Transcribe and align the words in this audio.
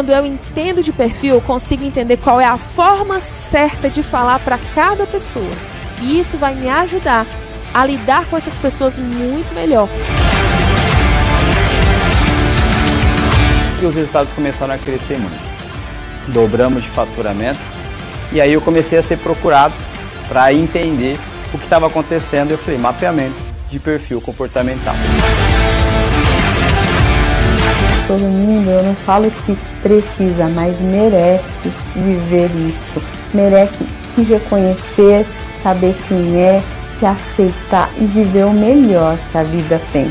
quando 0.00 0.12
eu 0.12 0.24
entendo 0.24 0.82
de 0.82 0.94
perfil, 0.94 1.42
consigo 1.42 1.84
entender 1.84 2.16
qual 2.16 2.40
é 2.40 2.46
a 2.46 2.56
forma 2.56 3.20
certa 3.20 3.90
de 3.90 4.02
falar 4.02 4.38
para 4.38 4.56
cada 4.74 5.06
pessoa. 5.06 5.52
E 6.00 6.18
isso 6.18 6.38
vai 6.38 6.54
me 6.54 6.70
ajudar 6.70 7.26
a 7.74 7.84
lidar 7.84 8.24
com 8.24 8.34
essas 8.34 8.56
pessoas 8.56 8.96
muito 8.96 9.52
melhor. 9.52 9.90
E 13.82 13.84
os 13.84 13.94
resultados 13.94 14.32
começaram 14.32 14.72
a 14.72 14.78
crescer 14.78 15.18
muito. 15.18 15.38
Dobramos 16.28 16.82
de 16.82 16.88
faturamento. 16.88 17.60
E 18.32 18.40
aí 18.40 18.54
eu 18.54 18.62
comecei 18.62 18.98
a 18.98 19.02
ser 19.02 19.18
procurado 19.18 19.74
para 20.30 20.50
entender 20.54 21.20
o 21.52 21.58
que 21.58 21.64
estava 21.64 21.88
acontecendo. 21.88 22.52
Eu 22.52 22.58
falei, 22.58 22.80
mapeamento 22.80 23.36
de 23.68 23.78
perfil 23.78 24.18
comportamental 24.22 24.94
todo 28.06 28.20
mundo, 28.20 28.70
eu 28.70 28.82
não 28.82 28.94
falo 28.94 29.30
que 29.30 29.56
precisa, 29.82 30.48
mas 30.48 30.80
merece 30.80 31.70
viver 31.94 32.50
isso. 32.68 33.02
Merece 33.32 33.84
se 34.08 34.22
reconhecer, 34.22 35.26
saber 35.54 35.94
quem 36.08 36.36
é, 36.36 36.62
se 36.86 37.06
aceitar 37.06 37.90
e 37.98 38.04
viver 38.04 38.44
o 38.44 38.52
melhor 38.52 39.16
que 39.30 39.38
a 39.38 39.42
vida 39.42 39.80
tem. 39.92 40.10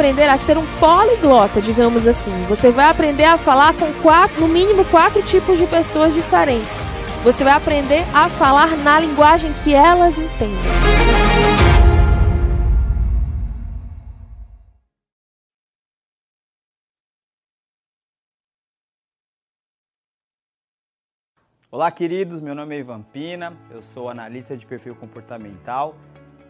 Aprender 0.00 0.30
a 0.30 0.38
ser 0.38 0.56
um 0.56 0.64
poliglota, 0.78 1.60
digamos 1.60 2.06
assim. 2.06 2.32
Você 2.44 2.70
vai 2.70 2.86
aprender 2.86 3.24
a 3.24 3.36
falar 3.36 3.74
com 3.74 3.92
quatro, 4.00 4.40
no 4.40 4.48
mínimo 4.48 4.82
quatro 4.86 5.22
tipos 5.22 5.58
de 5.58 5.66
pessoas 5.66 6.14
diferentes. 6.14 6.74
Você 7.22 7.44
vai 7.44 7.52
aprender 7.52 8.02
a 8.14 8.30
falar 8.30 8.78
na 8.78 8.98
linguagem 8.98 9.52
que 9.62 9.74
elas 9.74 10.18
entendem. 10.18 10.56
Olá, 21.70 21.90
queridos. 21.90 22.40
Meu 22.40 22.54
nome 22.54 22.74
é 22.74 22.78
Ivan 22.78 23.02
Pina. 23.02 23.54
Eu 23.70 23.82
sou 23.82 24.08
analista 24.08 24.56
de 24.56 24.64
perfil 24.64 24.94
comportamental, 24.94 25.94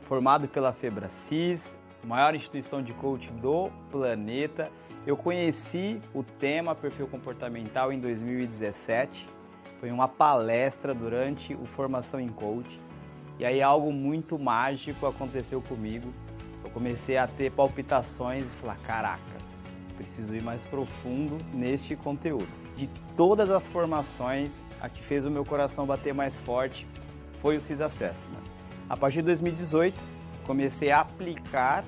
formado 0.02 0.46
pela 0.46 0.72
Febracis, 0.72 1.80
maior 2.06 2.34
instituição 2.34 2.82
de 2.82 2.92
coaching 2.92 3.36
do 3.36 3.70
planeta. 3.90 4.70
Eu 5.06 5.16
conheci 5.16 6.00
o 6.14 6.22
tema 6.22 6.74
perfil 6.74 7.06
comportamental 7.06 7.92
em 7.92 7.98
2017. 7.98 9.26
Foi 9.78 9.90
uma 9.90 10.08
palestra 10.08 10.92
durante 10.92 11.54
o 11.54 11.64
Formação 11.64 12.20
em 12.20 12.28
Coach. 12.28 12.78
E 13.38 13.44
aí 13.44 13.62
algo 13.62 13.92
muito 13.92 14.38
mágico 14.38 15.06
aconteceu 15.06 15.62
comigo. 15.62 16.12
Eu 16.62 16.70
comecei 16.70 17.16
a 17.16 17.26
ter 17.26 17.50
palpitações 17.50 18.44
e 18.44 18.56
falar: 18.56 18.76
caracas, 18.86 19.64
preciso 19.96 20.34
ir 20.34 20.42
mais 20.42 20.62
profundo 20.64 21.38
neste 21.52 21.96
conteúdo. 21.96 22.48
De 22.76 22.88
todas 23.16 23.50
as 23.50 23.66
formações, 23.66 24.60
a 24.80 24.88
que 24.88 25.02
fez 25.02 25.24
o 25.24 25.30
meu 25.30 25.44
coração 25.44 25.86
bater 25.86 26.14
mais 26.14 26.34
forte 26.34 26.86
foi 27.40 27.56
o 27.56 27.60
CIS 27.60 27.80
Assessment. 27.80 28.42
A 28.88 28.96
partir 28.96 29.16
de 29.16 29.26
2018, 29.26 29.98
comecei 30.50 30.90
a 30.90 31.02
aplicar 31.02 31.84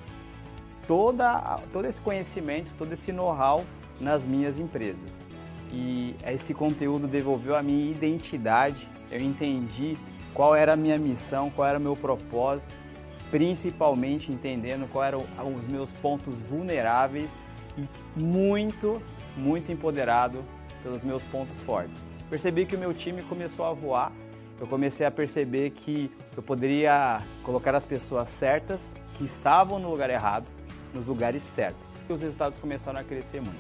toda, 0.87 1.59
todo 1.73 1.85
esse 1.85 2.01
conhecimento, 2.01 2.71
todo 2.79 2.93
esse 2.93 3.11
know-how 3.11 3.65
nas 4.01 4.25
minhas 4.25 4.57
empresas. 4.57 5.25
E 5.73 6.15
esse 6.25 6.55
conteúdo 6.55 7.09
devolveu 7.09 7.57
a 7.57 7.63
minha 7.63 7.91
identidade, 7.91 8.89
eu 9.11 9.21
entendi 9.21 9.97
qual 10.33 10.55
era 10.55 10.75
a 10.75 10.77
minha 10.77 10.97
missão, 10.97 11.51
qual 11.51 11.67
era 11.67 11.77
o 11.77 11.83
meu 11.83 11.97
propósito, 11.97 12.73
principalmente 13.33 14.31
entendendo 14.31 14.89
quais 14.93 15.13
eram 15.13 15.55
os 15.55 15.65
meus 15.65 15.91
pontos 15.91 16.39
vulneráveis 16.39 17.37
e 17.77 17.85
muito, 18.17 19.03
muito 19.37 19.73
empoderado 19.73 20.45
pelos 20.85 21.03
meus 21.03 21.23
pontos 21.25 21.61
fortes. 21.63 22.05
Percebi 22.31 22.65
que 22.65 22.77
o 22.77 22.79
meu 22.79 22.95
time 22.95 23.23
começou 23.23 23.65
a 23.65 23.73
voar 23.73 24.13
eu 24.63 24.69
comecei 24.69 25.05
a 25.05 25.11
perceber 25.11 25.71
que 25.71 26.09
eu 26.37 26.43
poderia 26.43 27.21
colocar 27.43 27.75
as 27.75 27.85
pessoas 27.85 28.29
certas 28.29 28.95
que 29.15 29.25
estavam 29.25 29.81
no 29.81 29.91
lugar 29.91 30.09
errado 30.09 30.49
nos 30.95 31.09
lugares 31.09 31.43
certos. 31.43 31.85
E 32.09 32.13
os 32.13 32.23
resultados 32.23 32.61
começaram 32.61 33.01
a 33.01 33.03
crescer 33.03 33.41
muito. 33.41 33.59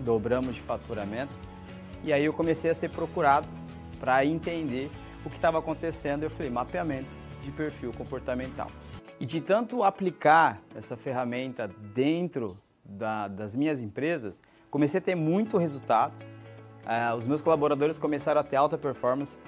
Dobramos 0.00 0.56
de 0.56 0.60
faturamento 0.62 1.32
e 2.02 2.12
aí 2.12 2.24
eu 2.24 2.32
comecei 2.32 2.72
a 2.72 2.74
ser 2.74 2.90
procurado 2.90 3.46
para 4.00 4.26
entender 4.26 4.90
o 5.24 5.30
que 5.30 5.36
estava 5.36 5.60
acontecendo. 5.60 6.24
Eu 6.24 6.30
falei, 6.30 6.50
mapeamento 6.50 7.08
de 7.44 7.52
perfil 7.52 7.92
comportamental. 7.92 8.66
E 9.20 9.24
de 9.24 9.40
tanto 9.40 9.84
aplicar 9.84 10.60
essa 10.74 10.96
ferramenta 10.96 11.70
dentro 11.94 12.58
da, 12.84 13.28
das 13.28 13.54
minhas 13.54 13.80
empresas, 13.80 14.40
comecei 14.72 14.98
a 14.98 15.00
ter 15.00 15.14
muito 15.14 15.56
resultado. 15.56 16.14
Uh, 16.80 17.14
os 17.14 17.28
meus 17.28 17.40
colaboradores 17.40 17.96
começaram 17.96 18.40
a 18.40 18.44
ter 18.44 18.56
alta 18.56 18.76
performance, 18.76 19.38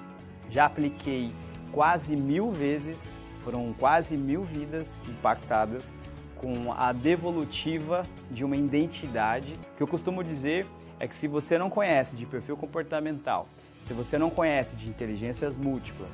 já 0.52 0.66
apliquei 0.66 1.32
quase 1.72 2.14
mil 2.14 2.50
vezes, 2.50 3.08
foram 3.42 3.72
quase 3.72 4.18
mil 4.18 4.44
vidas 4.44 4.96
impactadas 5.08 5.92
com 6.36 6.70
a 6.72 6.92
devolutiva 6.92 8.04
de 8.30 8.44
uma 8.44 8.54
identidade. 8.54 9.54
O 9.72 9.76
que 9.78 9.82
eu 9.82 9.86
costumo 9.86 10.22
dizer 10.22 10.66
é 11.00 11.08
que 11.08 11.16
se 11.16 11.26
você 11.26 11.56
não 11.56 11.70
conhece 11.70 12.14
de 12.14 12.26
perfil 12.26 12.56
comportamental, 12.56 13.48
se 13.80 13.94
você 13.94 14.18
não 14.18 14.28
conhece 14.28 14.76
de 14.76 14.88
inteligências 14.88 15.56
múltiplas, 15.56 16.12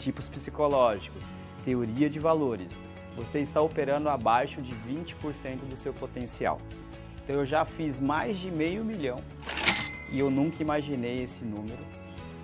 tipos 0.00 0.28
psicológicos, 0.28 1.22
teoria 1.64 2.10
de 2.10 2.18
valores, 2.18 2.72
você 3.14 3.38
está 3.38 3.60
operando 3.60 4.08
abaixo 4.08 4.60
de 4.60 4.72
20% 4.74 5.60
do 5.70 5.76
seu 5.76 5.94
potencial. 5.94 6.60
Então 7.22 7.36
eu 7.36 7.46
já 7.46 7.64
fiz 7.64 8.00
mais 8.00 8.36
de 8.38 8.50
meio 8.50 8.84
milhão 8.84 9.18
e 10.10 10.18
eu 10.18 10.28
nunca 10.28 10.60
imaginei 10.60 11.22
esse 11.22 11.44
número 11.44 11.95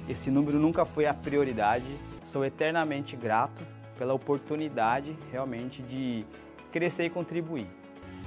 esse 0.08 0.30
número 0.30 0.58
nunca 0.58 0.84
foi 0.84 1.06
a 1.06 1.14
prioridade. 1.14 1.86
Sou 2.24 2.44
eternamente 2.44 3.16
grato 3.16 3.62
pela 3.98 4.14
oportunidade 4.14 5.16
realmente 5.30 5.82
de 5.82 6.24
crescer 6.70 7.04
e 7.04 7.10
contribuir. 7.10 7.66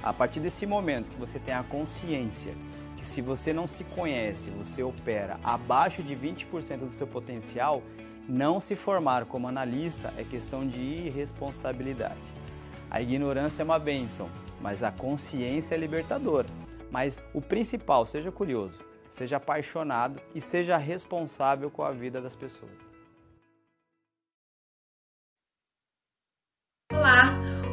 A 0.02 0.12
partir 0.12 0.40
desse 0.40 0.66
momento 0.66 1.10
que 1.10 1.18
você 1.18 1.38
tem 1.38 1.54
a 1.54 1.62
consciência 1.62 2.52
que 2.96 3.06
se 3.06 3.20
você 3.20 3.52
não 3.52 3.66
se 3.66 3.84
conhece, 3.84 4.50
você 4.50 4.82
opera 4.82 5.38
abaixo 5.42 6.02
de 6.02 6.14
20% 6.14 6.78
do 6.78 6.90
seu 6.90 7.06
potencial, 7.06 7.82
não 8.28 8.58
se 8.58 8.74
formar 8.74 9.24
como 9.26 9.48
analista 9.48 10.12
é 10.16 10.24
questão 10.24 10.66
de 10.66 10.80
irresponsabilidade. 10.80 12.16
A 12.90 13.00
ignorância 13.00 13.62
é 13.62 13.64
uma 13.64 13.78
bênção, 13.78 14.28
mas 14.60 14.82
a 14.82 14.90
consciência 14.90 15.74
é 15.74 15.78
libertadora. 15.78 16.48
Mas 16.90 17.20
o 17.34 17.40
principal, 17.40 18.06
seja 18.06 18.30
curioso, 18.30 18.78
seja 19.16 19.38
apaixonado 19.38 20.20
e 20.34 20.40
seja 20.42 20.76
responsável 20.76 21.70
com 21.70 21.82
a 21.82 21.90
vida 21.90 22.20
das 22.20 22.36
pessoas. 22.36 22.70
Olá, 26.92 27.32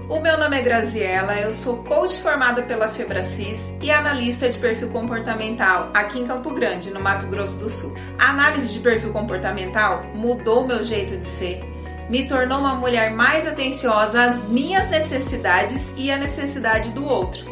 o 0.10 0.22
meu 0.22 0.38
nome 0.38 0.58
é 0.58 0.62
Graziela, 0.62 1.38
eu 1.38 1.52
sou 1.52 1.84
coach 1.84 2.22
formada 2.22 2.64
pela 2.64 2.88
Febracis 2.88 3.70
e 3.82 3.92
analista 3.92 4.50
de 4.50 4.58
perfil 4.58 4.90
comportamental 4.90 5.92
aqui 5.94 6.20
em 6.20 6.26
Campo 6.26 6.54
Grande, 6.54 6.92
no 6.92 7.02
Mato 7.02 7.28
Grosso 7.28 7.60
do 7.60 7.70
Sul. 7.70 7.94
A 8.18 8.30
análise 8.30 8.72
de 8.72 8.80
perfil 8.80 9.12
comportamental 9.12 10.04
mudou 10.16 10.66
meu 10.66 10.82
jeito 10.82 11.18
de 11.18 11.26
ser, 11.26 11.62
me 12.10 12.26
tornou 12.26 12.60
uma 12.60 12.76
mulher 12.76 13.12
mais 13.12 13.46
atenciosa 13.46 14.24
às 14.24 14.48
minhas 14.48 14.90
necessidades 14.90 15.94
e 15.98 16.10
à 16.10 16.18
necessidade 16.18 16.90
do 16.92 17.06
outro, 17.06 17.46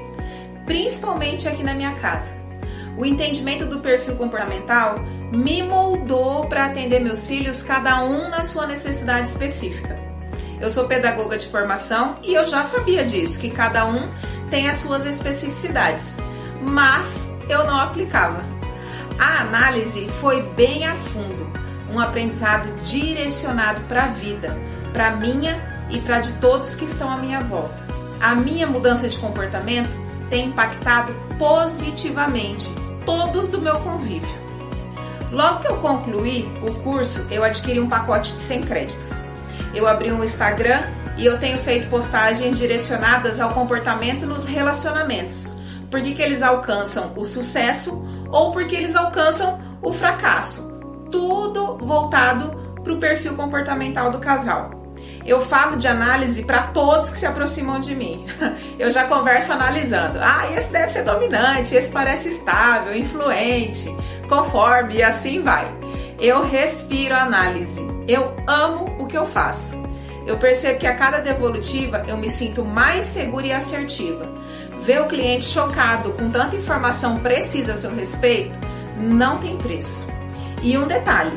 principalmente 0.66 1.46
aqui 1.50 1.62
na 1.62 1.74
minha 1.74 1.94
casa. 1.96 2.41
O 2.98 3.06
entendimento 3.06 3.66
do 3.66 3.80
perfil 3.80 4.16
comportamental 4.16 5.00
me 5.32 5.64
moldou 5.64 6.48
para 6.48 6.66
atender 6.66 7.00
meus 7.00 7.26
filhos, 7.26 7.64
cada 7.64 8.04
um 8.04 8.30
na 8.30 8.44
sua 8.44 8.68
necessidade 8.68 9.30
específica. 9.30 9.98
Eu 10.60 10.70
sou 10.70 10.86
pedagoga 10.86 11.38
de 11.38 11.48
formação 11.48 12.18
e 12.24 12.34
eu 12.34 12.46
já 12.46 12.64
sabia 12.64 13.04
disso, 13.04 13.40
que 13.40 13.50
cada 13.50 13.86
um 13.86 14.12
tem 14.50 14.70
as 14.70 14.78
suas 14.78 15.06
especificidades, 15.06 16.18
mas 16.62 17.32
eu 17.50 17.66
não 17.66 17.78
aplicava. 17.78 18.44
A 19.18 19.42
análise 19.42 20.08
foi 20.20 20.42
bem 20.42 20.86
a 20.86 20.96
fundo, 20.96 21.52
um 21.92 22.00
aprendizado 22.00 22.70
direcionado 22.84 23.82
para 23.82 24.04
a 24.04 24.08
vida, 24.08 24.58
para 24.94 25.16
minha 25.16 25.88
e 25.90 26.00
para 26.00 26.20
de 26.20 26.34
todos 26.34 26.76
que 26.76 26.86
estão 26.86 27.10
à 27.10 27.18
minha 27.18 27.42
volta. 27.42 27.76
A 28.20 28.36
minha 28.36 28.68
mudança 28.68 29.08
de 29.08 29.18
comportamento 29.18 29.98
tem 30.32 30.48
impactado 30.48 31.14
positivamente 31.38 32.74
todos 33.06 33.50
do 33.50 33.62
meu 33.62 33.78
convívio. 33.82 34.42
Logo 35.32 35.60
que 35.60 35.68
eu 35.68 35.78
concluí 35.78 36.50
o 36.64 36.74
curso, 36.82 37.28
eu 37.30 37.44
adquiri 37.44 37.80
um 37.80 37.88
pacote 37.88 38.32
de 38.34 38.40
100 38.40 38.62
créditos. 38.64 39.26
Eu 39.76 39.88
abri 39.88 40.12
um 40.12 40.24
Instagram 40.24 40.84
e 41.18 41.26
eu 41.26 41.38
tenho 41.40 41.60
feito 41.60 41.90
postagens 41.90 42.58
direcionadas 42.58 43.40
ao 43.40 43.54
comportamento 43.54 44.26
nos 44.26 44.46
relacionamentos. 44.46 45.54
Por 45.90 46.02
que, 46.02 46.16
que 46.16 46.22
eles 46.22 46.42
alcançam 46.42 47.14
o 47.16 47.24
sucesso 47.24 48.04
ou 48.30 48.52
porque 48.52 48.76
eles 48.76 48.96
alcançam 48.96 49.60
o 49.82 49.92
fracasso. 49.92 50.72
tudo 51.12 51.78
voltado 51.78 52.58
para 52.82 52.94
o 52.94 53.00
perfil 53.00 53.36
comportamental 53.36 54.12
do 54.12 54.20
casal. 54.20 54.81
Eu 55.32 55.40
falo 55.40 55.78
de 55.78 55.88
análise 55.88 56.44
para 56.44 56.64
todos 56.64 57.10
que 57.10 57.16
se 57.16 57.26
aproximam 57.26 57.80
de 57.80 57.96
mim. 57.96 58.26
Eu 58.78 58.92
já 58.92 59.06
converso 59.06 59.54
analisando. 59.54 60.20
Ah, 60.22 60.52
esse 60.52 60.70
deve 60.70 60.90
ser 60.90 61.06
dominante, 61.06 61.74
esse 61.74 61.90
parece 61.90 62.28
estável, 62.28 62.94
influente, 62.94 63.88
conforme 64.28 64.96
e 64.96 65.04
assim 65.04 65.42
vai. 65.42 65.66
Eu 66.20 66.44
respiro 66.44 67.16
análise. 67.16 67.82
Eu 68.10 68.36
amo 68.46 68.94
o 69.00 69.08
que 69.08 69.18
eu 69.18 69.26
faço. 69.26 69.82
Eu 70.28 70.38
percebo 70.38 70.80
que 70.80 70.88
a 70.88 70.96
cada 70.96 71.20
devolutiva 71.20 72.04
eu 72.10 72.18
me 72.18 72.28
sinto 72.28 72.66
mais 72.66 73.06
segura 73.06 73.48
e 73.48 73.54
assertiva. 73.54 74.30
Ver 74.82 75.00
o 75.00 75.08
cliente 75.08 75.46
chocado 75.46 76.12
com 76.12 76.30
tanta 76.30 76.58
informação 76.58 77.20
precisa 77.20 77.72
a 77.72 77.78
seu 77.78 77.96
respeito 77.96 78.60
não 78.98 79.38
tem 79.38 79.58
preço. 79.58 80.08
E 80.62 80.78
um 80.78 80.86
detalhe: 80.86 81.32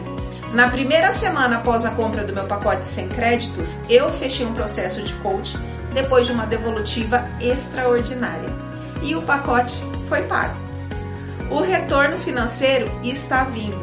na 0.54 0.68
primeira 0.68 1.10
semana 1.10 1.56
após 1.56 1.84
a 1.84 1.90
compra 1.90 2.22
do 2.22 2.32
meu 2.32 2.44
pacote 2.44 2.86
sem 2.86 3.08
créditos, 3.08 3.76
eu 3.90 4.08
fechei 4.12 4.46
um 4.46 4.54
processo 4.54 5.02
de 5.02 5.12
coach 5.14 5.58
depois 5.92 6.26
de 6.26 6.32
uma 6.32 6.46
devolutiva 6.46 7.28
extraordinária. 7.40 8.48
E 9.02 9.16
o 9.16 9.22
pacote 9.22 9.82
foi 10.08 10.22
pago. 10.22 10.56
O 11.50 11.60
retorno 11.60 12.16
financeiro 12.18 12.88
está 13.02 13.42
vindo. 13.44 13.82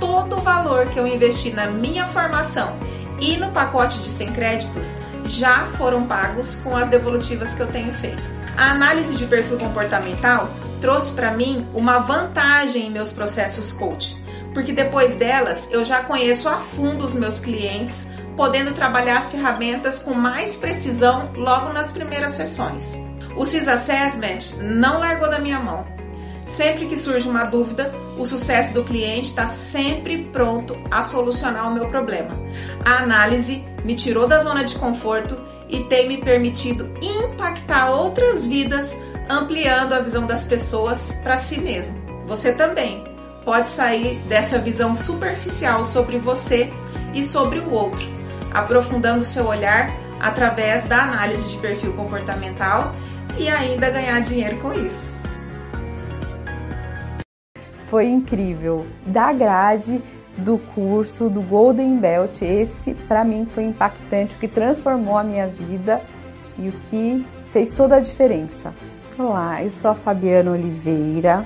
Todo 0.00 0.36
o 0.36 0.40
valor 0.40 0.86
que 0.88 0.98
eu 0.98 1.06
investi 1.06 1.52
na 1.52 1.66
minha 1.66 2.04
formação 2.06 2.76
e 3.20 3.36
no 3.36 3.52
pacote 3.52 4.00
de 4.00 4.10
sem 4.10 4.32
créditos 4.32 4.98
já 5.24 5.66
foram 5.76 6.08
pagos 6.08 6.56
com 6.56 6.76
as 6.76 6.88
devolutivas 6.88 7.54
que 7.54 7.62
eu 7.62 7.68
tenho 7.68 7.92
feito. 7.92 8.22
A 8.56 8.72
análise 8.72 9.14
de 9.14 9.26
perfil 9.26 9.58
comportamental 9.58 10.50
trouxe 10.80 11.12
para 11.12 11.30
mim 11.30 11.66
uma 11.72 12.00
vantagem 12.00 12.86
em 12.86 12.90
meus 12.90 13.12
processos 13.12 13.72
coach, 13.72 14.19
porque 14.52 14.72
depois 14.72 15.14
delas 15.14 15.68
eu 15.70 15.84
já 15.84 16.02
conheço 16.02 16.48
a 16.48 16.58
fundo 16.58 17.04
os 17.04 17.14
meus 17.14 17.38
clientes, 17.38 18.06
podendo 18.36 18.72
trabalhar 18.72 19.18
as 19.18 19.30
ferramentas 19.30 19.98
com 19.98 20.14
mais 20.14 20.56
precisão 20.56 21.30
logo 21.34 21.72
nas 21.72 21.90
primeiras 21.90 22.32
sessões. 22.32 23.00
O 23.36 23.44
CIS 23.44 23.68
Assessment 23.68 24.56
não 24.58 24.98
largou 24.98 25.30
da 25.30 25.38
minha 25.38 25.58
mão. 25.58 25.86
Sempre 26.46 26.86
que 26.86 26.96
surge 26.96 27.28
uma 27.28 27.44
dúvida, 27.44 27.92
o 28.18 28.26
sucesso 28.26 28.74
do 28.74 28.82
cliente 28.82 29.28
está 29.28 29.46
sempre 29.46 30.24
pronto 30.32 30.76
a 30.90 31.00
solucionar 31.02 31.70
o 31.70 31.74
meu 31.74 31.86
problema. 31.88 32.36
A 32.84 33.02
análise 33.02 33.64
me 33.84 33.94
tirou 33.94 34.26
da 34.26 34.40
zona 34.40 34.64
de 34.64 34.76
conforto 34.76 35.38
e 35.68 35.84
tem 35.84 36.08
me 36.08 36.18
permitido 36.18 36.92
impactar 37.00 37.90
outras 37.90 38.46
vidas, 38.46 38.98
ampliando 39.28 39.92
a 39.92 40.00
visão 40.00 40.26
das 40.26 40.44
pessoas 40.44 41.12
para 41.22 41.36
si 41.36 41.60
mesmo. 41.60 42.00
Você 42.26 42.52
também 42.52 43.04
pode 43.50 43.66
sair 43.66 44.16
dessa 44.28 44.60
visão 44.60 44.94
superficial 44.94 45.82
sobre 45.82 46.18
você 46.18 46.72
e 47.12 47.20
sobre 47.20 47.58
o 47.58 47.72
outro, 47.72 48.06
aprofundando 48.54 49.24
seu 49.24 49.44
olhar 49.48 49.90
através 50.20 50.84
da 50.84 51.02
análise 51.02 51.50
de 51.50 51.58
perfil 51.58 51.92
comportamental 51.94 52.94
e 53.36 53.48
ainda 53.48 53.90
ganhar 53.90 54.20
dinheiro 54.20 54.56
com 54.58 54.72
isso 54.72 55.12
foi 57.88 58.06
incrível. 58.06 58.86
Da 59.04 59.32
grade 59.32 60.00
do 60.38 60.56
curso 60.56 61.28
do 61.28 61.40
Golden 61.40 61.98
Belt, 61.98 62.42
esse 62.42 62.94
para 62.94 63.24
mim 63.24 63.48
foi 63.50 63.64
impactante, 63.64 64.36
o 64.36 64.38
que 64.38 64.46
transformou 64.46 65.18
a 65.18 65.24
minha 65.24 65.48
vida 65.48 66.00
e 66.56 66.68
o 66.68 66.72
que 66.88 67.26
fez 67.52 67.70
toda 67.70 67.96
a 67.96 68.00
diferença. 68.00 68.72
Olá, 69.18 69.64
eu 69.64 69.72
sou 69.72 69.90
a 69.90 69.94
Fabiana 69.96 70.52
Oliveira, 70.52 71.44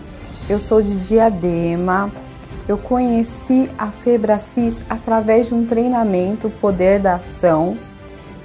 eu 0.49 0.59
sou 0.59 0.83
de 0.83 0.99
Diadema. 0.99 2.11
Eu 2.67 2.79
conheci 2.79 3.71
a 3.77 3.89
Febracis 3.89 4.83
através 4.89 5.49
de 5.49 5.55
um 5.55 5.67
treinamento 5.67 6.49
Poder 6.61 6.99
da 6.99 7.17
Ação. 7.17 7.77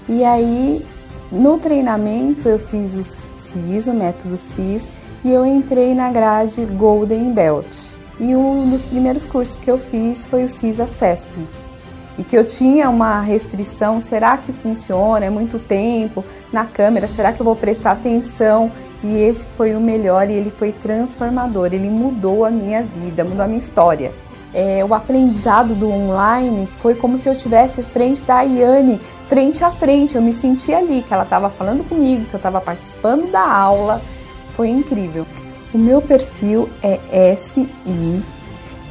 E 0.08 0.24
aí, 0.24 0.86
no 1.32 1.58
treinamento, 1.58 2.48
eu 2.50 2.60
fiz 2.60 2.96
o 2.96 3.04
CIS, 3.04 3.88
o 3.88 3.94
método 3.94 4.38
CIS, 4.38 4.92
e 5.24 5.32
eu 5.32 5.46
entrei 5.46 5.94
na 5.94 6.10
grade 6.10 6.66
Golden 6.66 7.34
Belt. 7.34 7.98
E 8.20 8.36
um 8.36 8.70
dos 8.70 8.82
primeiros 8.84 9.26
cursos 9.26 9.60
que 9.60 9.72
eu 9.72 9.78
fiz 9.78 10.26
foi 10.26 10.44
o 10.44 10.50
CIS 10.50 10.80
Assessment. 10.80 11.59
E 12.20 12.24
que 12.26 12.38
eu 12.38 12.44
tinha 12.44 12.90
uma 12.90 13.22
restrição, 13.22 14.02
será 14.02 14.38
que 14.38 14.52
funciona? 14.52 15.26
É 15.26 15.30
muito 15.30 15.58
tempo 15.58 16.22
na 16.52 16.66
câmera, 16.66 17.08
será 17.08 17.32
que 17.32 17.40
eu 17.40 17.46
vou 17.46 17.56
prestar 17.56 17.94
atenção? 17.94 18.70
E 19.02 19.20
esse 19.22 19.46
foi 19.56 19.74
o 19.74 19.80
melhor 19.80 20.30
e 20.30 20.34
ele 20.34 20.50
foi 20.50 20.74
transformador, 20.74 21.68
ele 21.68 21.90
mudou 21.90 22.44
a 22.44 22.52
minha 22.52 22.84
vida, 22.84 23.24
mudou 23.24 23.42
a 23.42 23.48
minha 23.48 23.60
história. 23.60 24.12
É, 24.54 24.84
o 24.84 24.94
aprendizado 24.94 25.74
do 25.74 25.90
online 25.90 26.68
foi 26.80 26.94
como 26.94 27.18
se 27.18 27.30
eu 27.30 27.32
estivesse 27.32 27.82
frente 27.84 28.22
da 28.26 28.40
Ayane, 28.40 29.00
frente 29.30 29.64
a 29.64 29.72
frente. 29.72 30.18
Eu 30.18 30.22
me 30.22 30.34
senti 30.34 30.74
ali, 30.74 31.02
que 31.02 31.14
ela 31.14 31.24
estava 31.24 31.50
falando 31.50 31.88
comigo, 31.88 32.26
que 32.26 32.34
eu 32.34 32.40
estava 32.40 32.60
participando 32.60 33.32
da 33.32 33.50
aula, 33.50 34.02
foi 34.58 34.68
incrível. 34.68 35.26
O 35.74 35.78
meu 35.78 36.02
perfil 36.02 36.68
é 36.84 37.38
SI 37.38 37.70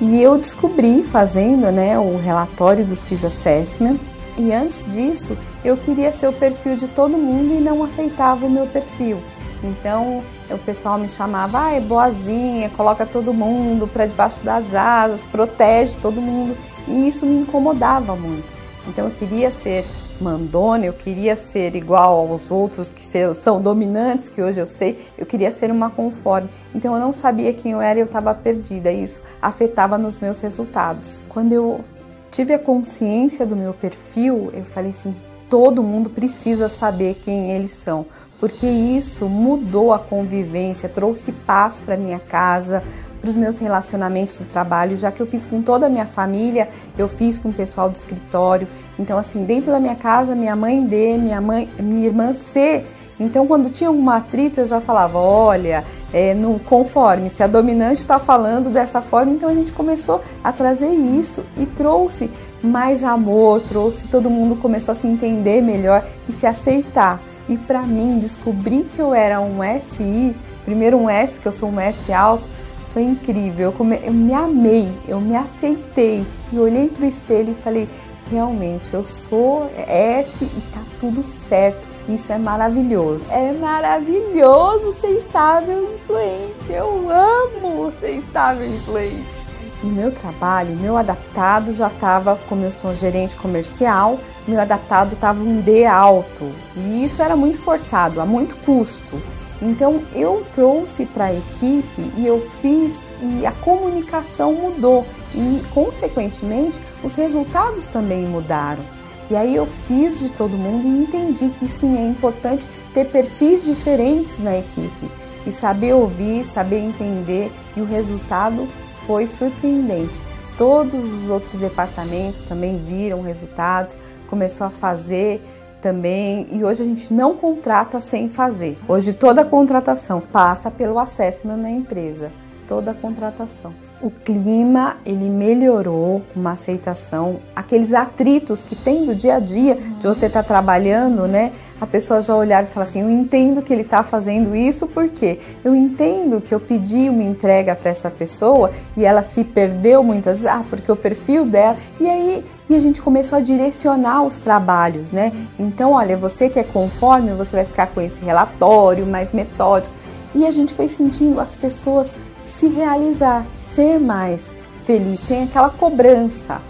e 0.01 0.23
eu 0.23 0.39
descobri 0.39 1.03
fazendo 1.03 1.71
né, 1.73 1.99
o 1.99 2.17
relatório 2.17 2.85
do 2.85 2.95
CIS 2.95 3.25
Assessment 3.25 3.99
e 4.37 4.53
antes 4.53 4.81
disso 4.93 5.37
eu 5.65 5.77
queria 5.77 6.11
ser 6.13 6.29
o 6.29 6.33
perfil 6.33 6.77
de 6.77 6.87
todo 6.89 7.19
mundo 7.19 7.55
e 7.55 7.61
não 7.61 7.83
aceitava 7.83 8.47
o 8.47 8.51
meu 8.51 8.67
perfil. 8.67 9.19
Então 9.63 10.23
o 10.49 10.59
pessoal 10.59 10.99
me 10.99 11.09
chamava, 11.09 11.67
ah, 11.67 11.73
é 11.73 11.81
boazinha, 11.81 12.71
coloca 12.71 13.05
todo 13.05 13.35
mundo 13.35 13.89
para 13.89 14.07
debaixo 14.07 14.43
das 14.45 14.73
asas, 14.73 15.21
protege 15.33 15.97
todo 16.01 16.21
mundo 16.21 16.57
e 16.87 17.09
isso 17.09 17.27
me 17.27 17.43
incomodava 17.43 18.15
muito. 18.15 18.47
Então 18.87 19.07
eu 19.07 19.11
queria 19.11 19.51
ser 19.51 19.85
mandona, 20.21 20.87
eu 20.87 20.93
queria 20.93 21.37
ser 21.37 21.75
igual 21.77 22.29
aos 22.31 22.51
outros 22.51 22.91
que 22.91 23.05
são 23.41 23.61
dominantes, 23.61 24.29
que 24.29 24.43
hoje 24.43 24.61
eu 24.61 24.67
sei, 24.67 24.99
eu 25.17 25.27
queria 25.27 25.51
ser 25.51 25.71
uma 25.71 25.91
conforme. 25.91 26.49
Então 26.75 26.95
eu 26.95 27.01
não 27.01 27.13
sabia 27.13 27.53
quem 27.53 27.73
eu 27.73 27.81
era 27.81 27.99
e 27.99 28.03
eu 28.03 28.07
estava 28.07 28.35
perdida, 28.35 28.91
isso 28.91 29.21
afetava 29.41 29.97
nos 29.97 30.19
meus 30.19 30.41
resultados. 30.41 31.29
Quando 31.29 31.53
eu 31.53 31.85
tive 32.31 32.55
a 32.55 32.59
consciência 32.59 33.47
do 33.47 33.57
meu 33.57 33.73
perfil, 33.73 34.51
eu 34.53 34.65
falei 34.65 34.91
assim: 34.91 35.15
todo 35.49 35.83
mundo 35.83 36.11
precisa 36.11 36.69
saber 36.69 37.15
quem 37.25 37.51
eles 37.53 37.71
são, 37.71 38.07
porque 38.39 38.67
isso 38.67 39.27
mudou 39.27 39.93
a 39.93 39.99
convivência, 39.99 40.89
trouxe 40.89 41.33
paz 41.33 41.81
para 41.81 41.97
minha 41.97 42.19
casa, 42.19 42.83
para 43.21 43.29
os 43.29 43.37
meus 43.37 43.59
relacionamentos 43.59 44.39
no 44.39 44.47
trabalho, 44.47 44.97
já 44.97 45.11
que 45.11 45.21
eu 45.21 45.27
fiz 45.27 45.45
com 45.45 45.61
toda 45.63 45.87
a 45.87 45.89
minha 45.89 46.07
família, 46.07 46.69
eu 46.97 47.09
fiz 47.09 47.39
com 47.39 47.49
o 47.49 47.53
pessoal 47.53 47.89
do 47.89 47.97
escritório. 47.97 48.69
Então, 48.99 49.19
assim, 49.19 49.45
dentro 49.45 49.71
da 49.71 49.81
minha 49.81 49.97
casa, 49.97 50.35
minha 50.35 50.55
mãe 50.55 50.85
D, 50.85 51.19
minha 51.19 51.41
mãe, 51.41 51.69
minha 51.79 52.07
irmã 52.07 52.35
C. 52.35 52.85
Então, 53.19 53.47
quando 53.47 53.71
tinha 53.71 53.91
um 53.91 54.09
atrito, 54.09 54.61
eu 54.61 54.67
já 54.67 54.81
falava: 54.81 55.19
olha, 55.19 55.85
é, 56.13 56.35
no 56.35 56.59
conforme, 56.61 57.31
se 57.31 57.43
a 57.43 57.47
dominante 57.47 58.01
está 58.01 58.19
falando 58.19 58.71
dessa 58.71 59.03
forma, 59.03 59.33
então 59.33 59.49
a 59.49 59.55
gente 59.55 59.73
começou 59.73 60.23
a 60.43 60.53
trazer 60.53 60.91
isso 60.91 61.45
e 61.57 61.67
trouxe 61.67 62.31
mais 62.63 63.05
amor, 63.05 63.61
trouxe 63.63 64.09
todo 64.09 64.31
mundo 64.31 64.57
começou 64.57 64.93
a 64.93 64.95
se 64.95 65.07
entender 65.07 65.61
melhor 65.61 66.05
e 66.29 66.33
se 66.33 66.47
aceitar. 66.47 67.21
E 67.49 67.57
para 67.57 67.83
mim, 67.83 68.19
descobrir 68.19 68.85
que 68.85 69.01
eu 69.01 69.15
era 69.15 69.41
um 69.41 69.59
SI, 69.81 70.35
primeiro 70.65 70.99
um 70.99 71.09
S, 71.09 71.41
que 71.41 71.49
eu 71.49 71.53
sou 71.53 71.71
um 71.71 71.81
S 71.81 72.13
alto, 72.13 72.45
foi 72.93 73.03
incrível. 73.03 73.67
Eu, 73.67 73.73
come... 73.73 74.01
eu 74.03 74.13
me 74.13 74.33
amei, 74.35 74.93
eu 75.07 75.21
me 75.21 75.37
aceitei 75.37 76.27
e 76.53 76.59
olhei 76.59 76.89
pro 76.89 77.07
espelho 77.07 77.53
e 77.53 77.55
falei: 77.55 77.89
realmente, 78.31 78.93
eu 78.95 79.05
sou 79.05 79.71
S 79.87 80.45
e 80.45 80.61
tá 80.73 80.81
tudo 81.01 81.23
certo. 81.23 81.87
Isso 82.09 82.33
é 82.33 82.39
maravilhoso. 82.39 83.31
É 83.31 83.53
maravilhoso 83.53 84.95
ser 85.01 85.19
estável 85.19 85.91
e 85.91 85.95
influente. 85.95 86.73
Eu 86.73 87.09
amo 87.11 87.93
ser 88.01 88.13
estável 88.13 88.67
e 88.67 88.77
influente. 88.77 89.59
No 89.83 89.91
meu 89.93 90.11
trabalho, 90.11 90.75
meu 90.77 90.97
adaptado 90.97 91.73
já 91.73 91.87
estava, 91.87 92.37
como 92.49 92.65
eu 92.65 92.73
sou 92.73 92.95
gerente 92.95 93.37
comercial, 93.37 94.19
meu 94.47 94.61
adaptado 94.61 95.13
estava 95.13 95.41
um 95.41 95.61
D 95.61 95.85
alto. 95.85 96.51
E 96.77 97.05
isso 97.05 97.23
era 97.23 97.37
muito 97.37 97.61
forçado, 97.61 98.21
a 98.21 98.27
muito 98.27 98.57
custo. 98.65 99.21
Então 99.61 100.03
eu 100.15 100.47
trouxe 100.55 101.05
para 101.07 101.27
a 101.27 101.35
equipe 101.35 102.13
e 102.17 102.27
eu 102.27 102.41
fiz 102.61 102.97
e 103.21 103.45
a 103.45 103.53
comunicação 103.53 104.53
mudou 104.53 105.05
e 105.35 105.63
consequentemente 105.75 106.79
os 107.03 107.17
resultados 107.17 107.87
também 107.87 108.27
mudaram. 108.27 108.83
E 109.31 109.37
aí 109.37 109.55
eu 109.55 109.67
fiz 109.67 110.21
de 110.21 110.29
todo 110.31 110.57
mundo 110.57 110.87
e 110.87 111.03
entendi 111.03 111.51
que 111.59 111.69
sim, 111.69 111.99
é 111.99 112.07
importante 112.07 112.67
ter 112.95 113.07
perfis 113.07 113.65
diferentes 113.65 114.39
na 114.39 114.59
equipe 114.59 115.11
e 115.47 115.53
saber 115.53 115.93
ouvir, 115.93 116.45
saber 116.45 116.79
entender 116.79 117.53
e 117.77 117.81
o 117.81 117.85
resultado 117.85 118.67
foi 119.07 119.27
surpreendente. 119.27 120.23
Todos 120.57 121.13
os 121.13 121.29
outros 121.29 121.57
departamentos 121.57 122.41
também 122.41 122.77
viram 122.79 123.23
resultados, 123.23 123.99
começou 124.29 124.67
a 124.67 124.71
fazer 124.71 125.43
também 125.81 126.47
e 126.53 126.65
hoje 126.65 126.83
a 126.83 126.87
gente 126.87 127.13
não 127.13 127.35
contrata 127.35 128.01
sem 128.01 128.29
fazer. 128.29 128.79
Hoje 128.87 129.13
toda 129.13 129.45
contratação 129.45 130.21
passa 130.21 130.71
pelo 130.71 130.99
assessment 130.99 131.57
na 131.57 131.71
empresa. 131.71 132.31
Toda 132.69 132.91
a 132.91 132.95
contratação. 132.95 133.73
O 134.01 134.11
clima 134.11 134.99
ele 135.05 135.29
melhorou, 135.29 136.23
uma 136.37 136.53
aceitação, 136.53 137.41
aqueles 137.57 137.95
atritos 137.95 138.63
que 138.63 138.77
tem 138.77 139.07
do 139.07 139.15
dia 139.15 139.37
a 139.37 139.41
dia 139.41 139.75
de 139.75 140.07
você 140.07 140.27
estar 140.27 140.43
tá 140.43 140.49
trabalhando, 140.49 141.27
né? 141.27 141.51
A 141.81 141.87
pessoa 141.87 142.21
já 142.21 142.37
olhar 142.37 142.63
e 142.63 142.67
falar 142.67 142.85
assim: 142.85 143.01
eu 143.01 143.11
entendo 143.11 143.63
que 143.63 143.73
ele 143.73 143.83
está 143.83 144.03
fazendo 144.03 144.55
isso 144.55 144.87
porque 144.87 145.39
eu 145.65 145.75
entendo 145.75 146.41
que 146.41 146.55
eu 146.55 146.61
pedi 146.61 147.09
uma 147.09 147.23
entrega 147.23 147.75
para 147.75 147.91
essa 147.91 148.11
pessoa 148.11 148.71
e 148.97 149.05
ela 149.05 149.23
se 149.23 149.43
perdeu 149.43 150.05
muitas 150.05 150.37
vezes, 150.37 150.47
ah, 150.47 150.63
porque 150.69 150.93
o 150.93 150.97
perfil 150.97 151.47
dela. 151.47 151.77
E 151.99 152.09
aí 152.09 152.45
e 152.69 152.75
a 152.75 152.79
gente 152.79 153.01
começou 153.01 153.39
a 153.39 153.41
direcionar 153.41 154.23
os 154.25 154.39
trabalhos, 154.39 155.11
né? 155.11 155.33
Então, 155.59 155.93
olha, 155.93 156.19
você 156.19 156.51
que 156.51 156.59
é 156.59 156.63
conforme, 156.63 157.31
você 157.31 157.57
vai 157.57 157.65
ficar 157.65 157.87
com 157.87 158.01
esse 158.01 158.21
relatório 158.21 159.07
mais 159.07 159.33
metódico. 159.33 159.95
E 160.35 160.47
a 160.47 160.51
gente 160.51 160.75
foi 160.75 160.89
sentindo 160.89 161.41
as 161.41 161.57
pessoas 161.57 162.17
se 162.49 162.67
realizar, 162.67 163.47
ser 163.55 164.01
mais 164.01 164.57
feliz, 164.85 165.21
sem 165.21 165.45
aquela 165.45 165.69
cobrança. 165.69 166.61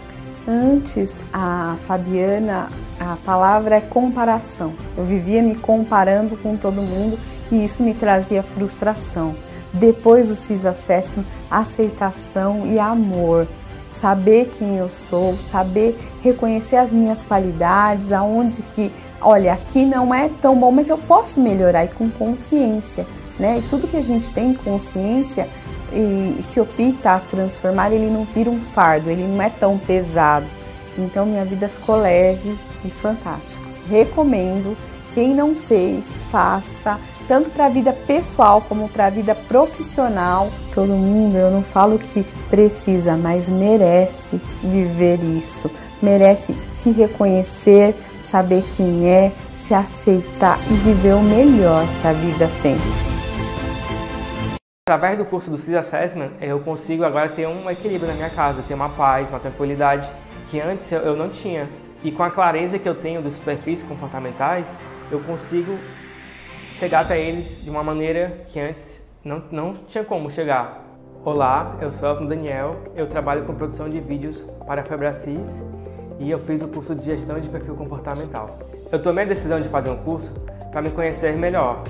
Antes, 0.47 1.23
a 1.33 1.77
Fabiana, 1.87 2.69
a 2.99 3.17
palavra 3.25 3.77
é 3.77 3.81
comparação. 3.81 4.73
Eu 4.97 5.05
vivia 5.05 5.43
me 5.43 5.55
comparando 5.55 6.37
com 6.37 6.57
todo 6.57 6.83
mundo 6.83 7.19
e 7.53 7.65
isso 7.65 7.83
me 7.83 7.95
trazia 7.95 8.43
frustração. 8.43 9.35
Depois 9.73 10.29
do 10.29 10.35
CIS 10.35 10.67
Assessment, 10.67 11.25
aceitação 11.51 12.67
e 12.67 12.79
amor. 12.79 13.47
Saber 13.91 14.51
quem 14.59 14.77
eu 14.77 14.89
sou, 14.89 15.37
saber 15.37 15.99
reconhecer 16.23 16.77
as 16.77 16.91
minhas 16.91 17.23
qualidades, 17.23 18.13
aonde 18.13 18.63
que, 18.63 18.93
olha, 19.21 19.53
aqui 19.53 19.85
não 19.85 20.15
é 20.15 20.29
tão 20.41 20.59
bom, 20.59 20.71
mas 20.71 20.89
eu 20.89 20.99
posso 20.99 21.41
melhorar 21.41 21.85
e 21.85 21.89
com 21.89 22.11
consciência 22.11 23.07
né? 23.39 23.59
E 23.59 23.63
tudo 23.63 23.87
que 23.87 23.97
a 23.97 24.03
gente 24.03 24.31
tem 24.31 24.53
consciência 24.53 25.49
e 25.93 26.43
se 26.43 26.61
opta 26.61 27.13
a 27.13 27.21
transformar, 27.21 27.93
ele 27.93 28.11
não 28.11 28.25
vira 28.25 28.51
um 28.51 28.61
fardo, 28.61 29.11
ele 29.11 29.27
não 29.27 29.41
é 29.43 29.49
tão 29.49 29.79
pesado. 29.79 30.47
Então 30.97 31.27
minha 31.27 31.45
vida 31.45 31.69
ficou 31.69 31.97
leve 31.97 32.59
e 32.85 32.91
fantástica. 32.91 33.63
Recomendo, 33.89 34.77
quem 35.15 35.35
não 35.35 35.55
fez, 35.55 36.07
faça, 36.31 36.99
tanto 37.27 37.51
para 37.51 37.67
a 37.67 37.69
vida 37.69 37.93
pessoal 37.93 38.61
como 38.69 38.89
para 38.89 39.07
a 39.07 39.11
vida 39.11 39.35
profissional. 39.35 40.51
Todo 40.75 40.89
mundo, 40.89 41.37
eu 41.37 41.51
não 41.51 41.63
falo 41.63 41.99
que 41.99 42.25
precisa, 42.51 43.17
mas 43.17 43.49
merece 43.49 44.41
viver 44.63 45.23
isso. 45.23 45.71
Merece 46.03 46.55
se 46.77 46.91
reconhecer, 46.91 47.95
saber 48.31 48.65
quem 48.77 49.09
é, 49.09 49.33
se 49.57 49.75
aceitar 49.75 50.59
e 50.71 50.75
viver 50.75 51.15
o 51.15 51.23
melhor 51.23 51.87
que 52.01 52.07
a 52.07 52.13
vida 52.13 52.51
tem. 52.63 52.77
Através 54.89 55.19
do 55.19 55.25
curso 55.27 55.51
do 55.51 55.59
CIS 55.59 55.75
Assessment, 55.75 56.31
eu 56.41 56.61
consigo 56.61 57.05
agora 57.05 57.29
ter 57.29 57.47
um 57.47 57.71
equilíbrio 57.71 58.09
na 58.09 58.15
minha 58.15 58.31
casa, 58.31 58.63
ter 58.63 58.73
uma 58.73 58.89
paz, 58.89 59.29
uma 59.29 59.39
tranquilidade 59.39 60.09
que 60.47 60.59
antes 60.59 60.91
eu 60.91 61.15
não 61.15 61.29
tinha. 61.29 61.69
E 62.03 62.11
com 62.11 62.23
a 62.23 62.31
clareza 62.31 62.79
que 62.79 62.89
eu 62.89 62.95
tenho 62.95 63.21
dos 63.21 63.39
perfis 63.39 63.83
comportamentais, 63.83 64.79
eu 65.11 65.21
consigo 65.21 65.79
chegar 66.79 67.01
até 67.01 67.21
eles 67.21 67.63
de 67.63 67.69
uma 67.69 67.83
maneira 67.83 68.47
que 68.47 68.59
antes 68.59 68.99
não, 69.23 69.43
não 69.51 69.75
tinha 69.75 70.03
como 70.03 70.31
chegar. 70.31 70.83
Olá, 71.23 71.77
eu 71.83 71.93
sou 71.93 72.09
Elton 72.09 72.25
Daniel, 72.25 72.75
eu 72.97 73.07
trabalho 73.07 73.45
com 73.45 73.55
produção 73.55 73.91
de 73.91 74.01
vídeos 74.01 74.43
para 74.67 74.81
a 74.81 74.85
Febracis 74.87 75.63
e 76.19 76.31
eu 76.31 76.39
fiz 76.39 76.63
o 76.63 76.69
curso 76.69 76.95
de 76.95 77.05
gestão 77.05 77.39
de 77.39 77.51
perfil 77.51 77.75
comportamental. 77.75 78.59
Eu 78.91 79.03
tomei 79.03 79.25
a 79.25 79.29
decisão 79.29 79.61
de 79.61 79.69
fazer 79.69 79.91
um 79.91 79.99
curso 79.99 80.33
para 80.73 80.81
me 80.81 80.91
conhecer 80.91 81.37
melhor, 81.37 81.83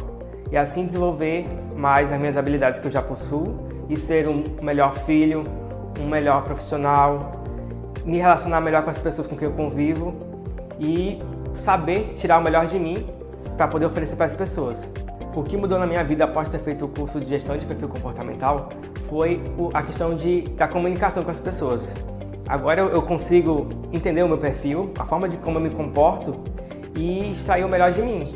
e 0.51 0.57
assim 0.57 0.87
desenvolver 0.87 1.45
mais 1.77 2.13
as 2.13 2.19
minhas 2.19 2.37
habilidades 2.37 2.79
que 2.79 2.87
eu 2.87 2.91
já 2.91 3.03
possuo 3.03 3.69
e 3.89 3.97
ser 3.97 4.29
um 4.29 4.43
melhor 4.63 4.95
filho, 4.95 5.45
um 6.01 6.09
melhor 6.09 6.43
profissional, 6.43 7.33
me 8.05 8.19
relacionar 8.19 8.61
melhor 8.61 8.83
com 8.83 8.91
as 8.91 8.99
pessoas 8.99 9.27
com 9.27 9.37
quem 9.37 9.49
eu 9.49 9.55
convivo 9.55 10.15
e 10.79 11.19
saber 11.63 12.15
tirar 12.17 12.39
o 12.39 12.43
melhor 12.43 12.67
de 12.67 12.79
mim 12.79 12.97
para 13.57 13.69
poder 13.69 13.87
oferecer 13.87 14.17
para 14.17 14.27
as 14.27 14.35
pessoas. 14.35 14.87
O 15.35 15.43
que 15.43 15.57
mudou 15.57 15.79
na 15.79 15.87
minha 15.87 16.03
vida 16.03 16.25
após 16.25 16.49
ter 16.49 16.59
feito 16.59 16.85
o 16.85 16.89
curso 16.89 17.21
de 17.21 17.27
gestão 17.27 17.57
de 17.57 17.67
perfil 17.67 17.89
comportamental 17.89 18.69
foi 19.09 19.41
a 19.75 19.83
questão 19.83 20.15
de, 20.15 20.43
da 20.43 20.67
comunicação 20.67 21.23
com 21.23 21.31
as 21.31 21.39
pessoas. 21.39 21.95
Agora 22.49 22.81
eu 22.81 23.03
consigo 23.03 23.69
entender 23.93 24.23
o 24.23 24.29
meu 24.29 24.39
perfil, 24.39 24.91
a 24.99 25.05
forma 25.05 25.29
de 25.29 25.37
como 25.37 25.59
eu 25.59 25.63
me 25.63 25.71
comporto 25.71 26.35
e 26.97 27.31
extrair 27.31 27.65
o 27.65 27.69
melhor 27.69 27.93
de 27.93 28.03
mim. 28.03 28.27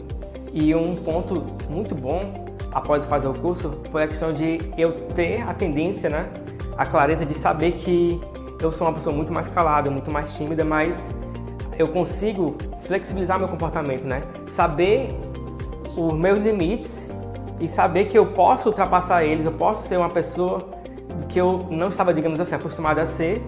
E 0.53 0.75
um 0.75 0.95
ponto 0.97 1.43
muito 1.71 1.95
bom 1.95 2.33
após 2.73 3.05
fazer 3.07 3.29
o 3.29 3.35
curso 3.35 3.81
foi 3.91 4.03
a 4.03 4.07
questão 4.07 4.33
de 4.33 4.59
eu 4.77 4.93
ter 5.09 5.43
a 5.43 5.55
tendência, 5.55 6.11
né, 6.11 6.29
a 6.77 6.87
clareza 6.87 7.25
de 7.25 7.35
saber 7.35 7.73
que 7.73 8.21
eu 8.61 8.73
sou 8.73 8.87
uma 8.87 8.95
pessoa 8.95 9.15
muito 9.15 9.33
mais 9.33 9.49
calada, 9.49 9.91
muito 9.91 10.11
mais 10.11 10.33
tímida, 10.35 10.65
mas 10.65 11.11
eu 11.79 11.89
consigo 11.89 12.57
flexibilizar 12.83 13.39
meu 13.39 13.49
comportamento, 13.49 14.05
né? 14.05 14.23
Saber 14.51 15.09
os 15.97 16.13
meus 16.13 16.43
limites 16.43 17.11
e 17.61 17.69
saber 17.69 18.07
que 18.07 18.17
eu 18.17 18.27
posso 18.27 18.69
ultrapassar 18.69 19.25
eles, 19.25 19.45
eu 19.45 19.53
posso 19.53 19.87
ser 19.89 19.97
uma 19.97 20.11
pessoa 20.11 20.59
que 21.29 21.41
eu 21.41 21.67
não 21.71 21.89
estava, 21.89 22.13
digamos 22.13 22.41
assim, 22.41 22.55
acostumada 22.55 23.03
a 23.03 23.07
ser, 23.07 23.43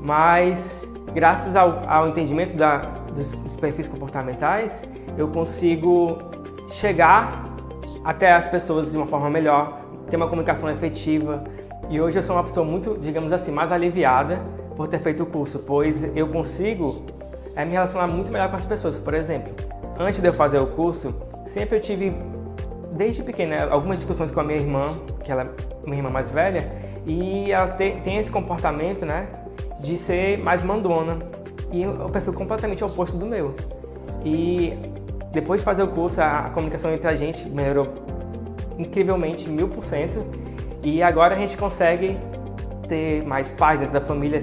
mas 0.00 0.86
graças 1.14 1.56
ao, 1.56 1.82
ao 1.88 2.08
entendimento 2.08 2.56
da, 2.56 2.78
dos, 3.14 3.32
dos 3.32 3.56
perfis 3.56 3.88
comportamentais, 3.88 4.84
eu 5.16 5.28
consigo 5.28 6.18
chegar 6.70 7.44
até 8.04 8.32
as 8.32 8.46
pessoas 8.46 8.90
de 8.90 8.96
uma 8.96 9.06
forma 9.06 9.28
melhor, 9.28 9.80
ter 10.08 10.16
uma 10.16 10.28
comunicação 10.28 10.70
efetiva. 10.70 11.44
E 11.88 12.00
hoje 12.00 12.18
eu 12.18 12.22
sou 12.22 12.36
uma 12.36 12.44
pessoa 12.44 12.64
muito, 12.64 12.96
digamos 12.98 13.32
assim, 13.32 13.50
mais 13.50 13.72
aliviada 13.72 14.40
por 14.76 14.88
ter 14.88 14.98
feito 14.98 15.22
o 15.24 15.26
curso, 15.26 15.58
pois 15.58 16.04
eu 16.16 16.28
consigo 16.28 17.02
é, 17.54 17.64
me 17.64 17.72
relacionar 17.72 18.06
muito 18.06 18.30
melhor 18.30 18.48
com 18.48 18.56
as 18.56 18.64
pessoas. 18.64 18.96
Por 18.96 19.12
exemplo, 19.14 19.52
antes 19.98 20.20
de 20.20 20.26
eu 20.26 20.32
fazer 20.32 20.58
o 20.58 20.66
curso, 20.68 21.14
sempre 21.44 21.78
eu 21.78 21.82
tive, 21.82 22.14
desde 22.92 23.22
pequena, 23.22 23.68
algumas 23.70 23.96
discussões 23.96 24.30
com 24.30 24.40
a 24.40 24.44
minha 24.44 24.58
irmã, 24.58 24.94
que 25.22 25.30
ela 25.30 25.42
é 25.42 25.84
minha 25.84 25.98
irmã 25.98 26.10
mais 26.10 26.30
velha, 26.30 26.70
e 27.06 27.50
ela 27.50 27.66
tem, 27.68 28.00
tem 28.00 28.16
esse 28.16 28.30
comportamento, 28.30 29.04
né, 29.04 29.28
de 29.80 29.96
ser 29.96 30.38
mais 30.38 30.62
mandona. 30.62 31.18
E 31.72 31.86
o 31.86 32.08
perfil 32.08 32.32
completamente 32.32 32.82
oposto 32.82 33.16
do 33.16 33.26
meu. 33.26 33.54
E 34.24 34.72
depois 35.32 35.60
de 35.60 35.64
fazer 35.64 35.82
o 35.82 35.88
curso, 35.88 36.20
a 36.20 36.50
comunicação 36.52 36.92
entre 36.92 37.08
a 37.08 37.14
gente 37.14 37.48
melhorou 37.48 37.86
incrivelmente, 38.78 39.48
mil 39.48 39.68
por 39.68 39.84
cento. 39.84 40.24
E 40.82 41.02
agora 41.02 41.34
a 41.34 41.38
gente 41.38 41.56
consegue 41.56 42.18
ter 42.88 43.24
mais 43.24 43.50
paz 43.50 43.78
dentro 43.78 43.94
da 43.94 44.00
família, 44.00 44.40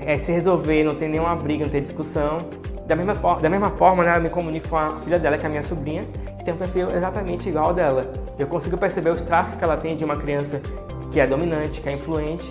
é, 0.00 0.18
se 0.18 0.32
resolver, 0.32 0.82
não 0.84 0.94
ter 0.94 1.08
nenhuma 1.08 1.34
briga, 1.36 1.64
não 1.64 1.70
ter 1.70 1.80
discussão. 1.80 2.38
Da 2.86 2.94
mesma, 2.94 3.14
for 3.14 3.40
da 3.40 3.48
mesma 3.48 3.70
forma, 3.70 4.04
né, 4.04 4.16
eu 4.16 4.20
me 4.20 4.30
comunico 4.30 4.68
com 4.68 4.76
a 4.76 4.90
filha 5.04 5.18
dela, 5.18 5.38
que 5.38 5.44
é 5.44 5.46
a 5.46 5.50
minha 5.50 5.62
sobrinha, 5.62 6.04
que 6.38 6.44
tem 6.44 6.54
um 6.54 6.56
perfil 6.56 6.88
exatamente 6.94 7.48
igual 7.48 7.66
ao 7.66 7.74
dela. 7.74 8.12
Eu 8.38 8.46
consigo 8.46 8.76
perceber 8.76 9.10
os 9.10 9.22
traços 9.22 9.56
que 9.56 9.64
ela 9.64 9.76
tem 9.76 9.96
de 9.96 10.04
uma 10.04 10.16
criança 10.16 10.60
que 11.10 11.18
é 11.18 11.26
dominante, 11.26 11.80
que 11.80 11.88
é 11.88 11.92
influente, 11.92 12.46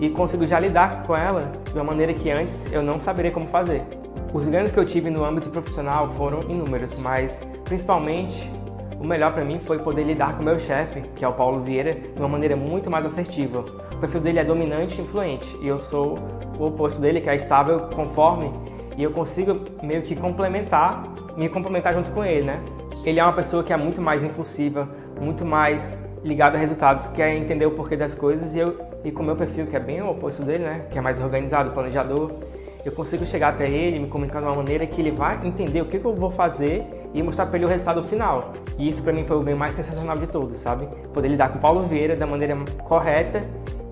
e 0.00 0.10
consigo 0.10 0.46
já 0.46 0.58
lidar 0.58 1.02
com 1.04 1.14
ela 1.14 1.50
de 1.64 1.74
uma 1.74 1.84
maneira 1.84 2.12
que 2.12 2.30
antes 2.30 2.70
eu 2.72 2.82
não 2.82 3.00
saberia 3.00 3.30
como 3.30 3.46
fazer. 3.48 3.82
Os 4.32 4.46
ganhos 4.46 4.70
que 4.70 4.78
eu 4.78 4.84
tive 4.84 5.08
no 5.08 5.24
âmbito 5.24 5.48
profissional 5.48 6.08
foram 6.10 6.42
inúmeros, 6.42 6.94
mas 6.96 7.40
principalmente 7.64 8.48
o 9.00 9.04
melhor 9.04 9.32
para 9.32 9.42
mim 9.42 9.58
foi 9.60 9.78
poder 9.78 10.02
lidar 10.02 10.36
com 10.36 10.44
meu 10.44 10.60
chefe, 10.60 11.00
que 11.16 11.24
é 11.24 11.28
o 11.28 11.32
Paulo 11.32 11.62
Vieira, 11.62 11.94
de 11.94 12.18
uma 12.18 12.28
maneira 12.28 12.54
muito 12.54 12.90
mais 12.90 13.06
assertiva. 13.06 13.64
O 13.94 13.96
perfil 13.96 14.20
dele 14.20 14.38
é 14.38 14.44
dominante 14.44 15.00
e 15.00 15.02
influente, 15.02 15.56
e 15.62 15.66
eu 15.66 15.78
sou 15.78 16.18
o 16.58 16.66
oposto 16.66 17.00
dele, 17.00 17.22
que 17.22 17.30
é 17.30 17.36
estável, 17.36 17.80
conforme, 17.94 18.52
e 18.98 19.02
eu 19.02 19.12
consigo 19.12 19.60
meio 19.82 20.02
que 20.02 20.14
complementar, 20.14 21.04
me 21.34 21.48
complementar 21.48 21.94
junto 21.94 22.10
com 22.10 22.22
ele, 22.22 22.44
né? 22.44 22.60
Ele 23.04 23.18
é 23.18 23.22
uma 23.24 23.32
pessoa 23.32 23.64
que 23.64 23.72
é 23.72 23.76
muito 23.78 24.02
mais 24.02 24.22
impulsiva, 24.22 24.86
muito 25.18 25.42
mais 25.42 25.96
ligada 26.22 26.58
a 26.58 26.60
resultados, 26.60 27.06
quer 27.08 27.34
entender 27.34 27.64
o 27.64 27.70
porquê 27.70 27.96
das 27.96 28.14
coisas, 28.14 28.54
e 28.54 28.58
eu 28.58 28.76
e 29.04 29.10
com 29.10 29.22
o 29.22 29.26
meu 29.26 29.36
perfil, 29.36 29.66
que 29.66 29.76
é 29.76 29.80
bem 29.80 30.02
o 30.02 30.10
oposto 30.10 30.42
dele, 30.42 30.64
né? 30.64 30.86
Que 30.90 30.98
é 30.98 31.00
mais 31.00 31.18
organizado, 31.18 31.70
planejador, 31.70 32.32
eu 32.88 32.92
consigo 32.92 33.26
chegar 33.26 33.50
até 33.50 33.68
ele, 33.68 33.98
me 33.98 34.08
comunicar 34.08 34.40
de 34.40 34.46
uma 34.46 34.54
maneira 34.54 34.86
que 34.86 35.00
ele 35.00 35.10
vai 35.10 35.38
entender 35.46 35.82
o 35.82 35.84
que, 35.84 35.98
que 35.98 36.04
eu 36.04 36.14
vou 36.14 36.30
fazer 36.30 36.86
e 37.12 37.22
mostrar 37.22 37.46
para 37.46 37.56
ele 37.56 37.66
o 37.66 37.68
resultado 37.68 38.02
final. 38.02 38.52
E 38.78 38.88
isso 38.88 39.02
para 39.02 39.12
mim 39.12 39.24
foi 39.24 39.36
o 39.36 39.42
bem 39.42 39.54
mais 39.54 39.74
sensacional 39.74 40.16
de 40.16 40.26
todos, 40.26 40.56
sabe? 40.58 40.88
Poder 41.12 41.28
lidar 41.28 41.50
com 41.50 41.58
o 41.58 41.60
Paulo 41.60 41.82
Vieira 41.86 42.16
da 42.16 42.26
maneira 42.26 42.56
correta 42.84 43.42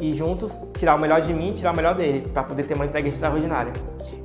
e 0.00 0.14
juntos 0.14 0.50
tirar 0.78 0.94
o 0.96 1.00
melhor 1.00 1.20
de 1.20 1.32
mim 1.32 1.50
e 1.50 1.52
tirar 1.52 1.72
o 1.72 1.76
melhor 1.76 1.94
dele, 1.94 2.26
para 2.28 2.42
poder 2.42 2.64
ter 2.64 2.74
uma 2.74 2.86
entrega 2.86 3.08
extraordinária. 3.08 3.72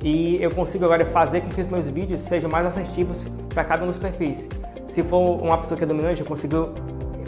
E 0.02 0.42
eu 0.42 0.50
consigo 0.50 0.84
agora 0.84 1.04
fazer 1.04 1.42
com 1.42 1.48
que 1.50 1.60
os 1.60 1.68
meus 1.68 1.86
vídeos 1.88 2.22
sejam 2.22 2.50
mais 2.50 2.66
assertivos 2.66 3.24
para 3.52 3.64
cada 3.64 3.84
um 3.84 3.88
dos 3.88 3.98
perfis. 3.98 4.48
Se 4.88 5.02
for 5.02 5.42
uma 5.42 5.58
pessoa 5.58 5.76
que 5.76 5.84
é 5.84 5.86
dominante, 5.86 6.20
eu 6.20 6.26
consigo 6.26 6.70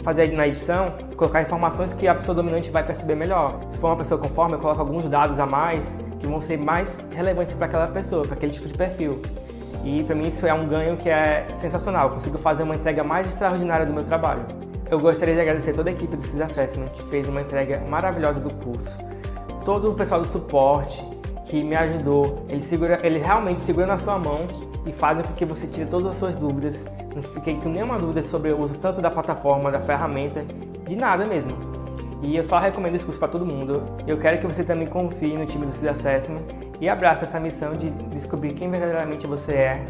fazer 0.05 0.31
na 0.33 0.47
edição, 0.47 0.93
colocar 1.17 1.41
informações 1.41 1.91
que 1.91 2.07
a 2.07 2.13
pessoa 2.13 2.35
dominante 2.35 2.69
vai 2.69 2.85
perceber 2.85 3.15
melhor. 3.15 3.59
Se 3.71 3.79
for 3.79 3.87
uma 3.87 3.97
pessoa 3.97 4.21
conforme, 4.21 4.53
eu 4.53 4.59
coloco 4.59 4.79
alguns 4.79 5.09
dados 5.09 5.39
a 5.39 5.47
mais 5.47 5.83
que 6.19 6.27
vão 6.27 6.39
ser 6.39 6.59
mais 6.59 6.99
relevantes 7.09 7.55
para 7.55 7.65
aquela 7.65 7.87
pessoa, 7.87 8.21
para 8.21 8.35
aquele 8.35 8.53
tipo 8.53 8.67
de 8.67 8.77
perfil. 8.77 9.19
E 9.83 10.03
para 10.03 10.15
mim 10.15 10.27
isso 10.27 10.45
é 10.45 10.53
um 10.53 10.67
ganho 10.67 10.95
que 10.95 11.09
é 11.09 11.47
sensacional. 11.59 12.09
Eu 12.09 12.13
consigo 12.13 12.37
fazer 12.37 12.61
uma 12.61 12.75
entrega 12.75 13.03
mais 13.03 13.27
extraordinária 13.27 13.83
do 13.83 13.93
meu 13.93 14.03
trabalho. 14.03 14.45
Eu 14.91 14.99
gostaria 14.99 15.33
de 15.33 15.41
agradecer 15.41 15.73
toda 15.73 15.89
a 15.89 15.93
equipe 15.93 16.15
do 16.15 16.21
CIS 16.21 16.39
Assessment 16.39 16.89
que 16.89 17.03
fez 17.09 17.27
uma 17.27 17.41
entrega 17.41 17.81
maravilhosa 17.89 18.39
do 18.39 18.53
curso. 18.63 18.95
Todo 19.65 19.89
o 19.89 19.95
pessoal 19.95 20.21
do 20.21 20.27
suporte 20.27 21.03
que 21.45 21.63
me 21.63 21.75
ajudou, 21.75 22.45
ele, 22.47 22.61
segura, 22.61 22.99
ele 23.01 23.17
realmente 23.17 23.63
segura 23.63 23.87
na 23.87 23.97
sua 23.97 24.19
mão 24.19 24.45
e 24.85 24.91
faz 24.91 25.19
com 25.25 25.33
que 25.33 25.45
você 25.45 25.65
tire 25.65 25.89
todas 25.89 26.11
as 26.11 26.19
suas 26.19 26.35
dúvidas. 26.35 26.85
Não 27.15 27.23
fiquei 27.23 27.55
com 27.55 27.69
nenhuma 27.69 27.97
dúvida 27.97 28.21
sobre 28.23 28.51
o 28.51 28.61
uso 28.61 28.77
tanto 28.77 29.01
da 29.01 29.09
plataforma, 29.09 29.71
da 29.71 29.79
ferramenta, 29.79 30.45
de 30.85 30.95
nada 30.95 31.25
mesmo. 31.25 31.51
E 32.21 32.35
eu 32.35 32.43
só 32.43 32.59
recomendo 32.59 32.95
esse 32.95 33.05
curso 33.05 33.19
para 33.19 33.29
todo 33.29 33.45
mundo. 33.45 33.83
Eu 34.05 34.17
quero 34.17 34.39
que 34.39 34.45
você 34.45 34.63
também 34.63 34.87
confie 34.87 35.37
no 35.37 35.45
time 35.45 35.65
do 35.65 35.73
CIS 35.73 36.29
e 36.81 36.89
abrace 36.89 37.23
essa 37.23 37.39
missão 37.39 37.73
de 37.73 37.89
descobrir 37.89 38.53
quem 38.53 38.69
verdadeiramente 38.69 39.25
você 39.25 39.53
é 39.53 39.85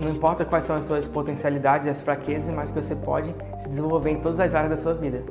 não 0.00 0.10
importa 0.10 0.44
quais 0.44 0.64
são 0.64 0.76
as 0.76 0.86
suas 0.86 1.04
potencialidades 1.06 1.88
as 1.88 2.00
fraquezas, 2.00 2.54
mas 2.54 2.70
que 2.70 2.80
você 2.80 2.94
pode 2.94 3.34
se 3.58 3.68
desenvolver 3.68 4.10
em 4.10 4.16
todas 4.16 4.38
as 4.38 4.54
áreas 4.54 4.70
da 4.70 4.76
sua 4.76 4.94
vida. 4.94 5.24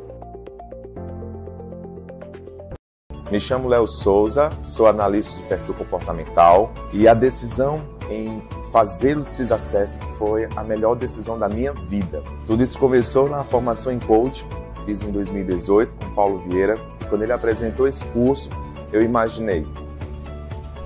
Me 3.31 3.39
chamo 3.39 3.67
Léo 3.67 3.87
Souza, 3.87 4.51
sou 4.63 4.87
analista 4.87 5.41
de 5.41 5.47
perfil 5.47 5.73
comportamental 5.73 6.71
e 6.93 7.07
a 7.07 7.13
decisão 7.13 7.81
em 8.09 8.41
fazer 8.71 9.17
o 9.17 9.23
CIS 9.23 9.51
Assessment 9.51 10.05
foi 10.17 10.47
a 10.55 10.63
melhor 10.63 10.95
decisão 10.95 11.37
da 11.37 11.47
minha 11.47 11.73
vida. 11.73 12.23
Tudo 12.45 12.63
isso 12.63 12.77
começou 12.77 13.29
na 13.29 13.43
formação 13.43 13.91
em 13.91 13.99
coach, 13.99 14.45
fiz 14.85 15.03
em 15.03 15.11
2018 15.11 15.93
com 15.95 16.13
Paulo 16.13 16.39
Vieira. 16.39 16.77
Quando 17.09 17.23
ele 17.23 17.31
apresentou 17.31 17.87
esse 17.87 18.03
curso, 18.05 18.49
eu 18.91 19.01
imaginei, 19.01 19.65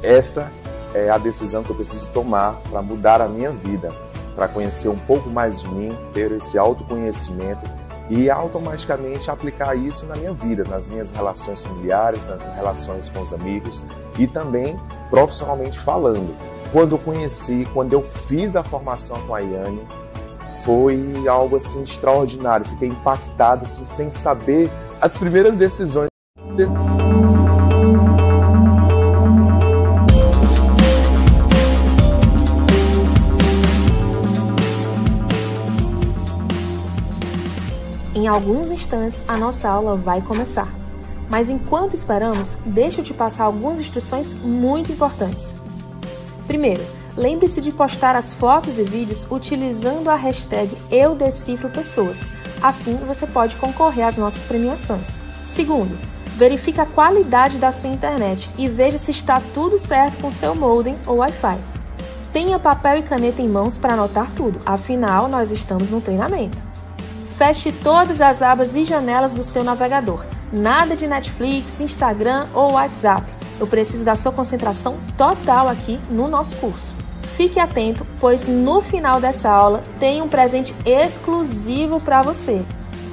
essa 0.04 0.52
é 0.94 1.10
a 1.10 1.18
decisão 1.18 1.64
que 1.64 1.70
eu 1.70 1.76
preciso 1.76 2.10
tomar 2.10 2.54
para 2.70 2.82
mudar 2.82 3.22
a 3.22 3.28
minha 3.28 3.52
vida, 3.52 3.92
para 4.36 4.48
conhecer 4.48 4.90
um 4.90 4.98
pouco 4.98 5.30
mais 5.30 5.62
de 5.62 5.70
mim, 5.70 5.90
ter 6.14 6.32
esse 6.32 6.58
autoconhecimento 6.58 7.66
e 8.10 8.30
automaticamente 8.30 9.32
aplicar 9.32 9.76
isso 9.76 10.06
na 10.06 10.16
minha 10.16 10.34
vida, 10.34 10.64
nas 10.66 10.90
minhas 10.90 11.12
relações 11.12 11.64
familiares, 11.64 12.28
nas 12.28 12.48
relações 12.48 13.08
com 13.08 13.22
os 13.22 13.32
amigos 13.32 13.84
e 14.20 14.28
também 14.28 14.78
profissionalmente 15.10 15.80
falando. 15.80 16.36
Quando 16.72 16.98
conheci, 16.98 17.68
quando 17.74 17.92
eu 17.92 18.02
fiz 18.02 18.56
a 18.56 18.64
formação 18.64 19.22
com 19.28 19.36
a 19.36 19.40
Yane, 19.40 19.86
foi 20.64 21.28
algo 21.28 21.58
assim 21.58 21.84
extraordinário. 21.84 22.66
Fiquei 22.66 22.88
impactado 22.88 23.66
assim, 23.66 23.84
sem 23.84 24.10
saber 24.10 24.72
as 25.02 25.18
primeiras 25.18 25.58
decisões. 25.58 26.08
Em 38.16 38.28
alguns 38.28 38.72
instantes, 38.72 39.26
a 39.28 39.36
nossa 39.36 39.68
aula 39.68 39.98
vai 39.98 40.22
começar. 40.22 40.74
Mas 41.30 41.50
enquanto 41.50 41.96
esperamos, 41.96 42.58
deixa 42.66 43.02
eu 43.02 43.06
te 43.06 43.14
passar 43.14 43.44
algumas 43.44 43.78
instruções 43.78 44.34
muito 44.34 44.92
importantes. 44.92 45.61
Primeiro, 46.52 46.86
lembre-se 47.16 47.62
de 47.62 47.72
postar 47.72 48.14
as 48.14 48.34
fotos 48.34 48.78
e 48.78 48.84
vídeos 48.84 49.26
utilizando 49.32 50.10
a 50.10 50.18
hashtag 50.18 50.78
EuDecifroPessoas. 50.92 52.28
Assim, 52.62 52.96
você 53.08 53.26
pode 53.26 53.56
concorrer 53.56 54.06
às 54.06 54.18
nossas 54.18 54.44
premiações. 54.44 55.16
Segundo, 55.46 55.98
verifique 56.36 56.82
a 56.82 56.86
qualidade 56.86 57.58
da 57.58 57.72
sua 57.72 57.90
internet 57.90 58.50
e 58.58 58.68
veja 58.68 58.98
se 58.98 59.12
está 59.12 59.42
tudo 59.54 59.80
certo 59.80 60.18
com 60.18 60.30
seu 60.30 60.54
modem 60.54 60.98
ou 61.08 61.20
Wi-Fi. 61.20 61.58
Tenha 62.34 62.60
papel 62.60 62.98
e 62.98 63.04
caneta 63.04 63.42
em 63.42 63.48
mãos 63.48 63.78
para 63.78 63.94
anotar 63.94 64.30
tudo, 64.36 64.60
afinal, 64.66 65.30
nós 65.30 65.52
estamos 65.52 65.90
no 65.90 66.02
treinamento. 66.02 66.62
Feche 67.38 67.72
todas 67.72 68.20
as 68.20 68.42
abas 68.42 68.76
e 68.76 68.84
janelas 68.84 69.32
do 69.32 69.42
seu 69.42 69.64
navegador. 69.64 70.26
Nada 70.52 70.98
de 70.98 71.08
Netflix, 71.08 71.80
Instagram 71.80 72.46
ou 72.54 72.74
WhatsApp. 72.74 73.41
Eu 73.62 73.68
preciso 73.68 74.04
da 74.04 74.16
sua 74.16 74.32
concentração 74.32 74.98
total 75.16 75.70
aqui 75.70 76.00
no 76.10 76.28
nosso 76.28 76.58
curso. 76.58 76.96
Fique 77.38 77.60
atento, 77.60 78.08
pois 78.20 78.48
no 78.48 78.82
final 78.82 79.22
dessa 79.22 79.52
aula 79.52 79.84
tem 80.00 80.20
um 80.20 80.28
presente 80.28 80.74
exclusivo 80.84 82.02
para 82.02 82.24
você. 82.24 82.66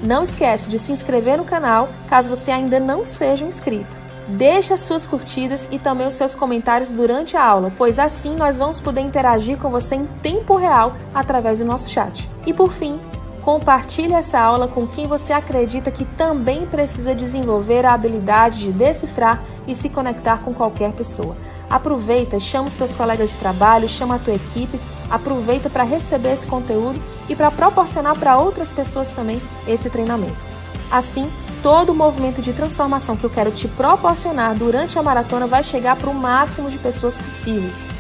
Não 0.02 0.22
esquece 0.22 0.70
de 0.70 0.78
se 0.78 0.90
inscrever 0.90 1.36
no 1.36 1.44
canal 1.44 1.90
caso 2.08 2.30
você 2.30 2.50
ainda 2.50 2.80
não 2.80 3.04
seja 3.04 3.44
um 3.44 3.48
inscrito. 3.48 3.94
Deixe 4.26 4.72
as 4.72 4.80
suas 4.80 5.06
curtidas 5.06 5.68
e 5.70 5.78
também 5.78 6.06
os 6.06 6.14
seus 6.14 6.34
comentários 6.34 6.94
durante 6.94 7.36
a 7.36 7.44
aula, 7.44 7.70
pois 7.76 7.98
assim 7.98 8.34
nós 8.34 8.56
vamos 8.56 8.80
poder 8.80 9.02
interagir 9.02 9.58
com 9.58 9.70
você 9.70 9.96
em 9.96 10.06
tempo 10.22 10.56
real 10.56 10.94
através 11.14 11.58
do 11.58 11.64
nosso 11.66 11.90
chat. 11.90 12.26
E 12.46 12.54
por 12.54 12.72
fim, 12.72 12.98
Compartilhe 13.42 14.14
essa 14.14 14.38
aula 14.38 14.68
com 14.68 14.86
quem 14.86 15.06
você 15.06 15.32
acredita 15.32 15.90
que 15.90 16.04
também 16.04 16.66
precisa 16.66 17.14
desenvolver 17.14 17.86
a 17.86 17.94
habilidade 17.94 18.60
de 18.60 18.72
decifrar 18.72 19.42
e 19.66 19.74
se 19.74 19.88
conectar 19.88 20.42
com 20.42 20.52
qualquer 20.52 20.92
pessoa. 20.92 21.36
Aproveita, 21.70 22.40
chama 22.40 22.68
os 22.68 22.74
teus 22.74 22.94
colegas 22.94 23.30
de 23.30 23.36
trabalho, 23.36 23.88
chama 23.88 24.16
a 24.16 24.18
tua 24.18 24.34
equipe, 24.34 24.80
aproveita 25.10 25.70
para 25.70 25.84
receber 25.84 26.32
esse 26.32 26.46
conteúdo 26.46 27.00
e 27.28 27.36
para 27.36 27.50
proporcionar 27.50 28.18
para 28.18 28.38
outras 28.38 28.72
pessoas 28.72 29.08
também 29.08 29.40
esse 29.66 29.88
treinamento. 29.88 30.48
Assim, 30.90 31.30
todo 31.62 31.92
o 31.92 31.94
movimento 31.94 32.40
de 32.40 32.52
transformação 32.52 33.16
que 33.16 33.24
eu 33.24 33.30
quero 33.30 33.50
te 33.50 33.68
proporcionar 33.68 34.54
durante 34.54 34.98
a 34.98 35.02
maratona 35.02 35.46
vai 35.46 35.62
chegar 35.62 35.96
para 35.96 36.10
o 36.10 36.14
máximo 36.14 36.70
de 36.70 36.78
pessoas 36.78 37.16
possíveis 37.16 37.98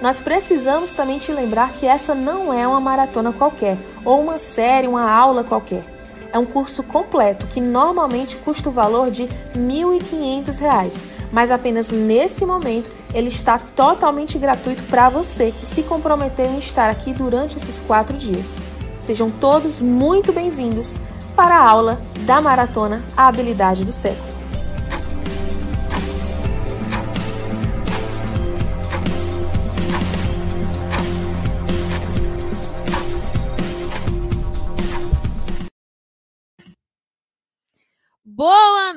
nós 0.00 0.20
precisamos 0.20 0.92
também 0.92 1.18
te 1.18 1.32
lembrar 1.32 1.72
que 1.72 1.86
essa 1.86 2.14
não 2.14 2.52
é 2.52 2.66
uma 2.66 2.80
maratona 2.80 3.32
qualquer, 3.32 3.76
ou 4.08 4.22
uma 4.22 4.38
série, 4.38 4.88
uma 4.88 5.10
aula 5.10 5.44
qualquer. 5.44 5.84
É 6.32 6.38
um 6.38 6.46
curso 6.46 6.82
completo 6.82 7.46
que 7.48 7.60
normalmente 7.60 8.36
custa 8.38 8.70
o 8.70 8.72
valor 8.72 9.10
de 9.10 9.24
R$ 9.24 9.30
1.500, 9.54 10.94
mas 11.30 11.50
apenas 11.50 11.90
nesse 11.90 12.46
momento 12.46 12.90
ele 13.12 13.28
está 13.28 13.58
totalmente 13.58 14.38
gratuito 14.38 14.82
para 14.84 15.10
você 15.10 15.52
que 15.52 15.66
se 15.66 15.82
comprometeu 15.82 16.46
em 16.46 16.58
estar 16.58 16.88
aqui 16.88 17.12
durante 17.12 17.58
esses 17.58 17.80
quatro 17.80 18.16
dias. 18.16 18.46
Sejam 18.98 19.30
todos 19.30 19.78
muito 19.78 20.32
bem-vindos 20.32 20.96
para 21.36 21.56
a 21.56 21.68
aula 21.68 22.00
da 22.20 22.40
Maratona 22.40 23.02
A 23.14 23.28
Habilidade 23.28 23.84
do 23.84 23.92
Século. 23.92 24.27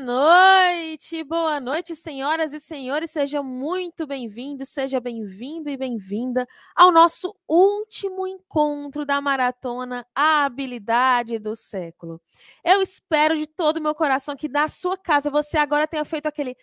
Noite, 0.01 1.23
boa 1.23 1.59
noite, 1.59 1.95
senhoras 1.95 2.53
e 2.53 2.59
senhores, 2.59 3.11
seja 3.11 3.43
muito 3.43 4.07
bem-vindo, 4.07 4.65
seja 4.65 4.99
bem-vindo 4.99 5.69
e 5.69 5.77
bem-vinda 5.77 6.47
ao 6.75 6.91
nosso 6.91 7.35
último 7.47 8.25
encontro 8.25 9.05
da 9.05 9.21
maratona 9.21 10.03
A 10.15 10.45
Habilidade 10.45 11.37
do 11.37 11.55
Século. 11.55 12.19
Eu 12.63 12.81
espero 12.81 13.37
de 13.37 13.45
todo 13.45 13.77
o 13.77 13.81
meu 13.81 13.93
coração 13.93 14.35
que 14.35 14.49
da 14.49 14.67
sua 14.67 14.97
casa 14.97 15.29
você 15.29 15.59
agora 15.59 15.87
tenha 15.87 16.03
feito 16.03 16.25
aquele 16.25 16.57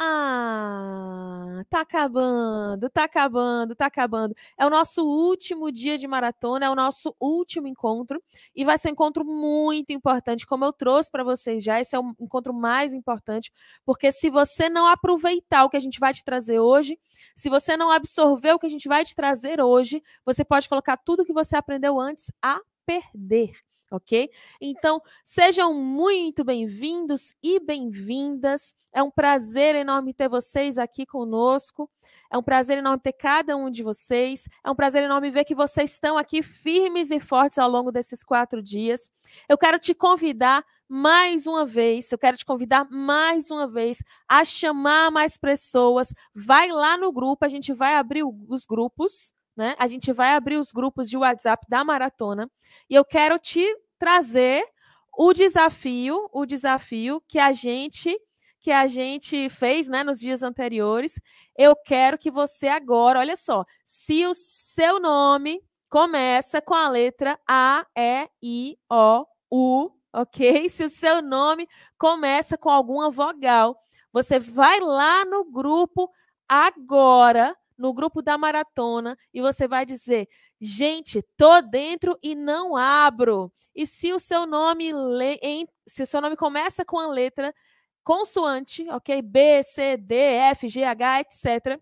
ah, 0.00 1.64
tá 1.68 1.80
acabando, 1.80 2.88
tá 2.88 3.04
acabando, 3.04 3.74
tá 3.74 3.86
acabando. 3.86 4.34
É 4.56 4.64
o 4.64 4.70
nosso 4.70 5.04
último 5.04 5.72
dia 5.72 5.98
de 5.98 6.06
maratona, 6.06 6.66
é 6.66 6.70
o 6.70 6.74
nosso 6.74 7.16
último 7.20 7.66
encontro 7.66 8.22
e 8.54 8.64
vai 8.64 8.78
ser 8.78 8.88
um 8.88 8.92
encontro 8.92 9.24
muito 9.24 9.92
importante, 9.92 10.46
como 10.46 10.64
eu 10.64 10.72
trouxe 10.72 11.10
para 11.10 11.24
vocês 11.24 11.64
já. 11.64 11.80
Esse 11.80 11.96
é 11.96 11.98
o 11.98 12.14
encontro 12.20 12.54
mais 12.54 12.94
importante, 12.94 13.52
porque 13.84 14.12
se 14.12 14.30
você 14.30 14.68
não 14.68 14.86
aproveitar 14.86 15.64
o 15.64 15.70
que 15.70 15.76
a 15.76 15.80
gente 15.80 15.98
vai 15.98 16.14
te 16.14 16.22
trazer 16.22 16.60
hoje, 16.60 16.98
se 17.34 17.50
você 17.50 17.76
não 17.76 17.90
absorver 17.90 18.52
o 18.52 18.58
que 18.58 18.66
a 18.66 18.70
gente 18.70 18.88
vai 18.88 19.04
te 19.04 19.16
trazer 19.16 19.60
hoje, 19.60 20.02
você 20.24 20.44
pode 20.44 20.68
colocar 20.68 20.96
tudo 20.96 21.24
que 21.24 21.32
você 21.32 21.56
aprendeu 21.56 21.98
antes 21.98 22.30
a 22.40 22.60
perder 22.86 23.67
ok? 23.90 24.30
Então, 24.60 25.00
sejam 25.24 25.74
muito 25.74 26.44
bem-vindos 26.44 27.34
e 27.42 27.58
bem-vindas. 27.60 28.74
É 28.92 29.02
um 29.02 29.10
prazer 29.10 29.74
enorme 29.74 30.12
ter 30.12 30.28
vocês 30.28 30.78
aqui 30.78 31.06
conosco. 31.06 31.90
É 32.30 32.36
um 32.36 32.42
prazer 32.42 32.78
enorme 32.78 33.00
ter 33.02 33.14
cada 33.14 33.56
um 33.56 33.70
de 33.70 33.82
vocês. 33.82 34.48
É 34.64 34.70
um 34.70 34.74
prazer 34.74 35.02
enorme 35.02 35.30
ver 35.30 35.44
que 35.44 35.54
vocês 35.54 35.92
estão 35.92 36.18
aqui 36.18 36.42
firmes 36.42 37.10
e 37.10 37.18
fortes 37.18 37.58
ao 37.58 37.68
longo 37.68 37.90
desses 37.90 38.22
quatro 38.22 38.62
dias. 38.62 39.10
Eu 39.48 39.56
quero 39.56 39.78
te 39.78 39.94
convidar 39.94 40.64
mais 40.88 41.46
uma 41.46 41.66
vez, 41.66 42.10
eu 42.10 42.18
quero 42.18 42.36
te 42.36 42.46
convidar 42.46 42.88
mais 42.90 43.50
uma 43.50 43.66
vez 43.66 44.02
a 44.26 44.44
chamar 44.44 45.10
mais 45.10 45.36
pessoas. 45.36 46.14
Vai 46.34 46.70
lá 46.70 46.96
no 46.96 47.12
grupo, 47.12 47.44
a 47.44 47.48
gente 47.48 47.72
vai 47.72 47.94
abrir 47.94 48.24
os 48.24 48.64
grupos 48.64 49.34
né? 49.58 49.74
A 49.78 49.86
gente 49.86 50.12
vai 50.12 50.32
abrir 50.32 50.56
os 50.56 50.72
grupos 50.72 51.10
de 51.10 51.16
WhatsApp 51.16 51.66
da 51.68 51.84
maratona 51.84 52.48
e 52.88 52.94
eu 52.94 53.04
quero 53.04 53.38
te 53.38 53.66
trazer 53.98 54.64
o 55.18 55.32
desafio, 55.32 56.30
o 56.32 56.46
desafio 56.46 57.20
que 57.26 57.38
a 57.38 57.52
gente 57.52 58.16
que 58.60 58.72
a 58.72 58.86
gente 58.88 59.48
fez, 59.48 59.88
né, 59.88 60.02
nos 60.02 60.18
dias 60.18 60.42
anteriores. 60.42 61.20
Eu 61.56 61.76
quero 61.76 62.18
que 62.18 62.30
você 62.30 62.66
agora, 62.66 63.20
olha 63.20 63.36
só, 63.36 63.64
se 63.84 64.26
o 64.26 64.34
seu 64.34 65.00
nome 65.00 65.62
começa 65.88 66.60
com 66.60 66.74
a 66.74 66.88
letra 66.88 67.38
A, 67.48 67.86
E, 67.96 68.28
I, 68.42 68.78
O, 68.90 69.26
U, 69.50 69.90
ok? 70.12 70.68
Se 70.68 70.84
o 70.84 70.90
seu 70.90 71.22
nome 71.22 71.68
começa 71.96 72.58
com 72.58 72.68
alguma 72.68 73.10
vogal, 73.10 73.80
você 74.12 74.38
vai 74.38 74.80
lá 74.80 75.24
no 75.24 75.44
grupo 75.44 76.10
agora, 76.48 77.56
no 77.78 77.94
grupo 77.94 78.20
da 78.20 78.36
maratona, 78.36 79.16
e 79.32 79.40
você 79.40 79.68
vai 79.68 79.86
dizer: 79.86 80.28
gente, 80.60 81.22
tô 81.36 81.60
dentro 81.62 82.18
e 82.22 82.34
não 82.34 82.76
abro. 82.76 83.52
E 83.74 83.86
se 83.86 84.12
o 84.12 84.18
seu 84.18 84.44
nome 84.46 84.92
se 85.86 86.02
o 86.02 86.06
seu 86.06 86.20
nome 86.20 86.36
começa 86.36 86.84
com 86.84 86.98
a 86.98 87.06
letra 87.06 87.54
consoante, 88.02 88.88
ok? 88.88 89.22
B, 89.22 89.62
C, 89.62 89.96
D, 89.96 90.14
F, 90.16 90.68
G, 90.68 90.82
H, 90.82 91.20
etc. 91.20 91.80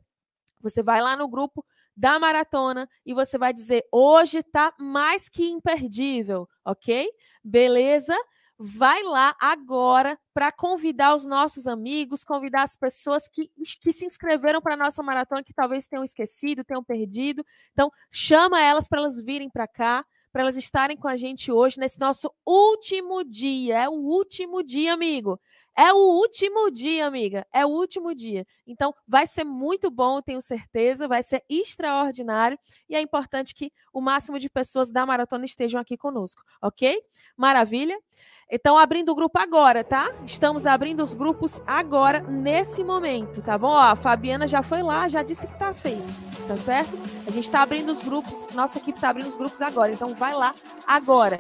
Você 0.61 0.82
vai 0.82 1.00
lá 1.00 1.16
no 1.16 1.28
grupo 1.28 1.64
da 1.96 2.18
maratona 2.18 2.88
e 3.04 3.14
você 3.14 3.38
vai 3.38 3.52
dizer: 3.52 3.87
hoje 3.90 4.42
tá 4.42 4.74
mais 4.78 5.28
que 5.28 5.48
imperdível, 5.48 6.48
ok? 6.64 7.09
Beleza? 7.42 8.14
Vai 8.58 9.02
lá 9.02 9.36
agora 9.38 10.18
para 10.32 10.50
convidar 10.50 11.14
os 11.14 11.26
nossos 11.26 11.66
amigos, 11.66 12.24
convidar 12.24 12.62
as 12.62 12.76
pessoas 12.76 13.28
que, 13.28 13.50
que 13.80 13.92
se 13.92 14.04
inscreveram 14.04 14.60
para 14.60 14.74
a 14.74 14.76
nossa 14.76 15.02
maratona, 15.02 15.42
que 15.42 15.52
talvez 15.52 15.86
tenham 15.86 16.04
esquecido, 16.04 16.64
tenham 16.64 16.82
perdido. 16.82 17.44
Então, 17.72 17.90
chama 18.10 18.62
elas 18.62 18.88
para 18.88 19.00
elas 19.00 19.20
virem 19.20 19.50
para 19.50 19.66
cá, 19.66 20.04
para 20.32 20.42
elas 20.42 20.56
estarem 20.56 20.96
com 20.96 21.08
a 21.08 21.16
gente 21.16 21.50
hoje, 21.50 21.78
nesse 21.78 21.98
nosso 21.98 22.30
último 22.44 23.24
dia. 23.24 23.84
É 23.84 23.88
o 23.88 23.94
último 23.94 24.62
dia, 24.62 24.92
amigo. 24.92 25.40
É 25.74 25.92
o 25.92 25.96
último 25.96 26.70
dia, 26.70 27.06
amiga. 27.06 27.46
É 27.52 27.64
o 27.64 27.68
último 27.68 28.14
dia. 28.14 28.46
Então, 28.66 28.94
vai 29.06 29.26
ser 29.26 29.44
muito 29.44 29.90
bom, 29.90 30.20
tenho 30.20 30.40
certeza. 30.40 31.08
Vai 31.08 31.22
ser 31.22 31.42
extraordinário. 31.48 32.58
E 32.88 32.94
é 32.94 33.00
importante 33.00 33.54
que 33.54 33.72
o 33.92 34.00
máximo 34.00 34.38
de 34.38 34.50
pessoas 34.50 34.90
da 34.90 35.06
maratona 35.06 35.44
estejam 35.44 35.80
aqui 35.80 35.96
conosco, 35.96 36.42
ok? 36.60 37.02
Maravilha? 37.36 37.98
Então, 38.48 38.78
abrindo 38.78 39.11
o 39.11 39.14
grupo 39.14 39.37
agora, 39.40 39.82
tá? 39.82 40.12
Estamos 40.24 40.66
abrindo 40.66 41.02
os 41.02 41.14
grupos 41.14 41.61
agora, 41.66 42.20
nesse 42.20 42.85
momento, 42.85 43.42
tá 43.42 43.59
bom? 43.59 43.70
Ó, 43.70 43.80
a 43.80 43.96
Fabiana 43.96 44.46
já 44.46 44.62
foi 44.62 44.85
lá, 44.85 45.09
já 45.09 45.24
disse 45.24 45.48
que 45.48 45.59
tá 45.59 45.74
feio, 45.74 46.02
tá 46.46 46.56
certo? 46.56 46.96
A 47.26 47.30
gente 47.32 47.50
tá 47.50 47.62
abrindo 47.62 47.90
os 47.90 48.02
grupos, 48.04 48.46
nossa 48.54 48.78
equipe 48.78 49.00
tá 49.00 49.09
abrindo 49.09 49.28
os 49.28 49.37
grupos 49.37 49.61
agora, 49.61 49.90
então 49.90 50.14
vai 50.14 50.32
lá 50.32 50.54
agora. 50.87 51.38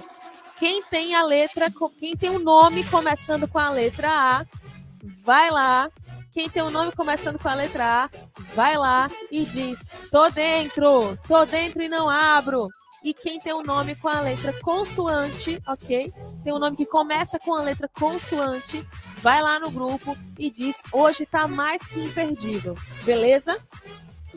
Quem 0.58 0.82
tem 0.82 1.14
a 1.14 1.22
letra, 1.22 1.68
quem 2.00 2.16
tem 2.16 2.30
o 2.30 2.36
um 2.36 2.38
nome 2.40 2.82
começando 2.82 3.46
com 3.46 3.58
a 3.58 3.70
letra 3.70 4.10
A, 4.10 4.46
vai 5.22 5.48
lá. 5.50 5.88
Quem 6.34 6.50
tem 6.50 6.62
o 6.62 6.66
um 6.66 6.70
nome 6.70 6.90
começando 6.90 7.38
com 7.38 7.48
a 7.48 7.54
letra 7.54 8.04
A, 8.04 8.10
vai 8.54 8.76
lá 8.76 9.08
e 9.30 9.44
diz: 9.44 10.08
tô 10.10 10.28
dentro, 10.28 11.16
tô 11.28 11.44
dentro 11.44 11.82
e 11.82 11.88
não 11.88 12.10
abro. 12.10 12.68
E 13.06 13.14
quem 13.14 13.38
tem 13.38 13.54
um 13.54 13.62
nome 13.62 13.94
com 13.94 14.08
a 14.08 14.20
letra 14.20 14.52
consoante, 14.62 15.62
ok? 15.64 16.12
Tem 16.42 16.52
um 16.52 16.58
nome 16.58 16.76
que 16.76 16.84
começa 16.84 17.38
com 17.38 17.54
a 17.54 17.62
letra 17.62 17.88
consoante, 17.88 18.84
vai 19.18 19.40
lá 19.40 19.60
no 19.60 19.70
grupo 19.70 20.12
e 20.36 20.50
diz: 20.50 20.82
hoje 20.90 21.24
tá 21.24 21.46
mais 21.46 21.86
que 21.86 22.00
imperdível. 22.00 22.74
Beleza? 23.04 23.62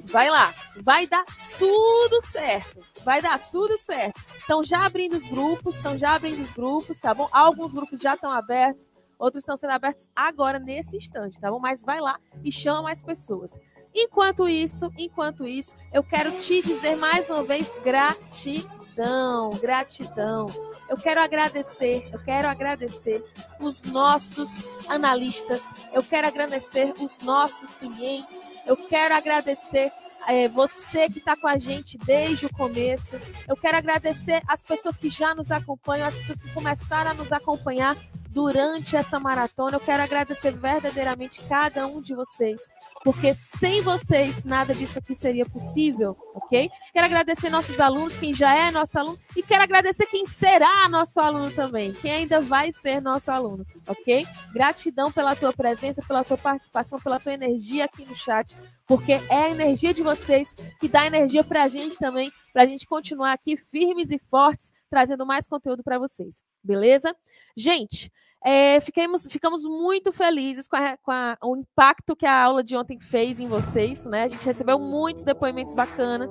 Vai 0.03 0.29
lá, 0.29 0.53
vai 0.83 1.07
dar 1.07 1.25
tudo 1.57 2.21
certo. 2.27 2.85
Vai 3.03 3.23
dar 3.23 3.39
tudo 3.39 3.75
certo. 3.75 4.21
Estão 4.37 4.63
já 4.63 4.85
abrindo 4.85 5.17
os 5.17 5.27
grupos, 5.27 5.77
estão 5.77 5.97
já 5.97 6.13
abrindo 6.13 6.43
os 6.43 6.53
grupos, 6.53 6.99
tá 6.99 7.11
bom? 7.11 7.27
Alguns 7.31 7.73
grupos 7.73 7.99
já 7.99 8.13
estão 8.13 8.31
abertos, 8.31 8.87
outros 9.17 9.41
estão 9.45 9.57
sendo 9.57 9.71
abertos 9.71 10.07
agora 10.15 10.59
nesse 10.59 10.95
instante, 10.95 11.41
tá 11.41 11.49
bom? 11.49 11.57
Mas 11.57 11.83
vai 11.83 11.99
lá 11.99 12.19
e 12.43 12.51
chama 12.51 12.83
mais 12.83 13.01
pessoas. 13.01 13.57
Enquanto 13.93 14.47
isso, 14.47 14.91
enquanto 14.97 15.47
isso, 15.47 15.73
eu 15.91 16.03
quero 16.03 16.31
te 16.31 16.61
dizer 16.61 16.95
mais 16.95 17.29
uma 17.29 17.43
vez 17.43 17.75
gratidão, 17.83 19.49
gratidão. 19.61 20.45
Eu 20.87 20.97
quero 20.97 21.21
agradecer, 21.21 22.07
eu 22.11 22.19
quero 22.19 22.47
agradecer 22.47 23.23
os 23.59 23.83
nossos 23.83 24.87
analistas, 24.87 25.61
eu 25.93 26.03
quero 26.03 26.27
agradecer 26.27 26.93
os 26.99 27.17
nossos 27.19 27.75
clientes, 27.75 28.39
eu 28.65 28.77
quero 28.77 29.15
agradecer 29.15 29.91
é, 30.27 30.47
você 30.47 31.09
que 31.09 31.19
está 31.19 31.35
com 31.35 31.47
a 31.47 31.57
gente 31.57 31.97
desde 31.97 32.45
o 32.45 32.53
começo. 32.53 33.19
Eu 33.47 33.55
quero 33.55 33.77
agradecer 33.77 34.41
as 34.47 34.63
pessoas 34.63 34.97
que 34.97 35.09
já 35.09 35.33
nos 35.33 35.51
acompanham, 35.51 36.07
as 36.07 36.15
pessoas 36.15 36.41
que 36.41 36.53
começaram 36.53 37.11
a 37.11 37.13
nos 37.13 37.31
acompanhar 37.31 37.97
durante 38.29 38.95
essa 38.95 39.19
maratona. 39.19 39.77
Eu 39.77 39.79
quero 39.79 40.03
agradecer 40.03 40.51
verdadeiramente 40.51 41.43
cada 41.45 41.87
um 41.87 42.01
de 42.01 42.13
vocês, 42.13 42.61
porque 43.03 43.33
sem 43.33 43.81
vocês 43.81 44.43
nada 44.43 44.73
disso 44.73 44.99
aqui 44.99 45.15
seria 45.15 45.45
possível, 45.45 46.15
ok? 46.35 46.69
Quero 46.93 47.05
agradecer 47.05 47.49
nossos 47.49 47.79
alunos, 47.79 48.17
quem 48.17 48.33
já 48.33 48.55
é 48.55 48.71
nosso 48.71 48.97
aluno, 48.99 49.19
e 49.35 49.41
quero 49.41 49.63
agradecer 49.63 50.05
quem 50.05 50.25
será 50.25 50.87
nosso 50.87 51.19
aluno 51.19 51.51
também, 51.51 51.91
quem 51.93 52.11
ainda 52.11 52.39
vai 52.39 52.71
ser 52.71 53.01
nosso 53.01 53.31
aluno, 53.31 53.65
ok? 53.87 54.25
Gratidão 54.53 55.11
pela 55.11 55.35
tua 55.35 55.51
presença, 55.51 56.01
pela 56.07 56.23
tua 56.23 56.37
participação, 56.37 56.99
pela 56.99 57.19
tua 57.19 57.33
energia 57.33 57.85
aqui 57.85 58.05
no 58.05 58.15
chat, 58.15 58.55
porque 58.87 59.13
é 59.13 59.43
a 59.43 59.49
energia 59.49 59.93
de 59.93 60.03
vocês 60.03 60.55
que 60.79 60.87
dá 60.87 61.05
energia 61.05 61.43
para 61.43 61.63
a 61.63 61.67
gente 61.67 61.97
também, 61.97 62.31
para 62.51 62.63
a 62.63 62.65
gente 62.65 62.85
continuar 62.85 63.33
aqui 63.33 63.57
firmes 63.57 64.11
e 64.11 64.19
fortes, 64.29 64.73
trazendo 64.89 65.25
mais 65.25 65.47
conteúdo 65.47 65.83
para 65.83 65.99
vocês, 65.99 66.41
beleza? 66.63 67.15
Gente, 67.55 68.11
é, 68.43 68.79
fiquemos, 68.79 69.27
ficamos 69.29 69.65
muito 69.65 70.13
felizes 70.13 70.67
com, 70.67 70.77
a, 70.77 70.97
com 70.97 71.11
a, 71.11 71.37
o 71.43 71.57
impacto 71.57 72.15
que 72.15 72.25
a 72.25 72.43
aula 72.43 72.63
de 72.63 72.75
ontem 72.75 72.99
fez 72.99 73.39
em 73.39 73.47
vocês, 73.47 74.05
né? 74.05 74.23
A 74.23 74.27
gente 74.27 74.45
recebeu 74.45 74.79
muitos 74.79 75.23
depoimentos 75.23 75.73
bacanas. 75.73 76.29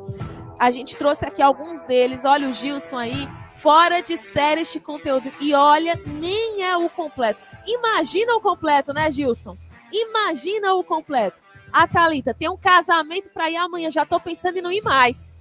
A 0.59 0.71
gente 0.71 0.97
trouxe 0.97 1.27
aqui 1.27 1.43
alguns 1.43 1.83
deles. 1.83 2.25
Olha 2.25 2.49
o 2.49 2.55
Gilson 2.55 2.97
aí, 2.97 3.29
fora 3.57 4.01
de 4.01 4.17
série 4.17 4.63
este 4.63 4.81
conteúdo. 4.81 5.31
E 5.41 5.55
olha, 5.55 5.95
nem 6.19 6.63
é 6.65 6.77
o 6.77 6.89
completo. 6.89 7.43
Imagina 7.67 8.35
o 8.35 8.41
completo, 8.41 8.95
né, 8.95 9.11
Gilson? 9.11 9.57
Imagina 9.93 10.75
o 10.75 10.83
completo. 10.83 11.37
A 11.71 11.87
Thalita 11.87 12.33
tem 12.33 12.49
um 12.49 12.57
casamento 12.57 13.29
para 13.29 13.51
ir 13.51 13.57
amanhã. 13.57 13.91
Já 13.91 14.05
estou 14.05 14.19
pensando 14.19 14.57
em 14.57 14.63
não 14.63 14.73
ir 14.73 14.83
mais. 14.83 15.38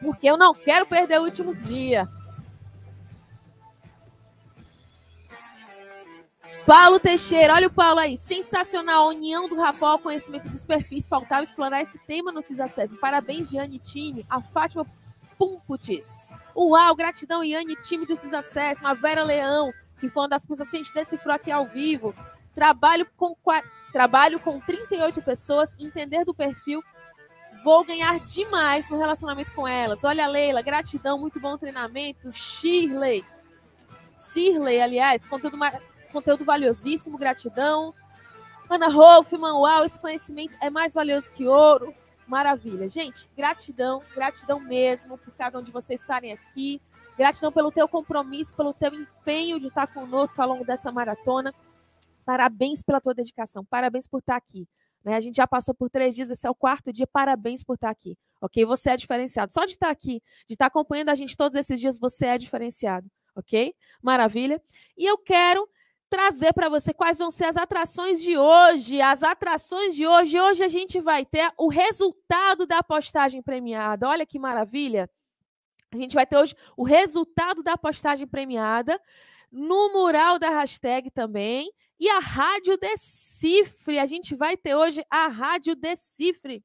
Porque 0.00 0.28
eu 0.28 0.36
não 0.36 0.54
quero 0.54 0.86
perder 0.86 1.20
o 1.20 1.24
último 1.24 1.54
dia. 1.54 2.08
Paulo 6.66 6.98
Teixeira, 6.98 7.54
olha 7.54 7.68
o 7.68 7.72
Paulo 7.72 8.00
aí. 8.00 8.16
Sensacional. 8.16 9.04
A 9.04 9.08
união 9.08 9.48
do 9.48 9.54
Rafael 9.54 9.92
ao 9.92 9.98
conhecimento 10.00 10.48
dos 10.48 10.64
perfis. 10.64 11.08
Faltava 11.08 11.44
explorar 11.44 11.80
esse 11.80 11.96
tema 12.00 12.32
no 12.32 12.42
CISACES. 12.42 12.90
Parabéns, 13.00 13.52
Yane 13.52 13.78
Time. 13.78 14.26
A 14.28 14.40
Fátima 14.40 14.84
Pumputis. 15.38 16.32
Uau, 16.56 16.96
gratidão, 16.96 17.44
Yane 17.44 17.76
Time 17.76 18.04
do 18.04 18.16
CISACES. 18.16 18.84
A 18.84 18.94
Vera 18.94 19.22
Leão, 19.22 19.72
que 20.00 20.08
foi 20.08 20.24
uma 20.24 20.28
das 20.28 20.44
pessoas 20.44 20.68
que 20.68 20.76
a 20.76 20.80
gente 20.80 20.92
decifrou 20.92 21.36
aqui 21.36 21.52
ao 21.52 21.66
vivo. 21.66 22.12
Trabalho 22.52 23.06
com, 23.16 23.36
trabalho 23.92 24.40
com 24.40 24.58
38 24.58 25.22
pessoas. 25.22 25.76
Entender 25.78 26.24
do 26.24 26.34
perfil. 26.34 26.82
Vou 27.66 27.84
ganhar 27.84 28.20
demais 28.20 28.88
no 28.88 28.96
relacionamento 28.96 29.50
com 29.52 29.66
elas. 29.66 30.04
Olha, 30.04 30.28
Leila, 30.28 30.62
gratidão, 30.62 31.18
muito 31.18 31.40
bom 31.40 31.58
treinamento. 31.58 32.32
Shirley. 32.32 33.24
Shirley, 34.16 34.80
aliás, 34.80 35.26
conteúdo 35.26 35.58
conteúdo 36.12 36.44
valiosíssimo, 36.44 37.18
gratidão. 37.18 37.92
Ana 38.70 38.86
Hoffman, 38.86 39.54
uau, 39.54 39.84
esse 39.84 39.98
conhecimento 39.98 40.54
é 40.60 40.70
mais 40.70 40.94
valioso 40.94 41.28
que 41.32 41.48
ouro. 41.48 41.92
Maravilha. 42.24 42.88
Gente, 42.88 43.28
gratidão, 43.36 44.00
gratidão 44.14 44.60
mesmo 44.60 45.18
por 45.18 45.34
cada 45.34 45.58
um 45.58 45.62
de 45.64 45.72
vocês 45.72 46.00
estarem 46.00 46.34
aqui. 46.34 46.80
Gratidão 47.18 47.50
pelo 47.50 47.72
teu 47.72 47.88
compromisso, 47.88 48.54
pelo 48.54 48.72
teu 48.72 48.94
empenho 48.94 49.58
de 49.58 49.66
estar 49.66 49.88
conosco 49.88 50.40
ao 50.40 50.50
longo 50.50 50.64
dessa 50.64 50.92
maratona. 50.92 51.52
Parabéns 52.24 52.84
pela 52.84 53.00
tua 53.00 53.12
dedicação, 53.12 53.64
parabéns 53.64 54.06
por 54.06 54.20
estar 54.20 54.36
aqui. 54.36 54.68
Né? 55.06 55.14
A 55.14 55.20
gente 55.20 55.36
já 55.36 55.46
passou 55.46 55.72
por 55.72 55.88
três 55.88 56.16
dias, 56.16 56.30
esse 56.32 56.44
é 56.44 56.50
o 56.50 56.54
quarto 56.54 56.92
dia, 56.92 57.06
parabéns 57.06 57.62
por 57.62 57.74
estar 57.74 57.90
aqui. 57.90 58.18
Ok? 58.40 58.64
Você 58.64 58.90
é 58.90 58.96
diferenciado. 58.96 59.52
Só 59.52 59.64
de 59.64 59.70
estar 59.70 59.88
aqui, 59.88 60.20
de 60.48 60.54
estar 60.54 60.66
acompanhando 60.66 61.10
a 61.10 61.14
gente 61.14 61.36
todos 61.36 61.56
esses 61.56 61.80
dias, 61.80 61.96
você 61.96 62.26
é 62.26 62.38
diferenciado. 62.38 63.08
Ok? 63.36 63.72
Maravilha. 64.02 64.60
E 64.96 65.06
eu 65.06 65.16
quero 65.16 65.68
trazer 66.10 66.52
para 66.52 66.68
você 66.68 66.92
quais 66.92 67.18
vão 67.18 67.30
ser 67.30 67.44
as 67.44 67.56
atrações 67.56 68.20
de 68.20 68.36
hoje. 68.36 69.00
As 69.00 69.22
atrações 69.22 69.94
de 69.94 70.04
hoje. 70.04 70.40
Hoje 70.40 70.64
a 70.64 70.68
gente 70.68 71.00
vai 71.00 71.24
ter 71.24 71.52
o 71.56 71.68
resultado 71.68 72.66
da 72.66 72.82
postagem 72.82 73.40
premiada. 73.40 74.08
Olha 74.08 74.26
que 74.26 74.40
maravilha. 74.40 75.08
A 75.92 75.96
gente 75.96 76.14
vai 76.14 76.26
ter 76.26 76.36
hoje 76.36 76.56
o 76.76 76.82
resultado 76.82 77.62
da 77.62 77.78
postagem 77.78 78.26
premiada 78.26 79.00
no 79.50 79.92
mural 79.92 80.38
da 80.38 80.50
hashtag 80.50 81.10
também. 81.10 81.70
E 81.98 82.08
a 82.08 82.18
Rádio 82.18 82.76
Decifre. 82.76 83.98
A 83.98 84.06
gente 84.06 84.34
vai 84.34 84.56
ter 84.56 84.74
hoje 84.74 85.04
a 85.10 85.28
Rádio 85.28 85.74
Decifre. 85.74 86.64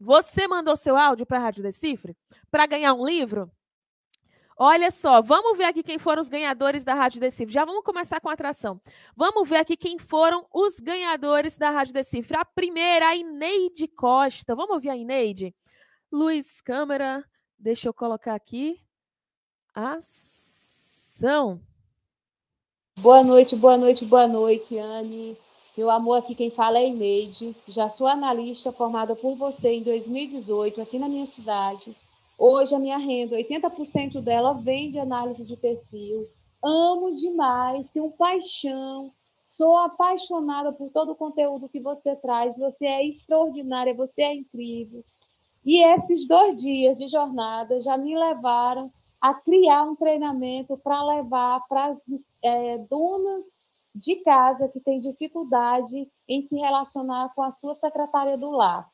Você 0.00 0.46
mandou 0.46 0.76
seu 0.76 0.96
áudio 0.96 1.26
para 1.26 1.38
a 1.38 1.42
Rádio 1.42 1.62
Decifre 1.62 2.16
para 2.50 2.66
ganhar 2.66 2.94
um 2.94 3.04
livro? 3.04 3.50
Olha 4.60 4.90
só, 4.90 5.22
vamos 5.22 5.56
ver 5.56 5.64
aqui 5.64 5.84
quem 5.84 6.00
foram 6.00 6.20
os 6.20 6.28
ganhadores 6.28 6.82
da 6.82 6.92
Rádio 6.92 7.20
Decifre. 7.20 7.54
Já 7.54 7.64
vamos 7.64 7.84
começar 7.84 8.20
com 8.20 8.28
a 8.28 8.32
atração. 8.32 8.80
Vamos 9.16 9.48
ver 9.48 9.58
aqui 9.58 9.76
quem 9.76 9.98
foram 9.98 10.48
os 10.52 10.80
ganhadores 10.80 11.56
da 11.56 11.70
Rádio 11.70 11.94
Decifre. 11.94 12.36
A 12.36 12.44
primeira, 12.44 13.08
a 13.08 13.14
Ineide 13.14 13.86
Costa. 13.86 14.56
Vamos 14.56 14.74
ouvir 14.74 14.90
a 14.90 14.96
Ineide? 14.96 15.54
Luiz 16.10 16.60
Câmera, 16.60 17.24
deixa 17.56 17.88
eu 17.88 17.94
colocar 17.94 18.34
aqui. 18.34 18.82
Assim. 19.72 20.47
Boa 23.00 23.24
noite, 23.24 23.56
boa 23.56 23.76
noite, 23.76 24.04
boa 24.04 24.28
noite, 24.28 24.78
Anne. 24.78 25.36
Meu 25.76 25.90
amor, 25.90 26.18
aqui 26.18 26.32
quem 26.32 26.48
fala 26.48 26.78
é 26.78 26.86
Ineide. 26.86 27.56
Já 27.66 27.88
sou 27.88 28.06
analista 28.06 28.70
formada 28.70 29.16
por 29.16 29.34
você 29.34 29.72
em 29.72 29.82
2018 29.82 30.80
aqui 30.80 30.96
na 30.96 31.08
minha 31.08 31.26
cidade. 31.26 31.92
Hoje 32.38 32.72
a 32.72 32.78
minha 32.78 32.98
renda, 32.98 33.34
80% 33.34 34.20
dela 34.20 34.52
vem 34.52 34.92
de 34.92 35.00
análise 35.00 35.44
de 35.44 35.56
perfil. 35.56 36.28
Amo 36.62 37.12
demais, 37.12 37.90
tenho 37.90 38.12
paixão, 38.12 39.12
sou 39.42 39.76
apaixonada 39.76 40.72
por 40.72 40.88
todo 40.92 41.10
o 41.10 41.16
conteúdo 41.16 41.68
que 41.68 41.80
você 41.80 42.14
traz. 42.14 42.56
Você 42.56 42.86
é 42.86 43.04
extraordinária, 43.04 43.92
você 43.92 44.22
é 44.22 44.34
incrível. 44.36 45.04
E 45.66 45.82
esses 45.82 46.28
dois 46.28 46.62
dias 46.62 46.96
de 46.96 47.08
jornada 47.08 47.80
já 47.82 47.98
me 47.98 48.16
levaram 48.16 48.92
a 49.20 49.34
criar 49.34 49.82
um 49.82 49.96
treinamento 49.96 50.76
para 50.78 51.02
levar 51.04 51.60
para 51.68 51.86
as 51.86 52.04
é, 52.42 52.78
donas 52.78 53.60
de 53.94 54.16
casa 54.16 54.68
que 54.68 54.80
têm 54.80 55.00
dificuldade 55.00 56.08
em 56.28 56.40
se 56.40 56.56
relacionar 56.56 57.32
com 57.34 57.42
a 57.42 57.52
sua 57.52 57.74
secretária 57.74 58.38
do 58.38 58.50
lar. 58.50 58.88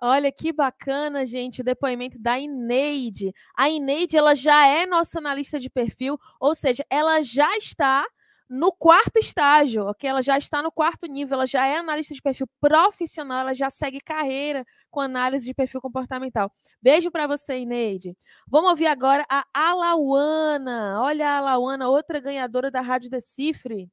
Olha 0.00 0.30
que 0.30 0.52
bacana, 0.52 1.26
gente, 1.26 1.60
o 1.60 1.64
depoimento 1.64 2.20
da 2.20 2.38
Ineide. 2.38 3.34
A 3.56 3.68
Ineide, 3.68 4.16
ela 4.16 4.34
já 4.34 4.66
é 4.66 4.86
nossa 4.86 5.18
analista 5.18 5.58
de 5.58 5.68
perfil, 5.68 6.18
ou 6.40 6.54
seja, 6.54 6.84
ela 6.88 7.20
já 7.20 7.56
está 7.56 8.06
no 8.48 8.72
quarto 8.72 9.18
estágio, 9.18 9.84
ok? 9.86 10.08
Ela 10.08 10.22
já 10.22 10.38
está 10.38 10.62
no 10.62 10.72
quarto 10.72 11.06
nível, 11.06 11.34
ela 11.34 11.46
já 11.46 11.66
é 11.66 11.76
analista 11.76 12.14
de 12.14 12.22
perfil 12.22 12.48
profissional, 12.60 13.40
ela 13.40 13.54
já 13.54 13.68
segue 13.70 14.00
carreira 14.00 14.64
com 14.90 15.00
análise 15.00 15.44
de 15.44 15.54
perfil 15.54 15.80
comportamental. 15.80 16.50
Beijo 16.80 17.10
para 17.10 17.26
você, 17.26 17.58
Ineide. 17.58 18.16
Vamos 18.48 18.70
ouvir 18.70 18.86
agora 18.86 19.24
a 19.30 19.44
Alauana. 19.52 21.00
Olha 21.02 21.28
a 21.28 21.38
Alauana, 21.38 21.88
outra 21.88 22.20
ganhadora 22.20 22.70
da 22.70 22.80
Rádio 22.80 23.10
Decifre. 23.10 23.90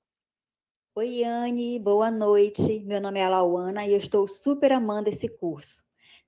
Oi, 0.95 1.23
Anne, 1.23 1.77
boa 1.77 2.09
noite. 2.09 2.79
Meu 2.85 3.01
nome 3.01 3.19
é 3.19 3.25
Alauana 3.25 3.85
e 3.85 3.91
eu 3.91 3.97
estou 3.97 4.25
super 4.27 4.71
amando 4.71 5.09
esse 5.09 5.27
curso. 5.27 5.84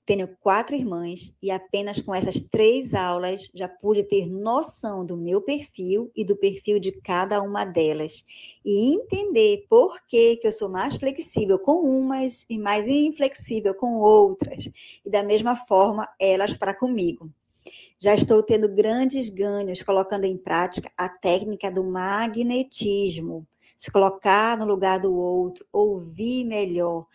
Tenho 0.07 0.29
quatro 0.39 0.73
irmãs 0.73 1.33
e 1.43 1.51
apenas 1.51 1.99
com 1.99 2.15
essas 2.15 2.39
três 2.39 2.93
aulas 2.93 3.49
já 3.53 3.67
pude 3.67 4.05
ter 4.05 4.25
noção 4.25 5.05
do 5.05 5.17
meu 5.17 5.41
perfil 5.41 6.09
e 6.15 6.23
do 6.23 6.37
perfil 6.37 6.79
de 6.79 6.93
cada 6.93 7.41
uma 7.41 7.65
delas 7.65 8.23
e 8.63 8.95
entender 8.95 9.65
por 9.69 9.99
que, 10.07 10.37
que 10.37 10.47
eu 10.47 10.51
sou 10.53 10.69
mais 10.69 10.95
flexível 10.95 11.59
com 11.59 11.81
umas 11.81 12.45
e 12.49 12.57
mais 12.57 12.87
inflexível 12.87 13.75
com 13.75 13.99
outras, 13.99 14.69
e 15.05 15.09
da 15.09 15.21
mesma 15.21 15.57
forma 15.57 16.07
elas 16.17 16.53
para 16.53 16.73
comigo. 16.73 17.29
Já 17.99 18.15
estou 18.15 18.41
tendo 18.41 18.73
grandes 18.73 19.29
ganhos 19.29 19.83
colocando 19.83 20.23
em 20.23 20.37
prática 20.37 20.89
a 20.95 21.09
técnica 21.09 21.69
do 21.69 21.83
magnetismo. 21.83 23.45
Se 23.77 23.91
colocar 23.91 24.57
no 24.57 24.65
lugar 24.65 25.01
do 25.01 25.13
outro, 25.13 25.65
ouvir 25.71 26.45
melhor, 26.45 27.05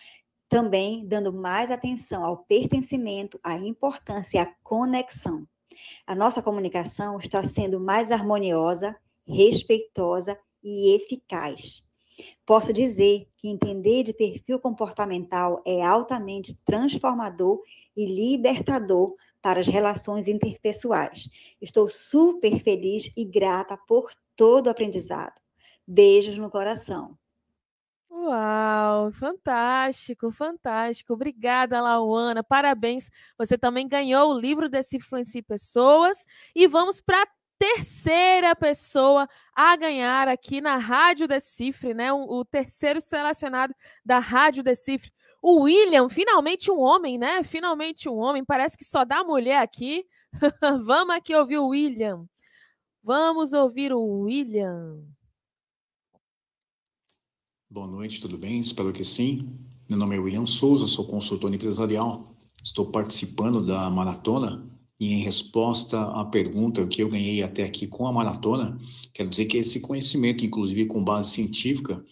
também 0.53 1.03
dando 1.07 1.33
mais 1.33 1.71
atenção 1.71 2.23
ao 2.27 2.45
pertencimento, 2.45 3.41
à 3.43 3.57
importância 3.57 4.37
e 4.37 4.39
à 4.39 4.55
conexão. 4.63 5.49
A 6.07 6.15
nossa 6.15 6.43
comunicação 6.43 7.19
está 7.19 7.43
sendo 7.43 7.81
mais 7.81 8.11
harmoniosa, 8.11 8.95
respeitosa 9.27 10.39
e 10.63 10.95
eficaz. 10.95 11.85
Posso 12.45 12.71
dizer 12.71 13.27
que 13.39 13.49
entender 13.49 14.03
de 14.03 14.13
perfil 14.13 14.61
comportamental 14.61 15.63
é 15.67 15.83
altamente 15.83 16.63
transformador 16.67 17.63
e 17.97 18.05
libertador 18.05 19.15
para 19.41 19.59
as 19.59 19.67
relações 19.67 20.29
interpessoais. 20.29 21.31
Estou 21.63 21.89
super 21.89 22.63
feliz 22.63 23.11
e 23.17 23.25
grata 23.25 23.79
por 23.89 24.11
todo 24.37 24.67
o 24.67 24.71
aprendizado. 24.71 25.41
Beijos 25.89 26.37
no 26.37 26.51
coração. 26.51 27.17
Uau, 28.15 29.11
fantástico, 29.13 30.31
fantástico. 30.31 31.15
Obrigada, 31.15 31.81
Lauana. 31.81 32.45
Parabéns. 32.45 33.11
Você 33.39 33.57
também 33.57 33.89
ganhou 33.89 34.31
o 34.31 34.39
livro 34.39 34.69
desse 34.69 34.99
Influencie 34.99 35.43
Pessoas. 35.43 36.27
E 36.55 36.67
vamos 36.67 37.01
para 37.01 37.23
a 37.23 37.27
terceira 37.59 38.55
pessoa 38.55 39.27
a 39.55 39.75
ganhar 39.77 40.29
aqui 40.29 40.61
na 40.61 40.77
Rádio 40.77 41.27
Decifre, 41.27 41.95
né? 41.95 42.13
O, 42.13 42.41
o 42.41 42.45
terceiro 42.45 43.01
selecionado 43.01 43.75
da 44.05 44.19
Rádio 44.19 44.63
Decifre. 44.63 45.11
O 45.41 45.63
William, 45.63 46.09
finalmente 46.11 46.71
um 46.71 46.81
homem, 46.81 47.17
né? 47.17 47.43
Finalmente 47.43 48.11
um 48.11 48.17
homem. 48.17 48.45
Parece 48.45 48.77
que 48.77 48.85
só 48.85 49.07
dá 49.07 49.25
mulher 49.25 49.63
aqui. 49.63 50.05
vamos 50.85 51.17
aqui 51.17 51.35
ouvir 51.35 51.59
o 51.59 51.69
William. 51.69 52.27
Vamos 53.03 53.55
ouvir 53.55 53.91
o 53.93 54.03
William. 54.03 55.03
Boa 57.73 57.87
noite, 57.87 58.21
tudo 58.21 58.37
bem? 58.37 58.61
Espero 58.61 58.93
que 58.93 59.03
sim. 59.03 59.49
Meu 59.89 59.99
nome 59.99 60.15
é 60.15 60.19
William 60.19 60.45
Souza, 60.45 60.87
sou 60.87 61.07
consultor 61.07 61.55
empresarial. 61.55 62.31
Estou 62.63 62.85
participando 62.85 63.65
da 63.65 63.89
maratona 63.89 64.71
e, 65.01 65.15
em 65.15 65.23
resposta 65.23 66.03
à 66.03 66.23
pergunta 66.23 66.87
que 66.87 67.03
eu 67.03 67.09
ganhei 67.09 67.43
até 67.43 67.65
aqui 67.65 67.87
com 67.87 68.07
a 68.07 68.13
maratona, 68.13 68.79
quero 69.15 69.31
dizer 69.31 69.47
que 69.47 69.57
esse 69.57 69.81
conhecimento, 69.81 70.45
inclusive 70.45 70.85
com 70.85 71.03
base 71.03 71.31
científica, 71.31 72.05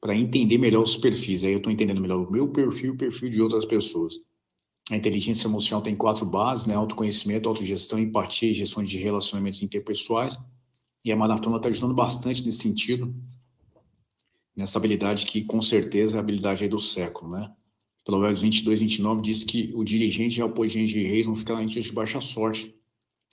para 0.00 0.16
entender 0.16 0.56
melhor 0.56 0.80
os 0.80 0.96
perfis. 0.96 1.44
Aí 1.44 1.52
eu 1.52 1.58
estou 1.58 1.70
entendendo 1.70 2.00
melhor 2.00 2.26
o 2.26 2.32
meu 2.32 2.48
perfil 2.48 2.92
e 2.92 2.94
o 2.94 2.96
perfil 2.96 3.28
de 3.28 3.42
outras 3.42 3.66
pessoas. 3.66 4.14
A 4.90 4.96
inteligência 4.96 5.46
emocional 5.46 5.82
tem 5.82 5.94
quatro 5.94 6.24
bases, 6.24 6.64
né? 6.64 6.76
Autoconhecimento, 6.76 7.46
autogestão, 7.46 7.98
empatia 7.98 8.50
e 8.50 8.54
gestão 8.54 8.82
de 8.82 8.96
relacionamentos 8.96 9.62
interpessoais. 9.62 10.38
E 11.04 11.12
a 11.12 11.16
maratona 11.16 11.58
está 11.58 11.68
ajudando 11.68 11.92
bastante 11.92 12.42
nesse 12.42 12.60
sentido 12.60 13.14
nessa 14.56 14.78
habilidade 14.78 15.26
que 15.26 15.44
com 15.44 15.60
certeza 15.60 16.16
é 16.16 16.18
a 16.18 16.20
habilidade 16.20 16.68
do 16.68 16.78
século, 16.78 17.32
né? 17.32 17.52
Provérbios 18.04 18.42
22, 18.42 18.80
29 18.80 19.22
diz 19.22 19.44
que 19.44 19.72
o 19.74 19.82
dirigente 19.82 20.38
e 20.38 20.42
o 20.42 20.46
apoiante 20.46 20.92
de 20.92 21.04
reis 21.04 21.24
vão 21.24 21.34
ficar 21.34 21.62
em 21.62 21.66
de 21.66 21.92
baixa 21.92 22.20
sorte. 22.20 22.78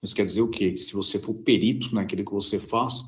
Isso 0.01 0.15
quer 0.15 0.25
dizer 0.25 0.41
o 0.41 0.49
quê? 0.49 0.71
Que 0.71 0.77
se 0.77 0.93
você 0.93 1.19
for 1.19 1.34
perito 1.36 1.93
naquilo 1.93 2.23
que 2.23 2.31
você 2.31 2.57
faz, 2.57 3.03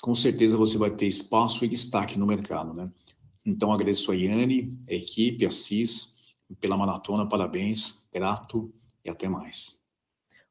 com 0.00 0.14
certeza 0.14 0.56
você 0.56 0.78
vai 0.78 0.90
ter 0.90 1.06
espaço 1.06 1.64
e 1.64 1.68
destaque 1.68 2.18
no 2.18 2.26
mercado, 2.26 2.72
né? 2.72 2.90
Então 3.44 3.72
agradeço 3.72 4.10
a 4.10 4.14
Yane, 4.14 4.80
a 4.88 4.94
equipe, 4.94 5.46
a 5.46 5.50
CIS, 5.50 6.16
pela 6.58 6.76
maratona, 6.76 7.28
parabéns, 7.28 8.02
grato 8.12 8.72
e 9.04 9.10
até 9.10 9.28
mais. 9.28 9.84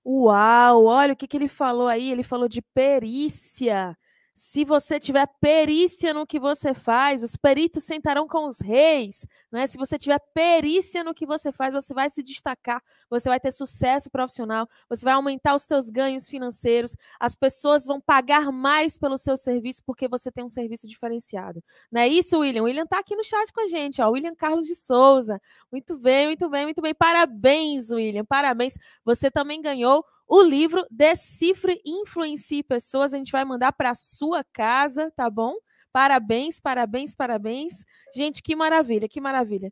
Uau, 0.06 0.86
olha 0.86 1.14
o 1.14 1.16
que, 1.16 1.28
que 1.28 1.36
ele 1.36 1.48
falou 1.48 1.88
aí, 1.88 2.12
ele 2.12 2.24
falou 2.24 2.48
de 2.48 2.62
perícia. 2.62 3.98
Se 4.38 4.66
você 4.66 5.00
tiver 5.00 5.26
perícia 5.40 6.14
no 6.14 6.28
que 6.28 6.38
você 6.38 6.74
faz, 6.74 7.24
os 7.24 7.38
peritos 7.38 7.86
sentarão 7.86 8.28
com 8.28 8.48
os 8.48 8.60
reis. 8.60 9.26
Né? 9.50 9.66
Se 9.66 9.78
você 9.78 9.98
tiver 9.98 10.20
perícia 10.34 11.06
no 11.06 11.14
que 11.14 11.26
você 11.26 11.54
faz, 11.54 11.74
você 11.74 11.94
vai 11.94 12.10
se 12.10 12.22
destacar, 12.22 12.84
você 13.10 13.30
vai 13.30 13.40
ter 13.40 13.52
sucesso 13.52 14.10
profissional, 14.10 14.68
você 14.90 15.06
vai 15.06 15.14
aumentar 15.14 15.56
os 15.56 15.64
seus 15.64 15.90
ganhos 15.90 16.28
financeiros, 16.28 16.98
as 17.18 17.34
pessoas 17.34 17.86
vão 17.86 18.02
pagar 18.02 18.52
mais 18.52 18.98
pelo 18.98 19.18
seu 19.18 19.38
serviço 19.38 19.82
porque 19.86 20.06
você 20.06 20.30
tem 20.30 20.44
um 20.44 20.50
serviço 20.50 20.86
diferenciado. 20.86 21.64
Não 21.90 22.02
é 22.02 22.08
isso, 22.10 22.38
William? 22.38 22.64
William 22.64 22.84
está 22.84 23.00
aqui 23.00 23.16
no 23.16 23.24
chat 23.24 23.54
com 23.54 23.62
a 23.62 23.68
gente, 23.68 24.02
ó. 24.02 24.10
William 24.10 24.36
Carlos 24.36 24.68
de 24.68 24.76
Souza. 24.76 25.42
Muito 25.72 25.98
bem, 25.98 26.28
muito 26.28 26.50
bem, 26.50 26.66
muito 26.66 26.82
bem. 26.82 26.94
Parabéns, 26.94 27.90
William. 27.90 28.26
Parabéns. 28.26 28.78
Você 29.06 29.32
também 29.32 29.62
ganhou 29.62 30.06
o 30.28 30.42
livro 30.42 30.86
Decifre 30.90 31.82
e 31.86 32.02
Influencie 32.02 32.64
Pessoas. 32.64 33.14
A 33.14 33.18
gente 33.18 33.32
vai 33.32 33.46
mandar 33.46 33.72
para 33.74 33.94
sua 33.94 34.44
casa, 34.54 35.12
tá 35.16 35.30
bom? 35.30 35.56
Parabéns, 35.92 36.60
parabéns, 36.60 37.16
parabéns. 37.16 37.86
Gente, 38.14 38.42
que 38.44 38.56
maravilha, 38.56 39.08
que 39.08 39.22
maravilha. 39.22 39.72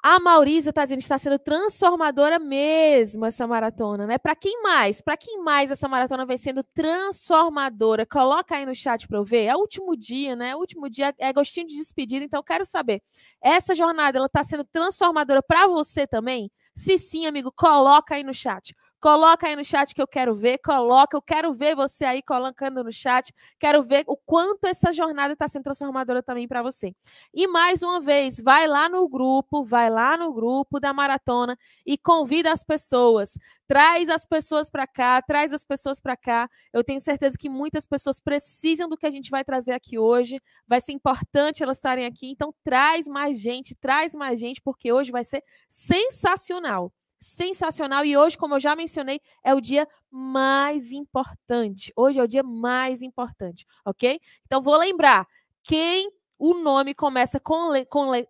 A 0.00 0.20
Maurisa 0.20 0.70
está 0.70 0.84
dizendo 0.84 0.98
que 0.98 1.04
está 1.04 1.18
sendo 1.18 1.40
transformadora 1.40 2.38
mesmo 2.38 3.26
essa 3.26 3.48
maratona, 3.48 4.06
né? 4.06 4.16
Para 4.16 4.36
quem 4.36 4.62
mais? 4.62 5.00
Para 5.00 5.16
quem 5.16 5.42
mais 5.42 5.72
essa 5.72 5.88
maratona 5.88 6.24
vai 6.24 6.38
sendo 6.38 6.62
transformadora? 6.62 8.06
Coloca 8.06 8.54
aí 8.54 8.64
no 8.64 8.76
chat 8.76 9.08
para 9.08 9.18
eu 9.18 9.24
ver. 9.24 9.46
É 9.46 9.56
o 9.56 9.58
último 9.58 9.96
dia, 9.96 10.36
né? 10.36 10.54
O 10.54 10.60
último 10.60 10.88
dia 10.88 11.12
é 11.18 11.32
gostinho 11.32 11.66
de 11.66 11.76
despedida, 11.76 12.24
então 12.24 12.42
quero 12.44 12.64
saber. 12.64 13.02
Essa 13.42 13.74
jornada 13.74 14.18
ela 14.18 14.26
está 14.26 14.44
sendo 14.44 14.64
transformadora 14.64 15.42
para 15.42 15.66
você 15.66 16.06
também? 16.06 16.48
Se 16.76 16.96
sim, 16.96 17.26
amigo, 17.26 17.50
coloca 17.50 18.14
aí 18.14 18.22
no 18.22 18.32
chat. 18.32 18.72
Coloca 19.00 19.46
aí 19.46 19.54
no 19.54 19.64
chat 19.64 19.94
que 19.94 20.02
eu 20.02 20.08
quero 20.08 20.34
ver, 20.34 20.58
coloca, 20.58 21.16
eu 21.16 21.22
quero 21.22 21.54
ver 21.54 21.76
você 21.76 22.04
aí 22.04 22.20
colocando 22.20 22.82
no 22.82 22.92
chat, 22.92 23.32
quero 23.58 23.80
ver 23.82 24.02
o 24.08 24.16
quanto 24.16 24.66
essa 24.66 24.92
jornada 24.92 25.34
está 25.34 25.46
sendo 25.46 25.62
transformadora 25.62 26.20
também 26.20 26.48
para 26.48 26.62
você. 26.62 26.92
E 27.32 27.46
mais 27.46 27.80
uma 27.80 28.00
vez, 28.00 28.40
vai 28.40 28.66
lá 28.66 28.88
no 28.88 29.08
grupo, 29.08 29.64
vai 29.64 29.88
lá 29.88 30.16
no 30.16 30.32
grupo 30.32 30.80
da 30.80 30.92
maratona 30.92 31.56
e 31.86 31.96
convida 31.96 32.50
as 32.52 32.64
pessoas. 32.64 33.38
Traz 33.68 34.08
as 34.08 34.26
pessoas 34.26 34.68
para 34.68 34.86
cá, 34.86 35.22
traz 35.22 35.52
as 35.52 35.64
pessoas 35.64 36.00
para 36.00 36.16
cá. 36.16 36.50
Eu 36.72 36.82
tenho 36.82 36.98
certeza 36.98 37.36
que 37.38 37.48
muitas 37.48 37.86
pessoas 37.86 38.18
precisam 38.18 38.88
do 38.88 38.96
que 38.96 39.06
a 39.06 39.10
gente 39.10 39.30
vai 39.30 39.44
trazer 39.44 39.74
aqui 39.74 39.96
hoje. 39.96 40.40
Vai 40.66 40.80
ser 40.80 40.92
importante 40.92 41.62
elas 41.62 41.76
estarem 41.76 42.04
aqui, 42.04 42.30
então 42.30 42.52
traz 42.64 43.06
mais 43.06 43.38
gente, 43.38 43.76
traz 43.76 44.12
mais 44.14 44.40
gente, 44.40 44.60
porque 44.60 44.92
hoje 44.92 45.12
vai 45.12 45.22
ser 45.22 45.44
sensacional. 45.68 46.92
Sensacional 47.20 48.04
e 48.04 48.16
hoje, 48.16 48.36
como 48.36 48.54
eu 48.54 48.60
já 48.60 48.76
mencionei, 48.76 49.20
é 49.44 49.54
o 49.54 49.60
dia 49.60 49.86
mais 50.10 50.92
importante. 50.92 51.92
Hoje 51.96 52.20
é 52.20 52.22
o 52.22 52.28
dia 52.28 52.42
mais 52.42 53.02
importante, 53.02 53.66
ok? 53.84 54.20
Então 54.46 54.62
vou 54.62 54.76
lembrar 54.76 55.26
quem 55.62 56.10
o 56.38 56.54
nome 56.54 56.94
começa 56.94 57.40
com 57.40 57.70
le, 57.70 57.84
com 57.84 58.10
le, 58.10 58.28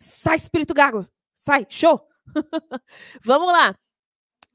sai 0.00 0.36
espírito 0.36 0.74
gago, 0.74 1.06
sai, 1.36 1.66
show. 1.68 2.00
Vamos 3.22 3.52
lá. 3.52 3.76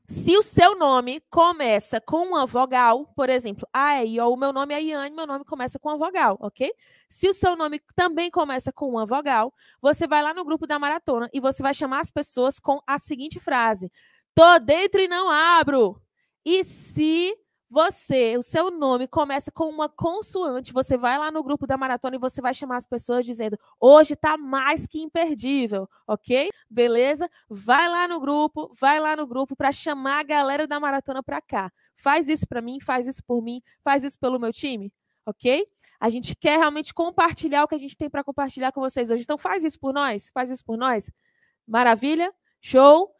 Se 0.09 0.37
o 0.37 0.41
seu 0.41 0.77
nome 0.77 1.21
começa 1.29 1.99
com 1.99 2.23
uma 2.25 2.45
vogal, 2.45 3.07
por 3.13 3.29
exemplo, 3.29 3.67
a 3.73 4.05
e 4.05 4.17
o 4.21 4.37
meu 4.37 4.53
nome 4.53 4.73
é 4.73 4.81
Iane, 4.81 5.13
meu 5.13 5.27
nome 5.27 5.43
começa 5.43 5.77
com 5.77 5.89
uma 5.89 5.97
vogal, 5.97 6.37
ok? 6.39 6.71
Se 7.09 7.27
o 7.27 7.33
seu 7.33 7.57
nome 7.57 7.81
também 7.93 8.31
começa 8.31 8.71
com 8.71 8.87
uma 8.87 9.05
vogal, 9.05 9.53
você 9.81 10.07
vai 10.07 10.23
lá 10.23 10.33
no 10.33 10.45
grupo 10.45 10.65
da 10.65 10.79
maratona 10.79 11.29
e 11.33 11.41
você 11.41 11.61
vai 11.61 11.73
chamar 11.73 11.99
as 11.99 12.09
pessoas 12.09 12.57
com 12.57 12.79
a 12.87 12.97
seguinte 12.97 13.37
frase: 13.37 13.91
Tô 14.33 14.59
dentro 14.59 15.01
e 15.01 15.09
não 15.09 15.29
abro. 15.29 16.01
E 16.45 16.63
se 16.63 17.35
você, 17.69 18.37
o 18.37 18.41
seu 18.43 18.71
nome 18.71 19.07
começa 19.07 19.51
com 19.51 19.65
uma 19.65 19.89
consoante, 19.89 20.71
você 20.71 20.97
vai 20.97 21.17
lá 21.17 21.29
no 21.31 21.43
grupo 21.43 21.67
da 21.67 21.77
maratona 21.77 22.15
e 22.15 22.19
você 22.19 22.41
vai 22.41 22.53
chamar 22.53 22.77
as 22.77 22.85
pessoas 22.85 23.25
dizendo: 23.25 23.57
"Hoje 23.79 24.15
tá 24.15 24.37
mais 24.37 24.87
que 24.87 24.99
imperdível", 25.01 25.89
OK? 26.07 26.49
Beleza? 26.69 27.29
Vai 27.49 27.89
lá 27.89 28.07
no 28.07 28.19
grupo, 28.19 28.71
vai 28.79 28.99
lá 28.99 29.15
no 29.15 29.27
grupo 29.27 29.55
para 29.55 29.71
chamar 29.71 30.19
a 30.19 30.23
galera 30.23 30.65
da 30.67 30.79
maratona 30.79 31.21
para 31.21 31.41
cá. 31.41 31.71
Faz 31.95 32.29
isso 32.29 32.47
para 32.47 32.61
mim, 32.61 32.79
faz 32.79 33.07
isso 33.07 33.23
por 33.25 33.41
mim, 33.41 33.61
faz 33.83 34.03
isso 34.03 34.17
pelo 34.19 34.39
meu 34.39 34.53
time, 34.53 34.91
OK? 35.25 35.67
A 35.99 36.09
gente 36.09 36.35
quer 36.35 36.57
realmente 36.59 36.93
compartilhar 36.93 37.63
o 37.63 37.67
que 37.67 37.75
a 37.75 37.79
gente 37.79 37.97
tem 37.97 38.09
para 38.09 38.23
compartilhar 38.23 38.71
com 38.71 38.81
vocês 38.81 39.09
hoje. 39.09 39.23
Então 39.23 39.37
faz 39.37 39.63
isso 39.63 39.79
por 39.79 39.93
nós, 39.93 40.29
faz 40.33 40.49
isso 40.51 40.63
por 40.63 40.77
nós. 40.77 41.09
Maravilha? 41.67 42.33
Show? 42.61 43.11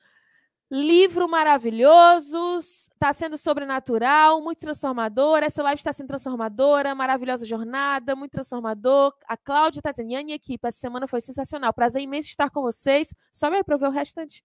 Livro 0.69 1.29
maravilhoso, 1.29 2.57
está 2.59 3.13
sendo 3.13 3.37
sobrenatural, 3.37 4.41
muito 4.41 4.59
transformador. 4.59 5.41
Essa 5.41 5.63
live 5.63 5.79
está 5.79 5.93
sendo 5.93 6.07
transformadora, 6.07 6.93
maravilhosa 6.93 7.45
jornada, 7.45 8.17
muito 8.17 8.33
transformador. 8.33 9.13
A 9.29 9.37
Cláudia 9.37 9.79
está 9.79 9.91
dizendo, 9.91 10.11
Yane 10.11 10.33
equipe, 10.33 10.67
essa 10.67 10.77
semana 10.77 11.07
foi 11.07 11.21
sensacional. 11.21 11.73
Prazer 11.73 12.01
imenso 12.01 12.27
estar 12.27 12.49
com 12.49 12.61
vocês. 12.61 13.15
Só 13.31 13.49
me 13.49 13.63
ver 13.63 13.87
o 13.87 13.89
restante. 13.89 14.43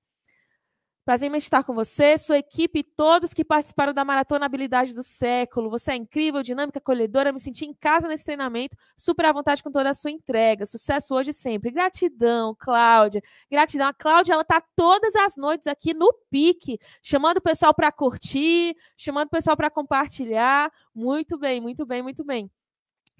Prazer 1.04 1.28
em 1.34 1.36
estar 1.36 1.64
com 1.64 1.74
você, 1.74 2.16
sua 2.16 2.38
equipe 2.38 2.78
e 2.78 2.84
todos 2.84 3.34
que 3.34 3.44
participaram 3.44 3.92
da 3.92 4.04
Maratona 4.04 4.46
Habilidade 4.46 4.94
do 4.94 5.02
Século. 5.02 5.68
Você 5.68 5.90
é 5.90 5.96
incrível, 5.96 6.44
dinâmica, 6.44 6.78
acolhedora. 6.78 7.32
Me 7.32 7.40
senti 7.40 7.64
em 7.64 7.74
casa 7.74 8.06
nesse 8.06 8.24
treinamento, 8.24 8.76
super 8.96 9.26
à 9.26 9.32
vontade 9.32 9.64
com 9.64 9.70
toda 9.72 9.90
a 9.90 9.94
sua 9.94 10.12
entrega. 10.12 10.64
Sucesso 10.64 11.12
hoje 11.12 11.30
e 11.30 11.34
sempre. 11.34 11.72
Gratidão, 11.72 12.54
Cláudia. 12.56 13.20
Gratidão. 13.50 13.88
A 13.88 13.92
Cláudia, 13.92 14.34
ela 14.34 14.44
tá 14.44 14.62
todas 14.76 15.16
as 15.16 15.34
noites 15.36 15.66
aqui 15.66 15.92
no 15.92 16.12
pique, 16.30 16.78
chamando 17.02 17.38
o 17.38 17.42
pessoal 17.42 17.74
para 17.74 17.90
curtir, 17.90 18.76
chamando 18.96 19.26
o 19.26 19.30
pessoal 19.30 19.56
para 19.56 19.68
compartilhar. 19.70 20.70
Muito 20.94 21.36
bem, 21.36 21.60
muito 21.60 21.84
bem, 21.84 22.00
muito 22.00 22.24
bem. 22.24 22.48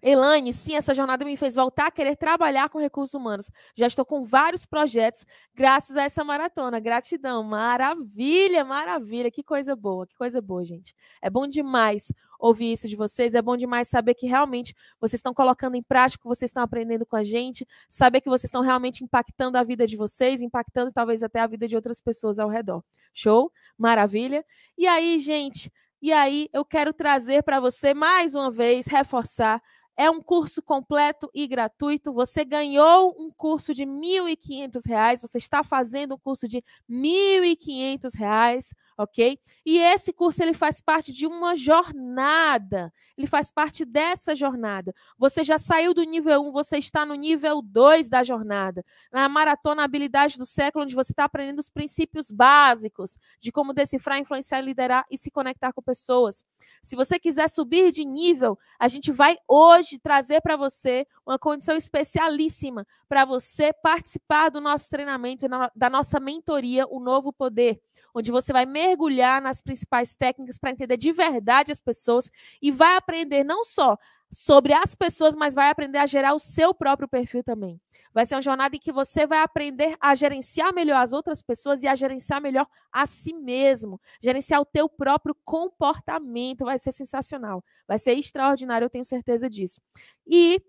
Elaine, 0.03 0.53
sim, 0.53 0.75
essa 0.75 0.93
jornada 0.93 1.25
me 1.25 1.37
fez 1.37 1.55
voltar 1.55 1.87
a 1.87 1.91
querer 1.91 2.17
trabalhar 2.17 2.69
com 2.69 2.79
recursos 2.81 3.15
humanos. 3.15 3.49
Já 3.77 3.87
estou 3.87 4.05
com 4.05 4.25
vários 4.25 4.67
projetos 4.67 5.25
graças 5.55 5.97
a 5.97 6.03
essa 6.03 6.25
maratona. 6.25 6.81
Gratidão. 6.81 7.45
Maravilha, 7.45 8.65
maravilha. 8.65 9.31
Que 9.31 9.45
coisa 9.45 9.77
boa, 9.77 10.05
que 10.05 10.17
coisa 10.17 10.41
boa, 10.41 10.65
gente. 10.65 10.93
É 11.23 11.31
bom 11.31 11.47
demais 11.47 12.12
ouvir 12.37 12.73
isso 12.73 12.88
de 12.88 12.97
vocês. 12.97 13.37
É 13.37 13.41
bom 13.41 13.57
demais 13.57 13.87
saber 13.87 14.15
que 14.15 14.27
realmente 14.27 14.75
vocês 15.01 15.21
estão 15.21 15.33
colocando 15.33 15.77
em 15.77 15.83
prática, 15.83 16.29
vocês 16.29 16.49
estão 16.49 16.65
aprendendo 16.65 17.07
com 17.07 17.15
a 17.15 17.23
gente, 17.23 17.65
saber 17.87 18.21
que 18.21 18.29
vocês 18.29 18.49
estão 18.49 18.61
realmente 18.61 19.05
impactando 19.05 19.57
a 19.57 19.62
vida 19.62 19.87
de 19.87 19.97
vocês, 19.97 20.43
impactando 20.43 20.91
talvez 20.91 21.23
até 21.23 21.38
a 21.38 21.47
vida 21.47 21.69
de 21.69 21.77
outras 21.77 22.01
pessoas 22.01 22.41
ao 22.41 22.49
redor. 22.49 22.83
Show? 23.15 23.53
Maravilha. 23.79 24.45
E 24.77 24.85
aí, 24.85 25.21
gente, 25.21 25.71
e 26.01 26.12
aí 26.12 26.49
eu 26.53 26.65
quero 26.65 26.93
trazer 26.93 27.45
para 27.45 27.61
você 27.61 27.95
mais 27.95 28.35
uma 28.35 28.51
vez, 28.51 28.87
reforçar 28.87 29.62
é 30.03 30.11
um 30.11 30.21
curso 30.21 30.61
completo 30.61 31.31
e 31.33 31.47
gratuito. 31.47 32.12
Você 32.12 32.45
ganhou 32.45 33.15
um 33.17 33.31
curso 33.31 33.73
de 33.73 33.85
R$ 33.85 33.91
1.500, 33.91 35.21
você 35.21 35.38
está 35.38 35.62
fazendo 35.62 36.17
um 36.17 36.19
curso 36.19 36.49
de 36.49 36.59
R$ 36.59 36.65
1.500, 36.91 38.75
ok? 38.96 39.38
E 39.64 39.78
esse 39.78 40.12
curso 40.12 40.42
ele 40.42 40.55
faz 40.55 40.81
parte 40.81 41.12
de 41.12 41.26
uma 41.26 41.55
jornada. 41.57 42.92
Ele 43.16 43.26
faz 43.26 43.52
parte 43.52 43.85
dessa 43.85 44.35
jornada. 44.35 44.94
Você 45.18 45.44
já 45.44 45.59
saiu 45.59 45.94
do 45.94 46.02
nível 46.02 46.42
1, 46.42 46.52
você 46.52 46.78
está 46.78 47.05
no 47.05 47.14
nível 47.14 47.61
2 47.62 48.09
da 48.09 48.22
jornada. 48.22 48.85
Na 49.12 49.28
maratona 49.28 49.85
habilidade 49.85 50.38
do 50.38 50.46
século, 50.46 50.85
onde 50.85 50.94
você 50.94 51.12
está 51.12 51.24
aprendendo 51.24 51.59
os 51.59 51.68
princípios 51.68 52.31
básicos 52.31 53.18
de 53.40 53.52
como 53.52 53.72
decifrar, 53.72 54.18
influenciar, 54.18 54.61
liderar 54.61 55.05
e 55.11 55.18
se 55.18 55.31
conectar 55.31 55.72
com 55.72 55.83
pessoas. 55.83 56.44
Se 56.83 56.96
você 56.96 57.18
quiser 57.18 57.48
subir 57.48 57.90
de 57.90 58.05
nível, 58.05 58.59
a 58.78 58.88
gente 58.88 59.12
vai 59.12 59.37
hoje 59.46 59.98
trazer 59.98 60.40
para 60.40 60.57
você 60.57 61.07
uma 61.26 61.38
condição 61.38 61.76
especialíssima 61.76 62.87
para 63.09 63.24
você 63.24 63.72
participar 63.72 64.50
do 64.50 64.61
nosso 64.61 64.88
treinamento, 64.88 65.46
da 65.76 65.90
nossa 65.90 66.18
mentoria, 66.18 66.87
o 66.88 66.98
Novo 66.98 67.33
Poder 67.33 67.81
onde 68.14 68.31
você 68.31 68.53
vai 68.53 68.66
mergulhar 68.66 69.40
nas 69.40 69.61
principais 69.61 70.14
técnicas 70.14 70.59
para 70.59 70.70
entender 70.70 70.96
de 70.96 71.12
verdade 71.12 71.72
as 71.72 71.81
pessoas 71.81 72.31
e 72.61 72.70
vai 72.70 72.96
aprender 72.96 73.44
não 73.44 73.64
só 73.64 73.96
sobre 74.31 74.72
as 74.72 74.94
pessoas, 74.94 75.35
mas 75.35 75.55
vai 75.55 75.68
aprender 75.68 75.98
a 75.98 76.07
gerar 76.07 76.33
o 76.33 76.38
seu 76.38 76.72
próprio 76.72 77.07
perfil 77.07 77.44
também. 77.44 77.79
Vai 78.14 78.27
ser 78.27 78.35
uma 78.35 78.42
jornada 78.42 78.77
em 78.77 78.79
que 78.79 78.92
você 78.92 79.27
vai 79.27 79.38
aprender 79.38 79.96
a 80.01 80.14
gerenciar 80.14 80.75
melhor 80.75 81.03
as 81.03 81.12
outras 81.12 81.42
pessoas 81.42 81.83
e 81.83 81.88
a 81.88 81.94
gerenciar 81.94 82.40
melhor 82.40 82.66
a 82.90 83.07
si 83.07 83.33
mesmo. 83.33 84.01
Gerenciar 84.22 84.61
o 84.61 84.66
teu 84.66 84.88
próprio 84.88 85.35
comportamento 85.44 86.64
vai 86.64 86.79
ser 86.79 86.92
sensacional. 86.92 87.64
Vai 87.87 87.98
ser 87.98 88.12
extraordinário, 88.12 88.85
eu 88.87 88.90
tenho 88.90 89.05
certeza 89.05 89.48
disso. 89.48 89.81
E 90.27 90.62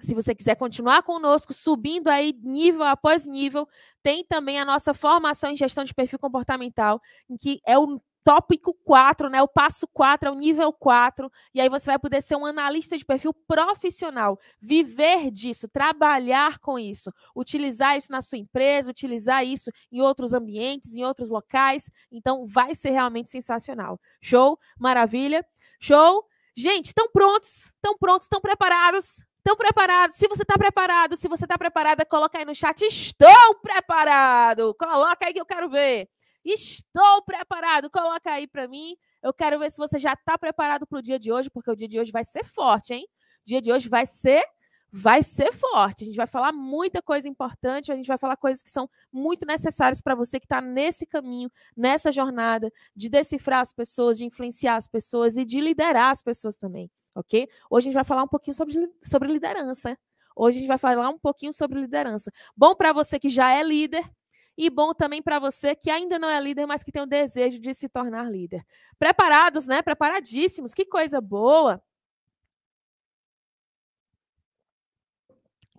se 0.00 0.14
você 0.14 0.34
quiser 0.34 0.56
continuar 0.56 1.02
conosco, 1.02 1.52
subindo 1.52 2.08
aí 2.08 2.34
nível 2.42 2.84
após 2.84 3.26
nível, 3.26 3.68
tem 4.02 4.24
também 4.24 4.58
a 4.58 4.64
nossa 4.64 4.94
formação 4.94 5.50
em 5.50 5.56
gestão 5.56 5.84
de 5.84 5.94
perfil 5.94 6.18
comportamental, 6.18 7.00
em 7.28 7.36
que 7.36 7.60
é 7.66 7.78
o 7.78 8.00
tópico 8.22 8.74
4, 8.84 9.28
né? 9.28 9.42
O 9.42 9.48
passo 9.48 9.88
4 9.88 10.28
é 10.28 10.32
o 10.32 10.34
nível 10.34 10.72
4, 10.72 11.30
e 11.54 11.60
aí 11.60 11.68
você 11.68 11.86
vai 11.86 11.98
poder 11.98 12.22
ser 12.22 12.36
um 12.36 12.46
analista 12.46 12.96
de 12.96 13.04
perfil 13.04 13.32
profissional, 13.46 14.38
viver 14.60 15.30
disso, 15.30 15.68
trabalhar 15.68 16.58
com 16.58 16.78
isso, 16.78 17.12
utilizar 17.34 17.96
isso 17.96 18.12
na 18.12 18.20
sua 18.20 18.38
empresa, 18.38 18.90
utilizar 18.90 19.44
isso 19.44 19.70
em 19.90 20.00
outros 20.00 20.32
ambientes, 20.32 20.94
em 20.94 21.04
outros 21.04 21.30
locais. 21.30 21.90
Então 22.10 22.46
vai 22.46 22.74
ser 22.74 22.90
realmente 22.90 23.30
sensacional. 23.30 23.98
Show? 24.20 24.58
Maravilha? 24.78 25.44
Show? 25.80 26.24
Gente, 26.54 26.86
estão 26.86 27.10
prontos? 27.10 27.72
Estão 27.74 27.96
prontos? 27.98 28.26
Estão 28.26 28.40
preparados? 28.40 29.24
Estão 29.40 29.56
preparados? 29.56 30.16
Se 30.16 30.28
você 30.28 30.42
está 30.42 30.58
preparado, 30.58 31.16
se 31.16 31.26
você 31.26 31.46
está 31.46 31.56
preparada, 31.56 32.04
coloca 32.04 32.38
aí 32.38 32.44
no 32.44 32.54
chat. 32.54 32.82
Estou 32.82 33.54
preparado. 33.62 34.74
Coloca 34.74 35.26
aí 35.26 35.32
que 35.32 35.40
eu 35.40 35.46
quero 35.46 35.70
ver. 35.70 36.10
Estou 36.44 37.22
preparado. 37.22 37.90
Coloca 37.90 38.30
aí 38.30 38.46
para 38.46 38.68
mim. 38.68 38.94
Eu 39.22 39.32
quero 39.32 39.58
ver 39.58 39.70
se 39.70 39.78
você 39.78 39.98
já 39.98 40.12
está 40.12 40.36
preparado 40.36 40.86
para 40.86 40.98
o 40.98 41.02
dia 41.02 41.18
de 41.18 41.32
hoje, 41.32 41.48
porque 41.48 41.70
o 41.70 41.76
dia 41.76 41.88
de 41.88 41.98
hoje 41.98 42.12
vai 42.12 42.22
ser 42.22 42.44
forte, 42.44 42.92
hein? 42.92 43.06
O 43.42 43.48
dia 43.48 43.62
de 43.62 43.72
hoje 43.72 43.88
vai 43.88 44.04
ser 44.04 44.44
vai 44.92 45.22
ser 45.22 45.52
forte. 45.52 46.02
A 46.02 46.06
gente 46.06 46.16
vai 46.16 46.26
falar 46.26 46.52
muita 46.52 47.00
coisa 47.00 47.28
importante, 47.28 47.92
a 47.92 47.96
gente 47.96 48.08
vai 48.08 48.18
falar 48.18 48.36
coisas 48.36 48.62
que 48.62 48.68
são 48.68 48.90
muito 49.10 49.46
necessárias 49.46 50.02
para 50.02 50.14
você 50.16 50.38
que 50.38 50.46
está 50.46 50.60
nesse 50.60 51.06
caminho, 51.06 51.50
nessa 51.76 52.12
jornada 52.12 52.70
de 52.94 53.08
decifrar 53.08 53.60
as 53.60 53.72
pessoas, 53.72 54.18
de 54.18 54.24
influenciar 54.24 54.76
as 54.76 54.88
pessoas 54.88 55.36
e 55.36 55.44
de 55.44 55.60
liderar 55.60 56.10
as 56.10 56.22
pessoas 56.22 56.58
também 56.58 56.90
ok? 57.14 57.48
Hoje 57.70 57.84
a 57.84 57.88
gente 57.88 57.94
vai 57.94 58.04
falar 58.04 58.22
um 58.22 58.28
pouquinho 58.28 58.54
sobre, 58.54 58.74
sobre 59.02 59.28
liderança. 59.32 59.98
Hoje 60.34 60.58
a 60.58 60.60
gente 60.60 60.68
vai 60.68 60.78
falar 60.78 61.08
um 61.08 61.18
pouquinho 61.18 61.52
sobre 61.52 61.80
liderança. 61.80 62.32
Bom 62.56 62.74
para 62.74 62.92
você 62.92 63.18
que 63.18 63.28
já 63.28 63.50
é 63.52 63.62
líder 63.62 64.08
e 64.56 64.68
bom 64.70 64.92
também 64.94 65.22
para 65.22 65.38
você 65.38 65.74
que 65.74 65.90
ainda 65.90 66.18
não 66.18 66.28
é 66.28 66.40
líder, 66.40 66.66
mas 66.66 66.82
que 66.82 66.92
tem 66.92 67.02
o 67.02 67.06
desejo 67.06 67.58
de 67.58 67.74
se 67.74 67.88
tornar 67.88 68.30
líder. 68.30 68.64
Preparados, 68.98 69.66
né? 69.66 69.82
Preparadíssimos. 69.82 70.74
Que 70.74 70.84
coisa 70.84 71.20
boa. 71.20 71.82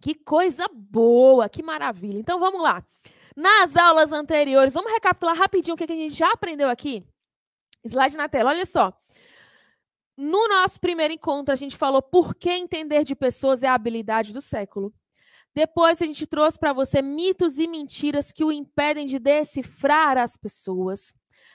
Que 0.02 0.16
coisa 0.16 0.68
boa, 0.74 1.48
que 1.48 1.62
maravilha. 1.62 2.18
Então 2.20 2.40
vamos 2.40 2.62
lá. 2.62 2.84
Nas 3.36 3.78
aulas 3.78 4.12
anteriores, 4.12 4.74
vamos 4.74 4.92
recapitular 4.92 5.38
rapidinho 5.38 5.76
o 5.76 5.78
que 5.78 5.84
a 5.84 5.88
gente 5.88 6.16
já 6.16 6.32
aprendeu 6.32 6.70
aqui? 6.70 7.06
Slide 7.86 8.18
na 8.18 8.28
tela, 8.28 8.50
olha 8.50 8.66
só. 8.66 8.92
No 10.18 10.48
nosso 10.48 10.80
primeiro 10.80 11.14
encontro, 11.14 11.54
a 11.54 11.56
gente 11.56 11.78
falou 11.78 12.02
por 12.02 12.36
que 12.36 12.50
entender 12.50 13.04
de 13.04 13.16
pessoas 13.16 13.64
é 13.64 13.68
a 13.68 13.74
habilidade 13.74 14.34
do 14.34 14.42
século. 14.42 14.94
Depois, 15.54 16.02
a 16.02 16.06
gente 16.06 16.26
trouxe 16.26 16.58
para 16.58 16.74
você 16.74 17.02
mitos 17.02 17.60
e 17.60 17.68
mentiras 17.68 18.32
que 18.32 18.44
o 18.44 18.52
impedem 18.52 19.06
de 19.06 19.20
decifrar 19.20 20.18
as 20.18 20.38
pessoas. 20.38 21.14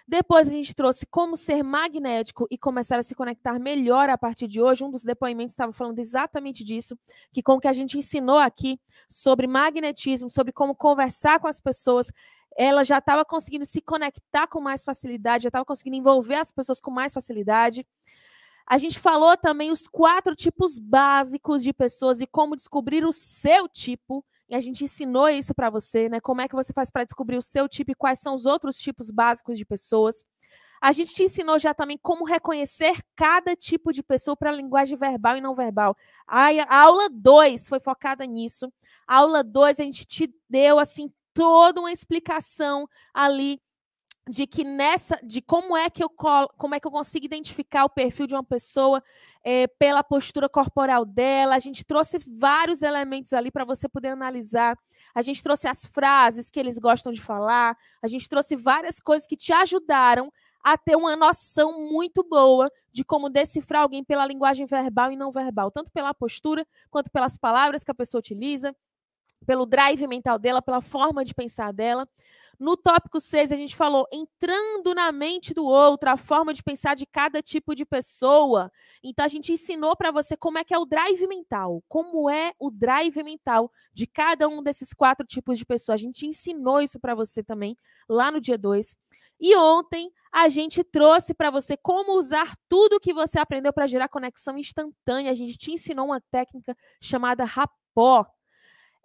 Depois, 0.09 0.49
a 0.49 0.53
gente 0.53 0.75
trouxe 0.75 1.05
como 1.07 1.37
ser 1.37 1.65
magnético 1.65 2.47
e 2.51 2.57
começar 2.57 2.99
a 2.99 3.03
se 3.03 3.15
conectar 3.15 3.59
melhor 3.59 4.09
a 4.09 4.17
partir 4.17 4.47
de 4.47 4.61
hoje. 4.61 4.85
Um 4.85 4.91
dos 4.91 5.03
depoimentos 5.03 5.53
estava 5.53 5.73
falando 5.73 5.99
exatamente 5.99 6.63
disso, 6.63 6.97
que 7.33 7.43
com 7.43 7.55
o 7.55 7.61
que 7.61 7.67
a 7.67 7.73
gente 7.73 7.99
ensinou 7.99 8.39
aqui 8.39 8.79
sobre 9.09 9.47
magnetismo, 9.47 10.31
sobre 10.31 10.53
como 10.53 10.77
conversar 10.77 11.41
com 11.41 11.49
as 11.49 11.61
pessoas, 11.61 12.13
ela 12.57 12.85
já 12.85 12.99
estava 12.99 13.25
conseguindo 13.25 13.67
se 13.67 13.81
conectar 13.81 14.47
com 14.47 14.61
mais 14.61 14.85
facilidade, 14.85 15.45
já 15.45 15.49
estava 15.49 15.65
conseguindo 15.65 15.97
envolver 15.97 16.37
as 16.37 16.53
pessoas 16.53 16.81
com 16.81 16.91
mais 16.91 17.13
facilidade. 17.13 17.85
A 18.67 18.79
gente 18.79 18.99
falou 18.99 19.37
também 19.37 19.71
os 19.71 19.87
quatro 19.87 20.35
tipos 20.35 20.79
básicos 20.79 21.63
de 21.63 21.73
pessoas 21.73 22.21
e 22.21 22.27
como 22.27 22.57
descobrir 22.57 23.05
o 23.05 23.13
seu 23.13 23.69
tipo. 23.69 24.25
E 24.49 24.55
a 24.55 24.61
gente 24.61 24.83
ensinou 24.83 25.29
isso 25.29 25.55
para 25.55 25.71
você, 25.71 26.09
né? 26.09 26.21
Como 26.21 26.41
é 26.41 26.49
que 26.49 26.55
você 26.55 26.73
faz 26.73 26.91
para 26.91 27.05
descobrir 27.05 27.37
o 27.37 27.43
seu 27.43 27.69
tipo 27.69 27.93
e 27.93 27.95
quais 27.95 28.19
são 28.19 28.35
os 28.35 28.45
outros 28.45 28.77
tipos 28.79 29.11
básicos 29.11 29.57
de 29.57 29.65
pessoas. 29.65 30.25
A 30.81 30.93
gente 30.93 31.15
te 31.15 31.25
ensinou 31.25 31.59
já 31.59 31.73
também 31.73 31.99
como 32.01 32.25
reconhecer 32.25 32.99
cada 33.15 33.57
tipo 33.57 33.93
de 33.93 34.03
pessoa 34.03 34.37
para 34.37 34.53
linguagem 34.53 34.97
verbal 34.97 35.37
e 35.37 35.41
não 35.41 35.55
verbal. 35.55 35.97
A, 36.27 36.49
a 36.49 36.81
aula 36.81 37.09
2 37.09 37.69
foi 37.69 37.81
focada 37.81 38.27
nisso. 38.27 38.73
A 39.07 39.19
aula 39.19 39.43
2 39.43 39.81
a 39.81 39.83
gente 39.85 40.05
te 40.05 40.33
deu 40.49 40.79
assim 40.79 41.13
toda 41.33 41.81
uma 41.81 41.93
explicação 41.93 42.89
ali 43.13 43.61
de 44.29 44.47
que 44.47 44.65
nessa, 44.65 45.19
de 45.23 45.41
como 45.41 45.77
é 45.77 45.89
que 45.89 46.03
eu 46.03 46.11
como 46.11 46.75
é 46.75 46.81
que 46.81 46.87
eu 46.87 46.91
consigo 46.91 47.25
identificar 47.25 47.85
o 47.85 47.91
perfil 47.91 48.27
de 48.27 48.35
uma 48.35 48.43
pessoa 48.43 49.03
é, 49.45 49.67
pela 49.69 50.03
postura 50.03 50.49
corporal 50.49 51.05
dela. 51.05 51.55
A 51.55 51.59
gente 51.61 51.85
trouxe 51.85 52.19
vários 52.19 52.83
elementos 52.83 53.33
ali 53.33 53.51
para 53.51 53.65
você 53.65 53.89
poder 53.89 54.09
analisar. 54.09 54.77
A 55.15 55.23
gente 55.23 55.43
trouxe 55.43 55.69
as 55.69 55.87
frases 55.87 56.51
que 56.51 56.59
eles 56.59 56.79
gostam 56.79 57.13
de 57.13 57.23
falar. 57.23 57.77
A 58.03 58.09
gente 58.09 58.29
trouxe 58.29 58.57
várias 58.57 58.99
coisas 58.99 59.27
que 59.27 59.37
te 59.37 59.53
ajudaram 59.53 60.33
a 60.67 60.77
ter 60.77 60.97
uma 60.97 61.15
noção 61.15 61.89
muito 61.89 62.25
boa 62.25 62.69
de 62.91 63.05
como 63.05 63.31
decifrar 63.31 63.83
alguém 63.83 64.03
pela 64.03 64.27
linguagem 64.27 64.67
verbal 64.67 65.13
e 65.13 65.17
não 65.17 65.31
verbal, 65.31 65.71
tanto 65.71 65.93
pela 65.93 66.13
postura 66.13 66.67
quanto 66.91 67.09
pelas 67.09 67.37
palavras 67.37 67.85
que 67.85 67.91
a 67.93 67.95
pessoa 67.95 68.19
utiliza, 68.19 68.75
pelo 69.45 69.67
drive 69.67 70.07
mental 70.07 70.39
dela, 70.39 70.63
pela 70.63 70.81
forma 70.81 71.25
de 71.25 71.35
pensar 71.35 71.73
dela. 71.73 72.09
No 72.59 72.75
tópico 72.75 73.21
6, 73.21 73.53
a 73.53 73.57
gente 73.57 73.77
falou 73.77 74.07
entrando 74.11 74.95
na 74.95 75.13
mente 75.13 75.53
do 75.53 75.65
outro, 75.67 76.09
a 76.09 76.17
forma 76.17 76.55
de 76.55 76.63
pensar 76.63 76.97
de 76.97 77.05
cada 77.05 77.43
tipo 77.43 77.75
de 77.75 77.85
pessoa. 77.85 78.73
Então, 79.03 79.25
a 79.25 79.29
gente 79.29 79.53
ensinou 79.53 79.95
para 79.95 80.11
você 80.11 80.37
como 80.37 80.57
é 80.57 80.65
que 80.65 80.73
é 80.73 80.79
o 80.79 80.87
drive 80.87 81.27
mental, 81.27 81.83
como 81.87 82.31
é 82.31 82.55
o 82.59 82.71
drive 82.71 83.23
mental 83.23 83.71
de 83.93 84.07
cada 84.07 84.49
um 84.49 84.63
desses 84.63 84.95
quatro 84.95 85.27
tipos 85.27 85.59
de 85.59 85.67
pessoa. 85.67 85.95
A 85.95 85.99
gente 85.99 86.27
ensinou 86.27 86.81
isso 86.81 86.99
para 86.99 87.15
você 87.15 87.43
também 87.43 87.77
lá 88.09 88.31
no 88.31 88.41
dia 88.41 88.57
2. 88.57 88.97
E 89.39 89.55
ontem 89.55 90.11
a 90.33 90.49
gente 90.49 90.83
trouxe 90.83 91.35
para 91.35 91.51
você 91.51 91.77
como 91.77 92.19
usar 92.19 92.57
tudo 92.69 93.01
que 93.01 93.13
você 93.13 93.39
aprendeu 93.39 93.73
para 93.73 93.87
gerar 93.87 94.09
conexão 94.09 94.57
instantânea. 94.57 95.31
A 95.31 95.35
gente 95.35 95.59
te 95.59 95.73
ensinou 95.73 96.07
uma 96.07 96.21
técnica 96.31 96.75
chamada 97.03 97.45
rapó. 97.45 98.27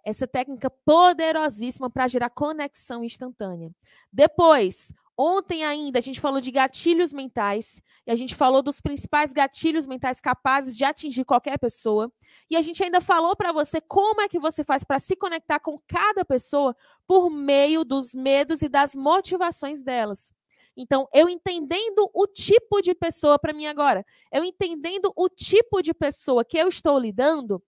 Essa 0.04 0.26
técnica 0.26 0.68
poderosíssima 0.68 1.88
para 1.88 2.08
gerar 2.08 2.30
conexão 2.30 3.04
instantânea. 3.04 3.70
Depois, 4.12 4.92
ontem 5.16 5.64
ainda 5.64 5.98
a 5.98 6.02
gente 6.02 6.20
falou 6.20 6.40
de 6.40 6.50
gatilhos 6.50 7.12
mentais 7.12 7.80
e 8.06 8.10
a 8.10 8.14
gente 8.16 8.34
falou 8.34 8.62
dos 8.62 8.80
principais 8.80 9.32
gatilhos 9.32 9.86
mentais 9.86 10.20
capazes 10.20 10.76
de 10.76 10.84
atingir 10.84 11.24
qualquer 11.24 11.58
pessoa. 11.58 12.12
E 12.50 12.56
a 12.56 12.60
gente 12.60 12.82
ainda 12.82 13.00
falou 13.00 13.36
para 13.36 13.52
você 13.52 13.80
como 13.80 14.20
é 14.20 14.28
que 14.28 14.38
você 14.38 14.64
faz 14.64 14.82
para 14.82 14.98
se 14.98 15.14
conectar 15.14 15.60
com 15.60 15.78
cada 15.86 16.24
pessoa 16.24 16.76
por 17.06 17.30
meio 17.30 17.84
dos 17.84 18.14
medos 18.14 18.62
e 18.62 18.68
das 18.68 18.94
motivações 18.94 19.82
delas. 19.82 20.32
Então, 20.76 21.06
eu 21.12 21.28
entendendo 21.28 22.10
o 22.14 22.26
tipo 22.26 22.80
de 22.80 22.94
pessoa 22.94 23.38
para 23.38 23.52
mim 23.52 23.66
agora, 23.66 24.04
eu 24.32 24.42
entendendo 24.42 25.12
o 25.14 25.28
tipo 25.28 25.82
de 25.82 25.92
pessoa 25.92 26.44
que 26.44 26.56
eu 26.56 26.66
estou 26.68 26.98
lidando, 26.98 27.62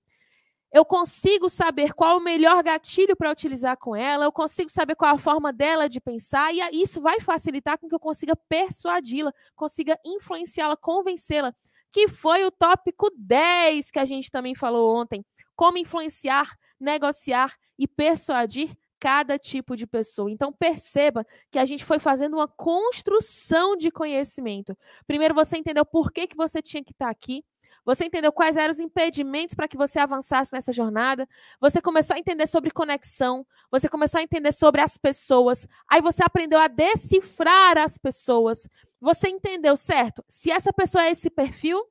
eu 0.74 0.84
consigo 0.84 1.48
saber 1.48 1.94
qual 1.94 2.18
o 2.18 2.20
melhor 2.20 2.60
gatilho 2.60 3.14
para 3.14 3.30
utilizar 3.30 3.76
com 3.78 3.94
ela, 3.94 4.24
eu 4.24 4.32
consigo 4.32 4.68
saber 4.68 4.96
qual 4.96 5.14
a 5.14 5.18
forma 5.18 5.52
dela 5.52 5.88
de 5.88 6.00
pensar, 6.00 6.52
e 6.52 6.82
isso 6.82 7.00
vai 7.00 7.20
facilitar 7.20 7.78
com 7.78 7.88
que 7.88 7.94
eu 7.94 8.00
consiga 8.00 8.34
persuadi-la, 8.34 9.32
consiga 9.54 9.96
influenciá-la, 10.04 10.76
convencê-la, 10.76 11.54
que 11.92 12.08
foi 12.08 12.44
o 12.44 12.50
tópico 12.50 13.08
10 13.16 13.88
que 13.92 14.00
a 14.00 14.04
gente 14.04 14.32
também 14.32 14.56
falou 14.56 15.00
ontem. 15.00 15.24
Como 15.54 15.78
influenciar, 15.78 16.52
negociar 16.80 17.54
e 17.78 17.86
persuadir 17.86 18.76
cada 18.98 19.38
tipo 19.38 19.76
de 19.76 19.86
pessoa. 19.86 20.28
Então 20.28 20.52
perceba 20.52 21.24
que 21.52 21.58
a 21.60 21.64
gente 21.64 21.84
foi 21.84 22.00
fazendo 22.00 22.34
uma 22.34 22.48
construção 22.48 23.76
de 23.76 23.92
conhecimento. 23.92 24.76
Primeiro 25.06 25.36
você 25.36 25.56
entendeu 25.56 25.84
por 25.86 26.10
que, 26.10 26.26
que 26.26 26.36
você 26.36 26.60
tinha 26.60 26.82
que 26.82 26.90
estar 26.90 27.10
aqui. 27.10 27.44
Você 27.84 28.06
entendeu 28.06 28.32
quais 28.32 28.56
eram 28.56 28.70
os 28.70 28.80
impedimentos 28.80 29.54
para 29.54 29.68
que 29.68 29.76
você 29.76 29.98
avançasse 29.98 30.52
nessa 30.52 30.72
jornada? 30.72 31.28
Você 31.60 31.82
começou 31.82 32.16
a 32.16 32.18
entender 32.18 32.46
sobre 32.46 32.70
conexão, 32.70 33.46
você 33.70 33.88
começou 33.88 34.18
a 34.18 34.22
entender 34.22 34.52
sobre 34.52 34.80
as 34.80 34.96
pessoas, 34.96 35.68
aí 35.88 36.00
você 36.00 36.24
aprendeu 36.24 36.58
a 36.58 36.68
decifrar 36.68 37.76
as 37.76 37.98
pessoas. 37.98 38.68
Você 39.00 39.28
entendeu, 39.28 39.76
certo? 39.76 40.24
Se 40.26 40.50
essa 40.50 40.72
pessoa 40.72 41.04
é 41.04 41.10
esse 41.10 41.28
perfil, 41.28 41.84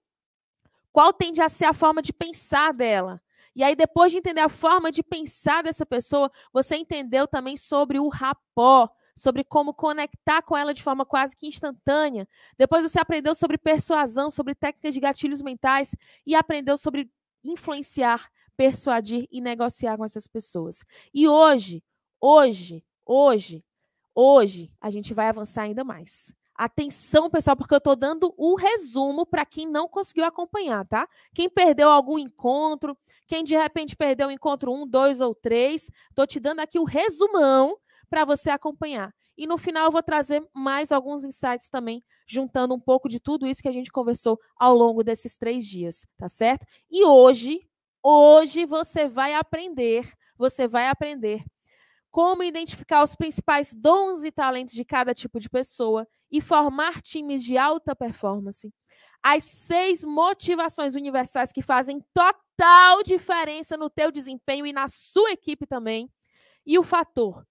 qual 0.91 1.13
tende 1.13 1.41
a 1.41 1.49
ser 1.49 1.65
a 1.65 1.73
forma 1.73 2.01
de 2.01 2.11
pensar 2.11 2.73
dela? 2.73 3.21
E 3.55 3.63
aí, 3.63 3.75
depois 3.75 4.11
de 4.11 4.17
entender 4.17 4.41
a 4.41 4.49
forma 4.49 4.91
de 4.91 5.03
pensar 5.03 5.61
dessa 5.61 5.85
pessoa, 5.85 6.31
você 6.51 6.75
entendeu 6.75 7.27
também 7.27 7.55
sobre 7.55 7.99
o 7.99 8.07
rapó, 8.07 8.89
sobre 9.15 9.43
como 9.43 9.73
conectar 9.73 10.41
com 10.41 10.57
ela 10.57 10.73
de 10.73 10.83
forma 10.83 11.05
quase 11.05 11.35
que 11.35 11.47
instantânea. 11.47 12.27
Depois 12.57 12.83
você 12.83 12.99
aprendeu 12.99 13.35
sobre 13.35 13.57
persuasão, 13.57 14.31
sobre 14.31 14.55
técnicas 14.55 14.93
de 14.93 14.99
gatilhos 14.99 15.41
mentais 15.41 15.95
e 16.25 16.35
aprendeu 16.35 16.77
sobre 16.77 17.09
influenciar, 17.43 18.29
persuadir 18.55 19.27
e 19.31 19.41
negociar 19.41 19.97
com 19.97 20.05
essas 20.05 20.27
pessoas. 20.27 20.83
E 21.13 21.27
hoje, 21.27 21.83
hoje, 22.19 22.83
hoje, 23.05 23.63
hoje, 24.15 24.71
a 24.79 24.89
gente 24.89 25.13
vai 25.13 25.27
avançar 25.27 25.63
ainda 25.63 25.83
mais. 25.83 26.33
Atenção, 26.55 27.31
pessoal, 27.31 27.57
porque 27.57 27.73
eu 27.73 27.79
estou 27.79 27.95
dando 27.95 28.33
o 28.37 28.55
resumo 28.55 29.25
para 29.25 29.45
quem 29.45 29.67
não 29.67 29.87
conseguiu 29.87 30.23
acompanhar, 30.23 30.85
tá? 30.85 31.09
Quem 31.33 31.49
perdeu 31.49 31.89
algum 31.89 32.19
encontro, 32.19 32.95
quem 33.27 33.43
de 33.43 33.55
repente 33.55 33.95
perdeu 33.95 34.27
o 34.27 34.31
encontro 34.31 34.71
um, 34.71 34.87
dois 34.87 35.19
ou 35.19 35.33
três, 35.33 35.89
estou 36.09 36.27
te 36.27 36.39
dando 36.39 36.59
aqui 36.59 36.77
o 36.77 36.83
resumão 36.83 37.75
para 38.13 38.25
você 38.25 38.51
acompanhar. 38.51 39.11
E 39.35 39.47
no 39.47 39.57
final 39.57 39.85
eu 39.87 39.91
vou 39.91 40.03
trazer 40.03 40.47
mais 40.53 40.91
alguns 40.91 41.23
insights 41.23 41.67
também, 41.67 42.03
juntando 42.27 42.75
um 42.75 42.79
pouco 42.79 43.09
de 43.09 43.19
tudo 43.19 43.47
isso 43.47 43.59
que 43.59 43.67
a 43.67 43.71
gente 43.71 43.91
conversou 43.91 44.39
ao 44.55 44.75
longo 44.75 45.03
desses 45.03 45.35
três 45.35 45.65
dias, 45.65 46.05
tá 46.15 46.27
certo? 46.27 46.63
E 46.91 47.03
hoje, 47.03 47.67
hoje 48.03 48.65
você 48.65 49.07
vai 49.07 49.33
aprender, 49.33 50.13
você 50.37 50.67
vai 50.67 50.89
aprender 50.89 51.43
como 52.11 52.43
identificar 52.43 53.01
os 53.01 53.15
principais 53.15 53.73
dons 53.73 54.23
e 54.23 54.31
talentos 54.31 54.75
de 54.75 54.85
cada 54.85 55.15
tipo 55.15 55.39
de 55.39 55.49
pessoa 55.49 56.07
e 56.29 56.39
formar 56.39 57.01
times 57.01 57.43
de 57.43 57.57
alta 57.57 57.95
performance. 57.95 58.71
As 59.23 59.43
seis 59.43 60.03
motivações 60.03 60.93
universais 60.93 61.51
que 61.51 61.63
fazem 61.63 61.99
total 62.13 63.01
diferença 63.01 63.75
no 63.75 63.89
teu 63.89 64.11
desempenho 64.11 64.67
e 64.67 64.71
na 64.71 64.87
sua 64.87 65.31
equipe 65.31 65.65
também. 65.65 66.07
E 66.63 66.77
o 66.77 66.83
fator 66.83 67.43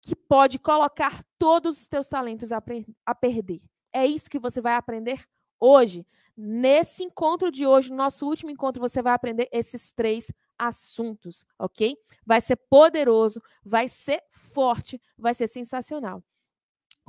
que 0.00 0.16
pode 0.16 0.58
colocar 0.58 1.24
todos 1.38 1.80
os 1.80 1.88
teus 1.88 2.08
talentos 2.08 2.52
a, 2.52 2.62
a 3.04 3.14
perder. 3.14 3.60
É 3.92 4.06
isso 4.06 4.30
que 4.30 4.38
você 4.38 4.60
vai 4.60 4.74
aprender 4.74 5.24
hoje. 5.58 6.06
Nesse 6.36 7.04
encontro 7.04 7.50
de 7.50 7.66
hoje, 7.66 7.90
no 7.90 7.96
nosso 7.96 8.26
último 8.26 8.50
encontro, 8.50 8.80
você 8.80 9.02
vai 9.02 9.12
aprender 9.12 9.48
esses 9.52 9.92
três 9.92 10.32
assuntos, 10.58 11.44
ok? 11.58 11.96
Vai 12.24 12.40
ser 12.40 12.56
poderoso, 12.56 13.42
vai 13.64 13.88
ser 13.88 14.22
forte, 14.30 15.00
vai 15.18 15.34
ser 15.34 15.48
sensacional. 15.48 16.22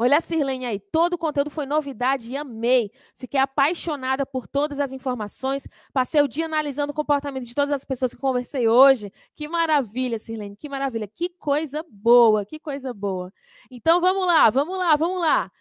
Olha 0.04 0.18
a 0.18 0.20
Sirlene 0.20 0.66
aí, 0.66 0.80
todo 0.80 1.14
o 1.14 1.18
conteúdo 1.18 1.52
foi 1.52 1.68
novidade 1.68 2.34
e 2.34 2.36
amei. 2.36 2.90
Fiquei 3.20 3.40
apaixonada 3.40 4.26
por 4.26 4.48
todas 4.48 4.80
as 4.80 4.92
informações. 4.92 5.68
Passei 5.94 6.24
o 6.24 6.28
dia 6.28 6.48
analisando 6.48 6.90
o 6.90 6.96
comportamento 6.96 7.46
de 7.46 7.54
todas 7.54 7.72
as 7.72 7.86
pessoas 7.86 8.12
que 8.12 8.20
conversei 8.20 8.68
hoje. 8.68 9.14
Que 9.36 9.48
maravilha, 9.48 10.18
Sirlene, 10.18 10.56
que 10.56 10.68
maravilha. 10.68 11.08
Que 11.08 11.30
coisa 11.30 11.86
boa, 11.88 12.44
que 12.44 12.60
coisa 12.60 12.92
boa. 12.92 13.32
Então 13.70 14.02
vamos 14.02 14.26
lá, 14.26 14.50
vamos 14.50 14.76
lá, 14.76 14.96
vamos 14.96 15.22
lá. 15.22 15.52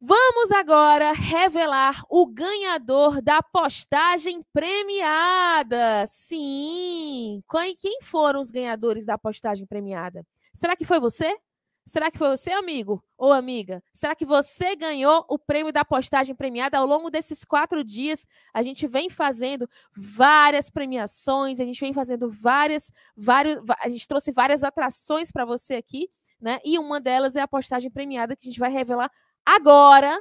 Vamos 0.00 0.50
agora 0.52 1.12
revelar 1.12 2.02
o 2.08 2.26
ganhador 2.26 3.20
da 3.20 3.42
postagem 3.42 4.40
premiada. 4.50 6.06
Sim! 6.06 7.42
Quem 7.78 8.00
foram 8.00 8.40
os 8.40 8.50
ganhadores 8.50 9.04
da 9.04 9.18
postagem 9.18 9.66
premiada? 9.66 10.24
Será 10.54 10.74
que 10.74 10.86
foi 10.86 10.98
você? 10.98 11.36
Será 11.90 12.08
que 12.08 12.18
foi 12.18 12.28
você, 12.28 12.52
amigo 12.52 13.02
ou 13.18 13.32
amiga? 13.32 13.82
Será 13.92 14.14
que 14.14 14.24
você 14.24 14.76
ganhou 14.76 15.26
o 15.28 15.36
prêmio 15.36 15.72
da 15.72 15.84
postagem 15.84 16.36
premiada 16.36 16.78
ao 16.78 16.86
longo 16.86 17.10
desses 17.10 17.44
quatro 17.44 17.82
dias? 17.82 18.24
A 18.54 18.62
gente 18.62 18.86
vem 18.86 19.10
fazendo 19.10 19.68
várias 19.96 20.70
premiações, 20.70 21.58
a 21.58 21.64
gente 21.64 21.80
vem 21.80 21.92
fazendo 21.92 22.30
várias, 22.30 22.92
vários, 23.16 23.60
a 23.80 23.88
gente 23.88 24.06
trouxe 24.06 24.30
várias 24.30 24.62
atrações 24.62 25.32
para 25.32 25.44
você 25.44 25.74
aqui, 25.74 26.08
né? 26.40 26.60
E 26.64 26.78
uma 26.78 27.00
delas 27.00 27.34
é 27.34 27.40
a 27.40 27.48
postagem 27.48 27.90
premiada 27.90 28.36
que 28.36 28.46
a 28.46 28.50
gente 28.52 28.60
vai 28.60 28.70
revelar 28.70 29.10
agora. 29.44 30.16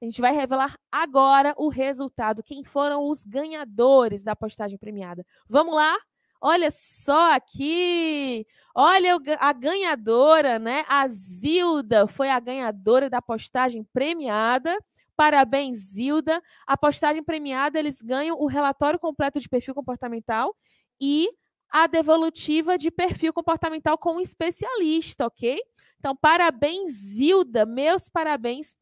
A 0.00 0.04
gente 0.04 0.20
vai 0.20 0.32
revelar 0.32 0.78
agora 0.92 1.52
o 1.56 1.68
resultado, 1.68 2.44
quem 2.44 2.62
foram 2.62 3.08
os 3.08 3.24
ganhadores 3.24 4.22
da 4.22 4.36
postagem 4.36 4.78
premiada. 4.78 5.26
Vamos 5.48 5.74
lá? 5.74 5.98
Olha 6.40 6.70
só 6.70 7.32
aqui. 7.32 8.46
Olha 8.74 9.18
a 9.40 9.52
ganhadora, 9.52 10.58
né? 10.58 10.84
A 10.88 11.06
Zilda 11.08 12.06
foi 12.06 12.30
a 12.30 12.38
ganhadora 12.38 13.10
da 13.10 13.20
postagem 13.20 13.84
premiada. 13.92 14.76
Parabéns, 15.16 15.78
Zilda. 15.78 16.40
A 16.66 16.76
postagem 16.76 17.24
premiada, 17.24 17.78
eles 17.78 18.00
ganham 18.00 18.38
o 18.38 18.46
relatório 18.46 19.00
completo 19.00 19.40
de 19.40 19.48
perfil 19.48 19.74
comportamental 19.74 20.54
e 21.00 21.28
a 21.68 21.86
devolutiva 21.88 22.78
de 22.78 22.90
perfil 22.90 23.32
comportamental 23.32 23.98
com 23.98 24.16
um 24.16 24.20
especialista, 24.20 25.26
ok? 25.26 25.58
Então, 25.98 26.14
parabéns, 26.14 26.92
Zilda. 26.92 27.66
Meus 27.66 28.08
parabéns 28.08 28.76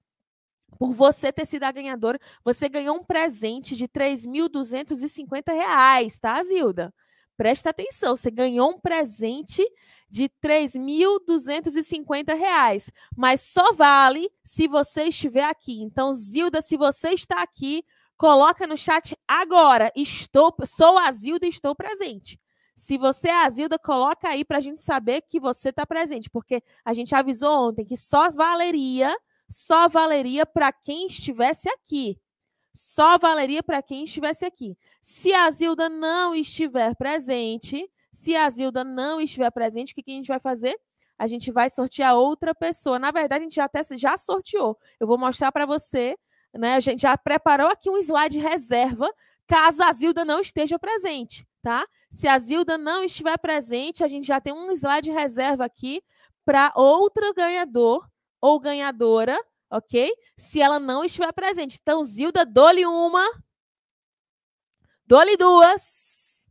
por 0.78 0.92
você 0.92 1.32
ter 1.32 1.46
sido 1.46 1.64
a 1.64 1.72
ganhadora. 1.72 2.20
Você 2.44 2.68
ganhou 2.68 2.96
um 2.96 3.02
presente 3.02 3.74
de 3.74 3.84
R$ 3.84 3.88
3.250, 3.88 6.20
tá, 6.20 6.42
Zilda? 6.42 6.92
Presta 7.36 7.70
atenção, 7.70 8.16
você 8.16 8.30
ganhou 8.30 8.70
um 8.70 8.80
presente 8.80 9.62
de 10.08 10.22
R$ 10.22 10.30
3.250, 10.42 12.92
mas 13.14 13.42
só 13.42 13.72
vale 13.72 14.30
se 14.42 14.66
você 14.66 15.04
estiver 15.04 15.44
aqui. 15.44 15.82
Então, 15.82 16.14
Zilda, 16.14 16.62
se 16.62 16.76
você 16.76 17.10
está 17.10 17.42
aqui, 17.42 17.84
coloca 18.16 18.66
no 18.66 18.76
chat 18.76 19.14
agora. 19.28 19.92
Estou, 19.94 20.56
sou 20.64 20.98
a 20.98 21.10
Zilda 21.10 21.44
e 21.44 21.50
estou 21.50 21.74
presente. 21.74 22.40
Se 22.74 22.96
você 22.96 23.28
é 23.28 23.44
a 23.44 23.50
Zilda, 23.50 23.78
coloca 23.78 24.28
aí 24.28 24.44
para 24.44 24.58
a 24.58 24.60
gente 24.60 24.80
saber 24.80 25.22
que 25.22 25.40
você 25.40 25.70
está 25.70 25.86
presente, 25.86 26.30
porque 26.30 26.62
a 26.84 26.92
gente 26.92 27.14
avisou 27.14 27.68
ontem 27.68 27.84
que 27.84 27.96
só 27.96 28.30
valeria, 28.30 29.16
só 29.48 29.88
valeria 29.88 30.46
para 30.46 30.72
quem 30.72 31.06
estivesse 31.06 31.68
aqui 31.68 32.18
só 32.76 33.16
valeria 33.16 33.62
para 33.62 33.82
quem 33.82 34.04
estivesse 34.04 34.44
aqui. 34.44 34.76
Se 35.00 35.32
a 35.32 35.50
Zilda 35.50 35.88
não 35.88 36.34
estiver 36.34 36.94
presente, 36.94 37.90
se 38.12 38.36
a 38.36 38.48
Zilda 38.50 38.84
não 38.84 39.18
estiver 39.18 39.50
presente, 39.50 39.92
o 39.92 39.94
que, 39.94 40.02
que 40.02 40.10
a 40.10 40.14
gente 40.14 40.28
vai 40.28 40.38
fazer? 40.38 40.76
A 41.18 41.26
gente 41.26 41.50
vai 41.50 41.70
sortear 41.70 42.14
outra 42.14 42.54
pessoa. 42.54 42.98
Na 42.98 43.10
verdade, 43.10 43.40
a 43.40 43.44
gente 43.44 43.54
já 43.54 43.64
até 43.64 43.80
já 43.96 44.18
sorteou. 44.18 44.78
Eu 45.00 45.06
vou 45.06 45.16
mostrar 45.16 45.50
para 45.50 45.64
você, 45.64 46.18
né? 46.52 46.74
A 46.74 46.80
gente 46.80 47.00
já 47.00 47.16
preparou 47.16 47.68
aqui 47.68 47.88
um 47.88 47.96
slide 47.96 48.38
reserva, 48.38 49.10
caso 49.46 49.82
a 49.82 49.90
Zilda 49.90 50.22
não 50.22 50.40
esteja 50.40 50.78
presente, 50.78 51.48
tá? 51.62 51.86
Se 52.10 52.28
a 52.28 52.38
Zilda 52.38 52.76
não 52.76 53.02
estiver 53.02 53.38
presente, 53.38 54.04
a 54.04 54.06
gente 54.06 54.26
já 54.26 54.38
tem 54.38 54.52
um 54.52 54.70
slide 54.72 55.10
reserva 55.10 55.64
aqui 55.64 56.02
para 56.44 56.72
outro 56.76 57.32
ganhador 57.32 58.06
ou 58.38 58.60
ganhadora 58.60 59.38
ok? 59.70 60.12
Se 60.36 60.60
ela 60.60 60.78
não 60.78 61.04
estiver 61.04 61.32
presente. 61.32 61.78
Então, 61.80 62.02
Zilda, 62.04 62.44
dole 62.44 62.86
uma. 62.86 63.26
Dole 65.06 65.36
duas. 65.36 66.48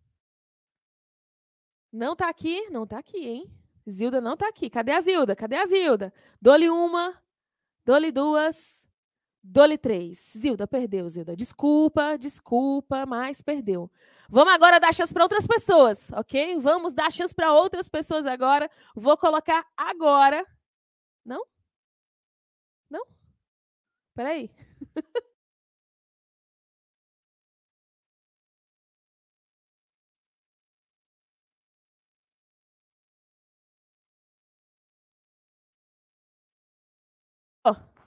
Não 1.91 2.15
tá 2.15 2.29
aqui? 2.29 2.69
Não 2.69 2.85
tá 2.85 2.99
aqui, 2.99 3.25
hein? 3.25 3.51
Zilda 3.89 4.19
não 4.19 4.35
tá 4.35 4.47
aqui. 4.47 4.69
Cadê 4.69 4.91
a 4.91 5.01
Zilda? 5.01 5.35
Cadê 5.35 5.55
a 5.55 5.65
Zilda? 5.65 6.13
Dole 6.41 6.69
uma. 6.69 7.21
Dole 7.85 8.11
duas. 8.11 8.85
Dole 9.43 9.77
três. 9.77 10.33
Zilda, 10.37 10.67
perdeu, 10.67 11.07
Zilda. 11.07 11.35
Desculpa, 11.35 12.17
desculpa, 12.17 13.05
mas 13.05 13.41
perdeu. 13.41 13.91
Vamos 14.27 14.53
agora 14.53 14.79
dar 14.79 14.93
chance 14.93 15.13
para 15.13 15.23
outras 15.23 15.45
pessoas, 15.45 16.11
ok? 16.13 16.57
Vamos 16.59 16.95
dar 16.95 17.11
chance 17.11 17.33
para 17.33 17.53
outras 17.53 17.87
pessoas 17.87 18.25
agora. 18.25 18.69
Vou 18.95 19.15
colocar 19.15 19.63
agora. 19.77 20.43
Não? 21.23 21.45
Peraí. 24.15 24.49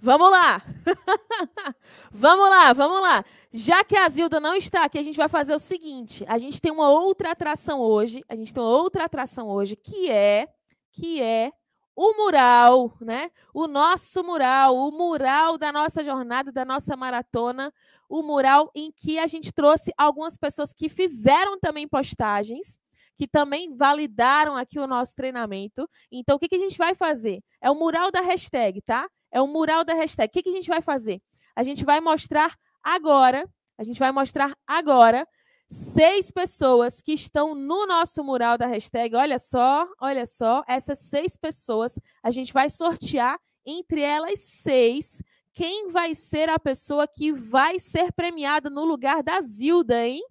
Vamos 0.00 0.30
lá. 0.30 0.62
vamos 2.12 2.48
lá, 2.48 2.72
vamos 2.72 3.00
lá. 3.02 3.24
Já 3.52 3.82
que 3.82 3.96
a 3.96 4.08
Zilda 4.08 4.38
não 4.38 4.54
está 4.54 4.84
aqui, 4.84 4.98
a 4.98 5.02
gente 5.02 5.16
vai 5.16 5.28
fazer 5.28 5.54
o 5.54 5.58
seguinte: 5.58 6.24
a 6.28 6.38
gente 6.38 6.60
tem 6.60 6.70
uma 6.70 6.88
outra 6.88 7.32
atração 7.32 7.80
hoje, 7.80 8.22
a 8.28 8.36
gente 8.36 8.54
tem 8.54 8.62
outra 8.62 9.04
atração 9.04 9.48
hoje, 9.48 9.74
que 9.76 10.08
é 10.10 10.48
que 10.92 11.20
é 11.20 11.52
o 12.00 12.16
mural, 12.16 12.96
né? 13.00 13.28
O 13.52 13.66
nosso 13.66 14.22
mural, 14.22 14.76
o 14.76 14.92
mural 14.92 15.58
da 15.58 15.72
nossa 15.72 16.04
jornada, 16.04 16.52
da 16.52 16.64
nossa 16.64 16.96
maratona, 16.96 17.74
o 18.08 18.22
mural 18.22 18.70
em 18.72 18.92
que 18.92 19.18
a 19.18 19.26
gente 19.26 19.50
trouxe 19.50 19.92
algumas 19.98 20.36
pessoas 20.36 20.72
que 20.72 20.88
fizeram 20.88 21.58
também 21.58 21.88
postagens, 21.88 22.78
que 23.16 23.26
também 23.26 23.76
validaram 23.76 24.56
aqui 24.56 24.78
o 24.78 24.86
nosso 24.86 25.16
treinamento. 25.16 25.90
Então, 26.08 26.36
o 26.36 26.38
que, 26.38 26.46
que 26.46 26.54
a 26.54 26.60
gente 26.60 26.78
vai 26.78 26.94
fazer? 26.94 27.42
É 27.60 27.68
o 27.68 27.74
mural 27.74 28.12
da 28.12 28.20
hashtag, 28.20 28.80
tá? 28.80 29.08
É 29.32 29.40
o 29.40 29.48
mural 29.48 29.84
da 29.84 29.94
hashtag. 29.94 30.28
O 30.28 30.32
que, 30.32 30.44
que 30.44 30.50
a 30.50 30.52
gente 30.52 30.68
vai 30.68 30.80
fazer? 30.80 31.20
A 31.56 31.64
gente 31.64 31.84
vai 31.84 32.00
mostrar 32.00 32.56
agora, 32.80 33.44
a 33.76 33.82
gente 33.82 33.98
vai 33.98 34.12
mostrar 34.12 34.56
agora 34.64 35.26
seis 35.68 36.30
pessoas 36.30 37.02
que 37.02 37.12
estão 37.12 37.54
no 37.54 37.86
nosso 37.86 38.24
mural 38.24 38.56
da 38.56 38.66
hashtag. 38.66 39.14
Olha 39.14 39.38
só, 39.38 39.86
olha 40.00 40.24
só, 40.24 40.64
essas 40.66 40.98
seis 40.98 41.36
pessoas 41.36 42.00
a 42.22 42.30
gente 42.30 42.52
vai 42.52 42.70
sortear 42.70 43.38
entre 43.66 44.00
elas 44.00 44.40
seis. 44.40 45.22
Quem 45.52 45.90
vai 45.90 46.14
ser 46.14 46.48
a 46.48 46.58
pessoa 46.58 47.06
que 47.06 47.32
vai 47.32 47.78
ser 47.78 48.12
premiada 48.12 48.70
no 48.70 48.84
lugar 48.84 49.22
da 49.22 49.40
Zilda, 49.40 50.06
hein? 50.06 50.22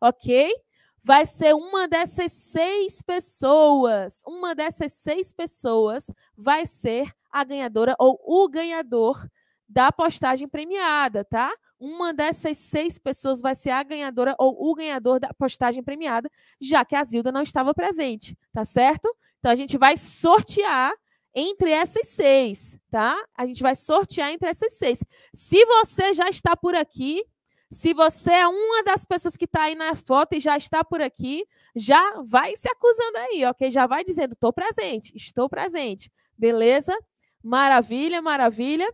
Ok? 0.00 0.50
Vai 1.04 1.26
ser 1.26 1.54
uma 1.54 1.86
dessas 1.86 2.32
seis 2.32 3.02
pessoas. 3.02 4.22
Uma 4.26 4.54
dessas 4.54 4.92
seis 4.92 5.32
pessoas 5.32 6.10
vai 6.36 6.64
ser 6.64 7.12
a 7.30 7.44
ganhadora 7.44 7.94
ou 7.98 8.18
o 8.24 8.48
ganhador 8.48 9.28
da 9.68 9.92
postagem 9.92 10.48
premiada, 10.48 11.24
tá? 11.24 11.52
Uma 11.78 12.12
dessas 12.12 12.56
seis 12.58 12.98
pessoas 12.98 13.40
vai 13.40 13.54
ser 13.54 13.70
a 13.70 13.82
ganhadora 13.82 14.34
ou 14.38 14.70
o 14.70 14.74
ganhador 14.74 15.20
da 15.20 15.32
postagem 15.34 15.82
premiada, 15.82 16.30
já 16.60 16.84
que 16.84 16.94
a 16.94 17.04
Zilda 17.04 17.30
não 17.30 17.42
estava 17.42 17.74
presente, 17.74 18.36
tá 18.52 18.64
certo? 18.64 19.14
Então 19.38 19.50
a 19.50 19.56
gente 19.56 19.76
vai 19.76 19.96
sortear 19.96 20.92
entre 21.34 21.70
essas 21.70 22.08
seis, 22.08 22.78
tá? 22.90 23.14
A 23.36 23.44
gente 23.44 23.62
vai 23.62 23.74
sortear 23.74 24.30
entre 24.30 24.48
essas 24.48 24.72
seis. 24.72 25.04
Se 25.34 25.64
você 25.66 26.14
já 26.14 26.28
está 26.28 26.56
por 26.56 26.74
aqui, 26.74 27.22
se 27.70 27.92
você 27.92 28.32
é 28.32 28.48
uma 28.48 28.82
das 28.82 29.04
pessoas 29.04 29.36
que 29.36 29.44
está 29.44 29.64
aí 29.64 29.74
na 29.74 29.94
foto 29.94 30.34
e 30.34 30.40
já 30.40 30.56
está 30.56 30.82
por 30.82 31.02
aqui, 31.02 31.44
já 31.74 32.22
vai 32.22 32.56
se 32.56 32.68
acusando 32.68 33.18
aí, 33.18 33.44
ok? 33.44 33.70
Já 33.70 33.86
vai 33.86 34.04
dizendo, 34.04 34.32
estou 34.32 34.52
presente, 34.52 35.12
estou 35.14 35.48
presente. 35.48 36.10
Beleza? 36.38 36.96
Maravilha, 37.42 38.22
maravilha. 38.22 38.90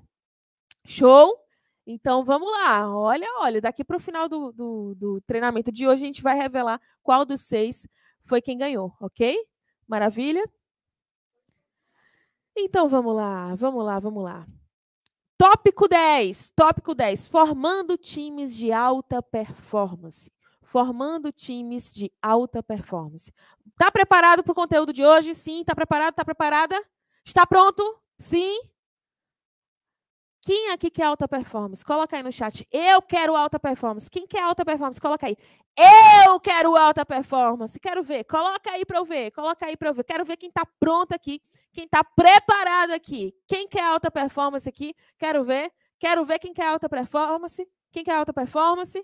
Show. 0.85 1.39
Então 1.87 2.25
vamos 2.25 2.51
lá, 2.51 2.89
olha, 2.97 3.27
olha, 3.41 3.61
daqui 3.61 3.83
para 3.83 3.97
o 3.97 4.01
final 4.01 4.29
do, 4.29 4.53
do, 4.53 4.95
do, 4.95 5.21
treinamento 5.23 5.73
de 5.73 5.87
hoje 5.87 6.05
a 6.05 6.07
gente 6.07 6.23
vai 6.23 6.37
revelar 6.37 6.81
qual 7.03 7.25
dos 7.25 7.41
seis 7.41 7.87
foi 8.25 8.41
quem 8.41 8.57
ganhou, 8.57 8.95
ok? 9.01 9.37
Maravilha? 9.87 10.49
Então 12.57 12.89
vamos 12.89 13.17
lá, 13.17 13.55
vamos 13.57 13.85
lá, 13.85 13.99
vamos 13.99 14.23
lá. 14.23 14.47
Tópico 15.37 15.89
10, 15.89 16.51
tópico 16.55 16.95
10, 16.95 17.27
formando 17.27 17.99
times 17.99 18.55
de 18.55 18.71
alta 18.71 19.21
performance. 19.21 20.31
Formando 20.63 21.33
times 21.33 21.93
de 21.93 22.13
alta 22.23 22.63
performance. 22.63 23.33
Está 23.73 23.91
preparado 23.91 24.45
para 24.45 24.53
o 24.53 24.55
conteúdo 24.55 24.93
de 24.93 25.05
hoje? 25.05 25.35
Sim, 25.35 25.63
está 25.63 25.75
preparado? 25.75 26.11
Está 26.11 26.25
preparada? 26.25 26.81
Está 27.25 27.45
pronto? 27.45 27.83
Sim? 28.19 28.63
Quem 30.45 30.71
aqui 30.73 30.91
quer 30.91 31.05
alta 31.05 31.29
performance? 31.29 31.85
Coloca 31.85 32.17
aí 32.17 32.23
no 32.23 32.33
chat. 32.33 32.67
Eu 32.71 33.01
quero 33.01 33.37
alta 33.37 33.61
performance. 33.61 34.11
Quem 34.11 34.27
quer 34.27 34.43
alta 34.43 34.65
performance? 34.65 35.01
Coloca 35.01 35.27
aí. 35.27 35.37
Eu 36.27 36.41
quero 36.41 36.77
alta 36.77 37.07
performance. 37.07 37.79
Quero 37.79 38.03
ver. 38.03 38.25
Coloca 38.25 38.71
aí 38.73 38.85
para 38.85 38.99
eu 38.99 39.05
ver. 39.05 39.31
Coloca 39.31 39.65
aí 39.65 39.77
para 39.77 39.91
eu 39.91 39.95
ver. 39.95 40.03
Quero 40.03 40.25
ver 40.25 40.37
quem 40.37 40.49
está 40.49 40.67
pronto 40.81 41.13
aqui. 41.13 41.41
Quem 41.73 41.85
está 41.85 42.03
preparado 42.03 42.91
aqui. 42.91 43.33
Quem 43.47 43.69
quer 43.69 43.85
alta 43.85 44.11
performance 44.11 44.69
aqui? 44.69 44.97
Quero 45.17 45.45
ver. 45.45 45.73
Quero 46.01 46.25
ver 46.25 46.41
quem 46.41 46.53
quer 46.53 46.67
alta 46.67 46.89
performance. 46.89 47.65
Quem 47.93 48.03
quer 48.03 48.17
alta 48.17 48.33
performance? 48.33 49.01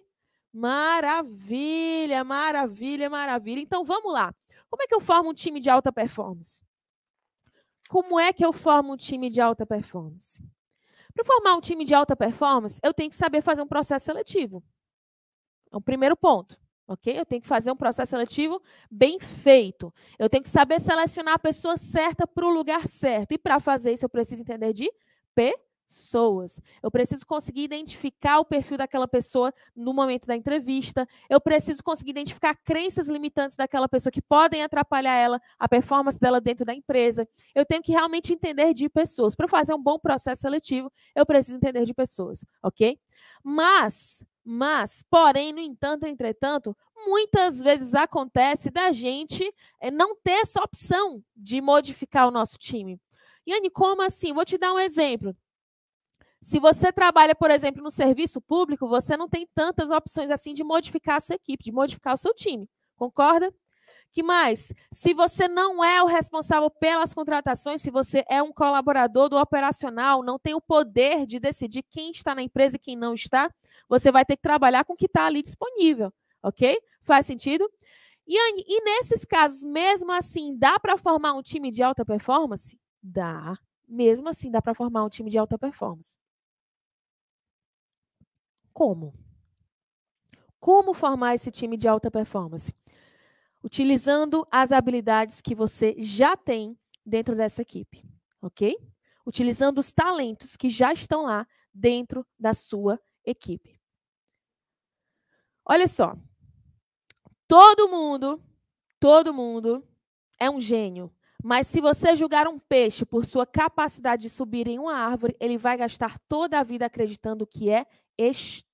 Maravilha, 0.53 2.25
maravilha, 2.25 3.09
maravilha. 3.09 3.61
Então 3.61 3.85
vamos 3.85 4.13
lá. 4.13 4.35
Como 4.69 4.83
é 4.83 4.89
que 4.89 4.95
eu 4.95 5.01
formo 5.01 5.31
um 5.31 5.35
time 5.35 5.61
de 5.61 5.71
alta 5.71 5.93
performance? 5.93 6.65
Como 7.89 8.19
é 8.19 8.33
que 8.33 8.45
eu 8.45 8.53
formo 8.53 8.95
um 8.95 8.97
time 8.97 9.31
de 9.31 9.41
alta 9.41 9.65
performance? 9.65 10.43
Para 11.19 11.25
formar 11.25 11.57
um 11.57 11.61
time 11.61 11.85
de 11.85 11.93
alta 11.93 12.15
performance, 12.15 12.79
eu 12.81 12.95
tenho 12.95 13.11
que 13.11 13.17
saber 13.17 13.43
fazer 13.43 13.61
um 13.61 13.67
processo 13.67 14.05
seletivo. 14.05 14.63
É 15.73 15.77
o 15.77 15.81
primeiro 15.81 16.17
ponto. 16.17 16.57
Ok? 16.87 17.13
Eu 17.19 17.27
tenho 17.27 17.43
que 17.43 17.49
fazer 17.49 17.73
um 17.73 17.77
processo 17.77 18.11
seletivo 18.11 18.63
bem 18.89 19.19
feito. 19.19 19.93
Eu 20.17 20.31
tenho 20.31 20.45
que 20.45 20.49
saber 20.49 20.81
selecionar 20.81 21.35
a 21.35 21.39
pessoa 21.39 21.77
certa 21.77 22.25
para 22.25 22.47
o 22.47 22.51
lugar 22.51 22.87
certo. 22.87 23.33
E 23.33 23.39
para 23.39 23.59
fazer 23.59 23.93
isso, 23.93 24.05
eu 24.05 24.09
preciso 24.09 24.43
entender 24.43 24.73
de 24.73 24.89
pessoas. 25.35 25.68
Eu 26.83 26.91
preciso 26.91 27.27
conseguir 27.27 27.63
identificar 27.63 28.39
o 28.39 28.45
perfil 28.45 28.77
daquela 28.77 29.09
pessoa 29.09 29.53
no 29.75 29.93
momento 29.93 30.27
da 30.27 30.37
entrevista. 30.37 31.09
Eu 31.29 31.41
preciso 31.41 31.83
conseguir 31.83 32.11
identificar 32.11 32.55
crenças 32.55 33.09
limitantes 33.09 33.57
daquela 33.57 33.89
pessoa 33.89 34.13
que 34.13 34.23
podem 34.23 34.63
atrapalhar 34.63 35.15
ela, 35.15 35.41
a 35.59 35.69
performance 35.69 36.21
dela 36.21 36.41
dentro 36.41 36.65
da 36.65 36.75
empresa. 36.75 37.27
Eu 37.55 37.65
tenho 37.65 37.83
que 37.83 37.93
realmente 37.93 38.33
entender 38.33 38.75
de 38.75 38.89
pessoas. 38.89 39.35
Para 39.35 39.49
fazer 39.49 39.75
um 39.75 39.83
bom 39.83 39.99
processo 39.99 40.43
seletivo, 40.43 40.93
eu 41.15 41.25
preciso 41.25 41.57
entender 41.57 41.85
de 41.85 41.95
pessoas, 41.95 42.45
ok? 42.63 42.99
Mas, 43.43 44.25
mas, 44.45 45.03
porém, 45.11 45.53
no 45.53 45.61
entanto, 45.61 46.05
entretanto, 46.05 46.77
muitas 47.07 47.61
vezes 47.61 47.95
acontece 47.95 48.71
da 48.71 48.93
gente 48.93 49.45
eh, 49.81 49.91
não 49.91 50.17
ter 50.17 50.41
essa 50.43 50.63
opção 50.63 51.23
de 51.37 51.61
modificar 51.61 52.29
o 52.29 52.31
nosso 52.31 52.59
time. 52.59 53.01
Yane, 53.49 53.71
como 53.71 54.03
assim? 54.03 54.33
Vou 54.33 54.45
te 54.45 54.59
dar 54.59 54.75
um 54.75 54.79
exemplo. 54.79 55.35
Se 56.41 56.61
você 56.61 56.93
trabalha, 56.93 57.35
por 57.35 57.51
exemplo, 57.51 57.83
no 57.83 57.91
serviço 57.91 58.41
público, 58.41 58.87
você 58.89 59.17
não 59.17 59.29
tem 59.29 59.47
tantas 59.55 59.91
opções 59.91 60.31
assim 60.31 60.55
de 60.55 60.63
modificar 60.63 61.17
a 61.17 61.21
sua 61.21 61.35
equipe, 61.35 61.65
de 61.65 61.73
modificar 61.73 62.15
o 62.15 62.19
seu 62.19 62.33
time. 62.35 62.69
Concorda? 62.97 63.53
Que 64.13 64.23
mais? 64.23 64.73
Se 64.93 65.13
você 65.13 65.47
não 65.49 65.85
é 65.85 66.03
o 66.03 66.07
responsável 66.07 66.71
pelas 66.71 67.13
contratações, 67.13 67.83
se 67.83 67.91
você 67.91 68.25
é 68.29 68.43
um 68.43 68.53
colaborador 68.53 69.29
do 69.29 69.37
operacional, 69.37 70.23
não 70.23 70.39
tem 70.39 70.55
o 70.55 70.61
poder 70.61 71.27
de 71.27 71.39
decidir 71.39 71.83
quem 71.91 72.11
está 72.11 72.35
na 72.35 72.43
empresa 72.43 72.77
e 72.77 72.81
quem 72.81 72.97
não 72.97 73.15
está, 73.15 73.53
você 73.89 74.11
vai 74.11 74.25
ter 74.25 74.37
que 74.37 74.43
trabalhar 74.43 74.85
com 74.85 74.95
o 74.95 74.97
que 74.97 75.07
está 75.07 75.27
ali 75.27 75.43
disponível, 75.43 76.13
ok? 76.43 76.79
Faz 77.03 77.27
sentido? 77.27 77.71
E, 78.27 78.37
e 78.37 78.85
nesses 78.85 79.25
casos, 79.25 79.65
mesmo 79.65 80.13
assim, 80.13 80.57
dá 80.57 80.79
para 80.79 80.99
formar 80.99 81.35
um 81.35 81.43
time 81.43 81.71
de 81.71 81.83
alta 81.83 82.05
performance? 82.05 82.79
Dá. 83.03 83.57
Mesmo 83.87 84.29
assim, 84.29 84.51
dá 84.51 84.61
para 84.61 84.75
formar 84.75 85.05
um 85.05 85.09
time 85.09 85.31
de 85.31 85.39
alta 85.39 85.57
performance. 85.57 86.18
Como? 88.79 89.13
Como 90.61 90.95
formar 90.95 91.35
esse 91.35 91.51
time 91.51 91.77
de 91.77 91.89
alta 91.89 92.13
performance? 92.13 92.73
Utilizando 93.61 94.47
as 94.53 94.71
habilidades 94.71 95.41
que 95.41 95.53
você 95.53 95.97
já 95.99 96.37
tem 96.37 96.79
dentro 97.05 97.35
dessa 97.35 97.61
equipe, 97.61 98.05
ok? 98.41 98.79
Utilizando 99.27 99.79
os 99.79 99.91
talentos 99.91 100.55
que 100.55 100.71
já 100.71 100.93
estão 100.93 101.23
lá 101.25 101.45
dentro 101.75 102.25
da 102.39 102.55
sua 102.55 103.01
equipe. 103.25 103.81
Olha 105.65 105.89
só. 105.89 106.17
Todo 107.49 107.89
mundo, 107.89 108.41
todo 109.01 109.35
mundo 109.35 109.85
é 110.39 110.49
um 110.49 110.61
gênio. 110.61 111.13
Mas 111.43 111.67
se 111.67 111.81
você 111.81 112.15
julgar 112.15 112.47
um 112.47 112.61
peixe 112.61 113.05
por 113.05 113.27
sua 113.27 113.45
capacidade 113.45 114.23
de 114.23 114.31
subir 114.31 114.69
em 114.69 114.79
uma 114.79 114.95
árvore, 114.95 115.37
ele 115.41 115.59
vai 115.59 115.77
gastar 115.77 116.17
toda 116.29 116.61
a 116.61 116.63
vida 116.63 116.87
acreditando 116.87 117.45
que 117.45 117.71
é 117.71 117.85
estúpido. 118.17 118.68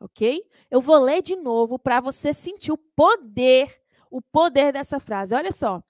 Ok? 0.00 0.44
Eu 0.70 0.80
vou 0.80 0.98
ler 0.98 1.22
de 1.22 1.36
novo 1.36 1.78
para 1.78 2.00
você 2.00 2.34
sentir 2.34 2.72
o 2.72 2.76
poder, 2.76 3.80
o 4.10 4.20
poder 4.20 4.72
dessa 4.72 5.00
frase. 5.00 5.34
Olha 5.34 5.52
só. 5.52 5.82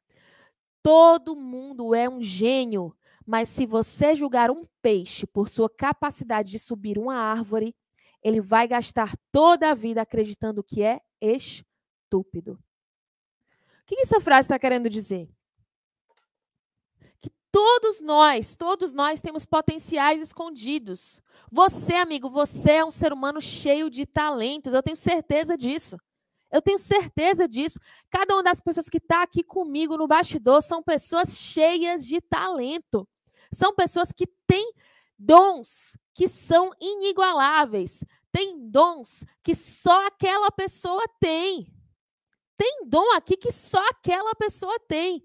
Todo 0.82 1.34
mundo 1.34 1.94
é 1.94 2.08
um 2.08 2.20
gênio, 2.20 2.94
mas 3.26 3.48
se 3.48 3.64
você 3.64 4.14
julgar 4.14 4.50
um 4.50 4.62
peixe 4.82 5.26
por 5.26 5.48
sua 5.48 5.68
capacidade 5.68 6.50
de 6.50 6.58
subir 6.58 6.98
uma 6.98 7.16
árvore, 7.16 7.74
ele 8.22 8.40
vai 8.40 8.68
gastar 8.68 9.16
toda 9.32 9.70
a 9.70 9.74
vida 9.74 10.02
acreditando 10.02 10.62
que 10.62 10.82
é 10.82 11.00
estúpido. 11.20 12.52
O 12.52 13.86
que 13.86 14.00
essa 14.00 14.20
frase 14.20 14.46
está 14.46 14.58
querendo 14.58 14.88
dizer? 14.88 15.28
Todos 17.54 18.00
nós, 18.00 18.56
todos 18.56 18.92
nós 18.92 19.20
temos 19.20 19.46
potenciais 19.46 20.20
escondidos. 20.20 21.22
Você, 21.52 21.94
amigo, 21.94 22.28
você 22.28 22.72
é 22.72 22.84
um 22.84 22.90
ser 22.90 23.12
humano 23.12 23.40
cheio 23.40 23.88
de 23.88 24.04
talentos. 24.04 24.74
Eu 24.74 24.82
tenho 24.82 24.96
certeza 24.96 25.56
disso. 25.56 25.96
Eu 26.50 26.60
tenho 26.60 26.78
certeza 26.78 27.46
disso. 27.46 27.78
Cada 28.10 28.34
uma 28.34 28.42
das 28.42 28.60
pessoas 28.60 28.88
que 28.88 28.96
está 28.96 29.22
aqui 29.22 29.44
comigo 29.44 29.96
no 29.96 30.08
bastidor 30.08 30.64
são 30.64 30.82
pessoas 30.82 31.38
cheias 31.38 32.04
de 32.04 32.20
talento. 32.20 33.06
São 33.52 33.72
pessoas 33.72 34.10
que 34.10 34.26
têm 34.48 34.72
dons 35.16 35.96
que 36.12 36.26
são 36.26 36.72
inigualáveis. 36.80 38.04
Tem 38.32 38.68
dons 38.68 39.24
que 39.44 39.54
só 39.54 40.08
aquela 40.08 40.50
pessoa 40.50 41.04
tem. 41.20 41.72
Tem 42.56 42.82
dom 42.84 43.12
aqui 43.12 43.36
que 43.36 43.52
só 43.52 43.78
aquela 43.90 44.34
pessoa 44.34 44.76
tem. 44.88 45.24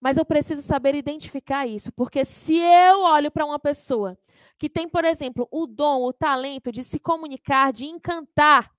Mas 0.00 0.16
eu 0.16 0.24
preciso 0.24 0.62
saber 0.62 0.94
identificar 0.94 1.66
isso, 1.66 1.92
porque 1.92 2.24
se 2.24 2.56
eu 2.56 3.00
olho 3.00 3.30
para 3.30 3.44
uma 3.44 3.58
pessoa 3.58 4.16
que 4.56 4.68
tem, 4.68 4.88
por 4.88 5.04
exemplo, 5.04 5.48
o 5.50 5.66
dom, 5.66 6.02
o 6.02 6.12
talento 6.12 6.70
de 6.70 6.82
se 6.82 6.98
comunicar, 6.98 7.72
de 7.72 7.84
encantar, 7.86 8.72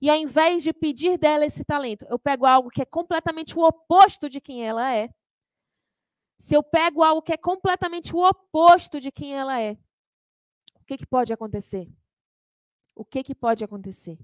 e 0.00 0.10
ao 0.10 0.16
invés 0.16 0.62
de 0.62 0.72
pedir 0.72 1.16
dela 1.16 1.44
esse 1.44 1.64
talento, 1.64 2.04
eu 2.10 2.18
pego 2.18 2.44
algo 2.44 2.70
que 2.70 2.82
é 2.82 2.84
completamente 2.84 3.56
o 3.58 3.62
oposto 3.62 4.28
de 4.28 4.40
quem 4.40 4.66
ela 4.66 4.92
é. 4.92 5.08
Se 6.38 6.54
eu 6.54 6.62
pego 6.62 7.02
algo 7.02 7.22
que 7.22 7.32
é 7.32 7.36
completamente 7.36 8.14
o 8.14 8.18
oposto 8.18 9.00
de 9.00 9.10
quem 9.10 9.34
ela 9.34 9.60
é, 9.60 9.78
o 10.74 10.84
que, 10.84 10.98
que 10.98 11.06
pode 11.06 11.32
acontecer? 11.32 11.90
O 12.94 13.04
que, 13.04 13.22
que 13.22 13.34
pode 13.34 13.64
acontecer? 13.64 14.18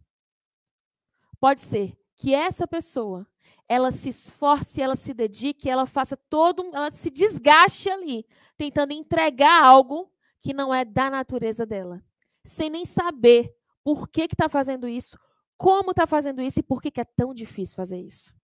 Pode 1.41 1.61
ser 1.61 1.97
que 2.17 2.35
essa 2.35 2.67
pessoa 2.67 3.27
ela 3.69 3.91
se 3.91 4.09
esforce, 4.09 4.83
ela 4.83 4.97
se 4.97 5.15
dedique, 5.15 5.71
ela 5.71 5.87
faça 5.87 6.17
todo, 6.17 6.65
ela 6.75 6.91
se 6.91 7.11
desgaste 7.11 7.89
ali, 7.89 8.27
tentando 8.57 8.93
entregar 8.93 9.63
algo 9.63 10.13
que 10.41 10.53
não 10.53 10.75
é 10.75 10.85
da 10.85 11.09
natureza 11.11 11.65
dela, 11.65 12.03
sem 12.45 12.69
nem 12.69 12.85
saber 12.85 13.55
por 13.85 14.09
que 14.09 14.23
está 14.23 14.49
fazendo 14.49 14.89
isso, 14.89 15.19
como 15.57 15.91
está 15.91 16.07
fazendo 16.07 16.41
isso 16.41 16.61
e 16.61 16.63
por 16.63 16.81
que, 16.81 16.91
que 16.91 17.01
é 17.01 17.05
tão 17.05 17.33
difícil 17.33 17.77
fazer 17.77 18.01
isso. 18.01 18.35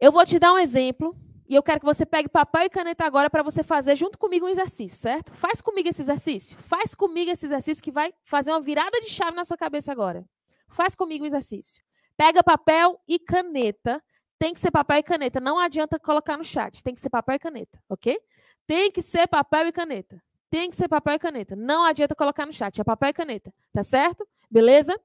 Eu 0.00 0.10
vou 0.10 0.26
te 0.26 0.38
dar 0.38 0.52
um 0.52 0.58
exemplo 0.58 1.16
e 1.48 1.54
eu 1.54 1.62
quero 1.62 1.80
que 1.80 1.86
você 1.86 2.04
pegue 2.04 2.28
papel 2.28 2.62
e 2.62 2.70
caneta 2.70 3.04
agora 3.04 3.30
para 3.30 3.42
você 3.42 3.62
fazer 3.62 3.94
junto 3.94 4.18
comigo 4.18 4.46
um 4.46 4.48
exercício, 4.48 4.98
certo? 4.98 5.32
Faz 5.32 5.60
comigo 5.60 5.88
esse 5.88 6.02
exercício. 6.02 6.58
Faz 6.58 6.94
comigo 6.94 7.30
esse 7.30 7.46
exercício 7.46 7.82
que 7.82 7.92
vai 7.92 8.12
fazer 8.24 8.50
uma 8.52 8.60
virada 8.60 9.00
de 9.00 9.08
chave 9.08 9.36
na 9.36 9.44
sua 9.44 9.56
cabeça 9.56 9.92
agora. 9.92 10.24
Faz 10.68 10.94
comigo 10.94 11.24
o 11.24 11.26
exercício. 11.26 11.82
Pega 12.22 12.40
papel 12.40 13.00
e 13.08 13.18
caneta. 13.18 14.00
Tem 14.38 14.54
que 14.54 14.60
ser 14.60 14.70
papel 14.70 14.98
e 14.98 15.02
caneta. 15.02 15.40
Não 15.40 15.58
adianta 15.58 15.98
colocar 15.98 16.36
no 16.36 16.44
chat. 16.44 16.80
Tem 16.80 16.94
que 16.94 17.00
ser 17.00 17.10
papel 17.10 17.34
e 17.34 17.38
caneta, 17.40 17.82
ok? 17.88 18.16
Tem 18.64 18.92
que 18.92 19.02
ser 19.02 19.26
papel 19.26 19.66
e 19.66 19.72
caneta. 19.72 20.22
Tem 20.48 20.70
que 20.70 20.76
ser 20.76 20.86
papel 20.86 21.14
e 21.14 21.18
caneta. 21.18 21.56
Não 21.56 21.82
adianta 21.82 22.14
colocar 22.14 22.46
no 22.46 22.52
chat. 22.52 22.80
É 22.80 22.84
papel 22.84 23.08
e 23.08 23.12
caneta. 23.12 23.52
Tá 23.72 23.82
certo? 23.82 24.24
Beleza? 24.48 24.96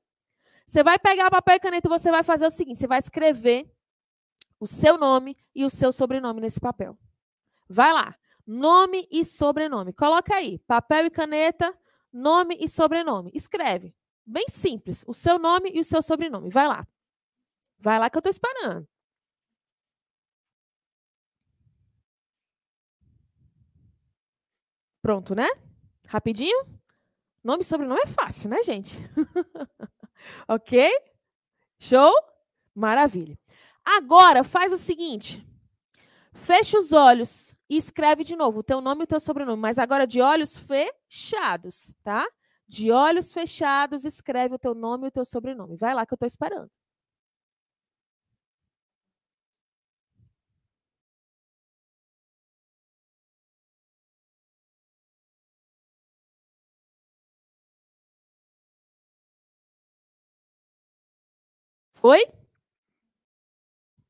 Você 0.67 0.83
vai 0.83 0.99
pegar 0.99 1.31
papel 1.31 1.55
e 1.55 1.59
caneta 1.59 1.87
e 1.87 1.89
você 1.89 2.11
vai 2.11 2.21
fazer 2.21 2.45
o 2.45 2.51
seguinte: 2.51 2.77
você 2.77 2.85
vai 2.85 2.99
escrever 2.99 3.67
o 4.59 4.67
seu 4.67 4.95
nome 4.95 5.35
e 5.55 5.65
o 5.65 5.71
seu 5.71 5.91
sobrenome 5.91 6.39
nesse 6.39 6.59
papel. 6.59 6.95
Vai 7.67 7.93
lá. 7.93 8.15
Nome 8.45 9.07
e 9.09 9.25
sobrenome. 9.25 9.91
Coloca 9.91 10.35
aí. 10.35 10.59
Papel 10.67 11.07
e 11.07 11.09
caneta, 11.09 11.75
nome 12.13 12.55
e 12.61 12.69
sobrenome. 12.69 13.31
Escreve. 13.33 13.95
Bem 14.23 14.45
simples. 14.49 15.03
O 15.07 15.15
seu 15.15 15.39
nome 15.39 15.71
e 15.73 15.79
o 15.79 15.83
seu 15.83 16.03
sobrenome. 16.03 16.51
Vai 16.51 16.67
lá. 16.67 16.87
Vai 17.79 17.99
lá 17.99 18.09
que 18.09 18.17
eu 18.17 18.19
estou 18.19 18.31
esperando. 18.31 18.87
Pronto, 25.01 25.33
né? 25.33 25.47
Rapidinho? 26.07 26.65
Nome 27.43 27.61
e 27.61 27.65
sobrenome 27.65 28.01
é 28.03 28.07
fácil, 28.07 28.49
né, 28.49 28.61
gente? 28.63 28.97
ok? 30.47 30.91
Show? 31.79 32.13
Maravilha. 32.75 33.37
Agora, 33.85 34.43
faz 34.43 34.73
o 34.73 34.77
seguinte. 34.77 35.47
Fecha 36.33 36.77
os 36.77 36.91
olhos 36.91 37.55
e 37.69 37.77
escreve 37.77 38.23
de 38.23 38.35
novo 38.35 38.59
o 38.59 38.63
teu 38.63 38.81
nome 38.81 39.01
e 39.01 39.03
o 39.05 39.07
teu 39.07 39.19
sobrenome, 39.19 39.61
mas 39.61 39.79
agora 39.79 40.05
de 40.05 40.21
olhos 40.21 40.57
fechados, 40.57 41.93
tá? 42.03 42.25
De 42.67 42.91
olhos 42.91 43.31
fechados, 43.31 44.03
escreve 44.05 44.55
o 44.55 44.59
teu 44.59 44.75
nome 44.75 45.05
e 45.05 45.07
o 45.07 45.11
teu 45.11 45.25
sobrenome. 45.25 45.77
Vai 45.77 45.93
lá 45.93 46.05
que 46.05 46.13
eu 46.13 46.17
estou 46.17 46.27
esperando. 46.27 46.69
Foi? 61.99 62.27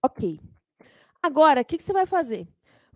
Ok. 0.03 0.41
Agora, 1.23 1.61
o 1.61 1.65
que, 1.65 1.77
que 1.77 1.83
você 1.83 1.93
vai 1.93 2.05
fazer? 2.05 2.47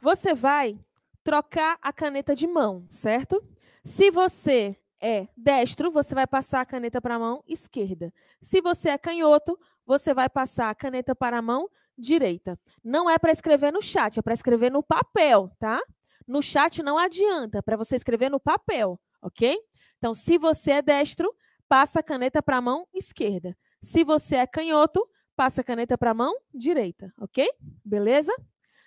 Você 0.01 0.33
vai 0.33 0.77
trocar 1.23 1.77
a 1.81 1.93
caneta 1.93 2.35
de 2.35 2.45
mão, 2.45 2.85
certo? 2.91 3.41
Se 3.85 4.11
você 4.11 4.75
é 4.99 5.27
destro, 5.35 5.91
você 5.91 6.13
vai 6.13 6.27
passar 6.27 6.61
a 6.61 6.65
caneta 6.65 6.99
para 6.99 7.15
a 7.15 7.19
mão 7.19 7.41
esquerda. 7.47 8.13
Se 8.41 8.61
você 8.61 8.89
é 8.89 8.97
canhoto, 8.97 9.57
você 9.85 10.13
vai 10.13 10.29
passar 10.29 10.69
a 10.69 10.75
caneta 10.75 11.15
para 11.15 11.37
a 11.37 11.41
mão 11.41 11.69
direita. 11.97 12.59
Não 12.83 13.09
é 13.09 13.17
para 13.17 13.31
escrever 13.31 13.71
no 13.71 13.81
chat, 13.81 14.19
é 14.19 14.21
para 14.21 14.33
escrever 14.33 14.71
no 14.71 14.83
papel, 14.83 15.49
tá? 15.57 15.81
No 16.27 16.41
chat 16.41 16.83
não 16.83 16.97
adianta, 16.97 17.63
para 17.63 17.77
você 17.77 17.95
escrever 17.95 18.29
no 18.29 18.39
papel, 18.39 18.99
ok? 19.21 19.57
Então, 19.97 20.13
se 20.13 20.37
você 20.37 20.71
é 20.73 20.81
destro, 20.81 21.33
passa 21.69 22.01
a 22.01 22.03
caneta 22.03 22.43
para 22.43 22.57
a 22.57 22.61
mão 22.61 22.85
esquerda. 22.93 23.55
Se 23.81 24.03
você 24.03 24.37
é 24.37 24.47
canhoto, 24.47 25.07
passa 25.35 25.61
a 25.61 25.63
caneta 25.63 25.97
para 25.97 26.11
a 26.11 26.13
mão 26.13 26.37
direita, 26.53 27.13
ok? 27.19 27.49
Beleza? 27.83 28.33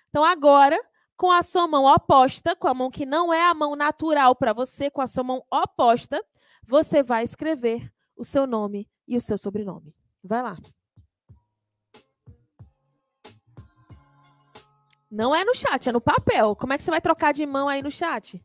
Então, 0.09 0.23
agora, 0.23 0.79
com 1.17 1.31
a 1.31 1.41
sua 1.41 1.67
mão 1.67 1.85
oposta, 1.85 2.55
com 2.55 2.67
a 2.67 2.73
mão 2.73 2.89
que 2.89 3.05
não 3.05 3.33
é 3.33 3.45
a 3.45 3.53
mão 3.53 3.75
natural 3.75 4.35
para 4.35 4.53
você, 4.53 4.89
com 4.89 5.01
a 5.01 5.07
sua 5.07 5.23
mão 5.23 5.43
oposta, 5.51 6.23
você 6.65 7.03
vai 7.03 7.23
escrever 7.23 7.91
o 8.15 8.23
seu 8.23 8.47
nome 8.47 8.89
e 9.07 9.17
o 9.17 9.21
seu 9.21 9.37
sobrenome. 9.37 9.93
Vai 10.23 10.41
lá. 10.41 10.57
Não 15.11 15.35
é 15.35 15.45
no 15.45 15.55
chat, 15.55 15.87
é 15.87 15.91
no 15.91 16.01
papel. 16.01 16.55
Como 16.55 16.73
é 16.73 16.77
que 16.77 16.83
você 16.83 16.91
vai 16.91 16.99
trocar 16.99 17.33
de 17.33 17.45
mão 17.45 17.69
aí 17.69 17.81
no 17.81 17.91
chat? 17.91 18.41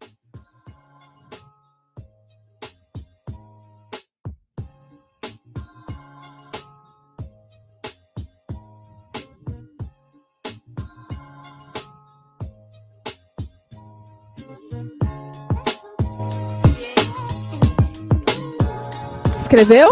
Escreveu? 19.51 19.90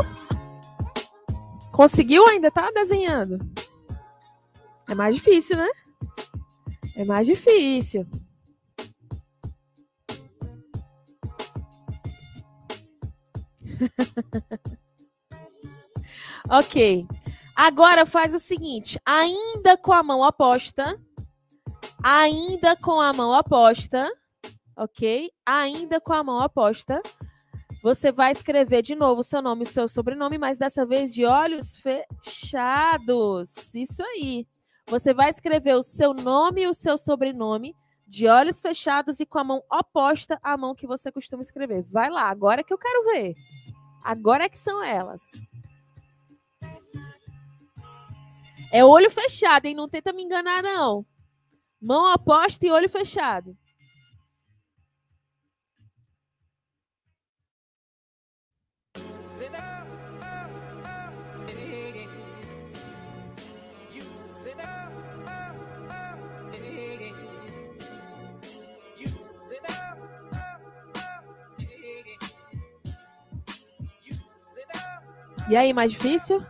Conseguiu 1.73 2.25
ainda 2.29 2.49
tá 2.49 2.71
desenhando? 2.71 3.41
É 4.89 4.95
mais 4.95 5.17
difícil, 5.17 5.57
né? 5.57 5.69
É 6.95 7.05
mais 7.05 7.27
difícil. 7.27 8.07
ok. 16.49 17.05
Agora 17.57 18.07
faz 18.07 18.37
o 18.37 18.39
seguinte: 18.39 18.97
ainda 19.05 19.77
com 19.77 19.93
a 19.93 20.05
mão 20.05 20.21
oposta, 20.21 20.97
ainda 22.01 22.77
com 22.77 23.01
a 23.01 23.13
mão 23.13 23.37
oposta, 23.37 24.09
ok? 24.77 25.33
Ainda 25.45 26.01
com 26.01 26.13
a 26.13 26.23
mão 26.23 26.45
oposta, 26.45 27.03
você 27.83 28.11
vai 28.11 28.33
escrever 28.33 28.83
de 28.83 28.95
novo 28.95 29.21
o 29.21 29.25
seu 29.25 29.41
nome 29.41 29.65
e 29.65 29.69
o 29.69 29.71
seu 29.71 29.89
sobrenome, 29.89 30.37
mas 30.39 30.59
dessa 30.59 30.85
vez 30.85 31.15
de 31.15 31.25
olhos 31.25 31.77
fechados. 31.77 33.75
Isso 33.75 34.03
aí. 34.03 34.47
Você 34.87 35.13
vai 35.15 35.31
escrever 35.31 35.75
o 35.75 35.83
seu 35.83 36.13
nome 36.13 36.63
e 36.63 36.67
o 36.67 36.75
seu 36.75 36.97
sobrenome 36.99 37.77
de 38.07 38.27
olhos 38.27 38.61
fechados 38.61 39.21
e 39.21 39.27
com 39.27 39.39
a 39.39 39.45
mão 39.45 39.63
oposta 39.71 40.39
à 40.43 40.57
mão 40.57 40.75
que 40.75 40.87
você 40.87 41.13
costuma 41.13 41.43
escrever. 41.43 41.85
Vai 41.91 42.09
lá, 42.09 42.29
agora 42.29 42.65
que 42.65 42.73
eu 42.73 42.79
quero 42.79 43.05
ver. 43.05 43.35
Agora 44.03 44.45
é 44.45 44.49
que 44.49 44.59
são 44.59 44.83
elas. 44.83 45.23
É 48.73 48.85
olho 48.85 49.11
fechado, 49.11 49.67
hein? 49.67 49.75
Não 49.75 49.89
tenta 49.89 50.13
me 50.13 50.23
enganar, 50.23 50.63
não. 50.63 51.05
Mão 51.81 52.13
oposta 52.13 52.67
e 52.67 52.71
olho 52.71 52.89
fechado. 52.89 53.57
E 75.51 75.57
aí, 75.57 75.73
mais 75.73 75.93
difícil? 75.93 76.45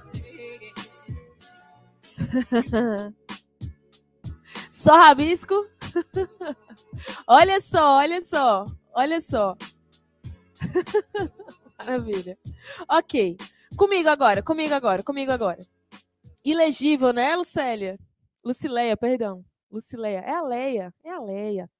só 4.72 4.96
rabisco? 4.96 5.54
olha 7.26 7.60
só, 7.60 7.98
olha 7.98 8.20
só, 8.20 8.64
olha 8.92 9.20
só. 9.20 9.56
Maravilha. 11.78 12.36
Ok. 12.88 13.36
Comigo 13.76 14.08
agora, 14.08 14.42
comigo 14.42 14.74
agora, 14.74 15.02
comigo 15.04 15.30
agora. 15.30 15.58
Ilegível, 16.44 17.12
né, 17.12 17.36
Lucélia? 17.36 17.96
Lucileia, 18.44 18.96
perdão. 18.96 19.44
Lucileia. 19.70 20.18
É 20.20 20.32
a 20.32 20.42
Leia, 20.42 20.92
é 21.04 21.10
a 21.10 21.20
Leia. 21.20 21.70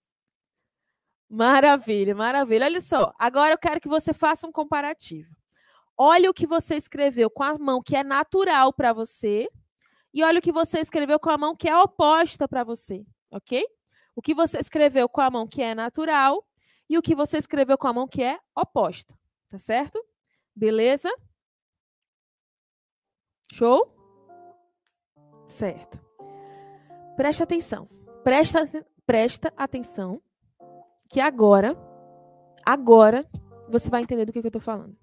Maravilha, 1.29 2.15
maravilha. 2.15 2.67
Olha 2.67 2.81
só, 2.81 3.13
agora 3.19 3.53
eu 3.55 3.59
quero 3.59 3.81
que 3.81 3.89
você 3.89 4.13
faça 4.13 4.47
um 4.47 4.53
comparativo. 4.53 5.38
Olha 6.01 6.31
o 6.31 6.35
que 6.35 6.47
você 6.47 6.77
escreveu 6.77 7.29
com 7.29 7.43
a 7.43 7.59
mão 7.59 7.83
que 7.83 7.97
é 7.97 8.05
natural 8.05 8.73
para 8.73 8.93
você 8.93 9.49
e 10.15 10.23
olha 10.23 10.39
o 10.39 10.43
que 10.43 10.53
você 10.53 10.79
escreveu 10.79 11.19
com 11.19 11.29
a 11.29 11.37
mão 11.37 11.57
que 11.57 11.69
é 11.69 11.77
oposta 11.77 12.47
para 12.47 12.63
você, 12.63 13.05
ok? 13.33 13.67
O 14.15 14.23
que 14.23 14.33
você 14.33 14.59
escreveu 14.59 15.09
com 15.09 15.21
a 15.21 15.29
mão 15.29 15.47
que 15.49 15.61
é 15.61 15.75
natural 15.75 16.47
e 16.89 16.97
o 16.97 17.03
que 17.03 17.17
você 17.17 17.37
escreveu 17.37 17.77
com 17.77 17.89
a 17.89 17.93
mão 17.93 18.07
que 18.07 18.23
é 18.23 18.39
oposta, 18.57 19.13
tá 19.49 19.59
certo? 19.59 20.01
Beleza? 20.55 21.11
Show? 23.53 23.93
Certo. 25.49 25.99
Preste 27.17 27.43
atenção. 27.43 27.89
Presta, 28.23 28.69
presta 29.05 29.53
atenção 29.57 30.23
que 31.09 31.21
agora, 31.21 31.77
agora, 32.65 33.29
você 33.69 33.91
vai 33.91 34.03
entender 34.03 34.27
do 34.27 34.33
que, 34.33 34.41
que 34.41 34.47
eu 34.47 34.51
estou 34.51 34.63
falando. 34.63 34.97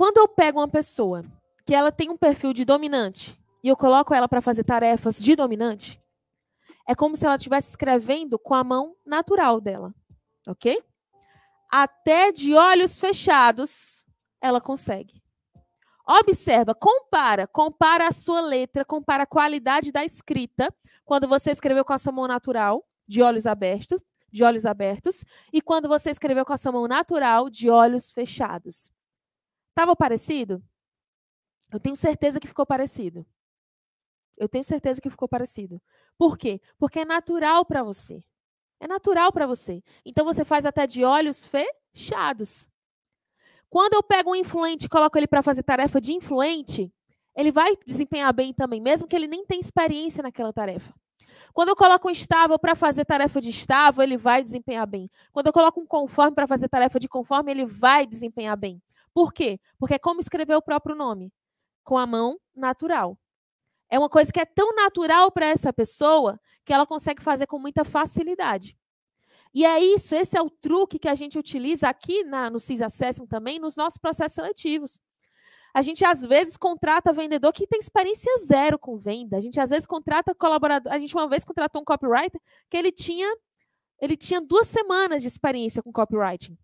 Quando 0.00 0.16
eu 0.16 0.26
pego 0.26 0.60
uma 0.60 0.66
pessoa 0.66 1.22
que 1.66 1.74
ela 1.74 1.92
tem 1.92 2.08
um 2.08 2.16
perfil 2.16 2.54
de 2.54 2.64
dominante 2.64 3.38
e 3.62 3.68
eu 3.68 3.76
coloco 3.76 4.14
ela 4.14 4.26
para 4.26 4.40
fazer 4.40 4.64
tarefas 4.64 5.22
de 5.22 5.36
dominante, 5.36 6.02
é 6.88 6.94
como 6.94 7.18
se 7.18 7.26
ela 7.26 7.36
estivesse 7.36 7.68
escrevendo 7.68 8.38
com 8.38 8.54
a 8.54 8.64
mão 8.64 8.96
natural 9.04 9.60
dela, 9.60 9.94
ok? 10.48 10.82
Até 11.70 12.32
de 12.32 12.54
olhos 12.54 12.98
fechados 12.98 14.06
ela 14.40 14.58
consegue. 14.58 15.22
Observa, 16.08 16.74
compara, 16.74 17.46
compara 17.46 18.08
a 18.08 18.10
sua 18.10 18.40
letra, 18.40 18.86
compara 18.86 19.24
a 19.24 19.26
qualidade 19.26 19.92
da 19.92 20.02
escrita 20.02 20.74
quando 21.04 21.28
você 21.28 21.50
escreveu 21.50 21.84
com 21.84 21.92
a 21.92 21.98
sua 21.98 22.10
mão 22.10 22.26
natural, 22.26 22.82
de 23.06 23.20
olhos 23.20 23.46
abertos, 23.46 24.02
de 24.32 24.42
olhos 24.44 24.64
abertos, 24.64 25.26
e 25.52 25.60
quando 25.60 25.88
você 25.88 26.08
escreveu 26.10 26.46
com 26.46 26.54
a 26.54 26.56
sua 26.56 26.72
mão 26.72 26.88
natural, 26.88 27.50
de 27.50 27.68
olhos 27.68 28.10
fechados. 28.10 28.90
Estava 29.80 29.96
parecido? 29.96 30.62
Eu 31.72 31.80
tenho 31.80 31.96
certeza 31.96 32.38
que 32.38 32.46
ficou 32.46 32.66
parecido. 32.66 33.24
Eu 34.36 34.46
tenho 34.46 34.62
certeza 34.62 35.00
que 35.00 35.08
ficou 35.08 35.26
parecido. 35.26 35.80
Por 36.18 36.36
quê? 36.36 36.60
Porque 36.78 37.00
é 37.00 37.04
natural 37.06 37.64
para 37.64 37.82
você. 37.82 38.22
É 38.78 38.86
natural 38.86 39.32
para 39.32 39.46
você. 39.46 39.82
Então 40.04 40.26
você 40.26 40.44
faz 40.44 40.66
até 40.66 40.86
de 40.86 41.02
olhos 41.02 41.46
fechados. 41.46 42.68
Quando 43.70 43.94
eu 43.94 44.02
pego 44.02 44.32
um 44.32 44.36
influente 44.36 44.84
e 44.84 44.88
coloco 44.90 45.16
ele 45.16 45.26
para 45.26 45.42
fazer 45.42 45.62
tarefa 45.62 45.98
de 45.98 46.12
influente, 46.12 46.92
ele 47.34 47.50
vai 47.50 47.74
desempenhar 47.86 48.34
bem 48.34 48.52
também, 48.52 48.82
mesmo 48.82 49.08
que 49.08 49.16
ele 49.16 49.26
nem 49.26 49.46
tenha 49.46 49.60
experiência 49.60 50.22
naquela 50.22 50.52
tarefa. 50.52 50.92
Quando 51.54 51.70
eu 51.70 51.76
coloco 51.76 52.06
um 52.06 52.12
estável 52.12 52.58
para 52.58 52.74
fazer 52.74 53.06
tarefa 53.06 53.40
de 53.40 53.48
estável, 53.48 54.02
ele 54.02 54.18
vai 54.18 54.42
desempenhar 54.42 54.86
bem. 54.86 55.10
Quando 55.32 55.46
eu 55.46 55.54
coloco 55.54 55.80
um 55.80 55.86
conforme 55.86 56.34
para 56.34 56.46
fazer 56.46 56.68
tarefa 56.68 57.00
de 57.00 57.08
conforme, 57.08 57.50
ele 57.50 57.64
vai 57.64 58.06
desempenhar 58.06 58.58
bem. 58.58 58.82
Por 59.12 59.32
quê? 59.32 59.58
Porque 59.78 59.94
é 59.94 59.98
como 59.98 60.20
escrever 60.20 60.54
o 60.54 60.62
próprio 60.62 60.94
nome, 60.94 61.32
com 61.82 61.98
a 61.98 62.06
mão 62.06 62.38
natural. 62.54 63.18
É 63.88 63.98
uma 63.98 64.08
coisa 64.08 64.32
que 64.32 64.40
é 64.40 64.44
tão 64.44 64.74
natural 64.74 65.32
para 65.32 65.46
essa 65.46 65.72
pessoa 65.72 66.40
que 66.64 66.72
ela 66.72 66.86
consegue 66.86 67.22
fazer 67.22 67.46
com 67.46 67.58
muita 67.58 67.84
facilidade. 67.84 68.76
E 69.52 69.66
é 69.66 69.80
isso, 69.80 70.14
esse 70.14 70.38
é 70.38 70.42
o 70.42 70.48
truque 70.48 70.98
que 70.98 71.08
a 71.08 71.14
gente 71.16 71.36
utiliza 71.36 71.88
aqui 71.88 72.22
na, 72.22 72.48
no 72.48 72.60
CIS 72.60 72.82
Assessment 72.82 73.26
também, 73.26 73.58
nos 73.58 73.74
nossos 73.76 73.98
processos 73.98 74.34
seletivos. 74.34 75.00
A 75.74 75.82
gente 75.82 76.04
às 76.04 76.24
vezes 76.24 76.56
contrata 76.56 77.12
vendedor 77.12 77.52
que 77.52 77.66
tem 77.66 77.80
experiência 77.80 78.32
zero 78.38 78.78
com 78.78 78.96
venda. 78.96 79.36
A 79.36 79.40
gente 79.40 79.58
às 79.58 79.70
vezes 79.70 79.86
contrata 79.86 80.34
colaborador. 80.34 80.92
A 80.92 80.98
gente 80.98 81.14
uma 81.14 81.28
vez 81.28 81.44
contratou 81.44 81.82
um 81.82 81.84
copywriter 81.84 82.40
que 82.68 82.76
ele 82.76 82.92
tinha 82.92 83.28
ele 84.00 84.16
tinha 84.16 84.40
duas 84.40 84.66
semanas 84.66 85.20
de 85.20 85.28
experiência 85.28 85.82
com 85.82 85.92
copywriting 85.92 86.56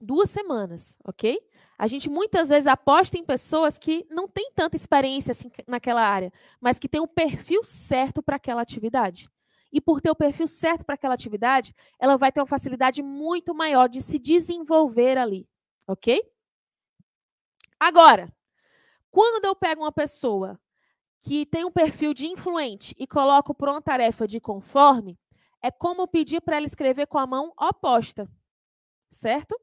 duas 0.00 0.30
semanas, 0.30 0.98
ok? 1.04 1.38
A 1.78 1.86
gente 1.86 2.10
muitas 2.10 2.50
vezes 2.50 2.66
aposta 2.66 3.16
em 3.16 3.24
pessoas 3.24 3.78
que 3.78 4.06
não 4.10 4.28
têm 4.28 4.52
tanta 4.54 4.76
experiência 4.76 5.32
assim 5.32 5.50
naquela 5.66 6.02
área, 6.02 6.32
mas 6.60 6.78
que 6.78 6.88
têm 6.88 7.00
o 7.00 7.08
perfil 7.08 7.64
certo 7.64 8.22
para 8.22 8.36
aquela 8.36 8.62
atividade. 8.62 9.30
E 9.72 9.80
por 9.80 10.00
ter 10.00 10.10
o 10.10 10.16
perfil 10.16 10.48
certo 10.48 10.84
para 10.84 10.94
aquela 10.94 11.14
atividade, 11.14 11.74
ela 11.98 12.16
vai 12.16 12.32
ter 12.32 12.40
uma 12.40 12.46
facilidade 12.46 13.02
muito 13.02 13.54
maior 13.54 13.88
de 13.88 14.02
se 14.02 14.18
desenvolver 14.18 15.16
ali, 15.16 15.48
ok? 15.86 16.22
Agora, 17.78 18.30
quando 19.10 19.44
eu 19.44 19.54
pego 19.54 19.82
uma 19.82 19.92
pessoa 19.92 20.60
que 21.20 21.46
tem 21.46 21.64
um 21.64 21.70
perfil 21.70 22.12
de 22.12 22.26
influente 22.26 22.94
e 22.98 23.06
coloco 23.06 23.54
para 23.54 23.70
uma 23.70 23.82
tarefa 23.82 24.26
de 24.26 24.40
conforme, 24.40 25.18
é 25.62 25.70
como 25.70 26.08
pedir 26.08 26.40
para 26.40 26.56
ela 26.56 26.66
escrever 26.66 27.06
com 27.06 27.18
a 27.18 27.26
mão 27.26 27.52
oposta. 27.58 28.28
Certo? 29.10 29.58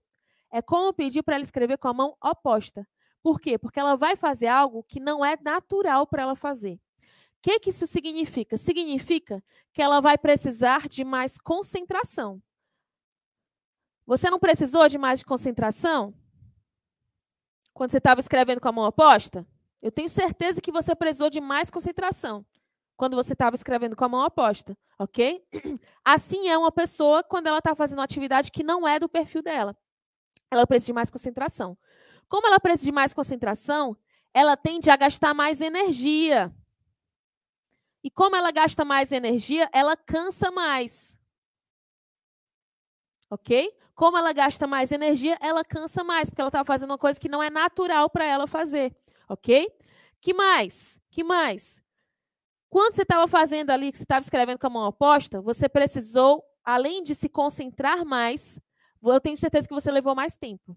É 0.51 0.61
como 0.61 0.93
pedir 0.93 1.23
para 1.23 1.35
ela 1.35 1.43
escrever 1.43 1.77
com 1.77 1.87
a 1.87 1.93
mão 1.93 2.15
oposta. 2.23 2.87
Por 3.21 3.39
quê? 3.39 3.57
Porque 3.57 3.79
ela 3.79 3.95
vai 3.95 4.15
fazer 4.15 4.47
algo 4.47 4.83
que 4.83 4.99
não 4.99 5.25
é 5.25 5.37
natural 5.41 6.07
para 6.07 6.23
ela 6.23 6.35
fazer. 6.35 6.75
O 6.75 6.79
que, 7.41 7.59
que 7.59 7.69
isso 7.69 7.85
significa? 7.85 8.57
Significa 8.57 9.43
que 9.73 9.81
ela 9.81 9.99
vai 9.99 10.17
precisar 10.17 10.87
de 10.87 11.03
mais 11.03 11.37
concentração. 11.37 12.41
Você 14.05 14.29
não 14.29 14.39
precisou 14.39 14.87
de 14.87 14.97
mais 14.97 15.21
concentração? 15.21 16.13
Quando 17.73 17.91
você 17.91 17.97
estava 17.97 18.19
escrevendo 18.19 18.61
com 18.61 18.69
a 18.69 18.71
mão 18.71 18.85
oposta? 18.85 19.45
Eu 19.81 19.91
tenho 19.91 20.09
certeza 20.09 20.61
que 20.61 20.71
você 20.71 20.95
precisou 20.95 21.29
de 21.29 21.39
mais 21.39 21.69
concentração 21.69 22.45
quando 22.97 23.15
você 23.15 23.33
estava 23.33 23.55
escrevendo 23.55 23.95
com 23.95 24.03
a 24.03 24.09
mão 24.09 24.25
oposta, 24.25 24.75
ok? 24.97 25.45
Assim 26.03 26.49
é 26.49 26.57
uma 26.57 26.71
pessoa 26.71 27.23
quando 27.23 27.45
ela 27.45 27.59
está 27.59 27.75
fazendo 27.75 27.99
uma 27.99 28.05
atividade 28.05 28.51
que 28.51 28.63
não 28.63 28.87
é 28.87 28.99
do 28.99 29.07
perfil 29.07 29.43
dela. 29.43 29.77
Ela 30.51 30.65
precisa 30.65 30.87
de 30.87 30.93
mais 30.93 31.09
concentração. 31.09 31.77
Como 32.29 32.47
ela 32.47 32.59
precisa 32.59 32.85
de 32.85 32.91
mais 32.91 33.13
concentração, 33.13 33.97
ela 34.33 34.55
tende 34.57 34.89
a 34.89 34.95
gastar 34.95 35.33
mais 35.33 35.61
energia. 35.61 36.53
E 38.03 38.09
como 38.09 38.35
ela 38.35 38.51
gasta 38.51 38.85
mais 38.85 39.11
energia, 39.11 39.69
ela 39.73 39.97
cansa 39.97 40.51
mais. 40.51 41.17
Ok? 43.29 43.75
Como 43.95 44.17
ela 44.17 44.31
gasta 44.31 44.67
mais 44.67 44.91
energia, 44.91 45.37
ela 45.41 45.63
cansa 45.65 46.03
mais, 46.03 46.29
porque 46.29 46.41
ela 46.41 46.49
está 46.49 46.63
fazendo 46.63 46.91
uma 46.91 46.97
coisa 46.97 47.19
que 47.19 47.27
não 47.27 47.41
é 47.41 47.49
natural 47.49 48.09
para 48.09 48.25
ela 48.25 48.47
fazer. 48.47 48.95
Ok? 49.27 49.67
Que 50.21 50.33
mais? 50.33 51.01
Que 51.09 51.23
mais? 51.23 51.83
Quando 52.69 52.93
você 52.93 53.01
estava 53.01 53.27
fazendo 53.27 53.71
ali, 53.71 53.91
que 53.91 53.97
você 53.97 54.03
estava 54.03 54.21
escrevendo 54.21 54.59
com 54.59 54.67
a 54.67 54.69
mão 54.69 54.87
oposta, 54.87 55.41
você 55.41 55.67
precisou, 55.67 56.43
além 56.63 57.01
de 57.01 57.15
se 57.15 57.27
concentrar 57.27 58.05
mais, 58.05 58.59
eu 59.03 59.19
tenho 59.21 59.37
certeza 59.37 59.67
que 59.67 59.73
você 59.73 59.91
levou 59.91 60.15
mais 60.15 60.35
tempo. 60.35 60.75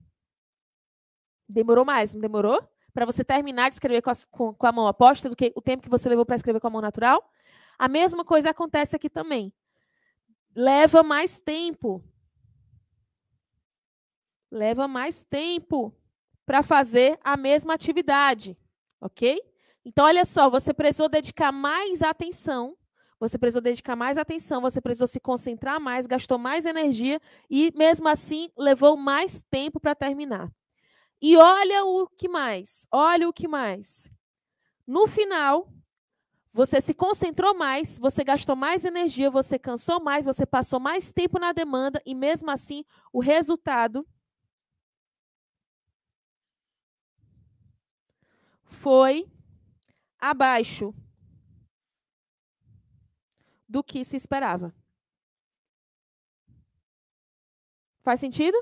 Demorou 1.49 1.85
mais, 1.85 2.14
não 2.14 2.21
demorou? 2.21 2.62
Para 2.93 3.07
você 3.07 3.25
terminar 3.25 3.68
de 3.68 3.77
escrever 3.77 4.03
com 4.03 4.11
a, 4.11 4.14
com, 4.31 4.55
com 4.55 4.66
a 4.66 4.73
mão 4.73 4.87
oposta 4.87 5.29
do 5.29 5.37
que 5.37 5.53
o 5.55 5.62
tempo 5.62 5.83
que 5.83 5.89
você 5.89 6.09
levou 6.09 6.27
para 6.27 6.37
escrever 6.37 6.61
com 6.61 6.66
a 6.66 6.71
mão 6.71 6.81
natural? 6.81 7.29
A 7.79 7.89
mesma 7.89 8.25
coisa 8.25 8.51
acontece 8.51 8.95
aqui 8.97 9.09
também. 9.09 9.53
Leva 10.55 11.03
mais 11.03 11.41
tempo. 11.41 12.05
Leva 14.51 14.89
mais 14.89 15.23
tempo 15.23 15.95
para 16.45 16.62
fazer 16.62 17.18
a 17.23 17.37
mesma 17.37 17.75
atividade, 17.75 18.59
ok? 19.01 19.41
Então, 19.85 20.05
olha 20.05 20.25
só, 20.25 20.51
você 20.51 20.75
precisou 20.75 21.09
dedicar 21.09 21.53
mais 21.53 22.03
atenção, 22.03 22.77
você 23.21 23.39
precisou 23.39 23.62
dedicar 23.62 23.95
mais 23.95 24.18
atenção, 24.18 24.62
você 24.62 24.81
precisou 24.81 25.07
se 25.07 25.21
concentrar 25.21 25.79
mais, 25.79 26.07
gastou 26.07 26.39
mais 26.39 26.66
energia 26.66 27.21
e, 27.51 27.73
mesmo 27.77 28.09
assim, 28.09 28.51
levou 28.59 28.97
mais 28.97 29.45
tempo 29.51 29.79
para 29.79 29.95
terminar. 29.95 30.51
E 31.23 31.37
olha 31.37 31.85
o 31.85 32.09
que 32.09 32.29
mais, 32.29 32.87
olha 32.91 33.29
o 33.29 33.33
que 33.33 33.47
mais. 33.47 34.11
No 34.87 35.07
final, 35.07 35.68
você 36.53 36.81
se 36.81 36.95
concentrou 36.95 37.55
mais, 37.55 37.99
você 37.99 38.25
gastou 38.25 38.57
mais 38.57 38.85
energia, 38.85 39.31
você 39.31 39.59
cansou 39.59 40.01
mais, 40.03 40.27
você 40.27 40.47
passou 40.47 40.81
mais 40.81 41.12
tempo 41.12 41.39
na 41.39 41.53
demanda 41.53 42.03
e, 42.07 42.14
mesmo 42.14 42.51
assim, 42.51 42.85
o 43.12 43.21
resultado 43.21 44.07
foi 48.64 49.31
abaixo 50.18 50.95
do 53.71 53.85
que 53.85 54.05
se 54.05 54.16
esperava. 54.16 54.75
Faz 58.03 58.18
sentido? 58.18 58.59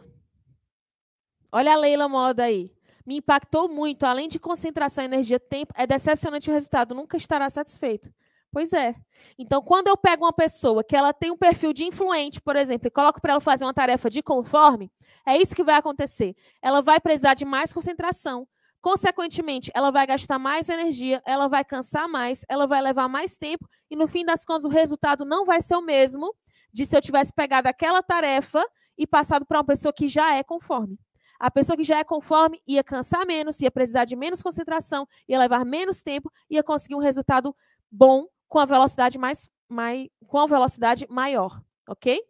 Olha 1.51 1.73
a 1.73 1.77
Leila 1.77 2.07
Moda 2.07 2.45
aí. 2.45 2.71
Me 3.07 3.17
impactou 3.17 3.71
muito, 3.71 4.05
além 4.05 4.29
de 4.29 4.39
concentração, 4.39 5.03
energia, 5.03 5.41
tempo, 5.41 5.73
é 5.75 5.87
decepcionante 5.87 6.51
o 6.51 6.53
resultado, 6.53 6.95
nunca 6.95 7.17
estará 7.17 7.49
satisfeito. 7.49 8.13
Pois 8.53 8.75
é. 8.75 8.95
Então, 9.39 9.63
quando 9.63 9.89
eu 9.89 9.97
pego 9.97 10.27
uma 10.27 10.33
pessoa 10.33 10.85
que 10.85 10.95
ela 10.95 11.15
tem 11.15 11.31
um 11.31 11.37
perfil 11.37 11.73
de 11.73 11.85
influente, 11.85 12.39
por 12.39 12.55
exemplo, 12.55 12.89
e 12.89 12.91
coloco 12.91 13.21
para 13.21 13.33
ela 13.33 13.41
fazer 13.41 13.65
uma 13.65 13.73
tarefa 13.73 14.11
de 14.11 14.23
conforme, 14.23 14.93
é 15.27 15.39
isso 15.39 15.57
que 15.57 15.65
vai 15.65 15.77
acontecer. 15.77 16.37
Ela 16.61 16.83
vai 16.83 17.01
precisar 17.01 17.33
de 17.33 17.47
mais 17.47 17.73
concentração, 17.73 18.47
Consequentemente, 18.81 19.71
ela 19.75 19.91
vai 19.91 20.07
gastar 20.07 20.39
mais 20.39 20.69
energia, 20.69 21.21
ela 21.27 21.49
vai 21.49 21.65
cansar 21.65 22.09
mais, 22.09 22.45
ela 22.49 22.67
vai 22.67 22.81
levar 22.81 23.09
mais 23.09 23.37
tempo 23.37 23.69
e 23.91 23.97
no 23.97 24.07
fim 24.07 24.25
das 24.25 24.45
contas 24.45 24.65
o 24.65 24.69
resultado 24.69 25.25
não 25.25 25.45
vai 25.45 25.61
ser 25.61 25.77
o 25.77 25.83
mesmo 25.83 26.35
de 26.73 26.87
se 26.87 26.97
eu 26.97 27.01
tivesse 27.01 27.33
pegado 27.33 27.69
aquela 27.69 28.03
tarefa 28.03 28.65
e 28.97 29.07
passado 29.07 29.45
para 29.45 29.59
uma 29.59 29.65
pessoa 29.65 29.93
que 29.93 30.09
já 30.09 30.35
é 30.35 30.43
conforme. 30.43 30.99
A 31.41 31.51
pessoa 31.51 31.77
que 31.77 31.85
já 31.85 31.99
é 31.99 32.05
conforme 32.05 32.61
ia 32.67 32.83
cansar 32.83 33.25
menos, 33.27 33.61
ia 33.61 33.71
precisar 33.71 34.05
de 34.05 34.17
menos 34.17 34.43
concentração, 34.43 35.09
ia 35.29 35.39
levar 35.39 35.65
menos 35.65 36.03
tempo, 36.03 36.33
ia 36.51 36.63
conseguir 36.63 36.95
um 36.97 37.01
resultado 37.01 37.55
bom 37.91 38.27
com 38.49 38.59
a 38.59 38.65
velocidade 38.65 39.19
mais, 39.19 39.49
mais 39.69 40.09
com 40.27 40.39
a 40.39 40.47
velocidade 40.47 41.07
maior, 41.09 41.63
OK? 41.89 42.21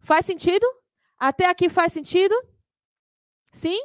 Faz 0.00 0.26
sentido? 0.26 0.66
Até 1.18 1.46
aqui 1.46 1.68
faz 1.68 1.92
sentido? 1.92 2.34
Sim? 3.52 3.80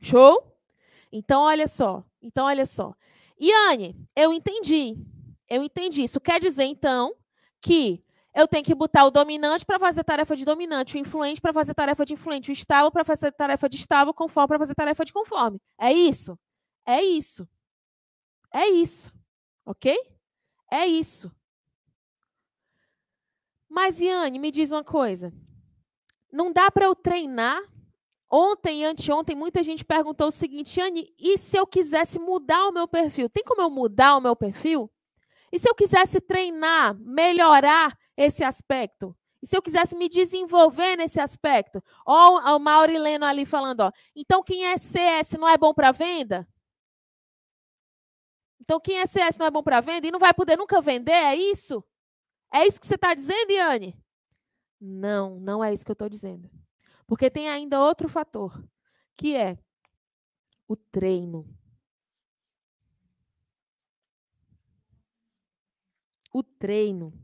Show? 0.00 0.57
Então, 1.12 1.42
olha 1.42 1.66
só. 1.66 2.04
Então, 2.20 2.46
olha 2.46 2.66
só. 2.66 2.94
Iane, 3.40 3.96
eu 4.14 4.32
entendi. 4.32 4.96
Eu 5.48 5.62
entendi. 5.62 6.02
Isso 6.02 6.20
quer 6.20 6.40
dizer, 6.40 6.64
então, 6.64 7.14
que 7.60 8.04
eu 8.34 8.46
tenho 8.46 8.64
que 8.64 8.74
botar 8.74 9.04
o 9.04 9.10
dominante 9.10 9.64
para 9.64 9.78
fazer 9.78 10.04
tarefa 10.04 10.36
de 10.36 10.44
dominante, 10.44 10.96
o 10.96 10.98
influente 10.98 11.40
para 11.40 11.52
fazer 11.52 11.74
tarefa 11.74 12.04
de 12.04 12.14
influente, 12.14 12.50
o 12.50 12.52
estável 12.52 12.90
para 12.90 13.04
fazer 13.04 13.32
tarefa 13.32 13.68
de 13.68 13.76
estável, 13.76 14.12
conforme 14.12 14.48
para 14.48 14.58
fazer 14.58 14.74
tarefa 14.74 15.04
de 15.04 15.12
conforme. 15.12 15.60
É 15.78 15.92
isso? 15.92 16.38
É 16.86 17.02
isso. 17.02 17.48
É 18.52 18.68
isso. 18.68 19.12
Ok? 19.64 19.96
É 20.70 20.86
isso. 20.86 21.32
Mas, 23.68 24.00
Iane, 24.00 24.38
me 24.38 24.50
diz 24.50 24.70
uma 24.70 24.84
coisa. 24.84 25.32
Não 26.32 26.52
dá 26.52 26.70
para 26.70 26.86
eu 26.86 26.94
treinar 26.94 27.60
Ontem 28.30 28.82
e 28.82 28.84
anteontem, 28.84 29.34
muita 29.34 29.62
gente 29.62 29.84
perguntou 29.84 30.28
o 30.28 30.32
seguinte, 30.32 30.80
Anne, 30.80 31.14
e 31.18 31.38
se 31.38 31.56
eu 31.56 31.66
quisesse 31.66 32.18
mudar 32.18 32.68
o 32.68 32.72
meu 32.72 32.86
perfil? 32.86 33.28
Tem 33.30 33.42
como 33.42 33.62
eu 33.62 33.70
mudar 33.70 34.16
o 34.16 34.20
meu 34.20 34.36
perfil? 34.36 34.90
E 35.50 35.58
se 35.58 35.68
eu 35.68 35.74
quisesse 35.74 36.20
treinar, 36.20 36.94
melhorar 36.98 37.98
esse 38.16 38.44
aspecto? 38.44 39.16
E 39.40 39.46
se 39.46 39.56
eu 39.56 39.62
quisesse 39.62 39.96
me 39.96 40.08
desenvolver 40.08 40.96
nesse 40.96 41.20
aspecto? 41.20 41.82
Ó, 42.04 42.56
o 42.56 42.58
Maurileno 42.58 43.24
ali 43.24 43.46
falando, 43.46 43.80
ó. 43.80 43.92
Então, 44.14 44.42
quem 44.42 44.66
é 44.66 44.76
CS 44.76 45.32
não 45.38 45.48
é 45.48 45.56
bom 45.56 45.72
para 45.72 45.90
venda? 45.90 46.46
Então, 48.60 48.78
quem 48.78 48.98
é 48.98 49.06
CS 49.06 49.38
não 49.38 49.46
é 49.46 49.50
bom 49.50 49.62
para 49.62 49.80
venda 49.80 50.06
e 50.06 50.10
não 50.10 50.18
vai 50.18 50.34
poder 50.34 50.56
nunca 50.56 50.82
vender? 50.82 51.12
É 51.12 51.34
isso? 51.34 51.82
É 52.52 52.66
isso 52.66 52.78
que 52.78 52.86
você 52.86 52.96
está 52.96 53.14
dizendo, 53.14 53.50
Iane? 53.50 53.96
Não, 54.78 55.40
não 55.40 55.64
é 55.64 55.72
isso 55.72 55.84
que 55.84 55.90
eu 55.90 55.94
estou 55.94 56.08
dizendo. 56.08 56.50
Porque 57.08 57.30
tem 57.30 57.48
ainda 57.48 57.82
outro 57.82 58.06
fator, 58.06 58.62
que 59.16 59.34
é 59.34 59.58
o 60.68 60.76
treino. 60.76 61.48
O 66.30 66.42
treino. 66.42 67.14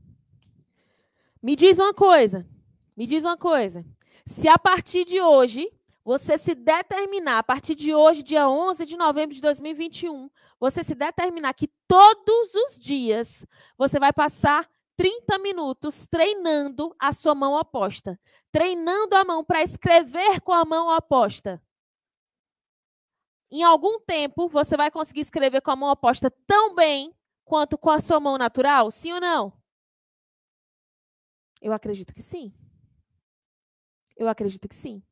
Me 1.42 1.54
diz 1.54 1.78
uma 1.78 1.92
coisa, 1.92 2.48
me 2.96 3.06
diz 3.06 3.24
uma 3.24 3.36
coisa. 3.36 3.84
Se 4.24 4.48
a 4.48 4.58
partir 4.58 5.04
de 5.04 5.20
hoje 5.20 5.70
você 6.02 6.38
se 6.38 6.54
determinar, 6.54 7.38
a 7.38 7.42
partir 7.42 7.74
de 7.74 7.94
hoje, 7.94 8.22
dia 8.22 8.48
11 8.48 8.86
de 8.86 8.96
novembro 8.96 9.34
de 9.34 9.42
2021, 9.42 10.30
você 10.58 10.82
se 10.82 10.94
determinar 10.94 11.52
que 11.52 11.68
todos 11.86 12.54
os 12.54 12.78
dias 12.78 13.46
você 13.76 14.00
vai 14.00 14.14
passar 14.14 14.66
30 14.96 15.38
minutos 15.38 16.06
treinando 16.06 16.94
a 16.98 17.12
sua 17.12 17.34
mão 17.34 17.54
oposta, 17.54 18.18
treinando 18.52 19.16
a 19.16 19.24
mão 19.24 19.44
para 19.44 19.62
escrever 19.62 20.40
com 20.40 20.52
a 20.52 20.64
mão 20.64 20.94
oposta. 20.96 21.62
Em 23.50 23.62
algum 23.62 24.00
tempo, 24.00 24.48
você 24.48 24.76
vai 24.76 24.90
conseguir 24.90 25.20
escrever 25.20 25.60
com 25.60 25.70
a 25.70 25.76
mão 25.76 25.90
oposta 25.90 26.30
tão 26.46 26.74
bem 26.74 27.14
quanto 27.44 27.78
com 27.78 27.90
a 27.90 28.00
sua 28.00 28.18
mão 28.18 28.38
natural? 28.38 28.90
Sim 28.90 29.12
ou 29.12 29.20
não? 29.20 29.52
Eu 31.60 31.72
acredito 31.72 32.12
que 32.12 32.22
sim. 32.22 32.52
Eu 34.16 34.28
acredito 34.28 34.68
que 34.68 34.74
sim. 34.74 35.02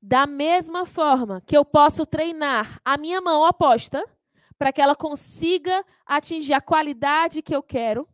Da 0.00 0.26
mesma 0.26 0.84
forma 0.86 1.40
que 1.40 1.56
eu 1.56 1.64
posso 1.64 2.04
treinar 2.06 2.80
a 2.84 2.96
minha 2.96 3.20
mão 3.20 3.46
oposta 3.48 4.04
para 4.58 4.72
que 4.72 4.80
ela 4.80 4.94
consiga 4.94 5.84
atingir 6.04 6.54
a 6.54 6.60
qualidade 6.60 7.42
que 7.42 7.54
eu 7.54 7.62
quero, 7.62 8.08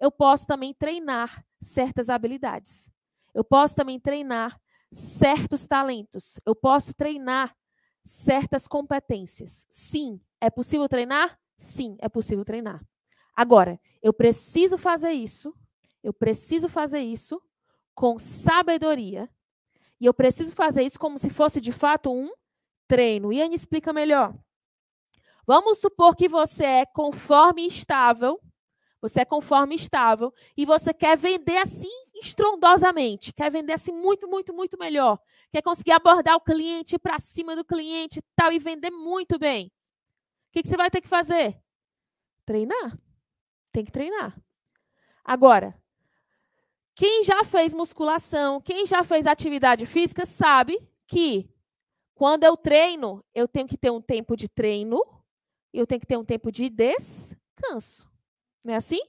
eu 0.00 0.10
posso 0.10 0.46
também 0.46 0.74
treinar 0.74 1.44
certas 1.60 2.08
habilidades. 2.08 2.90
Eu 3.34 3.44
posso 3.44 3.74
também 3.74 3.98
treinar 3.98 4.60
certos 4.90 5.66
talentos. 5.66 6.40
Eu 6.46 6.54
posso 6.54 6.94
treinar 6.94 7.54
certas 8.04 8.66
competências. 8.66 9.66
Sim, 9.68 10.20
é 10.40 10.48
possível 10.50 10.88
treinar? 10.88 11.38
Sim, 11.56 11.96
é 12.00 12.08
possível 12.08 12.44
treinar. 12.44 12.82
Agora, 13.34 13.80
eu 14.02 14.12
preciso 14.12 14.78
fazer 14.78 15.12
isso 15.12 15.54
Eu 16.02 16.12
preciso 16.12 16.68
fazer 16.68 17.00
isso 17.00 17.42
com 17.94 18.18
sabedoria. 18.18 19.28
E 20.00 20.06
eu 20.06 20.14
preciso 20.14 20.52
fazer 20.52 20.82
isso 20.82 20.98
como 20.98 21.18
se 21.18 21.28
fosse 21.28 21.60
de 21.60 21.72
fato 21.72 22.12
um 22.12 22.30
treino. 22.86 23.32
Ian 23.32 23.52
explica 23.52 23.92
melhor. 23.92 24.34
Vamos 25.46 25.80
supor 25.80 26.14
que 26.14 26.28
você 26.28 26.64
é 26.64 26.86
conforme 26.86 27.66
estável, 27.66 28.40
você 29.00 29.20
é 29.20 29.24
conforme 29.24 29.74
estável 29.74 30.32
e 30.56 30.64
você 30.64 30.92
quer 30.92 31.16
vender 31.16 31.56
assim 31.56 31.90
estrondosamente, 32.14 33.32
quer 33.32 33.50
vender 33.50 33.74
assim 33.74 33.92
muito, 33.92 34.26
muito, 34.28 34.52
muito 34.52 34.76
melhor, 34.78 35.18
quer 35.52 35.62
conseguir 35.62 35.92
abordar 35.92 36.36
o 36.36 36.40
cliente 36.40 36.98
para 36.98 37.18
cima 37.18 37.54
do 37.54 37.64
cliente 37.64 38.18
e 38.18 38.22
tal 38.34 38.52
e 38.52 38.58
vender 38.58 38.90
muito 38.90 39.38
bem. 39.38 39.66
O 39.66 40.52
que, 40.52 40.62
que 40.62 40.68
você 40.68 40.76
vai 40.76 40.90
ter 40.90 41.00
que 41.00 41.08
fazer? 41.08 41.60
Treinar. 42.44 42.98
Tem 43.70 43.84
que 43.84 43.92
treinar. 43.92 44.36
Agora, 45.24 45.78
quem 46.94 47.22
já 47.22 47.44
fez 47.44 47.72
musculação, 47.72 48.60
quem 48.60 48.86
já 48.86 49.04
fez 49.04 49.26
atividade 49.26 49.86
física, 49.86 50.26
sabe 50.26 50.80
que 51.06 51.48
quando 52.14 52.44
eu 52.44 52.56
treino, 52.56 53.24
eu 53.34 53.46
tenho 53.46 53.68
que 53.68 53.76
ter 53.76 53.90
um 53.90 54.00
tempo 54.00 54.36
de 54.36 54.48
treino 54.48 55.00
eu 55.72 55.86
tenho 55.86 56.00
que 56.00 56.06
ter 56.06 56.16
um 56.16 56.24
tempo 56.24 56.50
de 56.50 56.68
descanso. 56.68 58.07
Não 58.68 58.74
é 58.74 58.76
assim? 58.76 59.00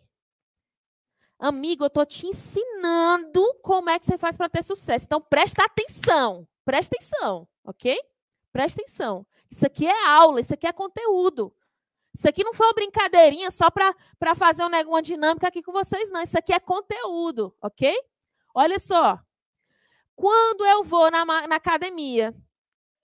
Amigo, 1.38 1.84
eu 1.84 1.88
estou 1.88 2.06
te 2.06 2.26
ensinando 2.26 3.44
como 3.62 3.90
é 3.90 4.00
que 4.00 4.06
você 4.06 4.18
faz 4.18 4.38
para 4.38 4.48
ter 4.48 4.64
sucesso. 4.64 5.04
Então, 5.04 5.20
presta 5.20 5.66
atenção. 5.66 6.48
Presta 6.64 6.96
atenção, 6.96 7.46
ok? 7.66 8.00
Presta 8.54 8.82
atenção. 8.82 9.28
Isso 9.52 9.66
aqui 9.66 9.86
é 9.86 10.08
aula, 10.08 10.40
isso 10.40 10.54
aqui 10.54 10.66
é 10.66 10.72
conteúdo. 10.72 11.54
Isso 12.16 12.30
aqui 12.30 12.42
não 12.42 12.54
foi 12.54 12.68
uma 12.68 12.74
brincadeirinha 12.74 13.52
só 13.52 13.70
para 13.70 14.34
fazer 14.34 14.64
uma 14.64 15.02
dinâmica 15.02 15.50
aqui 15.50 15.62
com 15.62 15.74
vocês, 15.74 16.10
não. 16.10 16.22
Isso 16.22 16.38
aqui 16.38 16.54
é 16.54 16.60
conteúdo, 16.62 17.54
ok? 17.62 17.94
Olha 18.56 18.80
só. 18.80 19.20
Quando 20.16 20.66
eu 20.66 20.86
vou 20.86 21.12
na, 21.12 21.26
na 21.26 21.58
academia 21.58 22.34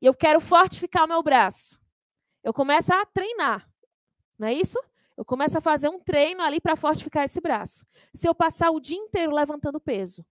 e 0.01 0.05
eu 0.05 0.13
quero 0.13 0.39
fortificar 0.39 1.03
o 1.03 1.09
meu 1.09 1.21
braço, 1.21 1.77
eu 2.41 2.53
começo 2.53 2.93
a 2.93 3.05
treinar. 3.05 3.69
Não 4.39 4.47
é 4.47 4.53
isso? 4.53 4.79
Eu 5.17 5.23
começo 5.23 5.57
a 5.57 5.61
fazer 5.61 5.87
um 5.87 5.99
treino 5.99 6.41
ali 6.41 6.59
para 6.59 6.75
fortificar 6.75 7.23
esse 7.23 7.39
braço. 7.39 7.85
Se 8.13 8.27
eu 8.27 8.35
passar 8.35 8.71
o 8.71 8.79
dia 8.79 8.97
inteiro 8.97 9.33
levantando 9.33 9.79
peso, 9.79 10.25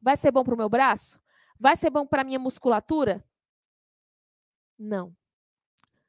vai 0.00 0.16
ser 0.16 0.30
bom 0.30 0.44
para 0.44 0.54
o 0.54 0.56
meu 0.56 0.68
braço? 0.68 1.20
Vai 1.58 1.74
ser 1.74 1.90
bom 1.90 2.06
para 2.06 2.22
a 2.22 2.24
minha 2.24 2.38
musculatura? 2.38 3.24
Não. 4.78 5.14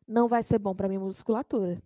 Não 0.07 0.27
vai 0.27 0.43
ser 0.43 0.59
bom 0.59 0.75
para 0.75 0.85
a 0.85 0.89
minha 0.89 0.99
musculatura. 0.99 1.81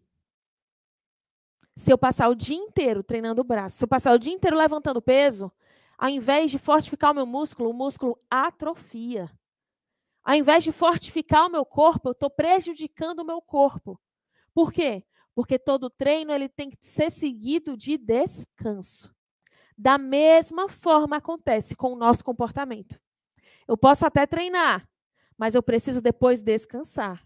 Se 1.75 1.91
eu 1.91 1.97
passar 1.97 2.27
o 2.27 2.35
dia 2.35 2.57
inteiro 2.57 3.01
treinando 3.01 3.41
o 3.41 3.45
braço, 3.45 3.77
se 3.77 3.83
eu 3.83 3.87
passar 3.87 4.13
o 4.13 4.19
dia 4.19 4.33
inteiro 4.33 4.57
levantando 4.57 5.01
peso, 5.01 5.51
ao 5.97 6.09
invés 6.09 6.51
de 6.51 6.59
fortificar 6.59 7.11
o 7.11 7.15
meu 7.15 7.25
músculo, 7.25 7.69
o 7.69 7.73
músculo 7.73 8.19
atrofia. 8.29 9.31
Ao 10.23 10.35
invés 10.35 10.63
de 10.63 10.71
fortificar 10.71 11.47
o 11.47 11.51
meu 11.51 11.65
corpo, 11.65 12.09
eu 12.09 12.11
estou 12.11 12.29
prejudicando 12.29 13.19
o 13.19 13.25
meu 13.25 13.41
corpo. 13.41 13.99
Por 14.53 14.71
quê? 14.71 15.03
Porque 15.35 15.57
todo 15.57 15.89
treino 15.89 16.31
ele 16.31 16.47
tem 16.47 16.69
que 16.69 16.77
ser 16.81 17.09
seguido 17.09 17.75
de 17.75 17.97
descanso. 17.97 19.13
Da 19.77 19.97
mesma 19.97 20.69
forma 20.69 21.17
acontece 21.17 21.75
com 21.75 21.93
o 21.93 21.95
nosso 21.95 22.23
comportamento. 22.23 22.99
Eu 23.67 23.75
posso 23.75 24.05
até 24.05 24.27
treinar, 24.27 24.87
mas 25.37 25.55
eu 25.55 25.63
preciso 25.63 26.01
depois 26.01 26.43
descansar. 26.43 27.25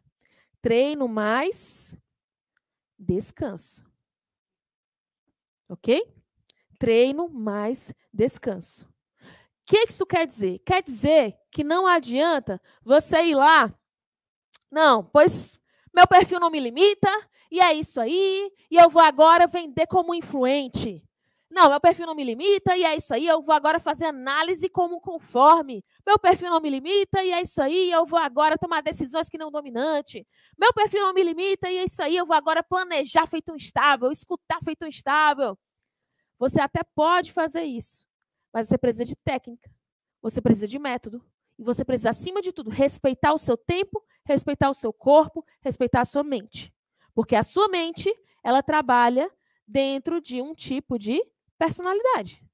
Treino 0.61 1.07
mais 1.07 1.95
descanso. 2.97 3.85
Ok? 5.67 6.01
Treino 6.79 7.27
mais 7.27 7.93
descanso 8.13 8.87
que 9.67 9.83
isso 9.89 10.05
quer 10.05 10.25
dizer? 10.25 10.59
Quer 10.59 10.81
dizer 10.81 11.37
que 11.51 11.61
não 11.61 11.85
adianta 11.85 12.59
você 12.81 13.21
ir 13.25 13.35
lá. 13.35 13.71
Não, 14.71 15.03
pois 15.03 15.59
meu 15.93 16.07
perfil 16.07 16.39
não 16.39 16.49
me 16.49 16.59
limita, 16.59 17.09
e 17.51 17.59
é 17.59 17.73
isso 17.73 17.99
aí, 17.99 18.51
e 18.69 18.77
eu 18.77 18.89
vou 18.89 19.01
agora 19.01 19.47
vender 19.47 19.87
como 19.87 20.13
influente. 20.13 21.03
Não, 21.49 21.69
meu 21.69 21.79
perfil 21.79 22.05
não 22.05 22.15
me 22.15 22.23
limita, 22.23 22.75
e 22.75 22.83
é 22.83 22.95
isso 22.95 23.13
aí, 23.13 23.25
eu 23.25 23.41
vou 23.41 23.55
agora 23.55 23.79
fazer 23.79 24.05
análise 24.05 24.67
como 24.69 24.99
conforme. 24.99 25.83
Meu 26.05 26.19
perfil 26.19 26.49
não 26.49 26.59
me 26.59 26.69
limita, 26.69 27.23
e 27.23 27.31
é 27.31 27.41
isso 27.41 27.61
aí, 27.61 27.89
eu 27.89 28.05
vou 28.05 28.19
agora 28.19 28.57
tomar 28.57 28.81
decisões 28.81 29.29
que 29.29 29.37
não 29.37 29.49
dominante. 29.49 30.27
Meu 30.57 30.73
perfil 30.73 31.01
não 31.01 31.13
me 31.13 31.23
limita, 31.23 31.69
e 31.69 31.77
é 31.77 31.83
isso 31.85 32.03
aí, 32.03 32.17
eu 32.17 32.25
vou 32.25 32.35
agora 32.35 32.61
planejar 32.61 33.25
feito 33.27 33.53
um 33.53 33.55
estável, 33.55 34.11
escutar 34.11 34.59
feito 34.63 34.85
um 34.85 34.89
estável. 34.89 35.57
Você 36.37 36.59
até 36.61 36.81
pode 36.83 37.31
fazer 37.31 37.63
isso. 37.63 38.05
Mas 38.53 38.67
você 38.67 38.77
precisa 38.77 39.05
de 39.05 39.15
técnica, 39.15 39.69
você 40.21 40.41
precisa 40.41 40.67
de 40.67 40.77
método. 40.79 41.23
E 41.57 41.63
você 41.63 41.83
precisa, 41.83 42.11
acima 42.11 42.41
de 42.41 42.51
tudo, 42.51 42.69
respeitar 42.69 43.33
o 43.33 43.39
seu 43.39 43.57
tempo, 43.57 44.03
respeitar 44.23 44.69
o 44.69 44.73
seu 44.73 44.93
corpo, 44.93 45.43
respeitar 45.61 46.01
a 46.01 46.05
sua 46.05 46.23
mente. 46.23 46.71
Porque 47.17 47.35
a 47.35 47.41
sua 47.41 47.67
mente, 47.67 48.15
ela 48.43 48.61
trabalha 48.61 49.27
dentro 49.67 50.21
de 50.21 50.39
um 50.39 50.53
tipo 50.53 50.99
de 50.99 51.19
personalidade. 51.57 52.45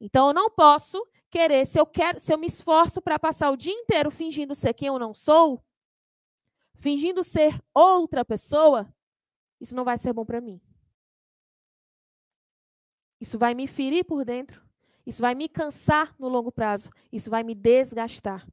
Então 0.00 0.28
eu 0.28 0.32
não 0.32 0.50
posso 0.50 1.06
querer, 1.30 1.66
se 1.66 1.78
eu 1.78 1.84
quero, 1.84 2.18
se 2.18 2.32
eu 2.32 2.38
me 2.38 2.46
esforço 2.46 3.02
para 3.02 3.18
passar 3.18 3.50
o 3.50 3.56
dia 3.56 3.74
inteiro 3.74 4.10
fingindo 4.10 4.54
ser 4.54 4.72
quem 4.72 4.88
eu 4.88 4.98
não 4.98 5.12
sou, 5.12 5.62
fingindo 6.76 7.22
ser 7.22 7.62
outra 7.74 8.24
pessoa, 8.24 8.90
isso 9.60 9.76
não 9.76 9.84
vai 9.84 9.98
ser 9.98 10.14
bom 10.14 10.24
para 10.24 10.40
mim. 10.40 10.58
Isso 13.20 13.38
vai 13.38 13.52
me 13.52 13.66
ferir 13.66 14.06
por 14.06 14.24
dentro. 14.24 14.66
Isso 15.04 15.20
vai 15.20 15.34
me 15.34 15.50
cansar 15.50 16.14
no 16.18 16.28
longo 16.28 16.50
prazo. 16.50 16.88
Isso 17.12 17.28
vai 17.28 17.42
me 17.42 17.54
desgastar. 17.54 18.48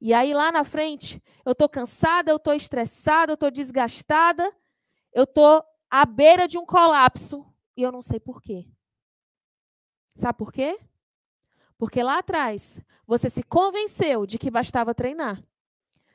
E 0.00 0.14
aí 0.14 0.32
lá 0.32 0.50
na 0.50 0.64
frente, 0.64 1.22
eu 1.44 1.52
estou 1.52 1.68
cansada, 1.68 2.30
eu 2.30 2.36
estou 2.36 2.54
estressada, 2.54 3.32
eu 3.32 3.34
estou 3.34 3.50
desgastada, 3.50 4.50
eu 5.12 5.24
estou 5.24 5.62
à 5.90 6.06
beira 6.06 6.48
de 6.48 6.56
um 6.56 6.64
colapso 6.64 7.44
e 7.76 7.82
eu 7.82 7.92
não 7.92 8.00
sei 8.00 8.18
por 8.18 8.40
quê. 8.40 8.66
Sabe 10.16 10.38
por 10.38 10.52
quê? 10.52 10.78
Porque 11.76 12.02
lá 12.02 12.18
atrás 12.18 12.80
você 13.06 13.28
se 13.28 13.42
convenceu 13.42 14.26
de 14.26 14.38
que 14.38 14.50
bastava 14.50 14.94
treinar. 14.94 15.42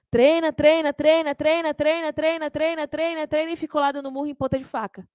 Treina, 0.09 0.53
treina, 0.53 0.93
treina, 0.93 1.35
treina, 1.35 1.73
treina, 1.73 2.13
treina, 2.13 2.49
treina, 2.49 2.87
treina, 2.87 3.27
treina 3.27 3.51
e 3.51 3.57
ficou 3.57 3.81
lá 3.81 3.91
dando 3.91 4.11
murro 4.11 4.27
em 4.27 4.35
ponta 4.35 4.57
de 4.57 4.63
faca. 4.63 5.07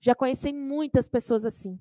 Já 0.00 0.14
conheci 0.14 0.52
muitas 0.52 1.08
pessoas 1.08 1.44
assim. 1.44 1.80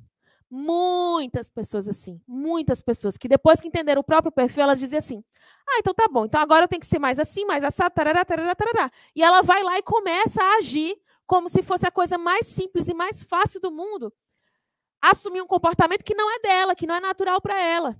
Muitas 0.57 1.49
pessoas 1.49 1.89
assim, 1.89 2.21
muitas 2.25 2.81
pessoas 2.81 3.17
que 3.17 3.27
depois 3.27 3.59
que 3.59 3.67
entenderam 3.67 3.99
o 3.99 4.03
próprio 4.05 4.31
perfil, 4.31 4.63
elas 4.63 4.79
dizem 4.79 4.97
assim: 4.97 5.21
"Ah, 5.67 5.79
então 5.79 5.93
tá 5.93 6.07
bom. 6.07 6.23
Então 6.23 6.39
agora 6.39 6.63
eu 6.63 6.67
tenho 6.69 6.79
que 6.79 6.85
ser 6.85 6.97
mais 6.97 7.19
assim, 7.19 7.43
mais 7.43 7.61
assado, 7.61 7.93
tarará, 7.93 8.23
tarará, 8.23 8.55
tarará". 8.55 8.89
E 9.13 9.21
ela 9.21 9.41
vai 9.41 9.61
lá 9.63 9.77
e 9.77 9.83
começa 9.83 10.41
a 10.41 10.55
agir 10.55 10.95
como 11.27 11.49
se 11.49 11.61
fosse 11.61 11.85
a 11.85 11.91
coisa 11.91 12.17
mais 12.17 12.47
simples 12.47 12.87
e 12.87 12.93
mais 12.93 13.21
fácil 13.21 13.59
do 13.59 13.69
mundo. 13.69 14.13
Assumir 15.01 15.41
um 15.41 15.47
comportamento 15.47 16.05
que 16.05 16.15
não 16.15 16.33
é 16.33 16.39
dela, 16.39 16.73
que 16.73 16.87
não 16.87 16.95
é 16.95 17.01
natural 17.01 17.41
para 17.41 17.61
ela. 17.61 17.99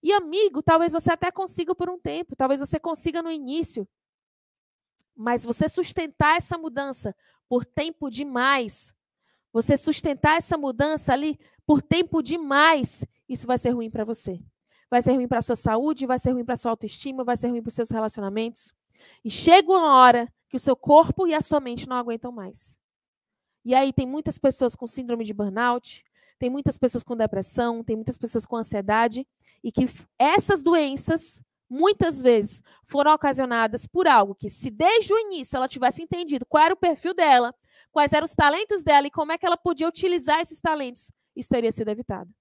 E 0.00 0.12
amigo, 0.12 0.62
talvez 0.62 0.92
você 0.92 1.10
até 1.12 1.32
consiga 1.32 1.74
por 1.74 1.90
um 1.90 1.98
tempo, 1.98 2.36
talvez 2.36 2.60
você 2.60 2.78
consiga 2.78 3.20
no 3.22 3.30
início. 3.32 3.88
Mas 5.16 5.44
você 5.44 5.68
sustentar 5.68 6.36
essa 6.36 6.56
mudança 6.56 7.12
por 7.48 7.64
tempo 7.64 8.08
demais, 8.08 8.94
você 9.52 9.76
sustentar 9.76 10.36
essa 10.36 10.56
mudança 10.56 11.12
ali 11.12 11.38
por 11.68 11.82
tempo 11.82 12.22
demais, 12.22 13.04
isso 13.28 13.46
vai 13.46 13.58
ser 13.58 13.72
ruim 13.72 13.90
para 13.90 14.02
você. 14.02 14.40
Vai 14.90 15.02
ser 15.02 15.12
ruim 15.12 15.28
para 15.28 15.40
a 15.40 15.42
sua 15.42 15.54
saúde, 15.54 16.06
vai 16.06 16.18
ser 16.18 16.30
ruim 16.30 16.42
para 16.42 16.56
sua 16.56 16.70
autoestima, 16.70 17.22
vai 17.22 17.36
ser 17.36 17.48
ruim 17.48 17.60
para 17.60 17.68
os 17.68 17.74
seus 17.74 17.90
relacionamentos. 17.90 18.72
E 19.22 19.30
chega 19.30 19.70
uma 19.70 19.96
hora 19.96 20.32
que 20.48 20.56
o 20.56 20.58
seu 20.58 20.74
corpo 20.74 21.26
e 21.26 21.34
a 21.34 21.42
sua 21.42 21.60
mente 21.60 21.86
não 21.86 21.96
aguentam 21.98 22.32
mais. 22.32 22.78
E 23.66 23.74
aí 23.74 23.92
tem 23.92 24.06
muitas 24.06 24.38
pessoas 24.38 24.74
com 24.74 24.86
síndrome 24.86 25.26
de 25.26 25.34
burnout, 25.34 26.02
tem 26.38 26.48
muitas 26.48 26.78
pessoas 26.78 27.04
com 27.04 27.14
depressão, 27.14 27.84
tem 27.84 27.96
muitas 27.96 28.16
pessoas 28.16 28.46
com 28.46 28.56
ansiedade, 28.56 29.28
e 29.62 29.70
que 29.70 29.90
essas 30.18 30.62
doenças, 30.62 31.44
muitas 31.68 32.18
vezes, 32.18 32.62
foram 32.82 33.12
ocasionadas 33.12 33.86
por 33.86 34.08
algo 34.08 34.34
que, 34.34 34.48
se 34.48 34.70
desde 34.70 35.12
o 35.12 35.18
início 35.18 35.58
ela 35.58 35.68
tivesse 35.68 36.02
entendido 36.02 36.46
qual 36.46 36.64
era 36.64 36.72
o 36.72 36.78
perfil 36.78 37.12
dela, 37.12 37.54
quais 37.92 38.14
eram 38.14 38.24
os 38.24 38.34
talentos 38.34 38.82
dela 38.82 39.06
e 39.06 39.10
como 39.10 39.32
é 39.32 39.36
que 39.36 39.44
ela 39.44 39.58
podia 39.58 39.86
utilizar 39.86 40.40
esses 40.40 40.62
talentos, 40.62 41.12
isso 41.38 41.50
teria 41.50 41.70
sido 41.70 41.88
evitado. 41.88 42.34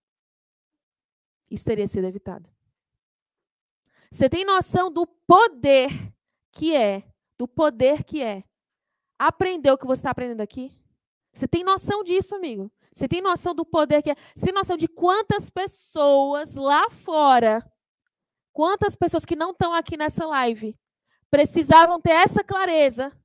Isso 1.51 1.63
teria 1.63 1.85
sido 1.85 2.05
evitado. 2.05 2.49
Você 4.09 4.27
tem 4.27 4.43
noção 4.43 4.91
do 4.91 5.05
poder 5.05 5.91
que 6.51 6.75
é, 6.75 7.03
do 7.37 7.47
poder 7.47 8.03
que 8.03 8.23
é 8.23 8.43
aprender 9.19 9.71
o 9.71 9.77
que 9.77 9.85
você 9.85 9.99
está 9.99 10.09
aprendendo 10.09 10.41
aqui? 10.41 10.75
Você 11.31 11.47
tem 11.47 11.63
noção 11.63 12.03
disso, 12.03 12.33
amigo? 12.33 12.71
Você 12.91 13.07
tem 13.07 13.21
noção 13.21 13.53
do 13.53 13.63
poder 13.63 14.01
que 14.01 14.09
é? 14.09 14.15
Você 14.35 14.45
tem 14.45 14.53
noção 14.53 14.75
de 14.75 14.87
quantas 14.87 15.47
pessoas 15.47 16.55
lá 16.55 16.89
fora, 16.89 17.63
quantas 18.51 18.95
pessoas 18.95 19.25
que 19.25 19.35
não 19.35 19.51
estão 19.51 19.75
aqui 19.75 19.95
nessa 19.95 20.25
live, 20.25 20.75
precisavam 21.29 22.01
ter 22.01 22.13
essa 22.13 22.43
clareza, 22.43 23.15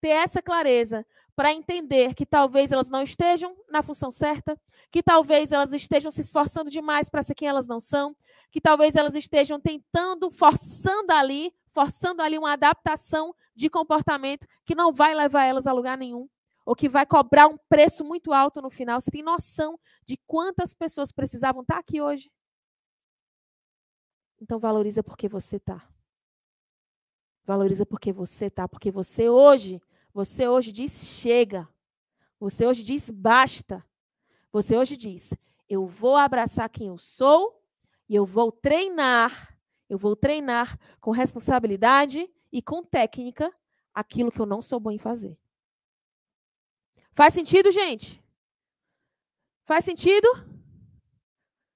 ter 0.00 0.08
essa 0.08 0.42
clareza 0.42 1.06
para 1.40 1.54
entender 1.54 2.12
que 2.12 2.26
talvez 2.26 2.70
elas 2.70 2.90
não 2.90 3.00
estejam 3.00 3.56
na 3.66 3.82
função 3.82 4.10
certa, 4.10 4.60
que 4.90 5.02
talvez 5.02 5.52
elas 5.52 5.72
estejam 5.72 6.10
se 6.10 6.20
esforçando 6.20 6.68
demais 6.68 7.08
para 7.08 7.22
ser 7.22 7.34
quem 7.34 7.48
elas 7.48 7.66
não 7.66 7.80
são, 7.80 8.14
que 8.50 8.60
talvez 8.60 8.94
elas 8.94 9.14
estejam 9.14 9.58
tentando, 9.58 10.30
forçando 10.30 11.10
ali, 11.12 11.50
forçando 11.70 12.20
ali 12.20 12.36
uma 12.36 12.52
adaptação 12.52 13.34
de 13.54 13.70
comportamento 13.70 14.46
que 14.66 14.74
não 14.74 14.92
vai 14.92 15.14
levar 15.14 15.46
elas 15.46 15.66
a 15.66 15.72
lugar 15.72 15.96
nenhum, 15.96 16.28
ou 16.62 16.76
que 16.76 16.90
vai 16.90 17.06
cobrar 17.06 17.46
um 17.46 17.56
preço 17.70 18.04
muito 18.04 18.34
alto 18.34 18.60
no 18.60 18.68
final. 18.68 19.00
Você 19.00 19.10
tem 19.10 19.22
noção 19.22 19.80
de 20.04 20.18
quantas 20.26 20.74
pessoas 20.74 21.10
precisavam 21.10 21.62
estar 21.62 21.78
aqui 21.78 22.02
hoje? 22.02 22.30
Então 24.38 24.58
valoriza 24.58 25.02
porque 25.02 25.26
você 25.26 25.56
está. 25.56 25.88
Valoriza 27.46 27.86
porque 27.86 28.12
você 28.12 28.48
está, 28.48 28.68
porque 28.68 28.90
você 28.90 29.30
hoje 29.30 29.80
você 30.12 30.48
hoje 30.48 30.72
diz 30.72 31.06
chega. 31.06 31.68
Você 32.38 32.66
hoje 32.66 32.82
diz 32.82 33.10
basta. 33.10 33.84
Você 34.52 34.76
hoje 34.76 34.96
diz: 34.96 35.34
eu 35.70 35.86
vou 35.86 36.16
abraçar 36.16 36.68
quem 36.68 36.88
eu 36.88 36.98
sou 36.98 37.62
e 38.08 38.14
eu 38.16 38.26
vou 38.26 38.50
treinar. 38.50 39.56
Eu 39.88 39.96
vou 39.96 40.16
treinar 40.16 40.76
com 41.00 41.12
responsabilidade 41.12 42.28
e 42.50 42.60
com 42.60 42.82
técnica 42.82 43.52
aquilo 43.94 44.32
que 44.32 44.40
eu 44.40 44.46
não 44.46 44.60
sou 44.60 44.80
bom 44.80 44.90
em 44.90 44.98
fazer. 44.98 45.38
Faz 47.12 47.34
sentido, 47.34 47.70
gente? 47.70 48.22
Faz 49.64 49.84
sentido? 49.84 50.28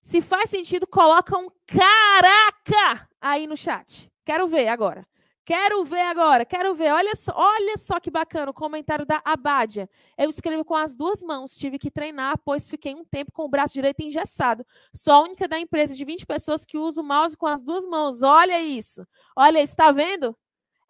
Se 0.03 0.21
faz 0.21 0.51
sentido, 0.51 0.87
coloca 0.87 1.39
um 1.39 1.49
caraca 1.67 3.09
aí 3.21 3.47
no 3.47 3.57
chat. 3.57 4.11
Quero 4.25 4.49
ver 4.49 4.69
agora. 4.69 5.07
Quero 5.45 5.85
ver 5.85 6.01
agora, 6.01 6.45
quero 6.47 6.75
ver. 6.75 6.91
Olha 6.91 7.15
só, 7.15 7.33
olha 7.37 7.77
só 7.77 8.01
que 8.01 8.11
bacana 8.11 8.51
o 8.51 8.55
comentário 8.55 9.05
da 9.05 9.21
Abádia. 9.23 9.91
Eu 10.17 10.31
escrevo 10.31 10.65
com 10.65 10.75
as 10.75 10.97
duas 10.97 11.23
mãos, 11.23 11.55
tive 11.55 11.79
que 11.79 11.91
treinar, 11.91 12.39
pois 12.43 12.67
fiquei 12.67 12.95
um 12.95 13.05
tempo 13.05 13.31
com 13.31 13.45
o 13.45 13.49
braço 13.49 13.75
direito 13.75 14.01
engessado. 14.01 14.67
Sou 14.95 15.13
a 15.13 15.21
única 15.21 15.47
da 15.47 15.59
empresa 15.59 15.95
de 15.95 16.03
20 16.03 16.25
pessoas 16.25 16.65
que 16.65 16.79
usa 16.79 17.03
o 17.03 17.05
mouse 17.05 17.37
com 17.37 17.47
as 17.47 17.63
duas 17.63 17.85
mãos. 17.85 18.23
Olha 18.23 18.59
isso. 18.63 19.07
Olha, 19.37 19.61
está 19.61 19.93
vendo? 19.93 20.35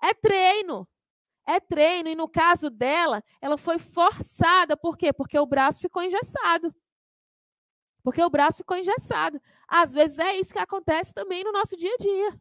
É 0.00 0.14
treino. 0.14 0.86
É 1.46 1.58
treino. 1.58 2.08
E 2.08 2.14
no 2.14 2.28
caso 2.28 2.70
dela, 2.70 3.24
ela 3.40 3.58
foi 3.58 3.78
forçada. 3.80 4.76
Por 4.76 4.96
quê? 4.96 5.12
Porque 5.12 5.38
o 5.38 5.46
braço 5.46 5.80
ficou 5.80 6.00
engessado. 6.00 6.72
Porque 8.04 8.22
o 8.22 8.30
braço 8.30 8.58
ficou 8.58 8.76
engessado. 8.76 9.40
Às 9.66 9.94
vezes 9.94 10.20
é 10.20 10.36
isso 10.36 10.52
que 10.52 10.60
acontece 10.60 11.12
também 11.12 11.42
no 11.42 11.50
nosso 11.50 11.76
dia 11.76 11.92
a 11.92 11.96
dia. 11.96 12.40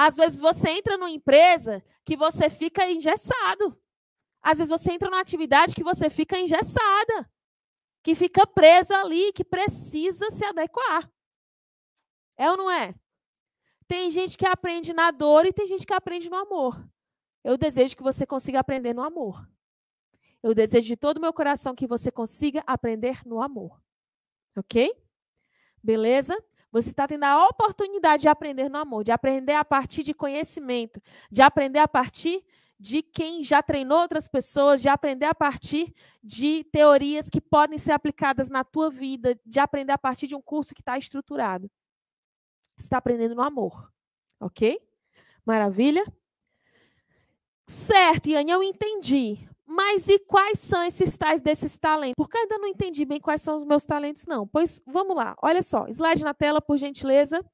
Às 0.00 0.14
vezes 0.14 0.38
você 0.38 0.70
entra 0.70 0.96
numa 0.96 1.10
empresa 1.10 1.84
que 2.04 2.16
você 2.16 2.48
fica 2.48 2.88
engessado. 2.88 3.76
Às 4.40 4.58
vezes 4.58 4.70
você 4.70 4.92
entra 4.92 5.10
numa 5.10 5.20
atividade 5.20 5.74
que 5.74 5.82
você 5.82 6.08
fica 6.08 6.38
engessada, 6.38 7.28
que 8.04 8.14
fica 8.14 8.46
preso 8.46 8.94
ali, 8.94 9.32
que 9.32 9.42
precisa 9.42 10.30
se 10.30 10.44
adequar. 10.44 11.10
É 12.36 12.48
ou 12.48 12.56
não 12.56 12.70
é? 12.70 12.94
Tem 13.88 14.08
gente 14.08 14.38
que 14.38 14.46
aprende 14.46 14.92
na 14.92 15.10
dor 15.10 15.44
e 15.44 15.52
tem 15.52 15.66
gente 15.66 15.84
que 15.84 15.92
aprende 15.92 16.30
no 16.30 16.36
amor. 16.36 16.88
Eu 17.42 17.56
desejo 17.56 17.96
que 17.96 18.02
você 18.02 18.24
consiga 18.24 18.60
aprender 18.60 18.94
no 18.94 19.02
amor. 19.02 19.50
Eu 20.40 20.54
desejo 20.54 20.86
de 20.86 20.96
todo 20.96 21.16
o 21.16 21.20
meu 21.20 21.32
coração 21.32 21.74
que 21.74 21.88
você 21.88 22.12
consiga 22.12 22.62
aprender 22.68 23.26
no 23.26 23.42
amor. 23.42 23.82
Ok? 24.56 24.94
Beleza? 25.82 26.40
Você 26.70 26.90
está 26.90 27.08
tendo 27.08 27.24
a 27.24 27.46
oportunidade 27.46 28.22
de 28.22 28.28
aprender 28.28 28.68
no 28.68 28.78
amor, 28.78 29.02
de 29.02 29.10
aprender 29.10 29.54
a 29.54 29.64
partir 29.64 30.02
de 30.02 30.12
conhecimento, 30.12 31.00
de 31.30 31.40
aprender 31.40 31.78
a 31.78 31.88
partir 31.88 32.44
de 32.78 33.02
quem 33.02 33.42
já 33.42 33.62
treinou 33.62 33.98
outras 33.98 34.28
pessoas, 34.28 34.80
de 34.80 34.88
aprender 34.88 35.26
a 35.26 35.34
partir 35.34 35.92
de 36.22 36.62
teorias 36.64 37.28
que 37.28 37.40
podem 37.40 37.78
ser 37.78 37.92
aplicadas 37.92 38.48
na 38.48 38.62
tua 38.62 38.90
vida, 38.90 39.38
de 39.44 39.58
aprender 39.58 39.92
a 39.92 39.98
partir 39.98 40.26
de 40.26 40.36
um 40.36 40.42
curso 40.42 40.74
que 40.74 40.82
está 40.82 40.96
estruturado. 40.96 41.68
Você 42.76 42.86
está 42.86 42.98
aprendendo 42.98 43.34
no 43.34 43.42
amor, 43.42 43.92
ok? 44.38 44.80
Maravilha? 45.44 46.04
Certo, 47.66 48.28
Iane, 48.28 48.50
eu 48.52 48.62
entendi. 48.62 49.48
Mas 49.70 50.08
e 50.08 50.18
quais 50.18 50.58
são 50.58 50.82
esses 50.82 51.14
tais 51.14 51.42
desses 51.42 51.76
talentos? 51.76 52.14
Porque 52.16 52.38
ainda 52.38 52.56
não 52.56 52.66
entendi 52.66 53.04
bem 53.04 53.20
quais 53.20 53.42
são 53.42 53.54
os 53.54 53.64
meus 53.64 53.84
talentos, 53.84 54.24
não. 54.24 54.48
Pois 54.48 54.80
vamos 54.86 55.14
lá, 55.14 55.36
olha 55.42 55.60
só, 55.60 55.86
slide 55.88 56.24
na 56.24 56.32
tela, 56.32 56.58
por 56.58 56.78
gentileza. 56.78 57.44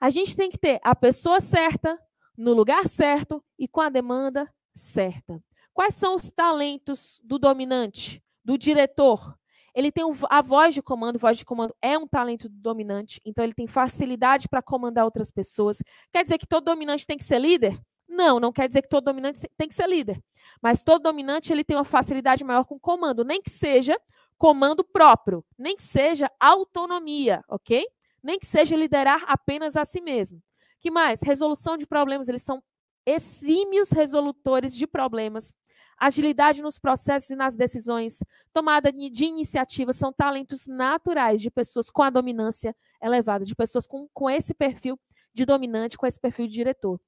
A 0.00 0.10
gente 0.10 0.34
tem 0.34 0.50
que 0.50 0.58
ter 0.58 0.80
a 0.82 0.96
pessoa 0.96 1.40
certa, 1.40 1.96
no 2.36 2.52
lugar 2.52 2.88
certo 2.88 3.40
e 3.56 3.68
com 3.68 3.80
a 3.80 3.88
demanda 3.88 4.52
certa. 4.74 5.40
Quais 5.72 5.94
são 5.94 6.16
os 6.16 6.28
talentos 6.28 7.20
do 7.22 7.38
dominante, 7.38 8.20
do 8.44 8.58
diretor? 8.58 9.38
Ele 9.72 9.92
tem 9.92 10.04
a 10.28 10.42
voz 10.42 10.74
de 10.74 10.82
comando, 10.82 11.20
voz 11.20 11.38
de 11.38 11.44
comando 11.44 11.72
é 11.80 11.96
um 11.96 12.06
talento 12.06 12.48
do 12.48 12.56
dominante, 12.56 13.20
então 13.24 13.44
ele 13.44 13.54
tem 13.54 13.68
facilidade 13.68 14.48
para 14.48 14.60
comandar 14.60 15.04
outras 15.04 15.30
pessoas. 15.30 15.78
Quer 16.10 16.24
dizer 16.24 16.36
que 16.36 16.48
todo 16.48 16.64
dominante 16.64 17.06
tem 17.06 17.16
que 17.16 17.24
ser 17.24 17.38
líder? 17.38 17.80
Não, 18.12 18.38
não 18.38 18.52
quer 18.52 18.68
dizer 18.68 18.82
que 18.82 18.90
todo 18.90 19.04
dominante 19.04 19.40
tem 19.56 19.66
que 19.66 19.74
ser 19.74 19.88
líder. 19.88 20.22
Mas 20.60 20.84
todo 20.84 21.02
dominante 21.02 21.50
ele 21.50 21.64
tem 21.64 21.76
uma 21.76 21.84
facilidade 21.84 22.44
maior 22.44 22.64
com 22.64 22.78
comando, 22.78 23.24
nem 23.24 23.40
que 23.40 23.48
seja 23.48 23.98
comando 24.36 24.84
próprio, 24.84 25.42
nem 25.56 25.74
que 25.74 25.82
seja 25.82 26.30
autonomia, 26.38 27.42
ok? 27.48 27.86
Nem 28.22 28.38
que 28.38 28.46
seja 28.46 28.76
liderar 28.76 29.24
apenas 29.26 29.76
a 29.76 29.84
si 29.84 30.00
mesmo. 30.02 30.42
Que 30.78 30.90
mais? 30.90 31.22
Resolução 31.22 31.78
de 31.78 31.86
problemas, 31.86 32.28
eles 32.28 32.42
são 32.42 32.62
exímios 33.06 33.90
resolutores 33.90 34.76
de 34.76 34.86
problemas. 34.86 35.54
Agilidade 35.98 36.60
nos 36.60 36.78
processos 36.78 37.30
e 37.30 37.36
nas 37.36 37.56
decisões, 37.56 38.18
tomada 38.52 38.92
de 38.92 39.24
iniciativa, 39.24 39.92
são 39.92 40.12
talentos 40.12 40.66
naturais 40.66 41.40
de 41.40 41.50
pessoas 41.50 41.88
com 41.88 42.02
a 42.02 42.10
dominância 42.10 42.76
elevada, 43.00 43.44
de 43.44 43.54
pessoas 43.54 43.86
com, 43.86 44.06
com 44.12 44.28
esse 44.28 44.52
perfil 44.52 45.00
de 45.32 45.46
dominante, 45.46 45.96
com 45.96 46.06
esse 46.06 46.20
perfil 46.20 46.46
de 46.46 46.52
diretor. 46.52 47.00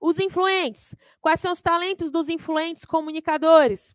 Os 0.00 0.18
influentes. 0.18 0.94
Quais 1.20 1.40
são 1.40 1.52
os 1.52 1.60
talentos 1.60 2.10
dos 2.10 2.28
influentes 2.28 2.84
comunicadores? 2.84 3.94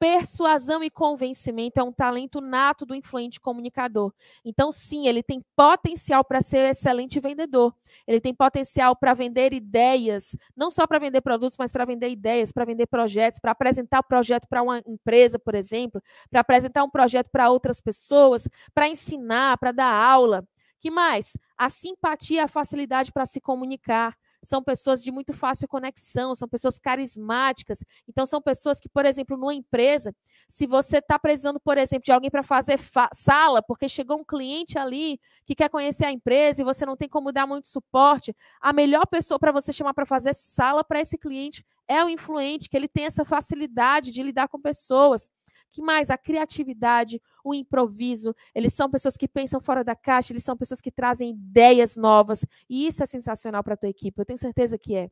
Persuasão 0.00 0.82
e 0.82 0.88
convencimento 0.88 1.78
é 1.78 1.82
um 1.82 1.92
talento 1.92 2.40
nato 2.40 2.86
do 2.86 2.94
influente 2.94 3.38
comunicador. 3.38 4.14
Então, 4.42 4.72
sim, 4.72 5.06
ele 5.06 5.22
tem 5.22 5.42
potencial 5.54 6.24
para 6.24 6.40
ser 6.40 6.70
excelente 6.70 7.20
vendedor. 7.20 7.74
Ele 8.06 8.18
tem 8.18 8.34
potencial 8.34 8.96
para 8.96 9.12
vender 9.12 9.52
ideias, 9.52 10.34
não 10.56 10.70
só 10.70 10.86
para 10.86 10.98
vender 10.98 11.20
produtos, 11.20 11.58
mas 11.58 11.70
para 11.70 11.84
vender 11.84 12.08
ideias, 12.08 12.50
para 12.50 12.64
vender 12.64 12.86
projetos, 12.86 13.38
para 13.38 13.52
apresentar 13.52 13.98
o 14.00 14.04
projeto 14.04 14.48
para 14.48 14.62
uma 14.62 14.78
empresa, 14.86 15.38
por 15.38 15.54
exemplo, 15.54 16.02
para 16.30 16.40
apresentar 16.40 16.82
um 16.82 16.90
projeto 16.90 17.28
para 17.30 17.50
outras 17.50 17.78
pessoas, 17.78 18.48
para 18.72 18.88
ensinar, 18.88 19.58
para 19.58 19.70
dar 19.70 19.92
aula. 19.92 20.42
Que 20.80 20.90
mais? 20.90 21.36
A 21.58 21.68
simpatia, 21.68 22.44
a 22.44 22.48
facilidade 22.48 23.12
para 23.12 23.26
se 23.26 23.38
comunicar 23.38 24.16
são 24.42 24.62
pessoas 24.62 25.02
de 25.02 25.10
muito 25.10 25.32
fácil 25.32 25.68
conexão, 25.68 26.34
são 26.34 26.48
pessoas 26.48 26.78
carismáticas. 26.78 27.84
Então, 28.08 28.24
são 28.26 28.40
pessoas 28.40 28.80
que, 28.80 28.88
por 28.88 29.04
exemplo, 29.04 29.36
numa 29.36 29.54
empresa, 29.54 30.14
se 30.48 30.66
você 30.66 30.98
está 30.98 31.18
precisando, 31.18 31.60
por 31.60 31.78
exemplo, 31.78 32.04
de 32.04 32.12
alguém 32.12 32.30
para 32.30 32.42
fazer 32.42 32.78
fa 32.78 33.08
sala, 33.12 33.62
porque 33.62 33.88
chegou 33.88 34.18
um 34.18 34.24
cliente 34.24 34.78
ali 34.78 35.20
que 35.44 35.54
quer 35.54 35.68
conhecer 35.68 36.06
a 36.06 36.12
empresa 36.12 36.62
e 36.62 36.64
você 36.64 36.86
não 36.86 36.96
tem 36.96 37.08
como 37.08 37.32
dar 37.32 37.46
muito 37.46 37.68
suporte, 37.68 38.34
a 38.60 38.72
melhor 38.72 39.06
pessoa 39.06 39.38
para 39.38 39.52
você 39.52 39.72
chamar 39.72 39.94
para 39.94 40.06
fazer 40.06 40.34
sala 40.34 40.82
para 40.82 41.00
esse 41.00 41.18
cliente 41.18 41.64
é 41.86 42.04
o 42.04 42.08
influente, 42.08 42.68
que 42.68 42.76
ele 42.76 42.88
tem 42.88 43.04
essa 43.04 43.24
facilidade 43.24 44.12
de 44.12 44.22
lidar 44.22 44.48
com 44.48 44.60
pessoas 44.60 45.30
que 45.72 45.82
mais? 45.82 46.10
A 46.10 46.18
criatividade, 46.18 47.22
o 47.44 47.54
improviso. 47.54 48.34
Eles 48.54 48.74
são 48.74 48.90
pessoas 48.90 49.16
que 49.16 49.28
pensam 49.28 49.60
fora 49.60 49.84
da 49.84 49.96
caixa, 49.96 50.32
eles 50.32 50.44
são 50.44 50.56
pessoas 50.56 50.80
que 50.80 50.90
trazem 50.90 51.30
ideias 51.30 51.96
novas. 51.96 52.44
E 52.68 52.86
isso 52.86 53.02
é 53.02 53.06
sensacional 53.06 53.62
para 53.62 53.74
a 53.74 53.76
tua 53.76 53.88
equipe, 53.88 54.20
eu 54.20 54.26
tenho 54.26 54.38
certeza 54.38 54.78
que 54.78 54.94
é. 54.94 55.10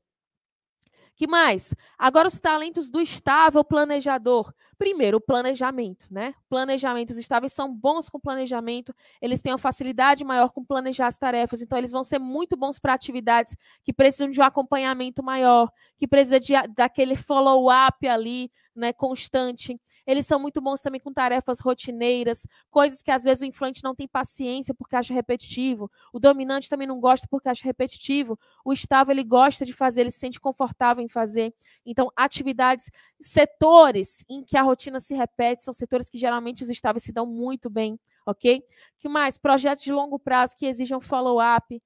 Que 1.19 1.27
mais? 1.27 1.75
Agora 1.99 2.29
os 2.29 2.39
talentos 2.39 2.89
do 2.89 3.01
estável 3.01 3.65
planejador. 3.65 4.55
Primeiro, 4.79 5.17
o 5.17 5.21
planejamento, 5.21 6.07
né? 6.09 6.33
Planejamentos 6.49 7.17
estáveis 7.17 7.53
são 7.53 7.75
bons 7.75 8.09
com 8.09 8.21
planejamento, 8.21 8.95
eles 9.21 9.43
têm 9.43 9.51
uma 9.53 9.59
facilidade 9.59 10.25
maior 10.25 10.53
com 10.53 10.65
planejar 10.65 11.09
as 11.09 11.19
tarefas, 11.19 11.61
então 11.61 11.77
eles 11.77 11.91
vão 11.91 12.05
ser 12.05 12.21
muito 12.21 12.57
bons 12.57 12.79
para 12.79 12.95
atividades 12.95 13.57
que 13.83 13.93
precisam 13.93 14.31
de 14.31 14.41
um 14.41 14.45
acompanhamento 14.45 15.21
maior, 15.21 15.69
que 15.99 16.07
precisa 16.07 16.39
de, 16.39 16.53
daquele 16.77 17.17
follow-up 17.17 18.07
ali, 18.07 18.53
né, 18.73 18.93
constante. 18.93 19.77
Eles 20.09 20.27
são 20.27 20.41
muito 20.41 20.59
bons 20.59 20.81
também 20.81 20.99
com 20.99 21.13
tarefas 21.13 21.61
rotineiras, 21.61 22.47
coisas 22.71 23.03
que 23.03 23.11
às 23.11 23.25
vezes 23.25 23.43
o 23.43 23.45
influente 23.45 23.85
não 23.85 23.95
tem 23.95 24.09
paciência 24.09 24.73
porque 24.73 24.97
acha 24.97 25.13
repetitivo. 25.13 25.91
O 26.15 26.19
dominante 26.19 26.71
também 26.71 26.89
não 26.89 26.99
gosta 26.99 27.27
porque 27.31 27.47
acha 27.47 27.63
repetitivo. 27.63 28.39
O 28.65 28.73
estável 28.73 29.13
ele 29.13 29.23
gosta 29.23 29.67
de 29.67 29.75
fazer, 29.75 30.01
ele 30.01 30.11
se 30.11 30.19
sente 30.19 30.41
confortável 30.41 31.05
em 31.05 31.09
fazer. 31.09 31.53
Então, 31.85 32.11
atividades, 32.17 32.91
setores 33.21 34.25
em 34.31 34.43
que 34.43 34.57
a 34.57 34.63
rotina 34.63 34.99
se 34.99 35.15
repete, 35.15 35.63
são 35.63 35.75
setores 35.75 36.09
que 36.09 36.17
geralmente 36.17 36.63
os 36.63 36.71
estáveis 36.71 37.03
se 37.03 37.13
dão 37.13 37.27
muito 37.27 37.69
bem, 37.69 38.01
ok? 38.25 38.65
que 38.99 39.09
mais? 39.09 39.37
Projetos 39.37 39.85
de 39.85 39.93
longo 39.93 40.19
prazo 40.19 40.57
que 40.57 40.67
exijam 40.67 41.01
follow-up 41.03 41.83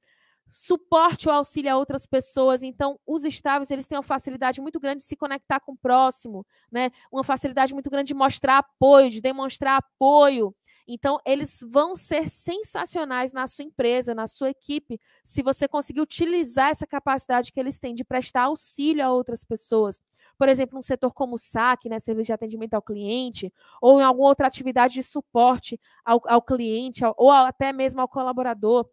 suporte 0.53 1.29
ou 1.29 1.35
auxílio 1.35 1.73
a 1.73 1.77
outras 1.77 2.07
pessoas. 2.07 2.63
Então, 2.63 3.01
os 3.07 3.25
estáveis, 3.25 3.71
eles 3.71 3.87
têm 3.87 3.97
uma 3.97 4.03
facilidade 4.03 4.61
muito 4.61 4.79
grande 4.79 4.99
de 4.99 5.05
se 5.05 5.17
conectar 5.17 5.59
com 5.61 5.73
o 5.73 5.77
próximo, 5.77 6.47
né? 6.71 6.91
Uma 7.11 7.25
facilidade 7.25 7.73
muito 7.73 7.91
grande 7.91 8.09
de 8.09 8.15
mostrar 8.15 8.59
apoio, 8.59 9.11
de 9.11 9.21
demonstrar 9.21 9.79
apoio. 9.79 10.55
Então, 10.87 11.19
eles 11.25 11.65
vão 11.67 11.95
ser 11.95 12.29
sensacionais 12.29 13.33
na 13.33 13.47
sua 13.47 13.65
empresa, 13.65 14.15
na 14.15 14.27
sua 14.27 14.51
equipe, 14.51 15.01
se 15.23 15.43
você 15.43 15.69
conseguir 15.69 16.01
utilizar 16.01 16.71
essa 16.71 16.87
capacidade 16.87 17.53
que 17.53 17.61
eles 17.61 17.79
têm 17.79 17.95
de 17.95 18.05
prestar 18.05 18.43
auxílio 18.43 19.05
a 19.05 19.13
outras 19.13 19.45
pessoas. 19.45 20.01
Por 20.37 20.49
exemplo, 20.49 20.75
num 20.75 20.83
setor 20.83 21.13
como 21.15 21.37
o 21.37 21.39
SAC, 21.39 21.89
né, 21.89 21.99
serviço 21.99 22.27
de 22.27 22.33
atendimento 22.33 22.75
ao 22.75 22.83
cliente, 22.83 23.53
ou 23.81 24.01
em 24.01 24.05
alguma 24.05 24.29
outra 24.29 24.47
atividade 24.47 24.95
de 24.95 25.03
suporte 25.03 25.81
ao, 26.05 26.21
ao 26.27 26.43
cliente, 26.43 27.05
ao, 27.05 27.15
ou 27.17 27.31
até 27.31 27.73
mesmo 27.73 28.01
ao 28.01 28.09
colaborador. 28.09 28.89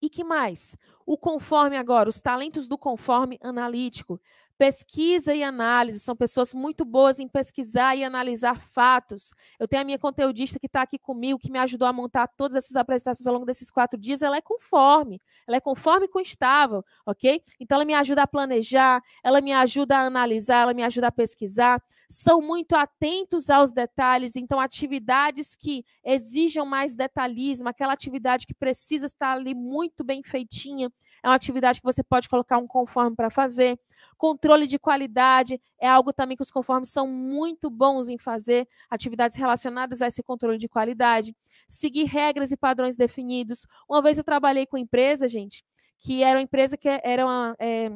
E 0.00 0.10
que 0.10 0.22
mais? 0.22 0.76
O 1.06 1.16
conforme 1.16 1.76
agora, 1.76 2.08
os 2.08 2.20
talentos 2.20 2.68
do 2.68 2.76
conforme 2.76 3.38
analítico. 3.42 4.20
Pesquisa 4.58 5.34
e 5.34 5.42
análise, 5.42 6.00
são 6.00 6.16
pessoas 6.16 6.54
muito 6.54 6.82
boas 6.82 7.20
em 7.20 7.28
pesquisar 7.28 7.94
e 7.94 8.02
analisar 8.02 8.58
fatos. 8.58 9.34
Eu 9.58 9.68
tenho 9.68 9.82
a 9.82 9.84
minha 9.84 9.98
conteudista 9.98 10.58
que 10.58 10.66
está 10.66 10.80
aqui 10.80 10.98
comigo, 10.98 11.38
que 11.38 11.50
me 11.50 11.58
ajudou 11.58 11.86
a 11.86 11.92
montar 11.92 12.26
todas 12.26 12.56
essas 12.56 12.74
apresentações 12.74 13.26
ao 13.26 13.34
longo 13.34 13.44
desses 13.44 13.70
quatro 13.70 14.00
dias. 14.00 14.22
Ela 14.22 14.38
é 14.38 14.40
conforme, 14.40 15.20
ela 15.46 15.58
é 15.58 15.60
conforme 15.60 16.08
com 16.08 16.20
estável, 16.20 16.82
ok? 17.04 17.42
Então, 17.60 17.76
ela 17.76 17.84
me 17.84 17.94
ajuda 17.94 18.22
a 18.22 18.26
planejar, 18.26 19.02
ela 19.22 19.42
me 19.42 19.52
ajuda 19.52 19.98
a 19.98 20.06
analisar, 20.06 20.62
ela 20.62 20.74
me 20.74 20.82
ajuda 20.82 21.08
a 21.08 21.12
pesquisar. 21.12 21.82
São 22.08 22.40
muito 22.40 22.74
atentos 22.74 23.50
aos 23.50 23.72
detalhes, 23.72 24.36
então, 24.36 24.60
atividades 24.60 25.56
que 25.56 25.84
exijam 26.04 26.64
mais 26.64 26.94
detalhismo, 26.94 27.68
aquela 27.68 27.92
atividade 27.92 28.46
que 28.46 28.54
precisa 28.54 29.06
estar 29.06 29.32
ali 29.32 29.54
muito 29.54 30.04
bem 30.04 30.22
feitinha, 30.22 30.90
é 31.22 31.28
uma 31.28 31.34
atividade 31.34 31.80
que 31.80 31.84
você 31.84 32.04
pode 32.04 32.28
colocar 32.28 32.58
um 32.58 32.66
conforme 32.66 33.16
para 33.16 33.30
fazer. 33.30 33.78
Controle 34.16 34.66
de 34.66 34.78
qualidade 34.78 35.60
é 35.78 35.88
algo 35.88 36.12
também 36.12 36.36
que 36.36 36.42
os 36.42 36.50
conformes 36.50 36.90
são 36.90 37.08
muito 37.08 37.68
bons 37.68 38.08
em 38.08 38.16
fazer, 38.18 38.68
atividades 38.88 39.36
relacionadas 39.36 40.00
a 40.00 40.06
esse 40.06 40.22
controle 40.22 40.58
de 40.58 40.68
qualidade. 40.68 41.34
Seguir 41.66 42.04
regras 42.04 42.52
e 42.52 42.56
padrões 42.56 42.96
definidos. 42.96 43.66
Uma 43.88 44.00
vez 44.00 44.18
eu 44.18 44.24
trabalhei 44.24 44.66
com 44.66 44.78
empresa, 44.78 45.26
gente, 45.26 45.64
que 45.98 46.22
era 46.22 46.38
uma 46.38 46.42
empresa 46.42 46.76
que 46.76 46.88
era 46.88 47.24
uma, 47.24 47.56
é, 47.58 47.86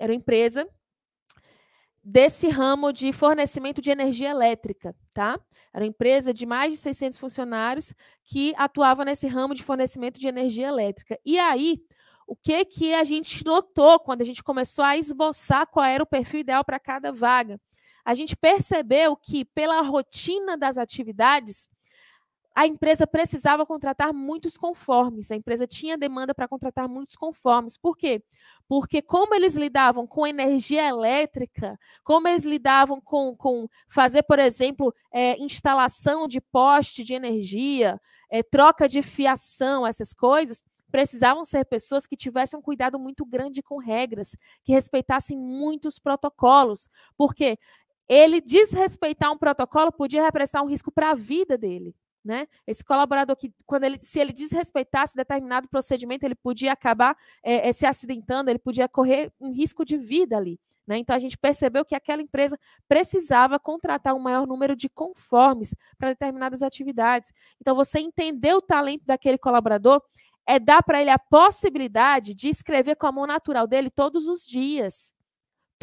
era 0.00 0.12
uma 0.12 0.16
empresa 0.16 0.66
desse 2.04 2.48
ramo 2.48 2.92
de 2.92 3.12
fornecimento 3.12 3.80
de 3.80 3.90
energia 3.90 4.30
elétrica, 4.30 4.94
tá? 5.12 5.40
Era 5.72 5.84
uma 5.84 5.88
empresa 5.88 6.32
de 6.32 6.46
mais 6.46 6.72
de 6.72 6.76
600 6.78 7.18
funcionários 7.18 7.94
que 8.22 8.54
atuava 8.56 9.04
nesse 9.04 9.26
ramo 9.26 9.54
de 9.54 9.62
fornecimento 9.62 10.20
de 10.20 10.28
energia 10.28 10.68
elétrica. 10.68 11.18
E 11.24 11.38
aí, 11.38 11.80
o 12.26 12.36
que 12.36 12.64
que 12.64 12.94
a 12.94 13.02
gente 13.04 13.44
notou 13.44 13.98
quando 13.98 14.22
a 14.22 14.24
gente 14.24 14.42
começou 14.42 14.84
a 14.84 14.96
esboçar 14.96 15.66
qual 15.66 15.84
era 15.84 16.02
o 16.02 16.06
perfil 16.06 16.40
ideal 16.40 16.64
para 16.64 16.78
cada 16.78 17.10
vaga? 17.10 17.60
A 18.04 18.14
gente 18.14 18.36
percebeu 18.36 19.16
que, 19.16 19.44
pela 19.46 19.80
rotina 19.80 20.56
das 20.56 20.76
atividades, 20.76 21.68
a 22.54 22.66
empresa 22.66 23.06
precisava 23.06 23.66
contratar 23.66 24.14
muitos 24.14 24.56
conformes. 24.56 25.30
A 25.30 25.34
empresa 25.34 25.66
tinha 25.66 25.98
demanda 25.98 26.32
para 26.32 26.46
contratar 26.46 26.88
muitos 26.88 27.16
conformes. 27.16 27.76
Por 27.76 27.96
quê? 27.96 28.22
Porque 28.68 29.02
como 29.02 29.34
eles 29.34 29.56
lidavam 29.56 30.06
com 30.06 30.24
energia 30.26 30.86
elétrica, 30.88 31.78
como 32.04 32.28
eles 32.28 32.44
lidavam 32.44 33.00
com, 33.00 33.34
com 33.36 33.68
fazer, 33.88 34.22
por 34.22 34.38
exemplo, 34.38 34.94
é, 35.12 35.36
instalação 35.42 36.28
de 36.28 36.40
poste 36.40 37.02
de 37.02 37.14
energia, 37.14 38.00
é, 38.30 38.42
troca 38.42 38.88
de 38.88 39.02
fiação, 39.02 39.84
essas 39.84 40.12
coisas, 40.12 40.62
precisavam 40.92 41.44
ser 41.44 41.64
pessoas 41.64 42.06
que 42.06 42.16
tivessem 42.16 42.56
um 42.56 42.62
cuidado 42.62 43.00
muito 43.00 43.26
grande 43.26 43.64
com 43.64 43.78
regras, 43.78 44.36
que 44.62 44.72
respeitassem 44.72 45.36
muitos 45.36 45.98
protocolos, 45.98 46.88
porque 47.16 47.58
ele 48.08 48.40
desrespeitar 48.40 49.32
um 49.32 49.38
protocolo 49.38 49.90
podia 49.90 50.22
representar 50.22 50.62
um 50.62 50.68
risco 50.68 50.92
para 50.92 51.10
a 51.10 51.14
vida 51.14 51.58
dele. 51.58 51.96
Né? 52.24 52.48
Esse 52.66 52.82
colaborador 52.82 53.36
que, 53.36 53.52
quando 53.66 53.84
ele, 53.84 54.00
se 54.00 54.18
ele 54.18 54.32
desrespeitasse 54.32 55.14
determinado 55.14 55.68
procedimento, 55.68 56.24
ele 56.24 56.34
podia 56.34 56.72
acabar 56.72 57.14
é, 57.42 57.68
é, 57.68 57.72
se 57.72 57.84
acidentando, 57.84 58.48
ele 58.48 58.58
podia 58.58 58.88
correr 58.88 59.30
um 59.38 59.52
risco 59.52 59.84
de 59.84 59.98
vida 59.98 60.36
ali. 60.36 60.58
Né? 60.86 60.98
Então 60.98 61.14
a 61.14 61.18
gente 61.18 61.36
percebeu 61.36 61.84
que 61.84 61.94
aquela 61.94 62.22
empresa 62.22 62.58
precisava 62.88 63.58
contratar 63.58 64.14
um 64.14 64.18
maior 64.18 64.46
número 64.46 64.74
de 64.74 64.88
conformes 64.88 65.74
para 65.98 66.10
determinadas 66.10 66.62
atividades. 66.62 67.32
Então 67.60 67.74
você 67.74 68.00
entender 68.00 68.54
o 68.54 68.62
talento 68.62 69.04
daquele 69.04 69.38
colaborador 69.38 70.02
é 70.46 70.58
dar 70.58 70.82
para 70.82 71.00
ele 71.00 71.10
a 71.10 71.18
possibilidade 71.18 72.34
de 72.34 72.48
escrever 72.48 72.96
com 72.96 73.06
a 73.06 73.12
mão 73.12 73.26
natural 73.26 73.66
dele 73.66 73.90
todos 73.90 74.28
os 74.28 74.44
dias. 74.44 75.13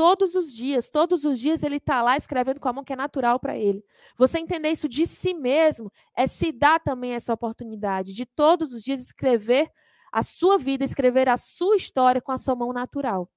Todos 0.02 0.34
os 0.34 0.52
dias, 0.52 0.90
todos 0.90 1.26
os 1.26 1.40
dias 1.40 1.62
ele 1.62 1.76
está 1.76 2.02
lá 2.02 2.18
escrevendo 2.18 2.60
com 2.60 2.68
a 2.68 2.74
mão 2.74 2.84
que 2.84 2.92
é 2.92 2.96
natural 2.96 3.40
para 3.40 3.56
ele. 3.56 3.86
Você 4.18 4.40
entender 4.40 4.70
isso 4.70 4.90
de 4.90 5.06
si 5.06 5.32
mesmo 5.32 5.94
é 6.18 6.26
se 6.26 6.52
dar 6.52 6.80
também 6.80 7.14
essa 7.14 7.32
oportunidade 7.32 8.12
de 8.12 8.26
todos 8.26 8.74
os 8.74 8.82
dias 8.82 9.00
escrever 9.00 9.72
a 10.12 10.24
sua 10.24 10.58
vida, 10.58 10.84
escrever 10.84 11.30
a 11.30 11.38
sua 11.38 11.76
história 11.76 12.20
com 12.20 12.32
a 12.32 12.40
sua 12.40 12.56
mão 12.56 12.74
natural. 12.74 13.30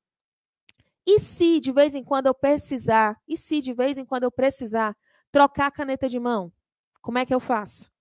E 1.06 1.18
se 1.18 1.60
de 1.60 1.70
vez 1.70 1.94
em 1.94 2.02
quando 2.02 2.28
eu 2.28 2.34
precisar, 2.34 3.20
e 3.28 3.36
se 3.36 3.60
de 3.60 3.74
vez 3.74 3.98
em 3.98 4.06
quando 4.06 4.22
eu 4.22 4.32
precisar 4.32 4.96
trocar 5.30 5.66
a 5.66 5.70
caneta 5.70 6.08
de 6.08 6.18
mão, 6.18 6.50
como 7.02 7.18
é 7.18 7.26
que 7.26 7.34
eu 7.34 7.40
faço? 7.40 7.92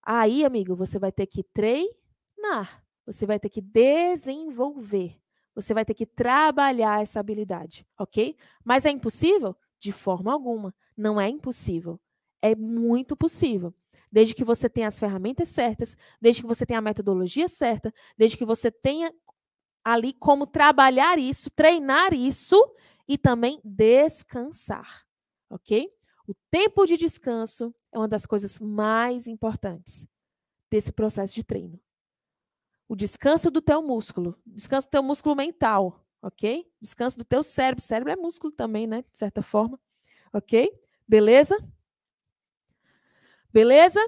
Aí, 0.00 0.44
amigo, 0.44 0.76
você 0.76 0.96
vai 0.96 1.10
ter 1.10 1.26
que 1.26 1.42
treinar, 1.42 2.84
você 3.04 3.26
vai 3.26 3.40
ter 3.40 3.48
que 3.48 3.60
desenvolver, 3.60 5.20
você 5.54 5.74
vai 5.74 5.84
ter 5.84 5.94
que 5.94 6.06
trabalhar 6.06 7.02
essa 7.02 7.20
habilidade, 7.20 7.86
ok? 7.98 8.36
Mas 8.64 8.86
é 8.86 8.90
impossível? 8.90 9.56
De 9.78 9.92
forma 9.92 10.32
alguma. 10.32 10.74
Não 10.96 11.20
é 11.20 11.28
impossível. 11.28 12.00
É 12.40 12.54
muito 12.54 13.16
possível. 13.16 13.74
Desde 14.10 14.34
que 14.34 14.44
você 14.44 14.68
tenha 14.68 14.88
as 14.88 14.98
ferramentas 14.98 15.48
certas, 15.48 15.96
desde 16.20 16.42
que 16.42 16.48
você 16.48 16.66
tenha 16.66 16.78
a 16.78 16.82
metodologia 16.82 17.48
certa, 17.48 17.92
desde 18.16 18.36
que 18.36 18.44
você 18.44 18.70
tenha 18.70 19.12
ali 19.84 20.12
como 20.12 20.46
trabalhar 20.46 21.18
isso, 21.18 21.50
treinar 21.50 22.12
isso 22.14 22.56
e 23.08 23.18
também 23.18 23.60
descansar, 23.64 25.04
ok? 25.50 25.90
O 26.26 26.34
tempo 26.50 26.86
de 26.86 26.96
descanso 26.96 27.74
é 27.90 27.98
uma 27.98 28.08
das 28.08 28.24
coisas 28.24 28.60
mais 28.60 29.26
importantes 29.26 30.06
desse 30.70 30.92
processo 30.92 31.34
de 31.34 31.44
treino. 31.44 31.80
O 32.92 32.94
descanso 32.94 33.50
do 33.50 33.62
teu 33.62 33.80
músculo, 33.80 34.38
descanso 34.44 34.86
do 34.86 34.90
teu 34.90 35.02
músculo 35.02 35.34
mental, 35.34 36.06
ok? 36.20 36.70
Descanso 36.78 37.16
do 37.16 37.24
teu 37.24 37.42
cérebro. 37.42 37.82
Cérebro 37.82 38.12
é 38.12 38.16
músculo 38.16 38.52
também, 38.52 38.86
né? 38.86 39.00
De 39.10 39.16
certa 39.16 39.40
forma. 39.40 39.80
Ok? 40.30 40.70
Beleza? 41.08 41.56
Beleza? 43.50 43.98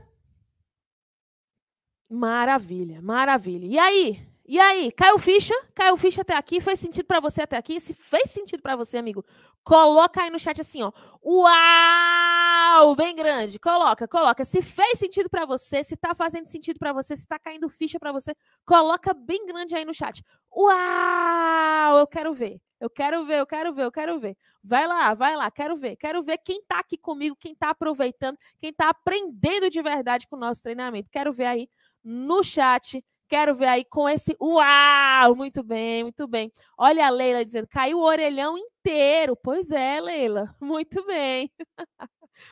Maravilha, 2.10 3.00
maravilha. 3.00 3.64
E 3.64 3.78
aí? 3.78 4.28
E 4.46 4.60
aí, 4.60 4.92
caiu 4.92 5.18
ficha? 5.18 5.54
Caiu 5.74 5.96
ficha 5.96 6.20
até 6.20 6.36
aqui? 6.36 6.60
Fez 6.60 6.78
sentido 6.78 7.06
para 7.06 7.18
você 7.18 7.42
até 7.42 7.56
aqui? 7.56 7.80
Se 7.80 7.94
fez 7.94 8.30
sentido 8.30 8.62
para 8.62 8.76
você, 8.76 8.98
amigo, 8.98 9.24
coloca 9.64 10.22
aí 10.22 10.28
no 10.30 10.38
chat 10.38 10.60
assim, 10.60 10.82
ó. 10.82 10.92
Uau! 11.24 12.94
Bem 12.94 13.16
grande. 13.16 13.58
Coloca, 13.58 14.06
coloca. 14.06 14.44
Se 14.44 14.60
fez 14.60 14.98
sentido 14.98 15.30
para 15.30 15.46
você, 15.46 15.82
se 15.82 15.96
tá 15.96 16.14
fazendo 16.14 16.44
sentido 16.44 16.78
para 16.78 16.92
você, 16.92 17.16
se 17.16 17.26
tá 17.26 17.38
caindo 17.38 17.70
ficha 17.70 17.98
para 17.98 18.12
você, 18.12 18.36
coloca 18.66 19.14
bem 19.14 19.46
grande 19.46 19.74
aí 19.74 19.84
no 19.84 19.94
chat. 19.94 20.22
Uau! 20.54 21.98
Eu 21.98 22.06
quero 22.06 22.34
ver. 22.34 22.60
Eu 22.78 22.90
quero 22.90 23.24
ver, 23.24 23.38
eu 23.38 23.46
quero 23.46 23.72
ver, 23.72 23.84
eu 23.84 23.92
quero 23.92 24.20
ver. 24.20 24.36
Vai 24.62 24.86
lá, 24.86 25.14
vai 25.14 25.34
lá, 25.36 25.50
quero 25.50 25.74
ver. 25.74 25.96
Quero 25.96 26.22
ver 26.22 26.36
quem 26.44 26.62
tá 26.68 26.80
aqui 26.80 26.98
comigo, 26.98 27.34
quem 27.40 27.54
tá 27.54 27.70
aproveitando, 27.70 28.36
quem 28.60 28.74
tá 28.74 28.90
aprendendo 28.90 29.70
de 29.70 29.80
verdade 29.80 30.26
com 30.28 30.36
o 30.36 30.38
nosso 30.38 30.62
treinamento. 30.62 31.08
Quero 31.10 31.32
ver 31.32 31.46
aí 31.46 31.68
no 32.04 32.44
chat 32.44 33.02
Quero 33.28 33.54
ver 33.54 33.66
aí 33.66 33.84
com 33.84 34.08
esse 34.08 34.36
uau! 34.40 35.34
Muito 35.34 35.62
bem, 35.62 36.02
muito 36.02 36.26
bem. 36.28 36.52
Olha 36.76 37.06
a 37.06 37.10
Leila 37.10 37.44
dizendo, 37.44 37.66
caiu 37.66 37.98
o 37.98 38.04
orelhão 38.04 38.56
inteiro. 38.58 39.36
Pois 39.36 39.70
é, 39.70 40.00
Leila. 40.00 40.54
Muito 40.60 41.04
bem. 41.06 41.50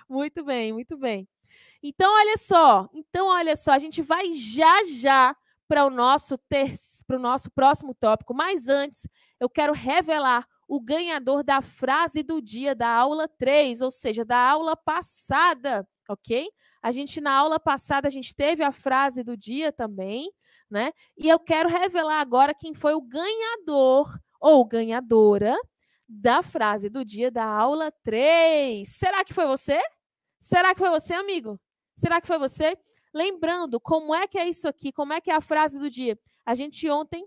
muito 0.09 0.45
bem, 0.45 0.73
muito 0.73 0.97
bem. 0.97 1.29
Então, 1.83 2.13
olha 2.13 2.37
só. 2.37 2.89
Então, 2.93 3.29
olha 3.29 3.57
só, 3.57 3.73
a 3.73 3.79
gente 3.79 4.01
vai 4.01 4.33
já 4.33 4.85
já 4.85 5.37
para 5.67 5.85
o 5.85 5.91
nosso 5.91 6.39
ter... 6.39 6.73
para 7.07 7.17
o 7.17 7.21
nosso 7.21 7.51
próximo 7.51 7.95
tópico. 7.95 8.35
Mas 8.35 8.69
antes, 8.69 9.07
eu 9.41 9.49
quero 9.51 9.73
revelar 9.73 10.47
o 10.69 10.81
ganhador 10.81 11.43
da 11.43 11.61
frase 11.61 12.23
do 12.23 12.41
dia 12.41 12.75
da 12.75 12.89
aula 12.89 13.29
3, 13.29 13.83
ou 13.83 13.91
seja, 13.91 14.25
da 14.25 14.39
aula 14.39 14.77
passada, 14.77 15.87
ok? 16.09 16.49
A 16.83 16.91
gente, 16.91 17.21
na 17.21 17.33
aula 17.33 17.61
passada, 17.61 18.09
a 18.09 18.11
gente 18.11 18.35
teve 18.35 18.65
a 18.65 18.73
frase 18.73 19.23
do 19.23 19.37
dia 19.37 19.71
também, 19.71 20.33
né? 20.73 20.93
E 21.17 21.29
eu 21.29 21.39
quero 21.39 21.69
revelar 21.69 22.21
agora 22.21 22.55
quem 22.55 22.73
foi 22.75 22.95
o 22.95 23.03
ganhador 23.03 24.19
ou 24.41 24.65
ganhadora 24.65 25.55
da 26.09 26.43
frase 26.43 26.89
do 26.89 27.05
dia 27.05 27.31
da 27.31 27.45
aula 27.45 27.93
3. 28.03 28.89
Será 28.89 29.25
que 29.25 29.35
foi 29.35 29.47
você? 29.47 29.81
Será 30.41 30.75
que 30.75 30.81
foi 30.81 30.91
você, 30.91 31.15
amigo? 31.15 31.61
Será 31.95 32.21
que 32.21 32.27
foi 32.27 32.39
você? 32.39 32.77
Lembrando, 33.15 33.79
como 33.79 34.15
é 34.15 34.27
que 34.27 34.39
é 34.39 34.49
isso 34.49 34.67
aqui? 34.67 34.91
Como 34.91 35.13
é 35.13 35.21
que 35.21 35.31
é 35.31 35.35
a 35.35 35.41
frase 35.41 35.79
do 35.79 35.91
dia? 35.91 36.19
A 36.45 36.55
gente 36.55 36.89
ontem, 36.89 37.25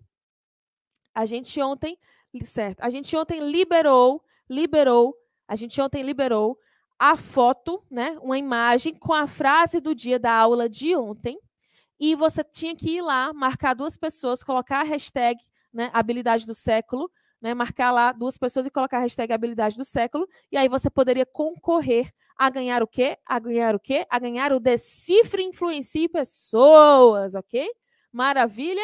a 1.13 1.26
gente 1.26 1.61
ontem, 1.61 1.97
certo? 2.43 2.81
A 2.81 2.89
gente 2.89 3.15
ontem 3.15 3.39
liberou, 3.39 4.23
liberou, 4.49 5.15
a 5.47 5.55
gente 5.55 5.80
ontem 5.80 6.01
liberou 6.01 6.57
a 6.97 7.15
foto, 7.15 7.84
né, 7.91 8.17
uma 8.22 8.38
imagem 8.38 8.95
com 8.95 9.13
a 9.13 9.27
frase 9.27 9.80
do 9.80 9.93
dia 9.93 10.17
da 10.17 10.34
aula 10.34 10.67
de 10.67 10.95
ontem, 10.95 11.38
e 11.99 12.15
você 12.15 12.43
tinha 12.43 12.76
que 12.76 12.97
ir 12.97 13.01
lá, 13.01 13.34
marcar 13.34 13.73
duas 13.73 13.97
pessoas, 13.97 14.43
colocar 14.43 14.81
a 14.81 14.84
hashtag, 14.84 15.39
né, 15.73 15.89
habilidade 15.93 16.45
do 16.45 16.53
século, 16.53 17.09
né, 17.41 17.53
marcar 17.53 17.91
lá 17.91 18.11
duas 18.11 18.38
pessoas 18.38 18.65
e 18.65 18.72
colocar 18.72 18.97
a 18.97 19.01
hashtag 19.01 19.31
habilidade 19.34 19.77
do 19.77 19.85
século, 19.85 20.27
e 20.51 20.57
aí 20.57 20.67
você 20.67 20.89
poderia 20.89 21.26
concorrer 21.26 22.11
a 22.38 22.49
ganhar 22.49 22.84
o 22.84 22.88
quê? 22.88 23.17
A 23.26 23.39
ganhar 23.39 23.76
o 23.76 23.80
quê? 23.80 24.05
A 24.09 24.19
ganhar 24.19 24.51
o 24.51 24.59
Decifre 24.59 25.43
Influencie 25.43 26.09
Pessoas, 26.09 27.34
ok? 27.34 27.69
Maravilha? 28.11 28.84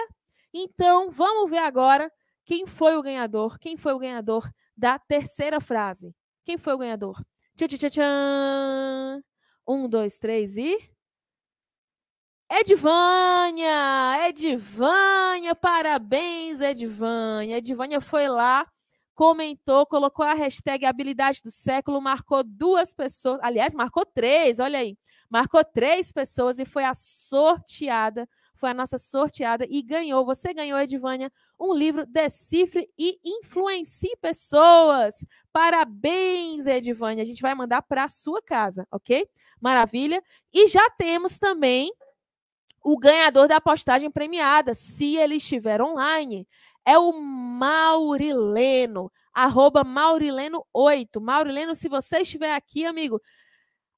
Então, 0.53 1.09
vamos 1.09 1.49
ver 1.49 1.59
agora 1.59 2.11
quem 2.45 2.65
foi 2.65 2.95
o 2.95 3.01
ganhador, 3.01 3.57
quem 3.59 3.75
foi 3.77 3.93
o 3.93 3.99
ganhador 3.99 4.49
da 4.75 4.97
terceira 4.97 5.59
frase. 5.59 6.15
Quem 6.43 6.57
foi 6.57 6.73
o 6.73 6.77
ganhador? 6.77 7.21
Tchan, 7.55 7.67
tchan, 7.67 7.89
tchan. 7.89 9.23
Um, 9.67 9.88
dois, 9.88 10.17
três 10.17 10.57
e. 10.57 10.77
Edvânia! 12.53 14.27
Edvânia! 14.27 15.55
Parabéns, 15.55 16.59
Edvânia! 16.59 17.57
Edvânia 17.57 18.01
foi 18.01 18.27
lá, 18.27 18.67
comentou, 19.15 19.85
colocou 19.85 20.25
a 20.25 20.33
hashtag 20.33 20.85
habilidade 20.85 21.39
do 21.41 21.49
século, 21.49 22.01
marcou 22.01 22.43
duas 22.43 22.93
pessoas, 22.93 23.39
aliás, 23.41 23.73
marcou 23.73 24.05
três, 24.05 24.59
olha 24.59 24.79
aí. 24.79 24.97
Marcou 25.29 25.63
três 25.63 26.11
pessoas 26.11 26.59
e 26.59 26.65
foi 26.65 26.83
a 26.83 26.93
sorteada, 26.93 28.27
foi 28.57 28.71
a 28.71 28.73
nossa 28.73 28.97
sorteada 28.97 29.65
e 29.69 29.81
ganhou. 29.81 30.25
Você 30.25 30.53
ganhou, 30.53 30.77
Edvânia, 30.77 31.31
um 31.57 31.73
livro 31.73 32.05
Decifre 32.05 32.85
e 32.99 33.17
Influencie 33.23 34.13
Pessoas. 34.17 35.25
Parabéns, 35.53 36.67
Edvânia. 36.67 37.23
A 37.23 37.25
gente 37.25 37.41
vai 37.41 37.55
mandar 37.55 37.81
para 37.81 38.03
a 38.03 38.09
sua 38.09 38.41
casa, 38.41 38.85
ok? 38.91 39.25
Maravilha. 39.61 40.21
E 40.53 40.67
já 40.67 40.89
temos 40.91 41.39
também 41.39 41.89
o 42.83 42.97
ganhador 42.97 43.47
da 43.47 43.61
postagem 43.61 44.09
premiada, 44.09 44.73
se 44.73 45.15
ele 45.17 45.35
estiver 45.35 45.81
online. 45.81 46.47
É 46.85 46.97
o 46.97 47.13
Maurileno, 47.13 49.11
arroba 49.33 49.83
Maurileno8. 49.85 51.19
Maurileno, 51.21 51.75
se 51.75 51.87
você 51.87 52.19
estiver 52.19 52.53
aqui, 52.53 52.85
amigo, 52.85 53.21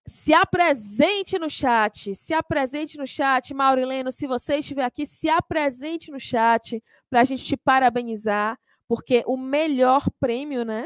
se 0.05 0.33
apresente 0.33 1.39
no 1.39 1.49
chat. 1.49 2.13
Se 2.13 2.33
apresente 2.33 2.97
no 2.97 3.07
chat, 3.07 3.53
Maurileno. 3.53 4.11
Se 4.11 4.27
você 4.27 4.57
estiver 4.57 4.83
aqui, 4.83 5.05
se 5.05 5.29
apresente 5.29 6.11
no 6.11 6.19
chat 6.19 6.83
para 7.09 7.21
a 7.21 7.23
gente 7.23 7.45
te 7.45 7.55
parabenizar, 7.55 8.59
porque 8.87 9.23
o 9.25 9.37
melhor 9.37 10.05
prêmio, 10.19 10.65
né, 10.65 10.85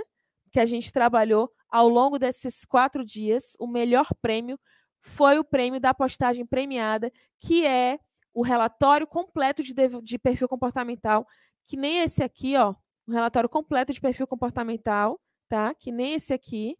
que 0.51 0.59
a 0.59 0.65
gente 0.65 0.91
trabalhou 0.91 1.51
ao 1.69 1.89
longo 1.89 2.17
desses 2.19 2.63
quatro 2.63 3.03
dias, 3.03 3.55
o 3.59 3.67
melhor 3.67 4.07
prêmio 4.21 4.59
foi 5.01 5.39
o 5.39 5.43
prêmio 5.43 5.79
da 5.79 5.93
postagem 5.93 6.45
premiada, 6.45 7.11
que 7.39 7.65
é 7.65 7.99
o 8.33 8.41
relatório 8.41 9.07
completo 9.07 9.63
de, 9.63 9.73
de 10.03 10.19
perfil 10.19 10.47
comportamental, 10.47 11.27
que 11.65 11.75
nem 11.75 11.99
esse 11.99 12.23
aqui, 12.23 12.55
ó, 12.55 12.75
um 13.07 13.13
relatório 13.13 13.49
completo 13.49 13.93
de 13.93 14.01
perfil 14.01 14.27
comportamental, 14.27 15.19
tá? 15.49 15.73
Que 15.73 15.91
nem 15.91 16.13
esse 16.13 16.33
aqui. 16.33 16.77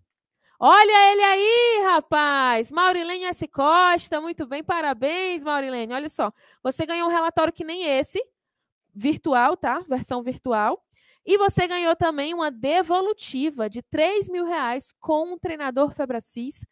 Olha 0.59 1.11
ele 1.11 1.23
aí, 1.23 1.83
rapaz! 1.85 2.71
Maurilene 2.71 3.25
S. 3.25 3.47
Costa, 3.47 4.19
muito 4.19 4.45
bem, 4.45 4.63
parabéns, 4.63 5.43
Maurilene. 5.43 5.93
Olha 5.93 6.09
só, 6.09 6.31
você 6.63 6.85
ganhou 6.85 7.07
um 7.07 7.11
relatório 7.11 7.53
que 7.53 7.63
nem 7.63 7.85
esse, 7.85 8.21
virtual, 8.93 9.55
tá? 9.55 9.79
Versão 9.87 10.23
virtual. 10.23 10.83
E 11.23 11.37
você 11.37 11.67
ganhou 11.67 11.95
também 11.95 12.33
uma 12.33 12.49
devolutiva 12.49 13.69
de 13.69 13.83
3 13.83 14.29
mil 14.29 14.45
reais 14.45 14.93
com 14.99 15.33
um 15.33 15.37
treinador 15.37 15.91
Febracis. 15.91 16.65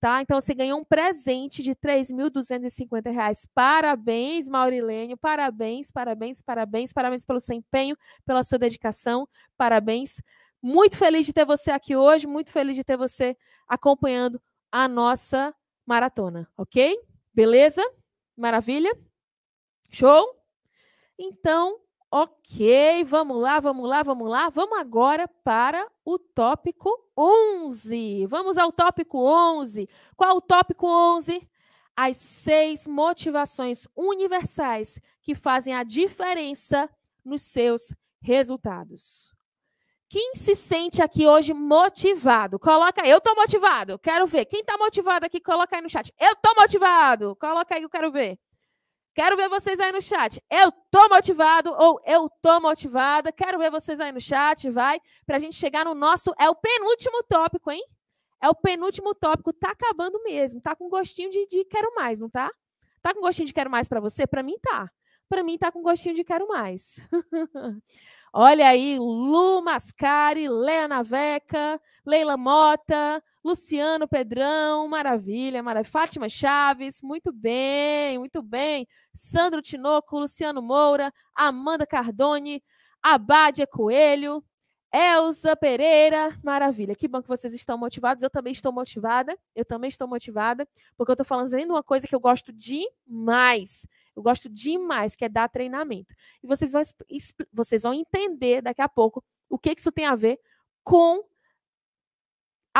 Tá? 0.00 0.22
Então 0.22 0.40
você 0.40 0.54
ganhou 0.54 0.78
um 0.78 0.84
presente 0.84 1.62
de 1.62 1.70
R$ 1.70 1.76
3.250. 1.76 3.48
Parabéns, 3.52 4.48
Maurilênio. 4.48 5.16
Parabéns, 5.16 5.90
parabéns, 5.90 6.40
parabéns, 6.40 6.92
parabéns 6.92 7.24
pelo 7.24 7.40
seu 7.40 7.56
empenho, 7.56 7.96
pela 8.24 8.44
sua 8.44 8.58
dedicação. 8.58 9.28
Parabéns. 9.56 10.22
Muito 10.62 10.96
feliz 10.96 11.26
de 11.26 11.32
ter 11.32 11.44
você 11.44 11.70
aqui 11.70 11.96
hoje, 11.96 12.26
muito 12.26 12.52
feliz 12.52 12.76
de 12.76 12.84
ter 12.84 12.96
você 12.96 13.36
acompanhando 13.66 14.40
a 14.70 14.86
nossa 14.86 15.54
maratona, 15.84 16.48
ok? 16.56 16.96
Beleza? 17.34 17.82
Maravilha? 18.36 18.96
Show? 19.90 20.36
Então, 21.18 21.80
ok, 22.10 23.04
vamos 23.04 23.40
lá, 23.40 23.60
vamos 23.60 23.88
lá, 23.88 24.02
vamos 24.02 24.28
lá. 24.28 24.48
Vamos 24.48 24.78
agora 24.78 25.28
para 25.44 25.86
o 26.04 26.18
tópico 26.18 26.90
11. 27.16 28.26
Vamos 28.26 28.56
ao 28.56 28.72
tópico 28.72 29.18
11. 29.18 29.88
Qual 30.16 30.36
o 30.36 30.40
tópico 30.40 30.86
11? 30.86 31.46
As 31.96 32.16
seis 32.16 32.86
motivações 32.86 33.86
universais 33.96 35.00
que 35.20 35.34
fazem 35.34 35.74
a 35.74 35.82
diferença 35.82 36.88
nos 37.24 37.42
seus 37.42 37.92
resultados. 38.20 39.32
Quem 40.08 40.34
se 40.34 40.54
sente 40.54 41.02
aqui 41.02 41.26
hoje 41.26 41.52
motivado? 41.52 42.58
Coloca 42.58 43.02
aí. 43.02 43.10
Eu 43.10 43.18
estou 43.18 43.34
motivado. 43.34 43.98
Quero 43.98 44.26
ver. 44.26 44.46
Quem 44.46 44.60
está 44.60 44.78
motivado 44.78 45.26
aqui, 45.26 45.38
coloca 45.38 45.76
aí 45.76 45.82
no 45.82 45.90
chat. 45.90 46.10
Eu 46.18 46.32
estou 46.32 46.54
motivado. 46.56 47.36
Coloca 47.36 47.74
aí, 47.74 47.82
eu 47.82 47.90
quero 47.90 48.10
ver. 48.10 48.38
Quero 49.18 49.36
ver 49.36 49.48
vocês 49.48 49.80
aí 49.80 49.90
no 49.90 50.00
chat. 50.00 50.40
Eu 50.48 50.70
tô 50.92 51.08
motivado 51.08 51.74
ou 51.76 52.00
eu 52.06 52.30
tô 52.40 52.60
motivada. 52.60 53.32
Quero 53.32 53.58
ver 53.58 53.68
vocês 53.68 53.98
aí 53.98 54.12
no 54.12 54.20
chat, 54.20 54.70
vai. 54.70 55.00
Pra 55.26 55.40
gente 55.40 55.56
chegar 55.56 55.84
no 55.84 55.92
nosso. 55.92 56.32
É 56.38 56.48
o 56.48 56.54
penúltimo 56.54 57.24
tópico, 57.24 57.68
hein? 57.68 57.84
É 58.40 58.48
o 58.48 58.54
penúltimo 58.54 59.12
tópico. 59.16 59.52
Tá 59.52 59.72
acabando 59.72 60.22
mesmo. 60.22 60.60
Tá 60.60 60.76
com 60.76 60.88
gostinho 60.88 61.30
de, 61.30 61.48
de 61.48 61.64
quero 61.64 61.92
mais, 61.96 62.20
não 62.20 62.30
tá? 62.30 62.48
Tá 63.02 63.12
com 63.12 63.20
gostinho 63.20 63.48
de 63.48 63.52
quero 63.52 63.68
mais 63.68 63.88
para 63.88 63.98
você? 63.98 64.24
Para 64.24 64.40
mim 64.40 64.54
tá. 64.62 64.88
Para 65.28 65.42
mim 65.42 65.58
tá 65.58 65.72
com 65.72 65.82
gostinho 65.82 66.14
de 66.14 66.22
quero 66.22 66.46
mais. 66.46 67.02
Olha 68.32 68.68
aí, 68.68 69.00
Lu 69.00 69.60
Mascari, 69.62 70.48
Lea 70.48 70.86
Naveca, 70.86 71.82
Leila 72.06 72.36
Mota, 72.36 73.20
Luciano 73.44 74.08
Pedrão, 74.08 74.88
maravilha, 74.88 75.62
maravilha. 75.62 75.90
Fátima 75.90 76.28
Chaves, 76.28 77.00
muito 77.02 77.32
bem, 77.32 78.18
muito 78.18 78.42
bem. 78.42 78.86
Sandro 79.14 79.62
Tinoco, 79.62 80.18
Luciano 80.18 80.60
Moura, 80.60 81.12
Amanda 81.34 81.86
Cardone, 81.86 82.62
Abádia 83.02 83.66
Coelho, 83.66 84.44
Elza 84.92 85.54
Pereira, 85.54 86.38
maravilha. 86.42 86.94
Que 86.94 87.06
bom 87.06 87.20
que 87.20 87.28
vocês 87.28 87.52
estão 87.52 87.76
motivados. 87.76 88.22
Eu 88.22 88.30
também 88.30 88.52
estou 88.52 88.72
motivada. 88.72 89.38
Eu 89.54 89.64
também 89.64 89.88
estou 89.88 90.08
motivada, 90.08 90.66
porque 90.96 91.10
eu 91.10 91.14
estou 91.14 91.26
falando 91.26 91.52
ainda 91.54 91.72
uma 91.72 91.82
coisa 91.82 92.06
que 92.06 92.14
eu 92.14 92.20
gosto 92.20 92.52
demais. 92.52 93.86
Eu 94.16 94.22
gosto 94.22 94.48
demais, 94.48 95.14
que 95.14 95.24
é 95.24 95.28
dar 95.28 95.48
treinamento. 95.48 96.14
E 96.42 96.46
vocês 96.46 96.72
vão, 96.72 96.82
vocês 97.52 97.82
vão 97.82 97.94
entender 97.94 98.62
daqui 98.62 98.82
a 98.82 98.88
pouco 98.88 99.22
o 99.48 99.58
que 99.58 99.74
isso 99.76 99.92
tem 99.92 100.06
a 100.06 100.16
ver 100.16 100.40
com 100.82 101.22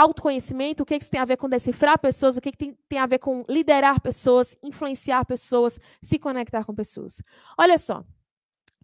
autoconhecimento, 0.01 0.83
o 0.83 0.87
que 0.87 0.97
isso 0.97 1.11
tem 1.11 1.20
a 1.20 1.25
ver 1.25 1.37
com 1.37 1.49
decifrar 1.49 1.99
pessoas, 1.99 2.37
o 2.37 2.41
que 2.41 2.53
tem, 2.53 2.77
tem 2.89 2.99
a 2.99 3.07
ver 3.07 3.19
com 3.19 3.45
liderar 3.49 4.01
pessoas, 4.01 4.57
influenciar 4.62 5.25
pessoas, 5.25 5.79
se 6.03 6.19
conectar 6.19 6.65
com 6.65 6.75
pessoas. 6.75 7.23
Olha 7.57 7.79
só, 7.79 8.05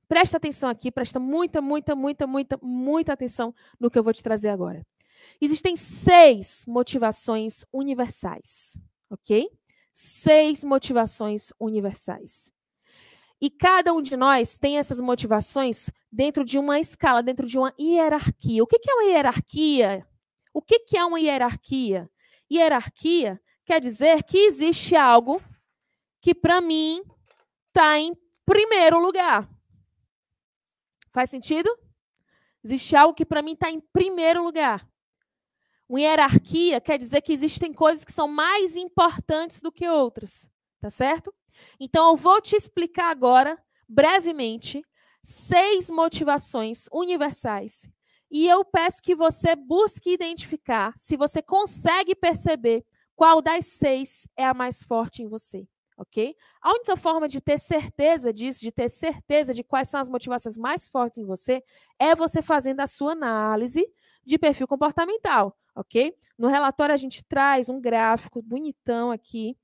presta 0.09 0.36
atenção 0.36 0.69
aqui, 0.69 0.91
presta 0.91 1.19
muita, 1.19 1.61
muita, 1.61 1.95
muita, 1.95 2.27
muita, 2.27 2.59
muita 2.62 3.12
atenção 3.12 3.55
no 3.78 3.91
que 3.91 3.99
eu 3.99 4.05
vou 4.05 4.12
te 4.12 4.23
trazer 4.23 4.49
agora. 4.49 4.86
Existem 5.41 5.77
seis 5.77 6.65
motivações 6.66 7.65
universais, 7.73 8.78
ok? 9.11 9.49
seis 9.95 10.65
motivações 10.65 11.53
universais. 11.59 12.53
E 13.41 13.49
cada 13.49 13.93
um 13.93 14.03
de 14.03 14.16
nós 14.16 14.59
tem 14.59 14.78
essas 14.78 15.01
motivações 15.01 15.91
dentro 16.11 16.45
de 16.45 16.59
uma 16.59 16.81
escala, 16.81 17.23
dentro 17.23 17.47
de 17.47 17.57
uma 17.57 17.73
hierarquia. 17.78 18.62
O 18.62 18.66
que 18.66 18.78
é 18.91 18.95
uma 18.95 19.05
hierarquia? 19.05 20.07
O 20.55 20.62
que 20.62 20.97
é 20.97 21.05
uma 21.05 21.18
hierarquia? 21.18 22.09
Hierarquia 22.51 23.43
quer 23.64 23.81
dizer 23.81 24.22
que 24.22 24.39
existe 24.39 24.94
algo 24.94 25.43
que, 26.20 26.32
para 26.32 26.60
mim, 26.60 27.02
está 27.66 27.98
em 27.98 28.16
primeiro 28.47 29.01
lugar. 29.01 29.51
Faz 31.12 31.28
sentido? 31.28 31.68
Existe 32.62 32.94
algo 32.94 33.14
que, 33.14 33.26
para 33.26 33.43
mim, 33.43 33.55
está 33.55 33.68
em 33.68 33.81
primeiro 33.81 34.44
lugar. 34.44 34.89
Uma 35.89 36.01
hierarquia 36.01 36.81
quer 36.81 36.98
dizer 36.98 37.20
que 37.20 37.32
existem 37.32 37.72
coisas 37.72 38.05
que 38.05 38.12
são 38.12 38.28
mais 38.28 38.76
importantes 38.76 39.60
do 39.60 39.72
que 39.72 39.89
outras, 39.89 40.48
tá 40.81 40.89
certo? 40.89 41.35
Então 41.81 42.10
eu 42.10 42.16
vou 42.16 42.40
te 42.40 42.55
explicar 42.55 43.10
agora, 43.10 43.60
brevemente, 43.89 44.85
seis 45.22 45.90
motivações 45.90 46.86
universais. 46.93 47.89
E 48.35 48.48
eu 48.48 48.65
peço 48.65 49.01
que 49.01 49.15
você 49.15 49.55
busque 49.55 50.11
identificar 50.12 50.93
se 50.97 51.16
você 51.16 51.40
consegue 51.40 52.16
perceber 52.16 52.85
qual 53.15 53.40
das 53.40 53.65
seis 53.66 54.27
é 54.36 54.44
a 54.44 54.52
mais 54.52 54.82
forte 54.82 55.23
em 55.23 55.28
você. 55.28 55.69
ok? 55.97 56.35
A 56.61 56.73
única 56.73 56.97
forma 56.97 57.28
de 57.28 57.40
ter 57.40 57.61
certeza 57.61 58.32
disso, 58.32 58.61
de 58.61 58.73
ter 58.73 58.89
certeza 58.89 59.55
de 59.55 59.62
quais 59.62 59.89
são 59.89 60.01
as 60.01 60.09
motivações 60.09 60.56
mais 60.59 60.89
fortes 60.89 61.23
em 61.23 61.24
você, 61.24 61.62
é 61.97 62.16
você 62.16 62.43
fazendo 62.43 62.81
a 62.81 62.89
sua 62.89 63.12
análise 63.12 63.86
de 64.27 64.36
perfil 64.36 64.66
comportamental, 64.66 65.56
ok? 65.77 66.12
No 66.36 66.48
relatório 66.48 66.93
a 66.93 66.98
gente 66.98 67.23
traz 67.24 67.69
um 67.69 67.81
gráfico 67.81 68.43
bonitão 68.43 69.12
aqui 69.12 69.56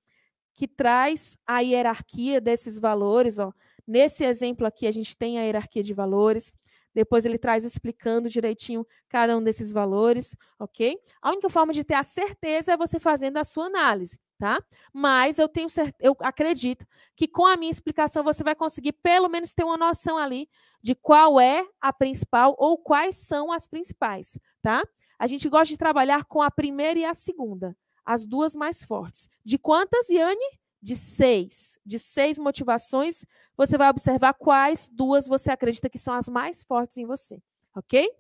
que 0.54 0.68
traz 0.68 1.38
a 1.46 1.60
hierarquia 1.60 2.40
desses 2.40 2.78
valores, 2.78 3.38
ó. 3.40 3.52
Nesse 3.86 4.24
exemplo 4.24 4.66
aqui 4.66 4.86
a 4.86 4.92
gente 4.92 5.16
tem 5.16 5.38
a 5.40 5.42
hierarquia 5.42 5.82
de 5.82 5.94
valores. 5.94 6.52
Depois 6.94 7.24
ele 7.24 7.38
traz 7.38 7.64
explicando 7.64 8.28
direitinho 8.28 8.86
cada 9.08 9.36
um 9.36 9.42
desses 9.42 9.70
valores, 9.72 10.36
ok? 10.58 10.98
A 11.22 11.30
única 11.30 11.48
forma 11.48 11.72
de 11.72 11.84
ter 11.84 11.94
a 11.94 12.02
certeza 12.02 12.72
é 12.72 12.76
você 12.76 12.98
fazendo 12.98 13.36
a 13.36 13.44
sua 13.44 13.66
análise 13.66 14.18
tá? 14.40 14.58
Mas 14.92 15.38
eu 15.38 15.46
tenho 15.46 15.68
eu 16.00 16.16
acredito 16.20 16.86
que 17.14 17.28
com 17.28 17.46
a 17.46 17.58
minha 17.58 17.70
explicação 17.70 18.24
você 18.24 18.42
vai 18.42 18.54
conseguir 18.54 18.92
pelo 18.92 19.28
menos 19.28 19.52
ter 19.52 19.62
uma 19.62 19.76
noção 19.76 20.16
ali 20.16 20.48
de 20.82 20.94
qual 20.94 21.38
é 21.38 21.62
a 21.78 21.92
principal 21.92 22.56
ou 22.58 22.78
quais 22.78 23.16
são 23.16 23.52
as 23.52 23.66
principais, 23.66 24.40
tá? 24.62 24.82
A 25.18 25.26
gente 25.26 25.46
gosta 25.50 25.66
de 25.66 25.76
trabalhar 25.76 26.24
com 26.24 26.40
a 26.40 26.50
primeira 26.50 26.98
e 26.98 27.04
a 27.04 27.12
segunda, 27.12 27.76
as 28.04 28.26
duas 28.26 28.54
mais 28.54 28.82
fortes. 28.82 29.28
De 29.44 29.58
quantas, 29.58 30.08
Yane? 30.08 30.59
De 30.82 30.96
seis. 30.96 31.78
De 31.84 31.98
seis 31.98 32.38
motivações, 32.38 33.24
você 33.56 33.76
vai 33.76 33.90
observar 33.90 34.34
quais 34.34 34.90
duas 34.90 35.26
você 35.26 35.50
acredita 35.50 35.90
que 35.90 35.98
são 35.98 36.14
as 36.14 36.28
mais 36.28 36.62
fortes 36.62 36.96
em 36.96 37.06
você, 37.06 37.42
ok? 37.74 38.10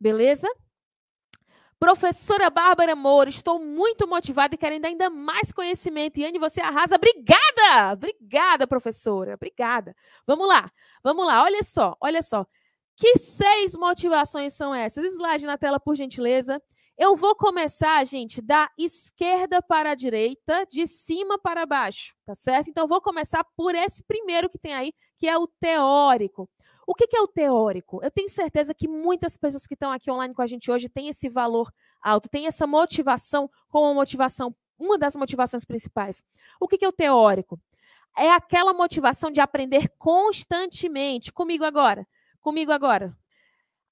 Beleza? 0.00 0.48
Professora 1.78 2.50
Bárbara 2.50 2.96
Moura, 2.96 3.30
estou 3.30 3.60
muito 3.60 4.08
motivada 4.08 4.56
e 4.56 4.58
querendo 4.58 4.86
ainda 4.86 5.08
mais 5.08 5.52
conhecimento. 5.52 6.18
Yane, 6.18 6.38
você 6.38 6.60
arrasa. 6.60 6.96
Obrigada! 6.96 7.92
Obrigada, 7.92 8.66
professora. 8.66 9.34
Obrigada. 9.34 9.94
Vamos 10.26 10.48
lá, 10.48 10.70
vamos 11.04 11.24
lá. 11.24 11.44
Olha 11.44 11.62
só, 11.62 11.96
olha 12.00 12.20
só. 12.20 12.44
Que 12.96 13.16
seis 13.16 13.76
motivações 13.76 14.54
são 14.54 14.74
essas? 14.74 15.06
Slide 15.06 15.46
na 15.46 15.56
tela, 15.56 15.78
por 15.78 15.94
gentileza. 15.94 16.60
Eu 16.98 17.14
vou 17.14 17.36
começar, 17.36 18.04
gente, 18.04 18.42
da 18.42 18.68
esquerda 18.76 19.62
para 19.62 19.92
a 19.92 19.94
direita, 19.94 20.66
de 20.66 20.84
cima 20.88 21.38
para 21.38 21.64
baixo, 21.64 22.12
tá 22.26 22.34
certo? 22.34 22.68
Então, 22.70 22.88
vou 22.88 23.00
começar 23.00 23.44
por 23.56 23.72
esse 23.72 24.02
primeiro 24.02 24.50
que 24.50 24.58
tem 24.58 24.74
aí, 24.74 24.92
que 25.16 25.28
é 25.28 25.38
o 25.38 25.46
teórico. 25.46 26.50
O 26.84 26.96
que, 26.96 27.06
que 27.06 27.16
é 27.16 27.20
o 27.20 27.28
teórico? 27.28 28.00
Eu 28.02 28.10
tenho 28.10 28.28
certeza 28.28 28.74
que 28.74 28.88
muitas 28.88 29.36
pessoas 29.36 29.64
que 29.64 29.74
estão 29.74 29.92
aqui 29.92 30.10
online 30.10 30.34
com 30.34 30.42
a 30.42 30.46
gente 30.48 30.72
hoje 30.72 30.88
têm 30.88 31.08
esse 31.08 31.28
valor 31.28 31.72
alto, 32.02 32.28
têm 32.28 32.48
essa 32.48 32.66
motivação 32.66 33.48
como 33.68 33.94
motivação, 33.94 34.52
uma 34.76 34.98
das 34.98 35.14
motivações 35.14 35.64
principais. 35.64 36.20
O 36.58 36.66
que, 36.66 36.78
que 36.78 36.84
é 36.84 36.88
o 36.88 36.92
teórico? 36.92 37.60
É 38.16 38.32
aquela 38.32 38.74
motivação 38.74 39.30
de 39.30 39.40
aprender 39.40 39.88
constantemente. 39.98 41.32
Comigo 41.32 41.62
agora. 41.62 42.04
Comigo 42.40 42.72
agora 42.72 43.16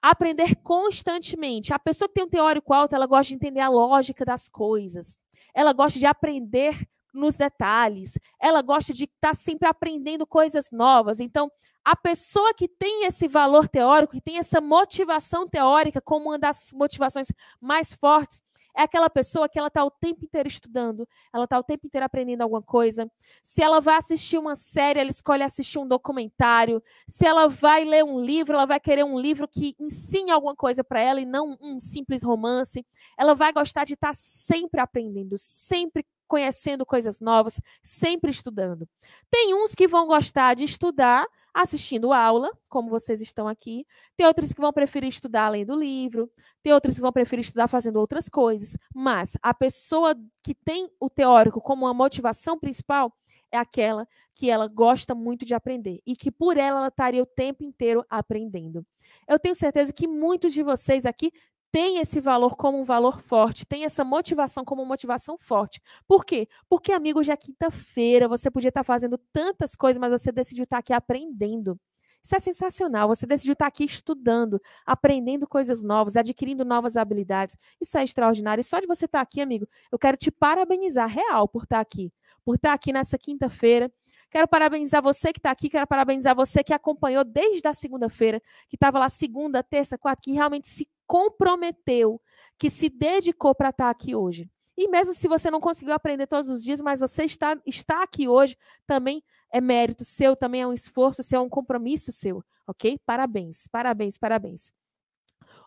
aprender 0.01 0.57
constantemente. 0.57 1.73
A 1.73 1.79
pessoa 1.79 2.09
que 2.09 2.15
tem 2.15 2.25
um 2.25 2.29
teórico 2.29 2.73
alto, 2.73 2.95
ela 2.95 3.07
gosta 3.07 3.29
de 3.29 3.35
entender 3.35 3.61
a 3.61 3.69
lógica 3.69 4.25
das 4.25 4.49
coisas. 4.49 5.19
Ela 5.55 5.73
gosta 5.73 5.99
de 5.99 6.07
aprender 6.07 6.87
nos 7.13 7.37
detalhes. 7.37 8.19
Ela 8.41 8.63
gosta 8.63 8.93
de 8.93 9.05
estar 9.05 9.35
sempre 9.35 9.67
aprendendo 9.67 10.27
coisas 10.27 10.71
novas. 10.71 11.19
Então, 11.19 11.51
a 11.85 11.97
pessoa 11.97 12.53
que 12.55 12.69
tem 12.69 13.05
esse 13.07 13.27
valor 13.27 13.69
teórico, 13.69 14.15
que 14.15 14.21
tem 14.21 14.39
essa 14.39 14.61
motivação 14.61 15.47
teórica 15.47 16.01
como 16.01 16.31
uma 16.31 16.39
das 16.39 16.73
motivações 16.73 17.29
mais 17.61 17.93
fortes, 17.93 18.41
é 18.77 18.83
aquela 18.83 19.09
pessoa 19.09 19.49
que 19.49 19.59
ela 19.59 19.69
está 19.69 19.85
o 19.85 19.91
tempo 19.91 20.25
inteiro 20.25 20.49
estudando, 20.49 21.09
ela 21.33 21.45
está 21.45 21.59
o 21.59 21.63
tempo 21.63 21.87
inteiro 21.87 22.05
aprendendo 22.05 22.43
alguma 22.43 22.63
coisa. 22.63 23.11
Se 23.43 23.63
ela 23.63 23.81
vai 23.81 23.97
assistir 23.97 24.39
uma 24.39 24.55
série, 24.55 25.01
ela 25.01 25.11
escolhe 25.11 25.43
assistir 25.43 25.79
um 25.79 25.89
documentário. 25.89 26.83
Se 27.09 27.27
ela 27.27 27.49
vai 27.49 27.85
ler 27.85 28.05
um 28.05 28.21
livro, 28.21 28.55
ela 28.55 28.67
vai 28.67 28.79
querer 28.79 29.05
um 29.05 29.19
livro 29.19 29.49
que 29.49 29.75
ensine 29.79 30.31
alguma 30.31 30.55
coisa 30.55 30.85
para 30.85 31.01
ela 31.01 31.21
e 31.21 31.25
não 31.25 31.57
um 31.61 31.81
simples 31.81 32.23
romance. 32.23 32.85
Ela 33.19 33.35
vai 33.35 33.53
gostar 33.53 33.85
de 33.85 33.95
estar 33.95 34.09
tá 34.09 34.15
sempre 34.15 34.81
aprendendo, 34.81 35.37
sempre 35.39 36.05
conhecendo 36.29 36.85
coisas 36.85 37.21
novas, 37.21 37.61
sempre 37.83 38.31
estudando. 38.31 38.89
Tem 39.31 39.55
uns 39.55 39.75
que 39.75 39.89
vão 39.89 40.07
gostar 40.07 40.55
de 40.55 40.65
estudar 40.65 41.27
assistindo 41.57 42.13
aula, 42.13 42.51
como 42.69 42.91
vocês 42.91 43.23
estão 43.23 43.49
aqui. 43.49 43.87
Tem 44.15 44.27
outros 44.27 44.53
que 44.53 44.61
vão 44.61 44.73
preferir 44.73 45.09
estudar 45.09 45.47
além 45.47 45.65
do 45.65 45.75
livro. 45.75 46.31
Tem 46.63 46.73
outros 46.73 46.97
que 46.97 47.01
vão 47.01 47.13
preferir 47.13 47.45
estudar 47.45 47.67
fazendo 47.67 47.97
outras 47.97 48.29
coisas. 48.29 48.77
Mas 48.95 49.39
a 49.43 49.55
pessoa 49.55 50.15
que 50.43 50.55
tem 50.55 50.91
o 51.01 51.09
teórico 51.09 51.59
como 51.61 51.87
uma 51.87 51.95
motivação 51.95 52.59
principal 52.59 53.11
é 53.51 53.57
aquela 53.57 54.07
que 54.35 54.51
ela 54.51 54.69
gosta 54.69 55.15
muito 55.15 55.47
de 55.47 55.55
aprender 55.55 56.03
e 56.07 56.15
que 56.15 56.31
por 56.31 56.59
ela 56.59 56.79
ela 56.79 56.89
estaria 56.89 57.23
o 57.23 57.27
tempo 57.27 57.65
inteiro 57.65 58.05
aprendendo. 58.11 58.85
Eu 59.27 59.39
tenho 59.39 59.55
certeza 59.55 59.95
que 59.95 60.07
muitos 60.07 60.53
de 60.53 60.63
vocês 60.63 61.07
aqui 61.07 61.33
tem 61.71 61.99
esse 61.99 62.21
valor 62.21 62.57
como 62.57 62.81
um 62.81 62.85
valor 62.85 63.21
forte, 63.21 63.67
tem 63.67 63.85
essa 63.85 64.05
motivação 64.05 64.65
como 64.65 64.85
motivação 64.85 65.37
forte. 65.39 65.81
Por 66.07 66.25
quê? 66.25 66.49
Porque, 66.69 66.93
amigo, 66.93 67.23
já 67.23 67.35
é 67.35 67.37
quinta-feira, 67.37 68.29
você 68.29 68.51
podia 68.51 68.69
estar 68.69 68.85
fazendo 68.85 69.19
tantas 69.33 69.75
coisas, 69.75 70.01
mas 70.01 70.11
você 70.11 70.33
decidiu 70.33 70.65
estar 70.65 70.79
aqui 70.79 70.93
aprendendo. 70.93 71.79
Isso 72.27 72.35
é 72.35 72.41
sensacional. 72.41 73.07
Você 73.07 73.25
decidiu 73.25 73.53
estar 73.53 73.69
aqui 73.69 73.85
estudando, 73.85 74.61
aprendendo 74.85 75.47
coisas 75.47 75.85
novas, 75.85 76.17
adquirindo 76.17 76.65
novas 76.65 76.97
habilidades. 76.97 77.57
Isso 77.81 77.97
é 77.97 78.03
extraordinário. 78.03 78.61
E 78.63 78.65
só 78.65 78.81
de 78.81 78.87
você 78.89 79.05
estar 79.05 79.21
aqui, 79.21 79.41
amigo, 79.41 79.65
eu 79.93 79.99
quero 79.99 80.17
te 80.17 80.33
parabenizar, 80.33 81.09
real, 81.09 81.47
por 81.47 81.63
estar 81.63 81.79
aqui. 81.79 82.13
Por 82.45 82.57
estar 82.57 82.73
aqui 82.73 82.93
nessa 82.93 83.17
quinta-feira. 83.17 83.93
Quero 84.29 84.49
parabenizar 84.49 85.01
você 85.01 85.33
que 85.33 85.39
está 85.39 85.53
aqui, 85.53 85.71
quero 85.71 85.87
parabenizar 85.87 86.35
você 86.35 86.65
que 86.65 86.75
acompanhou 86.75 87.23
desde 87.25 87.67
a 87.69 87.73
segunda-feira, 87.73 88.43
que 88.69 88.75
estava 88.75 88.99
lá 88.99 89.09
segunda, 89.09 89.63
terça, 89.63 89.97
quarta, 89.97 90.21
que 90.21 90.33
realmente 90.33 90.67
se 90.67 90.89
comprometeu, 91.07 92.21
que 92.59 92.71
se 92.71 92.89
dedicou 92.89 93.55
para 93.55 93.71
estar 93.71 93.85
tá 93.85 93.91
aqui 93.91 94.15
hoje. 94.15 94.51
E 94.77 94.89
mesmo 94.89 95.15
se 95.15 95.27
você 95.27 95.51
não 95.51 95.61
conseguiu 95.61 95.95
aprender 95.95 96.27
todos 96.27 96.51
os 96.51 96.63
dias, 96.63 96.81
mas 96.81 97.01
você 97.01 97.25
está, 97.25 97.57
está 97.65 98.03
aqui 98.03 98.29
hoje, 98.29 98.59
também 98.87 99.25
é 99.51 99.61
mérito 99.61 100.05
seu, 100.05 100.37
também 100.37 100.63
é 100.63 100.67
um 100.67 100.73
esforço 100.73 101.23
seu, 101.23 101.41
é 101.41 101.43
um 101.43 101.49
compromisso 101.49 102.13
seu, 102.13 102.45
ok? 102.67 103.01
Parabéns, 103.07 103.67
parabéns, 103.69 104.19
parabéns. 104.19 104.73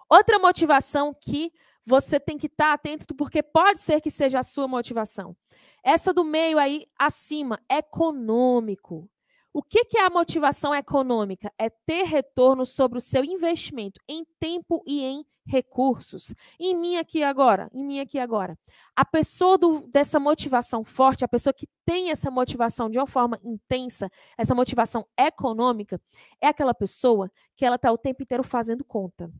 Outra 0.08 0.38
motivação 0.38 1.16
que 1.20 1.52
você 1.86 2.20
tem 2.20 2.38
que 2.38 2.46
estar 2.46 2.68
tá 2.68 2.74
atento, 2.74 3.16
porque 3.16 3.42
pode 3.42 3.80
ser 3.80 4.00
que 4.00 4.12
seja 4.12 4.40
a 4.40 4.44
sua 4.44 4.68
motivação. 4.68 5.36
Essa 5.84 6.14
do 6.14 6.24
meio 6.24 6.60
aí, 6.60 6.86
acima, 6.98 7.60
econômico. 7.68 9.10
O 9.52 9.64
que, 9.64 9.86
que 9.86 9.98
é 9.98 10.06
a 10.06 10.10
motivação 10.10 10.74
econômica? 10.76 11.52
É 11.58 11.70
ter 11.70 12.04
retorno 12.04 12.66
sobre 12.66 13.00
o 13.00 13.02
seu 13.02 13.24
investimento 13.24 14.00
em 14.08 14.24
tempo 14.40 14.84
e 14.86 15.02
em 15.04 15.26
recursos. 15.46 16.36
Em 16.60 16.76
mim 16.76 16.98
aqui 16.98 17.24
agora, 17.24 17.70
em 17.74 17.84
mim 17.84 18.00
aqui 18.00 18.20
agora. 18.20 18.58
A 18.96 19.04
pessoa 19.04 19.58
do, 19.58 19.88
dessa 19.88 20.20
motivação 20.20 20.84
forte, 20.84 21.26
a 21.26 21.28
pessoa 21.28 21.52
que 21.52 21.68
tem 21.84 22.12
essa 22.12 22.30
motivação 22.30 22.90
de 22.90 23.00
uma 23.00 23.08
forma 23.08 23.40
intensa, 23.44 24.12
essa 24.38 24.54
motivação 24.54 25.06
econômica, 25.18 26.00
é 26.40 26.48
aquela 26.48 26.74
pessoa 26.74 27.32
que 27.56 27.66
ela 27.66 27.78
está 27.78 27.92
o 27.92 27.98
tempo 27.98 28.22
inteiro 28.22 28.44
fazendo 28.44 28.86
conta. 28.86 29.32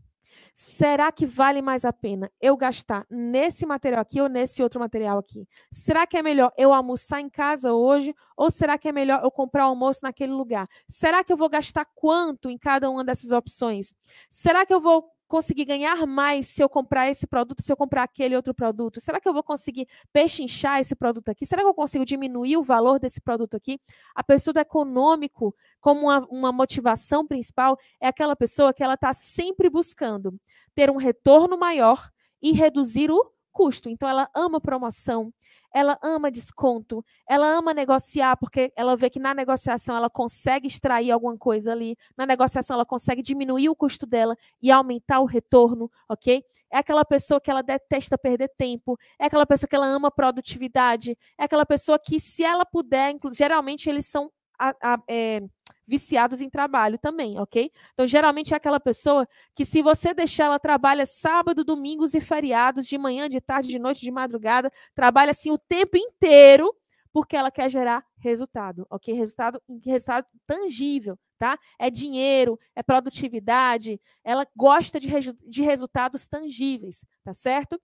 Será 0.54 1.12
que 1.12 1.26
vale 1.26 1.62
mais 1.62 1.86
a 1.86 1.94
pena 1.94 2.32
eu 2.42 2.58
gastar 2.58 3.06
nesse 3.10 3.66
material 3.66 4.02
aqui 4.02 4.20
ou 4.22 4.30
nesse 4.30 4.62
outro 4.62 4.80
material 4.80 5.18
aqui? 5.18 5.48
Será 5.72 6.06
que 6.06 6.18
é 6.18 6.22
melhor 6.22 6.52
eu 6.58 6.74
almoçar 6.74 7.22
em 7.22 7.30
casa 7.30 7.74
hoje 7.74 8.14
ou 8.36 8.50
será 8.52 8.78
que 8.78 8.88
é 8.88 8.92
melhor 8.92 9.22
eu 9.24 9.32
comprar 9.32 9.64
almoço 9.64 10.02
naquele 10.04 10.34
lugar? 10.34 10.68
Será 10.88 11.24
que 11.24 11.32
eu 11.32 11.38
vou 11.38 11.50
gastar 11.50 11.86
quanto 11.96 12.50
em 12.50 12.58
cada 12.58 12.90
uma 12.90 13.04
dessas 13.04 13.32
opções? 13.32 13.94
Será 14.30 14.66
que 14.66 14.74
eu 14.74 14.82
vou 14.82 15.10
conseguir 15.30 15.64
ganhar 15.64 16.06
mais 16.08 16.48
se 16.48 16.62
eu 16.62 16.68
comprar 16.68 17.08
esse 17.08 17.28
produto, 17.28 17.62
se 17.62 17.72
eu 17.72 17.78
comprar 17.78 18.04
aquele 18.04 18.36
outro 18.36 18.54
produto? 18.54 19.00
Será 19.00 19.22
que 19.22 19.30
eu 19.30 19.34
vou 19.34 19.44
conseguir 19.44 19.88
pechinchar 20.12 20.80
esse 20.80 20.96
produto 20.96 21.30
aqui? 21.30 21.46
Será 21.46 21.62
que 21.62 21.68
eu 21.68 21.74
consigo 21.74 22.04
diminuir 22.04 22.58
o 22.58 22.64
valor 22.64 23.00
desse 23.00 23.22
produto 23.22 23.56
aqui? 23.56 23.80
A 24.16 24.24
pessoa 24.24 24.54
do 24.54 24.60
econômico, 24.60 25.56
como 25.80 26.02
uma, 26.02 26.28
uma 26.30 26.52
motivação 26.52 27.26
principal, 27.26 27.78
é 28.02 28.08
aquela 28.08 28.36
pessoa 28.36 28.74
que 28.74 28.84
ela 28.84 28.96
está 28.96 29.14
sempre 29.14 29.70
buscando 29.70 30.38
ter 30.74 30.90
um 30.90 30.98
retorno 30.98 31.58
maior 31.58 32.10
e 32.42 32.52
reduzir 32.52 33.12
o 33.12 33.32
custo. 33.52 33.88
Então, 33.88 34.10
ela 34.10 34.30
ama 34.36 34.60
promoção, 34.60 35.32
ela 35.74 35.98
ama 36.02 36.32
desconto, 36.32 37.04
ela 37.28 37.48
ama 37.48 37.74
negociar, 37.74 38.36
porque 38.38 38.72
ela 38.76 38.96
vê 38.96 39.10
que 39.10 39.20
na 39.20 39.34
negociação 39.34 39.96
ela 39.96 40.10
consegue 40.10 40.68
extrair 40.68 41.12
alguma 41.12 41.38
coisa 41.38 41.72
ali, 41.72 41.96
na 42.18 42.26
negociação 42.26 42.76
ela 42.76 42.86
consegue 42.86 43.22
diminuir 43.22 43.70
o 43.70 43.76
custo 43.76 44.06
dela 44.06 44.36
e 44.62 44.72
aumentar 44.72 45.20
o 45.20 45.26
retorno, 45.26 45.92
ok? 46.08 46.44
É 46.72 46.78
aquela 46.78 47.04
pessoa 47.04 47.42
que 47.42 47.50
ela 47.50 47.62
detesta 47.62 48.18
perder 48.18 48.50
tempo, 48.58 48.98
é 49.20 49.26
aquela 49.26 49.46
pessoa 49.46 49.68
que 49.68 49.76
ela 49.76 49.88
ama 49.88 50.12
produtividade, 50.12 51.18
é 51.38 51.44
aquela 51.44 51.66
pessoa 51.66 52.00
que, 52.00 52.20
se 52.20 52.44
ela 52.44 52.66
puder, 52.66 53.16
geralmente 53.32 53.90
eles 53.90 54.06
são 54.06 54.32
a, 54.60 54.76
a, 54.84 55.02
é, 55.08 55.42
viciados 55.88 56.42
em 56.42 56.50
trabalho 56.50 57.00
também, 57.00 57.40
ok? 57.40 57.72
Então, 57.94 58.06
geralmente 58.06 58.54
é 58.54 58.58
aquela 58.58 58.80
pessoa 58.80 59.28
que, 59.56 59.66
se 59.66 59.82
você 59.82 60.14
deixar, 60.14 60.46
ela 60.46 60.60
trabalha 60.60 61.06
sábado, 61.06 61.64
domingos 61.64 62.14
e 62.14 62.22
feriados, 62.22 62.88
de 62.88 62.98
manhã, 62.98 63.28
de 63.30 63.42
tarde, 63.42 63.70
de 63.70 63.80
noite, 63.80 64.02
de 64.02 64.12
madrugada, 64.12 64.72
trabalha 64.94 65.32
assim 65.32 65.52
o 65.52 65.58
tempo 65.58 65.98
inteiro 65.98 66.72
Porque 67.12 67.36
ela 67.36 67.50
quer 67.50 67.70
gerar 67.70 68.06
resultado, 68.20 68.86
ok? 68.90 69.14
Resultado, 69.16 69.62
resultado 69.84 70.28
tangível, 70.46 71.18
tá? 71.40 71.58
É 71.80 71.90
dinheiro, 71.90 72.60
é 72.76 72.84
produtividade, 72.84 74.00
ela 74.24 74.46
gosta 74.56 75.00
de, 75.00 75.10
de 75.48 75.62
resultados 75.64 76.28
tangíveis, 76.28 77.04
tá 77.24 77.34
certo? 77.34 77.82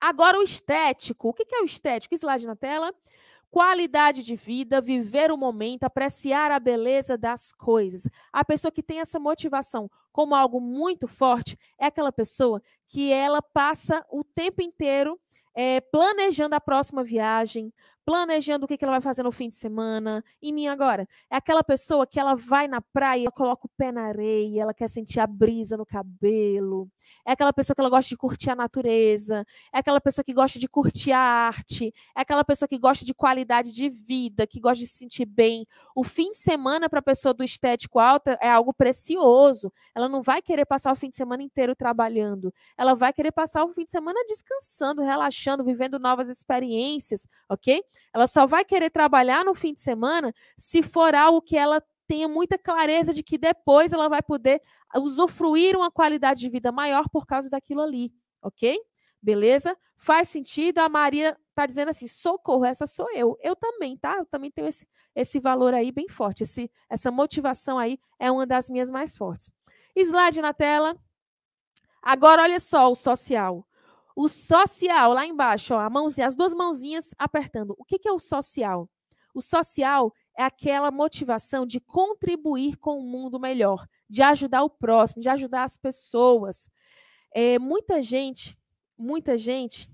Agora, 0.00 0.38
o 0.38 0.42
estético. 0.42 1.28
O 1.30 1.32
que 1.32 1.46
é 1.54 1.62
o 1.62 1.64
estético? 1.64 2.14
Slide 2.14 2.46
na 2.46 2.56
tela. 2.56 2.94
Qualidade 3.56 4.22
de 4.22 4.36
vida, 4.36 4.82
viver 4.82 5.32
o 5.32 5.36
momento, 5.38 5.84
apreciar 5.84 6.50
a 6.50 6.60
beleza 6.60 7.16
das 7.16 7.54
coisas. 7.54 8.06
A 8.30 8.44
pessoa 8.44 8.70
que 8.70 8.82
tem 8.82 9.00
essa 9.00 9.18
motivação 9.18 9.90
como 10.12 10.34
algo 10.34 10.60
muito 10.60 11.08
forte 11.08 11.58
é 11.78 11.86
aquela 11.86 12.12
pessoa 12.12 12.60
que 12.86 13.10
ela 13.10 13.40
passa 13.40 14.04
o 14.12 14.22
tempo 14.22 14.60
inteiro 14.60 15.18
é, 15.54 15.80
planejando 15.80 16.54
a 16.54 16.60
próxima 16.60 17.02
viagem, 17.02 17.72
planejando 18.06 18.64
o 18.64 18.68
que, 18.68 18.78
que 18.78 18.84
ela 18.84 18.92
vai 18.92 19.00
fazer 19.00 19.24
no 19.24 19.32
fim 19.32 19.48
de 19.48 19.56
semana. 19.56 20.24
E 20.40 20.52
mim 20.52 20.68
agora, 20.68 21.08
é 21.28 21.36
aquela 21.36 21.64
pessoa 21.64 22.06
que 22.06 22.20
ela 22.20 22.36
vai 22.36 22.68
na 22.68 22.80
praia, 22.80 23.22
ela 23.22 23.32
coloca 23.32 23.66
o 23.66 23.70
pé 23.76 23.90
na 23.90 24.04
areia, 24.04 24.62
ela 24.62 24.72
quer 24.72 24.88
sentir 24.88 25.18
a 25.18 25.26
brisa 25.26 25.76
no 25.76 25.84
cabelo. 25.84 26.88
É 27.24 27.32
aquela 27.32 27.52
pessoa 27.52 27.74
que 27.74 27.80
ela 27.80 27.90
gosta 27.90 28.08
de 28.08 28.16
curtir 28.16 28.50
a 28.50 28.54
natureza. 28.54 29.44
É 29.72 29.78
aquela 29.78 30.00
pessoa 30.00 30.24
que 30.24 30.32
gosta 30.32 30.58
de 30.58 30.68
curtir 30.68 31.12
a 31.12 31.18
arte. 31.18 31.92
É 32.16 32.20
aquela 32.20 32.44
pessoa 32.44 32.68
que 32.68 32.78
gosta 32.78 33.04
de 33.04 33.12
qualidade 33.12 33.72
de 33.72 33.88
vida, 33.88 34.46
que 34.46 34.60
gosta 34.60 34.78
de 34.78 34.86
se 34.86 34.98
sentir 34.98 35.24
bem. 35.24 35.66
O 35.94 36.04
fim 36.04 36.30
de 36.30 36.36
semana 36.36 36.88
para 36.88 37.00
a 37.00 37.02
pessoa 37.02 37.34
do 37.34 37.42
estético 37.42 37.98
alta 37.98 38.38
é 38.40 38.48
algo 38.48 38.72
precioso. 38.72 39.72
Ela 39.94 40.08
não 40.08 40.22
vai 40.22 40.40
querer 40.40 40.64
passar 40.64 40.92
o 40.92 40.96
fim 40.96 41.08
de 41.08 41.16
semana 41.16 41.42
inteiro 41.42 41.74
trabalhando. 41.74 42.54
Ela 42.78 42.94
vai 42.94 43.12
querer 43.12 43.32
passar 43.32 43.64
o 43.64 43.72
fim 43.72 43.84
de 43.84 43.90
semana 43.90 44.20
descansando, 44.28 45.02
relaxando, 45.02 45.64
vivendo 45.64 45.98
novas 45.98 46.28
experiências, 46.28 47.26
ok? 47.48 47.82
Ela 48.12 48.26
só 48.26 48.46
vai 48.46 48.64
querer 48.64 48.90
trabalhar 48.90 49.44
no 49.44 49.54
fim 49.54 49.72
de 49.72 49.80
semana 49.80 50.34
se 50.56 50.82
for 50.82 51.14
algo 51.14 51.40
que 51.40 51.56
ela 51.56 51.82
tenha 52.06 52.28
muita 52.28 52.56
clareza 52.56 53.12
de 53.12 53.22
que 53.22 53.36
depois 53.36 53.92
ela 53.92 54.08
vai 54.08 54.22
poder 54.22 54.60
usufruir 54.96 55.76
uma 55.76 55.90
qualidade 55.90 56.40
de 56.40 56.48
vida 56.48 56.70
maior 56.70 57.08
por 57.08 57.26
causa 57.26 57.50
daquilo 57.50 57.82
ali, 57.82 58.12
ok? 58.40 58.78
Beleza? 59.20 59.76
Faz 59.96 60.28
sentido? 60.28 60.78
A 60.78 60.88
Maria 60.88 61.36
está 61.48 61.66
dizendo 61.66 61.88
assim: 61.88 62.06
socorro, 62.06 62.64
essa 62.64 62.86
sou 62.86 63.10
eu. 63.12 63.36
Eu 63.42 63.56
também, 63.56 63.96
tá? 63.96 64.16
Eu 64.18 64.26
também 64.26 64.50
tenho 64.50 64.68
esse, 64.68 64.86
esse 65.14 65.40
valor 65.40 65.74
aí 65.74 65.90
bem 65.90 66.08
forte. 66.08 66.42
Esse, 66.44 66.70
essa 66.88 67.10
motivação 67.10 67.78
aí 67.78 67.98
é 68.18 68.30
uma 68.30 68.46
das 68.46 68.70
minhas 68.70 68.90
mais 68.90 69.16
fortes. 69.16 69.52
Slide 69.96 70.40
na 70.40 70.52
tela. 70.52 70.96
Agora, 72.00 72.42
olha 72.42 72.60
só 72.60 72.90
o 72.90 72.94
social. 72.94 73.66
O 74.16 74.28
social, 74.28 75.12
lá 75.12 75.26
embaixo, 75.26 75.74
ó, 75.74 75.78
a 75.78 75.90
mãozinha, 75.90 76.26
as 76.26 76.34
duas 76.34 76.54
mãozinhas 76.54 77.10
apertando. 77.18 77.76
O 77.78 77.84
que, 77.84 77.98
que 77.98 78.08
é 78.08 78.12
o 78.12 78.18
social? 78.18 78.88
O 79.34 79.42
social 79.42 80.10
é 80.34 80.42
aquela 80.42 80.90
motivação 80.90 81.66
de 81.66 81.78
contribuir 81.78 82.78
com 82.78 82.98
um 82.98 83.10
mundo 83.10 83.38
melhor, 83.38 83.86
de 84.08 84.22
ajudar 84.22 84.62
o 84.62 84.70
próximo, 84.70 85.20
de 85.20 85.28
ajudar 85.28 85.64
as 85.64 85.76
pessoas. 85.76 86.70
É, 87.34 87.58
muita 87.58 88.02
gente, 88.02 88.58
muita 88.96 89.36
gente 89.36 89.90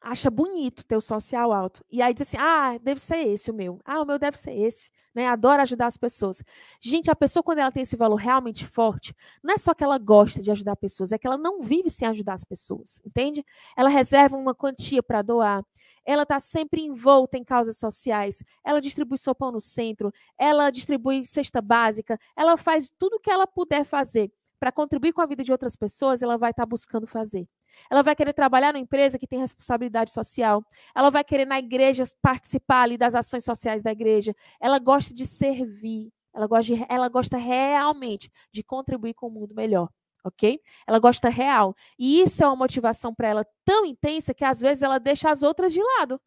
acha 0.00 0.30
bonito 0.30 0.84
ter 0.84 0.96
o 0.96 1.00
social 1.00 1.52
alto. 1.52 1.84
E 1.90 2.00
aí 2.00 2.14
diz 2.14 2.22
assim: 2.22 2.36
ah, 2.38 2.78
deve 2.82 3.00
ser 3.00 3.18
esse 3.18 3.50
o 3.50 3.54
meu. 3.54 3.78
Ah, 3.84 4.00
o 4.00 4.04
meu 4.04 4.18
deve 4.18 4.38
ser 4.38 4.52
esse. 4.52 4.90
Né? 5.14 5.26
Adora 5.26 5.62
ajudar 5.62 5.86
as 5.86 5.96
pessoas. 5.96 6.42
Gente, 6.80 7.10
a 7.10 7.16
pessoa, 7.16 7.42
quando 7.42 7.58
ela 7.58 7.72
tem 7.72 7.82
esse 7.82 7.96
valor 7.96 8.16
realmente 8.16 8.66
forte, 8.66 9.14
não 9.42 9.54
é 9.54 9.58
só 9.58 9.74
que 9.74 9.82
ela 9.84 9.98
gosta 9.98 10.40
de 10.40 10.50
ajudar 10.50 10.76
pessoas, 10.76 11.12
é 11.12 11.18
que 11.18 11.26
ela 11.26 11.36
não 11.36 11.62
vive 11.62 11.90
sem 11.90 12.06
ajudar 12.08 12.34
as 12.34 12.44
pessoas, 12.44 13.00
entende? 13.04 13.44
Ela 13.76 13.88
reserva 13.88 14.36
uma 14.36 14.54
quantia 14.54 15.02
para 15.02 15.22
doar. 15.22 15.64
Ela 16.04 16.22
está 16.22 16.40
sempre 16.40 16.80
envolta 16.82 17.36
em 17.36 17.44
causas 17.44 17.76
sociais. 17.76 18.42
Ela 18.64 18.80
distribui 18.80 19.18
sopão 19.18 19.52
no 19.52 19.60
centro. 19.60 20.12
Ela 20.38 20.70
distribui 20.70 21.24
cesta 21.24 21.60
básica. 21.60 22.18
Ela 22.36 22.56
faz 22.56 22.90
tudo 22.98 23.16
o 23.16 23.20
que 23.20 23.30
ela 23.30 23.46
puder 23.46 23.84
fazer 23.84 24.32
para 24.58 24.72
contribuir 24.72 25.12
com 25.12 25.20
a 25.20 25.26
vida 25.26 25.44
de 25.44 25.52
outras 25.52 25.76
pessoas. 25.76 26.22
Ela 26.22 26.38
vai 26.38 26.50
estar 26.52 26.62
tá 26.62 26.66
buscando 26.66 27.06
fazer. 27.06 27.46
Ela 27.90 28.02
vai 28.02 28.14
querer 28.14 28.32
trabalhar 28.32 28.72
numa 28.72 28.82
empresa 28.82 29.18
que 29.18 29.26
tem 29.26 29.38
responsabilidade 29.38 30.10
social. 30.10 30.64
Ela 30.94 31.10
vai 31.10 31.24
querer 31.24 31.44
na 31.44 31.58
igreja 31.58 32.04
participar 32.22 32.82
ali 32.82 32.96
das 32.96 33.14
ações 33.14 33.44
sociais 33.44 33.82
da 33.82 33.92
igreja. 33.92 34.34
Ela 34.60 34.78
gosta 34.78 35.12
de 35.14 35.26
servir. 35.26 36.12
Ela 36.32 36.46
gosta, 36.46 36.74
de, 36.74 36.86
ela 36.88 37.08
gosta 37.08 37.36
realmente 37.36 38.30
de 38.52 38.62
contribuir 38.62 39.14
com 39.14 39.26
o 39.26 39.30
mundo 39.30 39.54
melhor. 39.54 39.88
Ok? 40.24 40.60
Ela 40.86 40.98
gosta 40.98 41.28
real. 41.28 41.74
E 41.98 42.20
isso 42.20 42.44
é 42.44 42.46
uma 42.46 42.56
motivação 42.56 43.14
para 43.14 43.28
ela 43.28 43.46
tão 43.64 43.84
intensa 43.86 44.34
que 44.34 44.44
às 44.44 44.60
vezes 44.60 44.82
ela 44.82 44.98
deixa 44.98 45.30
as 45.30 45.42
outras 45.42 45.72
de 45.72 45.82
lado. 45.82 46.20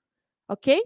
Ok? 0.49 0.81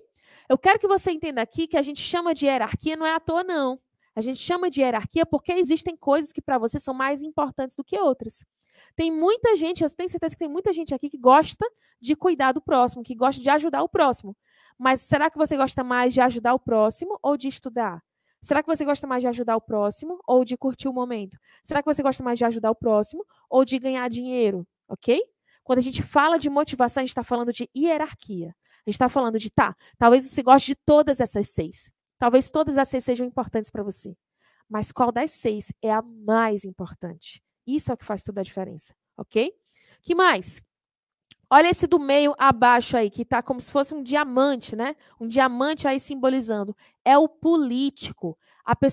Eu 0.49 0.57
quero 0.57 0.79
que 0.79 0.87
você 0.87 1.11
entenda 1.11 1.41
aqui 1.41 1.67
que 1.67 1.77
a 1.77 1.81
gente 1.81 2.01
chama 2.01 2.33
de 2.33 2.45
hierarquia 2.45 2.95
não 2.95 3.05
é 3.05 3.13
à 3.13 3.19
toa, 3.19 3.43
não. 3.43 3.79
A 4.15 4.21
gente 4.21 4.39
chama 4.39 4.69
de 4.69 4.81
hierarquia 4.81 5.25
porque 5.25 5.51
existem 5.51 5.95
coisas 5.95 6.31
que 6.31 6.41
para 6.41 6.57
você 6.57 6.79
são 6.79 6.93
mais 6.93 7.21
importantes 7.21 7.75
do 7.75 7.83
que 7.83 7.99
outras. 7.99 8.45
Tem 8.95 9.11
muita 9.11 9.55
gente, 9.55 9.83
eu 9.83 9.89
tenho 9.89 10.09
certeza 10.09 10.35
que 10.35 10.39
tem 10.39 10.49
muita 10.49 10.71
gente 10.73 10.93
aqui 10.93 11.09
que 11.09 11.17
gosta 11.17 11.65
de 11.99 12.15
cuidar 12.15 12.51
do 12.51 12.61
próximo, 12.61 13.03
que 13.03 13.15
gosta 13.15 13.41
de 13.41 13.49
ajudar 13.49 13.83
o 13.83 13.89
próximo. 13.89 14.35
Mas 14.77 15.01
será 15.01 15.29
que 15.29 15.37
você 15.37 15.57
gosta 15.57 15.83
mais 15.83 16.13
de 16.13 16.21
ajudar 16.21 16.53
o 16.53 16.59
próximo 16.59 17.17
ou 17.21 17.35
de 17.35 17.47
estudar? 17.47 18.01
Será 18.41 18.61
que 18.61 18.67
você 18.67 18.85
gosta 18.85 19.07
mais 19.07 19.21
de 19.21 19.27
ajudar 19.27 19.55
o 19.55 19.61
próximo 19.61 20.19
ou 20.27 20.45
de 20.45 20.55
curtir 20.55 20.87
o 20.87 20.93
momento? 20.93 21.37
Será 21.63 21.81
que 21.81 21.91
você 21.91 22.03
gosta 22.03 22.23
mais 22.23 22.37
de 22.37 22.45
ajudar 22.45 22.71
o 22.71 22.75
próximo 22.75 23.25
ou 23.49 23.65
de 23.65 23.79
ganhar 23.79 24.07
dinheiro? 24.09 24.65
Ok? 24.87 25.21
Quando 25.63 25.79
a 25.79 25.81
gente 25.81 26.01
fala 26.03 26.37
de 26.37 26.49
motivação, 26.49 27.01
a 27.01 27.03
gente 27.03 27.09
está 27.09 27.23
falando 27.23 27.51
de 27.51 27.69
hierarquia. 27.75 28.55
A 28.85 28.89
gente 28.89 28.95
está 28.95 29.09
falando 29.09 29.37
de, 29.37 29.49
tá, 29.49 29.75
talvez 29.97 30.23
você 30.23 30.41
goste 30.41 30.67
de 30.67 30.75
todas 30.85 31.19
essas 31.19 31.49
seis. 31.49 31.91
Talvez 32.17 32.49
todas 32.49 32.77
as 32.77 32.87
seis 32.87 33.03
sejam 33.03 33.27
importantes 33.27 33.69
para 33.69 33.83
você. 33.83 34.15
Mas 34.69 34.91
qual 34.91 35.11
das 35.11 35.31
seis 35.31 35.73
é 35.81 35.91
a 35.91 36.01
mais 36.01 36.63
importante? 36.63 37.43
Isso 37.67 37.91
é 37.91 37.93
o 37.93 37.97
que 37.97 38.05
faz 38.05 38.23
toda 38.23 38.41
a 38.41 38.43
diferença, 38.43 38.95
ok? 39.17 39.53
que 40.07 40.15
mais? 40.15 40.61
Olha 41.49 41.69
esse 41.69 41.85
do 41.85 41.99
meio 41.99 42.33
abaixo 42.37 42.95
aí, 42.95 43.09
que 43.09 43.21
está 43.23 43.41
como 43.41 43.59
se 43.59 43.69
fosse 43.71 43.93
um 43.93 44.01
diamante, 44.01 44.75
né? 44.75 44.95
Um 45.19 45.27
diamante 45.27 45.87
aí 45.87 45.99
simbolizando. 45.99 46.75
É 47.03 47.17
o 47.17 47.27
político. 47.27 48.37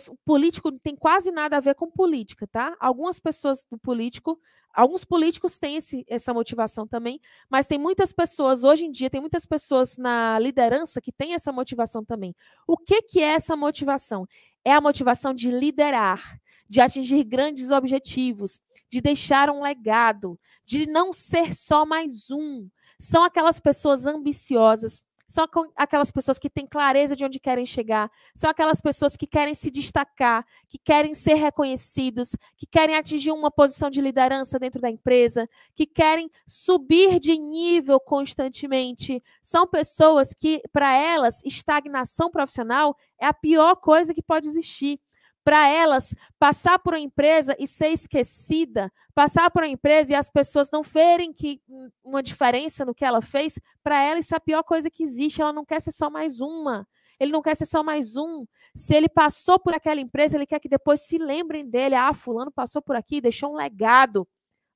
O 0.08 0.16
político 0.24 0.70
não 0.70 0.78
tem 0.78 0.94
quase 0.94 1.30
nada 1.32 1.56
a 1.56 1.60
ver 1.60 1.74
com 1.74 1.90
política, 1.90 2.46
tá? 2.46 2.76
Algumas 2.78 3.18
pessoas 3.18 3.64
do 3.68 3.76
político, 3.76 4.40
alguns 4.72 5.04
políticos 5.04 5.58
têm 5.58 5.76
esse, 5.76 6.04
essa 6.08 6.32
motivação 6.32 6.86
também, 6.86 7.20
mas 7.50 7.66
tem 7.66 7.78
muitas 7.78 8.12
pessoas, 8.12 8.62
hoje 8.62 8.84
em 8.84 8.92
dia, 8.92 9.10
tem 9.10 9.20
muitas 9.20 9.44
pessoas 9.46 9.96
na 9.96 10.38
liderança 10.38 11.00
que 11.00 11.10
têm 11.10 11.34
essa 11.34 11.50
motivação 11.52 12.04
também. 12.04 12.36
O 12.68 12.76
que, 12.76 13.02
que 13.02 13.20
é 13.20 13.34
essa 13.34 13.56
motivação? 13.56 14.28
É 14.64 14.72
a 14.72 14.80
motivação 14.80 15.34
de 15.34 15.50
liderar, 15.50 16.40
de 16.68 16.80
atingir 16.80 17.24
grandes 17.24 17.70
objetivos, 17.70 18.60
de 18.88 19.00
deixar 19.00 19.50
um 19.50 19.62
legado, 19.62 20.38
de 20.64 20.86
não 20.86 21.12
ser 21.12 21.54
só 21.54 21.84
mais 21.84 22.30
um. 22.30 22.68
São 22.98 23.24
aquelas 23.24 23.60
pessoas 23.60 24.06
ambiciosas, 24.06 25.02
são 25.26 25.46
aquelas 25.74 26.10
pessoas 26.10 26.38
que 26.38 26.50
têm 26.50 26.66
clareza 26.66 27.16
de 27.16 27.24
onde 27.24 27.40
querem 27.40 27.64
chegar, 27.64 28.10
são 28.34 28.50
aquelas 28.50 28.80
pessoas 28.80 29.16
que 29.16 29.26
querem 29.26 29.54
se 29.54 29.70
destacar, 29.70 30.46
que 30.68 30.78
querem 30.78 31.14
ser 31.14 31.34
reconhecidos, 31.34 32.36
que 32.56 32.66
querem 32.66 32.94
atingir 32.94 33.32
uma 33.32 33.50
posição 33.50 33.88
de 33.88 34.00
liderança 34.00 34.58
dentro 34.58 34.80
da 34.80 34.90
empresa, 34.90 35.48
que 35.74 35.86
querem 35.86 36.30
subir 36.46 37.18
de 37.18 37.36
nível 37.38 37.98
constantemente. 37.98 39.22
São 39.40 39.66
pessoas 39.66 40.34
que, 40.34 40.62
para 40.72 40.94
elas, 40.94 41.42
estagnação 41.44 42.30
profissional 42.30 42.96
é 43.18 43.26
a 43.26 43.34
pior 43.34 43.76
coisa 43.76 44.12
que 44.12 44.22
pode 44.22 44.46
existir 44.46 45.00
para 45.44 45.68
elas 45.68 46.14
passar 46.38 46.78
por 46.78 46.94
uma 46.94 47.00
empresa 47.00 47.54
e 47.58 47.66
ser 47.66 47.88
esquecida, 47.88 48.90
passar 49.14 49.50
por 49.50 49.62
uma 49.62 49.68
empresa 49.68 50.12
e 50.12 50.16
as 50.16 50.30
pessoas 50.30 50.70
não 50.72 50.82
verem 50.82 51.32
que 51.32 51.60
uma 52.02 52.22
diferença 52.22 52.84
no 52.84 52.94
que 52.94 53.04
ela 53.04 53.20
fez, 53.20 53.60
para 53.82 54.02
ela 54.02 54.18
isso 54.18 54.34
é 54.34 54.38
a 54.38 54.40
pior 54.40 54.62
coisa 54.62 54.90
que 54.90 55.02
existe. 55.02 55.42
Ela 55.42 55.52
não 55.52 55.64
quer 55.64 55.80
ser 55.80 55.92
só 55.92 56.08
mais 56.08 56.40
uma. 56.40 56.88
Ele 57.20 57.30
não 57.30 57.42
quer 57.42 57.54
ser 57.54 57.66
só 57.66 57.82
mais 57.82 58.16
um. 58.16 58.46
Se 58.74 58.94
ele 58.94 59.08
passou 59.08 59.58
por 59.58 59.74
aquela 59.74 60.00
empresa, 60.00 60.36
ele 60.36 60.46
quer 60.46 60.58
que 60.58 60.68
depois 60.68 61.02
se 61.02 61.18
lembrem 61.18 61.68
dele. 61.68 61.94
Ah, 61.94 62.14
fulano 62.14 62.50
passou 62.50 62.80
por 62.80 62.96
aqui, 62.96 63.20
deixou 63.20 63.52
um 63.52 63.56
legado, 63.56 64.26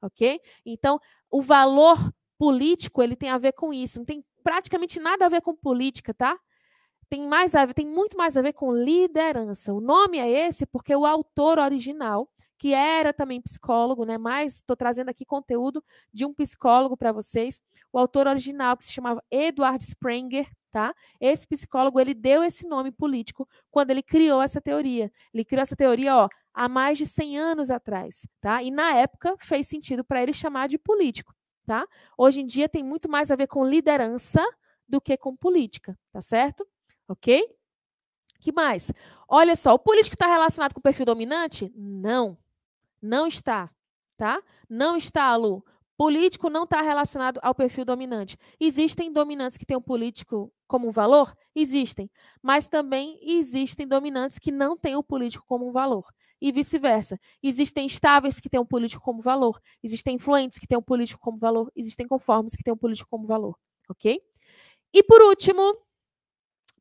ok? 0.02 0.38
Então, 0.64 1.00
o 1.30 1.40
valor 1.40 1.98
político 2.38 3.02
ele 3.02 3.16
tem 3.16 3.30
a 3.30 3.38
ver 3.38 3.52
com 3.52 3.72
isso. 3.72 3.98
Não 3.98 4.04
tem 4.04 4.24
praticamente 4.44 5.00
nada 5.00 5.26
a 5.26 5.28
ver 5.28 5.40
com 5.40 5.56
política, 5.56 6.14
tá? 6.14 6.38
Tem 7.08 7.26
mais 7.26 7.54
a 7.54 7.64
ver, 7.64 7.74
tem 7.74 7.86
muito 7.86 8.16
mais 8.16 8.36
a 8.36 8.42
ver 8.42 8.52
com 8.52 8.72
liderança. 8.72 9.72
O 9.72 9.80
nome 9.80 10.18
é 10.18 10.46
esse 10.46 10.66
porque 10.66 10.94
o 10.94 11.06
autor 11.06 11.58
original, 11.58 12.28
que 12.58 12.74
era 12.74 13.12
também 13.12 13.40
psicólogo, 13.40 14.04
né? 14.04 14.18
Mas 14.18 14.56
estou 14.56 14.76
trazendo 14.76 15.08
aqui 15.08 15.24
conteúdo 15.24 15.82
de 16.12 16.24
um 16.24 16.34
psicólogo 16.34 16.96
para 16.96 17.12
vocês. 17.12 17.62
O 17.92 17.98
autor 17.98 18.26
original 18.26 18.76
que 18.76 18.84
se 18.84 18.92
chamava 18.92 19.22
Edward 19.30 19.82
Sprenger, 19.82 20.46
tá? 20.70 20.94
Esse 21.20 21.46
psicólogo 21.46 21.98
ele 21.98 22.14
deu 22.14 22.44
esse 22.44 22.66
nome 22.66 22.90
político 22.90 23.48
quando 23.70 23.90
ele 23.90 24.02
criou 24.02 24.42
essa 24.42 24.60
teoria. 24.60 25.10
Ele 25.32 25.44
criou 25.44 25.62
essa 25.62 25.76
teoria, 25.76 26.14
ó, 26.16 26.28
há 26.52 26.68
mais 26.68 26.98
de 26.98 27.06
100 27.06 27.38
anos 27.38 27.70
atrás, 27.70 28.26
tá? 28.40 28.62
E 28.62 28.70
na 28.70 28.94
época 28.94 29.36
fez 29.40 29.66
sentido 29.66 30.04
para 30.04 30.22
ele 30.22 30.32
chamar 30.32 30.68
de 30.68 30.76
político, 30.76 31.34
tá? 31.64 31.86
Hoje 32.18 32.40
em 32.42 32.46
dia 32.46 32.68
tem 32.68 32.82
muito 32.82 33.08
mais 33.08 33.30
a 33.30 33.36
ver 33.36 33.46
com 33.46 33.64
liderança 33.64 34.44
do 34.86 35.00
que 35.00 35.16
com 35.16 35.36
política, 35.36 35.98
tá 36.12 36.20
certo? 36.20 36.66
Ok? 37.08 37.42
Que 38.40 38.52
mais? 38.52 38.92
Olha 39.28 39.56
só, 39.56 39.74
o 39.74 39.78
político 39.78 40.14
está 40.14 40.26
relacionado 40.26 40.74
com 40.74 40.80
o 40.80 40.82
perfil 40.82 41.06
dominante? 41.06 41.72
Não, 41.74 42.38
não 43.02 43.26
está, 43.26 43.70
tá? 44.16 44.40
Não 44.68 44.96
está, 44.96 45.34
Lu. 45.36 45.64
Político 45.98 46.48
não 46.48 46.62
está 46.62 46.80
relacionado 46.80 47.40
ao 47.42 47.52
perfil 47.52 47.84
dominante. 47.84 48.38
Existem 48.60 49.12
dominantes 49.12 49.58
que 49.58 49.66
têm 49.66 49.76
um 49.76 49.82
político 49.82 50.52
como 50.68 50.86
um 50.86 50.92
valor? 50.92 51.34
Existem. 51.56 52.08
Mas 52.40 52.68
também 52.68 53.18
existem 53.20 53.84
dominantes 53.84 54.38
que 54.38 54.52
não 54.52 54.76
têm 54.76 54.94
o 54.94 55.02
político 55.02 55.44
como 55.44 55.68
um 55.68 55.72
valor. 55.72 56.06
E 56.40 56.52
vice-versa. 56.52 57.18
Existem 57.42 57.84
estáveis 57.84 58.38
que 58.38 58.48
têm 58.48 58.60
o 58.60 58.64
político 58.64 59.02
como 59.02 59.20
valor. 59.20 59.60
Existem 59.82 60.14
influentes 60.14 60.60
que 60.60 60.68
têm 60.68 60.78
o 60.78 60.82
político 60.82 61.20
como 61.20 61.36
valor. 61.36 61.68
Existem 61.74 62.06
conformes 62.06 62.54
que 62.54 62.62
têm 62.62 62.72
o 62.72 62.76
político 62.76 63.10
como 63.10 63.26
valor. 63.26 63.58
Ok? 63.88 64.22
E 64.92 65.02
por 65.02 65.20
último, 65.22 65.76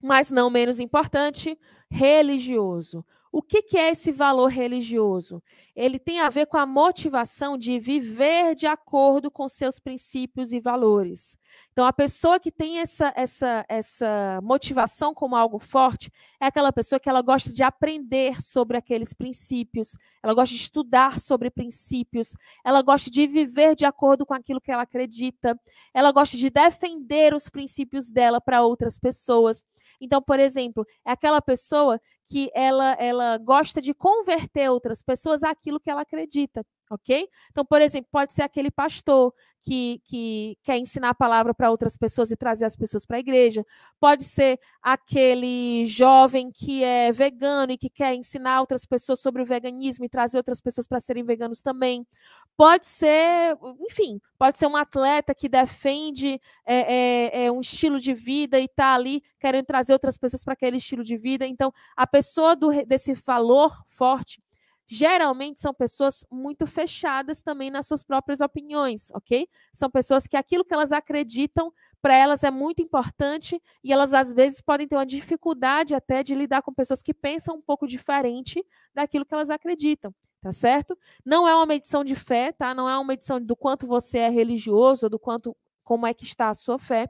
mas 0.01 0.31
não 0.31 0.49
menos 0.49 0.79
importante, 0.79 1.57
religioso. 1.89 3.05
O 3.31 3.41
que, 3.41 3.61
que, 3.61 3.77
é 3.77 3.89
esse 3.89 4.11
valor 4.11 4.47
religioso? 4.47 5.43
Ele 5.75 5.99
tem 5.99 6.21
a 6.21 6.29
ver 6.29 6.47
com 6.47 6.57
a 6.57 6.65
motivação 6.65 7.57
de 7.57 7.77
viver 7.77 8.55
de 8.55 8.65
acordo 8.65 9.29
com 9.29 9.47
seus 9.47 9.79
princípios 9.79 10.53
e 10.53 10.59
valores. 10.59 11.37
Então, 11.71 11.85
a 11.85 11.93
pessoa 11.93 12.39
que 12.39 12.51
tem 12.51 12.79
essa, 12.79 13.13
essa, 13.15 13.63
essa 13.69 14.39
motivação 14.41 15.13
como 15.13 15.35
algo 15.35 15.59
forte 15.59 16.11
é 16.39 16.47
aquela 16.47 16.71
pessoa 16.71 16.99
que 16.99 17.09
ela 17.09 17.21
gosta 17.21 17.53
de 17.53 17.61
aprender 17.61 18.41
sobre 18.41 18.77
aqueles 18.77 19.13
princípios, 19.13 19.95
ela 20.23 20.33
gosta 20.33 20.55
de 20.55 20.61
estudar 20.61 21.19
sobre 21.19 21.51
princípios, 21.51 22.35
ela 22.65 22.81
gosta 22.81 23.11
de 23.11 23.27
viver 23.27 23.75
de 23.75 23.85
acordo 23.85 24.25
com 24.25 24.33
aquilo 24.33 24.59
que 24.59 24.71
ela 24.71 24.81
acredita, 24.81 25.55
ela 25.93 26.11
gosta 26.11 26.35
de 26.35 26.49
defender 26.49 27.35
os 27.35 27.49
princípios 27.49 28.09
dela 28.09 28.41
para 28.41 28.63
outras 28.63 28.97
pessoas. 28.97 29.63
Então, 29.99 30.21
por 30.21 30.39
exemplo, 30.39 30.85
é 31.05 31.11
aquela 31.11 31.41
pessoa 31.41 31.99
que 32.27 32.51
ela, 32.53 32.93
ela 32.99 33.37
gosta 33.37 33.81
de 33.81 33.93
converter 33.93 34.69
outras 34.69 35.01
pessoas 35.01 35.43
àquilo 35.43 35.79
que 35.79 35.89
ela 35.89 36.01
acredita, 36.01 36.65
ok? 36.89 37.27
Então, 37.51 37.65
por 37.65 37.81
exemplo, 37.81 38.09
pode 38.11 38.33
ser 38.33 38.43
aquele 38.43 38.71
pastor 38.71 39.33
que, 39.67 40.01
que 40.05 40.57
quer 40.63 40.77
ensinar 40.77 41.09
a 41.09 41.13
palavra 41.13 41.53
para 41.53 41.69
outras 41.69 41.97
pessoas 41.97 42.31
e 42.31 42.37
trazer 42.37 42.63
as 42.63 42.75
pessoas 42.75 43.05
para 43.05 43.17
a 43.17 43.19
igreja. 43.19 43.65
Pode 43.99 44.23
ser 44.23 44.57
aquele 44.81 45.85
jovem 45.85 46.49
que 46.49 46.85
é 46.85 47.11
vegano 47.11 47.73
e 47.73 47.77
que 47.77 47.89
quer 47.89 48.15
ensinar 48.15 48.61
outras 48.61 48.85
pessoas 48.85 49.19
sobre 49.19 49.41
o 49.41 49.45
veganismo 49.45 50.05
e 50.05 50.09
trazer 50.09 50.37
outras 50.37 50.61
pessoas 50.61 50.87
para 50.87 51.01
serem 51.01 51.23
veganos 51.23 51.61
também. 51.61 52.07
Pode 52.55 52.85
ser, 52.85 53.57
enfim, 53.89 54.21
pode 54.39 54.57
ser 54.57 54.67
um 54.67 54.77
atleta 54.77 55.35
que 55.35 55.49
defende 55.49 56.39
é, 56.65 57.33
é, 57.35 57.45
é 57.45 57.51
um 57.51 57.59
estilo 57.59 57.99
de 57.99 58.13
vida 58.13 58.57
e 58.59 58.65
está 58.65 58.93
ali 58.95 59.21
querendo 59.37 59.65
trazer 59.65 59.91
outras 59.91 60.17
pessoas 60.17 60.45
para 60.45 60.53
aquele 60.53 60.77
estilo 60.77 61.03
de 61.03 61.17
vida. 61.17 61.45
Então, 61.45 61.73
a 61.95 62.07
pessoa 62.07 62.55
do, 62.55 62.69
desse 62.85 63.13
valor 63.13 63.83
forte 63.85 64.41
geralmente 64.87 65.59
são 65.59 65.73
pessoas 65.73 66.25
muito 66.31 66.65
fechadas 66.65 67.43
também 67.43 67.69
nas 67.69 67.85
suas 67.85 68.03
próprias 68.03 68.39
opiniões, 68.39 69.11
ok? 69.13 69.47
São 69.73 69.91
pessoas 69.91 70.25
que 70.25 70.37
aquilo 70.37 70.63
que 70.63 70.73
elas 70.73 70.93
acreditam 70.93 71.73
para 72.01 72.15
elas 72.15 72.43
é 72.43 72.49
muito 72.49 72.81
importante 72.81 73.61
e 73.83 73.91
elas 73.91 74.13
às 74.13 74.31
vezes 74.31 74.61
podem 74.61 74.87
ter 74.87 74.95
uma 74.95 75.05
dificuldade 75.05 75.93
até 75.93 76.23
de 76.23 76.33
lidar 76.33 76.61
com 76.61 76.73
pessoas 76.73 77.03
que 77.03 77.13
pensam 77.13 77.55
um 77.55 77.61
pouco 77.61 77.85
diferente 77.85 78.65
daquilo 78.93 79.25
que 79.25 79.33
elas 79.33 79.49
acreditam, 79.49 80.15
tá 80.41 80.53
certo? 80.53 80.97
Não 81.25 81.45
é 81.45 81.53
uma 81.53 81.65
medição 81.65 82.03
de 82.03 82.15
fé, 82.15 82.53
tá? 82.53 82.73
Não 82.73 82.87
é 82.87 82.95
uma 82.95 83.03
medição 83.03 83.41
do 83.41 83.55
quanto 83.57 83.85
você 83.85 84.19
é 84.19 84.29
religioso, 84.29 85.07
ou 85.07 85.09
do 85.09 85.19
quanto 85.19 85.55
como 85.87 86.05
é 86.05 86.13
que 86.13 86.25
está 86.25 86.49
a 86.49 86.53
sua 86.53 86.77
fé, 86.77 87.07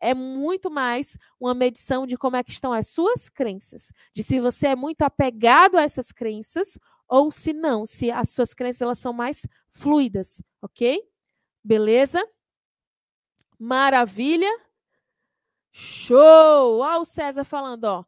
é 0.00 0.14
muito 0.14 0.70
mais 0.70 1.18
uma 1.40 1.52
medição 1.52 2.06
de 2.06 2.16
como 2.16 2.36
é 2.36 2.44
que 2.44 2.52
estão 2.52 2.72
as 2.72 2.86
suas 2.86 3.28
crenças, 3.28 3.92
de 4.14 4.22
se 4.22 4.38
você 4.38 4.68
é 4.68 4.76
muito 4.76 5.02
apegado 5.02 5.76
a 5.76 5.82
essas 5.82 6.12
crenças 6.12 6.78
ou 7.10 7.32
se 7.32 7.52
não, 7.52 7.84
se 7.84 8.08
as 8.08 8.30
suas 8.30 8.54
crenças 8.54 8.82
elas 8.82 8.98
são 9.00 9.12
mais 9.12 9.44
fluidas, 9.72 10.40
ok? 10.62 11.02
Beleza? 11.62 12.24
Maravilha? 13.58 14.48
Show! 15.72 16.78
Olha 16.78 17.00
o 17.00 17.04
César 17.04 17.42
falando, 17.42 17.84
ó. 17.84 18.04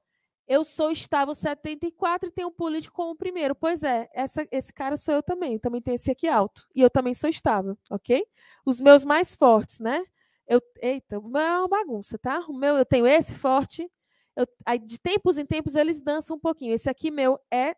Eu 0.47 0.65
sou 0.65 0.91
estável 0.91 1.35
74 1.35 2.29
e 2.29 2.33
tenho 2.33 2.49
um 2.49 2.53
político 2.53 2.95
como 2.95 3.17
primeiro. 3.17 3.55
Pois 3.55 3.83
é, 3.83 4.09
essa, 4.13 4.47
esse 4.53 4.73
cara 4.73 4.97
sou 4.97 5.15
eu 5.15 5.23
também. 5.23 5.55
Eu 5.55 5.61
também 5.61 5.83
tenho 5.83 5.95
esse 5.97 6.11
aqui 6.11 6.29
alto. 6.29 6.67
E 6.75 6.81
eu 6.81 6.91
também 6.91 7.15
sou 7.15 7.29
estável, 7.29 7.77
ok? 7.91 8.25
Os 8.65 8.81
meus 8.81 9.05
mais 9.05 9.35
fortes, 9.35 9.81
né? 9.81 10.05
Eu, 10.47 10.61
eita, 10.81 11.19
o 11.19 11.39
é 11.39 11.59
uma 11.59 11.69
bagunça, 11.69 12.19
tá? 12.19 12.41
O 12.49 12.53
meu, 12.53 12.77
eu 12.77 12.85
tenho 12.85 13.07
esse 13.07 13.35
forte. 13.35 13.91
Eu, 14.37 14.47
aí, 14.65 14.79
de 14.79 14.99
tempos 15.01 15.39
em 15.39 15.47
tempos 15.47 15.75
eles 15.75 16.01
dançam 16.01 16.37
um 16.37 16.41
pouquinho. 16.41 16.75
Esse 16.75 16.89
aqui 16.89 17.11
meu 17.11 17.39
é 17.51 17.75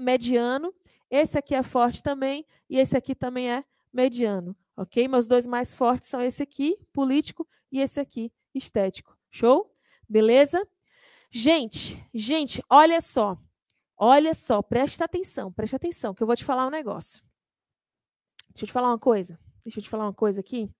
mediano, 0.00 0.74
esse 1.10 1.38
aqui 1.38 1.54
é 1.54 1.62
forte 1.62 2.02
também, 2.02 2.46
e 2.68 2.78
esse 2.78 2.96
aqui 2.96 3.14
também 3.14 3.50
é 3.50 3.64
mediano, 3.92 4.56
ok? 4.76 5.06
Meus 5.08 5.26
dois 5.26 5.46
mais 5.46 5.74
fortes 5.74 6.08
são 6.08 6.20
esse 6.22 6.42
aqui, 6.42 6.78
político, 6.92 7.46
e 7.70 7.80
esse 7.80 8.00
aqui, 8.00 8.32
estético. 8.54 9.16
Show? 9.30 9.72
Beleza? 10.08 10.66
Gente, 11.30 12.04
gente, 12.12 12.62
olha 12.68 13.00
só. 13.00 13.38
Olha 13.96 14.32
só, 14.32 14.62
presta 14.62 15.04
atenção, 15.04 15.52
presta 15.52 15.76
atenção, 15.76 16.14
que 16.14 16.22
eu 16.22 16.26
vou 16.26 16.34
te 16.34 16.44
falar 16.44 16.66
um 16.66 16.70
negócio. 16.70 17.22
Deixa 18.48 18.64
eu 18.64 18.66
te 18.66 18.72
falar 18.72 18.88
uma 18.88 18.98
coisa. 18.98 19.38
Deixa 19.62 19.78
eu 19.78 19.82
te 19.82 19.88
falar 19.88 20.06
uma 20.06 20.14
coisa 20.14 20.40
aqui. 20.40 20.70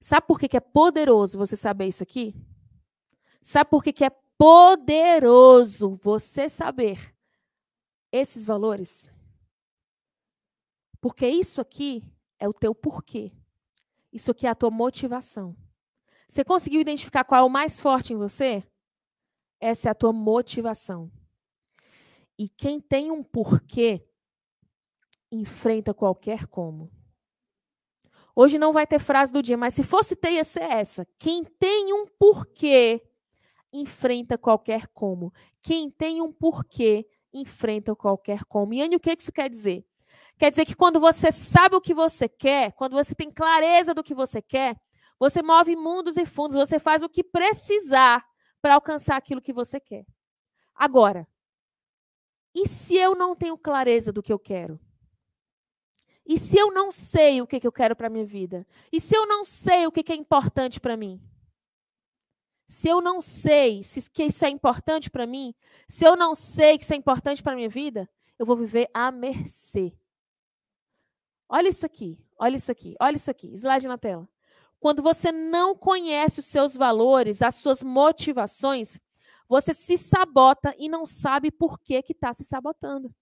Sabe 0.00 0.26
por 0.26 0.38
que, 0.38 0.48
que 0.48 0.56
é 0.56 0.60
poderoso 0.60 1.38
você 1.38 1.56
saber 1.56 1.86
isso 1.86 2.02
aqui? 2.02 2.34
Sabe 3.42 3.70
por 3.70 3.82
que, 3.82 3.92
que 3.92 4.04
é 4.04 4.10
poderoso 4.40 5.96
você 5.96 6.48
saber 6.48 7.14
esses 8.10 8.46
valores. 8.46 9.12
Porque 10.98 11.28
isso 11.28 11.60
aqui 11.60 12.02
é 12.38 12.48
o 12.48 12.54
teu 12.54 12.74
porquê. 12.74 13.32
Isso 14.10 14.30
aqui 14.30 14.46
é 14.46 14.50
a 14.50 14.54
tua 14.54 14.70
motivação. 14.70 15.54
Você 16.26 16.42
conseguiu 16.42 16.80
identificar 16.80 17.22
qual 17.22 17.42
é 17.42 17.44
o 17.44 17.50
mais 17.50 17.78
forte 17.78 18.14
em 18.14 18.16
você? 18.16 18.66
Essa 19.60 19.88
é 19.88 19.90
a 19.90 19.94
tua 19.94 20.10
motivação. 20.10 21.12
E 22.38 22.48
quem 22.48 22.80
tem 22.80 23.10
um 23.10 23.22
porquê 23.22 24.08
enfrenta 25.30 25.92
qualquer 25.92 26.46
como. 26.46 26.90
Hoje 28.34 28.56
não 28.56 28.72
vai 28.72 28.86
ter 28.86 29.00
frase 29.00 29.34
do 29.34 29.42
dia, 29.42 29.58
mas 29.58 29.74
se 29.74 29.82
fosse 29.82 30.16
ter, 30.16 30.32
ia 30.32 30.44
ser 30.44 30.62
essa. 30.62 31.06
Quem 31.18 31.44
tem 31.44 31.92
um 31.92 32.06
porquê 32.06 33.09
enfrenta 33.72 34.36
qualquer 34.36 34.86
como. 34.88 35.32
Quem 35.60 35.90
tem 35.90 36.20
um 36.20 36.30
porquê 36.30 37.06
enfrenta 37.32 37.94
qualquer 37.94 38.44
como. 38.44 38.74
E 38.74 38.82
Anne, 38.82 38.96
o 38.96 39.00
que 39.00 39.14
isso 39.18 39.32
quer 39.32 39.48
dizer? 39.48 39.84
Quer 40.38 40.50
dizer 40.50 40.64
que 40.64 40.74
quando 40.74 40.98
você 40.98 41.30
sabe 41.30 41.76
o 41.76 41.80
que 41.80 41.94
você 41.94 42.28
quer, 42.28 42.72
quando 42.72 42.92
você 42.94 43.14
tem 43.14 43.30
clareza 43.30 43.92
do 43.92 44.02
que 44.02 44.14
você 44.14 44.40
quer, 44.40 44.76
você 45.18 45.42
move 45.42 45.76
mundos 45.76 46.16
e 46.16 46.24
fundos, 46.24 46.56
você 46.56 46.78
faz 46.78 47.02
o 47.02 47.08
que 47.08 47.22
precisar 47.22 48.24
para 48.62 48.74
alcançar 48.74 49.16
aquilo 49.16 49.42
que 49.42 49.52
você 49.52 49.78
quer. 49.78 50.06
Agora, 50.74 51.28
e 52.54 52.66
se 52.66 52.96
eu 52.96 53.14
não 53.14 53.36
tenho 53.36 53.56
clareza 53.56 54.12
do 54.12 54.22
que 54.22 54.32
eu 54.32 54.38
quero? 54.38 54.80
E 56.26 56.38
se 56.38 56.56
eu 56.56 56.72
não 56.72 56.90
sei 56.90 57.42
o 57.42 57.46
que, 57.46 57.60
eu 57.62 57.72
quero 57.72 57.94
para 57.94 58.06
a 58.06 58.10
minha 58.10 58.24
vida? 58.24 58.66
E 58.92 59.00
se 59.00 59.16
eu 59.16 59.26
não 59.26 59.44
sei 59.44 59.86
o 59.86 59.92
que 59.92 60.10
é 60.12 60.16
importante 60.16 60.80
para 60.80 60.96
mim? 60.96 61.20
Se 62.70 62.88
eu 62.88 63.00
não 63.00 63.20
sei 63.20 63.82
se 63.82 64.08
que 64.08 64.22
isso 64.22 64.44
é 64.44 64.48
importante 64.48 65.10
para 65.10 65.26
mim, 65.26 65.52
se 65.88 66.04
eu 66.04 66.16
não 66.16 66.36
sei 66.36 66.78
que 66.78 66.84
isso 66.84 66.94
é 66.94 66.96
importante 66.96 67.42
para 67.42 67.56
minha 67.56 67.68
vida, 67.68 68.08
eu 68.38 68.46
vou 68.46 68.56
viver 68.56 68.88
à 68.94 69.10
mercê. 69.10 69.92
Olha 71.48 71.68
isso 71.68 71.84
aqui, 71.84 72.16
olha 72.38 72.54
isso 72.54 72.70
aqui, 72.70 72.94
olha 73.00 73.16
isso 73.16 73.28
aqui, 73.28 73.48
slide 73.54 73.88
na 73.88 73.98
tela. 73.98 74.28
Quando 74.78 75.02
você 75.02 75.32
não 75.32 75.74
conhece 75.74 76.38
os 76.38 76.46
seus 76.46 76.76
valores, 76.76 77.42
as 77.42 77.56
suas 77.56 77.82
motivações, 77.82 79.00
você 79.48 79.74
se 79.74 79.98
sabota 79.98 80.72
e 80.78 80.88
não 80.88 81.04
sabe 81.04 81.50
por 81.50 81.80
que 81.80 82.00
que 82.04 82.12
está 82.12 82.32
se 82.32 82.44
sabotando. 82.44 83.12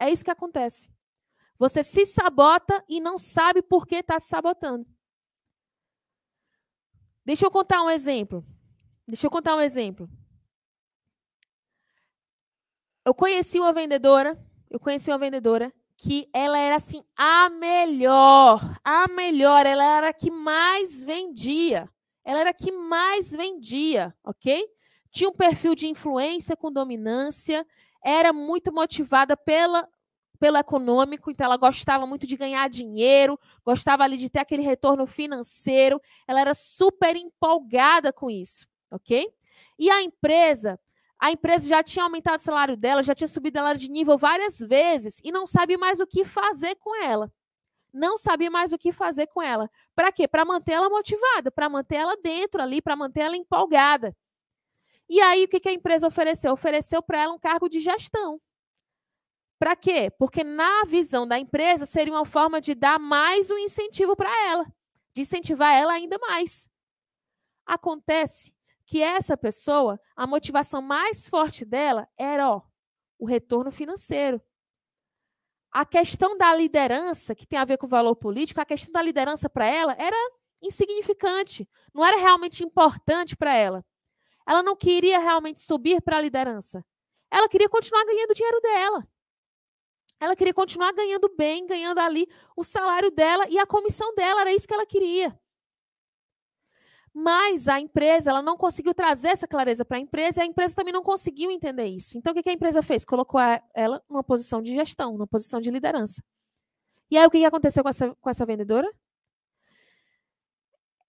É 0.00 0.10
isso 0.10 0.24
que 0.24 0.32
acontece. 0.32 0.90
Você 1.56 1.84
se 1.84 2.06
sabota 2.06 2.84
e 2.88 2.98
não 2.98 3.18
sabe 3.18 3.62
por 3.62 3.86
que 3.86 3.94
está 3.94 4.18
se 4.18 4.26
sabotando. 4.26 4.84
Deixa 7.24 7.46
eu 7.46 7.52
contar 7.52 7.84
um 7.84 7.90
exemplo. 7.90 8.44
Deixa 9.06 9.26
eu 9.26 9.30
contar 9.30 9.54
um 9.54 9.60
exemplo. 9.60 10.08
Eu 13.04 13.14
conheci 13.14 13.60
uma 13.60 13.72
vendedora, 13.72 14.36
eu 14.68 14.80
conheci 14.80 15.10
uma 15.10 15.18
vendedora 15.18 15.72
que 15.96 16.28
ela 16.32 16.58
era 16.58 16.74
assim 16.74 17.02
a 17.16 17.48
melhor, 17.48 18.60
a 18.84 19.06
melhor, 19.08 19.64
ela 19.64 19.84
era 19.84 20.08
a 20.08 20.12
que 20.12 20.30
mais 20.30 21.04
vendia. 21.04 21.88
Ela 22.24 22.40
era 22.40 22.50
a 22.50 22.54
que 22.54 22.72
mais 22.72 23.30
vendia, 23.30 24.12
OK? 24.24 24.66
Tinha 25.12 25.30
um 25.30 25.32
perfil 25.32 25.76
de 25.76 25.86
influência 25.86 26.56
com 26.56 26.72
dominância, 26.72 27.64
era 28.04 28.32
muito 28.32 28.72
motivada 28.72 29.36
pela 29.36 29.88
pelo 30.38 30.58
econômico, 30.58 31.30
então 31.30 31.46
ela 31.46 31.56
gostava 31.56 32.06
muito 32.06 32.26
de 32.26 32.36
ganhar 32.36 32.68
dinheiro, 32.68 33.40
gostava 33.64 34.04
ali 34.04 34.18
de 34.18 34.28
ter 34.28 34.40
aquele 34.40 34.60
retorno 34.60 35.06
financeiro, 35.06 35.98
ela 36.28 36.38
era 36.38 36.52
super 36.52 37.16
empolgada 37.16 38.12
com 38.12 38.30
isso, 38.30 38.68
ok? 38.96 39.32
E 39.78 39.90
a 39.90 40.02
empresa, 40.02 40.78
a 41.18 41.30
empresa 41.30 41.68
já 41.68 41.82
tinha 41.82 42.04
aumentado 42.04 42.38
o 42.38 42.42
salário 42.42 42.76
dela, 42.76 43.02
já 43.02 43.14
tinha 43.14 43.28
subido 43.28 43.58
ela 43.58 43.74
de 43.74 43.88
nível 43.88 44.18
várias 44.18 44.58
vezes 44.58 45.20
e 45.24 45.30
não 45.30 45.46
sabe 45.46 45.76
mais 45.76 46.00
o 46.00 46.06
que 46.06 46.24
fazer 46.24 46.74
com 46.76 46.94
ela. 47.02 47.32
Não 47.92 48.18
sabia 48.18 48.50
mais 48.50 48.72
o 48.72 48.78
que 48.78 48.92
fazer 48.92 49.26
com 49.28 49.42
ela. 49.42 49.70
Para 49.94 50.12
quê? 50.12 50.28
Para 50.28 50.44
manter 50.44 50.72
ela 50.72 50.90
motivada, 50.90 51.50
para 51.50 51.68
manter 51.68 51.96
ela 51.96 52.16
dentro 52.16 52.60
ali, 52.60 52.82
para 52.82 52.94
manter 52.94 53.20
ela 53.20 53.36
empolgada. 53.36 54.14
E 55.08 55.20
aí, 55.20 55.44
o 55.44 55.48
que, 55.48 55.60
que 55.60 55.68
a 55.68 55.72
empresa 55.72 56.06
ofereceu? 56.06 56.52
Ofereceu 56.52 57.02
para 57.02 57.22
ela 57.22 57.32
um 57.32 57.38
cargo 57.38 57.68
de 57.68 57.80
gestão. 57.80 58.40
Para 59.58 59.74
quê? 59.74 60.10
Porque 60.18 60.44
na 60.44 60.84
visão 60.84 61.26
da 61.26 61.38
empresa 61.38 61.86
seria 61.86 62.12
uma 62.12 62.26
forma 62.26 62.60
de 62.60 62.74
dar 62.74 62.98
mais 62.98 63.50
um 63.50 63.56
incentivo 63.56 64.14
para 64.14 64.30
ela, 64.46 64.66
de 65.14 65.22
incentivar 65.22 65.72
ela 65.72 65.94
ainda 65.94 66.18
mais. 66.18 66.68
Acontece 67.64 68.52
que 68.86 69.02
essa 69.02 69.36
pessoa, 69.36 70.00
a 70.14 70.26
motivação 70.26 70.80
mais 70.80 71.26
forte 71.26 71.64
dela 71.64 72.08
era 72.16 72.50
ó, 72.50 72.62
o 73.18 73.26
retorno 73.26 73.70
financeiro. 73.70 74.40
A 75.72 75.84
questão 75.84 76.38
da 76.38 76.54
liderança, 76.54 77.34
que 77.34 77.46
tem 77.46 77.58
a 77.58 77.64
ver 77.64 77.76
com 77.76 77.86
o 77.86 77.88
valor 77.88 78.14
político, 78.16 78.60
a 78.60 78.64
questão 78.64 78.92
da 78.92 79.02
liderança 79.02 79.50
para 79.50 79.66
ela 79.66 79.94
era 79.98 80.16
insignificante, 80.62 81.68
não 81.92 82.04
era 82.04 82.16
realmente 82.16 82.64
importante 82.64 83.36
para 83.36 83.54
ela. 83.54 83.84
Ela 84.46 84.62
não 84.62 84.76
queria 84.76 85.18
realmente 85.18 85.60
subir 85.60 86.00
para 86.00 86.16
a 86.16 86.20
liderança. 86.20 86.84
Ela 87.30 87.48
queria 87.48 87.68
continuar 87.68 88.04
ganhando 88.04 88.30
o 88.30 88.34
dinheiro 88.34 88.60
dela. 88.60 89.08
Ela 90.20 90.36
queria 90.36 90.54
continuar 90.54 90.92
ganhando 90.92 91.28
bem, 91.36 91.66
ganhando 91.66 91.98
ali 91.98 92.26
o 92.56 92.64
salário 92.64 93.10
dela 93.10 93.46
e 93.50 93.58
a 93.58 93.66
comissão 93.66 94.14
dela, 94.14 94.42
era 94.42 94.54
isso 94.54 94.66
que 94.66 94.72
ela 94.72 94.86
queria. 94.86 95.38
Mas 97.18 97.66
a 97.66 97.80
empresa, 97.80 98.28
ela 98.28 98.42
não 98.42 98.58
conseguiu 98.58 98.92
trazer 98.92 99.28
essa 99.28 99.48
clareza 99.48 99.86
para 99.86 99.96
a 99.96 100.00
empresa 100.00 100.40
e 100.40 100.42
a 100.42 100.46
empresa 100.46 100.74
também 100.74 100.92
não 100.92 101.02
conseguiu 101.02 101.50
entender 101.50 101.86
isso. 101.86 102.18
Então, 102.18 102.30
o 102.30 102.42
que 102.42 102.46
a 102.46 102.52
empresa 102.52 102.82
fez? 102.82 103.06
Colocou 103.06 103.40
ela 103.72 104.02
numa 104.06 104.22
posição 104.22 104.60
de 104.60 104.74
gestão, 104.74 105.12
numa 105.12 105.26
posição 105.26 105.58
de 105.58 105.70
liderança. 105.70 106.22
E 107.10 107.16
aí, 107.16 107.24
o 107.26 107.30
que 107.30 107.42
aconteceu 107.42 107.82
com 107.82 107.88
essa, 107.88 108.14
com 108.20 108.28
essa 108.28 108.44
vendedora? 108.44 108.86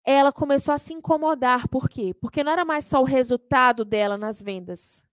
Ela 0.05 0.31
começou 0.31 0.73
a 0.73 0.77
se 0.77 0.93
incomodar. 0.93 1.67
Por 1.67 1.89
quê? 1.89 2.13
Porque 2.13 2.41
não 2.41 2.53
era 2.53 2.63
mais 2.63 2.85
só 2.85 3.01
o 3.01 3.05
resultado 3.05 3.83
dela 3.83 4.17
nas 4.17 4.41
vendas. 4.41 5.03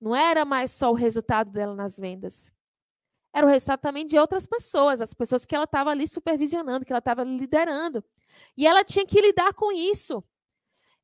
Não 0.00 0.16
era 0.16 0.44
mais 0.44 0.72
só 0.72 0.90
o 0.90 0.94
resultado 0.94 1.52
dela 1.52 1.76
nas 1.76 1.96
vendas 1.96 2.52
era 3.34 3.44
o 3.44 3.50
resultado 3.50 3.80
também 3.80 4.06
de 4.06 4.16
outras 4.16 4.46
pessoas, 4.46 5.00
as 5.00 5.12
pessoas 5.12 5.44
que 5.44 5.56
ela 5.56 5.64
estava 5.64 5.90
ali 5.90 6.06
supervisionando, 6.06 6.84
que 6.84 6.92
ela 6.92 7.00
estava 7.00 7.24
liderando. 7.24 8.02
E 8.56 8.64
ela 8.64 8.84
tinha 8.84 9.04
que 9.04 9.20
lidar 9.20 9.52
com 9.54 9.72
isso. 9.72 10.22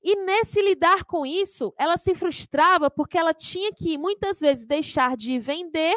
E 0.01 0.15
nesse 0.15 0.63
lidar 0.63 1.03
com 1.05 1.27
isso, 1.27 1.75
ela 1.77 1.97
se 1.97 2.15
frustrava 2.15 2.89
porque 2.89 3.19
ela 3.19 3.35
tinha 3.35 3.73
que 3.73 3.99
muitas 3.99 4.39
vezes 4.39 4.65
deixar 4.65 5.17
de 5.17 5.41
vender 5.41 5.97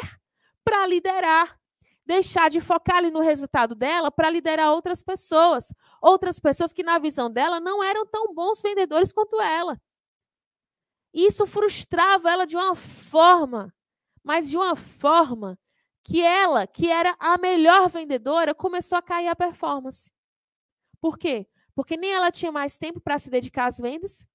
para 0.64 0.84
liderar, 0.88 1.56
deixar 2.04 2.50
de 2.50 2.60
focar 2.60 2.96
ali 2.96 3.12
no 3.12 3.20
resultado 3.20 3.76
dela 3.76 4.10
para 4.10 4.28
liderar 4.28 4.72
outras 4.72 5.04
pessoas, 5.04 5.72
outras 6.02 6.40
pessoas 6.40 6.72
que 6.72 6.82
na 6.82 6.98
visão 6.98 7.30
dela 7.30 7.60
não 7.60 7.82
eram 7.82 8.04
tão 8.04 8.34
bons 8.34 8.60
vendedores 8.60 9.12
quanto 9.12 9.40
ela. 9.40 9.80
Isso 11.12 11.46
frustrava 11.46 12.28
ela 12.28 12.44
de 12.44 12.56
uma 12.56 12.74
forma, 12.74 13.72
mas 14.24 14.50
de 14.50 14.56
uma 14.56 14.74
forma 14.74 15.56
que 16.04 16.22
ela, 16.22 16.66
que 16.66 16.90
era 16.90 17.16
a 17.18 17.38
melhor 17.38 17.88
vendedora, 17.88 18.54
começou 18.54 18.96
a 18.98 19.02
cair 19.02 19.28
a 19.28 19.34
performance. 19.34 20.12
Por 21.00 21.18
quê? 21.18 21.46
Porque 21.74 21.96
nem 21.96 22.12
ela 22.12 22.30
tinha 22.30 22.52
mais 22.52 22.76
tempo 22.76 23.00
para 23.00 23.18
se 23.18 23.30
dedicar 23.30 23.66
às 23.66 23.78
vendas, 23.78 24.28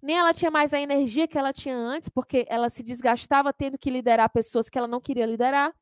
nem 0.00 0.18
ela 0.18 0.32
tinha 0.32 0.50
mais 0.50 0.74
a 0.74 0.80
energia 0.80 1.28
que 1.28 1.38
ela 1.38 1.52
tinha 1.52 1.76
antes, 1.76 2.08
porque 2.08 2.46
ela 2.48 2.68
se 2.68 2.82
desgastava 2.82 3.52
tendo 3.52 3.78
que 3.78 3.90
liderar 3.90 4.28
pessoas 4.30 4.68
que 4.68 4.76
ela 4.76 4.88
não 4.88 5.00
queria 5.00 5.26
liderar. 5.26 5.72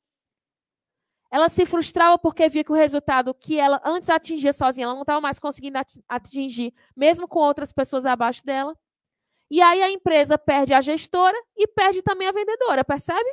Ela 1.30 1.48
se 1.48 1.64
frustrava 1.64 2.18
porque 2.18 2.48
via 2.48 2.64
que 2.64 2.72
o 2.72 2.74
resultado 2.74 3.32
que 3.32 3.58
ela 3.58 3.80
antes 3.84 4.10
atingia 4.10 4.52
sozinha, 4.52 4.84
ela 4.84 4.94
não 4.94 5.02
estava 5.02 5.20
mais 5.20 5.38
conseguindo 5.38 5.78
atingir, 6.08 6.74
mesmo 6.94 7.28
com 7.28 7.38
outras 7.38 7.72
pessoas 7.72 8.04
abaixo 8.04 8.44
dela. 8.44 8.76
E 9.48 9.62
aí 9.62 9.80
a 9.80 9.90
empresa 9.90 10.36
perde 10.36 10.74
a 10.74 10.80
gestora 10.80 11.36
e 11.56 11.68
perde 11.68 12.02
também 12.02 12.26
a 12.26 12.32
vendedora, 12.32 12.84
percebe? 12.84 13.30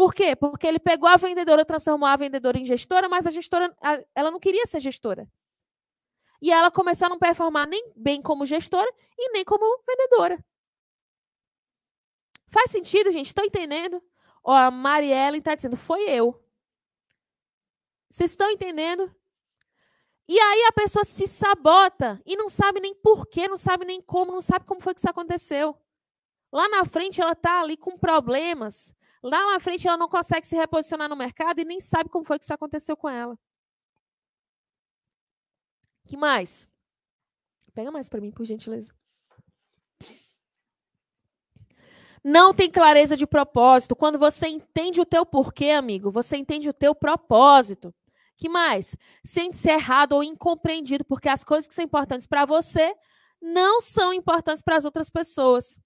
Por 0.00 0.14
quê? 0.14 0.34
Porque 0.34 0.66
ele 0.66 0.78
pegou 0.78 1.06
a 1.06 1.18
vendedora, 1.18 1.62
transformou 1.62 2.08
a 2.08 2.16
vendedora 2.16 2.58
em 2.58 2.64
gestora, 2.64 3.06
mas 3.06 3.26
a 3.26 3.30
gestora, 3.30 3.70
ela 4.14 4.30
não 4.30 4.40
queria 4.40 4.64
ser 4.64 4.80
gestora. 4.80 5.30
E 6.40 6.50
ela 6.50 6.70
começou 6.70 7.04
a 7.04 7.08
não 7.10 7.18
performar 7.18 7.68
nem 7.68 7.92
bem 7.94 8.22
como 8.22 8.46
gestora 8.46 8.90
e 9.18 9.30
nem 9.32 9.44
como 9.44 9.62
vendedora. 9.86 10.42
Faz 12.48 12.70
sentido, 12.70 13.12
gente? 13.12 13.26
Estão 13.26 13.44
entendendo? 13.44 14.02
Ó, 14.42 14.54
a 14.54 14.70
Marielle 14.70 15.36
está 15.36 15.54
dizendo, 15.54 15.76
foi 15.76 16.08
eu. 16.08 16.42
Vocês 18.08 18.30
estão 18.30 18.50
entendendo? 18.50 19.14
E 20.26 20.40
aí 20.40 20.64
a 20.64 20.72
pessoa 20.72 21.04
se 21.04 21.28
sabota 21.28 22.22
e 22.24 22.36
não 22.36 22.48
sabe 22.48 22.80
nem 22.80 22.94
porquê, 22.94 23.46
não 23.46 23.58
sabe 23.58 23.84
nem 23.84 24.00
como, 24.00 24.32
não 24.32 24.40
sabe 24.40 24.64
como 24.64 24.80
foi 24.80 24.94
que 24.94 25.00
isso 25.00 25.10
aconteceu. 25.10 25.78
Lá 26.50 26.66
na 26.70 26.86
frente 26.86 27.20
ela 27.20 27.32
está 27.32 27.60
ali 27.60 27.76
com 27.76 27.98
problemas, 27.98 28.94
Lá 29.22 29.52
na 29.52 29.60
frente 29.60 29.86
ela 29.86 29.96
não 29.96 30.08
consegue 30.08 30.46
se 30.46 30.56
reposicionar 30.56 31.08
no 31.08 31.16
mercado 31.16 31.60
e 31.60 31.64
nem 31.64 31.80
sabe 31.80 32.08
como 32.08 32.24
foi 32.24 32.38
que 32.38 32.44
isso 32.44 32.54
aconteceu 32.54 32.96
com 32.96 33.08
ela. 33.08 33.38
que 36.06 36.16
mais? 36.16 36.68
Pega 37.72 37.90
mais 37.90 38.08
para 38.08 38.20
mim, 38.20 38.32
por 38.32 38.44
gentileza. 38.44 38.92
Não 42.22 42.52
tem 42.52 42.70
clareza 42.70 43.16
de 43.16 43.26
propósito. 43.26 43.96
Quando 43.96 44.18
você 44.18 44.48
entende 44.48 45.00
o 45.00 45.06
teu 45.06 45.24
porquê, 45.24 45.70
amigo, 45.70 46.10
você 46.10 46.36
entende 46.36 46.68
o 46.68 46.72
teu 46.72 46.94
propósito. 46.94 47.94
que 48.36 48.48
mais? 48.48 48.96
Sente-se 49.24 49.70
errado 49.70 50.12
ou 50.12 50.22
incompreendido, 50.22 51.04
porque 51.04 51.28
as 51.28 51.44
coisas 51.44 51.66
que 51.66 51.74
são 51.74 51.84
importantes 51.84 52.26
para 52.26 52.44
você 52.44 52.94
não 53.40 53.80
são 53.80 54.12
importantes 54.12 54.62
para 54.62 54.76
as 54.76 54.84
outras 54.84 55.10
pessoas. 55.10 55.78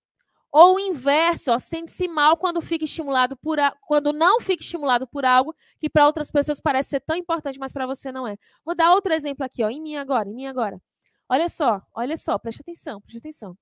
Ou 0.57 0.77
o 0.77 0.79
inverso, 0.79 1.59
sente-se 1.59 2.07
mal 2.07 2.37
quando 2.37 2.61
fica 2.61 2.85
estimulado 2.85 3.37
por 3.37 3.59
a... 3.59 3.77
quando 3.89 4.13
não 4.13 4.39
fica 4.39 4.63
estimulado 4.63 5.05
por 5.05 5.25
algo 5.25 5.53
que 5.81 5.91
para 5.91 6.07
outras 6.07 6.31
pessoas 6.31 6.61
parece 6.61 6.91
ser 6.91 7.01
tão 7.01 7.17
importante, 7.17 7.59
mas 7.59 7.73
para 7.73 7.89
você 7.89 8.13
não 8.13 8.25
é. 8.25 8.37
Vou 8.65 8.73
dar 8.73 8.93
outro 8.93 9.13
exemplo 9.13 9.45
aqui, 9.45 9.65
ó, 9.65 9.69
em 9.69 9.83
mim 9.83 9.97
agora, 9.97 10.29
em 10.29 10.33
mim 10.33 10.47
agora. 10.47 10.81
Olha 11.29 11.49
só, 11.49 11.83
olha 11.93 12.17
só, 12.17 12.39
preste 12.39 12.61
atenção, 12.61 13.01
preste 13.01 13.19
atenção. 13.19 13.59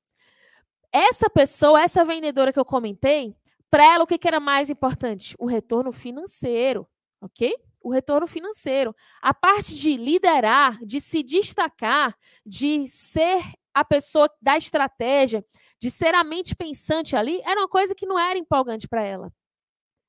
Essa 0.93 1.31
pessoa, 1.31 1.81
essa 1.81 2.05
vendedora 2.05 2.53
que 2.53 2.59
eu 2.59 2.65
comentei, 2.65 3.35
para 3.71 3.85
ela 3.85 4.05
o 4.05 4.07
que, 4.07 4.19
que 4.19 4.29
era 4.29 4.39
mais 4.39 4.69
importante? 4.69 5.35
O 5.39 5.47
retorno 5.47 5.93
financeiro, 5.93 6.87
ok? 7.23 7.57
O 7.81 7.91
retorno 7.91 8.27
financeiro. 8.27 8.95
A 9.23 9.33
parte 9.33 9.75
de 9.75 9.97
liderar, 9.97 10.79
de 10.85 11.01
se 11.01 11.23
destacar, 11.23 12.15
de 12.45 12.87
ser 12.87 13.43
a 13.73 13.83
pessoa 13.83 14.31
da 14.43 14.59
estratégia, 14.59 15.43
de 15.83 15.91
ser 15.91 16.15
a 16.15 16.23
mente 16.23 16.55
pensante 16.55 17.17
ali, 17.17 17.43
era 17.45 17.61
uma 17.61 17.69
coisa 17.69 17.93
que 17.93 18.07
não 18.07 18.17
era 18.17 18.39
empolgante 18.39 18.87
para 18.87 19.03
ela. 19.03 19.33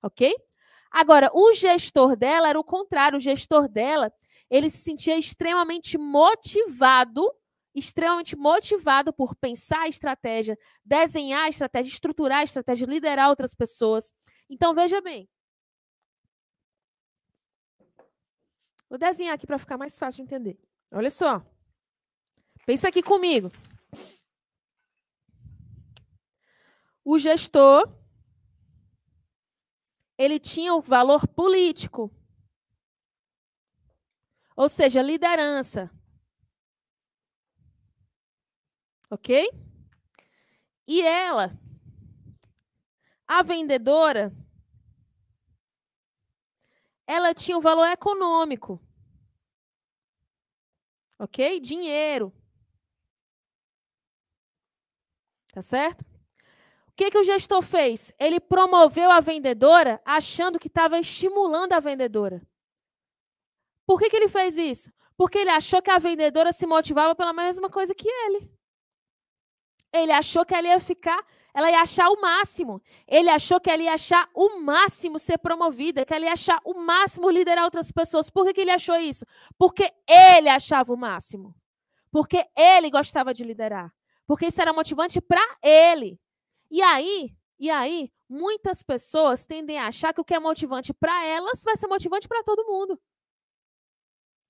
Ok? 0.03 0.31
Agora, 0.91 1.31
o 1.33 1.51
gestor 1.51 2.15
dela 2.15 2.47
era 2.47 2.59
o 2.59 2.63
contrário. 2.63 3.17
O 3.17 3.19
gestor 3.19 3.67
dela, 3.67 4.13
ele 4.51 4.69
se 4.69 4.77
sentia 4.77 5.17
extremamente 5.17 5.97
motivado, 5.97 7.27
extremamente 7.73 8.35
motivado 8.35 9.11
por 9.11 9.35
pensar 9.35 9.81
a 9.81 9.87
estratégia, 9.87 10.55
desenhar 10.85 11.45
a 11.45 11.49
estratégia, 11.49 11.89
estruturar 11.89 12.41
a 12.41 12.43
estratégia, 12.43 12.85
liderar 12.85 13.29
outras 13.29 13.55
pessoas. 13.55 14.13
Então, 14.47 14.75
veja 14.75 15.01
bem. 15.01 15.27
Vou 18.87 18.99
desenhar 18.99 19.33
aqui 19.33 19.47
para 19.47 19.57
ficar 19.57 19.79
mais 19.79 19.97
fácil 19.97 20.23
de 20.23 20.35
entender. 20.35 20.59
Olha 20.91 21.09
só. 21.09 21.43
Pensa 22.63 22.89
aqui 22.89 23.01
comigo. 23.01 23.51
O 27.03 27.17
gestor 27.17 27.91
ele 30.17 30.39
tinha 30.39 30.73
o 30.73 30.81
valor 30.81 31.27
político. 31.27 32.11
Ou 34.55 34.69
seja, 34.69 35.01
liderança. 35.01 35.89
OK? 39.09 39.49
E 40.87 41.01
ela 41.01 41.59
a 43.27 43.41
vendedora 43.41 44.35
ela 47.07 47.33
tinha 47.33 47.57
um 47.57 47.61
valor 47.61 47.87
econômico. 47.87 48.79
OK? 51.19 51.59
Dinheiro. 51.59 52.33
Tá 55.53 55.61
certo? 55.61 56.12
Que, 56.95 57.09
que 57.09 57.17
o 57.17 57.23
gestor 57.23 57.61
fez? 57.61 58.13
Ele 58.19 58.39
promoveu 58.39 59.09
a 59.09 59.19
vendedora 59.19 60.01
achando 60.05 60.59
que 60.59 60.67
estava 60.67 60.99
estimulando 60.99 61.73
a 61.73 61.79
vendedora. 61.79 62.41
Por 63.85 63.99
que, 63.99 64.09
que 64.09 64.15
ele 64.15 64.29
fez 64.29 64.57
isso? 64.57 64.91
Porque 65.17 65.39
ele 65.39 65.49
achou 65.49 65.81
que 65.81 65.91
a 65.91 65.97
vendedora 65.97 66.51
se 66.51 66.65
motivava 66.65 67.15
pela 67.15 67.33
mesma 67.33 67.69
coisa 67.69 67.93
que 67.93 68.07
ele. 68.07 68.49
Ele 69.91 70.11
achou 70.11 70.45
que 70.45 70.55
ela 70.55 70.67
ia 70.67 70.79
ficar, 70.79 71.23
ela 71.53 71.69
ia 71.69 71.81
achar 71.81 72.09
o 72.09 72.19
máximo. 72.19 72.81
Ele 73.07 73.29
achou 73.29 73.59
que 73.59 73.69
ela 73.69 73.83
ia 73.83 73.93
achar 73.93 74.27
o 74.33 74.59
máximo 74.59 75.19
ser 75.19 75.37
promovida, 75.37 76.05
que 76.05 76.13
ela 76.13 76.25
ia 76.25 76.33
achar 76.33 76.59
o 76.63 76.73
máximo 76.73 77.29
liderar 77.29 77.63
outras 77.63 77.91
pessoas. 77.91 78.29
Por 78.29 78.45
que, 78.45 78.53
que 78.53 78.61
ele 78.61 78.71
achou 78.71 78.95
isso? 78.95 79.25
Porque 79.57 79.91
ele 80.07 80.49
achava 80.49 80.93
o 80.93 80.97
máximo. 80.97 81.55
Porque 82.11 82.45
ele 82.55 82.89
gostava 82.89 83.33
de 83.33 83.43
liderar. 83.43 83.93
Porque 84.25 84.47
isso 84.47 84.61
era 84.61 84.73
motivante 84.73 85.21
para 85.21 85.43
ele. 85.61 86.19
E 86.73 86.81
aí, 86.81 87.37
e 87.59 87.69
aí, 87.69 88.11
muitas 88.27 88.81
pessoas 88.81 89.45
tendem 89.45 89.77
a 89.77 89.85
achar 89.85 90.11
que 90.11 90.19
o 90.19 90.25
que 90.25 90.33
é 90.33 90.39
motivante 90.39 90.91
para 90.91 91.23
elas 91.23 91.61
vai 91.63 91.77
ser 91.77 91.85
motivante 91.85 92.27
para 92.27 92.41
todo 92.41 92.65
mundo. 92.65 92.99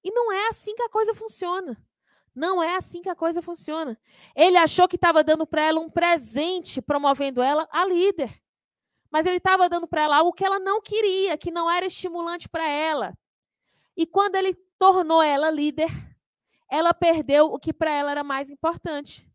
E 0.02 0.10
não 0.10 0.32
é 0.32 0.48
assim 0.48 0.74
que 0.74 0.84
a 0.84 0.90
coisa 0.90 1.14
funciona. 1.14 1.78
Não 2.34 2.64
é 2.64 2.78
assim 2.78 3.02
que 3.02 3.10
a 3.10 3.16
coisa 3.16 3.42
funciona. 3.42 4.00
Ele 4.34 4.56
achou 4.56 4.88
que 4.88 4.96
estava 4.96 5.22
dando 5.22 5.46
para 5.46 5.64
ela 5.64 5.82
um 5.82 5.90
presente, 5.90 6.82
promovendo 6.82 7.42
ela 7.42 7.68
a 7.70 7.86
líder. 7.86 8.42
Mas 9.12 9.26
ele 9.26 9.36
estava 9.36 9.68
dando 9.68 9.86
para 9.86 10.04
ela 10.04 10.16
algo 10.20 10.32
que 10.32 10.46
ela 10.46 10.60
não 10.60 10.82
queria, 10.82 11.38
que 11.38 11.52
não 11.52 11.70
era 11.70 11.88
estimulante 11.88 12.48
para 12.48 12.66
ela. 12.66 13.14
E 13.98 14.08
quando 14.08 14.36
ele 14.36 14.56
tornou 14.80 15.22
ela 15.22 15.52
líder, 15.52 15.90
ela 16.72 16.94
perdeu 16.94 17.48
o 17.48 17.60
que 17.60 17.74
para 17.74 17.92
ela 17.92 18.12
era 18.12 18.24
mais 18.24 18.50
importante. 18.50 19.30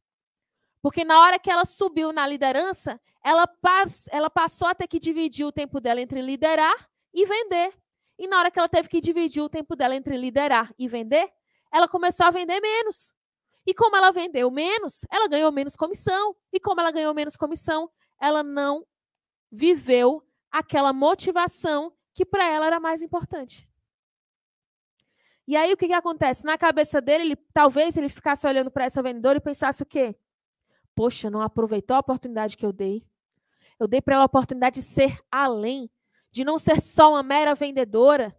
Porque 0.88 1.04
na 1.04 1.20
hora 1.20 1.38
que 1.38 1.50
ela 1.50 1.66
subiu 1.66 2.14
na 2.14 2.26
liderança, 2.26 2.98
ela, 3.22 3.46
pass 3.46 4.08
ela 4.10 4.30
passou 4.30 4.66
a 4.66 4.74
ter 4.74 4.86
que 4.86 4.98
dividir 4.98 5.44
o 5.44 5.52
tempo 5.52 5.82
dela 5.82 6.00
entre 6.00 6.22
liderar 6.22 6.88
e 7.12 7.26
vender. 7.26 7.74
E 8.18 8.26
na 8.26 8.38
hora 8.38 8.50
que 8.50 8.58
ela 8.58 8.70
teve 8.70 8.88
que 8.88 8.98
dividir 8.98 9.42
o 9.42 9.50
tempo 9.50 9.76
dela 9.76 9.94
entre 9.94 10.16
liderar 10.16 10.72
e 10.78 10.88
vender, 10.88 11.30
ela 11.70 11.86
começou 11.86 12.24
a 12.24 12.30
vender 12.30 12.58
menos. 12.58 13.14
E 13.66 13.74
como 13.74 13.96
ela 13.98 14.10
vendeu 14.10 14.50
menos, 14.50 15.04
ela 15.10 15.28
ganhou 15.28 15.52
menos 15.52 15.76
comissão. 15.76 16.34
E 16.50 16.58
como 16.58 16.80
ela 16.80 16.90
ganhou 16.90 17.12
menos 17.12 17.36
comissão, 17.36 17.90
ela 18.18 18.42
não 18.42 18.82
viveu 19.52 20.26
aquela 20.50 20.94
motivação 20.94 21.92
que 22.14 22.24
para 22.24 22.48
ela 22.48 22.66
era 22.66 22.80
mais 22.80 23.02
importante. 23.02 23.68
E 25.46 25.54
aí 25.54 25.70
o 25.70 25.76
que, 25.76 25.88
que 25.88 25.92
acontece? 25.92 26.46
Na 26.46 26.56
cabeça 26.56 26.98
dele, 26.98 27.24
ele, 27.24 27.36
talvez 27.52 27.94
ele 27.94 28.08
ficasse 28.08 28.46
olhando 28.46 28.70
para 28.70 28.86
essa 28.86 29.02
vendedora 29.02 29.36
e 29.36 29.42
pensasse 29.42 29.82
o 29.82 29.86
quê? 29.86 30.16
Poxa, 30.98 31.30
não 31.30 31.40
aproveitou 31.40 31.96
a 31.96 32.00
oportunidade 32.00 32.56
que 32.56 32.66
eu 32.66 32.72
dei. 32.72 33.06
Eu 33.78 33.86
dei 33.86 34.02
para 34.02 34.16
ela 34.16 34.24
a 34.24 34.26
oportunidade 34.26 34.80
de 34.80 34.84
ser 34.84 35.20
além, 35.30 35.88
de 36.28 36.42
não 36.42 36.58
ser 36.58 36.80
só 36.80 37.12
uma 37.12 37.22
mera 37.22 37.54
vendedora, 37.54 38.36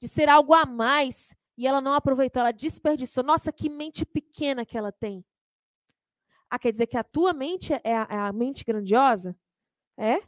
de 0.00 0.06
ser 0.06 0.28
algo 0.28 0.54
a 0.54 0.64
mais. 0.64 1.34
E 1.58 1.66
ela 1.66 1.80
não 1.80 1.94
aproveitou, 1.94 2.38
ela 2.38 2.52
desperdiçou. 2.52 3.24
Nossa, 3.24 3.52
que 3.52 3.68
mente 3.68 4.06
pequena 4.06 4.64
que 4.64 4.78
ela 4.78 4.92
tem. 4.92 5.24
Ah, 6.48 6.60
quer 6.60 6.70
dizer 6.70 6.86
que 6.86 6.96
a 6.96 7.02
tua 7.02 7.32
mente 7.32 7.72
é 7.72 7.96
a, 7.96 8.06
é 8.08 8.18
a 8.18 8.32
mente 8.32 8.64
grandiosa? 8.64 9.36
É? 9.96 10.20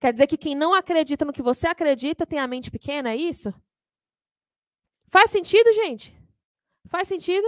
Quer 0.00 0.12
dizer 0.12 0.26
que 0.26 0.36
quem 0.36 0.56
não 0.56 0.74
acredita 0.74 1.24
no 1.24 1.32
que 1.32 1.42
você 1.42 1.68
acredita 1.68 2.26
tem 2.26 2.40
a 2.40 2.48
mente 2.48 2.72
pequena, 2.72 3.10
é 3.10 3.16
isso? 3.16 3.54
Faz 5.12 5.30
sentido, 5.30 5.72
gente? 5.74 6.12
Faz 6.88 7.06
sentido? 7.06 7.46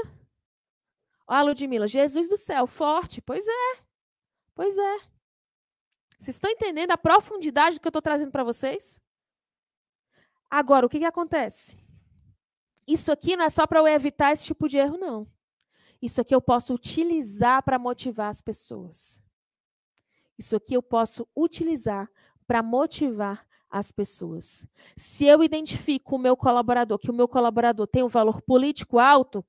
Ó, 1.26 1.42
Ludmilla, 1.42 1.88
Jesus 1.88 2.28
do 2.28 2.36
céu, 2.36 2.66
forte. 2.66 3.20
Pois 3.20 3.46
é. 3.46 3.78
Pois 4.54 4.76
é. 4.76 4.98
Vocês 6.18 6.36
estão 6.36 6.50
entendendo 6.50 6.92
a 6.92 6.98
profundidade 6.98 7.76
do 7.76 7.80
que 7.80 7.86
eu 7.86 7.90
estou 7.90 8.02
trazendo 8.02 8.30
para 8.30 8.44
vocês? 8.44 9.00
Agora, 10.50 10.86
o 10.86 10.88
que, 10.88 10.98
que 10.98 11.04
acontece? 11.04 11.76
Isso 12.86 13.10
aqui 13.10 13.36
não 13.36 13.44
é 13.44 13.50
só 13.50 13.66
para 13.66 13.80
eu 13.80 13.88
evitar 13.88 14.32
esse 14.32 14.44
tipo 14.44 14.68
de 14.68 14.78
erro, 14.78 14.96
não. 14.96 15.26
Isso 16.00 16.20
aqui 16.20 16.34
eu 16.34 16.40
posso 16.40 16.72
utilizar 16.72 17.62
para 17.62 17.78
motivar 17.78 18.30
as 18.30 18.40
pessoas. 18.40 19.22
Isso 20.38 20.54
aqui 20.54 20.74
eu 20.74 20.82
posso 20.82 21.26
utilizar 21.34 22.10
para 22.46 22.62
motivar 22.62 23.46
as 23.68 23.90
pessoas. 23.90 24.66
Se 24.96 25.26
eu 25.26 25.42
identifico 25.42 26.16
o 26.16 26.18
meu 26.18 26.36
colaborador, 26.36 26.98
que 26.98 27.10
o 27.10 27.14
meu 27.14 27.26
colaborador 27.26 27.86
tem 27.86 28.02
um 28.02 28.08
valor 28.08 28.40
político 28.40 28.98
alto, 28.98 29.44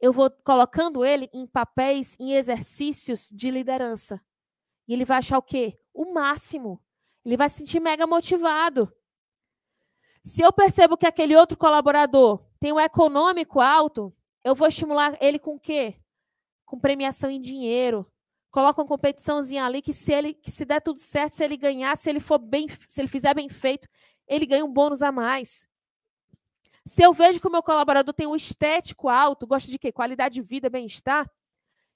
eu 0.00 0.12
vou 0.12 0.30
colocando 0.42 1.04
ele 1.04 1.28
em 1.32 1.46
papéis, 1.46 2.16
em 2.18 2.32
exercícios 2.32 3.28
de 3.30 3.50
liderança. 3.50 4.20
E 4.88 4.94
ele 4.94 5.04
vai 5.04 5.18
achar 5.18 5.38
o 5.38 5.42
quê? 5.42 5.78
O 5.92 6.12
máximo. 6.12 6.80
Ele 7.24 7.36
vai 7.36 7.48
se 7.48 7.58
sentir 7.58 7.80
mega 7.80 8.06
motivado. 8.06 8.90
Se 10.22 10.42
eu 10.42 10.52
percebo 10.52 10.96
que 10.96 11.06
aquele 11.06 11.36
outro 11.36 11.56
colaborador 11.56 12.42
tem 12.58 12.72
um 12.72 12.80
econômico 12.80 13.60
alto, 13.60 14.14
eu 14.42 14.54
vou 14.54 14.68
estimular 14.68 15.16
ele 15.20 15.38
com 15.38 15.54
o 15.56 15.60
quê? 15.60 15.96
Com 16.64 16.78
premiação 16.78 17.30
em 17.30 17.40
dinheiro. 17.40 18.10
Coloca 18.50 18.80
uma 18.80 18.88
competiçãozinha 18.88 19.64
ali 19.64 19.80
que 19.80 19.92
se 19.92 20.12
ele 20.12 20.34
que 20.34 20.50
se 20.50 20.64
der 20.64 20.80
tudo 20.80 20.98
certo, 20.98 21.34
se 21.34 21.44
ele 21.44 21.56
ganhar, 21.56 21.96
se 21.96 22.10
ele 22.10 22.20
for 22.20 22.38
bem, 22.38 22.66
se 22.88 23.00
ele 23.00 23.08
fizer 23.08 23.34
bem 23.34 23.48
feito, 23.48 23.86
ele 24.26 24.46
ganha 24.46 24.64
um 24.64 24.72
bônus 24.72 25.02
a 25.02 25.12
mais. 25.12 25.68
Se 26.84 27.02
eu 27.02 27.12
vejo 27.12 27.40
que 27.40 27.46
o 27.46 27.50
meu 27.50 27.62
colaborador 27.62 28.14
tem 28.14 28.26
um 28.26 28.34
estético 28.34 29.08
alto, 29.08 29.46
gosta 29.46 29.70
de 29.70 29.78
quê? 29.78 29.92
Qualidade 29.92 30.34
de 30.34 30.42
vida, 30.42 30.70
bem-estar, 30.70 31.30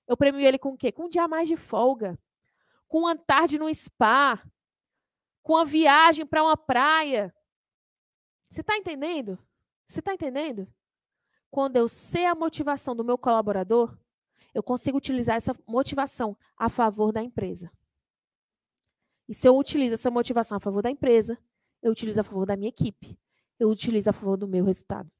eu 0.07 0.17
premio 0.17 0.41
ele 0.41 0.59
com 0.59 0.71
o 0.71 0.77
quê? 0.77 0.93
Com 0.93 1.05
um 1.07 1.09
dia 1.09 1.27
mais 1.27 1.49
de 1.49 1.57
folga, 1.57 2.19
com 2.87 3.01
uma 3.01 3.17
tarde 3.17 3.59
no 3.59 3.73
spa, 3.75 4.43
com 5.43 5.55
uma 5.55 5.65
viagem 5.65 6.27
para 6.27 6.43
uma 6.43 6.57
praia. 6.57 7.35
Você 8.49 8.61
está 8.61 8.77
entendendo? 8.77 9.39
Você 9.89 10.01
está 10.01 10.13
entendendo? 10.13 10.69
Quando 11.51 11.77
eu 11.77 11.89
sei 11.89 12.27
a 12.27 12.35
motivação 12.35 12.95
do 12.95 13.05
meu 13.05 13.17
colaborador, 13.17 13.97
eu 14.53 14.63
consigo 14.63 14.99
utilizar 14.99 15.37
essa 15.37 15.57
motivação 15.67 16.37
a 16.57 16.69
favor 16.69 17.11
da 17.11 17.23
empresa. 17.23 17.73
E 19.27 19.35
se 19.35 19.49
eu 19.49 19.57
utilizo 19.57 19.95
essa 19.95 20.11
motivação 20.11 20.57
a 20.57 20.61
favor 20.61 20.83
da 20.83 20.91
empresa, 20.91 21.39
eu 21.83 21.93
utilizo 21.93 22.21
a 22.21 22.25
favor 22.25 22.45
da 22.45 22.57
minha 22.57 22.69
equipe 22.69 23.19
eu 23.59 23.69
utilizo 23.69 24.11
a 24.11 24.13
favor 24.13 24.37
do 24.37 24.49
meu 24.49 24.65
resultado. 24.65 25.11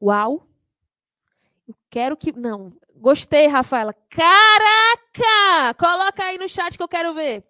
Uau! 0.00 0.46
Eu 1.66 1.74
quero 1.90 2.16
que. 2.16 2.32
Não. 2.32 2.72
Gostei, 2.94 3.46
Rafaela. 3.46 3.94
Caraca! 4.08 5.74
Coloca 5.78 6.24
aí 6.24 6.38
no 6.38 6.48
chat 6.48 6.76
que 6.76 6.82
eu 6.82 6.88
quero 6.88 7.14
ver. 7.14 7.44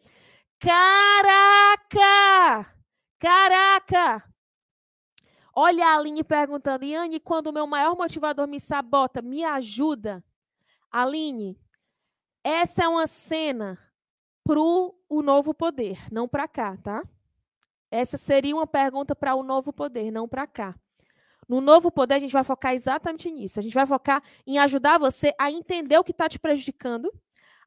Caraca! 0.59 1.97
Caraca! 3.18 4.24
Olha 5.55 5.86
a 5.89 5.97
Aline 5.97 6.23
perguntando, 6.23 6.85
Yane, 6.85 7.18
quando 7.18 7.47
o 7.47 7.52
meu 7.52 7.66
maior 7.66 7.97
motivador 7.97 8.47
me 8.47 8.60
sabota, 8.60 9.23
me 9.23 9.43
ajuda? 9.43 10.23
Aline, 10.90 11.59
essa 12.44 12.85
é 12.85 12.89
uma 12.89 13.06
cena 13.06 13.78
pro 14.44 14.94
o 15.09 15.23
novo 15.23 15.55
poder, 15.55 15.98
não 16.12 16.28
para 16.28 16.47
cá, 16.47 16.77
tá? 16.77 17.02
Essa 17.97 18.16
seria 18.16 18.55
uma 18.55 18.66
pergunta 18.66 19.14
para 19.14 19.35
o 19.35 19.43
novo 19.43 19.73
poder, 19.73 20.10
não 20.10 20.28
para 20.28 20.47
cá. 20.47 20.74
No 21.48 21.60
novo 21.60 21.90
poder, 21.90 22.14
a 22.14 22.18
gente 22.18 22.32
vai 22.32 22.44
focar 22.44 22.74
exatamente 22.74 23.31
nisso. 23.31 23.59
A 23.59 23.62
gente 23.62 23.74
vai 23.74 23.86
focar 23.86 24.23
em 24.47 24.59
ajudar 24.59 24.98
você 24.98 25.32
a 25.39 25.51
entender 25.51 25.97
o 25.97 26.05
que 26.05 26.10
está 26.10 26.28
te 26.28 26.39
prejudicando, 26.39 27.12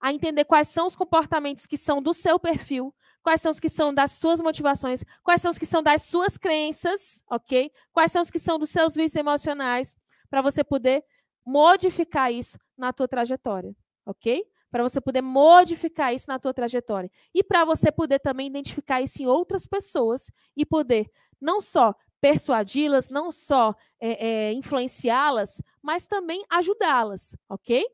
a 0.02 0.14
entender 0.14 0.46
quais 0.46 0.68
são 0.68 0.86
os 0.86 0.96
comportamentos 0.96 1.66
que 1.66 1.78
são 1.78 2.02
do 2.02 2.14
seu 2.14 2.38
perfil, 2.40 2.94
quais 3.24 3.42
são 3.42 3.52
os 3.52 3.60
que 3.60 3.70
são 3.70 3.94
das 3.94 4.12
suas 4.12 4.40
motivações, 4.40 5.04
quais 5.24 5.42
são 5.42 5.52
os 5.52 5.58
que 5.58 5.66
são 5.66 5.82
das 5.82 6.04
suas 6.04 6.38
crenças, 6.38 7.24
ok? 7.30 7.72
Quais 7.92 8.12
são 8.12 8.22
os 8.22 8.30
que 8.30 8.40
são 8.40 8.60
dos 8.60 8.70
seus 8.70 8.96
vícios 8.96 9.16
emocionais, 9.16 9.96
para 10.30 10.42
você 10.42 10.64
poder 10.64 11.04
modificar 11.46 12.32
isso 12.32 12.58
na 12.78 12.94
tua 12.94 13.08
trajetória, 13.08 13.76
ok? 14.06 14.46
Para 14.72 14.84
você 14.84 15.02
poder 15.02 15.22
modificar 15.22 16.14
isso 16.14 16.26
na 16.28 16.40
tua 16.40 16.54
trajetória 16.54 17.10
e 17.34 17.44
para 17.44 17.66
você 17.66 17.92
poder 17.92 18.20
também 18.20 18.48
identificar 18.48 19.02
isso 19.02 19.22
em 19.22 19.28
outras 19.28 19.66
pessoas 19.66 20.32
e 20.56 20.66
poder 20.66 21.10
não 21.40 21.62
só 21.62 21.96
persuadi-las, 22.22 23.10
não 23.10 23.32
só 23.32 23.74
é, 24.00 24.28
é, 24.28 24.54
influenciá-las, 24.54 25.62
mas 25.82 26.06
também 26.06 26.44
ajudá-las, 26.50 27.38
ok? 27.48 27.86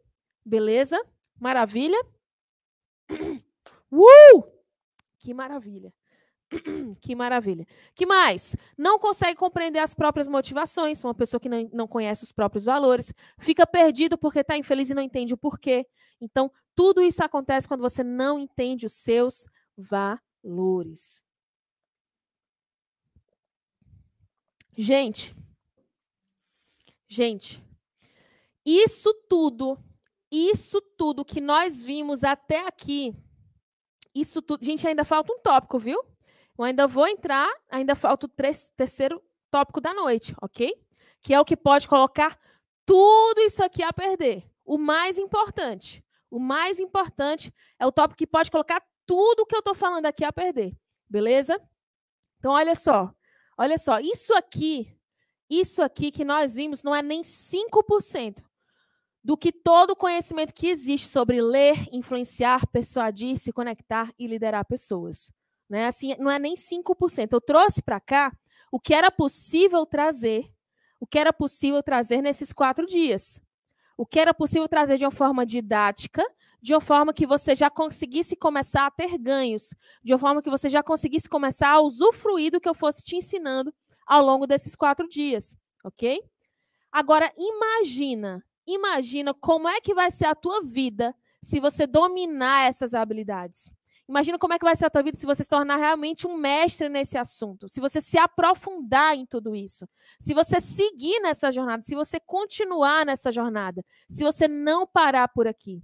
Beleza? 0.44 1.00
Maravilha? 1.40 2.00
Uh! 3.92 4.44
Que 5.20 5.34
maravilha! 5.34 5.94
Que 7.02 7.16
maravilha. 7.16 7.68
Que 7.94 8.06
mais? 8.06 8.56
Não 8.78 9.00
consegue 9.00 9.38
compreender 9.38 9.80
as 9.80 9.94
próprias 9.94 10.28
motivações, 10.28 11.04
uma 11.04 11.14
pessoa 11.14 11.40
que 11.40 11.50
não, 11.50 11.70
não 11.74 11.88
conhece 11.88 12.24
os 12.24 12.32
próprios 12.32 12.64
valores, 12.64 13.14
fica 13.40 13.66
perdido 13.66 14.18
porque 14.18 14.40
está 14.40 14.58
infeliz 14.58 14.90
e 14.90 14.94
não 14.94 15.02
entende 15.02 15.34
o 15.34 15.38
porquê. 15.38 15.86
Então, 16.22 16.52
tudo 16.76 17.02
isso 17.02 17.24
acontece 17.24 17.68
quando 17.68 17.82
você 17.82 18.04
não 18.04 18.40
entende 18.40 18.86
os 18.86 18.94
seus 18.94 19.48
valores. 19.78 21.24
Gente, 24.78 25.34
gente, 27.08 27.64
isso 28.66 29.14
tudo, 29.30 29.78
isso 30.30 30.82
tudo 30.98 31.24
que 31.24 31.40
nós 31.40 31.82
vimos 31.82 32.26
até 32.26 32.68
aqui, 32.68 33.16
isso 34.14 34.42
tudo. 34.42 34.66
Gente, 34.66 34.86
ainda 34.86 35.06
falta 35.06 35.32
um 35.32 35.40
tópico, 35.40 35.80
viu? 35.80 35.98
Eu 36.58 36.64
ainda 36.64 36.88
vou 36.88 37.08
entrar, 37.08 37.50
ainda 37.70 37.96
falta 37.96 38.26
o 38.26 38.30
terceiro 38.78 39.22
tópico 39.52 39.82
da 39.82 39.94
noite, 39.94 40.34
ok? 40.42 40.74
Que 41.22 41.34
é 41.34 41.40
o 41.40 41.46
que 41.46 41.58
pode 41.58 41.88
colocar 41.88 42.40
tudo 42.86 43.42
isso 43.42 43.64
aqui 43.64 43.84
a 43.84 43.92
perder. 43.92 44.50
O 44.64 44.78
mais 44.78 45.18
importante. 45.18 46.04
O 46.30 46.40
mais 46.40 46.80
importante 46.80 47.54
é 47.80 47.86
o 47.86 47.92
tópico 47.92 48.18
que 48.18 48.28
pode 48.28 48.50
colocar 48.50 48.82
tudo 49.06 49.46
que 49.46 49.56
eu 49.56 49.60
estou 49.60 49.76
falando 49.76 50.06
aqui 50.06 50.24
a 50.24 50.32
perder. 50.32 50.76
Beleza? 51.10 51.62
Então, 52.40 52.52
olha 52.52 52.76
só. 52.76 53.14
Olha 53.58 53.78
só. 53.78 54.00
Isso 54.00 54.34
aqui, 54.34 54.98
isso 55.50 55.82
aqui 55.82 56.12
que 56.12 56.26
nós 56.26 56.56
vimos 56.56 56.84
não 56.84 56.96
é 56.96 57.02
nem 57.02 57.22
5% 57.22 58.44
do 59.24 59.36
que 59.36 59.52
todo 59.52 59.92
o 59.92 59.96
conhecimento 59.96 60.54
que 60.54 60.68
existe 60.68 61.08
sobre 61.08 61.42
ler, 61.42 61.88
influenciar, 61.92 62.68
persuadir, 62.68 63.38
se 63.38 63.52
conectar 63.52 64.14
e 64.20 64.28
liderar 64.28 64.66
pessoas. 64.66 65.32
Né? 65.70 65.88
Assim, 65.88 66.16
não 66.20 66.30
é 66.30 66.40
nem 66.40 66.56
5%. 66.56 67.34
Eu 67.34 67.42
trouxe 67.42 67.82
para 67.82 68.00
cá 68.00 68.32
o 68.72 68.80
que 68.80 68.94
era 68.94 69.12
possível 69.12 69.86
trazer, 69.86 70.52
o 71.00 71.08
que 71.08 71.20
era 71.20 71.32
possível 71.32 71.82
trazer 71.82 72.22
nesses 72.22 72.52
quatro 72.52 72.86
dias. 72.86 73.42
O 73.98 74.06
que 74.06 74.20
era 74.20 74.34
possível 74.34 74.68
trazer 74.68 74.98
de 74.98 75.06
uma 75.06 75.12
forma 75.12 75.46
didática, 75.46 76.24
de 76.62 76.74
uma 76.74 76.82
forma 76.82 77.14
que 77.14 77.26
você 77.26 77.56
já 77.56 77.70
conseguisse 77.70 78.36
começar 78.36 78.86
a 78.86 78.92
ter 78.92 79.18
ganhos, 79.18 79.74
de 80.04 80.14
uma 80.14 80.20
forma 80.20 80.42
que 80.42 80.50
você 80.50 80.70
já 80.70 80.84
conseguisse 80.84 81.30
começar 81.30 81.72
a 81.72 81.80
usufruir 81.80 82.52
do 82.52 82.60
que 82.60 82.68
eu 82.68 82.74
fosse 82.74 83.04
te 83.04 83.16
ensinando 83.16 83.74
ao 84.06 84.24
longo 84.24 84.46
desses 84.46 84.76
quatro 84.76 85.08
dias, 85.08 85.56
ok? 85.84 86.22
Agora, 86.92 87.32
imagina, 87.38 88.44
imagina 88.66 89.34
como 89.34 89.68
é 89.68 89.80
que 89.80 89.94
vai 89.94 90.12
ser 90.12 90.26
a 90.26 90.36
tua 90.36 90.62
vida 90.64 91.16
se 91.42 91.60
você 91.60 91.86
dominar 91.86 92.68
essas 92.68 92.94
habilidades. 92.94 93.70
Imagina 94.08 94.38
como 94.38 94.54
é 94.54 94.60
que 94.60 94.66
vai 94.66 94.76
ser 94.76 94.86
a 94.86 94.90
tua 94.90 95.02
vida 95.02 95.18
se 95.18 95.26
você 95.26 95.44
se 95.44 95.50
tornar 95.50 95.78
realmente 95.78 96.28
um 96.28 96.38
mestre 96.38 96.88
nesse 96.88 97.18
assunto, 97.18 97.68
se 97.68 97.80
você 97.80 98.00
se 98.00 98.20
aprofundar 98.20 99.16
em 99.16 99.26
tudo 99.26 99.56
isso, 99.56 99.88
se 100.20 100.34
você 100.34 100.62
seguir 100.62 101.20
nessa 101.22 101.52
jornada, 101.52 101.82
se 101.82 101.96
você 101.96 102.20
continuar 102.20 103.04
nessa 103.04 103.32
jornada, 103.32 103.84
se 104.08 104.24
você 104.24 104.48
não 104.48 104.86
parar 104.86 105.28
por 105.30 105.48
aqui. 105.48 105.82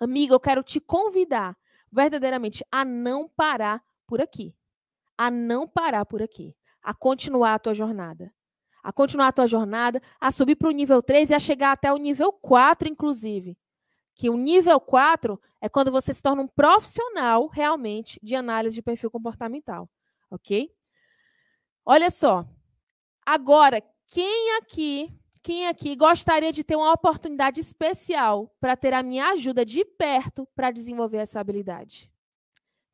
Amigo, 0.00 0.34
eu 0.34 0.40
quero 0.40 0.62
te 0.62 0.80
convidar 0.80 1.56
verdadeiramente 1.90 2.64
a 2.70 2.84
não 2.84 3.28
parar 3.28 3.82
por 4.06 4.20
aqui. 4.20 4.54
A 5.18 5.30
não 5.30 5.66
parar 5.68 6.06
por 6.06 6.22
aqui. 6.22 6.56
A 6.82 6.94
continuar 6.94 7.54
a 7.54 7.58
tua 7.58 7.74
jornada. 7.74 8.32
A 8.82 8.92
continuar 8.92 9.28
a 9.28 9.32
tua 9.32 9.46
jornada, 9.46 10.02
a 10.20 10.30
subir 10.30 10.56
para 10.56 10.68
o 10.68 10.72
nível 10.72 11.02
3 11.02 11.30
e 11.30 11.34
a 11.34 11.38
chegar 11.38 11.72
até 11.72 11.92
o 11.92 11.98
nível 11.98 12.32
4, 12.32 12.88
inclusive 12.88 13.56
que 14.14 14.30
o 14.30 14.36
nível 14.36 14.80
4 14.80 15.40
é 15.60 15.68
quando 15.68 15.90
você 15.90 16.12
se 16.12 16.22
torna 16.22 16.42
um 16.42 16.46
profissional 16.46 17.46
realmente 17.46 18.18
de 18.22 18.34
análise 18.34 18.74
de 18.74 18.82
perfil 18.82 19.10
comportamental, 19.10 19.88
ok? 20.30 20.70
Olha 21.84 22.10
só. 22.10 22.46
Agora, 23.24 23.82
quem 24.08 24.56
aqui, 24.56 25.12
quem 25.42 25.66
aqui 25.66 25.96
gostaria 25.96 26.52
de 26.52 26.62
ter 26.62 26.76
uma 26.76 26.92
oportunidade 26.92 27.60
especial 27.60 28.54
para 28.60 28.76
ter 28.76 28.92
a 28.92 29.02
minha 29.02 29.28
ajuda 29.30 29.64
de 29.64 29.84
perto 29.84 30.46
para 30.54 30.70
desenvolver 30.70 31.18
essa 31.18 31.40
habilidade? 31.40 32.10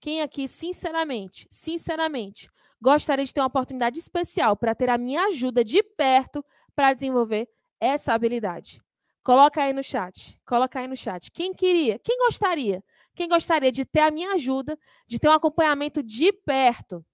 Quem 0.01 0.23
aqui, 0.23 0.47
sinceramente, 0.47 1.47
sinceramente, 1.51 2.49
gostaria 2.81 3.24
de 3.24 3.35
ter 3.35 3.40
uma 3.40 3.49
oportunidade 3.49 3.99
especial 3.99 4.57
para 4.57 4.74
ter 4.74 4.89
a 4.89 4.97
minha 4.97 5.24
ajuda 5.24 5.65
de 5.65 5.82
perto 5.82 6.45
para 6.74 6.95
desenvolver 6.95 7.49
essa 7.81 8.15
habilidade? 8.15 8.81
Coloca 9.23 9.62
aí 9.62 9.73
no 9.73 9.82
chat. 9.82 10.40
Coloca 10.47 10.81
aí 10.81 10.89
no 10.89 10.97
chat. 10.97 11.31
Quem 11.31 11.53
queria? 11.53 11.99
Quem 11.99 12.19
gostaria? 12.19 12.82
Quem 13.15 13.28
gostaria 13.28 13.73
de 13.73 13.85
ter 13.85 14.01
a 14.01 14.11
minha 14.11 14.32
ajuda, 14.32 14.78
de 15.07 15.19
ter 15.19 15.28
um 15.28 15.32
acompanhamento 15.32 16.03
de 16.03 16.32
perto? 16.32 17.05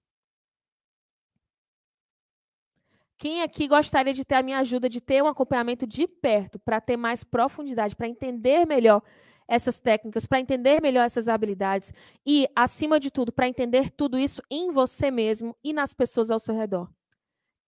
Quem 3.17 3.41
aqui 3.41 3.67
gostaria 3.67 4.13
de 4.13 4.25
ter 4.25 4.35
a 4.35 4.43
minha 4.43 4.59
ajuda, 4.59 4.89
de 4.89 4.99
ter 5.01 5.23
um 5.23 5.27
acompanhamento 5.27 5.87
de 5.87 6.07
perto, 6.07 6.59
para 6.59 6.81
ter 6.81 6.97
mais 6.97 7.23
profundidade, 7.23 7.95
para 7.95 8.07
entender 8.07 8.67
melhor 8.67 9.01
essas 9.47 9.79
técnicas, 9.79 10.25
para 10.25 10.39
entender 10.39 10.81
melhor 10.81 11.05
essas 11.05 11.27
habilidades 11.27 11.93
e, 12.25 12.47
acima 12.55 12.99
de 12.99 13.09
tudo, 13.09 13.31
para 13.31 13.47
entender 13.47 13.89
tudo 13.91 14.17
isso 14.17 14.41
em 14.49 14.71
você 14.71 15.09
mesmo 15.09 15.55
e 15.63 15.71
nas 15.71 15.93
pessoas 15.93 16.29
ao 16.29 16.39
seu 16.39 16.55
redor? 16.55 16.89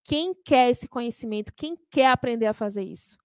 Quem 0.04 0.34
quer 0.34 0.70
esse 0.70 0.88
conhecimento? 0.88 1.54
Quem 1.54 1.76
quer 1.90 2.08
aprender 2.08 2.48
a 2.48 2.54
fazer 2.54 2.84
isso? 2.84 3.18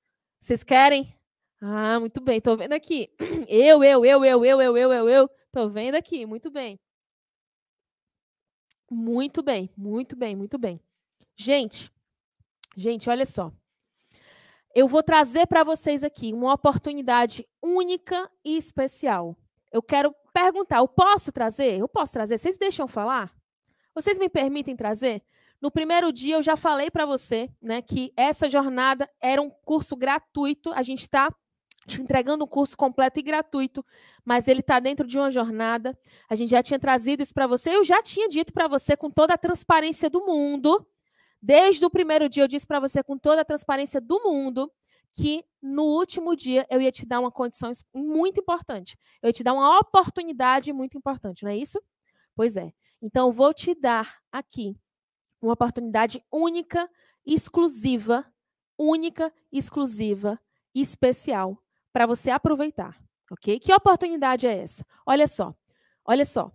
Vocês 0.42 0.64
querem? 0.64 1.16
Ah, 1.60 2.00
muito 2.00 2.20
bem, 2.20 2.38
estou 2.38 2.56
vendo 2.56 2.72
aqui. 2.72 3.08
Eu, 3.48 3.84
eu, 3.84 4.04
eu, 4.04 4.24
eu, 4.24 4.44
eu, 4.44 4.60
eu, 4.60 4.76
eu, 4.76 4.92
eu, 4.92 5.08
eu. 5.08 5.30
Estou 5.46 5.68
vendo 5.68 5.94
aqui, 5.94 6.26
muito 6.26 6.50
bem. 6.50 6.80
Muito 8.90 9.40
bem, 9.40 9.70
muito 9.76 10.16
bem, 10.16 10.34
muito 10.34 10.58
bem. 10.58 10.80
Gente, 11.36 11.92
gente, 12.76 13.08
olha 13.08 13.24
só. 13.24 13.52
Eu 14.74 14.88
vou 14.88 15.02
trazer 15.02 15.46
para 15.46 15.62
vocês 15.62 16.02
aqui 16.02 16.32
uma 16.32 16.54
oportunidade 16.54 17.46
única 17.62 18.28
e 18.44 18.56
especial. 18.56 19.36
Eu 19.70 19.80
quero 19.80 20.12
perguntar, 20.32 20.78
eu 20.78 20.88
posso 20.88 21.30
trazer? 21.30 21.78
Eu 21.78 21.86
posso 21.86 22.12
trazer? 22.14 22.36
Vocês 22.36 22.58
deixam 22.58 22.88
falar? 22.88 23.32
Vocês 23.94 24.18
me 24.18 24.28
permitem 24.28 24.74
trazer? 24.74 25.22
No 25.62 25.70
primeiro 25.70 26.12
dia 26.12 26.34
eu 26.34 26.42
já 26.42 26.56
falei 26.56 26.90
para 26.90 27.06
você, 27.06 27.48
né, 27.62 27.80
que 27.80 28.12
essa 28.16 28.48
jornada 28.48 29.08
era 29.20 29.40
um 29.40 29.48
curso 29.48 29.94
gratuito. 29.94 30.72
A 30.72 30.82
gente 30.82 31.02
está 31.02 31.32
entregando 32.00 32.44
um 32.44 32.48
curso 32.48 32.76
completo 32.76 33.20
e 33.20 33.22
gratuito, 33.22 33.86
mas 34.24 34.48
ele 34.48 34.58
está 34.58 34.80
dentro 34.80 35.06
de 35.06 35.16
uma 35.16 35.30
jornada. 35.30 35.96
A 36.28 36.34
gente 36.34 36.50
já 36.50 36.64
tinha 36.64 36.80
trazido 36.80 37.22
isso 37.22 37.32
para 37.32 37.46
você. 37.46 37.76
Eu 37.76 37.84
já 37.84 38.02
tinha 38.02 38.28
dito 38.28 38.52
para 38.52 38.66
você 38.66 38.96
com 38.96 39.08
toda 39.08 39.34
a 39.34 39.38
transparência 39.38 40.10
do 40.10 40.26
mundo. 40.26 40.84
Desde 41.40 41.86
o 41.86 41.90
primeiro 41.90 42.28
dia 42.28 42.42
eu 42.42 42.48
disse 42.48 42.66
para 42.66 42.80
você 42.80 43.00
com 43.00 43.16
toda 43.16 43.42
a 43.42 43.44
transparência 43.44 44.00
do 44.00 44.20
mundo 44.20 44.68
que 45.12 45.44
no 45.62 45.84
último 45.84 46.34
dia 46.34 46.66
eu 46.70 46.80
ia 46.80 46.90
te 46.90 47.06
dar 47.06 47.20
uma 47.20 47.30
condição 47.30 47.70
muito 47.94 48.40
importante. 48.40 48.98
Eu 49.22 49.28
ia 49.28 49.32
te 49.32 49.44
dar 49.44 49.52
uma 49.52 49.78
oportunidade 49.78 50.72
muito 50.72 50.98
importante, 50.98 51.44
não 51.44 51.52
é 51.52 51.56
isso? 51.56 51.80
Pois 52.34 52.56
é. 52.56 52.72
Então, 53.00 53.30
vou 53.30 53.54
te 53.54 53.74
dar 53.74 54.16
aqui 54.32 54.76
uma 55.42 55.54
oportunidade 55.54 56.24
única, 56.30 56.88
exclusiva, 57.26 58.24
única, 58.78 59.32
exclusiva 59.50 60.38
e 60.74 60.80
especial 60.80 61.58
para 61.92 62.06
você 62.06 62.30
aproveitar, 62.30 62.96
ok? 63.30 63.58
Que 63.58 63.74
oportunidade 63.74 64.46
é 64.46 64.56
essa? 64.56 64.86
Olha 65.04 65.26
só, 65.26 65.54
olha 66.04 66.24
só. 66.24 66.50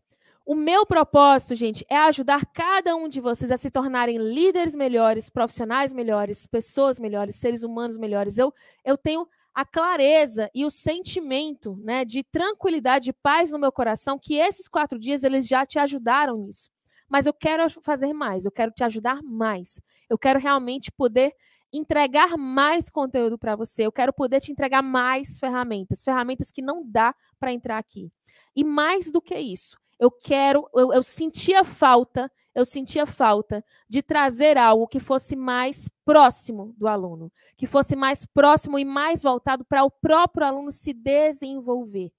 O 0.45 0.55
meu 0.55 0.85
propósito, 0.85 1.55
gente, 1.55 1.85
é 1.89 1.97
ajudar 1.97 2.45
cada 2.53 2.95
um 2.95 3.09
de 3.09 3.19
vocês 3.19 3.51
a 3.51 3.57
se 3.57 3.69
tornarem 3.69 4.17
líderes 4.17 4.73
melhores, 4.73 5.29
profissionais 5.29 5.93
melhores, 5.93 6.47
pessoas 6.47 6.97
melhores, 6.97 7.35
seres 7.35 7.63
humanos 7.63 7.97
melhores. 7.97 8.37
Eu, 8.37 8.53
eu 8.85 8.97
tenho 8.97 9.27
a 9.53 9.65
clareza 9.65 10.49
e 10.55 10.63
o 10.63 10.69
sentimento 10.69 11.75
né, 11.83 12.05
de 12.05 12.23
tranquilidade, 12.23 13.05
de 13.05 13.13
paz 13.13 13.51
no 13.51 13.59
meu 13.59 13.73
coração, 13.73 14.17
que 14.17 14.35
esses 14.35 14.69
quatro 14.69 14.97
dias 14.97 15.23
eles 15.23 15.45
já 15.45 15.65
te 15.65 15.79
ajudaram 15.79 16.37
nisso 16.37 16.69
mas 17.09 17.25
eu 17.25 17.33
quero 17.33 17.69
fazer 17.81 18.13
mais, 18.13 18.45
eu 18.45 18.51
quero 18.51 18.71
te 18.71 18.83
ajudar 18.83 19.21
mais. 19.23 19.81
Eu 20.09 20.17
quero 20.17 20.39
realmente 20.39 20.91
poder 20.91 21.33
entregar 21.71 22.37
mais 22.37 22.89
conteúdo 22.89 23.37
para 23.37 23.55
você, 23.55 23.85
eu 23.85 23.91
quero 23.91 24.13
poder 24.13 24.39
te 24.39 24.51
entregar 24.51 24.81
mais 24.81 25.37
ferramentas, 25.37 26.03
ferramentas 26.03 26.51
que 26.51 26.61
não 26.61 26.83
dá 26.85 27.13
para 27.39 27.51
entrar 27.51 27.77
aqui. 27.77 28.11
E 28.55 28.63
mais 28.63 29.11
do 29.11 29.21
que 29.21 29.37
isso, 29.37 29.77
eu 29.99 30.09
quero, 30.09 30.69
eu, 30.73 30.93
eu 30.93 31.03
sentia 31.03 31.63
falta, 31.63 32.31
eu 32.55 32.65
sentia 32.65 33.05
falta 33.05 33.63
de 33.89 34.01
trazer 34.01 34.57
algo 34.57 34.87
que 34.87 34.99
fosse 34.99 35.35
mais 35.35 35.89
próximo 36.05 36.73
do 36.77 36.87
aluno, 36.87 37.31
que 37.57 37.67
fosse 37.67 37.95
mais 37.95 38.25
próximo 38.25 38.79
e 38.79 38.85
mais 38.85 39.21
voltado 39.21 39.65
para 39.65 39.83
o 39.83 39.91
próprio 39.91 40.45
aluno 40.45 40.71
se 40.71 40.93
desenvolver. 40.93 42.11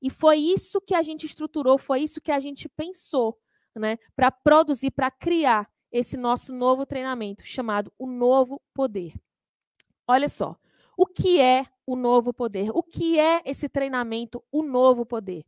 E 0.00 0.10
foi 0.10 0.38
isso 0.38 0.80
que 0.80 0.94
a 0.94 1.02
gente 1.02 1.26
estruturou, 1.26 1.78
foi 1.78 2.02
isso 2.02 2.20
que 2.20 2.30
a 2.30 2.40
gente 2.40 2.68
pensou 2.68 3.38
né, 3.74 3.98
para 4.14 4.30
produzir, 4.30 4.90
para 4.90 5.10
criar 5.10 5.68
esse 5.90 6.16
nosso 6.16 6.52
novo 6.52 6.84
treinamento 6.84 7.46
chamado 7.46 7.92
o 7.98 8.06
Novo 8.06 8.60
Poder. 8.74 9.14
Olha 10.06 10.28
só, 10.28 10.56
o 10.96 11.06
que 11.06 11.40
é 11.40 11.66
o 11.86 11.96
Novo 11.96 12.32
Poder? 12.32 12.70
O 12.74 12.82
que 12.82 13.18
é 13.18 13.42
esse 13.44 13.68
treinamento, 13.68 14.42
o 14.50 14.62
Novo 14.62 15.06
Poder? 15.06 15.44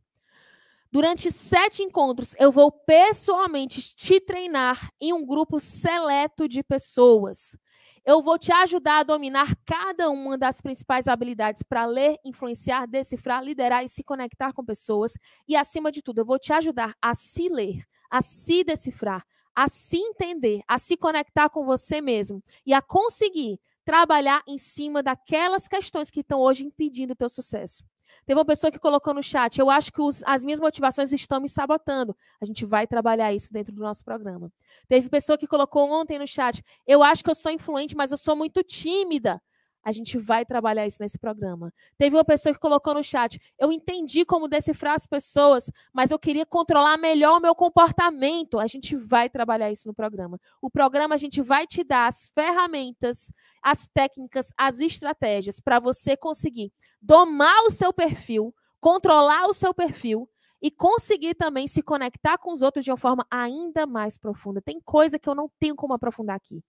Durante 0.89 1.31
sete 1.31 1.83
encontros, 1.83 2.33
eu 2.39 2.51
vou 2.51 2.71
pessoalmente 2.71 3.93
te 3.93 4.21
treinar 4.21 4.89
em 5.01 5.11
um 5.11 5.25
grupo 5.25 5.59
seleto 5.59 6.47
de 6.47 6.63
pessoas. 6.63 7.57
Eu 8.05 8.21
vou 8.21 8.39
te 8.39 8.53
ajudar 8.53 8.99
a 8.99 9.03
dominar 9.03 9.53
cada 9.65 10.09
uma 10.09 10.37
das 10.37 10.61
principais 10.61 11.09
habilidades 11.09 11.61
para 11.61 11.85
ler, 11.85 12.17
influenciar, 12.23 12.87
decifrar, 12.87 13.43
liderar 13.43 13.83
e 13.83 13.89
se 13.89 14.01
conectar 14.01 14.53
com 14.53 14.63
pessoas. 14.63 15.17
E, 15.45 15.57
acima 15.57 15.91
de 15.91 16.01
tudo, 16.01 16.19
eu 16.19 16.25
vou 16.25 16.39
te 16.39 16.53
ajudar 16.53 16.95
a 17.01 17.13
se 17.13 17.49
ler, 17.49 17.85
a 18.09 18.21
se 18.21 18.63
decifrar, 18.63 19.25
a 19.55 19.67
se 19.67 19.97
entender, 19.97 20.61
a 20.67 20.77
se 20.77 20.95
conectar 20.95 21.49
com 21.49 21.65
você 21.65 21.99
mesmo 21.99 22.43
e 22.65 22.73
a 22.73 22.81
conseguir 22.81 23.59
trabalhar 23.83 24.43
em 24.45 24.57
cima 24.57 25.01
daquelas 25.01 25.67
questões 25.67 26.11
que 26.11 26.19
estão 26.19 26.39
hoje 26.39 26.65
impedindo 26.65 27.13
o 27.13 27.15
teu 27.15 27.29
sucesso. 27.29 27.83
Teve 28.25 28.39
uma 28.39 28.45
pessoa 28.45 28.71
que 28.71 28.79
colocou 28.79 29.13
no 29.13 29.23
chat, 29.23 29.57
eu 29.57 29.69
acho 29.69 29.91
que 29.91 30.01
os, 30.01 30.23
as 30.25 30.43
minhas 30.43 30.59
motivações 30.59 31.11
estão 31.11 31.39
me 31.39 31.47
sabotando. 31.47 32.15
A 32.41 32.45
gente 32.45 32.65
vai 32.65 32.85
trabalhar 32.85 33.33
isso 33.33 33.51
dentro 33.51 33.73
do 33.73 33.81
nosso 33.81 34.03
programa. 34.03 34.51
Teve 34.87 35.09
pessoa 35.09 35.37
que 35.37 35.47
colocou 35.47 35.89
ontem 35.89 36.19
no 36.19 36.27
chat, 36.27 36.63
eu 36.85 37.01
acho 37.01 37.23
que 37.23 37.29
eu 37.29 37.35
sou 37.35 37.51
influente, 37.51 37.95
mas 37.95 38.11
eu 38.11 38.17
sou 38.17 38.35
muito 38.35 38.61
tímida. 38.63 39.41
A 39.87 39.91
gente 39.93 40.17
vai 40.17 40.43
trabalhar 40.43 40.85
isso 40.85 41.01
nesse 41.01 41.17
programa. 41.17 41.73
Teve 41.97 42.17
uma 42.17 42.25
pessoa 42.25 42.53
que 42.53 42.59
colocou 42.59 42.93
no 42.93 43.01
chat: 43.01 43.41
eu 43.57 43.71
entendi 43.71 44.25
como 44.25 44.49
decifrar 44.49 44.95
as 44.95 45.07
pessoas, 45.07 45.71
mas 45.93 46.11
eu 46.11 46.19
queria 46.19 46.45
controlar 46.45 46.97
melhor 46.97 47.37
o 47.37 47.41
meu 47.41 47.55
comportamento. 47.55 48.59
A 48.59 48.67
gente 48.67 48.97
vai 48.97 49.29
trabalhar 49.29 49.71
isso 49.71 49.87
no 49.87 49.93
programa. 49.93 50.41
O 50.61 50.69
programa 50.69 51.15
a 51.15 51.17
gente 51.17 51.41
vai 51.41 51.65
te 51.65 51.85
dar 51.85 52.07
as 52.07 52.29
ferramentas, 52.35 53.31
as 53.63 53.87
técnicas, 53.87 54.53
as 54.57 54.81
estratégias 54.81 55.61
para 55.61 55.79
você 55.79 56.17
conseguir 56.17 56.73
domar 57.01 57.63
o 57.63 57.71
seu 57.71 57.93
perfil, 57.93 58.53
controlar 58.81 59.47
o 59.47 59.53
seu 59.53 59.73
perfil 59.73 60.29
e 60.61 60.69
conseguir 60.69 61.33
também 61.33 61.65
se 61.65 61.81
conectar 61.81 62.37
com 62.37 62.51
os 62.51 62.61
outros 62.61 62.83
de 62.83 62.91
uma 62.91 62.97
forma 62.97 63.25
ainda 63.31 63.87
mais 63.87 64.17
profunda. 64.17 64.61
Tem 64.61 64.81
coisa 64.81 65.17
que 65.17 65.29
eu 65.29 65.35
não 65.35 65.49
tenho 65.57 65.77
como 65.77 65.93
aprofundar 65.93 66.35
aqui. 66.35 66.61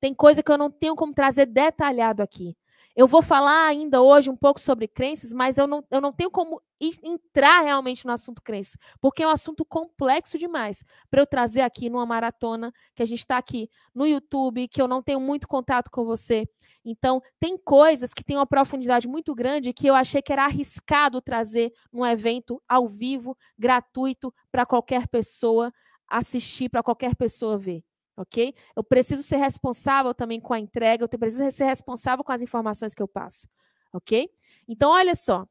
Tem 0.00 0.14
coisa 0.14 0.42
que 0.42 0.50
eu 0.50 0.58
não 0.58 0.70
tenho 0.70 0.94
como 0.94 1.12
trazer 1.14 1.46
detalhado 1.46 2.22
aqui. 2.22 2.56
Eu 2.96 3.08
vou 3.08 3.22
falar 3.22 3.66
ainda 3.66 4.00
hoje 4.00 4.30
um 4.30 4.36
pouco 4.36 4.60
sobre 4.60 4.86
crenças, 4.86 5.32
mas 5.32 5.58
eu 5.58 5.66
não, 5.66 5.84
eu 5.90 6.00
não 6.00 6.12
tenho 6.12 6.30
como 6.30 6.62
entrar 7.02 7.62
realmente 7.62 8.06
no 8.06 8.12
assunto 8.12 8.40
crenças, 8.40 8.76
porque 9.00 9.22
é 9.22 9.26
um 9.26 9.30
assunto 9.30 9.64
complexo 9.64 10.38
demais 10.38 10.84
para 11.10 11.20
eu 11.20 11.26
trazer 11.26 11.62
aqui 11.62 11.90
numa 11.90 12.06
maratona, 12.06 12.72
que 12.94 13.02
a 13.02 13.06
gente 13.06 13.18
está 13.18 13.36
aqui 13.36 13.68
no 13.92 14.06
YouTube, 14.06 14.68
que 14.68 14.80
eu 14.80 14.86
não 14.86 15.02
tenho 15.02 15.18
muito 15.18 15.48
contato 15.48 15.90
com 15.90 16.04
você. 16.04 16.48
Então, 16.84 17.20
tem 17.40 17.58
coisas 17.58 18.14
que 18.14 18.22
têm 18.22 18.36
uma 18.36 18.46
profundidade 18.46 19.08
muito 19.08 19.34
grande 19.34 19.72
que 19.72 19.88
eu 19.88 19.94
achei 19.94 20.22
que 20.22 20.32
era 20.32 20.44
arriscado 20.44 21.20
trazer 21.20 21.72
num 21.92 22.06
evento 22.06 22.62
ao 22.68 22.86
vivo, 22.86 23.36
gratuito, 23.58 24.32
para 24.52 24.64
qualquer 24.64 25.08
pessoa 25.08 25.72
assistir, 26.06 26.68
para 26.68 26.82
qualquer 26.82 27.16
pessoa 27.16 27.58
ver 27.58 27.82
ok? 28.16 28.54
Eu 28.76 28.84
preciso 28.84 29.22
ser 29.22 29.36
responsável 29.36 30.14
também 30.14 30.40
com 30.40 30.54
a 30.54 30.58
entrega, 30.58 31.04
eu 31.04 31.18
preciso 31.18 31.50
ser 31.50 31.64
responsável 31.64 32.24
com 32.24 32.32
as 32.32 32.42
informações 32.42 32.94
que 32.94 33.02
eu 33.02 33.08
passo, 33.08 33.48
ok? 33.92 34.30
Então, 34.68 34.90
olha 34.90 35.14
só. 35.14 35.46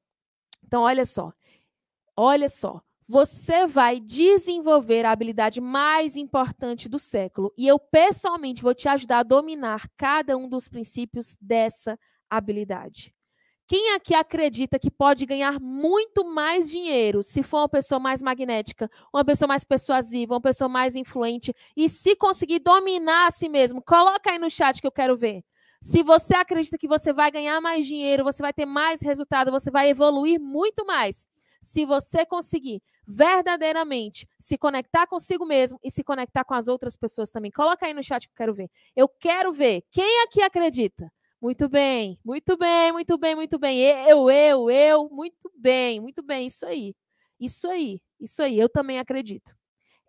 Então, 0.64 0.84
olha 0.84 1.06
só. 1.06 1.34
Olha 2.16 2.50
só. 2.50 2.82
Você 3.08 3.68
vai 3.68 4.00
desenvolver 4.00 5.06
a 5.06 5.12
habilidade 5.12 5.60
mais 5.60 6.16
importante 6.16 6.88
do 6.88 6.98
século 6.98 7.54
e 7.58 7.68
eu 7.68 7.78
pessoalmente 7.78 8.62
vou 8.62 8.74
te 8.74 8.88
ajudar 8.88 9.20
a 9.20 9.24
dominar 9.24 9.90
cada 9.98 10.38
um 10.38 10.48
dos 10.48 10.70
princípios 10.70 11.36
dessa 11.42 12.00
habilidade. 12.30 13.14
Quem 13.74 13.96
aqui 13.96 14.14
acredita 14.14 14.78
que 14.78 14.92
pode 14.92 15.26
ganhar 15.26 15.60
muito 15.60 16.24
mais 16.24 16.70
dinheiro 16.70 17.24
se 17.24 17.42
for 17.42 17.62
uma 17.62 17.68
pessoa 17.68 18.00
mais 18.00 18.22
magnética, 18.22 18.88
uma 19.12 19.26
pessoa 19.26 19.48
mais 19.48 19.64
persuasiva, 19.64 20.36
uma 20.36 20.42
pessoa 20.42 20.70
mais 20.70 20.96
influente 20.96 21.52
e 21.76 21.90
se 21.90 22.16
conseguir 22.16 22.60
dominar 22.60 23.26
a 23.26 23.32
si 23.32 23.50
mesmo? 23.50 23.82
Coloca 23.82 24.30
aí 24.30 24.38
no 24.38 24.48
chat 24.48 24.80
que 24.80 24.86
eu 24.86 24.92
quero 24.92 25.18
ver. 25.18 25.44
Se 25.82 26.04
você 26.04 26.36
acredita 26.36 26.78
que 26.78 26.88
você 26.88 27.12
vai 27.12 27.32
ganhar 27.32 27.60
mais 27.62 27.88
dinheiro, 27.88 28.24
você 28.24 28.44
vai 28.44 28.54
ter 28.54 28.68
mais 28.68 29.02
resultado, 29.02 29.50
você 29.50 29.72
vai 29.72 29.90
evoluir 29.90 30.40
muito 30.40 30.86
mais. 30.86 31.26
Se 31.60 31.84
você 31.84 32.28
conseguir 32.28 32.80
verdadeiramente 33.08 34.28
se 34.38 34.56
conectar 34.56 35.08
consigo 35.08 35.48
mesmo 35.48 35.80
e 35.84 35.90
se 35.90 36.04
conectar 36.04 36.44
com 36.44 36.54
as 36.54 36.68
outras 36.68 36.96
pessoas 36.96 37.32
também. 37.32 37.50
Coloca 37.50 37.88
aí 37.88 37.94
no 37.96 38.04
chat 38.04 38.28
que 38.28 38.34
eu 38.34 38.38
quero 38.38 38.54
ver. 38.54 38.70
Eu 38.96 39.10
quero 39.10 39.52
ver 39.52 39.84
quem 39.90 40.22
aqui 40.22 40.44
acredita 40.44 41.12
muito 41.44 41.68
bem, 41.68 42.18
muito 42.24 42.56
bem, 42.56 42.94
muito 42.94 43.18
bem, 43.18 43.36
muito 43.36 43.60
bem. 43.60 43.82
Eu, 43.82 44.32
eu, 44.32 44.72
eu, 44.72 45.10
muito 45.10 45.52
bem, 45.58 46.00
muito 46.00 46.24
bem. 46.24 46.48
Isso 46.48 46.66
aí. 46.66 46.96
Isso 47.38 47.68
aí, 47.68 48.02
isso 48.18 48.42
aí. 48.42 48.58
Eu 48.58 48.70
também 48.70 48.98
acredito. 48.98 49.54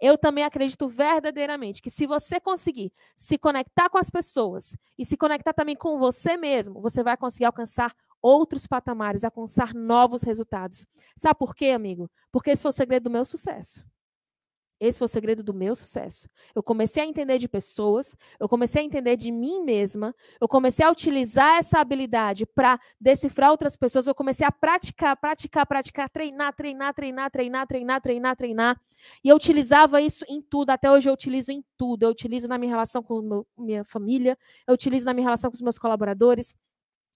Eu 0.00 0.16
também 0.16 0.44
acredito 0.44 0.86
verdadeiramente 0.86 1.82
que 1.82 1.90
se 1.90 2.06
você 2.06 2.38
conseguir 2.38 2.92
se 3.16 3.36
conectar 3.36 3.90
com 3.90 3.98
as 3.98 4.10
pessoas 4.10 4.76
e 4.96 5.04
se 5.04 5.16
conectar 5.16 5.52
também 5.52 5.74
com 5.74 5.98
você 5.98 6.36
mesmo, 6.36 6.80
você 6.80 7.02
vai 7.02 7.16
conseguir 7.16 7.46
alcançar 7.46 7.92
outros 8.22 8.64
patamares, 8.64 9.24
alcançar 9.24 9.74
novos 9.74 10.22
resultados. 10.22 10.86
Sabe 11.16 11.36
por 11.36 11.52
quê, 11.52 11.70
amigo? 11.70 12.08
Porque 12.30 12.50
esse 12.50 12.62
foi 12.62 12.68
o 12.68 12.72
segredo 12.72 13.04
do 13.04 13.10
meu 13.10 13.24
sucesso. 13.24 13.84
Esse 14.86 14.98
foi 14.98 15.06
o 15.06 15.08
segredo 15.08 15.42
do 15.42 15.54
meu 15.54 15.74
sucesso. 15.74 16.28
Eu 16.54 16.62
comecei 16.62 17.02
a 17.02 17.06
entender 17.06 17.38
de 17.38 17.48
pessoas, 17.48 18.16
eu 18.38 18.48
comecei 18.48 18.82
a 18.82 18.84
entender 18.84 19.16
de 19.16 19.30
mim 19.30 19.62
mesma, 19.62 20.14
eu 20.40 20.48
comecei 20.48 20.84
a 20.84 20.90
utilizar 20.90 21.58
essa 21.58 21.78
habilidade 21.80 22.46
para 22.46 22.78
decifrar 23.00 23.50
outras 23.50 23.76
pessoas, 23.76 24.06
eu 24.06 24.14
comecei 24.14 24.46
a 24.46 24.52
praticar, 24.52 25.16
praticar, 25.16 25.66
praticar, 25.66 26.08
treinar, 26.10 26.54
treinar, 26.54 26.94
treinar, 26.94 27.30
treinar, 27.30 27.66
treinar, 27.66 28.00
treinar, 28.00 28.36
treinar. 28.36 28.80
E 29.22 29.28
eu 29.28 29.36
utilizava 29.36 30.00
isso 30.00 30.24
em 30.28 30.40
tudo, 30.40 30.70
até 30.70 30.90
hoje 30.90 31.08
eu 31.08 31.14
utilizo 31.14 31.52
em 31.52 31.64
tudo. 31.76 32.04
Eu 32.04 32.10
utilizo 32.10 32.48
na 32.48 32.58
minha 32.58 32.70
relação 32.70 33.02
com 33.02 33.20
meu, 33.20 33.46
minha 33.56 33.84
família, 33.84 34.38
eu 34.66 34.74
utilizo 34.74 35.06
na 35.06 35.12
minha 35.12 35.24
relação 35.24 35.50
com 35.50 35.54
os 35.54 35.60
meus 35.60 35.78
colaboradores, 35.78 36.54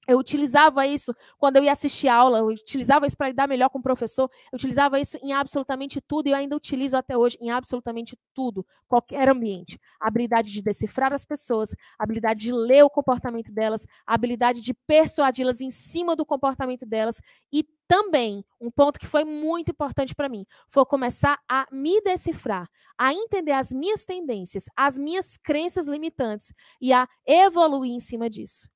eu 0.08 0.18
utilizava 0.18 0.86
isso 0.86 1.14
quando 1.38 1.56
eu 1.56 1.64
ia 1.64 1.72
assistir 1.72 2.08
aula, 2.08 2.38
eu 2.38 2.46
utilizava 2.46 3.06
isso 3.06 3.16
para 3.16 3.28
lidar 3.28 3.46
melhor 3.46 3.68
com 3.68 3.78
o 3.78 3.82
professor, 3.82 4.30
eu 4.50 4.56
utilizava 4.56 4.98
isso 4.98 5.18
em 5.22 5.34
absolutamente 5.34 6.00
tudo 6.00 6.26
e 6.26 6.30
eu 6.30 6.36
ainda 6.36 6.56
utilizo 6.56 6.96
até 6.96 7.16
hoje 7.16 7.36
em 7.40 7.50
absolutamente 7.50 8.18
tudo, 8.34 8.66
qualquer 8.88 9.28
ambiente. 9.28 9.78
A 10.00 10.08
habilidade 10.08 10.50
de 10.50 10.62
decifrar 10.62 11.12
as 11.12 11.26
pessoas, 11.26 11.74
a 11.98 12.04
habilidade 12.04 12.40
de 12.40 12.52
ler 12.52 12.82
o 12.82 12.90
comportamento 12.90 13.52
delas, 13.52 13.86
a 14.06 14.14
habilidade 14.14 14.62
de 14.62 14.72
persuadi-las 14.72 15.60
em 15.60 15.70
cima 15.70 16.16
do 16.16 16.24
comportamento 16.24 16.86
delas 16.86 17.20
e 17.52 17.62
também, 17.86 18.44
um 18.60 18.70
ponto 18.70 18.98
que 18.98 19.06
foi 19.06 19.24
muito 19.24 19.70
importante 19.70 20.14
para 20.14 20.28
mim, 20.28 20.46
foi 20.68 20.84
começar 20.86 21.38
a 21.48 21.66
me 21.70 22.00
decifrar, 22.00 22.68
a 22.96 23.12
entender 23.12 23.52
as 23.52 23.72
minhas 23.72 24.04
tendências, 24.04 24.66
as 24.74 24.96
minhas 24.96 25.36
crenças 25.36 25.86
limitantes 25.86 26.52
e 26.80 26.92
a 26.92 27.06
evoluir 27.26 27.92
em 27.92 28.00
cima 28.00 28.28
disso. 28.30 28.68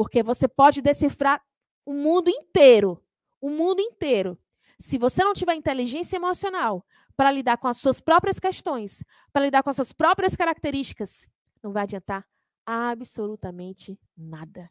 Porque 0.00 0.22
você 0.22 0.48
pode 0.48 0.80
decifrar 0.80 1.44
o 1.84 1.92
mundo 1.92 2.30
inteiro. 2.30 3.04
O 3.38 3.50
mundo 3.50 3.80
inteiro. 3.82 4.38
Se 4.78 4.96
você 4.96 5.22
não 5.22 5.34
tiver 5.34 5.54
inteligência 5.54 6.16
emocional 6.16 6.86
para 7.14 7.30
lidar 7.30 7.58
com 7.58 7.68
as 7.68 7.76
suas 7.76 8.00
próprias 8.00 8.40
questões, 8.40 9.04
para 9.30 9.44
lidar 9.44 9.62
com 9.62 9.68
as 9.68 9.76
suas 9.76 9.92
próprias 9.92 10.34
características, 10.34 11.28
não 11.62 11.70
vai 11.70 11.82
adiantar 11.82 12.26
absolutamente 12.64 14.00
nada. 14.16 14.70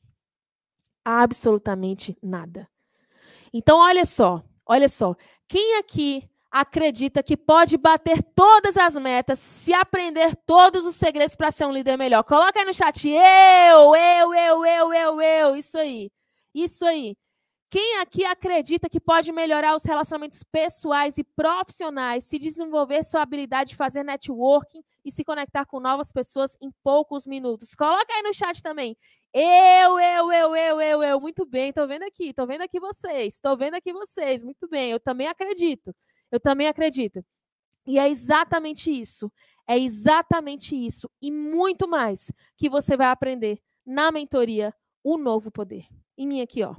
Absolutamente 1.05 2.17
nada. 2.23 2.67
Então, 3.53 3.77
olha 3.77 4.05
só, 4.05 4.43
olha 4.65 4.89
só. 4.89 5.15
Quem 5.47 5.77
aqui 5.77 6.27
acredita 6.51 7.21
que 7.21 7.37
pode 7.37 7.77
bater 7.77 8.23
todas 8.35 8.75
as 8.77 8.95
metas 8.95 9.39
se 9.39 9.73
aprender 9.73 10.35
todos 10.45 10.85
os 10.85 10.95
segredos 10.95 11.35
para 11.35 11.51
ser 11.51 11.65
um 11.65 11.71
líder 11.71 11.97
melhor. 11.97 12.23
Coloca 12.23 12.59
aí 12.59 12.65
no 12.65 12.73
chat. 12.73 13.07
Eu, 13.07 13.95
eu, 13.95 14.33
eu, 14.33 14.65
eu, 14.65 14.93
eu, 14.93 15.21
eu. 15.21 15.55
Isso 15.55 15.77
aí. 15.77 16.11
Isso 16.53 16.85
aí. 16.85 17.15
Quem 17.71 17.99
aqui 17.99 18.25
acredita 18.25 18.89
que 18.89 18.99
pode 18.99 19.31
melhorar 19.31 19.75
os 19.75 19.83
relacionamentos 19.83 20.41
pessoais 20.41 21.19
e 21.19 21.23
profissionais, 21.23 22.23
se 22.23 22.39
desenvolver 22.39 23.03
sua 23.03 23.21
habilidade 23.21 23.69
de 23.71 23.75
fazer 23.75 24.01
networking 24.01 24.83
e 25.05 25.11
se 25.11 25.23
conectar 25.23 25.65
com 25.65 25.79
novas 25.79 26.11
pessoas 26.11 26.57
em 26.59 26.71
poucos 26.83 27.27
minutos? 27.27 27.75
Coloca 27.75 28.11
aí 28.11 28.23
no 28.23 28.33
chat 28.33 28.63
também. 28.63 28.97
Eu, 29.31 29.99
eu, 29.99 30.31
eu, 30.31 30.55
eu, 30.55 30.81
eu, 30.81 31.03
eu. 31.03 31.21
Muito 31.21 31.45
bem, 31.45 31.69
estou 31.69 31.87
vendo 31.87 32.01
aqui, 32.01 32.29
estou 32.29 32.47
vendo 32.47 32.61
aqui 32.61 32.79
vocês, 32.79 33.35
estou 33.35 33.55
vendo 33.55 33.75
aqui 33.75 33.93
vocês. 33.93 34.41
Muito 34.41 34.67
bem, 34.67 34.89
eu 34.89 34.99
também 34.99 35.27
acredito. 35.27 35.93
Eu 36.31 36.39
também 36.39 36.67
acredito. 36.67 37.23
E 37.85 37.97
é 37.97 38.09
exatamente 38.09 38.91
isso. 38.91 39.31
É 39.67 39.77
exatamente 39.77 40.75
isso 40.75 41.09
e 41.21 41.31
muito 41.31 41.87
mais 41.87 42.31
que 42.57 42.69
você 42.69 42.97
vai 42.97 43.07
aprender 43.07 43.59
na 43.85 44.11
mentoria 44.11 44.73
O 45.03 45.17
Novo 45.17 45.51
Poder. 45.51 45.87
Em 46.17 46.27
mim 46.27 46.41
aqui, 46.41 46.63
ó. 46.63 46.75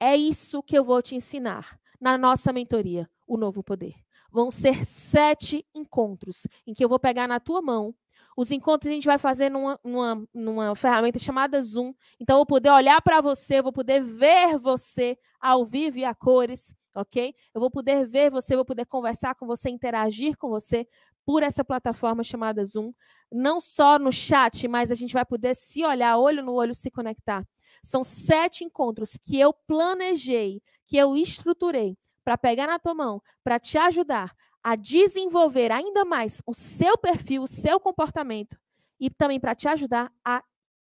É 0.00 0.16
isso 0.16 0.62
que 0.62 0.76
eu 0.76 0.84
vou 0.84 1.00
te 1.00 1.14
ensinar 1.14 1.78
na 2.00 2.18
nossa 2.18 2.52
mentoria 2.52 3.08
O 3.26 3.36
Novo 3.36 3.62
Poder. 3.62 3.94
Vão 4.32 4.50
ser 4.50 4.84
sete 4.84 5.64
encontros 5.74 6.46
em 6.66 6.74
que 6.74 6.84
eu 6.84 6.88
vou 6.88 6.98
pegar 6.98 7.28
na 7.28 7.38
tua 7.38 7.62
mão. 7.62 7.94
Os 8.36 8.50
encontros 8.50 8.90
a 8.90 8.94
gente 8.94 9.06
vai 9.06 9.18
fazer 9.18 9.48
numa, 9.48 9.78
numa, 9.84 10.28
numa 10.34 10.74
ferramenta 10.74 11.18
chamada 11.18 11.60
Zoom. 11.60 11.94
Então, 12.18 12.34
eu 12.34 12.38
vou 12.38 12.46
poder 12.46 12.70
olhar 12.70 13.00
para 13.02 13.20
você, 13.20 13.60
vou 13.60 13.72
poder 13.72 14.02
ver 14.02 14.58
você 14.58 15.18
ao 15.40 15.64
vivo 15.64 15.98
e 15.98 16.04
a 16.04 16.14
cores 16.14 16.74
ok? 16.94 17.34
Eu 17.54 17.60
vou 17.60 17.70
poder 17.70 18.06
ver 18.06 18.30
você, 18.30 18.56
vou 18.56 18.64
poder 18.64 18.86
conversar 18.86 19.34
com 19.34 19.46
você, 19.46 19.70
interagir 19.70 20.36
com 20.36 20.48
você 20.48 20.86
por 21.24 21.42
essa 21.42 21.64
plataforma 21.64 22.22
chamada 22.22 22.64
Zoom. 22.64 22.92
Não 23.30 23.60
só 23.60 23.98
no 23.98 24.12
chat, 24.12 24.66
mas 24.68 24.90
a 24.90 24.94
gente 24.94 25.14
vai 25.14 25.24
poder 25.24 25.54
se 25.54 25.84
olhar 25.84 26.18
olho 26.18 26.42
no 26.42 26.52
olho, 26.52 26.74
se 26.74 26.90
conectar. 26.90 27.46
São 27.82 28.04
sete 28.04 28.64
encontros 28.64 29.16
que 29.20 29.38
eu 29.38 29.52
planejei, 29.52 30.62
que 30.86 30.96
eu 30.96 31.16
estruturei 31.16 31.96
para 32.24 32.38
pegar 32.38 32.66
na 32.66 32.78
tua 32.78 32.94
mão, 32.94 33.22
para 33.42 33.58
te 33.58 33.78
ajudar 33.78 34.32
a 34.62 34.76
desenvolver 34.76 35.72
ainda 35.72 36.04
mais 36.04 36.40
o 36.46 36.54
seu 36.54 36.96
perfil, 36.96 37.42
o 37.42 37.48
seu 37.48 37.80
comportamento 37.80 38.56
e 39.00 39.10
também 39.10 39.40
para 39.40 39.54
te 39.54 39.66
ajudar 39.66 40.12
a 40.24 40.42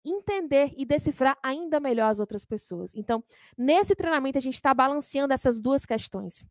entender 0.06 0.72
e 0.76 0.84
decifrar 0.84 1.36
ainda 1.42 1.80
melhor 1.80 2.10
as 2.10 2.20
outras 2.20 2.44
pessoas. 2.44 2.94
Então, 2.94 3.22
nesse 3.56 3.94
treinamento, 3.94 4.38
a 4.38 4.40
gente 4.40 4.54
está 4.54 4.72
balanceando 4.72 5.34
essas 5.34 5.60
duas 5.60 5.84
questões. 5.84 6.44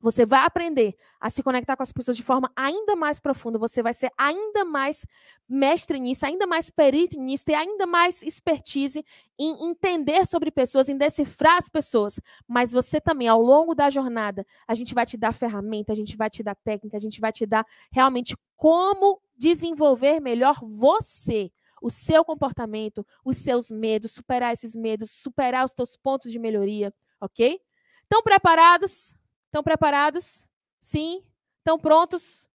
Você 0.00 0.26
vai 0.26 0.44
aprender 0.44 0.94
a 1.18 1.30
se 1.30 1.42
conectar 1.42 1.74
com 1.74 1.82
as 1.82 1.92
pessoas 1.92 2.16
de 2.16 2.22
forma 2.22 2.52
ainda 2.54 2.94
mais 2.94 3.18
profunda. 3.18 3.58
Você 3.58 3.82
vai 3.82 3.94
ser 3.94 4.10
ainda 4.16 4.64
mais 4.64 5.06
mestre 5.48 5.98
nisso, 5.98 6.26
ainda 6.26 6.46
mais 6.46 6.70
perito 6.70 7.18
nisso, 7.18 7.46
ter 7.46 7.54
ainda 7.54 7.86
mais 7.86 8.22
expertise 8.22 9.04
em 9.38 9.68
entender 9.68 10.26
sobre 10.26 10.50
pessoas, 10.50 10.88
em 10.88 10.96
decifrar 10.96 11.56
as 11.56 11.68
pessoas. 11.68 12.20
Mas 12.46 12.72
você 12.72 13.00
também, 13.00 13.26
ao 13.26 13.40
longo 13.40 13.74
da 13.74 13.88
jornada, 13.88 14.46
a 14.68 14.74
gente 14.74 14.94
vai 14.94 15.06
te 15.06 15.16
dar 15.16 15.32
ferramenta, 15.32 15.92
a 15.92 15.96
gente 15.96 16.16
vai 16.16 16.28
te 16.28 16.42
dar 16.42 16.54
técnica, 16.54 16.96
a 16.96 17.00
gente 17.00 17.20
vai 17.20 17.32
te 17.32 17.46
dar 17.46 17.66
realmente 17.90 18.36
como 18.54 19.20
desenvolver 19.36 20.20
melhor 20.20 20.60
você 20.62 21.50
o 21.82 21.90
seu 21.90 22.24
comportamento, 22.24 23.06
os 23.24 23.36
seus 23.36 23.70
medos, 23.70 24.12
superar 24.12 24.52
esses 24.52 24.74
medos, 24.74 25.10
superar 25.10 25.64
os 25.64 25.72
seus 25.72 25.96
pontos 25.96 26.32
de 26.32 26.38
melhoria, 26.38 26.92
ok? 27.20 27.60
Estão 28.02 28.22
preparados? 28.22 29.14
Estão 29.46 29.62
preparados? 29.62 30.46
Sim? 30.80 31.24
Estão 31.58 31.78
prontos? 31.78 32.48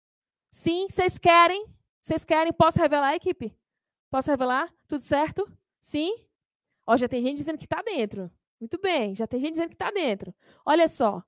Sim? 0.51 0.87
Vocês 0.89 1.17
querem? 1.17 1.65
Vocês 2.01 2.23
querem? 2.23 2.53
Posso 2.53 2.79
revelar, 2.79 3.13
equipe? 3.15 3.55
Posso 4.09 4.29
revelar? 4.29 4.73
Tudo 4.87 5.01
certo? 5.01 5.47
Sim? 5.81 6.15
Ó, 6.85 6.97
já 6.97 7.07
tem 7.07 7.21
gente 7.21 7.37
dizendo 7.37 7.57
que 7.57 7.65
está 7.65 7.81
dentro. 7.81 8.31
Muito 8.59 8.79
bem, 8.79 9.15
já 9.15 9.25
tem 9.25 9.39
gente 9.39 9.51
dizendo 9.51 9.69
que 9.69 9.75
está 9.75 9.91
dentro. 9.91 10.33
Olha 10.65 10.87
só. 10.87 11.23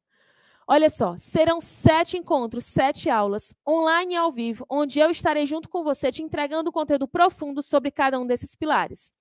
Olha 0.74 0.90
só, 0.90 1.18
serão 1.18 1.60
sete 1.60 2.16
encontros, 2.16 2.64
sete 2.64 3.10
aulas, 3.10 3.54
online 3.68 4.14
e 4.14 4.16
ao 4.16 4.32
vivo, 4.32 4.66
onde 4.70 5.02
eu 5.02 5.12
estarei 5.12 5.46
junto 5.46 5.68
com 5.68 5.84
você 5.84 6.10
te 6.14 6.24
entregando 6.24 6.72
conteúdo 6.72 7.10
profundo 7.10 7.62
sobre 7.62 7.92
cada 7.92 8.18
um 8.18 8.26
desses 8.26 8.56
pilares. 8.56 9.12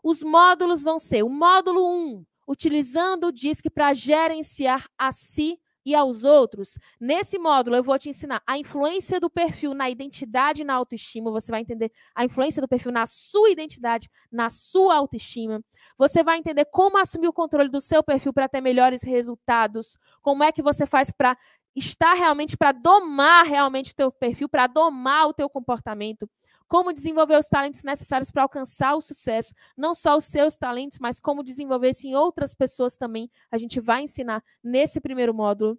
Os 0.00 0.22
módulos 0.22 0.80
vão 0.80 1.00
ser 1.00 1.24
o 1.24 1.28
módulo 1.28 1.84
1, 1.84 2.24
utilizando 2.46 3.26
o 3.26 3.32
DISC 3.32 3.68
para 3.68 3.92
gerenciar 3.92 4.86
a 4.96 5.10
si 5.10 5.58
e 5.84 5.94
aos 5.94 6.24
outros. 6.24 6.78
Nesse 7.00 7.38
módulo, 7.38 7.76
eu 7.76 7.82
vou 7.82 7.98
te 7.98 8.08
ensinar 8.08 8.42
a 8.46 8.58
influência 8.58 9.18
do 9.18 9.28
perfil 9.28 9.74
na 9.74 9.90
identidade 9.90 10.62
e 10.62 10.64
na 10.64 10.74
autoestima. 10.74 11.30
Você 11.30 11.50
vai 11.50 11.60
entender 11.60 11.90
a 12.14 12.24
influência 12.24 12.60
do 12.60 12.68
perfil 12.68 12.92
na 12.92 13.06
sua 13.06 13.50
identidade, 13.50 14.08
na 14.30 14.50
sua 14.50 14.96
autoestima. 14.96 15.62
Você 15.98 16.22
vai 16.22 16.38
entender 16.38 16.64
como 16.66 16.98
assumir 16.98 17.28
o 17.28 17.32
controle 17.32 17.68
do 17.68 17.80
seu 17.80 18.02
perfil 18.02 18.32
para 18.32 18.48
ter 18.48 18.60
melhores 18.60 19.02
resultados. 19.02 19.96
Como 20.20 20.44
é 20.44 20.52
que 20.52 20.62
você 20.62 20.86
faz 20.86 21.10
para 21.10 21.36
estar 21.74 22.14
realmente, 22.14 22.56
para 22.56 22.72
domar 22.72 23.46
realmente 23.46 23.92
o 23.92 23.94
teu 23.94 24.12
perfil, 24.12 24.48
para 24.48 24.66
domar 24.66 25.28
o 25.28 25.32
teu 25.32 25.48
comportamento 25.48 26.28
como 26.72 26.90
desenvolver 26.90 27.38
os 27.38 27.48
talentos 27.48 27.82
necessários 27.82 28.30
para 28.30 28.44
alcançar 28.44 28.94
o 28.94 29.02
sucesso, 29.02 29.52
não 29.76 29.94
só 29.94 30.16
os 30.16 30.24
seus 30.24 30.56
talentos, 30.56 30.98
mas 30.98 31.20
como 31.20 31.44
desenvolver 31.44 31.90
isso 31.90 32.06
em 32.06 32.14
outras 32.14 32.54
pessoas 32.54 32.96
também. 32.96 33.30
A 33.50 33.58
gente 33.58 33.78
vai 33.78 34.04
ensinar 34.04 34.42
nesse 34.64 34.98
primeiro 34.98 35.34
módulo. 35.34 35.78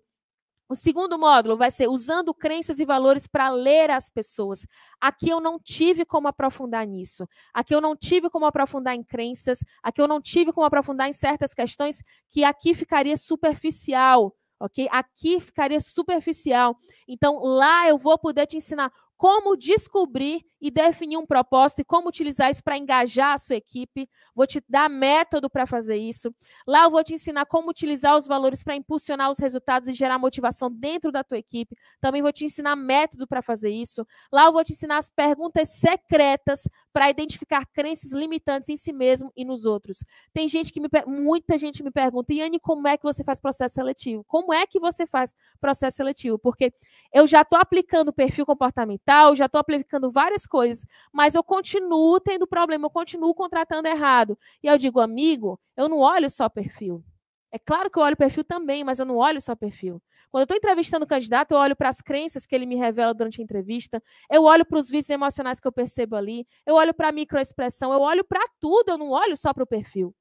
O 0.70 0.76
segundo 0.76 1.18
módulo 1.18 1.58
vai 1.58 1.72
ser 1.72 1.88
usando 1.88 2.32
crenças 2.32 2.80
e 2.80 2.86
valores 2.86 3.26
para 3.26 3.50
ler 3.50 3.90
as 3.90 4.08
pessoas. 4.08 4.68
Aqui 5.02 5.30
eu 5.30 5.42
não 5.42 5.60
tive 5.60 6.06
como 6.06 6.28
aprofundar 6.28 6.86
nisso. 6.86 7.28
Aqui 7.52 7.74
eu 7.74 7.82
não 7.82 7.98
tive 7.98 8.30
como 8.30 8.46
aprofundar 8.46 8.94
em 8.94 9.04
crenças. 9.04 9.66
Aqui 9.82 10.00
eu 10.00 10.08
não 10.08 10.22
tive 10.22 10.54
como 10.54 10.68
aprofundar 10.68 11.10
em 11.10 11.14
certas 11.14 11.56
questões 11.56 12.04
que 12.30 12.44
aqui 12.44 12.76
ficaria 12.76 13.18
superficial, 13.18 14.36
ok? 14.60 14.88
Aqui 14.92 15.40
ficaria 15.40 15.80
superficial. 15.82 16.78
Então 17.08 17.40
lá 17.40 17.90
eu 17.90 17.98
vou 17.98 18.16
poder 18.16 18.46
te 18.46 18.58
ensinar 18.58 18.94
como 19.24 19.56
descobrir 19.56 20.46
e 20.64 20.72
definir 20.72 21.18
um 21.18 21.26
propósito 21.26 21.80
e 21.80 21.84
como 21.84 22.08
utilizar 22.08 22.50
isso 22.50 22.64
para 22.64 22.78
engajar 22.78 23.34
a 23.34 23.38
sua 23.38 23.58
equipe. 23.58 24.10
Vou 24.34 24.48
te 24.48 24.64
dar 24.68 24.90
método 24.90 25.50
para 25.50 25.68
fazer 25.68 25.98
isso. 25.98 26.34
Lá 26.66 26.84
eu 26.84 26.92
vou 26.92 27.04
te 27.04 27.14
ensinar 27.14 27.46
como 27.46 27.70
utilizar 27.70 28.18
os 28.18 28.26
valores 28.26 28.64
para 28.64 28.76
impulsionar 28.76 29.30
os 29.30 29.38
resultados 29.38 29.90
e 29.90 29.94
gerar 29.94 30.18
motivação 30.18 30.72
dentro 30.72 31.12
da 31.12 31.22
tua 31.22 31.38
equipe. 31.38 31.76
Também 32.00 32.22
vou 32.22 32.32
te 32.32 32.46
ensinar 32.46 32.78
método 32.78 33.28
para 33.28 33.42
fazer 33.42 33.72
isso. 33.72 34.06
Lá 34.32 34.46
eu 34.46 34.54
vou 34.54 34.64
te 34.64 34.72
ensinar 34.72 34.98
as 34.98 35.10
perguntas 35.10 35.68
secretas 35.68 36.64
para 36.94 37.10
identificar 37.10 37.66
crenças 37.66 38.14
limitantes 38.14 38.70
em 38.70 38.78
si 38.78 38.94
mesmo 38.94 39.34
e 39.36 39.44
nos 39.44 39.66
outros. 39.66 40.04
Tem 40.32 40.48
gente 40.48 40.72
que 40.72 40.80
me 40.80 40.88
muita 41.08 41.58
gente 41.58 41.84
me 41.84 41.92
pergunta, 41.92 42.34
Yane, 42.34 42.60
como 42.60 42.88
é 42.88 42.96
que 42.96 43.04
você 43.04 43.24
faz 43.24 43.40
processo 43.40 43.76
seletivo? 43.76 44.24
Como 44.26 44.54
é 44.54 44.66
que 44.66 44.80
você 44.80 45.06
faz 45.06 45.34
processo 45.60 45.98
seletivo? 45.98 46.40
Porque 46.40 46.72
eu 47.12 47.28
já 47.28 47.42
estou 47.42 47.60
aplicando 47.60 48.10
o 48.10 48.14
perfil 48.14 48.46
comportamental, 48.46 49.13
já 49.36 49.46
estou 49.46 49.60
aplicando 49.60 50.12
várias 50.12 50.46
coisas, 50.46 50.86
mas 51.12 51.36
eu 51.36 51.44
continuo 51.44 52.20
tendo 52.20 52.48
problema, 52.48 52.86
eu 52.86 52.92
continuo 52.92 53.34
contratando 53.34 53.88
errado. 53.88 54.38
E 54.62 54.68
eu 54.68 54.78
digo, 54.78 55.00
amigo, 55.00 55.60
eu 55.78 55.88
não 55.90 56.00
olho 56.00 56.30
só 56.30 56.50
perfil. 56.50 57.04
É 57.52 57.60
claro 57.60 57.90
que 57.90 58.00
eu 58.00 58.04
olho 58.04 58.18
perfil 58.18 58.44
também, 58.44 58.84
mas 58.84 59.00
eu 59.00 59.06
não 59.06 59.18
olho 59.18 59.40
só 59.40 59.56
perfil. 59.56 60.02
Quando 60.32 60.42
eu 60.42 60.46
estou 60.46 60.58
entrevistando 60.58 61.06
o 61.06 61.08
candidato, 61.08 61.52
eu 61.52 61.60
olho 61.60 61.76
para 61.76 61.90
as 61.90 62.02
crenças 62.02 62.48
que 62.48 62.56
ele 62.56 62.66
me 62.66 62.76
revela 62.76 63.14
durante 63.14 63.40
a 63.40 63.44
entrevista, 63.44 64.02
eu 64.32 64.44
olho 64.44 64.66
para 64.66 64.80
os 64.80 64.90
vícios 64.90 65.12
emocionais 65.12 65.60
que 65.60 65.68
eu 65.68 65.72
percebo 65.72 66.16
ali, 66.16 66.48
eu 66.66 66.74
olho 66.74 66.92
para 66.92 67.10
a 67.10 67.12
microexpressão, 67.12 67.94
eu 67.94 68.00
olho 68.02 68.24
para 68.24 68.44
tudo, 68.60 68.90
eu 68.90 68.98
não 68.98 69.12
olho 69.12 69.38
só 69.38 69.54
para 69.54 69.64
o 69.64 69.68
perfil. 69.68 70.16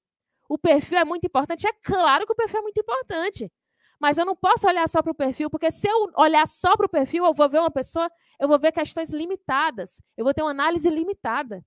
O 0.46 0.58
perfil 0.58 0.98
é 0.98 1.04
muito 1.06 1.26
importante, 1.26 1.66
é 1.66 1.72
claro 1.82 2.26
que 2.26 2.32
o 2.32 2.36
perfil 2.36 2.58
é 2.58 2.62
muito 2.62 2.78
importante. 2.78 3.50
Mas 4.02 4.18
eu 4.18 4.26
não 4.26 4.34
posso 4.34 4.66
olhar 4.66 4.88
só 4.88 5.00
para 5.00 5.12
o 5.12 5.14
perfil, 5.14 5.48
porque 5.48 5.70
se 5.70 5.88
eu 5.88 6.10
olhar 6.16 6.44
só 6.44 6.76
para 6.76 6.86
o 6.86 6.88
perfil, 6.88 7.24
eu 7.24 7.32
vou 7.32 7.48
ver 7.48 7.60
uma 7.60 7.70
pessoa, 7.70 8.10
eu 8.40 8.48
vou 8.48 8.58
ver 8.58 8.72
questões 8.72 9.10
limitadas, 9.10 10.02
eu 10.16 10.24
vou 10.24 10.34
ter 10.34 10.42
uma 10.42 10.50
análise 10.50 10.90
limitada. 10.90 11.64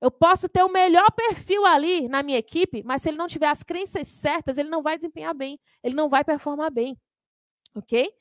Eu 0.00 0.10
posso 0.10 0.48
ter 0.48 0.64
o 0.64 0.68
melhor 0.68 1.08
perfil 1.12 1.64
ali 1.64 2.08
na 2.08 2.24
minha 2.24 2.38
equipe, 2.38 2.82
mas 2.84 3.02
se 3.02 3.08
ele 3.08 3.16
não 3.16 3.28
tiver 3.28 3.46
as 3.46 3.62
crenças 3.62 4.08
certas, 4.08 4.58
ele 4.58 4.68
não 4.68 4.82
vai 4.82 4.96
desempenhar 4.96 5.32
bem, 5.32 5.60
ele 5.80 5.94
não 5.94 6.08
vai 6.08 6.24
performar 6.24 6.72
bem. 6.72 6.98
Ok? 7.72 8.12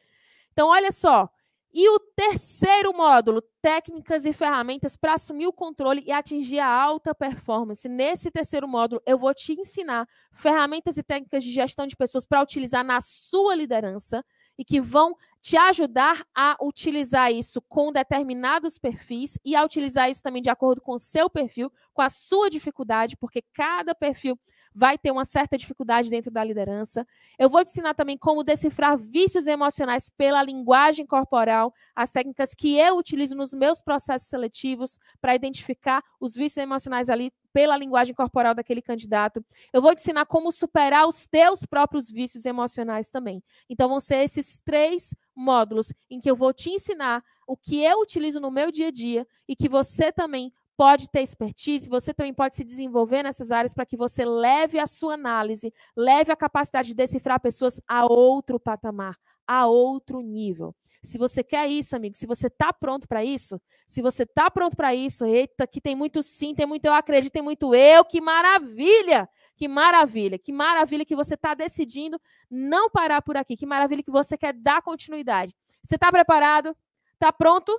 Então, 0.52 0.68
olha 0.68 0.92
só, 0.92 1.28
e 1.74 1.90
o 1.90 2.00
terceiro 2.16 2.94
módulo, 2.96 3.42
técnicas 3.62 4.26
e 4.26 4.32
ferramentas 4.32 4.96
para 4.96 5.14
assumir 5.16 5.48
o 5.48 5.54
controle 5.54 6.04
e 6.06 6.12
atingir 6.12 6.60
a 6.60 6.68
alta 6.68 7.16
performance. 7.16 7.90
Nesse 7.90 8.30
terceiro 8.30 8.68
módulo, 8.68 9.02
eu 9.06 9.18
vou 9.18 9.34
te 9.34 9.54
ensinar 9.54 10.08
ferramentas 10.32 10.98
e 10.98 11.04
técnicas 11.04 11.44
de 11.44 11.52
gestão 11.52 11.88
de 11.88 11.96
pessoas 11.96 12.26
para 12.26 12.44
utilizar 12.44 12.84
na 12.84 13.02
sua 13.02 13.56
liderança 13.56 14.24
e 14.56 14.64
que 14.64 14.80
vão 14.80 15.16
te 15.42 15.58
ajudar 15.58 16.26
a 16.36 16.56
utilizar 16.62 17.32
isso 17.32 17.60
com 17.62 17.92
determinados 17.92 18.78
perfis 18.78 19.38
e 19.44 19.56
a 19.56 19.64
utilizar 19.66 20.10
isso 20.10 20.22
também 20.22 20.44
de 20.44 20.50
acordo 20.50 20.80
com 20.80 20.94
o 20.94 21.00
seu 21.00 21.28
perfil, 21.28 21.72
com 21.92 22.02
a 22.04 22.10
sua 22.10 22.50
dificuldade, 22.52 23.18
porque 23.18 23.44
cada 23.54 23.96
perfil 23.96 24.40
vai 24.74 24.98
ter 24.98 25.12
uma 25.12 25.26
certa 25.26 25.58
dificuldade 25.58 26.10
dentro 26.10 26.32
da 26.32 26.44
liderança. 26.44 27.06
Eu 27.38 27.50
vou 27.50 27.64
te 27.64 27.70
ensinar 27.70 27.94
também 27.94 28.18
como 28.18 28.44
decifrar 28.44 28.98
vícios 28.98 29.48
emocionais 29.48 30.10
pela 30.10 30.44
linguagem 30.44 31.06
corporal, 31.06 31.74
as 31.96 32.12
técnicas 32.12 32.54
que 32.54 32.78
eu 32.78 32.98
utilizo 32.98 33.36
nos 33.36 33.54
meus 33.54 33.82
processos 33.82 34.28
seletivos 34.28 35.00
para 35.22 35.36
identificar 35.36 36.04
os 36.20 36.34
vícios 36.34 36.58
emocionais 36.58 37.10
ali 37.10 37.32
pela 37.54 37.78
linguagem 37.78 38.16
corporal 38.16 38.56
daquele 38.56 38.82
candidato. 38.82 39.46
Eu 39.72 39.82
vou 39.82 39.94
te 39.94 40.02
ensinar 40.02 40.26
como 40.26 40.52
superar 40.52 41.08
os 41.08 41.28
teus 41.28 41.66
próprios 41.66 42.10
vícios 42.10 42.46
emocionais 42.46 43.10
também. 43.10 43.44
Então 43.70 43.88
vão 43.88 44.00
ser 44.00 44.24
esses 44.24 44.60
três 44.66 45.16
módulos 45.36 45.94
em 46.10 46.20
que 46.20 46.30
eu 46.30 46.36
vou 46.36 46.52
te 46.52 46.72
ensinar 46.72 47.24
o 47.48 47.56
que 47.56 47.84
eu 47.84 48.00
utilizo 48.00 48.40
no 48.40 48.50
meu 48.50 48.72
dia 48.72 48.88
a 48.88 48.92
dia 48.92 49.28
e 49.48 49.56
que 49.56 49.70
você 49.70 50.12
também 50.12 50.52
pode 50.78 51.10
ter 51.10 51.22
expertise, 51.22 51.90
você 51.90 52.14
também 52.14 52.34
pode 52.34 52.56
se 52.56 52.64
desenvolver 52.64 53.24
nessas 53.24 53.52
áreas 53.52 53.74
para 53.74 53.86
que 53.86 53.98
você 53.98 54.26
leve 54.26 54.80
a 54.80 54.88
sua 54.88 55.14
análise, 55.14 55.74
leve 55.96 56.32
a 56.32 56.36
capacidade 56.36 56.90
de 56.90 56.96
decifrar 56.96 57.40
pessoas 57.40 57.82
a 57.88 58.06
outro 58.06 58.60
patamar, 58.60 59.16
a 59.48 59.68
outro 59.68 60.22
nível. 60.22 60.76
Se 61.04 61.18
você 61.18 61.44
quer 61.44 61.68
isso, 61.70 61.96
amigo, 61.96 62.16
se 62.16 62.26
você 62.26 62.48
está 62.48 62.72
pronto 62.72 63.08
para 63.08 63.26
isso, 63.26 63.62
se 63.86 64.02
você 64.02 64.24
está 64.24 64.50
pronto 64.50 64.78
para 64.78 64.96
isso, 64.96 65.26
eita, 65.26 65.68
que 65.68 65.82
tem 65.82 65.96
muito 65.96 66.24
sim, 66.24 66.56
tem 66.56 66.66
muito 66.66 66.86
eu 66.86 66.94
acredito, 66.94 67.34
tem 67.34 67.42
muito 67.42 67.76
eu, 67.76 68.06
que 68.06 68.22
maravilha! 68.22 69.30
Que 69.56 69.68
maravilha, 69.68 70.40
que 70.40 70.52
maravilha 70.52 71.06
que 71.06 71.16
você 71.16 71.36
está 71.36 71.54
decidindo 71.54 72.20
não 72.50 72.90
parar 72.90 73.22
por 73.22 73.38
aqui, 73.38 73.56
que 73.56 73.66
maravilha 73.66 74.02
que 74.02 74.12
você 74.12 74.38
quer 74.38 74.54
dar 74.54 74.82
continuidade. 74.82 75.56
Você 75.82 75.96
está 75.96 76.12
preparado? 76.12 76.76
Está 77.14 77.32
pronto? 77.32 77.72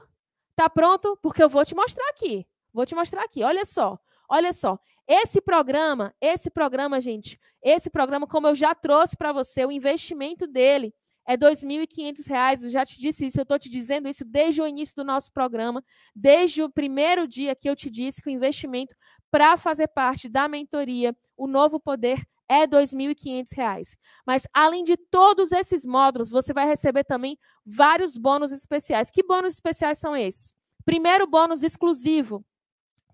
Está 0.50 0.70
pronto? 0.70 1.18
Porque 1.20 1.42
eu 1.42 1.48
vou 1.48 1.64
te 1.64 1.74
mostrar 1.74 2.08
aqui. 2.10 2.46
Vou 2.74 2.84
te 2.84 2.94
mostrar 2.94 3.22
aqui. 3.22 3.44
Olha 3.44 3.64
só. 3.64 3.98
Olha 4.28 4.52
só. 4.52 4.78
Esse 5.06 5.40
programa, 5.40 6.12
esse 6.20 6.50
programa, 6.50 7.00
gente, 7.00 7.38
esse 7.62 7.88
programa, 7.88 8.26
como 8.26 8.48
eu 8.48 8.54
já 8.54 8.74
trouxe 8.74 9.16
para 9.16 9.32
você, 9.32 9.64
o 9.64 9.70
investimento 9.70 10.46
dele 10.46 10.92
é 11.26 11.32
R$ 11.32 11.38
2.500. 11.38 12.64
Eu 12.64 12.70
já 12.70 12.84
te 12.84 12.98
disse 12.98 13.26
isso, 13.26 13.38
eu 13.38 13.42
estou 13.44 13.58
te 13.58 13.70
dizendo 13.70 14.08
isso 14.08 14.24
desde 14.24 14.60
o 14.60 14.66
início 14.66 14.96
do 14.96 15.04
nosso 15.04 15.32
programa, 15.32 15.84
desde 16.14 16.62
o 16.62 16.70
primeiro 16.70 17.28
dia 17.28 17.54
que 17.54 17.68
eu 17.68 17.76
te 17.76 17.88
disse 17.88 18.20
que 18.20 18.28
o 18.28 18.32
investimento 18.32 18.94
para 19.30 19.56
fazer 19.56 19.88
parte 19.88 20.28
da 20.28 20.48
mentoria, 20.48 21.16
o 21.36 21.46
novo 21.46 21.78
poder, 21.78 22.22
é 22.48 22.60
R$ 22.60 22.68
2.500. 22.68 23.96
Mas, 24.26 24.46
além 24.52 24.84
de 24.84 24.96
todos 24.96 25.52
esses 25.52 25.84
módulos, 25.84 26.30
você 26.30 26.52
vai 26.52 26.66
receber 26.66 27.04
também 27.04 27.38
vários 27.64 28.16
bônus 28.16 28.52
especiais. 28.52 29.10
Que 29.10 29.22
bônus 29.22 29.54
especiais 29.54 29.98
são 29.98 30.16
esses? 30.16 30.52
Primeiro 30.84 31.26
bônus 31.26 31.62
exclusivo 31.62 32.44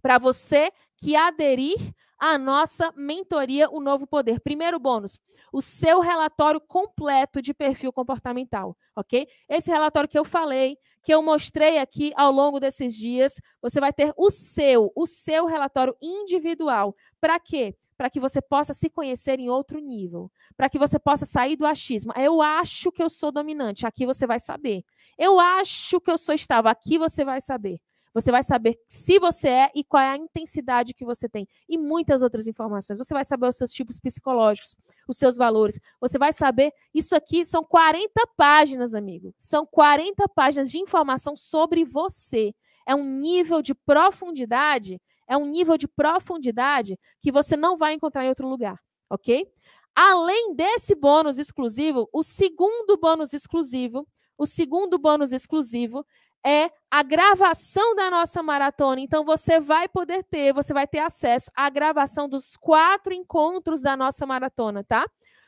para 0.01 0.19
você 0.19 0.71
que 0.97 1.17
aderir 1.17 1.77
à 2.19 2.37
nossa 2.37 2.93
mentoria 2.97 3.71
O 3.71 3.81
Novo 3.81 4.07
Poder. 4.07 4.41
Primeiro 4.41 4.79
bônus, 4.79 5.19
o 5.53 5.63
seu 5.63 6.01
relatório 6.01 6.61
completo 6.61 7.41
de 7.41 7.55
perfil 7.55 7.93
comportamental, 7.93 8.77
ok? 8.95 9.27
Esse 9.49 9.71
relatório 9.71 10.09
que 10.09 10.19
eu 10.19 10.25
falei, 10.25 10.77
que 11.03 11.13
eu 11.13 11.23
mostrei 11.23 11.79
aqui 11.79 12.13
ao 12.15 12.31
longo 12.31 12.61
desses 12.61 12.95
dias, 12.95 13.41
você 13.61 13.81
vai 13.81 13.93
ter 13.93 14.13
o 14.17 14.31
seu, 14.31 14.93
o 14.95 15.07
seu 15.07 15.47
relatório 15.47 15.97
individual. 16.01 16.95
Para 17.21 17.41
quê? 17.41 17.75
Para 17.97 18.11
que 18.11 18.21
você 18.21 18.41
possa 18.41 18.73
se 18.73 18.89
conhecer 18.89 19.39
em 19.41 19.49
outro 19.49 19.79
nível, 19.79 20.31
para 20.57 20.69
que 20.69 20.79
você 20.79 20.99
possa 20.99 21.27
sair 21.27 21.57
do 21.57 21.67
achismo. 21.67 22.13
Eu 22.17 22.41
acho 22.41 22.93
que 22.93 23.03
eu 23.03 23.11
sou 23.11 23.33
dominante, 23.33 23.87
aqui 23.87 24.07
você 24.07 24.27
vai 24.27 24.39
saber. 24.39 24.85
Eu 25.19 25.41
acho 25.41 26.01
que 26.01 26.11
eu 26.11 26.19
sou 26.19 26.35
estável, 26.35 26.71
aqui 26.71 26.99
você 26.99 27.25
vai 27.25 27.41
saber. 27.41 27.81
Você 28.13 28.31
vai 28.33 28.43
saber 28.43 28.79
se 28.89 29.19
você 29.19 29.49
é 29.49 29.71
e 29.75 29.85
qual 29.85 30.03
é 30.03 30.09
a 30.09 30.17
intensidade 30.17 30.93
que 30.95 31.05
você 31.05 31.29
tem. 31.29 31.47
E 31.69 31.79
muitas 31.79 32.23
outras 32.23 32.47
informações. 32.49 32.99
Você 32.99 33.15
vai 33.15 33.25
saber 33.25 33.49
os 33.49 33.57
seus 33.57 33.71
tipos 33.71 34.01
psicológicos, 34.01 34.77
os 35.07 35.17
seus 35.17 35.37
valores. 35.37 35.79
Você 36.01 36.19
vai 36.19 36.33
saber. 36.33 36.73
Isso 36.93 37.15
aqui 37.15 37.45
são 37.45 37.63
40 37.63 38.11
páginas, 38.37 38.95
amigo. 38.95 39.33
São 39.39 39.65
40 39.65 40.29
páginas 40.29 40.71
de 40.71 40.79
informação 40.79 41.37
sobre 41.37 41.85
você. 41.85 42.53
É 42.87 42.95
um 42.95 43.19
nível 43.19 43.63
de 43.63 43.75
profundidade. 43.75 45.01
É 45.29 45.37
um 45.37 45.47
nível 45.47 45.77
de 45.77 45.87
profundidade 45.87 46.99
que 47.23 47.31
você 47.31 47.57
não 47.57 47.77
vai 47.77 47.95
encontrar 47.95 48.25
em 48.25 48.29
outro 48.29 48.49
lugar. 48.49 48.81
Ok? 49.09 49.47
Além 49.95 50.55
desse 50.55 50.95
bônus 50.95 51.39
exclusivo, 51.39 52.09
o 52.13 52.23
segundo 52.23 52.97
bônus 52.97 53.33
exclusivo, 53.33 54.07
o 54.39 54.47
segundo 54.47 54.99
bônus 54.99 55.33
exclusivo 55.33 56.05
é 56.45 56.71
a 56.91 57.03
gravação 57.03 57.95
da 57.95 58.11
nossa 58.11 58.43
maratona. 58.43 59.01
Então, 59.01 59.25
você 59.25 59.61
vai 59.61 59.89
poder 59.89 60.25
ter, 60.25 60.53
você 60.53 60.73
vai 60.73 60.87
ter 60.87 61.01
acesso 61.01 61.51
à 61.55 61.69
gravação 61.71 62.29
dos 62.29 62.57
quatro 62.57 63.13
encontros 63.13 63.83
da 63.83 63.97
nossa 63.97 64.27
maratona, 64.27 64.83
tá? 64.83 65.05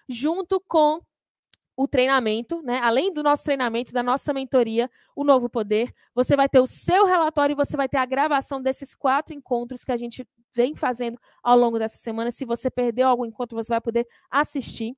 Junto 0.08 0.60
com 0.60 1.00
o 1.76 1.88
treinamento, 1.88 2.62
né? 2.62 2.78
Além 2.82 3.12
do 3.12 3.22
nosso 3.22 3.44
treinamento, 3.44 3.92
da 3.92 4.02
nossa 4.02 4.32
mentoria, 4.32 4.90
o 5.16 5.24
Novo 5.24 5.48
Poder, 5.48 5.92
você 6.14 6.36
vai 6.36 6.48
ter 6.48 6.60
o 6.60 6.66
seu 6.66 7.06
relatório 7.06 7.54
e 7.54 7.56
você 7.56 7.76
vai 7.76 7.88
ter 7.88 7.96
a 7.96 8.06
gravação 8.06 8.60
desses 8.60 8.94
quatro 8.94 9.34
encontros 9.34 9.84
que 9.84 9.92
a 9.92 9.96
gente 9.96 10.26
vem 10.54 10.74
fazendo 10.74 11.18
ao 11.42 11.56
longo 11.56 11.78
dessa 11.78 11.96
semana. 11.96 12.30
Se 12.30 12.44
você 12.44 12.70
perdeu 12.70 13.08
algum 13.08 13.24
encontro, 13.24 13.56
você 13.56 13.70
vai 13.70 13.80
poder 13.80 14.06
assistir. 14.30 14.94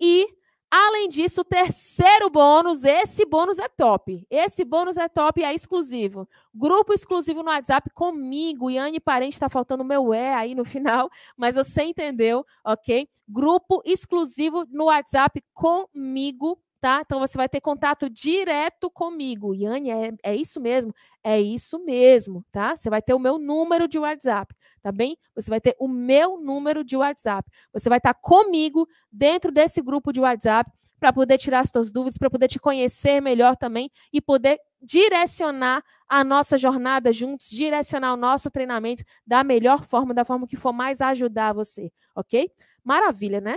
E 0.00 0.26
Além 0.70 1.08
disso, 1.08 1.42
o 1.42 1.44
terceiro 1.44 2.28
bônus, 2.28 2.82
esse 2.82 3.24
bônus 3.24 3.58
é 3.58 3.68
top. 3.68 4.26
Esse 4.28 4.64
bônus 4.64 4.96
é 4.96 5.08
top 5.08 5.40
e 5.40 5.44
é 5.44 5.54
exclusivo. 5.54 6.28
Grupo 6.52 6.92
exclusivo 6.92 7.42
no 7.42 7.50
WhatsApp 7.50 7.90
comigo. 7.90 8.70
Yane 8.70 8.98
Parente, 8.98 9.34
está 9.34 9.48
faltando 9.48 9.84
meu 9.84 10.12
é 10.12 10.34
aí 10.34 10.54
no 10.54 10.64
final, 10.64 11.08
mas 11.36 11.54
você 11.54 11.84
entendeu, 11.84 12.44
ok? 12.64 13.08
Grupo 13.28 13.82
exclusivo 13.84 14.66
no 14.70 14.86
WhatsApp 14.86 15.42
comigo, 15.54 16.58
tá? 16.84 17.00
Então 17.02 17.18
você 17.18 17.38
vai 17.38 17.48
ter 17.48 17.62
contato 17.62 18.10
direto 18.10 18.90
comigo. 18.90 19.54
Yane, 19.54 19.90
é, 19.90 20.12
é 20.22 20.36
isso 20.36 20.60
mesmo? 20.60 20.94
É 21.22 21.40
isso 21.40 21.78
mesmo, 21.78 22.44
tá? 22.52 22.76
Você 22.76 22.90
vai 22.90 23.00
ter 23.00 23.14
o 23.14 23.18
meu 23.18 23.38
número 23.38 23.88
de 23.88 23.98
WhatsApp 23.98 24.54
tá 24.82 24.92
bem? 24.92 25.16
Você 25.34 25.48
vai 25.48 25.62
ter 25.62 25.74
o 25.78 25.88
meu 25.88 26.36
número 26.36 26.84
de 26.84 26.94
WhatsApp. 26.94 27.50
Você 27.72 27.88
vai 27.88 27.96
estar 27.96 28.12
comigo 28.12 28.86
dentro 29.10 29.50
desse 29.50 29.80
grupo 29.80 30.12
de 30.12 30.20
WhatsApp 30.20 30.70
para 31.00 31.10
poder 31.10 31.38
tirar 31.38 31.60
as 31.60 31.70
suas 31.70 31.90
dúvidas, 31.90 32.18
para 32.18 32.28
poder 32.28 32.48
te 32.48 32.58
conhecer 32.58 33.22
melhor 33.22 33.56
também 33.56 33.90
e 34.12 34.20
poder 34.20 34.58
direcionar 34.82 35.82
a 36.06 36.22
nossa 36.22 36.58
jornada 36.58 37.14
juntos, 37.14 37.48
direcionar 37.48 38.12
o 38.12 38.16
nosso 38.18 38.50
treinamento 38.50 39.02
da 39.26 39.42
melhor 39.42 39.86
forma, 39.86 40.12
da 40.12 40.22
forma 40.22 40.46
que 40.46 40.56
for 40.56 40.74
mais 40.74 41.00
ajudar 41.00 41.54
você, 41.54 41.90
ok? 42.14 42.50
Maravilha, 42.84 43.40
né? 43.40 43.56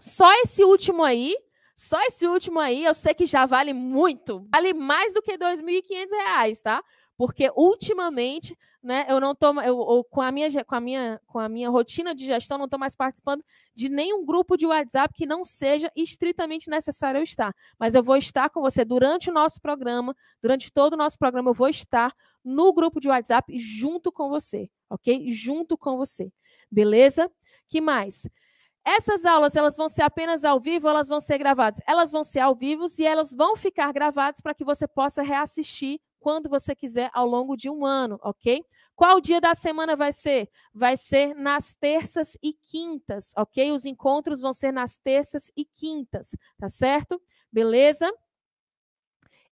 Só 0.00 0.32
esse 0.42 0.64
último 0.64 1.04
aí, 1.04 1.36
só 1.80 1.98
esse 2.02 2.26
último 2.26 2.60
aí, 2.60 2.84
eu 2.84 2.92
sei 2.92 3.14
que 3.14 3.24
já 3.24 3.46
vale 3.46 3.72
muito, 3.72 4.46
vale 4.52 4.74
mais 4.74 5.14
do 5.14 5.22
que 5.22 5.32
R$ 5.32 5.38
2.500, 5.38 6.60
tá? 6.60 6.84
Porque 7.16 7.50
ultimamente 7.56 8.54
né? 8.82 9.04
Eu 9.08 9.20
não 9.20 9.34
tô, 9.34 9.52
eu, 9.60 9.78
eu, 9.78 10.06
com 10.10 10.22
a 10.22 10.32
minha 10.32 10.64
com 10.64 10.74
a 10.74 10.80
minha 10.80 11.20
com 11.26 11.38
a 11.38 11.48
minha 11.48 11.68
rotina 11.68 12.14
de 12.14 12.24
gestão 12.24 12.56
não 12.56 12.64
estou 12.64 12.80
mais 12.80 12.96
participando 12.96 13.44
de 13.74 13.90
nenhum 13.90 14.24
grupo 14.24 14.56
de 14.56 14.66
WhatsApp 14.66 15.12
que 15.14 15.26
não 15.26 15.44
seja 15.44 15.92
estritamente 15.94 16.70
necessário 16.70 17.18
eu 17.18 17.22
estar. 17.22 17.54
Mas 17.78 17.94
eu 17.94 18.02
vou 18.02 18.16
estar 18.16 18.48
com 18.48 18.60
você 18.60 18.84
durante 18.84 19.28
o 19.28 19.32
nosso 19.32 19.60
programa, 19.60 20.16
durante 20.42 20.72
todo 20.72 20.94
o 20.94 20.96
nosso 20.96 21.18
programa 21.18 21.50
eu 21.50 21.54
vou 21.54 21.68
estar 21.68 22.14
no 22.42 22.72
grupo 22.72 23.00
de 23.00 23.08
WhatsApp 23.08 23.58
junto 23.58 24.10
com 24.10 24.30
você, 24.30 24.70
ok? 24.88 25.30
Junto 25.30 25.76
com 25.76 25.98
você, 25.98 26.32
beleza? 26.70 27.30
Que 27.68 27.82
mais? 27.82 28.22
Essas 28.84 29.24
aulas 29.24 29.54
elas 29.56 29.76
vão 29.76 29.88
ser 29.88 30.02
apenas 30.02 30.44
ao 30.44 30.58
vivo, 30.58 30.88
elas 30.88 31.08
vão 31.08 31.20
ser 31.20 31.38
gravadas. 31.38 31.80
Elas 31.86 32.10
vão 32.10 32.24
ser 32.24 32.40
ao 32.40 32.54
vivo 32.54 32.86
e 32.98 33.04
elas 33.06 33.32
vão 33.32 33.56
ficar 33.56 33.92
gravadas 33.92 34.40
para 34.40 34.54
que 34.54 34.64
você 34.64 34.86
possa 34.88 35.22
reassistir 35.22 36.00
quando 36.18 36.48
você 36.48 36.74
quiser 36.74 37.10
ao 37.14 37.26
longo 37.26 37.56
de 37.56 37.68
um 37.70 37.84
ano, 37.84 38.18
ok? 38.22 38.62
Qual 38.94 39.20
dia 39.20 39.40
da 39.40 39.54
semana 39.54 39.96
vai 39.96 40.12
ser? 40.12 40.48
Vai 40.74 40.96
ser 40.96 41.34
nas 41.34 41.74
terças 41.74 42.36
e 42.42 42.52
quintas, 42.52 43.32
ok? 43.36 43.72
Os 43.72 43.86
encontros 43.86 44.40
vão 44.40 44.52
ser 44.52 44.72
nas 44.72 44.98
terças 44.98 45.50
e 45.56 45.64
quintas, 45.64 46.36
tá 46.58 46.68
certo? 46.68 47.20
Beleza? 47.50 48.10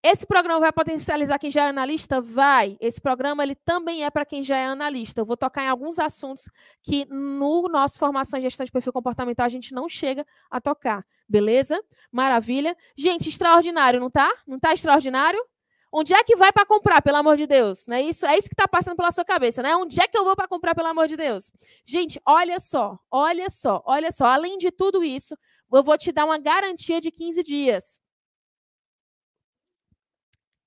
Esse 0.01 0.25
programa 0.25 0.61
vai 0.61 0.73
potencializar 0.73 1.39
quem 1.41 1.51
já 1.51 1.65
é 1.65 1.69
analista? 1.69 2.21
Vai. 2.21 2.77
Esse 2.81 3.01
programa 3.01 3.43
ele 3.43 3.57
também 3.57 4.05
é 4.05 4.11
para 4.11 4.25
quem 4.25 4.45
já 4.45 4.57
é 4.57 4.67
analista. 4.67 5.21
Eu 5.21 5.25
vou 5.25 5.37
tocar 5.37 5.65
em 5.65 5.69
alguns 5.69 5.99
assuntos 5.99 6.49
que 6.83 7.05
no 7.07 7.69
nosso 7.69 7.99
formação 7.99 8.39
em 8.39 8.43
gestão 8.43 8.65
de 8.65 8.71
perfil 8.71 8.93
comportamental 8.93 9.45
a 9.45 9.49
gente 9.49 9.75
não 9.75 9.89
chega 9.89 10.25
a 10.49 10.61
tocar. 10.61 11.05
Beleza? 11.29 11.83
Maravilha. 12.13 12.77
Gente, 12.97 13.29
extraordinário, 13.29 13.99
não 13.99 14.09
tá? 14.09 14.31
Não 14.47 14.59
tá 14.59 14.73
extraordinário? 14.73 15.45
Onde 15.91 16.15
é 16.15 16.23
que 16.23 16.37
vai 16.37 16.53
para 16.53 16.67
comprar, 16.67 17.03
pelo 17.03 17.17
amor 17.17 17.37
de 17.37 17.47
Deus? 17.47 17.87
Né? 17.87 18.03
Isso, 18.03 18.25
é 18.25 18.37
isso 18.37 18.47
que 18.47 18.55
está 18.55 18.69
passando 18.69 18.97
pela 18.97 19.11
sua 19.11 19.25
cabeça, 19.25 19.63
né? 19.63 19.75
Onde 19.75 20.01
é 20.01 20.07
que 20.07 20.17
eu 20.17 20.25
vou 20.25 20.37
para 20.37 20.47
comprar, 20.47 20.75
pelo 20.75 20.89
amor 20.89 21.09
de 21.09 21.17
Deus? 21.17 21.51
Gente, 21.85 22.21
olha 22.27 22.61
só, 22.61 22.99
olha 23.11 23.49
só, 23.51 23.83
olha 23.87 24.13
só. 24.13 24.27
Além 24.27 24.59
de 24.59 24.71
tudo 24.71 25.03
isso, 25.03 25.37
eu 25.73 25.83
vou 25.83 25.97
te 25.97 26.13
dar 26.13 26.27
uma 26.27 26.39
garantia 26.39 27.01
de 27.01 27.11
15 27.11 27.43
dias. 27.43 27.99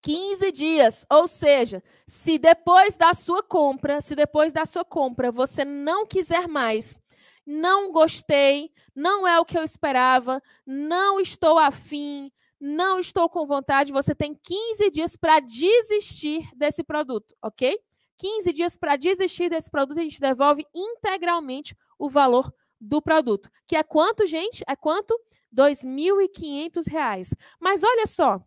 15 0.01 0.51
dias, 0.51 1.05
ou 1.09 1.27
seja, 1.27 1.83
se 2.07 2.37
depois 2.37 2.97
da 2.97 3.13
sua 3.13 3.43
compra, 3.43 4.01
se 4.01 4.15
depois 4.15 4.51
da 4.51 4.65
sua 4.65 4.83
compra 4.83 5.31
você 5.31 5.63
não 5.63 6.05
quiser 6.05 6.47
mais, 6.47 6.99
não 7.45 7.91
gostei, 7.91 8.71
não 8.95 9.27
é 9.27 9.39
o 9.39 9.45
que 9.45 9.57
eu 9.57 9.63
esperava, 9.63 10.41
não 10.65 11.19
estou 11.19 11.57
afim, 11.59 12.31
não 12.59 12.99
estou 12.99 13.29
com 13.29 13.45
vontade, 13.45 13.91
você 13.91 14.13
tem 14.13 14.33
15 14.35 14.89
dias 14.91 15.15
para 15.15 15.39
desistir 15.39 16.49
desse 16.55 16.83
produto, 16.83 17.35
ok? 17.41 17.79
15 18.17 18.53
dias 18.53 18.77
para 18.77 18.95
desistir 18.95 19.49
desse 19.49 19.69
produto, 19.69 19.99
a 19.99 20.03
gente 20.03 20.19
devolve 20.19 20.63
integralmente 20.75 21.75
o 21.97 22.07
valor 22.07 22.53
do 22.79 23.01
produto. 23.01 23.49
Que 23.67 23.75
é 23.75 23.83
quanto, 23.83 24.27
gente? 24.27 24.63
É 24.67 24.75
quanto? 24.75 25.11
R$ 25.55 25.73
2.500. 25.73 27.33
Mas 27.59 27.83
olha 27.83 28.05
só, 28.05 28.39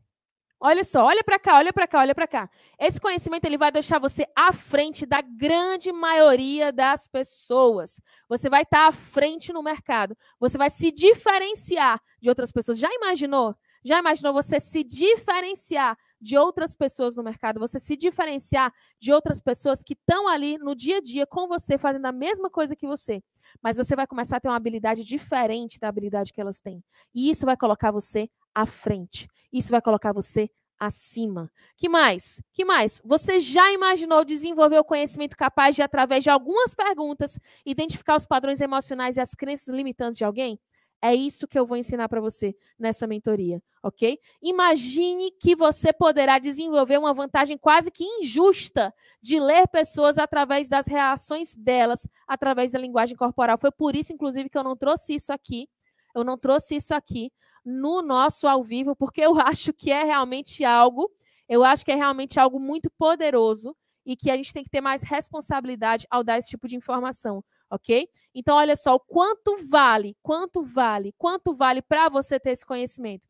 olha 0.61 0.85
só, 0.85 1.05
olha 1.05 1.23
para 1.23 1.39
cá, 1.39 1.57
olha 1.57 1.73
para 1.73 1.87
cá, 1.87 1.99
olha 2.01 2.15
para 2.15 2.27
cá. 2.27 2.51
Esse 2.79 3.01
conhecimento 3.01 3.45
ele 3.45 3.59
vai 3.59 3.71
deixar 3.71 3.99
você 3.99 4.27
à 4.35 4.53
frente 4.53 5.05
da 5.07 5.21
grande 5.21 5.93
maioria 5.93 6.73
das 6.73 7.07
pessoas. 7.07 8.01
Você 8.29 8.49
vai 8.49 8.63
estar 8.63 8.89
à 8.89 8.93
frente 8.93 9.53
no 9.53 9.63
mercado. 9.63 10.17
Você 10.41 10.57
vai 10.57 10.71
se 10.71 10.91
diferenciar 10.91 12.01
de 12.21 12.29
outras 12.29 12.51
pessoas. 12.51 12.79
Já 12.79 12.89
imaginou? 12.93 13.55
Já 13.85 13.99
imaginou 13.99 14.33
você 14.33 14.59
se 14.59 14.83
diferenciar 14.83 15.99
de 16.19 16.39
outras 16.39 16.75
pessoas 16.75 17.17
no 17.17 17.23
mercado, 17.23 17.61
você 17.61 17.79
se 17.79 17.95
diferenciar 17.95 18.73
de 18.99 19.13
outras 19.13 19.43
pessoas 19.43 19.83
que 19.83 19.93
estão 19.93 20.27
ali 20.27 20.57
no 20.57 20.75
dia 20.75 20.97
a 20.97 21.01
dia 21.03 21.27
com 21.27 21.47
você, 21.47 21.77
fazendo 21.77 22.07
a 22.07 22.13
mesma 22.13 22.49
coisa 22.49 22.75
que 22.75 22.87
você. 22.87 23.23
Mas 23.63 23.77
você 23.77 23.95
vai 23.95 24.07
começar 24.07 24.39
a 24.39 24.41
ter 24.41 24.49
uma 24.49 24.57
habilidade 24.57 25.05
diferente 25.05 25.79
da 25.79 25.89
habilidade 25.89 26.33
que 26.33 26.41
elas 26.41 26.61
têm. 26.61 26.83
E 27.15 27.29
isso 27.29 27.45
vai 27.45 27.59
colocar 27.59 27.91
você 27.91 28.31
à 28.55 28.67
frente. 28.67 29.29
Isso 29.53 29.71
vai 29.71 29.81
colocar 29.81 30.13
você 30.13 30.51
acima. 30.79 31.51
Que 31.77 31.89
mais? 31.89 32.43
Que 32.53 32.65
mais? 32.65 33.01
Você 33.05 33.41
já 33.41 33.73
imaginou 33.73 34.25
desenvolver 34.25 34.79
o 34.79 34.85
conhecimento 34.85 35.37
capaz 35.37 35.75
de, 35.75 35.83
através 35.83 36.23
de 36.25 36.31
algumas 36.31 36.75
perguntas, 36.75 37.39
identificar 37.65 38.17
os 38.17 38.27
padrões 38.27 38.61
emocionais 38.61 39.17
e 39.17 39.21
as 39.21 39.35
crenças 39.35 39.75
limitantes 39.75 40.19
de 40.19 40.25
alguém? 40.25 40.59
É 41.03 41.15
isso 41.15 41.47
que 41.47 41.59
eu 41.59 41.67
vou 41.67 41.77
ensinar 41.77 42.09
para 42.09 42.21
você 42.21 42.57
nessa 42.79 43.07
mentoria, 43.07 43.63
ok? 43.83 44.19
Imagine 44.41 45.33
que 45.33 45.55
você 45.55 45.93
poderá 45.93 46.39
desenvolver 46.39 46.99
uma 46.99 47.13
vantagem 47.13 47.59
quase 47.59 47.91
que 47.91 48.03
injusta 48.03 48.93
de 49.21 49.39
ler 49.39 49.69
pessoas 49.69 50.17
através 50.17 50.67
das 50.67 50.87
reações 50.87 51.55
delas, 51.57 52.09
através 52.27 52.73
da 52.73 52.79
linguagem 52.79 53.17
corporal. 53.17 53.59
Foi 53.59 53.71
por 53.71 53.95
isso, 53.95 54.15
inclusive, 54.15 54.49
que 54.49 54.57
eu 54.57 54.65
não 54.65 54.75
trouxe 54.75 55.15
isso 55.15 55.31
aqui. 55.31 55.69
Eu 56.15 56.25
não 56.25 56.39
trouxe 56.39 56.77
isso 56.77 56.95
aqui 56.95 57.31
no 57.65 58.03
nosso 58.03 58.47
ao 58.47 58.63
vivo, 58.63 58.95
porque 58.95 59.21
eu 59.21 59.39
acho 59.41 59.73
que 59.73 59.91
é 59.91 60.05
realmente 60.05 60.65
algo, 60.65 61.11
eu 61.49 61.65
acho 61.65 61.85
que 61.85 61.93
é 61.93 61.95
realmente 61.95 62.39
algo 62.39 62.61
muito 62.61 62.91
poderoso 62.91 63.77
e 64.05 64.17
que 64.17 64.31
a 64.31 64.37
gente 64.37 64.53
tem 64.53 64.63
que 64.63 64.71
ter 64.71 64.81
mais 64.81 65.03
responsabilidade 65.03 66.07
ao 66.11 66.23
dar 66.23 66.39
esse 66.39 66.51
tipo 66.51 66.69
de 66.69 66.77
informação, 66.77 67.43
ok? 67.71 68.09
Então, 68.35 68.57
olha 68.57 68.77
só, 68.77 68.99
quanto 68.99 69.57
vale, 69.69 70.17
quanto 70.23 70.63
vale, 70.63 71.15
quanto 71.17 71.55
vale 71.55 71.81
para 71.81 72.09
você 72.09 72.39
ter 72.39 72.51
esse 72.51 72.67
conhecimento. 72.67 73.29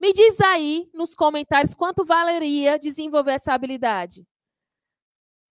Me 0.00 0.12
diz 0.12 0.40
aí 0.40 0.88
nos 0.94 1.14
comentários 1.14 1.74
quanto 1.74 2.04
valeria 2.04 2.78
desenvolver 2.78 3.32
essa 3.32 3.52
habilidade. 3.52 4.26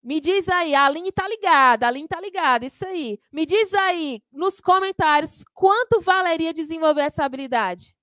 Me 0.02 0.20
diz 0.20 0.48
aí, 0.48 0.74
a 0.74 0.86
Aline 0.86 1.10
tá 1.12 1.26
ligada, 1.28 1.86
a 1.86 1.88
Aline 1.88 2.08
tá 2.08 2.20
ligada, 2.20 2.64
isso 2.64 2.84
aí. 2.86 3.18
Me 3.32 3.44
diz 3.44 3.74
aí 3.74 4.22
nos 4.32 4.60
comentários 4.60 5.42
quanto 5.52 6.00
valeria 6.00 6.54
desenvolver 6.54 7.02
essa 7.02 7.24
habilidade. 7.24 7.94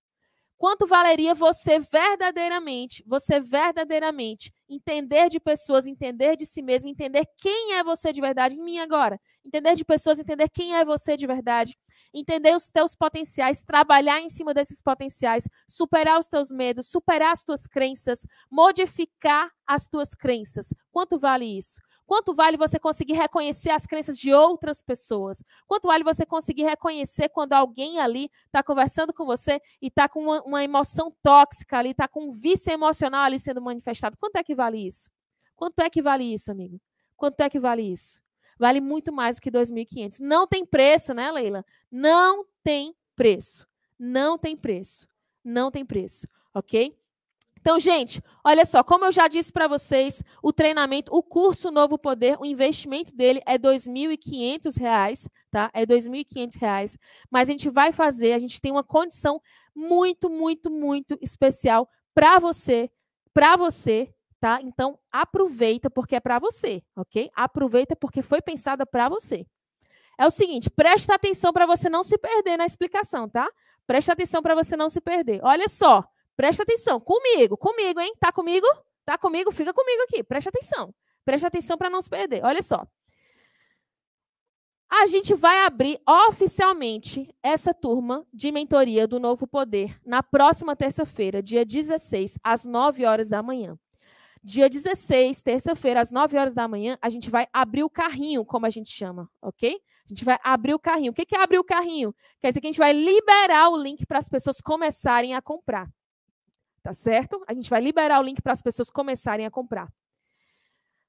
Quanto 0.58 0.88
valeria 0.88 1.36
você 1.36 1.80
verdadeiramente, 1.80 3.04
você 3.06 3.40
verdadeiramente 3.40 4.54
entender 4.70 5.30
de 5.30 5.40
pessoas, 5.40 5.86
entender 5.86 6.38
de 6.38 6.46
si 6.46 6.62
mesmo, 6.62 6.88
entender 6.90 7.26
quem 7.38 7.74
é 7.74 7.84
você 7.84 8.12
de 8.14 8.22
verdade 8.22 8.56
em 8.56 8.64
mim 8.64 8.80
agora. 8.80 9.20
Entender 9.46 9.76
de 9.76 9.84
pessoas, 9.84 10.18
entender 10.18 10.50
quem 10.50 10.76
é 10.76 10.86
você 10.86 11.18
de 11.18 11.28
verdade 11.28 11.78
entender 12.16 12.56
os 12.56 12.72
teus 12.72 12.96
potenciais, 12.96 13.64
trabalhar 13.64 14.22
em 14.22 14.30
cima 14.30 14.54
desses 14.54 14.82
potenciais, 14.82 15.48
superar 15.68 16.18
os 16.18 16.30
teus 16.30 16.50
medos, 16.50 16.90
superar 16.90 17.32
as 17.32 17.44
tuas 17.44 17.68
crenças, 17.68 18.26
modificar 18.50 19.52
as 19.68 19.90
tuas 19.90 20.16
crenças. 20.16 20.74
Quanto 20.92 21.20
vale 21.20 21.46
isso? 21.46 21.82
Quanto 22.06 22.34
vale 22.34 22.58
você 22.58 22.80
conseguir 22.80 23.14
reconhecer 23.14 23.72
as 23.72 23.86
crenças 23.86 24.18
de 24.18 24.34
outras 24.34 24.82
pessoas? 24.82 25.44
Quanto 25.68 25.88
vale 25.88 26.04
você 26.04 26.26
conseguir 26.26 26.64
reconhecer 26.64 27.30
quando 27.30 27.54
alguém 27.54 28.00
ali 28.00 28.30
está 28.46 28.62
conversando 28.62 29.14
com 29.14 29.26
você 29.26 29.60
e 29.82 29.88
está 29.88 30.08
com 30.08 30.22
uma, 30.22 30.42
uma, 30.44 30.64
emoção 30.64 31.16
tóxica 31.24 31.80
ali, 31.80 31.92
está 31.92 32.08
com 32.08 32.28
um 32.28 32.32
vício 32.32 32.72
emocional 32.72 33.24
ali 33.24 33.40
sendo 33.40 33.62
manifestado? 33.62 34.18
Quanto 34.18 34.36
é 34.36 34.44
que 34.44 34.54
vale 34.54 34.86
isso? 34.86 35.10
Quanto 35.56 35.80
é 35.80 35.90
que 35.90 36.02
vale 36.02 36.32
isso, 36.32 36.52
amigo? 36.52 36.80
Quanto 37.18 37.40
é 37.42 37.50
que 37.50 37.60
vale 37.60 37.82
isso? 37.82 38.20
vale 38.58 38.82
muito 38.82 39.12
mais 39.12 39.36
do 39.36 39.42
que 39.42 39.52
2.500. 39.52 40.18
Não 40.20 40.48
tem 40.48 40.66
preço, 40.66 41.14
né, 41.14 41.32
Leila? 41.32 41.66
Não 41.92 42.46
tem 42.64 42.96
preço. 43.16 43.68
Não 43.98 44.38
tem 44.38 44.56
preço. 44.58 45.08
Não 45.44 45.70
tem 45.70 45.86
preço, 45.86 46.28
ok? 46.54 46.98
Então, 47.66 47.80
gente, 47.80 48.22
olha 48.44 48.64
só, 48.64 48.84
como 48.84 49.06
eu 49.06 49.12
já 49.12 49.28
disse 49.28 49.52
para 49.52 49.68
vocês, 49.68 50.24
o 50.44 50.54
treinamento, 50.54 51.12
o 51.12 51.24
curso 51.24 51.72
Novo 51.72 51.98
Poder, 51.98 52.38
o 52.40 52.46
investimento 52.46 53.12
dele 53.12 53.42
é 53.44 53.54
R$ 53.54 53.58
2.500, 53.58 55.28
tá? 55.50 55.72
É 55.74 55.80
R$ 55.80 55.88
2.500, 55.88 56.96
mas 57.28 57.50
a 57.50 57.52
gente 57.52 57.68
vai 57.68 57.92
fazer, 57.92 58.34
a 58.34 58.38
gente 58.38 58.62
tem 58.62 58.72
uma 58.72 58.84
condição 58.84 59.42
muito, 59.74 60.30
muito, 60.30 60.70
muito 60.70 61.18
especial 61.20 61.90
para 62.14 62.38
você, 62.38 62.88
para 63.34 63.58
você 63.58 64.14
tá? 64.40 64.60
Então, 64.62 65.00
aproveita 65.12 65.90
porque 65.90 66.18
é 66.18 66.20
para 66.20 66.38
você, 66.38 66.84
ok? 66.96 67.32
Aproveita 67.34 67.96
porque 67.96 68.22
foi 68.22 68.44
pensada 68.44 68.86
para 68.86 69.10
você. 69.10 69.44
É 70.20 70.28
o 70.28 70.30
seguinte, 70.30 70.70
presta 70.70 71.16
atenção 71.16 71.52
para 71.52 71.66
você 71.66 71.90
não 71.90 72.04
se 72.04 72.16
perder 72.20 72.58
na 72.58 72.66
explicação, 72.68 73.28
tá? 73.28 73.50
Presta 73.88 74.14
atenção 74.14 74.44
para 74.44 74.54
você 74.54 74.78
não 74.78 74.88
se 74.88 75.02
perder. 75.02 75.40
Olha 75.44 75.68
só, 75.68 76.08
presta 76.36 76.64
atenção, 76.64 77.00
comigo, 77.00 77.58
comigo, 77.58 78.00
hein? 78.00 78.14
Tá 78.20 78.32
comigo? 78.32 78.68
Tá 79.06 79.18
comigo? 79.18 79.52
Fica 79.52 79.74
comigo 79.74 80.04
aqui, 80.04 80.24
presta 80.24 80.50
atenção. 80.50 80.94
Presta 81.24 81.48
atenção 81.48 81.78
para 81.78 81.90
não 81.90 82.02
se 82.02 82.10
perder. 82.10 82.44
Olha 82.44 82.62
só. 82.62 82.86
A 84.90 85.08
gente 85.08 85.34
vai 85.34 85.66
abrir 85.66 86.00
oficialmente 86.08 87.34
essa 87.42 87.74
turma 87.74 88.26
de 88.32 88.52
mentoria 88.52 89.08
do 89.08 89.20
Novo 89.20 89.48
Poder 89.48 90.00
na 90.06 90.22
próxima 90.22 90.76
terça-feira, 90.76 91.42
dia 91.42 91.66
16, 91.66 92.38
às 92.44 92.64
9 92.64 93.06
horas 93.06 93.28
da 93.28 93.42
manhã. 93.42 93.78
Dia 94.44 94.70
16, 94.70 95.42
terça-feira, 95.42 96.00
às 96.00 96.12
9 96.12 96.38
horas 96.38 96.54
da 96.54 96.68
manhã, 96.68 96.98
a 97.02 97.10
gente 97.10 97.32
vai 97.32 97.48
abrir 97.52 97.84
o 97.84 97.90
carrinho, 97.90 98.46
como 98.46 98.68
a 98.68 98.70
gente 98.70 98.92
chama, 98.92 99.28
ok? 99.42 99.76
A 100.06 100.14
gente 100.14 100.24
vai 100.24 100.38
abrir 100.44 100.76
o 100.76 100.80
carrinho. 100.80 101.12
O 101.12 101.16
que 101.16 101.36
é 101.36 101.42
abrir 101.42 101.58
o 101.58 101.64
carrinho? 101.64 102.16
Quer 102.40 102.50
dizer 102.50 102.62
que 102.62 102.68
a 102.68 102.72
gente 102.72 102.78
vai 102.78 102.94
liberar 102.94 103.70
o 103.70 103.78
link 103.78 104.06
para 104.06 104.20
as 104.20 104.30
pessoas 104.30 104.62
começarem 104.62 105.34
a 105.34 105.42
comprar. 105.42 105.90
Tá 106.86 106.94
certo? 106.94 107.44
A 107.48 107.54
gente 107.56 107.68
vai 107.68 107.82
liberar 107.82 108.20
o 108.20 108.24
link 108.24 108.40
para 108.44 108.54
as 108.54 108.62
pessoas 108.62 108.92
começarem 108.92 109.44
a 109.44 109.50
comprar. 109.50 109.92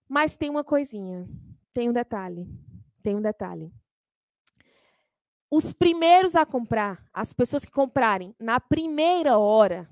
Mas 0.08 0.34
tem 0.34 0.48
uma 0.48 0.64
coisinha, 0.64 1.28
tem 1.74 1.90
um 1.90 1.92
detalhe, 1.92 2.48
tem 3.02 3.14
um 3.14 3.20
detalhe. 3.20 3.70
Os 5.50 5.74
primeiros 5.74 6.34
a 6.34 6.46
comprar, 6.46 7.06
as 7.12 7.34
pessoas 7.34 7.62
que 7.62 7.70
comprarem 7.70 8.34
na 8.40 8.58
primeira 8.58 9.36
hora, 9.36 9.86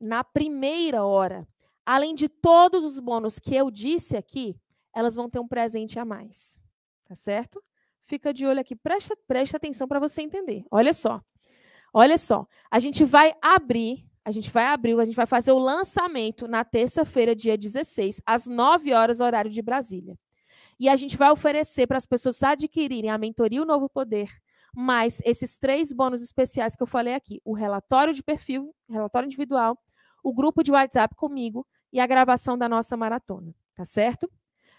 na 0.00 0.24
primeira 0.24 1.04
hora, 1.04 1.46
além 1.84 2.14
de 2.14 2.30
todos 2.30 2.82
os 2.82 2.98
bônus 2.98 3.38
que 3.38 3.54
eu 3.54 3.70
disse 3.70 4.16
aqui, 4.16 4.58
elas 4.94 5.14
vão 5.14 5.28
ter 5.28 5.38
um 5.38 5.46
presente 5.46 5.98
a 5.98 6.04
mais. 6.06 6.58
Tá 7.04 7.14
certo? 7.14 7.62
Fica 8.04 8.32
de 8.32 8.46
olho 8.46 8.60
aqui, 8.60 8.74
presta, 8.74 9.14
presta 9.28 9.58
atenção 9.58 9.86
para 9.86 10.00
você 10.00 10.22
entender. 10.22 10.64
Olha 10.70 10.94
só. 10.94 11.22
Olha 11.92 12.16
só. 12.16 12.48
A 12.70 12.78
gente 12.78 13.04
vai 13.04 13.34
abrir, 13.42 14.02
a 14.26 14.32
gente 14.32 14.50
vai 14.50 14.66
abrir, 14.66 14.98
a 14.98 15.04
gente 15.04 15.14
vai 15.14 15.24
fazer 15.24 15.52
o 15.52 15.58
lançamento 15.58 16.48
na 16.48 16.64
terça-feira, 16.64 17.32
dia 17.32 17.56
16, 17.56 18.20
às 18.26 18.44
9 18.44 18.92
horas, 18.92 19.20
horário 19.20 19.48
de 19.48 19.62
Brasília. 19.62 20.18
E 20.80 20.88
a 20.88 20.96
gente 20.96 21.16
vai 21.16 21.30
oferecer 21.30 21.86
para 21.86 21.96
as 21.96 22.04
pessoas 22.04 22.42
adquirirem 22.42 23.08
a 23.08 23.16
mentoria 23.16 23.62
O 23.62 23.64
Novo 23.64 23.88
Poder, 23.88 24.28
mais 24.74 25.22
esses 25.24 25.56
três 25.56 25.92
bônus 25.92 26.24
especiais 26.24 26.74
que 26.74 26.82
eu 26.82 26.88
falei 26.88 27.14
aqui: 27.14 27.40
o 27.44 27.54
relatório 27.54 28.12
de 28.12 28.20
perfil, 28.20 28.74
relatório 28.90 29.26
individual, 29.26 29.78
o 30.24 30.34
grupo 30.34 30.64
de 30.64 30.72
WhatsApp 30.72 31.14
comigo 31.14 31.64
e 31.92 32.00
a 32.00 32.06
gravação 32.06 32.58
da 32.58 32.68
nossa 32.68 32.96
maratona, 32.96 33.54
tá 33.76 33.84
certo? 33.84 34.28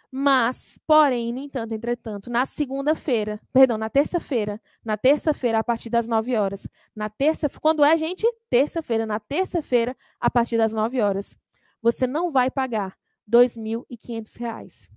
Mas, 0.10 0.80
porém, 0.88 1.34
no 1.34 1.40
entanto, 1.40 1.74
entretanto, 1.74 2.30
na 2.30 2.46
segunda-feira, 2.46 3.42
perdão, 3.52 3.78
na 3.78 3.90
terça-feira, 3.90 4.62
na 4.84 4.96
terça-feira, 4.96 5.60
a 5.60 5.64
partir 5.64 5.90
das 5.90 6.08
9 6.08 6.34
horas, 6.36 6.66
na 6.96 7.10
terça, 7.10 7.50
quando 7.62 7.84
é, 7.84 7.98
gente? 7.98 8.26
Terça-feira, 8.50 9.06
na 9.06 9.20
terça-feira, 9.20 9.96
a 10.20 10.30
partir 10.30 10.58
das 10.58 10.72
9 10.72 11.02
horas, 11.02 11.36
você 11.82 12.08
não 12.08 12.32
vai 12.32 12.50
pagar 12.50 12.92
R$ 12.92 12.96
2.500. 13.32 14.90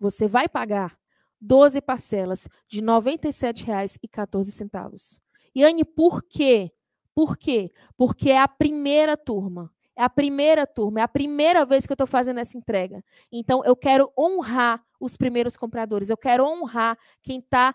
Você 0.00 0.26
vai 0.26 0.48
pagar 0.48 0.98
12 1.40 1.80
parcelas 1.80 2.48
de 2.68 2.80
R$ 2.80 2.86
97,14. 2.86 5.20
E 5.54 5.62
Anne, 5.62 5.84
por 5.84 6.24
quê? 6.24 6.72
Por 7.14 7.36
quê? 7.36 7.70
Porque 7.96 8.30
é 8.30 8.40
a 8.40 8.48
primeira 8.48 9.16
turma. 9.16 9.72
É 9.96 10.02
a 10.02 10.10
primeira 10.10 10.66
turma, 10.66 11.00
é 11.00 11.02
a 11.02 11.08
primeira 11.08 11.64
vez 11.64 11.86
que 11.86 11.92
eu 11.92 11.94
estou 11.94 12.06
fazendo 12.06 12.40
essa 12.40 12.56
entrega. 12.56 13.02
Então, 13.30 13.62
eu 13.64 13.76
quero 13.76 14.10
honrar 14.18 14.82
os 15.00 15.16
primeiros 15.16 15.56
compradores, 15.56 16.10
eu 16.10 16.16
quero 16.16 16.44
honrar 16.44 16.98
quem 17.22 17.38
está 17.38 17.74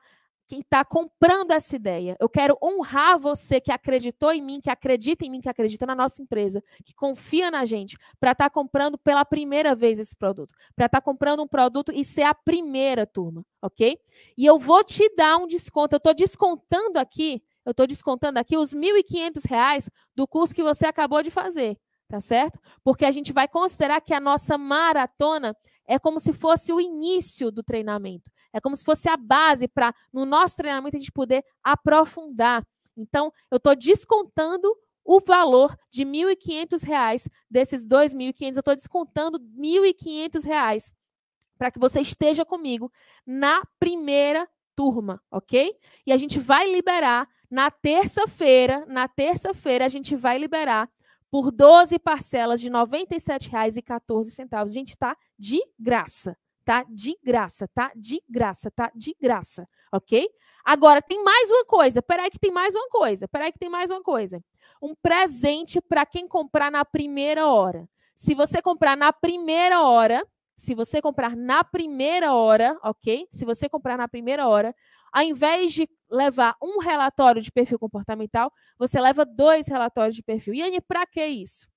quem 0.50 0.62
está 0.62 0.84
comprando 0.84 1.52
essa 1.52 1.76
ideia. 1.76 2.18
Eu 2.20 2.28
quero 2.28 2.58
honrar 2.62 3.20
você 3.20 3.62
que 3.62 3.72
acreditou 3.72 4.34
em 4.34 4.42
mim, 4.42 4.60
que 4.60 4.72
acredita 4.72 5.24
em 5.24 5.30
mim, 5.30 5.40
que 5.40 5.48
acredita 5.48 5.86
na 5.86 5.94
nossa 5.94 6.24
empresa, 6.24 6.64
que 6.84 6.92
confia 6.92 7.52
na 7.52 7.66
gente, 7.66 7.96
para 8.20 8.32
estar 8.32 8.46
tá 8.46 8.50
comprando 8.50 8.98
pela 8.98 9.24
primeira 9.24 9.76
vez 9.76 10.00
esse 10.00 10.16
produto, 10.18 10.56
para 10.76 10.88
estar 10.88 11.02
tá 11.02 11.06
comprando 11.06 11.44
um 11.44 11.48
produto 11.48 11.92
e 11.94 12.04
ser 12.04 12.24
a 12.24 12.34
primeira 12.34 13.06
turma, 13.06 13.46
ok? 13.62 14.00
E 14.36 14.44
eu 14.44 14.58
vou 14.58 14.84
te 14.84 15.08
dar 15.16 15.38
um 15.38 15.46
desconto. 15.46 15.94
Eu 15.96 15.98
estou 15.98 16.16
descontando 16.16 16.98
aqui, 16.98 17.44
eu 17.64 17.70
estou 17.70 17.86
descontando 17.86 18.40
aqui 18.40 18.58
os 18.58 18.74
R$ 18.74 18.80
1.500 18.80 19.88
do 20.16 20.28
curso 20.28 20.56
que 20.56 20.64
você 20.64 20.88
acabou 20.88 21.22
de 21.22 21.30
fazer 21.30 21.78
tá 22.10 22.20
certo? 22.20 22.60
Porque 22.84 23.06
a 23.06 23.12
gente 23.12 23.32
vai 23.32 23.48
considerar 23.48 24.02
que 24.02 24.14
a 24.14 24.20
nossa 24.20 24.58
maratona 24.58 25.56
é 25.88 26.00
como 26.00 26.20
se 26.20 26.34
fosse 26.34 26.74
o 26.74 26.82
início 26.82 27.52
do 27.52 27.64
treinamento. 27.64 28.30
É 28.52 28.60
como 28.60 28.76
se 28.76 28.84
fosse 28.84 29.08
a 29.08 29.16
base 29.16 29.68
para, 29.68 29.94
no 30.12 30.26
nosso 30.26 30.58
treinamento, 30.58 30.98
a 30.98 31.00
gente 31.00 31.12
poder 31.12 31.46
aprofundar. 31.64 32.66
Então, 32.98 33.32
eu 33.50 33.58
estou 33.58 33.76
descontando 33.76 34.76
o 35.06 35.20
valor 35.20 35.78
de 35.92 36.04
R$ 36.04 36.36
1.500 36.36 37.30
desses 37.50 37.84
R$ 37.84 37.90
2.500. 37.90 38.56
Eu 38.56 38.60
estou 38.60 38.76
descontando 38.76 39.38
R$ 39.38 39.94
1.500 39.94 40.92
para 41.58 41.72
que 41.72 41.80
você 41.80 42.02
esteja 42.02 42.44
comigo 42.44 42.92
na 43.26 43.62
primeira 43.80 44.48
turma, 44.76 45.22
ok? 45.30 45.76
E 46.08 46.12
a 46.12 46.18
gente 46.18 46.40
vai 46.40 46.72
liberar 46.72 47.28
na 47.52 47.70
terça-feira, 47.70 48.86
na 48.88 49.08
terça-feira 49.08 49.86
a 49.86 49.90
gente 49.90 50.16
vai 50.16 50.38
liberar 50.38 50.90
por 51.32 51.52
12 51.52 52.00
parcelas 52.00 52.60
de 52.60 52.68
R$ 52.68 52.74
97,14. 52.74 54.70
Gente, 54.70 54.98
tá 54.98 55.16
de 55.38 55.62
graça. 55.78 56.38
Tá 56.66 56.86
de 56.88 57.18
graça, 57.24 57.68
tá 57.74 57.92
de 57.96 58.22
graça, 58.30 58.70
tá 58.70 58.92
de 58.94 59.16
graça, 59.20 59.68
ok? 59.92 60.30
Agora, 60.64 61.02
tem 61.02 61.24
mais 61.24 61.50
uma 61.50 61.66
coisa. 61.66 62.00
Peraí 62.00 62.30
que 62.30 62.38
tem 62.38 62.52
mais 62.52 62.76
uma 62.76 62.88
coisa. 62.90 63.28
Peraí 63.28 63.52
que 63.52 63.58
tem 63.58 63.70
mais 63.70 63.90
uma 63.90 64.04
coisa. 64.04 64.40
Um 64.80 64.94
presente 64.94 65.82
para 65.82 66.06
quem 66.06 66.28
comprar 66.28 66.72
na 66.72 66.86
primeira 66.86 67.48
hora. 67.48 67.90
Se 68.14 68.36
você 68.36 68.62
comprar 68.62 68.96
na 68.96 69.12
primeira 69.12 69.82
hora, 69.82 70.24
se 70.56 70.76
você 70.76 71.02
comprar 71.02 71.36
na 71.36 71.64
primeira 71.64 72.36
hora, 72.36 72.78
ok? 72.84 73.28
Se 73.32 73.46
você 73.46 73.68
comprar 73.68 73.98
na 73.98 74.08
primeira 74.08 74.48
hora, 74.48 74.76
ao 75.12 75.24
invés 75.24 75.74
de 75.74 75.90
levar 76.10 76.56
um 76.62 76.80
relatório 76.80 77.42
de 77.42 77.52
perfil 77.52 77.80
comportamental, 77.80 78.52
você 78.78 79.00
leva 79.00 79.26
dois 79.26 79.68
relatórios 79.68 80.16
de 80.16 80.24
perfil. 80.24 80.54
E 80.54 80.62
aí, 80.62 80.82
para 80.82 81.06
que 81.06 81.26
isso? 81.26 81.68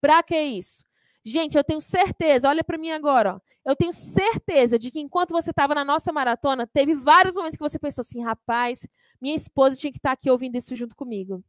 Para 0.00 0.22
que 0.22 0.40
isso? 0.40 0.84
Gente, 1.24 1.56
eu 1.56 1.62
tenho 1.62 1.80
certeza, 1.80 2.48
olha 2.48 2.64
para 2.64 2.78
mim 2.78 2.90
agora, 2.90 3.36
ó. 3.36 3.40
Eu 3.64 3.76
tenho 3.76 3.92
certeza 3.92 4.76
de 4.76 4.90
que 4.90 4.98
enquanto 4.98 5.30
você 5.30 5.50
estava 5.50 5.72
na 5.72 5.84
nossa 5.84 6.12
maratona, 6.12 6.66
teve 6.66 6.96
vários 6.96 7.36
momentos 7.36 7.56
que 7.56 7.62
você 7.62 7.78
pensou 7.78 8.02
assim, 8.02 8.20
rapaz, 8.20 8.86
minha 9.20 9.36
esposa 9.36 9.76
tinha 9.76 9.92
que 9.92 9.98
estar 9.98 10.10
tá 10.10 10.12
aqui 10.14 10.28
ouvindo 10.28 10.56
isso 10.56 10.74
junto 10.74 10.96
comigo. 10.96 11.44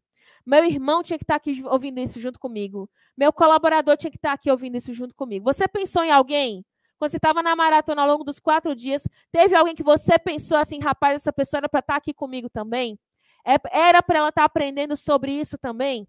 Meu 0.45 0.64
irmão 0.64 1.02
tinha 1.02 1.18
que 1.18 1.24
estar 1.24 1.40
tá 1.40 1.49
aqui 1.52 1.64
ouvindo 1.65 1.99
isso 1.99 2.20
junto 2.20 2.38
comigo. 2.38 2.90
Meu 3.18 3.34
colaborador 3.34 3.98
tinha 3.98 4.11
que 4.11 4.18
estar 4.18 4.30
tá 4.30 4.36
aqui 4.36 4.52
ouvindo 4.52 4.78
isso 4.78 4.94
junto 4.94 5.15
comigo. 5.15 5.44
Você 5.45 5.68
pensou 5.68 6.03
em 6.03 6.11
alguém? 6.11 6.64
Quando 7.03 7.11
você 7.11 7.17
estava 7.17 7.43
na 7.43 7.53
maratona 7.53 8.01
ao 8.01 8.07
longo 8.07 8.23
dos 8.23 8.39
quatro 8.39 8.73
dias, 8.73 9.05
teve 9.30 9.53
alguém 9.53 9.75
que 9.75 9.84
você 9.84 10.17
pensou 10.17 10.55
assim, 10.55 10.80
rapaz, 10.80 11.15
essa 11.15 11.34
pessoa 11.34 11.59
era 11.59 11.67
para 11.67 11.81
estar 11.81 11.97
aqui 11.97 12.13
comigo 12.13 12.49
também? 12.49 12.97
É, 13.45 13.57
era 13.77 14.01
para 14.01 14.19
ela 14.19 14.30
estar 14.30 14.45
aprendendo 14.45 14.95
sobre 14.95 15.34
isso 15.34 15.57
também? 15.57 16.07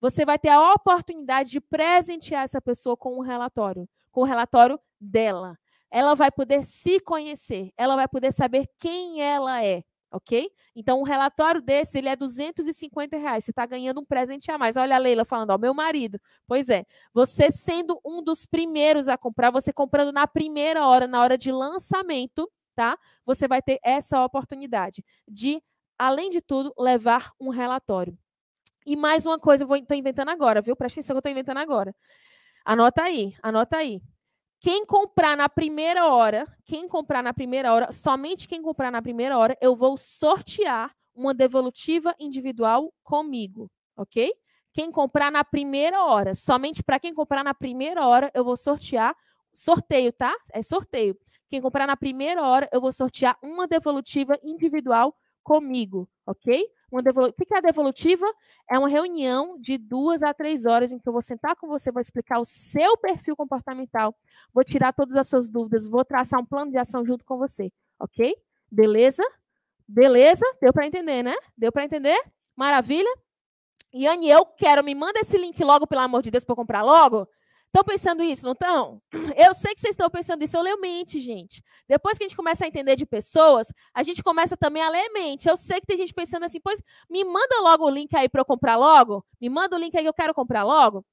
você 0.00 0.24
vai 0.24 0.36
ter 0.36 0.48
a 0.48 0.72
oportunidade 0.72 1.50
de 1.50 1.60
presentear 1.60 2.42
essa 2.42 2.60
pessoa 2.60 2.96
com 2.96 3.16
um 3.16 3.20
relatório, 3.20 3.88
com 4.10 4.22
o 4.22 4.24
relatório 4.24 4.80
dela. 5.00 5.56
Ela 5.92 6.14
vai 6.14 6.30
poder 6.30 6.64
se 6.64 6.98
conhecer, 6.98 7.72
ela 7.76 7.94
vai 7.94 8.08
poder 8.08 8.32
saber 8.32 8.68
quem 8.78 9.22
ela 9.22 9.64
é, 9.64 9.84
ok? 10.10 10.50
Então, 10.74 11.00
um 11.00 11.02
relatório 11.02 11.60
desse, 11.60 11.98
ele 11.98 12.08
é 12.08 12.16
250 12.16 13.16
reais. 13.16 13.44
Você 13.44 13.50
está 13.50 13.66
ganhando 13.66 14.00
um 14.00 14.04
presente 14.04 14.50
a 14.50 14.58
mais. 14.58 14.76
Olha 14.76 14.96
a 14.96 14.98
Leila 14.98 15.24
falando, 15.24 15.50
ó, 15.50 15.58
meu 15.58 15.74
marido. 15.74 16.20
Pois 16.46 16.68
é, 16.68 16.84
você 17.12 17.50
sendo 17.50 18.00
um 18.04 18.22
dos 18.22 18.46
primeiros 18.46 19.08
a 19.08 19.16
comprar, 19.16 19.50
você 19.50 19.72
comprando 19.72 20.12
na 20.12 20.26
primeira 20.26 20.86
hora, 20.86 21.06
na 21.06 21.20
hora 21.20 21.36
de 21.36 21.50
lançamento, 21.52 22.50
tá? 22.74 22.98
Você 23.24 23.48
vai 23.48 23.62
ter 23.62 23.78
essa 23.82 24.24
oportunidade 24.24 25.04
de, 25.26 25.62
além 25.98 26.30
de 26.30 26.40
tudo, 26.40 26.72
levar 26.78 27.32
um 27.40 27.48
relatório. 27.48 28.16
E 28.86 28.94
mais 28.94 29.26
uma 29.26 29.38
coisa, 29.38 29.64
eu 29.64 29.76
estou 29.76 29.96
inventando 29.96 30.28
agora, 30.28 30.60
viu? 30.62 30.76
Presta 30.76 31.00
atenção 31.00 31.14
que 31.14 31.18
eu 31.18 31.20
estou 31.20 31.32
inventando 31.32 31.58
agora. 31.58 31.94
Anota 32.64 33.02
aí, 33.02 33.34
anota 33.42 33.76
aí. 33.78 34.00
Quem 34.66 34.84
comprar 34.84 35.36
na 35.36 35.48
primeira 35.48 36.08
hora, 36.08 36.44
quem 36.64 36.88
comprar 36.88 37.22
na 37.22 37.32
primeira 37.32 37.72
hora, 37.72 37.92
somente 37.92 38.48
quem 38.48 38.60
comprar 38.60 38.90
na 38.90 39.00
primeira 39.00 39.38
hora, 39.38 39.56
eu 39.60 39.76
vou 39.76 39.96
sortear 39.96 40.92
uma 41.14 41.32
devolutiva 41.32 42.12
individual 42.18 42.92
comigo, 43.04 43.70
ok? 43.96 44.34
Quem 44.72 44.90
comprar 44.90 45.30
na 45.30 45.44
primeira 45.44 46.02
hora, 46.04 46.34
somente 46.34 46.82
para 46.82 46.98
quem 46.98 47.14
comprar 47.14 47.44
na 47.44 47.54
primeira 47.54 48.04
hora, 48.08 48.28
eu 48.34 48.42
vou 48.42 48.56
sortear 48.56 49.14
sorteio, 49.54 50.12
tá? 50.12 50.34
É 50.52 50.60
sorteio. 50.64 51.16
Quem 51.48 51.62
comprar 51.62 51.86
na 51.86 51.96
primeira 51.96 52.42
hora, 52.42 52.68
eu 52.72 52.80
vou 52.80 52.90
sortear 52.90 53.38
uma 53.44 53.68
devolutiva 53.68 54.36
individual 54.42 55.14
comigo, 55.44 56.08
ok? 56.26 56.66
Uma 56.90 57.02
devolu... 57.02 57.28
O 57.28 57.32
que 57.32 57.54
é 57.54 57.58
a 57.58 57.60
devolutiva? 57.60 58.26
É 58.70 58.78
uma 58.78 58.88
reunião 58.88 59.58
de 59.60 59.76
duas 59.76 60.22
a 60.22 60.32
três 60.32 60.66
horas 60.66 60.92
em 60.92 60.98
que 60.98 61.08
eu 61.08 61.12
vou 61.12 61.22
sentar 61.22 61.56
com 61.56 61.66
você, 61.66 61.90
vou 61.90 62.00
explicar 62.00 62.38
o 62.38 62.44
seu 62.44 62.96
perfil 62.96 63.36
comportamental, 63.36 64.14
vou 64.52 64.64
tirar 64.64 64.92
todas 64.92 65.16
as 65.16 65.28
suas 65.28 65.48
dúvidas, 65.48 65.88
vou 65.88 66.04
traçar 66.04 66.40
um 66.40 66.44
plano 66.44 66.70
de 66.70 66.78
ação 66.78 67.04
junto 67.04 67.24
com 67.24 67.36
você, 67.36 67.72
ok? 67.98 68.36
Beleza? 68.70 69.22
Beleza? 69.86 70.44
Deu 70.60 70.72
para 70.72 70.86
entender, 70.86 71.22
né? 71.22 71.34
Deu 71.56 71.72
para 71.72 71.84
entender? 71.84 72.18
Maravilha? 72.56 73.10
Yane, 73.94 74.28
eu 74.28 74.44
quero, 74.44 74.84
me 74.84 74.94
manda 74.94 75.20
esse 75.20 75.38
link 75.38 75.62
logo, 75.62 75.86
pelo 75.86 76.02
amor 76.02 76.22
de 76.22 76.30
Deus, 76.30 76.44
para 76.44 76.54
comprar 76.54 76.82
logo. 76.82 77.28
Estão 77.76 77.84
pensando 77.84 78.22
isso, 78.22 78.42
não 78.42 78.52
estão? 78.52 79.02
Eu 79.36 79.52
sei 79.52 79.74
que 79.74 79.80
vocês 79.80 79.92
estão 79.92 80.08
pensando 80.08 80.42
isso, 80.42 80.56
eu 80.56 80.62
leio 80.62 80.80
mente, 80.80 81.20
gente. 81.20 81.62
Depois 81.86 82.16
que 82.16 82.24
a 82.24 82.26
gente 82.26 82.34
começa 82.34 82.64
a 82.64 82.68
entender 82.68 82.96
de 82.96 83.04
pessoas, 83.04 83.70
a 83.92 84.02
gente 84.02 84.22
começa 84.22 84.56
também 84.56 84.82
a 84.82 84.88
ler 84.88 85.10
mente. 85.10 85.46
Eu 85.46 85.58
sei 85.58 85.78
que 85.78 85.86
tem 85.86 85.98
gente 85.98 86.14
pensando 86.14 86.44
assim, 86.44 86.58
pois 86.58 86.82
me 87.10 87.22
manda 87.22 87.60
logo 87.60 87.84
o 87.84 87.90
link 87.90 88.16
aí 88.16 88.30
para 88.30 88.40
eu 88.40 88.46
comprar 88.46 88.76
logo. 88.76 89.22
Me 89.38 89.50
manda 89.50 89.76
o 89.76 89.78
link 89.78 89.94
aí 89.94 90.02
que 90.02 90.08
eu 90.08 90.14
quero 90.14 90.32
comprar 90.32 90.64
logo. 90.64 91.04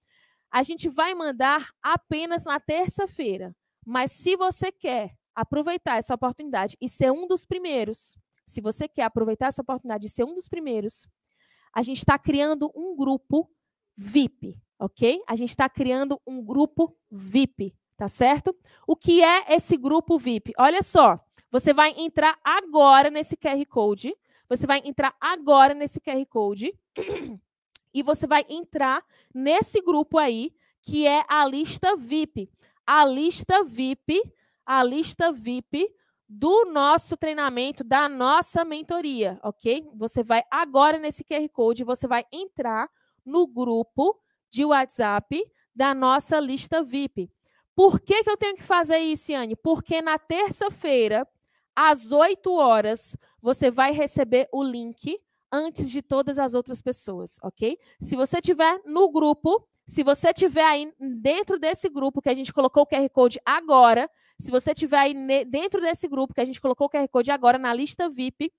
A 0.50 0.64
gente 0.64 0.88
vai 0.88 1.14
mandar 1.14 1.70
apenas 1.82 2.46
na 2.46 2.62
terça-feira. 2.62 3.54
Mas 3.86 4.14
se 4.14 4.38
você 4.38 4.72
quer 4.72 5.12
aproveitar 5.36 5.98
essa 5.98 6.16
oportunidade 6.16 6.78
e 6.80 6.88
ser 6.88 7.12
um 7.12 7.28
dos 7.28 7.44
primeiros, 7.44 8.18
se 8.48 8.62
você 8.62 8.88
quer 8.88 9.04
aproveitar 9.04 9.48
essa 9.48 9.62
oportunidade 9.62 10.08
e 10.08 10.10
ser 10.10 10.24
um 10.24 10.34
dos 10.34 10.48
primeiros, 10.48 11.10
a 11.76 11.82
gente 11.82 11.98
está 11.98 12.18
criando 12.18 12.72
um 12.74 12.96
grupo 12.96 13.52
VIP 13.98 14.58
ok? 14.84 15.24
A 15.26 15.36
gente 15.36 15.52
está 15.52 15.70
criando 15.70 16.22
um 16.28 16.44
grupo 16.44 16.94
VIP, 17.10 17.74
tá 17.96 18.10
certo? 18.10 18.54
O 18.86 18.98
que 18.98 19.24
é 19.24 19.56
esse 19.56 19.78
grupo 19.78 20.20
VIP? 20.20 20.52
Olha 20.58 20.84
só, 20.84 21.18
você 21.50 21.74
vai 21.74 21.94
entrar 21.98 22.38
agora 22.44 23.10
nesse 23.10 23.38
QR 23.38 23.66
Code, 23.66 24.14
você 24.50 24.68
vai 24.68 24.82
entrar 24.84 25.16
agora 25.22 25.74
nesse 25.74 26.02
QR 26.02 26.26
Code 26.26 26.78
e 27.94 28.04
você 28.04 28.28
vai 28.28 28.46
entrar 28.50 29.02
nesse 29.34 29.82
grupo 29.82 30.18
aí, 30.18 30.54
que 30.82 31.08
é 31.08 31.24
a 31.30 31.48
lista 31.48 31.96
VIP. 31.96 32.52
A 32.86 33.06
lista 33.06 33.64
VIP, 33.64 34.22
a 34.66 34.84
lista 34.84 35.32
VIP 35.32 35.90
do 36.28 36.66
nosso 36.66 37.16
treinamento, 37.16 37.86
da 37.86 38.10
nossa 38.10 38.66
mentoria, 38.66 39.40
ok? 39.42 39.90
Você 39.96 40.24
vai 40.24 40.44
agora 40.52 41.00
nesse 41.00 41.24
QR 41.24 41.48
Code, 41.48 41.86
você 41.86 42.06
vai 42.06 42.26
entrar 42.34 42.90
no 43.26 43.48
grupo 43.48 44.22
de 44.54 44.64
WhatsApp 44.64 45.44
da 45.76 45.96
nossa 45.96 46.40
lista 46.40 46.84
VIP. 46.84 47.32
Por 47.76 48.00
que, 48.00 48.24
que 48.24 48.30
eu 48.30 48.38
tenho 48.38 48.56
que 48.56 48.62
fazer 48.62 49.00
isso, 49.00 49.32
Yane? 49.32 49.56
Porque 49.56 50.00
na 50.00 50.20
terça-feira, 50.20 51.28
às 51.76 52.12
8 52.12 52.54
horas, 52.54 53.18
você 53.42 53.72
vai 53.72 53.92
receber 53.92 54.48
o 54.52 54.64
link 54.64 55.20
antes 55.52 55.90
de 55.90 56.04
todas 56.04 56.38
as 56.38 56.54
outras 56.54 56.84
pessoas, 56.84 57.40
ok? 57.42 57.80
Se 58.00 58.16
você 58.16 58.40
tiver 58.40 58.80
no 58.86 59.12
grupo, 59.12 59.68
se 59.88 60.04
você 60.04 60.32
tiver 60.32 60.66
aí 60.66 60.94
dentro 61.20 61.60
desse 61.60 61.90
grupo 61.90 62.22
que 62.22 62.30
a 62.30 62.36
gente 62.36 62.54
colocou 62.54 62.84
o 62.84 62.88
QR 62.88 63.10
Code 63.10 63.40
agora, 63.44 64.08
se 64.40 64.52
você 64.52 64.72
tiver 64.72 65.00
aí 65.00 65.46
dentro 65.46 65.82
desse 65.82 66.08
grupo 66.08 66.32
que 66.32 66.42
a 66.42 66.46
gente 66.46 66.62
colocou 66.62 66.86
o 66.86 66.90
QR 66.92 67.08
Code 67.08 67.32
agora 67.32 67.58
na 67.58 67.74
lista 67.74 68.08
VIP, 68.08 68.54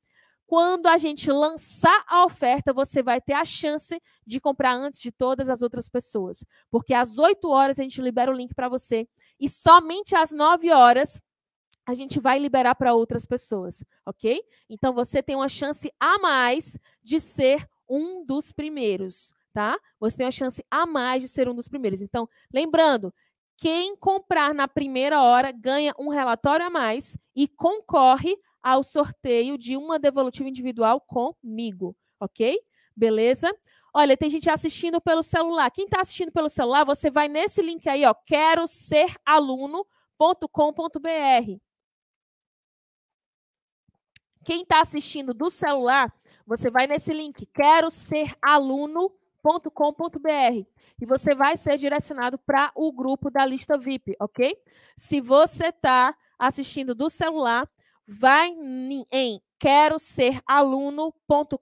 quando 0.46 0.86
a 0.86 0.98
gente 0.98 1.30
lançar 1.30 2.04
a 2.06 2.24
oferta, 2.24 2.72
você 2.72 3.02
vai 3.02 3.20
ter 3.20 3.32
a 3.32 3.44
chance 3.44 4.00
de 4.26 4.40
comprar 4.40 4.74
antes 4.74 5.00
de 5.00 5.10
todas 5.10 5.48
as 5.48 5.62
outras 5.62 5.88
pessoas. 5.88 6.44
Porque 6.70 6.92
às 6.92 7.18
8 7.18 7.48
horas 7.48 7.78
a 7.78 7.82
gente 7.82 8.00
libera 8.00 8.30
o 8.30 8.34
link 8.34 8.54
para 8.54 8.68
você 8.68 9.08
e 9.40 9.48
somente 9.48 10.14
às 10.14 10.30
9 10.30 10.70
horas 10.70 11.20
a 11.86 11.94
gente 11.94 12.18
vai 12.18 12.38
liberar 12.38 12.74
para 12.74 12.94
outras 12.94 13.26
pessoas, 13.26 13.84
ok? 14.06 14.42
Então 14.70 14.94
você 14.94 15.22
tem 15.22 15.36
uma 15.36 15.48
chance 15.48 15.92
a 16.00 16.18
mais 16.18 16.78
de 17.02 17.20
ser 17.20 17.68
um 17.88 18.24
dos 18.24 18.50
primeiros, 18.50 19.34
tá? 19.52 19.78
Você 20.00 20.16
tem 20.16 20.26
uma 20.26 20.32
chance 20.32 20.64
a 20.70 20.86
mais 20.86 21.22
de 21.22 21.28
ser 21.28 21.48
um 21.48 21.54
dos 21.54 21.68
primeiros. 21.68 22.00
Então, 22.00 22.28
lembrando, 22.52 23.12
quem 23.56 23.94
comprar 23.96 24.54
na 24.54 24.66
primeira 24.66 25.22
hora 25.22 25.52
ganha 25.52 25.94
um 25.98 26.08
relatório 26.08 26.66
a 26.66 26.70
mais 26.70 27.18
e 27.36 27.46
concorre 27.46 28.36
ao 28.64 28.82
sorteio 28.82 29.58
de 29.58 29.76
uma 29.76 29.98
devolutiva 29.98 30.48
individual 30.48 30.98
comigo, 30.98 31.94
ok? 32.18 32.58
Beleza? 32.96 33.54
Olha, 33.92 34.16
tem 34.16 34.30
gente 34.30 34.48
assistindo 34.48 35.02
pelo 35.02 35.22
celular. 35.22 35.70
Quem 35.70 35.84
está 35.84 36.00
assistindo 36.00 36.32
pelo 36.32 36.48
celular, 36.48 36.82
você 36.82 37.10
vai 37.10 37.28
nesse 37.28 37.60
link 37.60 37.86
aí, 37.86 38.06
ó, 38.06 38.14
quero 38.14 38.66
ser 38.66 39.14
aluno.com.br. 39.24 39.84
Quem 44.42 44.62
está 44.62 44.80
assistindo 44.80 45.34
do 45.34 45.50
celular, 45.50 46.10
você 46.46 46.70
vai 46.70 46.86
nesse 46.86 47.12
link, 47.12 47.46
quero 47.46 47.90
ser 47.90 48.34
aluno.com.br 48.40 49.12
e 51.00 51.06
você 51.06 51.34
vai 51.34 51.58
ser 51.58 51.76
direcionado 51.76 52.38
para 52.38 52.72
o 52.74 52.90
grupo 52.92 53.30
da 53.30 53.44
lista 53.44 53.76
VIP, 53.76 54.16
ok? 54.18 54.56
Se 54.96 55.20
você 55.20 55.66
está 55.66 56.16
assistindo 56.38 56.94
do 56.94 57.08
celular, 57.10 57.68
vai 58.06 58.50
em 59.12 59.40
quero 59.58 59.98
ser 59.98 60.40
aluno.com.br 60.46 61.58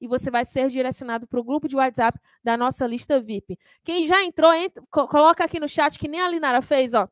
e 0.00 0.08
você 0.08 0.30
vai 0.30 0.44
ser 0.44 0.68
direcionado 0.68 1.26
para 1.26 1.40
o 1.40 1.44
grupo 1.44 1.68
de 1.68 1.76
WhatsApp 1.76 2.18
da 2.42 2.56
nossa 2.56 2.86
lista 2.86 3.20
VIP. 3.20 3.58
Quem 3.84 4.06
já 4.06 4.22
entrou, 4.22 4.52
entra, 4.52 4.82
coloca 4.90 5.44
aqui 5.44 5.58
no 5.58 5.68
chat 5.68 5.98
que 5.98 6.08
nem 6.08 6.20
a 6.20 6.28
Linara 6.28 6.62
fez, 6.62 6.94
ó. 6.94 7.08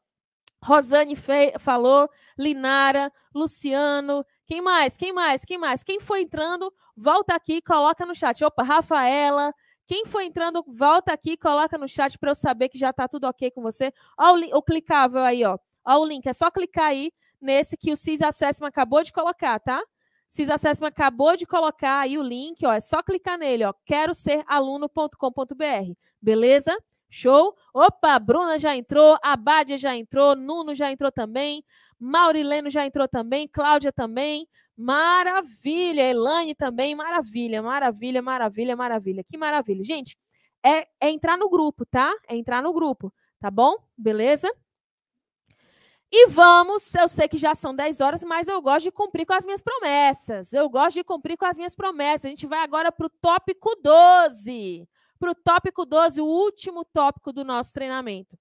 Rosane 0.62 1.14
fei, 1.14 1.52
falou, 1.58 2.08
Linara, 2.38 3.12
Luciano, 3.34 4.24
quem 4.46 4.60
mais? 4.60 4.96
Quem 4.96 5.12
mais? 5.12 5.44
Quem 5.44 5.58
mais? 5.58 5.84
Quem 5.84 6.00
foi 6.00 6.22
entrando, 6.22 6.72
volta 6.96 7.34
aqui, 7.34 7.60
coloca 7.60 8.06
no 8.06 8.14
chat. 8.14 8.42
Opa, 8.44 8.62
Rafaela, 8.62 9.52
quem 9.86 10.06
foi 10.06 10.24
entrando, 10.24 10.64
volta 10.66 11.12
aqui, 11.12 11.36
coloca 11.36 11.76
no 11.78 11.88
chat 11.88 12.18
para 12.18 12.30
eu 12.30 12.34
saber 12.34 12.68
que 12.68 12.78
já 12.78 12.90
está 12.90 13.06
tudo 13.06 13.26
ok 13.26 13.50
com 13.50 13.62
você. 13.62 13.92
Olha 14.18 14.54
o, 14.54 14.58
o 14.58 14.62
clicável 14.62 15.20
aí, 15.22 15.44
ó. 15.44 15.58
Olha 15.84 15.98
o 15.98 16.04
link, 16.04 16.26
é 16.26 16.32
só 16.32 16.50
clicar 16.50 16.86
aí 16.86 17.12
nesse 17.40 17.76
que 17.76 17.92
o 17.92 17.96
CIS 17.96 18.22
Assessment 18.22 18.68
acabou 18.68 19.02
de 19.02 19.12
colocar, 19.12 19.58
tá? 19.60 19.82
CIS 20.28 20.50
Assessment 20.50 20.88
acabou 20.88 21.36
de 21.36 21.46
colocar 21.46 22.00
aí 22.00 22.18
o 22.18 22.22
link, 22.22 22.64
ó, 22.66 22.72
é 22.72 22.80
só 22.80 23.02
clicar 23.02 23.38
nele, 23.38 23.64
ó, 23.64 23.72
quero 23.84 24.14
ser 24.14 24.42
aluno.com.br, 24.46 25.92
beleza? 26.20 26.76
Show? 27.08 27.56
Opa, 27.72 28.18
Bruna 28.18 28.58
já 28.58 28.76
entrou, 28.76 29.16
Abádia 29.22 29.78
já 29.78 29.96
entrou, 29.96 30.34
Nuno 30.34 30.74
já 30.74 30.90
entrou 30.90 31.12
também, 31.12 31.64
Maurileno 31.98 32.68
já 32.68 32.84
entrou 32.84 33.08
também, 33.08 33.48
Cláudia 33.48 33.92
também, 33.92 34.46
maravilha, 34.76 36.02
Elane 36.02 36.54
também, 36.54 36.94
maravilha, 36.94 37.62
maravilha, 37.62 38.20
maravilha, 38.20 38.76
maravilha, 38.76 39.24
que 39.24 39.38
maravilha. 39.38 39.82
Gente, 39.82 40.16
é, 40.62 40.86
é 41.00 41.10
entrar 41.10 41.38
no 41.38 41.48
grupo, 41.48 41.86
tá? 41.86 42.12
É 42.28 42.36
entrar 42.36 42.62
no 42.62 42.72
grupo, 42.72 43.12
tá 43.40 43.50
bom? 43.50 43.76
Beleza? 43.96 44.52
E 46.10 46.28
vamos, 46.28 46.94
eu 46.94 47.08
sei 47.08 47.28
que 47.28 47.36
já 47.36 47.54
são 47.54 47.74
10 47.74 48.00
horas, 48.00 48.22
mas 48.22 48.46
eu 48.46 48.62
gosto 48.62 48.84
de 48.84 48.92
cumprir 48.92 49.26
com 49.26 49.32
as 49.32 49.44
minhas 49.44 49.60
promessas. 49.60 50.52
Eu 50.52 50.68
gosto 50.68 50.94
de 50.94 51.04
cumprir 51.04 51.36
com 51.36 51.44
as 51.44 51.56
minhas 51.56 51.74
promessas. 51.74 52.26
A 52.26 52.28
gente 52.28 52.46
vai 52.46 52.60
agora 52.60 52.92
para 52.92 53.06
o 53.06 53.10
tópico 53.10 53.74
12. 53.82 54.88
Para 55.18 55.30
o 55.32 55.34
tópico 55.34 55.84
12, 55.84 56.20
o 56.20 56.24
último 56.24 56.84
tópico 56.84 57.32
do 57.32 57.44
nosso 57.44 57.72
treinamento. 57.72 58.38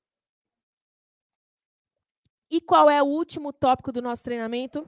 E 2.50 2.62
qual 2.62 2.90
é 2.90 3.02
o 3.02 3.08
último 3.08 3.52
tópico 3.52 3.92
do 3.92 4.02
nosso 4.02 4.24
treinamento? 4.24 4.88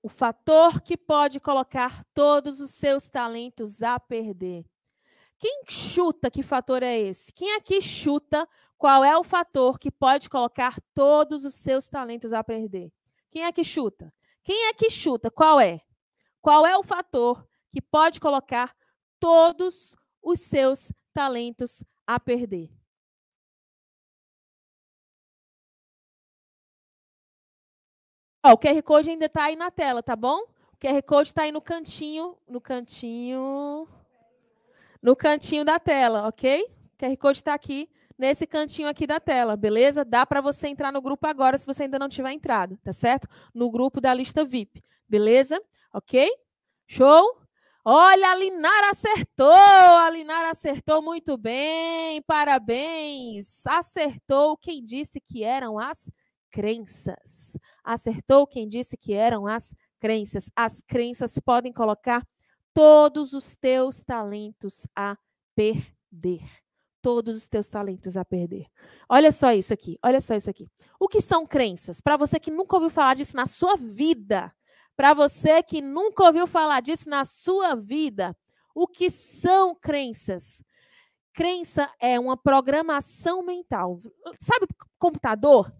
O 0.00 0.08
fator 0.08 0.80
que 0.82 0.96
pode 0.96 1.40
colocar 1.40 2.04
todos 2.14 2.60
os 2.60 2.70
seus 2.72 3.08
talentos 3.08 3.82
a 3.82 3.98
perder. 3.98 4.64
Quem 5.38 5.64
chuta 5.68 6.30
que 6.30 6.42
fator 6.42 6.82
é 6.82 6.98
esse? 6.98 7.32
Quem 7.32 7.56
aqui 7.56 7.82
chuta 7.82 8.48
qual 8.84 9.02
é 9.02 9.16
o 9.16 9.24
fator 9.24 9.78
que 9.78 9.90
pode 9.90 10.28
colocar 10.28 10.78
todos 10.92 11.46
os 11.46 11.54
seus 11.54 11.88
talentos 11.88 12.34
a 12.34 12.44
perder? 12.44 12.92
Quem 13.30 13.42
é 13.42 13.50
que 13.50 13.64
chuta? 13.64 14.12
Quem 14.42 14.66
é 14.66 14.74
que 14.74 14.90
chuta? 14.90 15.30
Qual 15.30 15.58
é? 15.58 15.80
Qual 16.42 16.66
é 16.66 16.76
o 16.76 16.82
fator 16.82 17.48
que 17.72 17.80
pode 17.80 18.20
colocar 18.20 18.76
todos 19.18 19.96
os 20.22 20.40
seus 20.40 20.92
talentos 21.14 21.82
a 22.06 22.20
perder? 22.20 22.70
Ó, 28.42 28.52
o 28.52 28.58
QR 28.58 28.82
Code 28.82 29.08
ainda 29.08 29.24
está 29.24 29.44
aí 29.44 29.56
na 29.56 29.70
tela, 29.70 30.02
tá 30.02 30.14
bom? 30.14 30.42
O 30.74 30.76
QR 30.76 31.02
Code 31.02 31.28
está 31.28 31.44
aí 31.44 31.52
no 31.52 31.62
cantinho, 31.62 32.36
no 32.46 32.60
cantinho, 32.60 33.88
no 35.00 35.16
cantinho 35.16 35.64
da 35.64 35.78
tela, 35.78 36.28
ok? 36.28 36.64
O 36.64 36.98
QR 36.98 37.16
Code 37.16 37.38
está 37.38 37.54
aqui 37.54 37.88
nesse 38.18 38.46
cantinho 38.46 38.88
aqui 38.88 39.06
da 39.06 39.20
tela, 39.20 39.56
beleza? 39.56 40.04
Dá 40.04 40.24
para 40.24 40.40
você 40.40 40.68
entrar 40.68 40.92
no 40.92 41.02
grupo 41.02 41.26
agora 41.26 41.58
se 41.58 41.66
você 41.66 41.84
ainda 41.84 41.98
não 41.98 42.08
tiver 42.08 42.32
entrado, 42.32 42.76
tá 42.82 42.92
certo? 42.92 43.28
No 43.54 43.70
grupo 43.70 44.00
da 44.00 44.14
lista 44.14 44.44
VIP, 44.44 44.82
beleza? 45.08 45.60
Ok? 45.92 46.30
Show? 46.86 47.40
Olha, 47.84 48.30
a 48.30 48.34
Linara 48.34 48.90
acertou! 48.90 49.52
A 49.52 50.08
Linara 50.08 50.50
acertou 50.50 51.02
muito 51.02 51.36
bem, 51.36 52.22
parabéns! 52.22 53.66
Acertou 53.66 54.56
quem 54.56 54.82
disse 54.82 55.20
que 55.20 55.44
eram 55.44 55.78
as 55.78 56.10
crenças. 56.50 57.58
Acertou 57.82 58.46
quem 58.46 58.66
disse 58.66 58.96
que 58.96 59.12
eram 59.12 59.46
as 59.46 59.74
crenças. 60.00 60.50
As 60.56 60.80
crenças 60.80 61.38
podem 61.38 61.72
colocar 61.72 62.26
todos 62.72 63.32
os 63.34 63.54
teus 63.56 64.02
talentos 64.02 64.86
a 64.96 65.16
perder 65.54 66.63
todos 67.04 67.36
os 67.36 67.46
teus 67.46 67.68
talentos 67.68 68.16
a 68.16 68.24
perder. 68.24 68.64
Olha 69.06 69.30
só 69.30 69.52
isso 69.52 69.74
aqui, 69.74 69.98
olha 70.02 70.22
só 70.22 70.34
isso 70.34 70.48
aqui. 70.48 70.66
O 70.98 71.06
que 71.06 71.20
são 71.20 71.44
crenças? 71.44 72.00
Para 72.00 72.16
você 72.16 72.40
que 72.40 72.50
nunca 72.50 72.76
ouviu 72.76 72.88
falar 72.88 73.12
disso 73.12 73.36
na 73.36 73.44
sua 73.44 73.76
vida, 73.76 74.50
para 74.96 75.12
você 75.12 75.62
que 75.62 75.82
nunca 75.82 76.24
ouviu 76.24 76.46
falar 76.46 76.80
disso 76.80 77.10
na 77.10 77.22
sua 77.26 77.74
vida, 77.74 78.34
o 78.74 78.88
que 78.88 79.10
são 79.10 79.74
crenças? 79.74 80.64
Crença 81.34 81.92
é 82.00 82.18
uma 82.18 82.38
programação 82.38 83.44
mental. 83.44 84.00
Sabe 84.40 84.66
computador? 84.98 85.70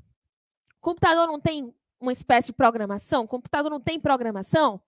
Computador 0.79 1.27
não 1.27 1.41
tem 1.41 1.75
uma 1.99 2.13
espécie 2.13 2.49
de 2.49 2.53
programação? 2.53 3.27
Computador 3.27 3.71
não 3.71 3.81
tem 3.81 3.99
programação? 3.99 4.79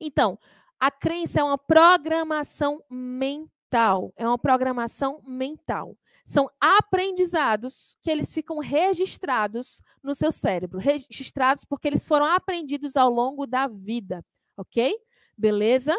Então, 0.00 0.38
a 0.80 0.90
crença 0.90 1.40
é 1.40 1.44
uma 1.44 1.58
programação 1.58 2.82
mental 2.90 3.52
mental, 3.72 4.12
é 4.16 4.26
uma 4.26 4.38
programação 4.38 5.22
mental. 5.26 5.96
São 6.24 6.48
aprendizados 6.60 7.96
que 8.02 8.10
eles 8.10 8.32
ficam 8.32 8.58
registrados 8.58 9.82
no 10.02 10.14
seu 10.14 10.30
cérebro, 10.30 10.78
registrados 10.78 11.64
porque 11.64 11.88
eles 11.88 12.06
foram 12.06 12.26
aprendidos 12.26 12.96
ao 12.96 13.10
longo 13.10 13.46
da 13.46 13.66
vida, 13.66 14.24
ok? 14.56 14.94
Beleza? 15.36 15.98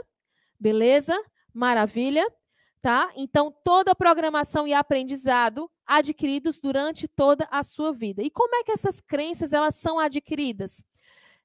Beleza? 0.59 1.19
Maravilha? 1.51 2.25
Tá? 2.81 3.11
Então, 3.15 3.53
toda 3.63 3.95
programação 3.95 4.67
e 4.67 4.73
aprendizado 4.73 5.69
adquiridos 5.85 6.59
durante 6.59 7.07
toda 7.07 7.47
a 7.49 7.63
sua 7.63 7.91
vida. 7.91 8.21
E 8.21 8.29
como 8.29 8.55
é 8.55 8.63
que 8.63 8.71
essas 8.71 9.01
crenças 9.01 9.51
elas 9.51 9.75
são 9.75 9.99
adquiridas? 9.99 10.83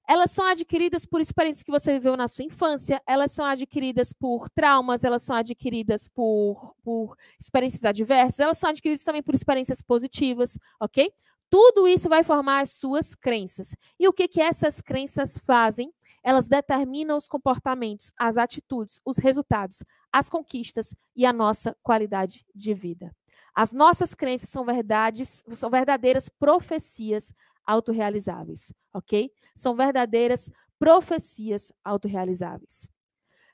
Elas 0.08 0.30
são 0.30 0.46
adquiridas 0.46 1.04
por 1.04 1.20
experiências 1.20 1.62
que 1.62 1.70
você 1.70 1.92
viveu 1.92 2.16
na 2.16 2.26
sua 2.26 2.42
infância, 2.42 3.02
elas 3.06 3.30
são 3.30 3.44
adquiridas 3.44 4.10
por 4.10 4.48
traumas, 4.48 5.04
elas 5.04 5.20
são 5.20 5.36
adquiridas 5.36 6.08
por, 6.08 6.74
por 6.82 7.14
experiências 7.38 7.84
adversas, 7.84 8.40
elas 8.40 8.56
são 8.56 8.70
adquiridas 8.70 9.04
também 9.04 9.22
por 9.22 9.34
experiências 9.34 9.82
positivas, 9.82 10.58
ok? 10.80 11.12
Tudo 11.50 11.86
isso 11.86 12.08
vai 12.08 12.22
formar 12.22 12.60
as 12.60 12.70
suas 12.70 13.14
crenças. 13.14 13.76
E 14.00 14.08
o 14.08 14.12
que, 14.12 14.26
que 14.26 14.40
essas 14.40 14.80
crenças 14.80 15.36
fazem? 15.38 15.92
Elas 16.22 16.48
determinam 16.48 17.18
os 17.18 17.28
comportamentos, 17.28 18.10
as 18.18 18.38
atitudes, 18.38 19.02
os 19.04 19.18
resultados, 19.18 19.84
as 20.10 20.30
conquistas 20.30 20.94
e 21.14 21.26
a 21.26 21.34
nossa 21.34 21.76
qualidade 21.82 22.46
de 22.54 22.72
vida. 22.72 23.14
As 23.54 23.72
nossas 23.72 24.14
crenças 24.14 24.48
são 24.50 24.64
verdades, 24.64 25.44
são 25.54 25.68
verdadeiras 25.68 26.28
profecias 26.28 27.34
autorrealizáveis, 27.68 28.72
ok? 28.94 29.30
São 29.54 29.76
verdadeiras 29.76 30.50
profecias 30.78 31.70
autorrealizáveis. 31.84 32.90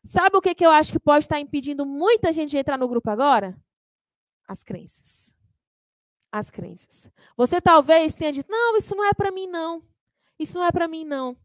Sabe 0.05 0.37
o 0.37 0.41
que, 0.41 0.55
que 0.55 0.65
eu 0.65 0.71
acho 0.71 0.93
que 0.93 1.01
pode 1.01 1.25
estar 1.25 1.41
impedindo 1.41 1.85
muita 1.85 2.33
gente 2.33 2.51
de 2.51 2.59
entrar 2.59 2.79
no 2.79 2.87
grupo 2.87 3.11
agora? 3.11 3.61
As 4.47 4.63
crenças. 4.63 5.35
As 6.31 6.49
crenças. 6.49 7.11
Você 7.37 7.61
talvez 7.61 8.15
tenha 8.15 8.33
dito: 8.33 8.51
não, 8.51 8.77
isso 8.77 8.95
não 8.95 9.05
é 9.05 9.13
para 9.13 9.33
mim, 9.33 9.49
não. 9.49 9.83
Isso 10.39 10.59
não 10.59 10.65
é 10.65 10.71
para 10.71 10.87
mim, 10.87 11.05
não. 11.05 11.37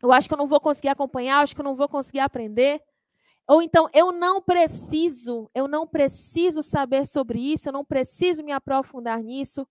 Eu 0.00 0.12
acho 0.12 0.28
que 0.28 0.34
eu 0.34 0.38
não 0.38 0.46
vou 0.46 0.60
conseguir 0.60 0.88
acompanhar, 0.88 1.40
acho 1.40 1.54
que 1.54 1.60
eu 1.60 1.64
não 1.64 1.74
vou 1.74 1.88
conseguir 1.88 2.20
aprender. 2.20 2.80
Ou 3.48 3.62
então, 3.62 3.88
eu 3.92 4.12
não 4.12 4.42
preciso, 4.42 5.50
eu 5.54 5.66
não 5.66 5.86
preciso 5.86 6.62
saber 6.62 7.06
sobre 7.06 7.40
isso, 7.40 7.68
eu 7.68 7.72
não 7.72 7.84
preciso 7.84 8.44
me 8.44 8.52
aprofundar 8.52 9.20
nisso. 9.22 9.66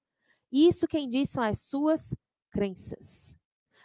Isso 0.52 0.88
quem 0.88 1.08
diz 1.10 1.30
são 1.30 1.44
as 1.44 1.60
suas 1.62 2.16
crenças. 2.50 3.38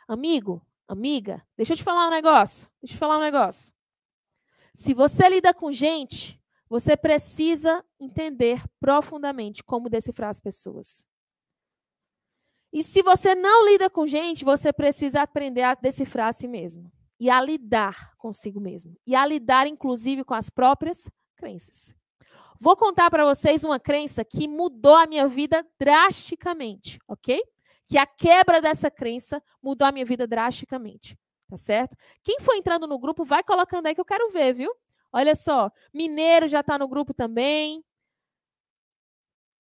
Amigo, 0.06 0.64
amiga, 0.86 1.46
deixa 1.56 1.72
eu 1.72 1.76
te 1.76 1.82
falar 1.82 2.08
um 2.08 2.10
negócio. 2.10 2.68
Deixa 2.80 2.94
eu 2.94 2.96
te 2.96 2.98
falar 2.98 3.18
um 3.18 3.22
negócio. 3.22 3.74
Se 4.74 4.94
você 4.94 5.28
lida 5.28 5.52
com 5.52 5.72
gente, 5.72 6.40
você 6.68 6.96
precisa 6.96 7.84
entender 8.00 8.62
profundamente 8.80 9.62
como 9.62 9.90
decifrar 9.90 10.30
as 10.30 10.40
pessoas. 10.40 11.06
E 12.72 12.82
se 12.82 13.02
você 13.02 13.34
não 13.34 13.68
lida 13.68 13.90
com 13.90 14.06
gente, 14.06 14.44
você 14.44 14.72
precisa 14.72 15.20
aprender 15.20 15.62
a 15.62 15.74
decifrar 15.74 16.28
a 16.28 16.32
si 16.32 16.48
mesmo. 16.48 16.90
E 17.20 17.28
a 17.28 17.40
lidar 17.40 18.16
consigo 18.16 18.58
mesmo. 18.58 18.96
E 19.06 19.14
a 19.14 19.26
lidar, 19.26 19.66
inclusive, 19.66 20.24
com 20.24 20.32
as 20.32 20.48
próprias 20.48 21.10
crenças. 21.36 21.94
Vou 22.62 22.76
contar 22.76 23.10
para 23.10 23.24
vocês 23.24 23.64
uma 23.64 23.80
crença 23.80 24.24
que 24.24 24.46
mudou 24.46 24.94
a 24.94 25.04
minha 25.04 25.26
vida 25.26 25.66
drasticamente, 25.80 26.96
ok? 27.08 27.42
Que 27.88 27.98
a 27.98 28.06
quebra 28.06 28.60
dessa 28.60 28.88
crença 28.88 29.42
mudou 29.60 29.88
a 29.88 29.90
minha 29.90 30.04
vida 30.04 30.28
drasticamente, 30.28 31.18
tá 31.50 31.56
certo? 31.56 31.96
Quem 32.22 32.38
for 32.38 32.54
entrando 32.54 32.86
no 32.86 33.00
grupo, 33.00 33.24
vai 33.24 33.42
colocando 33.42 33.86
aí 33.86 33.96
que 33.96 34.00
eu 34.00 34.04
quero 34.04 34.30
ver, 34.30 34.54
viu? 34.54 34.72
Olha 35.12 35.34
só, 35.34 35.72
Mineiro 35.92 36.46
já 36.46 36.60
está 36.60 36.78
no 36.78 36.86
grupo 36.86 37.12
também. 37.12 37.84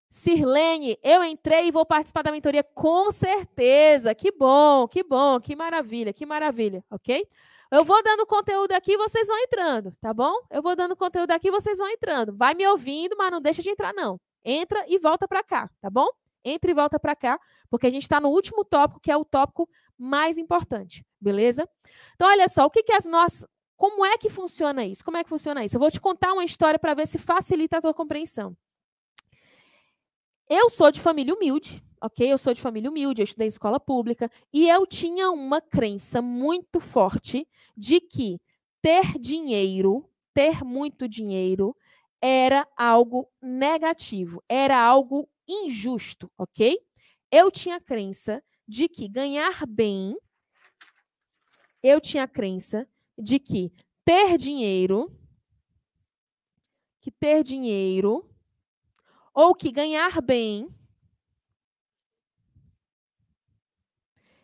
Sirlene, 0.08 0.96
eu 1.02 1.24
entrei 1.24 1.66
e 1.66 1.72
vou 1.72 1.84
participar 1.84 2.22
da 2.22 2.30
mentoria 2.30 2.62
com 2.62 3.10
certeza. 3.10 4.14
Que 4.14 4.30
bom, 4.30 4.86
que 4.86 5.02
bom, 5.02 5.40
que 5.40 5.56
maravilha, 5.56 6.12
que 6.12 6.24
maravilha, 6.24 6.84
ok? 6.88 7.26
Eu 7.72 7.86
vou 7.86 8.02
dando 8.02 8.26
conteúdo 8.26 8.72
aqui, 8.72 8.98
vocês 8.98 9.26
vão 9.26 9.38
entrando, 9.38 9.96
tá 9.98 10.12
bom? 10.12 10.34
Eu 10.50 10.60
vou 10.60 10.76
dando 10.76 10.94
conteúdo 10.94 11.30
aqui, 11.30 11.50
vocês 11.50 11.78
vão 11.78 11.88
entrando. 11.88 12.36
Vai 12.36 12.52
me 12.52 12.66
ouvindo, 12.68 13.16
mas 13.16 13.32
não 13.32 13.40
deixa 13.40 13.62
de 13.62 13.70
entrar, 13.70 13.94
não. 13.94 14.20
Entra 14.44 14.84
e 14.86 14.98
volta 14.98 15.26
para 15.26 15.42
cá, 15.42 15.70
tá 15.80 15.88
bom? 15.88 16.06
Entra 16.44 16.70
e 16.70 16.74
volta 16.74 17.00
para 17.00 17.16
cá, 17.16 17.40
porque 17.70 17.86
a 17.86 17.90
gente 17.90 18.02
está 18.02 18.20
no 18.20 18.28
último 18.28 18.62
tópico, 18.62 19.00
que 19.00 19.10
é 19.10 19.16
o 19.16 19.24
tópico 19.24 19.66
mais 19.96 20.36
importante, 20.36 21.02
beleza? 21.18 21.66
Então, 22.14 22.28
olha 22.28 22.46
só, 22.46 22.66
o 22.66 22.70
que, 22.70 22.82
que 22.82 22.92
as 22.92 23.06
nossas. 23.06 23.46
Como 23.74 24.04
é 24.04 24.18
que 24.18 24.28
funciona 24.28 24.84
isso? 24.84 25.02
Como 25.02 25.16
é 25.16 25.24
que 25.24 25.30
funciona 25.30 25.64
isso? 25.64 25.74
Eu 25.74 25.80
vou 25.80 25.90
te 25.90 25.98
contar 25.98 26.34
uma 26.34 26.44
história 26.44 26.78
para 26.78 26.92
ver 26.92 27.06
se 27.06 27.18
facilita 27.18 27.78
a 27.78 27.80
tua 27.80 27.94
compreensão. 27.94 28.54
Eu 30.54 30.68
sou 30.68 30.92
de 30.92 31.00
família 31.00 31.32
humilde, 31.32 31.82
ok? 31.98 32.30
Eu 32.30 32.36
sou 32.36 32.52
de 32.52 32.60
família 32.60 32.90
humilde, 32.90 33.22
eu 33.22 33.24
estudei 33.24 33.46
em 33.46 33.48
escola 33.48 33.80
pública 33.80 34.30
e 34.52 34.68
eu 34.68 34.86
tinha 34.86 35.30
uma 35.30 35.62
crença 35.62 36.20
muito 36.20 36.78
forte 36.78 37.48
de 37.74 37.98
que 38.02 38.38
ter 38.82 39.18
dinheiro, 39.18 40.06
ter 40.34 40.62
muito 40.62 41.08
dinheiro, 41.08 41.74
era 42.20 42.68
algo 42.76 43.30
negativo, 43.40 44.44
era 44.46 44.78
algo 44.78 45.26
injusto, 45.48 46.30
ok? 46.36 46.78
Eu 47.30 47.50
tinha 47.50 47.76
a 47.76 47.80
crença 47.80 48.44
de 48.68 48.90
que 48.90 49.08
ganhar 49.08 49.66
bem, 49.66 50.14
eu 51.82 51.98
tinha 51.98 52.24
a 52.24 52.28
crença 52.28 52.86
de 53.16 53.38
que 53.38 53.72
ter 54.04 54.36
dinheiro, 54.36 55.10
que 57.00 57.10
ter 57.10 57.42
dinheiro 57.42 58.28
ou 59.32 59.54
que 59.54 59.70
ganhar 59.70 60.20
bem. 60.20 60.68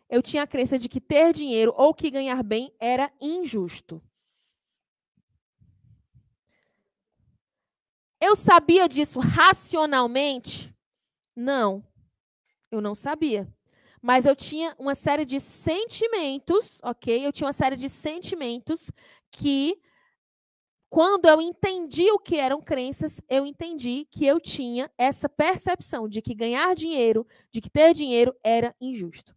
Eu 0.09 0.23
tinha 0.23 0.43
a 0.43 0.47
crença 0.47 0.77
de 0.77 0.89
que 0.89 0.99
ter 0.99 1.33
dinheiro 1.33 1.73
ou 1.77 1.93
que 1.93 2.09
ganhar 2.09 2.41
bem 2.41 2.73
era 2.79 3.11
injusto. 3.21 4.01
Eu 8.19 8.35
sabia 8.35 8.89
disso 8.89 9.19
racionalmente? 9.19 10.75
Não, 11.35 11.85
eu 12.71 12.81
não 12.81 12.95
sabia. 12.95 13.47
Mas 14.01 14.25
eu 14.25 14.35
tinha 14.35 14.75
uma 14.79 14.95
série 14.95 15.25
de 15.25 15.39
sentimentos, 15.39 16.79
ok? 16.83 17.25
Eu 17.25 17.31
tinha 17.31 17.47
uma 17.47 17.53
série 17.53 17.75
de 17.75 17.87
sentimentos 17.87 18.91
que 19.31 19.79
quando 20.89 21.25
eu 21.25 21.39
entendi 21.39 22.09
o 22.11 22.17
que 22.17 22.37
eram 22.37 22.61
crenças, 22.61 23.21
eu 23.29 23.45
entendi 23.45 24.07
que 24.09 24.25
eu 24.25 24.39
tinha 24.39 24.89
essa 24.97 25.29
percepção 25.29 26.09
de 26.09 26.21
que 26.21 26.33
ganhar 26.33 26.73
dinheiro, 26.73 27.27
de 27.51 27.61
que 27.61 27.69
ter 27.69 27.93
dinheiro 27.93 28.35
era 28.43 28.75
injusto. 28.81 29.35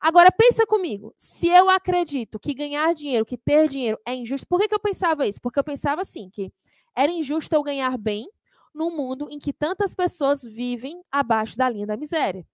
Agora 0.00 0.32
pensa 0.32 0.66
comigo, 0.66 1.12
se 1.18 1.48
eu 1.48 1.68
acredito 1.68 2.40
que 2.40 2.54
ganhar 2.54 2.94
dinheiro, 2.94 3.26
que 3.26 3.36
ter 3.36 3.68
dinheiro 3.68 3.98
é 4.06 4.14
injusto, 4.14 4.46
por 4.46 4.58
que, 4.58 4.68
que 4.68 4.74
eu 4.74 4.80
pensava 4.80 5.26
isso? 5.26 5.40
Porque 5.42 5.58
eu 5.58 5.64
pensava 5.64 6.00
assim, 6.00 6.30
que 6.30 6.50
era 6.96 7.12
injusto 7.12 7.54
eu 7.54 7.62
ganhar 7.62 7.98
bem 7.98 8.26
num 8.74 8.96
mundo 8.96 9.28
em 9.30 9.38
que 9.38 9.52
tantas 9.52 9.94
pessoas 9.94 10.42
vivem 10.42 11.02
abaixo 11.12 11.58
da 11.58 11.68
linha 11.68 11.86
da 11.86 11.98
miséria. 11.98 12.46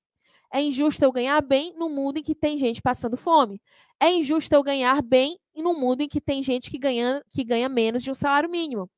É 0.52 0.60
injusto 0.60 1.04
eu 1.04 1.12
ganhar 1.12 1.40
bem 1.40 1.72
num 1.76 1.88
mundo 1.88 2.18
em 2.18 2.22
que 2.22 2.34
tem 2.34 2.56
gente 2.56 2.80
passando 2.82 3.16
fome. 3.16 3.60
É 4.00 4.10
injusto 4.10 4.54
eu 4.54 4.62
ganhar 4.62 5.02
bem 5.02 5.38
num 5.54 5.78
mundo 5.78 6.02
em 6.02 6.08
que 6.08 6.20
tem 6.20 6.42
gente 6.42 6.70
que 6.70 6.78
ganha, 6.78 7.22
que 7.30 7.44
ganha 7.44 7.68
menos 7.68 8.02
de 8.02 8.10
um 8.10 8.14
salário 8.14 8.48
mínimo. 8.50 8.90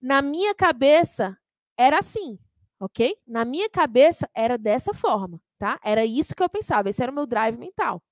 Na 0.00 0.22
minha 0.22 0.54
cabeça, 0.54 1.36
era 1.76 1.98
assim, 1.98 2.38
ok? 2.78 3.16
Na 3.26 3.44
minha 3.44 3.70
cabeça, 3.70 4.28
era 4.34 4.58
dessa 4.58 4.92
forma, 4.94 5.40
tá? 5.58 5.80
Era 5.82 6.04
isso 6.04 6.34
que 6.34 6.42
eu 6.42 6.48
pensava, 6.48 6.90
esse 6.90 7.02
era 7.02 7.10
o 7.10 7.14
meu 7.14 7.26
drive 7.26 7.56
mental. 7.56 8.02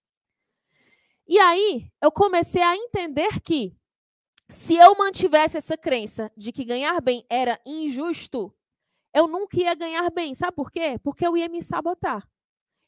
E 1.27 1.39
aí, 1.39 1.89
eu 2.01 2.11
comecei 2.11 2.63
a 2.63 2.77
entender 2.77 3.41
que 3.41 3.75
se 4.49 4.77
eu 4.77 4.97
mantivesse 4.97 5.57
essa 5.57 5.77
crença 5.77 6.31
de 6.37 6.53
que 6.53 6.65
ganhar 6.65 7.01
bem 7.01 7.25
era 7.29 7.61
injusto, 7.65 8.55
eu 9.15 9.27
nunca 9.27 9.59
ia 9.59 9.75
ganhar 9.75 10.11
bem. 10.11 10.35
Sabe 10.35 10.55
por 10.55 10.71
quê? 10.71 10.99
Porque 11.03 11.27
eu 11.27 11.37
ia 11.37 11.49
me 11.49 11.63
sabotar. 11.63 12.27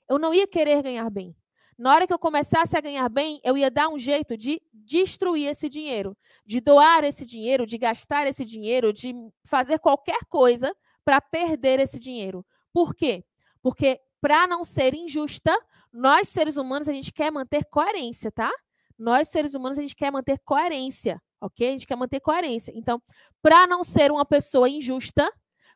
Eu 0.09 0.19
não 0.19 0.35
ia 0.35 0.47
querer 0.47 0.83
ganhar 0.83 1.09
bem. 1.11 1.35
Na 1.77 1.93
hora 1.93 2.07
que 2.07 2.13
eu 2.13 2.19
começasse 2.19 2.77
a 2.77 2.81
ganhar 2.81 3.09
bem, 3.09 3.41
eu 3.43 3.57
ia 3.57 3.71
dar 3.71 3.89
um 3.89 3.99
jeito 3.99 4.37
de 4.37 4.63
destruir 4.73 5.49
esse 5.49 5.69
dinheiro, 5.69 6.17
de 6.47 6.61
doar 6.61 7.03
esse 7.03 7.27
dinheiro, 7.27 7.67
de 7.67 7.77
gastar 7.77 8.27
esse 8.27 8.45
dinheiro, 8.45 8.93
de 8.93 9.13
fazer 9.45 9.79
qualquer 9.81 10.21
coisa 10.29 10.75
para 11.05 11.21
perder 11.21 11.81
esse 11.81 11.99
dinheiro. 11.99 12.47
Por 12.73 12.95
quê? 12.95 13.25
Porque 13.61 14.01
para 14.21 14.47
não 14.47 14.63
ser 14.63 14.95
injusta, 14.95 15.55
nós 15.93 16.29
seres 16.29 16.57
humanos 16.57 16.89
a 16.89 16.93
gente 16.93 17.13
quer 17.13 17.31
manter 17.31 17.65
coerência, 17.65 18.31
tá? 18.31 18.51
Nós 18.97 19.29
seres 19.29 19.55
humanos 19.55 19.79
a 19.79 19.83
gente 19.83 19.97
quer 19.97 20.13
manter 20.13 20.39
coerência, 20.45 21.21
ok? 21.41 21.69
A 21.69 21.71
gente 21.73 21.87
quer 21.87 21.97
manter 21.97 22.21
coerência. 22.21 22.73
Então, 22.75 23.03
para 23.43 23.67
não 23.67 23.83
ser 23.83 24.13
uma 24.13 24.25
pessoa 24.25 24.69
injusta, 24.69 25.31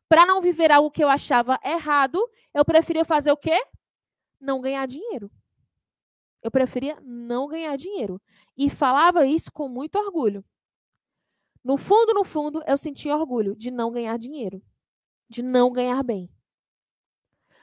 para 0.08 0.24
não 0.24 0.40
viver 0.40 0.70
algo 0.70 0.90
que 0.90 1.02
eu 1.02 1.08
achava 1.08 1.58
errado, 1.64 2.18
eu 2.54 2.64
preferia 2.64 3.04
fazer 3.04 3.32
o 3.32 3.36
quê? 3.36 3.60
Não 4.40 4.60
ganhar 4.60 4.86
dinheiro. 4.86 5.30
Eu 6.42 6.50
preferia 6.50 6.98
não 7.02 7.48
ganhar 7.48 7.76
dinheiro. 7.76 8.20
E 8.56 8.70
falava 8.70 9.26
isso 9.26 9.52
com 9.52 9.68
muito 9.68 9.98
orgulho. 9.98 10.44
No 11.64 11.76
fundo, 11.76 12.14
no 12.14 12.24
fundo, 12.24 12.62
eu 12.66 12.78
sentia 12.78 13.16
orgulho 13.16 13.54
de 13.56 13.70
não 13.70 13.92
ganhar 13.92 14.16
dinheiro, 14.16 14.62
de 15.28 15.42
não 15.42 15.72
ganhar 15.72 16.02
bem. 16.02 16.30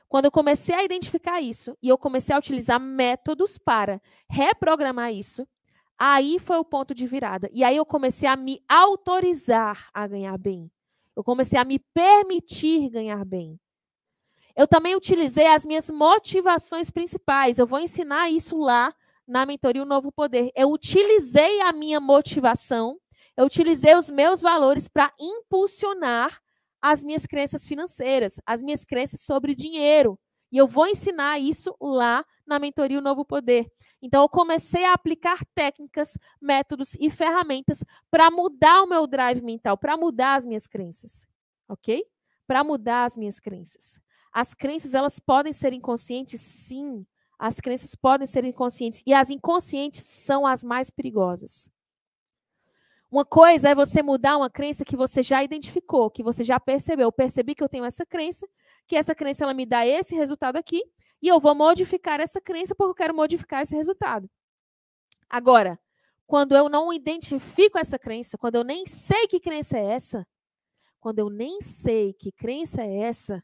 Quando 0.07 0.25
eu 0.25 0.31
comecei 0.31 0.75
a 0.75 0.83
identificar 0.83 1.41
isso 1.41 1.75
e 1.81 1.89
eu 1.89 1.97
comecei 1.97 2.35
a 2.35 2.37
utilizar 2.37 2.79
métodos 2.79 3.57
para 3.57 4.01
reprogramar 4.29 5.11
isso, 5.11 5.47
aí 5.97 6.37
foi 6.39 6.57
o 6.57 6.65
ponto 6.65 6.93
de 6.93 7.07
virada. 7.07 7.49
E 7.51 7.63
aí 7.63 7.75
eu 7.75 7.85
comecei 7.85 8.29
a 8.29 8.35
me 8.35 8.63
autorizar 8.69 9.89
a 9.93 10.05
ganhar 10.05 10.37
bem. 10.37 10.71
Eu 11.15 11.23
comecei 11.23 11.57
a 11.57 11.65
me 11.65 11.79
permitir 11.79 12.89
ganhar 12.89 13.25
bem. 13.25 13.59
Eu 14.55 14.67
também 14.67 14.95
utilizei 14.95 15.47
as 15.47 15.65
minhas 15.65 15.89
motivações 15.89 16.89
principais. 16.89 17.59
Eu 17.59 17.67
vou 17.67 17.79
ensinar 17.79 18.29
isso 18.29 18.57
lá 18.57 18.93
na 19.27 19.45
mentoria 19.45 19.81
O 19.81 19.85
Novo 19.85 20.11
Poder. 20.11 20.51
Eu 20.55 20.71
utilizei 20.71 21.61
a 21.61 21.73
minha 21.73 21.99
motivação, 21.99 22.97
eu 23.35 23.45
utilizei 23.45 23.95
os 23.95 24.09
meus 24.09 24.41
valores 24.41 24.87
para 24.87 25.13
impulsionar 25.19 26.39
as 26.81 27.03
minhas 27.03 27.25
crenças 27.25 27.65
financeiras, 27.65 28.39
as 28.45 28.61
minhas 28.61 28.85
crenças 28.85 29.21
sobre 29.21 29.55
dinheiro. 29.55 30.17
E 30.51 30.57
eu 30.57 30.67
vou 30.67 30.87
ensinar 30.87 31.39
isso 31.39 31.75
lá 31.81 32.23
na 32.45 32.59
mentoria 32.59 32.99
O 32.99 33.01
Novo 33.01 33.25
Poder. 33.25 33.69
Então, 34.01 34.21
eu 34.21 34.29
comecei 34.29 34.85
a 34.85 34.93
aplicar 34.93 35.43
técnicas, 35.55 36.17
métodos 36.39 36.95
e 36.99 37.09
ferramentas 37.09 37.83
para 38.11 38.29
mudar 38.29 38.83
o 38.83 38.87
meu 38.87 39.07
drive 39.07 39.41
mental, 39.41 39.77
para 39.77 39.97
mudar 39.97 40.35
as 40.35 40.45
minhas 40.45 40.67
crenças. 40.67 41.27
Ok? 41.67 42.05
Para 42.45 42.63
mudar 42.63 43.05
as 43.05 43.17
minhas 43.17 43.39
crenças. 43.39 43.99
As 44.35 44.53
crenças, 44.53 44.93
elas 44.93 45.17
podem 45.17 45.53
ser 45.53 45.71
inconscientes? 45.71 46.41
Sim. 46.41 47.07
As 47.39 47.61
crenças 47.61 47.95
podem 47.95 48.27
ser 48.27 48.43
inconscientes. 48.43 49.01
E 49.07 49.13
as 49.13 49.29
inconscientes 49.29 50.01
são 50.03 50.45
as 50.45 50.61
mais 50.61 50.89
perigosas. 50.89 51.69
Uma 53.09 53.23
coisa 53.23 53.69
é 53.69 53.73
você 53.73 54.03
mudar 54.03 54.35
uma 54.35 54.49
crença 54.49 54.83
que 54.83 54.97
você 54.97 55.23
já 55.23 55.41
identificou, 55.41 56.11
que 56.11 56.21
você 56.21 56.43
já 56.43 56.59
percebeu. 56.59 57.07
Eu 57.07 57.13
percebi 57.13 57.55
que 57.55 57.63
eu 57.63 57.69
tenho 57.69 57.85
essa 57.85 58.05
crença, 58.05 58.45
que 58.85 58.97
essa 58.97 59.15
crença 59.15 59.45
ela 59.45 59.53
me 59.53 59.65
dá 59.65 59.87
esse 59.87 60.13
resultado 60.13 60.57
aqui, 60.57 60.83
e 61.21 61.29
eu 61.29 61.39
vou 61.39 61.55
modificar 61.55 62.19
essa 62.19 62.41
crença 62.41 62.75
porque 62.75 62.91
eu 62.91 62.95
quero 62.95 63.15
modificar 63.15 63.61
esse 63.61 63.73
resultado. 63.73 64.29
Agora, 65.29 65.79
quando 66.27 66.57
eu 66.57 66.67
não 66.67 66.91
identifico 66.91 67.77
essa 67.77 67.97
crença, 67.97 68.37
quando 68.37 68.55
eu 68.55 68.65
nem 68.65 68.85
sei 68.85 69.29
que 69.29 69.39
crença 69.39 69.77
é 69.77 69.91
essa, 69.91 70.27
quando 70.99 71.19
eu 71.19 71.29
nem 71.29 71.61
sei 71.61 72.11
que 72.11 72.33
crença 72.33 72.81
é 72.81 72.97
essa, 72.97 73.41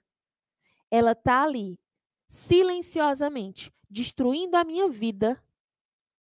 ela 0.92 1.14
está 1.14 1.44
ali, 1.44 1.80
silenciosamente, 2.28 3.74
destruindo 3.90 4.58
a 4.58 4.64
minha 4.66 4.90
vida 4.90 5.42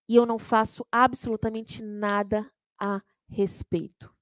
e 0.09 0.17
eu 0.17 0.27
não 0.27 0.39
faço 0.39 0.85
absolutamente 0.91 1.83
nada 1.83 2.51
a 2.79 3.01
respeito. 3.29 4.15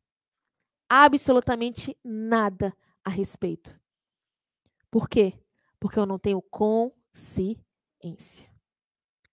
Absolutamente 0.89 1.99
nada 2.05 2.77
a 3.03 3.11
respeito. 3.11 3.79
Por 4.91 5.09
quê? 5.09 5.33
Porque 5.81 5.99
eu 5.99 6.07
não 6.07 6.19
tenho 6.19 6.41
consciência. 6.41 7.59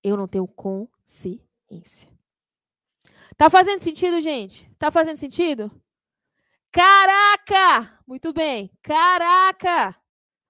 Eu 0.04 0.18
não 0.18 0.28
tenho 0.28 0.48
consciência. 0.48 2.10
Tá 3.38 3.50
fazendo 3.50 3.80
sentido, 3.80 4.20
gente? 4.22 4.70
Tá 4.78 4.92
fazendo 4.92 5.18
sentido? 5.18 5.72
Caraca! 6.72 8.00
Muito 8.08 8.34
bem. 8.34 8.72
Caraca! 8.82 10.01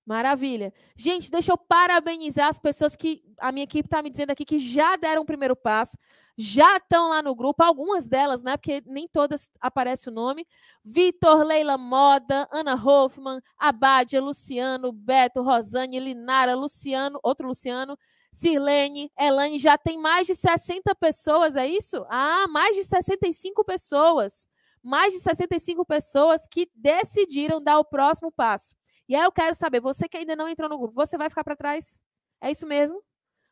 Maravilha. 0.06 0.74
Gente, 0.96 1.30
deixa 1.30 1.52
eu 1.52 1.58
parabenizar 1.58 2.48
as 2.48 2.60
pessoas 2.60 2.96
que 2.96 3.24
a 3.40 3.52
minha 3.52 3.64
equipe 3.64 3.88
está 3.88 4.02
me 4.02 4.10
dizendo 4.10 4.32
aqui 4.32 4.44
que 4.44 4.58
já 4.58 4.96
deram 4.96 5.22
o 5.22 5.26
primeiro 5.26 5.56
passo, 5.56 5.98
já 6.38 6.78
estão 6.78 7.10
lá 7.10 7.22
no 7.22 7.36
grupo, 7.36 7.64
algumas 7.64 8.08
delas, 8.08 8.42
né? 8.42 8.58
Porque 8.58 8.82
nem 8.86 9.08
todas 9.08 9.50
aparece 9.60 10.10
o 10.10 10.12
nome. 10.12 10.48
Vitor, 10.84 11.44
Leila 11.44 11.78
Moda, 11.78 12.48
Ana 12.52 12.74
Hoffman, 12.74 13.40
Abadia, 13.58 14.22
Luciano, 14.22 14.92
Beto, 14.92 15.44
Rosane, 15.44 16.00
Linara, 16.00 16.56
Luciano, 16.56 17.20
outro 17.22 17.48
Luciano, 17.48 17.98
Sirlene, 18.32 19.12
Elane, 19.20 19.60
já 19.60 19.78
tem 19.78 20.00
mais 20.00 20.26
de 20.26 20.36
60 20.36 20.96
pessoas, 20.96 21.56
é 21.56 21.68
isso? 21.68 22.06
Ah, 22.10 22.48
mais 22.48 22.76
de 22.76 22.84
65 22.86 23.64
pessoas. 23.64 24.48
Mais 24.82 25.14
de 25.14 25.20
65 25.20 25.86
pessoas 25.86 26.48
que 26.48 26.70
decidiram 26.74 27.62
dar 27.62 27.78
o 27.78 27.86
próximo 27.86 28.32
passo. 28.32 28.74
E 29.12 29.16
aí 29.16 29.24
eu 29.24 29.32
quero 29.32 29.54
saber, 29.54 29.82
você 29.82 30.08
que 30.08 30.16
ainda 30.16 30.38
não 30.38 30.48
entrou 30.48 30.70
no 30.70 30.78
grupo, 30.80 30.94
você 30.94 31.18
vai 31.18 31.30
ficar 31.30 31.44
para 31.44 31.54
trás? 31.54 32.02
É 32.40 32.50
isso 32.50 32.66
mesmo? 32.66 33.04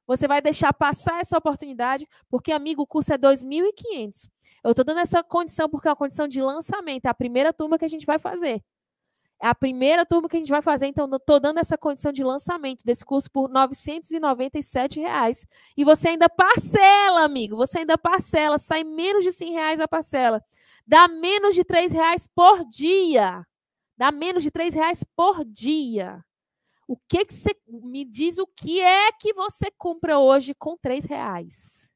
Você 0.08 0.26
vai 0.26 0.42
deixar 0.42 0.72
passar 0.72 1.20
essa 1.20 1.38
oportunidade? 1.38 2.08
Porque, 2.30 2.54
amigo, 2.54 2.84
o 2.84 2.88
curso 2.88 3.12
é 3.12 3.18
2.500. 3.18 4.30
Eu 4.64 4.72
estou 4.72 4.86
dando 4.86 5.02
essa 5.02 5.22
condição 5.22 5.70
porque 5.70 5.90
é 5.90 5.92
uma 5.92 5.98
condição 5.98 6.30
de 6.30 6.42
lançamento. 6.42 7.08
É 7.08 7.10
a 7.10 7.14
primeira 7.14 7.52
turma 7.52 7.78
que 7.78 7.84
a 7.84 7.90
gente 7.90 8.06
vai 8.06 8.18
fazer. 8.18 8.64
É 9.42 9.48
a 9.48 9.54
primeira 9.54 10.06
turma 10.06 10.30
que 10.30 10.38
a 10.38 10.40
gente 10.40 10.50
vai 10.50 10.62
fazer, 10.62 10.88
então 10.88 11.14
estou 11.14 11.42
dando 11.42 11.60
essa 11.60 11.78
condição 11.78 12.14
de 12.14 12.24
lançamento 12.24 12.82
desse 12.86 13.04
curso 13.04 13.30
por 13.30 13.50
997 13.50 15.02
reais. 15.02 15.46
E 15.76 15.84
você 15.84 16.08
ainda 16.08 16.30
parcela, 16.30 17.26
amigo. 17.26 17.58
Você 17.58 17.80
ainda 17.80 17.98
parcela. 17.98 18.58
Sai 18.58 18.86
menos 18.86 19.26
de 19.26 19.44
R$ 19.44 19.52
reais 19.52 19.82
a 19.82 19.90
parcela. 19.90 20.42
Dá 20.88 21.10
menos 21.10 21.54
de 21.54 21.64
R$ 21.64 21.88
reais 21.90 22.30
por 22.34 22.64
dia. 22.64 23.46
Dá 24.00 24.14
menos 24.14 24.44
de 24.44 24.50
três 24.50 24.74
reais 24.74 25.04
por 25.14 25.44
dia. 25.44 26.24
O 26.88 26.96
que, 26.96 27.26
que 27.26 27.34
você 27.34 27.54
me 27.68 28.06
diz 28.06 28.38
o 28.38 28.48
que 28.48 28.80
é 28.80 29.12
que 29.12 29.34
você 29.34 29.70
compra 29.78 30.18
hoje 30.18 30.56
com 30.56 30.78
três 30.78 31.04
reais? 31.04 31.94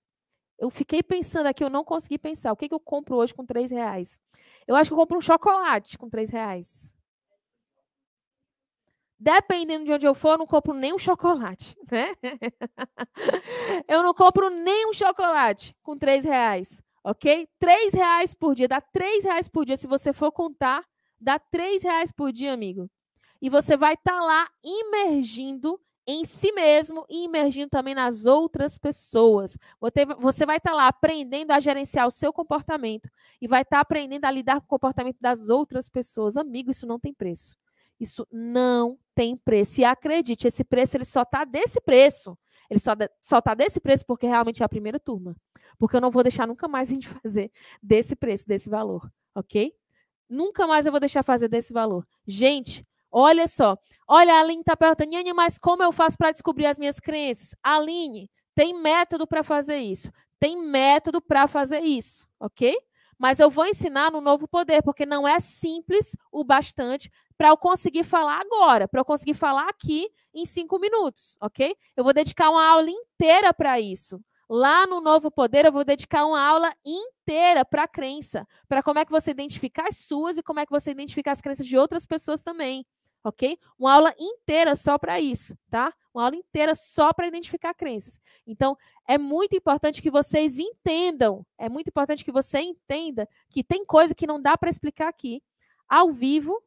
Eu 0.60 0.70
fiquei 0.70 1.02
pensando 1.02 1.48
aqui, 1.48 1.64
eu 1.64 1.70
não 1.70 1.86
consegui 1.86 2.18
pensar. 2.18 2.52
O 2.52 2.58
que, 2.58 2.68
que 2.68 2.76
eu 2.76 2.80
compro 2.80 3.16
hoje 3.16 3.34
com 3.34 3.46
três 3.46 3.72
reais? 3.72 4.20
Eu 4.68 4.76
acho 4.76 4.90
que 4.90 4.94
eu 4.94 4.98
compro 4.98 5.18
um 5.18 5.22
chocolate 5.22 5.98
com 5.98 6.10
três 6.10 6.30
reais. 6.30 6.94
dependendo 9.18 9.86
de 9.86 9.94
onde 9.94 10.06
eu 10.06 10.14
for, 10.14 10.32
eu 10.32 10.40
não 10.40 10.46
compro 10.46 10.74
nem 10.74 10.94
um 10.94 10.98
chocolate, 10.98 11.74
né? 11.90 12.14
eu 13.88 14.04
não 14.04 14.14
compro 14.14 14.50
nem 14.50 14.90
um 14.90 14.94
chocolate 14.94 15.74
com 15.82 15.96
três 15.96 16.26
reais, 16.26 16.84
ok? 17.02 17.48
Três 17.58 17.94
reais 17.94 18.34
por 18.34 18.54
dia, 18.54 18.68
dá 18.68 18.82
três 18.82 19.24
reais 19.24 19.48
por 19.48 19.64
dia. 19.66 19.78
Se 19.78 19.88
você 19.88 20.12
for 20.12 20.30
contar, 20.30 20.84
dá 21.24 21.40
três 21.40 21.84
reais 21.84 22.12
por 22.12 22.32
dia, 22.32 22.54
amigo. 22.54 22.90
E 23.42 23.50
você 23.50 23.76
vai 23.76 23.94
estar 23.94 24.20
tá 24.20 24.22
lá 24.22 24.50
imergindo 24.64 25.80
em 26.06 26.26
si 26.26 26.52
mesmo 26.52 27.06
e 27.10 27.24
imergindo 27.24 27.70
também 27.70 27.96
nas 27.96 28.26
outras 28.26 28.78
pessoas. 28.78 29.58
Você 30.20 30.46
vai 30.46 30.58
estar 30.58 30.72
tá 30.72 30.76
lá 30.76 30.88
aprendendo 30.88 31.52
a 31.52 31.60
gerenciar 31.60 32.08
o 32.08 32.12
seu 32.12 32.34
comportamento 32.34 33.10
e 33.42 33.48
vai 33.48 33.62
estar 33.62 33.78
tá 33.78 33.82
aprendendo 33.82 34.26
a 34.26 34.32
lidar 34.32 34.60
com 34.60 34.66
o 34.66 34.70
comportamento 34.70 35.18
das 35.20 35.50
outras 35.50 35.90
pessoas. 35.90 36.38
Amigo, 36.38 36.72
isso 36.72 36.86
não 36.86 37.00
tem 37.00 37.14
preço. 37.14 37.58
Isso 38.00 38.28
não 38.32 38.98
tem 39.16 39.38
preço. 39.38 39.82
E 39.82 39.86
acredite, 39.86 40.48
esse 40.48 40.64
preço 40.64 40.98
ele 40.98 41.06
só 41.06 41.22
está 41.22 41.46
desse 41.46 41.80
preço. 41.80 42.38
Ele 42.70 42.80
só, 42.80 42.94
só 43.22 43.42
tá 43.42 43.54
desse 43.54 43.80
preço 43.80 44.06
porque 44.06 44.28
realmente 44.28 44.62
é 44.62 44.66
a 44.66 44.70
primeira 44.70 45.00
turma. 45.00 45.36
Porque 45.78 45.96
eu 45.96 46.02
não 46.02 46.12
vou 46.12 46.24
deixar 46.24 46.48
nunca 46.48 46.68
mais 46.68 46.90
a 46.90 46.94
gente 46.94 47.08
fazer 47.22 47.52
desse 47.82 48.16
preço, 48.16 48.48
desse 48.48 48.70
valor, 48.70 49.10
ok? 49.34 49.74
Nunca 50.30 50.66
mais 50.68 50.86
eu 50.86 50.92
vou 50.92 51.00
deixar 51.00 51.24
fazer 51.24 51.48
desse 51.48 51.74
valor. 51.74 52.06
Gente, 52.26 52.86
olha 53.12 53.48
só. 53.48 53.78
Olha, 54.08 54.36
a 54.36 54.40
Aline 54.42 54.62
está 54.62 54.76
perguntando, 54.76 55.12
Nhane, 55.12 55.34
mas 55.34 55.58
como 55.58 55.84
eu 55.84 55.92
faço 55.92 56.18
para 56.18 56.32
descobrir 56.32 56.66
as 56.66 56.80
minhas 56.80 57.00
crenças? 57.00 57.56
Aline, 57.62 58.30
tem 58.56 58.74
método 58.74 59.28
para 59.28 59.44
fazer 59.44 59.78
isso. 59.78 60.12
Tem 60.40 60.62
método 60.62 61.22
para 61.22 61.48
fazer 61.48 61.80
isso, 61.80 62.28
ok? 62.40 62.76
Mas 63.18 63.40
eu 63.40 63.50
vou 63.50 63.66
ensinar 63.66 64.12
no 64.12 64.20
novo 64.20 64.48
poder, 64.48 64.82
porque 64.82 65.06
não 65.06 65.28
é 65.28 65.40
simples 65.40 66.16
o 66.32 66.44
bastante 66.44 67.10
para 67.38 67.50
eu 67.50 67.58
conseguir 67.58 68.04
falar 68.04 68.42
agora, 68.42 68.88
para 68.88 69.00
eu 69.00 69.06
conseguir 69.06 69.34
falar 69.34 69.68
aqui 69.70 70.10
em 70.34 70.46
cinco 70.46 70.80
minutos, 70.80 71.38
ok? 71.40 71.76
Eu 71.96 72.04
vou 72.04 72.14
dedicar 72.14 72.50
uma 72.50 72.66
aula 72.66 72.90
inteira 72.90 73.54
para 73.54 73.80
isso. 73.80 74.20
Lá 74.50 74.86
no 74.86 75.00
Novo 75.00 75.32
Poder, 75.32 75.66
eu 75.66 75.72
vou 75.72 75.86
dedicar 75.86 76.26
uma 76.26 76.42
aula 76.42 76.74
inteira 76.86 77.64
para 77.64 77.84
a 77.84 77.88
crença, 77.88 78.46
para 78.68 78.84
como 78.84 79.00
é 79.00 79.06
que 79.06 79.12
você 79.12 79.32
identifica 79.32 79.88
as 79.88 79.98
suas 79.98 80.38
e 80.38 80.44
como 80.44 80.60
é 80.60 80.66
que 80.66 80.72
você 80.72 80.92
identifica 80.92 81.32
as 81.32 81.42
crenças 81.42 81.66
de 81.66 81.78
outras 81.78 82.06
pessoas 82.06 82.44
também, 82.44 82.86
ok? 83.24 83.58
Uma 83.80 83.94
aula 83.94 84.14
inteira 84.20 84.76
só 84.76 84.98
para 84.98 85.20
isso, 85.20 85.58
tá? 85.70 85.94
Uma 86.14 86.26
aula 86.26 86.36
inteira 86.36 86.76
só 86.76 87.14
para 87.14 87.28
identificar 87.28 87.74
crenças. 87.74 88.20
Então, 88.46 88.78
é 89.08 89.18
muito 89.18 89.56
importante 89.56 90.02
que 90.02 90.12
vocês 90.12 90.60
entendam, 90.60 91.46
é 91.58 91.70
muito 91.70 91.88
importante 91.88 92.24
que 92.24 92.32
você 92.32 92.60
entenda 92.60 93.28
que 93.50 93.64
tem 93.64 93.86
coisa 93.86 94.14
que 94.14 94.28
não 94.28 94.42
dá 94.42 94.58
para 94.58 94.70
explicar 94.70 95.08
aqui, 95.08 95.42
ao 95.88 96.12
vivo, 96.12 96.62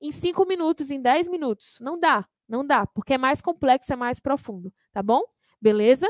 em 0.00 0.10
cinco 0.10 0.44
minutos, 0.46 0.90
em 0.90 1.00
dez 1.00 1.28
minutos. 1.28 1.78
Não 1.80 1.98
dá, 1.98 2.26
não 2.48 2.66
dá, 2.66 2.86
porque 2.86 3.14
é 3.14 3.18
mais 3.18 3.40
complexo, 3.40 3.92
é 3.92 3.96
mais 3.96 4.18
profundo, 4.18 4.72
tá 4.92 5.02
bom? 5.02 5.22
Beleza? 5.60 6.08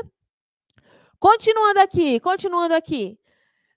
Continuando 1.21 1.79
aqui, 1.79 2.19
continuando 2.19 2.73
aqui. 2.73 3.15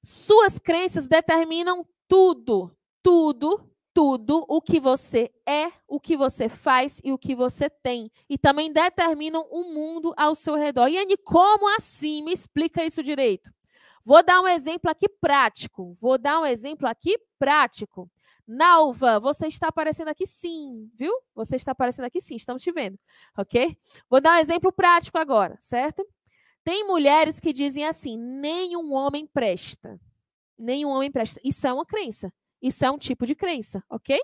Suas 0.02 0.58
crenças 0.58 1.06
determinam 1.06 1.86
tudo, 2.08 2.74
tudo, 3.02 3.70
tudo 3.92 4.46
o 4.48 4.62
que 4.62 4.80
você 4.80 5.30
é, 5.46 5.70
o 5.86 6.00
que 6.00 6.16
você 6.16 6.48
faz 6.48 7.02
e 7.04 7.12
o 7.12 7.18
que 7.18 7.34
você 7.34 7.68
tem. 7.68 8.10
E 8.30 8.38
também 8.38 8.72
determinam 8.72 9.46
o 9.50 9.74
mundo 9.74 10.14
ao 10.16 10.34
seu 10.34 10.54
redor. 10.54 10.88
E 10.88 10.96
Anne, 10.96 11.18
como 11.18 11.68
assim? 11.76 12.22
Me 12.22 12.32
explica 12.32 12.82
isso 12.82 13.02
direito. 13.02 13.52
Vou 14.02 14.24
dar 14.24 14.40
um 14.40 14.48
exemplo 14.48 14.90
aqui 14.90 15.06
prático. 15.06 15.92
Vou 16.00 16.16
dar 16.16 16.40
um 16.40 16.46
exemplo 16.46 16.88
aqui 16.88 17.18
prático. 17.38 18.10
Nalva, 18.48 19.20
você 19.20 19.48
está 19.48 19.68
aparecendo 19.68 20.08
aqui 20.08 20.26
sim, 20.26 20.90
viu? 20.94 21.12
Você 21.34 21.56
está 21.56 21.72
aparecendo 21.72 22.06
aqui 22.06 22.22
sim, 22.22 22.36
estamos 22.36 22.62
te 22.62 22.72
vendo, 22.72 22.98
ok? 23.36 23.76
Vou 24.08 24.18
dar 24.18 24.32
um 24.32 24.38
exemplo 24.38 24.72
prático 24.72 25.18
agora, 25.18 25.58
certo? 25.60 26.06
Tem 26.64 26.86
mulheres 26.86 27.38
que 27.38 27.52
dizem 27.52 27.84
assim: 27.84 28.16
nenhum 28.16 28.92
homem 28.94 29.26
presta. 29.26 30.00
Nenhum 30.58 30.88
homem 30.88 31.10
presta. 31.12 31.40
Isso 31.44 31.66
é 31.66 31.72
uma 31.72 31.84
crença. 31.84 32.32
Isso 32.60 32.84
é 32.84 32.90
um 32.90 32.96
tipo 32.96 33.26
de 33.26 33.34
crença, 33.34 33.84
ok? 33.90 34.18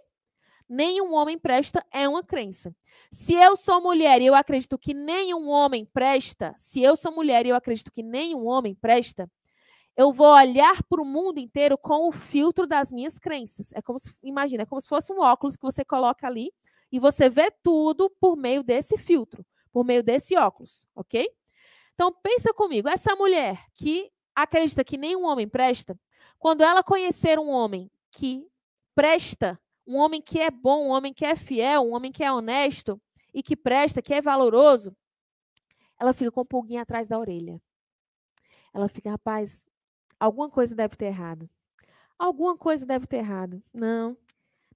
Nenhum 0.69 1.12
homem 1.12 1.39
presta 1.39 1.85
é 1.93 2.09
uma 2.09 2.23
crença. 2.23 2.75
Se 3.12 3.35
eu 3.35 3.57
sou 3.57 3.83
mulher 3.83 4.23
e 4.23 4.27
eu 4.27 4.35
acredito 4.35 4.78
que 4.78 4.94
nenhum 4.94 5.49
homem 5.49 5.85
presta, 5.85 6.55
se 6.57 6.81
eu 6.81 6.97
sou 6.97 7.12
mulher 7.12 7.44
e 7.44 7.49
eu 7.49 7.57
acredito 7.57 7.93
que 7.93 8.02
nenhum 8.02 8.47
homem 8.47 8.75
presta, 8.75 9.28
eu 9.97 10.12
vou 10.12 10.28
olhar 10.28 10.83
para 10.85 11.02
o 11.02 11.05
mundo 11.05 11.39
inteiro 11.39 11.77
com 11.77 12.09
o 12.09 12.12
filtro 12.12 12.67
das 12.67 12.91
minhas 12.91 13.19
crenças. 13.19 13.73
É 13.75 13.83
como 13.83 13.99
se, 13.99 14.10
imagina, 14.23 14.62
é 14.62 14.67
como 14.67 14.81
se 14.81 14.89
fosse 14.89 15.12
um 15.12 15.20
óculos 15.20 15.57
que 15.57 15.62
você 15.62 15.85
coloca 15.85 16.27
ali 16.27 16.52
e 16.91 16.99
você 16.99 17.28
vê 17.28 17.51
tudo 17.62 18.09
por 18.20 18.36
meio 18.36 18.62
desse 18.62 18.97
filtro, 18.97 19.44
por 19.73 19.85
meio 19.85 20.02
desse 20.02 20.36
óculos, 20.36 20.86
ok? 20.94 21.28
Então, 22.01 22.11
pensa 22.23 22.55
comigo, 22.55 22.89
essa 22.89 23.15
mulher 23.15 23.62
que 23.75 24.11
acredita 24.35 24.83
que 24.83 24.97
nenhum 24.97 25.23
homem 25.23 25.47
presta, 25.47 26.01
quando 26.39 26.62
ela 26.62 26.83
conhecer 26.83 27.39
um 27.39 27.51
homem 27.51 27.91
que 28.12 28.49
presta, 28.95 29.61
um 29.87 29.99
homem 29.99 30.23
que 30.23 30.41
é 30.41 30.51
bom, 30.51 30.87
um 30.87 30.89
homem 30.93 31.12
que 31.12 31.27
é 31.27 31.37
fiel, 31.37 31.83
um 31.83 31.93
homem 31.93 32.11
que 32.11 32.25
é 32.25 32.33
honesto 32.33 32.99
e 33.35 33.43
que 33.43 33.55
presta, 33.55 34.01
que 34.01 34.15
é 34.15 34.23
valoroso, 34.23 34.97
ela 35.99 36.15
fica 36.15 36.31
com 36.31 36.41
um 36.41 36.47
pulguinho 36.47 36.81
atrás 36.81 37.07
da 37.07 37.19
orelha. 37.19 37.61
Ela 38.73 38.89
fica, 38.89 39.11
rapaz, 39.11 39.62
alguma 40.19 40.49
coisa 40.49 40.75
deve 40.75 40.97
ter 40.97 41.05
errado. 41.05 41.51
Alguma 42.19 42.57
coisa 42.57 42.87
deve 42.87 43.07
ter 43.07 43.19
errado. 43.19 43.62
Não. 43.75 44.17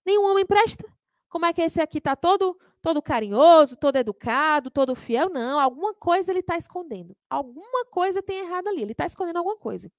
Nenhum 0.04 0.24
homem 0.26 0.44
presta. 0.44 0.93
Como 1.34 1.46
é 1.46 1.52
que 1.52 1.62
esse 1.62 1.80
aqui 1.80 1.98
está 1.98 2.14
todo 2.14 2.56
todo 2.80 3.02
carinhoso, 3.02 3.76
todo 3.76 3.96
educado, 3.96 4.70
todo 4.70 4.94
fiel. 4.94 5.28
Não, 5.30 5.58
alguma 5.58 5.92
coisa 5.92 6.30
ele 6.30 6.38
está 6.38 6.56
escondendo. 6.56 7.16
Alguma 7.28 7.84
coisa 7.86 8.22
tem 8.22 8.38
errado 8.38 8.68
ali. 8.68 8.82
Ele 8.82 8.92
está 8.92 9.04
escondendo 9.04 9.38
alguma 9.38 9.56
coisa. 9.56 9.90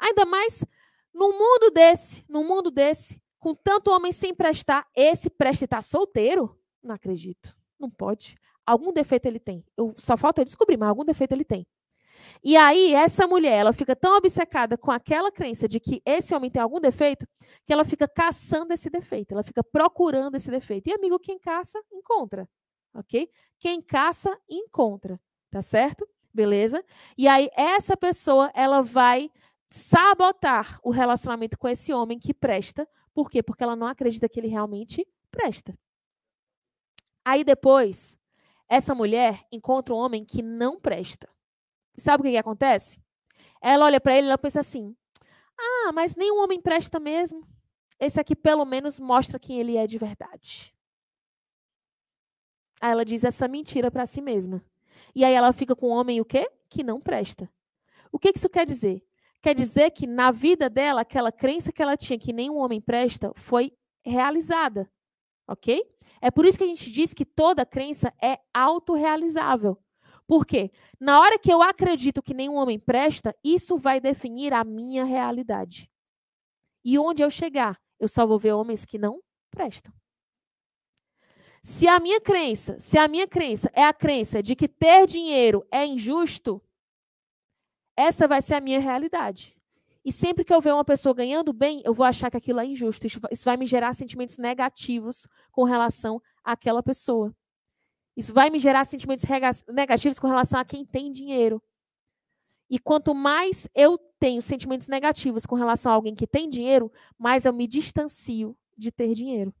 Ainda 0.00 0.24
mais 0.24 0.64
num 1.14 1.38
mundo 1.38 1.70
desse, 1.70 2.24
num 2.28 2.42
mundo 2.42 2.72
desse, 2.72 3.22
com 3.38 3.54
tanto 3.54 3.92
homem 3.92 4.10
sem 4.10 4.34
prestar, 4.34 4.84
esse 4.96 5.30
presta 5.30 5.64
estar 5.64 5.76
tá 5.76 5.82
solteiro? 5.82 6.58
Não 6.82 6.96
acredito. 6.96 7.56
Não 7.78 7.88
pode. 7.88 8.34
Algum 8.66 8.92
defeito 8.92 9.26
ele 9.26 9.38
tem. 9.38 9.64
Eu, 9.76 9.94
só 9.96 10.16
falta 10.16 10.40
eu 10.40 10.44
descobrir, 10.44 10.76
mas 10.76 10.88
algum 10.88 11.04
defeito 11.04 11.30
ele 11.30 11.44
tem. 11.44 11.64
E 12.42 12.56
aí, 12.56 12.94
essa 12.94 13.26
mulher, 13.26 13.58
ela 13.58 13.72
fica 13.72 13.94
tão 13.94 14.16
obcecada 14.16 14.76
com 14.76 14.90
aquela 14.90 15.30
crença 15.30 15.68
de 15.68 15.80
que 15.80 16.02
esse 16.04 16.34
homem 16.34 16.50
tem 16.50 16.60
algum 16.60 16.80
defeito, 16.80 17.26
que 17.66 17.72
ela 17.72 17.84
fica 17.84 18.06
caçando 18.06 18.72
esse 18.72 18.90
defeito, 18.90 19.32
ela 19.32 19.42
fica 19.42 19.62
procurando 19.62 20.34
esse 20.34 20.50
defeito. 20.50 20.88
E, 20.88 20.92
amigo, 20.92 21.18
quem 21.18 21.38
caça, 21.38 21.80
encontra. 21.92 22.48
Ok? 22.94 23.28
Quem 23.58 23.80
caça, 23.80 24.36
encontra. 24.48 25.20
Tá 25.50 25.62
certo? 25.62 26.06
Beleza? 26.32 26.84
E 27.16 27.28
aí, 27.28 27.48
essa 27.54 27.96
pessoa, 27.96 28.50
ela 28.54 28.82
vai 28.82 29.30
sabotar 29.70 30.78
o 30.82 30.90
relacionamento 30.90 31.58
com 31.58 31.68
esse 31.68 31.92
homem 31.92 32.18
que 32.18 32.32
presta. 32.32 32.88
Por 33.12 33.30
quê? 33.30 33.42
Porque 33.42 33.62
ela 33.62 33.76
não 33.76 33.86
acredita 33.86 34.28
que 34.28 34.38
ele 34.38 34.48
realmente 34.48 35.06
presta. 35.30 35.76
Aí 37.24 37.42
depois, 37.42 38.18
essa 38.68 38.94
mulher 38.94 39.44
encontra 39.50 39.94
um 39.94 39.98
homem 39.98 40.24
que 40.24 40.42
não 40.42 40.78
presta. 40.78 41.28
Sabe 41.96 42.22
o 42.22 42.24
que, 42.24 42.32
que 42.32 42.36
acontece? 42.36 42.98
Ela 43.60 43.86
olha 43.86 44.00
para 44.00 44.16
ele 44.16 44.26
e 44.26 44.30
ela 44.30 44.38
pensa 44.38 44.60
assim: 44.60 44.94
ah, 45.58 45.92
mas 45.92 46.16
nenhum 46.16 46.42
homem 46.42 46.60
presta 46.60 46.98
mesmo. 46.98 47.46
Esse 47.98 48.20
aqui 48.20 48.34
pelo 48.34 48.64
menos 48.64 48.98
mostra 48.98 49.38
quem 49.38 49.60
ele 49.60 49.76
é 49.76 49.86
de 49.86 49.98
verdade. 49.98 50.74
Aí 52.80 52.90
ela 52.90 53.04
diz 53.04 53.24
essa 53.24 53.48
mentira 53.48 53.90
para 53.90 54.04
si 54.04 54.20
mesma. 54.20 54.62
E 55.14 55.24
aí 55.24 55.32
ela 55.32 55.52
fica 55.52 55.74
com 55.74 55.88
um 55.88 55.92
homem 55.92 56.20
o 56.20 56.24
quê? 56.24 56.50
Que 56.68 56.82
não 56.82 57.00
presta. 57.00 57.50
O 58.12 58.18
que 58.18 58.32
isso 58.34 58.48
quer 58.48 58.66
dizer? 58.66 59.02
Quer 59.40 59.54
dizer 59.54 59.90
que 59.90 60.06
na 60.06 60.30
vida 60.30 60.68
dela, 60.68 61.02
aquela 61.02 61.30
crença 61.30 61.72
que 61.72 61.82
ela 61.82 61.96
tinha 61.96 62.18
que 62.18 62.32
nenhum 62.32 62.56
homem 62.56 62.80
presta 62.80 63.32
foi 63.36 63.72
realizada. 64.02 64.90
Ok? 65.46 65.82
É 66.20 66.30
por 66.30 66.46
isso 66.46 66.56
que 66.56 66.64
a 66.64 66.66
gente 66.66 66.90
diz 66.90 67.12
que 67.12 67.24
toda 67.24 67.66
crença 67.66 68.12
é 68.22 68.38
autorrealizável. 68.52 69.78
Por 70.26 70.46
quê? 70.46 70.70
Na 70.98 71.20
hora 71.20 71.38
que 71.38 71.52
eu 71.52 71.62
acredito 71.62 72.22
que 72.22 72.32
nenhum 72.32 72.54
homem 72.54 72.78
presta, 72.78 73.36
isso 73.44 73.76
vai 73.76 74.00
definir 74.00 74.52
a 74.54 74.64
minha 74.64 75.04
realidade. 75.04 75.90
E 76.84 76.98
onde 76.98 77.22
eu 77.22 77.30
chegar, 77.30 77.80
eu 77.98 78.08
só 78.08 78.26
vou 78.26 78.38
ver 78.38 78.52
homens 78.52 78.84
que 78.84 78.98
não 78.98 79.20
prestam. 79.50 79.92
Se 81.62 81.88
a 81.88 81.98
minha 81.98 82.20
crença, 82.20 82.78
se 82.78 82.98
a 82.98 83.08
minha 83.08 83.26
crença 83.26 83.70
é 83.72 83.82
a 83.82 83.92
crença 83.92 84.42
de 84.42 84.54
que 84.54 84.68
ter 84.68 85.06
dinheiro 85.06 85.66
é 85.70 85.86
injusto, 85.86 86.60
essa 87.96 88.28
vai 88.28 88.42
ser 88.42 88.54
a 88.54 88.60
minha 88.60 88.80
realidade. 88.80 89.56
E 90.04 90.12
sempre 90.12 90.44
que 90.44 90.52
eu 90.52 90.60
ver 90.60 90.74
uma 90.74 90.84
pessoa 90.84 91.14
ganhando 91.14 91.52
bem, 91.54 91.80
eu 91.82 91.94
vou 91.94 92.04
achar 92.04 92.30
que 92.30 92.36
aquilo 92.36 92.60
é 92.60 92.66
injusto. 92.66 93.06
Isso 93.06 93.44
vai 93.44 93.56
me 93.56 93.66
gerar 93.66 93.94
sentimentos 93.94 94.36
negativos 94.36 95.26
com 95.50 95.64
relação 95.64 96.20
àquela 96.44 96.82
pessoa. 96.82 97.34
Isso 98.16 98.32
vai 98.32 98.50
me 98.50 98.58
gerar 98.58 98.84
sentimentos 98.84 99.24
negativos 99.68 100.18
com 100.18 100.26
relação 100.26 100.60
a 100.60 100.64
quem 100.64 100.84
tem 100.84 101.10
dinheiro. 101.10 101.62
E 102.70 102.78
quanto 102.78 103.14
mais 103.14 103.68
eu 103.74 103.98
tenho 104.18 104.40
sentimentos 104.40 104.88
negativos 104.88 105.44
com 105.44 105.54
relação 105.54 105.92
a 105.92 105.94
alguém 105.94 106.14
que 106.14 106.26
tem 106.26 106.48
dinheiro, 106.48 106.90
mais 107.18 107.44
eu 107.44 107.52
me 107.52 107.66
distancio 107.66 108.56
de 108.76 108.90
ter 108.90 109.14
dinheiro. 109.14 109.54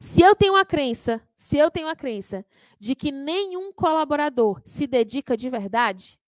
Se 0.00 0.22
eu 0.22 0.34
tenho 0.34 0.54
uma 0.54 0.64
crença, 0.64 1.20
se 1.36 1.56
eu 1.58 1.70
tenho 1.70 1.86
uma 1.86 1.96
crença 1.96 2.44
de 2.78 2.94
que 2.94 3.12
nenhum 3.12 3.72
colaborador 3.72 4.60
se 4.64 4.86
dedica 4.86 5.36
de 5.36 5.50
verdade, 5.50 6.18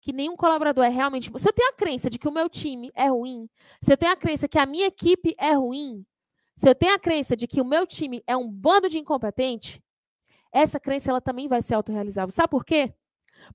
que 0.00 0.12
nenhum 0.12 0.36
colaborador 0.36 0.84
é 0.84 0.88
realmente. 0.88 1.30
Se 1.36 1.48
eu 1.48 1.52
tenho 1.52 1.68
a 1.68 1.74
crença 1.74 2.08
de 2.08 2.18
que 2.18 2.28
o 2.28 2.32
meu 2.32 2.48
time 2.48 2.90
é 2.94 3.08
ruim, 3.08 3.50
se 3.82 3.92
eu 3.92 3.96
tenho 3.96 4.12
a 4.12 4.16
crença 4.16 4.48
que 4.48 4.58
a 4.58 4.64
minha 4.64 4.86
equipe 4.86 5.34
é 5.38 5.52
ruim, 5.52 6.06
se 6.54 6.68
eu 6.68 6.74
tenho 6.74 6.94
a 6.94 6.98
crença 6.98 7.36
de 7.36 7.46
que 7.46 7.60
o 7.60 7.64
meu 7.64 7.86
time 7.86 8.22
é 8.26 8.36
um 8.36 8.50
bando 8.50 8.88
de 8.88 8.98
incompetente, 8.98 9.82
essa 10.56 10.80
crença 10.80 11.10
ela 11.10 11.20
também 11.20 11.48
vai 11.48 11.60
ser 11.60 11.74
autorrealizável. 11.74 12.32
Sabe 12.32 12.48
por 12.48 12.64
quê? 12.64 12.94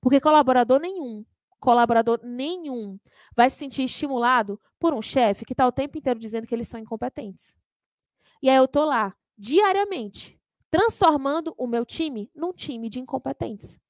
Porque 0.00 0.20
colaborador 0.20 0.80
nenhum, 0.80 1.24
colaborador 1.58 2.20
nenhum 2.22 2.98
vai 3.34 3.50
se 3.50 3.56
sentir 3.56 3.82
estimulado 3.82 4.60
por 4.78 4.94
um 4.94 5.02
chefe 5.02 5.44
que 5.44 5.52
está 5.52 5.66
o 5.66 5.72
tempo 5.72 5.98
inteiro 5.98 6.18
dizendo 6.18 6.46
que 6.46 6.54
eles 6.54 6.68
são 6.68 6.78
incompetentes. 6.78 7.56
E 8.40 8.48
aí 8.48 8.56
eu 8.56 8.68
tô 8.68 8.84
lá, 8.84 9.14
diariamente, 9.36 10.38
transformando 10.70 11.52
o 11.58 11.66
meu 11.66 11.84
time 11.84 12.30
num 12.34 12.52
time 12.52 12.88
de 12.88 13.00
incompetentes. 13.00 13.80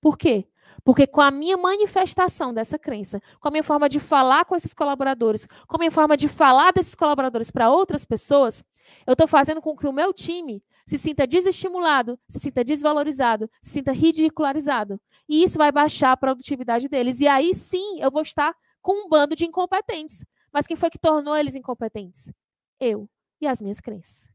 Por 0.00 0.16
quê? 0.16 0.46
Porque 0.84 1.06
com 1.06 1.20
a 1.20 1.30
minha 1.30 1.56
manifestação 1.56 2.52
dessa 2.52 2.78
crença, 2.78 3.20
com 3.40 3.48
a 3.48 3.50
minha 3.50 3.64
forma 3.64 3.88
de 3.88 3.98
falar 3.98 4.44
com 4.44 4.54
esses 4.54 4.74
colaboradores, 4.74 5.46
com 5.66 5.76
a 5.76 5.78
minha 5.78 5.90
forma 5.90 6.16
de 6.16 6.28
falar 6.28 6.72
desses 6.72 6.94
colaboradores 6.94 7.50
para 7.50 7.70
outras 7.70 8.04
pessoas, 8.04 8.62
eu 9.06 9.12
estou 9.12 9.26
fazendo 9.26 9.60
com 9.60 9.76
que 9.76 9.86
o 9.86 9.92
meu 9.92 10.12
time 10.12 10.62
se 10.86 10.96
sinta 10.98 11.26
desestimulado, 11.26 12.18
se 12.28 12.38
sinta 12.38 12.64
desvalorizado, 12.64 13.50
se 13.62 13.70
sinta 13.70 13.92
ridicularizado. 13.92 15.00
E 15.28 15.42
isso 15.42 15.58
vai 15.58 15.70
baixar 15.70 16.12
a 16.12 16.16
produtividade 16.16 16.88
deles. 16.88 17.20
E 17.20 17.28
aí 17.28 17.54
sim 17.54 18.00
eu 18.00 18.10
vou 18.10 18.22
estar 18.22 18.54
com 18.80 19.04
um 19.04 19.08
bando 19.08 19.36
de 19.36 19.44
incompetentes. 19.44 20.24
Mas 20.52 20.66
quem 20.66 20.76
foi 20.76 20.90
que 20.90 20.98
tornou 20.98 21.36
eles 21.36 21.54
incompetentes? 21.54 22.32
Eu 22.80 23.08
e 23.40 23.46
as 23.46 23.60
minhas 23.60 23.80
crenças. 23.80 24.28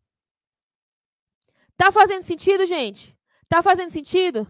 Tá 1.75 1.91
fazendo 1.91 2.21
sentido, 2.21 2.65
gente? 2.65 3.17
Tá 3.49 3.61
fazendo 3.61 3.89
sentido? 3.89 4.47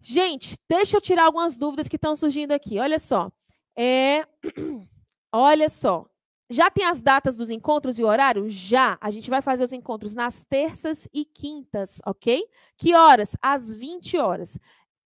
Gente, 0.00 0.56
deixa 0.68 0.96
eu 0.96 1.00
tirar 1.00 1.24
algumas 1.24 1.56
dúvidas 1.56 1.88
que 1.88 1.96
estão 1.96 2.16
surgindo 2.16 2.52
aqui. 2.52 2.78
Olha 2.78 2.98
só. 2.98 3.30
É... 3.76 4.26
Olha 5.32 5.68
só. 5.68 6.08
Já 6.50 6.70
tem 6.70 6.84
as 6.86 7.02
datas 7.02 7.36
dos 7.36 7.50
encontros 7.50 7.98
e 7.98 8.04
horário? 8.04 8.48
Já. 8.48 8.96
A 9.00 9.10
gente 9.10 9.28
vai 9.28 9.42
fazer 9.42 9.64
os 9.64 9.72
encontros 9.72 10.14
nas 10.14 10.44
terças 10.44 11.06
e 11.12 11.24
quintas, 11.24 12.00
ok? 12.06 12.42
Que 12.76 12.94
horas? 12.94 13.36
Às 13.42 13.72
20 13.72 14.16
horas. 14.16 14.58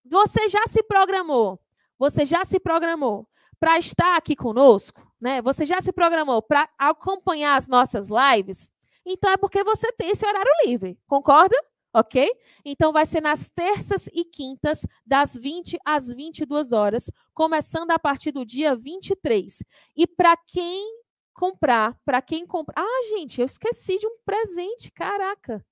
Você 0.04 0.48
já 0.48 0.64
se 0.68 0.82
programou? 0.84 1.60
Você 1.98 2.24
já 2.24 2.44
se 2.44 2.60
programou 2.60 3.28
para 3.58 3.78
estar 3.78 4.16
aqui 4.16 4.36
conosco? 4.36 5.06
Né? 5.20 5.42
Você 5.42 5.66
já 5.66 5.80
se 5.80 5.92
programou 5.92 6.40
para 6.42 6.68
acompanhar 6.78 7.56
as 7.56 7.66
nossas 7.66 8.08
lives? 8.08 8.70
Então 9.04 9.30
é 9.32 9.36
porque 9.36 9.64
você 9.64 9.90
tem 9.92 10.10
esse 10.10 10.24
horário 10.24 10.50
livre, 10.64 10.96
concorda? 11.08 11.56
Ok? 11.94 12.32
Então 12.64 12.92
vai 12.92 13.04
ser 13.04 13.20
nas 13.20 13.50
terças 13.50 14.08
e 14.12 14.24
quintas, 14.24 14.86
das 15.04 15.36
20 15.36 15.76
às 15.84 16.08
22 16.08 16.72
horas, 16.72 17.10
começando 17.34 17.90
a 17.90 17.98
partir 17.98 18.32
do 18.32 18.46
dia 18.46 18.74
23. 18.74 19.62
E 19.96 20.06
para 20.06 20.36
quem 20.36 21.01
comprar, 21.32 21.98
para 22.04 22.20
quem 22.22 22.46
comprar. 22.46 22.82
Ah, 22.82 23.02
gente, 23.10 23.40
eu 23.40 23.46
esqueci 23.46 23.98
de 23.98 24.06
um 24.06 24.18
presente, 24.24 24.90
caraca. 24.90 25.64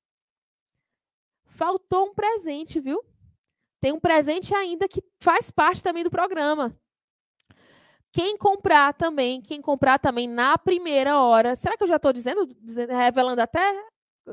Faltou 1.46 2.06
um 2.06 2.14
presente, 2.14 2.80
viu? 2.80 3.02
Tem 3.80 3.92
um 3.92 4.00
presente 4.00 4.54
ainda 4.54 4.88
que 4.88 5.02
faz 5.22 5.50
parte 5.50 5.82
também 5.82 6.04
do 6.04 6.10
programa. 6.10 6.76
Quem 8.12 8.36
comprar 8.36 8.92
também, 8.94 9.40
quem 9.40 9.62
comprar 9.62 9.98
também 9.98 10.28
na 10.28 10.58
primeira 10.58 11.20
hora. 11.20 11.54
Será 11.54 11.76
que 11.76 11.84
eu 11.84 11.88
já 11.88 11.96
estou 11.96 12.12
dizendo, 12.12 12.48
revelando 12.88 13.40
até 13.40 13.60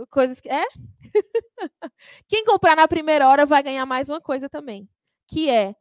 coisas 0.10 0.40
que. 0.40 0.50
É? 0.50 0.66
quem 2.28 2.44
comprar 2.44 2.76
na 2.76 2.88
primeira 2.88 3.28
hora 3.28 3.46
vai 3.46 3.62
ganhar 3.62 3.86
mais 3.86 4.10
uma 4.10 4.20
coisa 4.20 4.50
também, 4.50 4.90
que 5.28 5.50
é 5.50 5.76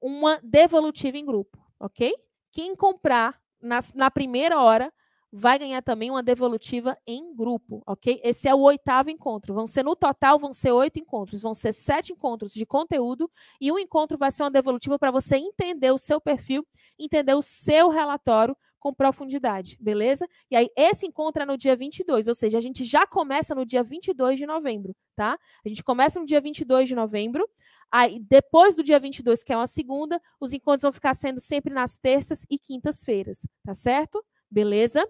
uma 0.00 0.40
devolutiva 0.42 1.18
em 1.18 1.26
grupo, 1.26 1.58
ok? 1.78 2.14
Quem 2.52 2.74
comprar 2.74 3.40
na, 3.60 3.80
na 3.94 4.10
primeira 4.10 4.60
hora 4.60 4.92
vai 5.32 5.58
ganhar 5.58 5.80
também 5.82 6.10
uma 6.10 6.22
devolutiva 6.22 6.98
em 7.06 7.34
grupo, 7.34 7.82
ok? 7.86 8.20
Esse 8.24 8.48
é 8.48 8.54
o 8.54 8.60
oitavo 8.60 9.10
encontro. 9.10 9.54
Vão 9.54 9.66
ser 9.66 9.84
no 9.84 9.94
total, 9.94 10.38
vão 10.38 10.52
ser 10.52 10.72
oito 10.72 10.98
encontros, 10.98 11.40
vão 11.40 11.54
ser 11.54 11.72
sete 11.72 12.12
encontros 12.12 12.52
de 12.52 12.66
conteúdo 12.66 13.30
e 13.60 13.70
um 13.70 13.78
encontro 13.78 14.18
vai 14.18 14.30
ser 14.30 14.42
uma 14.42 14.50
devolutiva 14.50 14.98
para 14.98 15.12
você 15.12 15.36
entender 15.36 15.92
o 15.92 15.98
seu 15.98 16.20
perfil, 16.20 16.66
entender 16.98 17.34
o 17.34 17.42
seu 17.42 17.88
relatório 17.88 18.56
com 18.80 18.94
profundidade, 18.94 19.76
beleza? 19.78 20.26
E 20.50 20.56
aí, 20.56 20.68
esse 20.74 21.06
encontro 21.06 21.42
é 21.42 21.46
no 21.46 21.56
dia 21.56 21.76
22, 21.76 22.26
ou 22.26 22.34
seja, 22.34 22.56
a 22.56 22.60
gente 22.62 22.82
já 22.82 23.06
começa 23.06 23.54
no 23.54 23.64
dia 23.66 23.82
22 23.82 24.38
de 24.38 24.46
novembro, 24.46 24.96
tá? 25.14 25.38
A 25.64 25.68
gente 25.68 25.84
começa 25.84 26.18
no 26.18 26.24
dia 26.24 26.40
22 26.40 26.88
de 26.88 26.94
novembro, 26.94 27.46
aí 27.90 28.20
depois 28.20 28.76
do 28.76 28.82
dia 28.82 28.98
22, 28.98 29.42
que 29.42 29.52
é 29.52 29.56
uma 29.56 29.66
segunda, 29.66 30.20
os 30.38 30.52
encontros 30.52 30.82
vão 30.82 30.92
ficar 30.92 31.14
sendo 31.14 31.40
sempre 31.40 31.72
nas 31.72 31.98
terças 31.98 32.46
e 32.48 32.58
quintas-feiras, 32.58 33.46
tá 33.64 33.74
certo? 33.74 34.24
Beleza? 34.50 35.06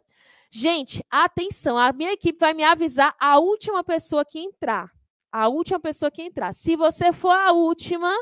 Gente, 0.51 1.05
atenção, 1.11 1.79
a 1.79 1.93
minha 1.93 2.13
equipe 2.13 2.39
vai 2.39 2.53
me 2.53 2.65
avisar 2.65 3.15
a 3.21 3.39
última 3.39 3.85
pessoa 3.85 4.25
que 4.25 4.39
entrar. 4.39 4.91
A 5.31 5.49
última 5.49 5.79
pessoa 5.79 6.11
que 6.11 6.23
entrar. 6.23 6.53
Se 6.53 6.75
você 6.75 7.13
for 7.13 7.31
a 7.31 7.53
última, 7.53 8.13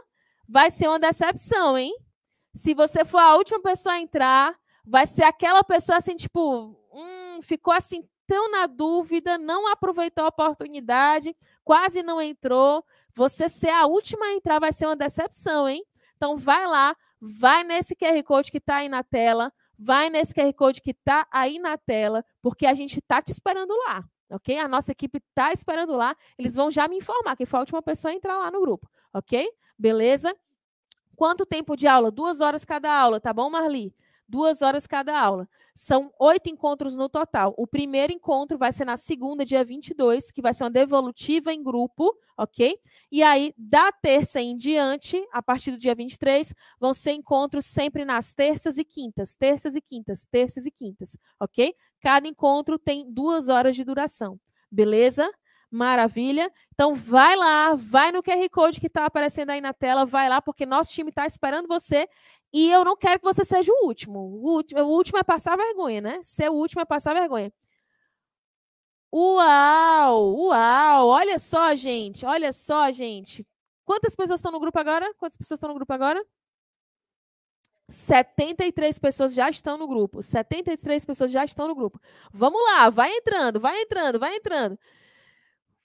vai 0.47 0.70
ser 0.70 0.89
uma 0.89 0.99
decepção, 0.99 1.78
hein? 1.78 1.95
Se 2.55 2.75
você 2.75 3.05
for 3.05 3.19
a 3.19 3.35
última 3.35 3.61
pessoa 3.61 3.95
a 3.95 4.01
entrar, 4.01 4.55
vai 4.85 5.07
ser 5.07 5.25
aquela 5.25 5.65
pessoa 5.65 5.99
assim, 5.99 6.17
tipo, 6.17 6.77
hum, 6.93 7.41
ficou 7.41 7.73
assim 7.73 8.07
tão 8.27 8.51
na 8.51 8.67
dúvida, 8.67 9.39
não 9.39 9.67
aproveitou 9.73 10.25
a 10.25 10.28
oportunidade, 10.28 11.35
quase 11.65 12.03
não 12.03 12.20
entrou. 12.20 12.85
Você 13.19 13.49
ser 13.49 13.71
a 13.71 13.85
última 13.85 14.27
a 14.27 14.35
entrar 14.35 14.61
vai 14.61 14.71
ser 14.71 14.87
uma 14.87 14.95
decepção, 14.95 15.69
hein? 15.69 15.85
Então 16.17 16.37
vai 16.37 16.65
lá, 16.69 16.95
vai 17.21 17.65
nesse 17.65 17.97
QR 17.97 18.23
Code 18.23 18.49
que 18.49 18.59
está 18.59 18.77
aí 18.77 18.89
na 18.89 19.03
tela, 19.03 19.53
vai 19.77 20.09
nesse 20.09 20.33
QR 20.33 20.53
Code 20.55 20.81
que 20.81 20.93
está 20.93 21.27
aí 21.29 21.59
na 21.59 21.77
tela, 21.77 22.25
porque 22.41 22.65
a 22.65 22.73
gente 22.75 23.01
está 23.01 23.21
te 23.21 23.33
esperando 23.33 23.75
lá, 23.87 24.05
ok? 24.31 24.57
A 24.61 24.69
nossa 24.69 24.93
equipe 24.93 25.19
está 25.19 25.53
esperando 25.53 25.97
lá. 25.97 26.15
Eles 26.39 26.55
vão 26.55 26.71
já 26.71 26.87
me 26.87 26.99
informar 26.99 27.35
que 27.35 27.45
foi 27.45 27.59
a 27.59 27.63
última 27.63 27.83
pessoa 27.83 28.13
a 28.13 28.15
entrar 28.15 28.39
lá 28.39 28.53
no 28.53 28.61
grupo, 28.61 28.89
ok? 29.13 29.51
Beleza? 29.77 30.33
Quanto 31.17 31.45
tempo 31.45 31.75
de 31.75 31.89
aula? 31.89 32.13
Duas 32.13 32.41
horas 32.41 32.65
cada 32.65 32.93
aula, 32.97 33.19
tá 33.19 33.33
bom, 33.33 33.51
Marli? 33.51 33.93
Duas 34.28 34.62
horas 34.62 34.86
cada 34.86 35.18
aula. 35.18 35.48
São 35.74 36.12
oito 36.18 36.50
encontros 36.50 36.94
no 36.97 37.08
total. 37.08 37.55
O 37.57 37.66
primeiro 37.66 38.12
encontro 38.12 38.58
vai 38.58 38.73
ser 38.73 38.84
na 38.84 38.97
segunda, 38.97 39.44
dia 39.44 39.65
22, 39.65 40.31
que 40.31 40.42
vai 40.42 40.52
ser 40.52 40.65
uma 40.65 40.70
devolutiva 40.70 41.52
em 41.52 41.62
grupo, 41.62 42.15
ok? 42.36 42.76
E 43.10 43.23
aí, 43.23 43.55
da 43.57 43.90
terça 43.92 44.40
em 44.40 44.57
diante, 44.57 45.24
a 45.32 45.40
partir 45.40 45.70
do 45.70 45.78
dia 45.78 45.94
23, 45.94 46.52
vão 46.81 46.92
ser 46.92 47.12
encontros 47.12 47.65
sempre 47.65 48.05
nas 48.05 48.34
terças 48.34 48.76
e 48.76 48.84
quintas, 48.84 49.34
terças 49.34 49.76
e 49.76 49.81
quintas, 49.81 50.26
terças 50.26 50.66
e 50.66 50.70
quintas, 50.70 51.16
ok? 51.40 51.74
Cada 52.00 52.26
encontro 52.26 52.78
tem 52.78 53.10
duas 53.10 53.48
horas 53.48 53.74
de 53.74 53.84
duração, 53.84 54.39
beleza? 54.70 55.28
Maravilha. 55.71 56.51
Então 56.73 56.95
vai 56.95 57.37
lá, 57.37 57.75
vai 57.75 58.11
no 58.11 58.23
QR 58.23 58.49
Code 58.51 58.81
que 58.81 58.87
está 58.87 59.05
aparecendo 59.05 59.51
aí 59.51 59.61
na 59.61 59.73
tela, 59.73 60.07
vai 60.07 60.29
lá, 60.29 60.41
porque 60.41 60.65
nosso 60.65 60.93
time 60.93 61.11
está 61.11 61.27
esperando 61.27 61.69
você. 61.69 62.09
E 62.53 62.71
eu 62.71 62.85
não 62.85 62.97
quero 62.97 63.21
que 63.21 63.25
você 63.25 63.45
seja 63.45 63.71
o 63.73 63.87
último. 63.87 64.21
O 64.21 64.51
último, 64.55 64.81
o 64.83 64.89
último 64.89 65.19
é 65.19 65.23
passar 65.23 65.57
vergonha, 65.57 66.01
né? 66.01 66.21
Ser 66.23 66.49
o 66.51 66.55
último 66.55 66.81
é 66.81 66.85
passar 66.85 67.15
vergonha. 67.15 67.53
Uau! 69.13 70.35
Uau! 70.37 71.09
Olha 71.09 71.39
só, 71.39 71.75
gente. 71.75 72.25
Olha 72.27 72.53
só, 72.53 72.91
gente. 72.91 73.47
Quantas 73.85 74.15
pessoas 74.15 74.41
estão 74.41 74.53
no 74.53 74.61
grupo 74.61 74.79
agora? 74.79 75.13
Quantas 75.15 75.37
pessoas 75.37 75.59
estão 75.59 75.69
no 75.69 75.75
grupo 75.75 75.93
agora? 75.93 76.25
73 77.89 78.99
pessoas 78.99 79.33
já 79.33 79.49
estão 79.49 79.79
no 79.79 79.89
grupo. 79.89 80.23
73 80.23 81.05
pessoas 81.05 81.31
já 81.31 81.45
estão 81.45 81.67
no 81.69 81.75
grupo. 81.75 82.01
Vamos 82.33 82.61
lá, 82.63 82.91
vai 82.91 83.11
entrando, 83.13 83.59
vai 83.61 83.81
entrando, 83.81 84.19
vai 84.19 84.37
entrando. 84.37 84.79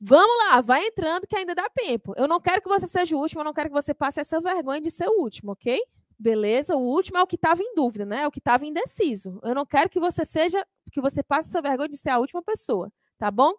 Vamos 0.05 0.37
lá, 0.39 0.59
vai 0.59 0.85
entrando 0.85 1.25
que 1.25 1.33
ainda 1.33 1.55
dá 1.55 1.69
tempo. 1.69 2.13
Eu 2.17 2.27
não 2.27 2.41
quero 2.41 2.61
que 2.61 2.67
você 2.67 2.85
seja 2.85 3.15
o 3.15 3.19
último, 3.19 3.39
eu 3.39 3.45
não 3.45 3.53
quero 3.53 3.69
que 3.69 3.73
você 3.73 3.93
passe 3.93 4.19
essa 4.19 4.41
vergonha 4.41 4.81
de 4.81 4.91
ser 4.91 5.07
o 5.07 5.21
último, 5.21 5.53
ok? 5.53 5.81
Beleza? 6.19 6.75
O 6.75 6.81
último 6.81 7.19
é 7.19 7.23
o 7.23 7.27
que 7.27 7.37
estava 7.37 7.61
em 7.61 7.73
dúvida, 7.73 8.05
né? 8.05 8.23
É 8.23 8.27
o 8.27 8.31
que 8.31 8.39
estava 8.39 8.65
indeciso. 8.65 9.39
Eu 9.41 9.55
não 9.55 9.65
quero 9.65 9.89
que 9.89 10.01
você 10.01 10.25
seja, 10.25 10.67
que 10.91 10.99
você 10.99 11.23
passe 11.23 11.47
essa 11.47 11.61
vergonha 11.61 11.87
de 11.87 11.95
ser 11.95 12.09
a 12.09 12.19
última 12.19 12.43
pessoa, 12.43 12.91
tá 13.17 13.31
bom? 13.31 13.53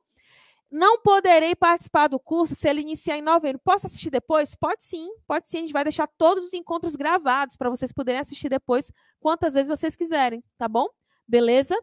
Não 0.70 1.00
poderei 1.00 1.54
participar 1.54 2.08
do 2.08 2.20
curso 2.20 2.54
se 2.54 2.68
ele 2.68 2.82
iniciar 2.82 3.16
em 3.16 3.22
novembro. 3.22 3.58
Posso 3.64 3.86
assistir 3.86 4.10
depois? 4.10 4.54
Pode 4.54 4.84
sim, 4.84 5.08
pode 5.26 5.48
sim. 5.48 5.58
A 5.58 5.60
gente 5.62 5.72
vai 5.72 5.84
deixar 5.84 6.06
todos 6.18 6.44
os 6.44 6.52
encontros 6.52 6.94
gravados 6.94 7.56
para 7.56 7.70
vocês 7.70 7.90
poderem 7.90 8.20
assistir 8.20 8.50
depois 8.50 8.92
quantas 9.18 9.54
vezes 9.54 9.70
vocês 9.70 9.96
quiserem, 9.96 10.44
tá 10.58 10.68
bom? 10.68 10.88
Beleza? 11.26 11.74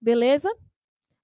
Beleza? 0.00 0.52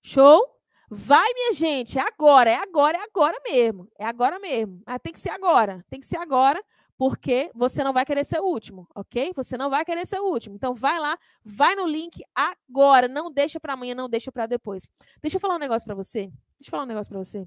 Show? 0.00 0.57
Vai, 0.90 1.32
minha 1.34 1.52
gente, 1.52 1.98
é 1.98 2.02
agora, 2.02 2.50
é 2.50 2.54
agora, 2.54 2.96
é 2.98 3.02
agora 3.02 3.38
mesmo. 3.44 3.88
É 3.98 4.04
agora 4.06 4.38
mesmo. 4.38 4.82
Ah, 4.86 4.98
tem 4.98 5.12
que 5.12 5.20
ser 5.20 5.30
agora, 5.30 5.84
tem 5.90 6.00
que 6.00 6.06
ser 6.06 6.16
agora, 6.16 6.62
porque 6.96 7.50
você 7.54 7.84
não 7.84 7.92
vai 7.92 8.06
querer 8.06 8.24
ser 8.24 8.40
o 8.40 8.44
último, 8.44 8.88
ok? 8.94 9.32
Você 9.36 9.56
não 9.56 9.68
vai 9.70 9.84
querer 9.84 10.06
ser 10.06 10.18
o 10.20 10.24
último. 10.24 10.56
Então 10.56 10.74
vai 10.74 10.98
lá, 10.98 11.18
vai 11.44 11.74
no 11.76 11.86
link 11.86 12.22
agora, 12.34 13.06
não 13.06 13.30
deixa 13.30 13.60
para 13.60 13.74
amanhã, 13.74 13.94
não 13.94 14.08
deixa 14.08 14.32
para 14.32 14.46
depois. 14.46 14.88
Deixa 15.20 15.36
eu 15.36 15.40
falar 15.40 15.56
um 15.56 15.58
negócio 15.58 15.84
para 15.84 15.94
você. 15.94 16.22
Deixa 16.58 16.68
eu 16.68 16.70
falar 16.70 16.84
um 16.84 16.86
negócio 16.86 17.10
para 17.10 17.18
você. 17.22 17.46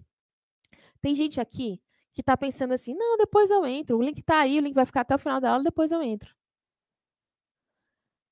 Tem 1.02 1.16
gente 1.16 1.42
aqui 1.42 1.82
que 2.14 2.24
tá 2.24 2.38
pensando 2.38 2.74
assim: 2.74 2.94
não, 2.94 3.18
depois 3.18 3.50
eu 3.52 3.66
entro. 3.66 3.98
O 3.98 4.04
link 4.04 4.22
tá 4.22 4.40
aí, 4.40 4.60
o 4.60 4.62
link 4.62 4.74
vai 4.76 4.86
ficar 4.86 5.02
até 5.02 5.16
o 5.16 5.20
final 5.20 5.42
da 5.42 5.52
aula, 5.52 5.64
depois 5.64 5.92
eu 5.92 6.02
entro. 6.04 6.36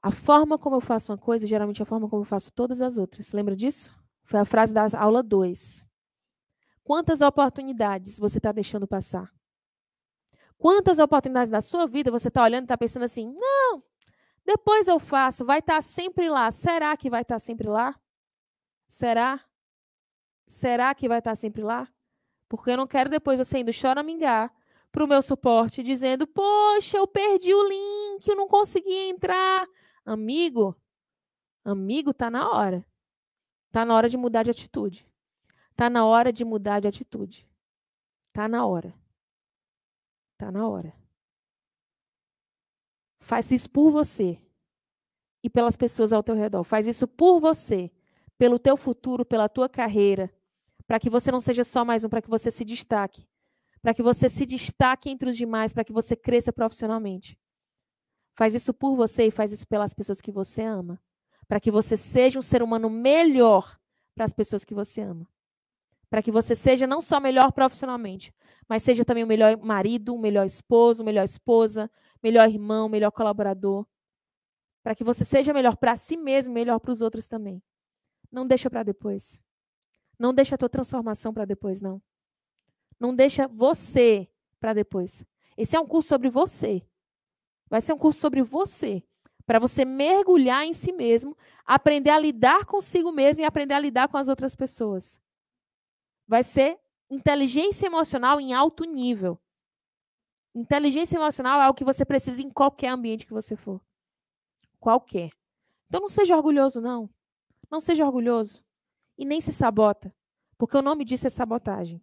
A 0.01 0.11
forma 0.11 0.57
como 0.57 0.75
eu 0.77 0.81
faço 0.81 1.11
uma 1.11 1.17
coisa, 1.17 1.45
geralmente 1.47 1.81
é 1.81 1.83
a 1.83 1.85
forma 1.85 2.07
como 2.09 2.21
eu 2.21 2.25
faço 2.25 2.51
todas 2.51 2.81
as 2.81 2.97
outras. 2.97 3.31
Lembra 3.33 3.55
disso? 3.55 3.98
Foi 4.29 4.39
a 4.39 4.45
frase 4.45 4.71
da 4.71 4.85
aula 4.95 5.23
2. 5.23 5.83
Quantas 6.83 7.19
oportunidades 7.19 8.19
você 8.19 8.37
está 8.37 8.51
deixando 8.51 8.87
passar? 8.87 9.33
Quantas 10.55 10.99
oportunidades 10.99 11.49
da 11.49 11.61
sua 11.61 11.87
vida 11.87 12.11
você 12.11 12.27
está 12.27 12.43
olhando 12.43 12.61
e 12.61 12.65
está 12.65 12.77
pensando 12.77 13.05
assim: 13.05 13.33
não, 13.33 13.83
depois 14.45 14.87
eu 14.87 14.99
faço, 14.99 15.43
vai 15.43 15.57
estar 15.57 15.77
tá 15.77 15.81
sempre 15.81 16.29
lá. 16.29 16.51
Será 16.51 16.95
que 16.95 17.09
vai 17.09 17.23
estar 17.23 17.35
tá 17.35 17.39
sempre 17.39 17.67
lá? 17.67 17.99
Será? 18.87 19.43
Será 20.47 20.93
que 20.93 21.07
vai 21.07 21.17
estar 21.17 21.31
tá 21.31 21.35
sempre 21.35 21.63
lá? 21.63 21.87
Porque 22.47 22.69
eu 22.69 22.77
não 22.77 22.85
quero 22.85 23.09
depois 23.09 23.39
você 23.39 23.57
indo 23.57 23.73
choramingar 23.73 24.53
para 24.91 25.03
o 25.03 25.07
meu 25.07 25.23
suporte, 25.23 25.81
dizendo: 25.81 26.27
Poxa, 26.27 26.97
eu 26.97 27.07
perdi 27.07 27.51
o 27.51 27.67
link, 27.67 28.27
eu 28.27 28.35
não 28.35 28.47
consegui 28.47 29.09
entrar. 29.09 29.65
Amigo, 30.05 30.79
amigo, 31.65 32.13
tá 32.13 32.29
na 32.29 32.47
hora. 32.51 32.85
Tá 33.71 33.85
na 33.85 33.95
hora 33.95 34.09
de 34.09 34.17
mudar 34.17 34.43
de 34.43 34.51
atitude. 34.51 35.07
Tá 35.75 35.89
na 35.89 36.05
hora 36.05 36.33
de 36.33 36.43
mudar 36.43 36.79
de 36.79 36.87
atitude. 36.87 37.47
Tá 38.33 38.47
na 38.47 38.65
hora. 38.65 38.93
Tá 40.37 40.51
na 40.51 40.67
hora. 40.67 40.93
Faz 43.19 43.51
isso 43.51 43.69
por 43.69 43.91
você 43.91 44.41
e 45.43 45.49
pelas 45.49 45.75
pessoas 45.75 46.11
ao 46.11 46.23
teu 46.23 46.35
redor. 46.35 46.63
Faz 46.63 46.87
isso 46.87 47.07
por 47.07 47.39
você, 47.39 47.91
pelo 48.37 48.57
teu 48.57 48.75
futuro, 48.75 49.25
pela 49.25 49.47
tua 49.47 49.69
carreira, 49.69 50.33
para 50.87 50.99
que 50.99 51.09
você 51.09 51.31
não 51.31 51.39
seja 51.39 51.63
só 51.63 51.85
mais 51.85 52.03
um, 52.03 52.09
para 52.09 52.21
que 52.21 52.29
você 52.29 52.49
se 52.49 52.65
destaque, 52.65 53.27
para 53.81 53.93
que 53.93 54.01
você 54.01 54.29
se 54.29 54.45
destaque 54.45 55.09
entre 55.09 55.29
os 55.29 55.37
demais, 55.37 55.73
para 55.73 55.83
que 55.83 55.93
você 55.93 56.15
cresça 56.15 56.51
profissionalmente. 56.51 57.37
Faz 58.35 58.55
isso 58.55 58.73
por 58.73 58.95
você 58.95 59.27
e 59.27 59.31
faz 59.31 59.51
isso 59.51 59.67
pelas 59.67 59.93
pessoas 59.93 60.21
que 60.21 60.31
você 60.31 60.63
ama. 60.63 60.99
Para 61.49 61.59
que 61.59 61.71
você 61.71 61.97
seja 61.97 62.37
um 62.37 62.43
ser 62.43 62.63
humano 62.63 62.89
melhor 62.89 63.77
para 64.15 64.23
as 64.23 64.31
pessoas 64.31 64.63
que 64.63 64.75
você 64.75 65.01
ama. 65.01 65.27
Para 66.07 66.21
que 66.21 66.31
você 66.31 66.55
seja 66.55 66.85
não 66.85 67.01
só 67.01 67.19
melhor 67.19 67.51
profissionalmente, 67.51 68.31
mas 68.67 68.83
seja 68.83 69.03
também 69.03 69.23
o 69.23 69.27
melhor 69.27 69.57
marido, 69.57 70.13
o 70.13 70.19
melhor 70.19 70.45
esposo, 70.45 71.03
melhor 71.03 71.23
esposa, 71.23 71.89
melhor 72.21 72.47
irmão, 72.47 72.87
melhor 72.87 73.11
colaborador. 73.11 73.85
Para 74.83 74.93
que 74.93 75.03
você 75.03 75.25
seja 75.25 75.51
melhor 75.51 75.75
para 75.75 75.95
si 75.95 76.15
mesmo, 76.15 76.53
melhor 76.53 76.79
para 76.79 76.91
os 76.91 77.01
outros 77.01 77.27
também. 77.27 77.61
Não 78.31 78.45
deixa 78.45 78.69
para 78.69 78.83
depois. 78.83 79.41
Não 80.19 80.33
deixa 80.33 80.53
a 80.53 80.57
tua 80.57 80.69
transformação 80.69 81.33
para 81.33 81.45
depois, 81.45 81.81
não. 81.81 81.99
Não 82.99 83.15
deixa 83.15 83.47
você 83.47 84.29
para 84.59 84.73
depois. 84.73 85.25
Esse 85.57 85.75
é 85.75 85.79
um 85.79 85.87
curso 85.87 86.09
sobre 86.09 86.29
você. 86.29 86.85
Vai 87.69 87.81
ser 87.81 87.93
um 87.93 87.97
curso 87.97 88.19
sobre 88.19 88.43
você, 88.43 89.03
para 89.49 89.57
você 89.57 89.83
mergulhar 89.83 90.63
em 90.63 90.73
si 90.73 90.91
mesmo, 90.91 91.35
aprender 91.65 92.11
a 92.11 92.19
lidar 92.19 92.65
consigo 92.65 93.11
mesmo 93.11 93.41
e 93.41 93.45
aprender 93.47 93.73
a 93.73 93.79
lidar 93.79 94.07
com 94.07 94.15
as 94.15 94.27
outras 94.27 94.53
pessoas. 94.53 95.19
Vai 96.27 96.43
ser 96.43 96.79
inteligência 97.09 97.87
emocional 97.87 98.39
em 98.39 98.53
alto 98.53 98.83
nível. 98.83 99.39
Inteligência 100.53 101.17
emocional 101.17 101.59
é 101.59 101.63
algo 101.63 101.75
que 101.75 101.83
você 101.83 102.05
precisa 102.05 102.43
em 102.43 102.49
qualquer 102.51 102.89
ambiente 102.89 103.25
que 103.25 103.33
você 103.33 103.55
for. 103.55 103.81
Qualquer. 104.79 105.31
Então 105.87 105.99
não 105.99 106.09
seja 106.09 106.37
orgulhoso, 106.37 106.79
não. 106.79 107.09
Não 107.71 107.81
seja 107.81 108.05
orgulhoso. 108.05 108.63
E 109.17 109.25
nem 109.25 109.41
se 109.41 109.51
sabota. 109.51 110.13
Porque 110.59 110.77
o 110.77 110.83
nome 110.83 111.03
disso 111.03 111.25
é 111.25 111.29
sabotagem. 111.31 111.99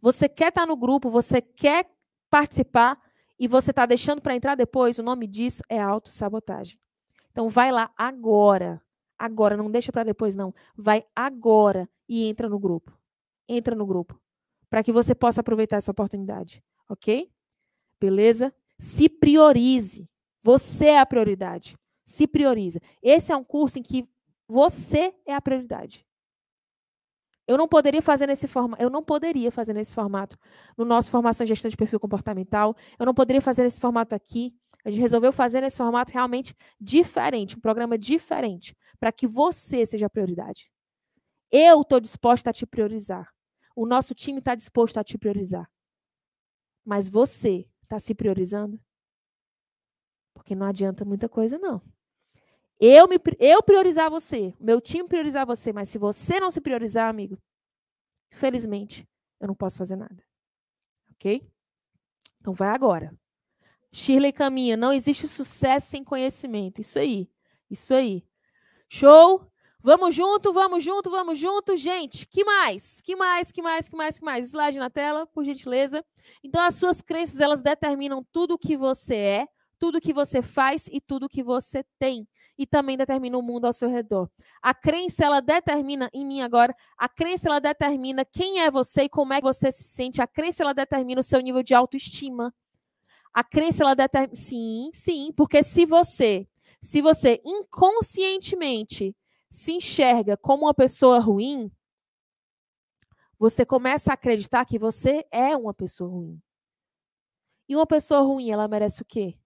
Você 0.00 0.30
quer 0.30 0.48
estar 0.48 0.64
no 0.64 0.78
grupo, 0.78 1.10
você 1.10 1.42
quer 1.42 1.94
participar, 2.30 2.98
e 3.38 3.46
você 3.46 3.70
está 3.70 3.84
deixando 3.84 4.22
para 4.22 4.34
entrar 4.34 4.54
depois, 4.54 4.98
o 4.98 5.02
nome 5.02 5.26
disso 5.26 5.62
é 5.68 5.78
autossabotagem. 5.78 6.80
Então 7.36 7.50
vai 7.50 7.70
lá 7.70 7.92
agora. 7.98 8.80
Agora, 9.18 9.58
não 9.58 9.70
deixa 9.70 9.92
para 9.92 10.04
depois 10.04 10.34
não. 10.34 10.54
Vai 10.74 11.04
agora 11.14 11.86
e 12.08 12.26
entra 12.26 12.48
no 12.48 12.58
grupo. 12.58 12.98
Entra 13.46 13.74
no 13.74 13.84
grupo 13.84 14.18
para 14.70 14.82
que 14.82 14.90
você 14.90 15.14
possa 15.14 15.42
aproveitar 15.42 15.76
essa 15.76 15.90
oportunidade, 15.90 16.64
OK? 16.88 17.30
Beleza? 18.00 18.54
Se 18.78 19.06
priorize. 19.10 20.08
Você 20.42 20.86
é 20.86 20.98
a 20.98 21.04
prioridade. 21.04 21.76
Se 22.06 22.26
prioriza. 22.26 22.80
Esse 23.02 23.34
é 23.34 23.36
um 23.36 23.44
curso 23.44 23.78
em 23.78 23.82
que 23.82 24.08
você 24.48 25.14
é 25.26 25.34
a 25.34 25.40
prioridade. 25.40 26.06
Eu 27.46 27.58
não 27.58 27.68
poderia 27.68 28.00
fazer 28.00 28.26
nesse 28.26 28.48
formato, 28.48 28.82
eu 28.82 28.88
não 28.88 29.02
poderia 29.04 29.52
fazer 29.52 29.74
nesse 29.74 29.94
formato 29.94 30.36
no 30.76 30.84
nosso 30.86 31.10
formação 31.10 31.44
em 31.44 31.48
gestão 31.48 31.70
de 31.70 31.76
perfil 31.76 32.00
comportamental. 32.00 32.74
Eu 32.98 33.04
não 33.04 33.14
poderia 33.14 33.42
fazer 33.42 33.62
nesse 33.62 33.78
formato 33.78 34.14
aqui. 34.14 34.56
A 34.86 34.90
gente 34.90 35.00
resolveu 35.00 35.32
fazer 35.32 35.60
nesse 35.60 35.78
formato 35.78 36.12
realmente 36.12 36.54
diferente, 36.80 37.56
um 37.56 37.60
programa 37.60 37.98
diferente, 37.98 38.72
para 39.00 39.10
que 39.10 39.26
você 39.26 39.84
seja 39.84 40.06
a 40.06 40.08
prioridade. 40.08 40.70
Eu 41.50 41.80
estou 41.80 41.98
disposta 41.98 42.50
a 42.50 42.52
te 42.52 42.64
priorizar. 42.64 43.34
O 43.74 43.84
nosso 43.84 44.14
time 44.14 44.38
está 44.38 44.54
disposto 44.54 44.98
a 44.98 45.02
te 45.02 45.18
priorizar. 45.18 45.68
Mas 46.84 47.08
você 47.08 47.68
está 47.82 47.98
se 47.98 48.14
priorizando? 48.14 48.80
Porque 50.32 50.54
não 50.54 50.66
adianta 50.66 51.04
muita 51.04 51.28
coisa, 51.28 51.58
não. 51.58 51.82
Eu, 52.78 53.08
me, 53.08 53.16
eu 53.40 53.60
priorizar 53.64 54.08
você, 54.08 54.54
meu 54.60 54.80
time 54.80 55.08
priorizar 55.08 55.44
você, 55.44 55.72
mas 55.72 55.88
se 55.88 55.98
você 55.98 56.38
não 56.38 56.52
se 56.52 56.60
priorizar, 56.60 57.10
amigo, 57.10 57.36
infelizmente, 58.32 59.04
eu 59.40 59.48
não 59.48 59.54
posso 59.56 59.78
fazer 59.78 59.96
nada. 59.96 60.24
Ok? 61.10 61.44
Então 62.40 62.54
vai 62.54 62.68
agora. 62.68 63.12
Shirley 63.96 64.30
caminha, 64.30 64.76
não 64.76 64.92
existe 64.92 65.26
sucesso 65.26 65.86
sem 65.86 66.04
conhecimento. 66.04 66.82
Isso 66.82 66.98
aí. 66.98 67.30
Isso 67.70 67.94
aí. 67.94 68.22
Show? 68.90 69.50
Vamos 69.82 70.14
junto, 70.14 70.52
vamos 70.52 70.84
junto, 70.84 71.08
vamos 71.08 71.38
junto, 71.38 71.74
gente. 71.74 72.26
Que 72.26 72.44
mais? 72.44 73.00
Que 73.00 73.16
mais? 73.16 73.50
Que 73.50 73.62
mais? 73.62 73.88
Que 73.88 73.96
mais? 73.96 74.18
Que 74.18 74.24
mais? 74.24 74.48
Slide 74.50 74.78
na 74.78 74.90
tela, 74.90 75.26
por 75.26 75.44
gentileza. 75.44 76.04
Então 76.44 76.62
as 76.62 76.74
suas 76.74 77.00
crenças, 77.00 77.40
elas 77.40 77.62
determinam 77.62 78.22
tudo 78.30 78.54
o 78.54 78.58
que 78.58 78.76
você 78.76 79.16
é, 79.16 79.48
tudo 79.78 79.96
o 79.96 80.00
que 80.00 80.12
você 80.12 80.42
faz 80.42 80.88
e 80.92 81.00
tudo 81.00 81.24
o 81.24 81.28
que 81.28 81.42
você 81.42 81.82
tem 81.98 82.28
e 82.58 82.66
também 82.66 82.98
determina 82.98 83.38
o 83.38 83.42
mundo 83.42 83.64
ao 83.64 83.72
seu 83.72 83.88
redor. 83.88 84.28
A 84.60 84.74
crença, 84.74 85.24
ela 85.24 85.40
determina, 85.40 86.10
em 86.12 86.24
mim 86.26 86.42
agora, 86.42 86.76
a 86.98 87.08
crença, 87.08 87.48
ela 87.48 87.60
determina 87.60 88.26
quem 88.26 88.60
é 88.60 88.70
você 88.70 89.04
e 89.04 89.08
como 89.08 89.32
é 89.32 89.38
que 89.38 89.46
você 89.46 89.70
se 89.70 89.84
sente. 89.84 90.20
A 90.20 90.26
crença, 90.26 90.62
ela 90.62 90.74
determina 90.74 91.20
o 91.20 91.24
seu 91.24 91.40
nível 91.40 91.62
de 91.62 91.74
autoestima. 91.74 92.52
A 93.36 93.44
crença, 93.44 93.82
ela 93.84 93.92
determina. 93.94 94.34
Sim, 94.34 94.90
sim, 94.94 95.30
porque 95.36 95.62
se 95.62 95.84
você, 95.84 96.48
se 96.80 97.02
você 97.02 97.38
inconscientemente 97.44 99.14
se 99.50 99.72
enxerga 99.72 100.38
como 100.38 100.64
uma 100.64 100.72
pessoa 100.72 101.18
ruim, 101.18 101.70
você 103.38 103.66
começa 103.66 104.10
a 104.10 104.14
acreditar 104.14 104.64
que 104.64 104.78
você 104.78 105.22
é 105.30 105.54
uma 105.54 105.74
pessoa 105.74 106.08
ruim. 106.08 106.40
E 107.68 107.76
uma 107.76 107.86
pessoa 107.86 108.22
ruim, 108.22 108.50
ela 108.50 108.66
merece 108.66 109.02
o 109.02 109.04
quê? 109.04 109.36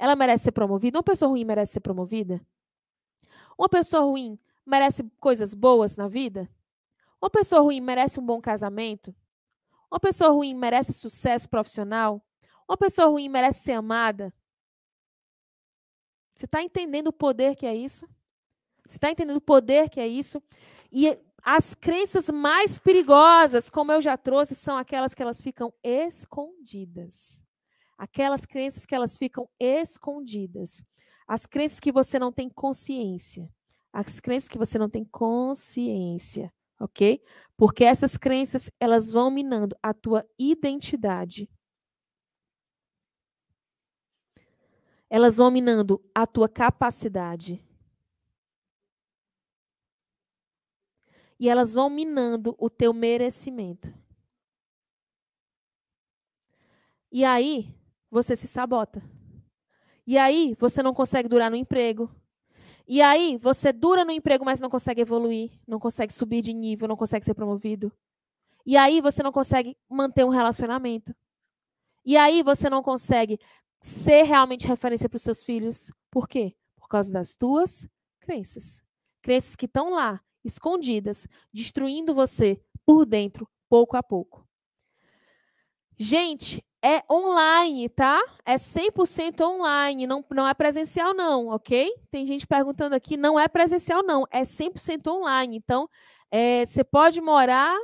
Ela 0.00 0.16
merece 0.16 0.46
ser 0.46 0.52
promovida? 0.52 0.98
Uma 0.98 1.04
pessoa 1.04 1.28
ruim 1.28 1.44
merece 1.44 1.74
ser 1.74 1.80
promovida? 1.80 2.44
Uma 3.56 3.68
pessoa 3.68 4.02
ruim 4.02 4.36
merece 4.66 5.04
coisas 5.20 5.54
boas 5.54 5.96
na 5.96 6.08
vida? 6.08 6.50
Uma 7.22 7.30
pessoa 7.30 7.62
ruim 7.62 7.80
merece 7.80 8.18
um 8.18 8.26
bom 8.26 8.40
casamento? 8.40 9.14
Uma 9.90 10.00
pessoa 10.00 10.30
ruim 10.30 10.54
merece 10.54 10.92
sucesso 10.92 11.48
profissional? 11.48 12.24
Uma 12.68 12.76
pessoa 12.76 13.08
ruim 13.08 13.28
merece 13.30 13.60
ser 13.60 13.72
amada? 13.72 14.32
Você 16.34 16.44
está 16.44 16.62
entendendo 16.62 17.08
o 17.08 17.12
poder 17.12 17.56
que 17.56 17.66
é 17.66 17.74
isso? 17.74 18.06
Você 18.86 18.96
está 18.96 19.10
entendendo 19.10 19.38
o 19.38 19.40
poder 19.40 19.88
que 19.88 19.98
é 19.98 20.06
isso? 20.06 20.42
E 20.92 21.18
as 21.42 21.74
crenças 21.74 22.28
mais 22.28 22.78
perigosas, 22.78 23.70
como 23.70 23.90
eu 23.90 24.00
já 24.00 24.16
trouxe, 24.16 24.54
são 24.54 24.76
aquelas 24.76 25.14
que 25.14 25.22
elas 25.22 25.40
ficam 25.40 25.72
escondidas. 25.82 27.42
Aquelas 27.96 28.44
crenças 28.44 28.84
que 28.84 28.94
elas 28.94 29.16
ficam 29.16 29.48
escondidas. 29.58 30.84
As 31.26 31.46
crenças 31.46 31.80
que 31.80 31.90
você 31.90 32.18
não 32.18 32.30
tem 32.30 32.48
consciência. 32.48 33.50
As 33.92 34.20
crenças 34.20 34.48
que 34.48 34.58
você 34.58 34.78
não 34.78 34.90
tem 34.90 35.04
consciência, 35.04 36.52
ok? 36.78 37.22
Porque 37.56 37.84
essas 37.84 38.16
crenças, 38.16 38.70
elas 38.78 39.10
vão 39.10 39.30
minando 39.30 39.76
a 39.82 39.94
tua 39.94 40.24
identidade. 40.38 41.48
Elas 45.10 45.36
vão 45.36 45.50
minando 45.50 46.02
a 46.14 46.26
tua 46.26 46.48
capacidade. 46.48 47.62
E 51.40 51.48
elas 51.48 51.72
vão 51.72 51.88
minando 51.88 52.54
o 52.58 52.68
teu 52.68 52.92
merecimento. 52.92 53.92
E 57.10 57.24
aí, 57.24 57.74
você 58.10 58.36
se 58.36 58.48
sabota. 58.48 59.02
E 60.06 60.18
aí, 60.18 60.54
você 60.58 60.82
não 60.82 60.92
consegue 60.92 61.28
durar 61.28 61.50
no 61.50 61.56
emprego. 61.56 62.10
E 62.86 63.00
aí, 63.00 63.36
você 63.38 63.72
dura 63.72 64.04
no 64.04 64.10
emprego, 64.10 64.44
mas 64.44 64.60
não 64.60 64.68
consegue 64.68 65.00
evoluir, 65.00 65.52
não 65.66 65.78
consegue 65.78 66.12
subir 66.12 66.42
de 66.42 66.52
nível, 66.52 66.88
não 66.88 66.96
consegue 66.96 67.24
ser 67.24 67.34
promovido. 67.34 67.92
E 68.68 68.76
aí 68.76 69.00
você 69.00 69.22
não 69.22 69.32
consegue 69.32 69.78
manter 69.88 70.24
um 70.26 70.28
relacionamento. 70.28 71.16
E 72.04 72.18
aí 72.18 72.42
você 72.42 72.68
não 72.68 72.82
consegue 72.82 73.40
ser 73.80 74.22
realmente 74.22 74.66
referência 74.66 75.08
para 75.08 75.16
os 75.16 75.22
seus 75.22 75.44
filhos. 75.44 75.92
Por 76.10 76.28
quê? 76.28 76.54
Por 76.76 76.88
causa 76.88 77.12
das 77.12 77.36
tuas 77.36 77.88
crenças. 78.20 78.82
Crenças 79.22 79.56
que 79.56 79.66
estão 79.66 79.90
lá, 79.90 80.20
escondidas, 80.44 81.26
destruindo 81.52 82.14
você 82.14 82.60
por 82.84 83.04
dentro, 83.04 83.48
pouco 83.68 83.96
a 83.96 84.02
pouco. 84.02 84.46
Gente, 85.96 86.64
é 86.82 87.02
online, 87.10 87.88
tá? 87.88 88.22
É 88.44 88.54
100% 88.54 89.40
online, 89.40 90.06
não, 90.06 90.24
não 90.30 90.46
é 90.46 90.54
presencial 90.54 91.12
não, 91.12 91.48
ok? 91.48 91.92
Tem 92.10 92.24
gente 92.24 92.46
perguntando 92.46 92.94
aqui, 92.94 93.16
não 93.16 93.38
é 93.38 93.48
presencial 93.48 94.02
não, 94.02 94.24
é 94.30 94.42
100% 94.42 95.08
online. 95.08 95.56
Então, 95.56 95.88
é, 96.30 96.64
você 96.64 96.84
pode 96.84 97.20
morar 97.20 97.76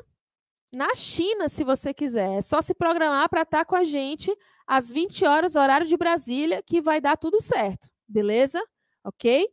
na 0.73 0.95
China, 0.95 1.49
se 1.49 1.65
você 1.65 1.93
quiser. 1.93 2.39
É 2.39 2.41
só 2.41 2.61
se 2.61 2.75
programar 2.75 3.29
para 3.29 3.43
estar 3.43 3.59
tá 3.59 3.65
com 3.65 3.77
a 3.77 3.85
gente 3.85 4.35
às 4.67 4.91
20 4.91 5.25
horas, 5.25 5.57
horário 5.57 5.86
de 5.86 5.97
Brasília, 5.97 6.62
que 6.62 6.81
vai 6.81 7.01
dar 7.01 7.17
tudo 7.17 7.41
certo, 7.41 7.89
beleza? 8.09 8.62
Ok? 9.02 9.49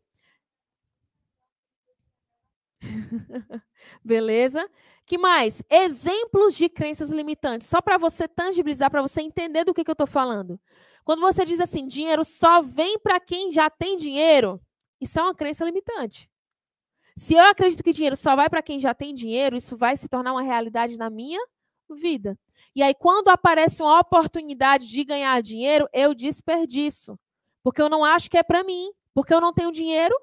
beleza? 4.04 4.70
Que 5.06 5.18
mais? 5.18 5.64
Exemplos 5.70 6.56
de 6.56 6.70
crenças 6.70 7.10
limitantes. 7.10 7.68
Só 7.68 7.82
para 7.82 7.98
você 7.98 8.28
tangibilizar, 8.28 8.90
para 8.90 9.02
você 9.02 9.22
entender 9.22 9.64
do 9.64 9.74
que, 9.74 9.84
que 9.84 9.90
eu 9.90 9.94
estou 9.94 10.08
falando. 10.08 10.60
Quando 11.04 11.22
você 11.22 11.44
diz 11.44 11.60
assim, 11.60 11.88
dinheiro 11.88 12.24
só 12.24 12.62
vem 12.62 12.98
para 13.00 13.20
quem 13.20 13.52
já 13.52 13.70
tem 13.70 13.98
dinheiro, 13.98 14.62
isso 15.00 15.20
é 15.20 15.24
uma 15.24 15.36
crença 15.36 15.66
limitante. 15.66 16.30
Se 17.18 17.34
eu 17.34 17.46
acredito 17.46 17.84
que 17.84 17.92
dinheiro 17.92 18.16
só 18.16 18.36
vai 18.36 18.50
para 18.50 18.62
quem 18.62 18.80
já 18.80 18.94
tem 18.94 19.14
dinheiro, 19.14 19.56
isso 19.56 19.76
vai 19.76 19.98
se 19.98 20.08
tornar 20.08 20.32
uma 20.32 20.42
realidade 20.42 20.98
na 20.98 21.10
minha 21.10 21.40
vida. 22.00 22.38
E 22.76 22.82
aí, 22.82 22.94
quando 22.94 23.30
aparece 23.30 23.82
uma 23.82 24.00
oportunidade 24.00 24.88
de 24.88 25.04
ganhar 25.04 25.42
dinheiro, 25.42 25.88
eu 25.94 26.14
desperdiço. 26.14 27.20
Porque 27.64 27.82
eu 27.82 27.90
não 27.90 28.04
acho 28.04 28.30
que 28.30 28.38
é 28.38 28.44
para 28.44 28.64
mim. 28.64 28.92
Porque 29.14 29.34
eu 29.34 29.42
não 29.42 29.54
tenho 29.54 29.72
dinheiro. 29.72 30.16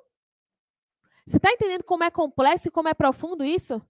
Você 1.26 1.36
está 1.36 1.52
entendendo 1.52 1.84
como 1.84 2.04
é 2.04 2.10
complexo 2.10 2.68
e 2.68 2.70
como 2.70 2.88
é 2.88 2.94
profundo 2.94 3.44
isso? 3.44 3.82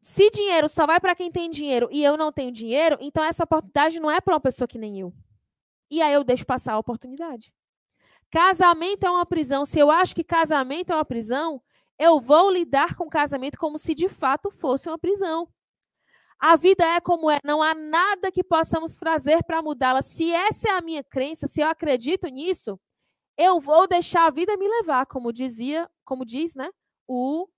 Se 0.00 0.30
dinheiro 0.30 0.68
só 0.68 0.86
vai 0.86 1.00
para 1.00 1.14
quem 1.14 1.30
tem 1.30 1.50
dinheiro 1.50 1.88
e 1.90 2.02
eu 2.02 2.16
não 2.16 2.30
tenho 2.32 2.52
dinheiro, 2.52 2.96
então 3.00 3.24
essa 3.24 3.44
oportunidade 3.44 3.98
não 3.98 4.10
é 4.10 4.20
para 4.20 4.34
uma 4.34 4.40
pessoa 4.40 4.68
que 4.68 4.78
nem 4.78 5.00
eu. 5.00 5.12
E 5.90 6.02
aí 6.02 6.12
eu 6.12 6.24
deixo 6.24 6.46
passar 6.46 6.74
a 6.74 6.78
oportunidade. 6.78 7.52
Casamento 8.30 9.04
é 9.04 9.10
uma 9.10 9.24
prisão. 9.24 9.64
Se 9.64 9.78
eu 9.78 9.90
acho 9.90 10.14
que 10.14 10.24
casamento 10.24 10.92
é 10.92 10.94
uma 10.94 11.04
prisão, 11.04 11.62
eu 11.98 12.20
vou 12.20 12.50
lidar 12.50 12.94
com 12.94 13.08
casamento 13.08 13.58
como 13.58 13.78
se 13.78 13.94
de 13.94 14.08
fato 14.08 14.50
fosse 14.50 14.88
uma 14.88 14.98
prisão. 14.98 15.48
A 16.38 16.56
vida 16.56 16.84
é 16.84 17.00
como 17.00 17.30
é, 17.30 17.38
não 17.44 17.62
há 17.62 17.74
nada 17.74 18.30
que 18.30 18.44
possamos 18.44 18.96
fazer 18.96 19.42
para 19.44 19.62
mudá-la. 19.62 20.02
Se 20.02 20.30
essa 20.30 20.68
é 20.68 20.72
a 20.72 20.82
minha 20.82 21.02
crença, 21.02 21.46
se 21.46 21.62
eu 21.62 21.68
acredito 21.68 22.28
nisso, 22.28 22.78
eu 23.38 23.60
vou 23.60 23.86
deixar 23.88 24.26
a 24.26 24.30
vida 24.30 24.56
me 24.56 24.68
levar, 24.68 25.06
como 25.06 25.32
dizia, 25.32 25.88
como 26.04 26.24
diz, 26.24 26.54
né, 26.54 26.68
o 27.08 27.48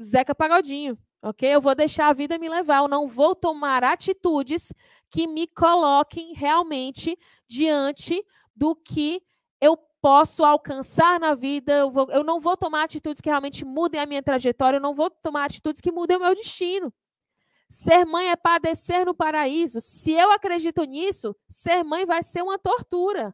Zeca 0.00 0.34
Pagodinho, 0.34 0.98
ok? 1.22 1.54
Eu 1.54 1.60
vou 1.60 1.74
deixar 1.74 2.08
a 2.08 2.12
vida 2.12 2.38
me 2.38 2.48
levar, 2.48 2.78
eu 2.78 2.88
não 2.88 3.06
vou 3.06 3.34
tomar 3.34 3.84
atitudes 3.84 4.72
que 5.10 5.26
me 5.26 5.46
coloquem 5.46 6.32
realmente 6.34 7.18
diante 7.48 8.24
do 8.54 8.74
que 8.76 9.22
eu 9.60 9.76
posso 10.00 10.44
alcançar 10.44 11.20
na 11.20 11.34
vida. 11.34 11.72
Eu, 11.72 11.90
vou, 11.90 12.10
eu, 12.10 12.24
não 12.24 12.40
vou 12.40 12.56
tomar 12.56 12.84
atitudes 12.84 13.20
que 13.20 13.28
realmente 13.28 13.64
mudem 13.64 14.00
a 14.00 14.06
minha 14.06 14.22
trajetória, 14.22 14.78
eu 14.78 14.82
não 14.82 14.94
vou 14.94 15.10
tomar 15.10 15.44
atitudes 15.44 15.80
que 15.80 15.92
mudem 15.92 16.16
o 16.16 16.20
meu 16.20 16.34
destino. 16.34 16.92
Ser 17.70 18.04
mãe 18.04 18.30
é 18.30 18.34
padecer 18.34 19.06
no 19.06 19.14
paraíso. 19.14 19.80
Se 19.80 20.10
eu 20.10 20.32
acredito 20.32 20.82
nisso, 20.82 21.36
ser 21.48 21.84
mãe 21.84 22.04
vai 22.04 22.20
ser 22.20 22.42
uma 22.42 22.58
tortura. 22.58 23.32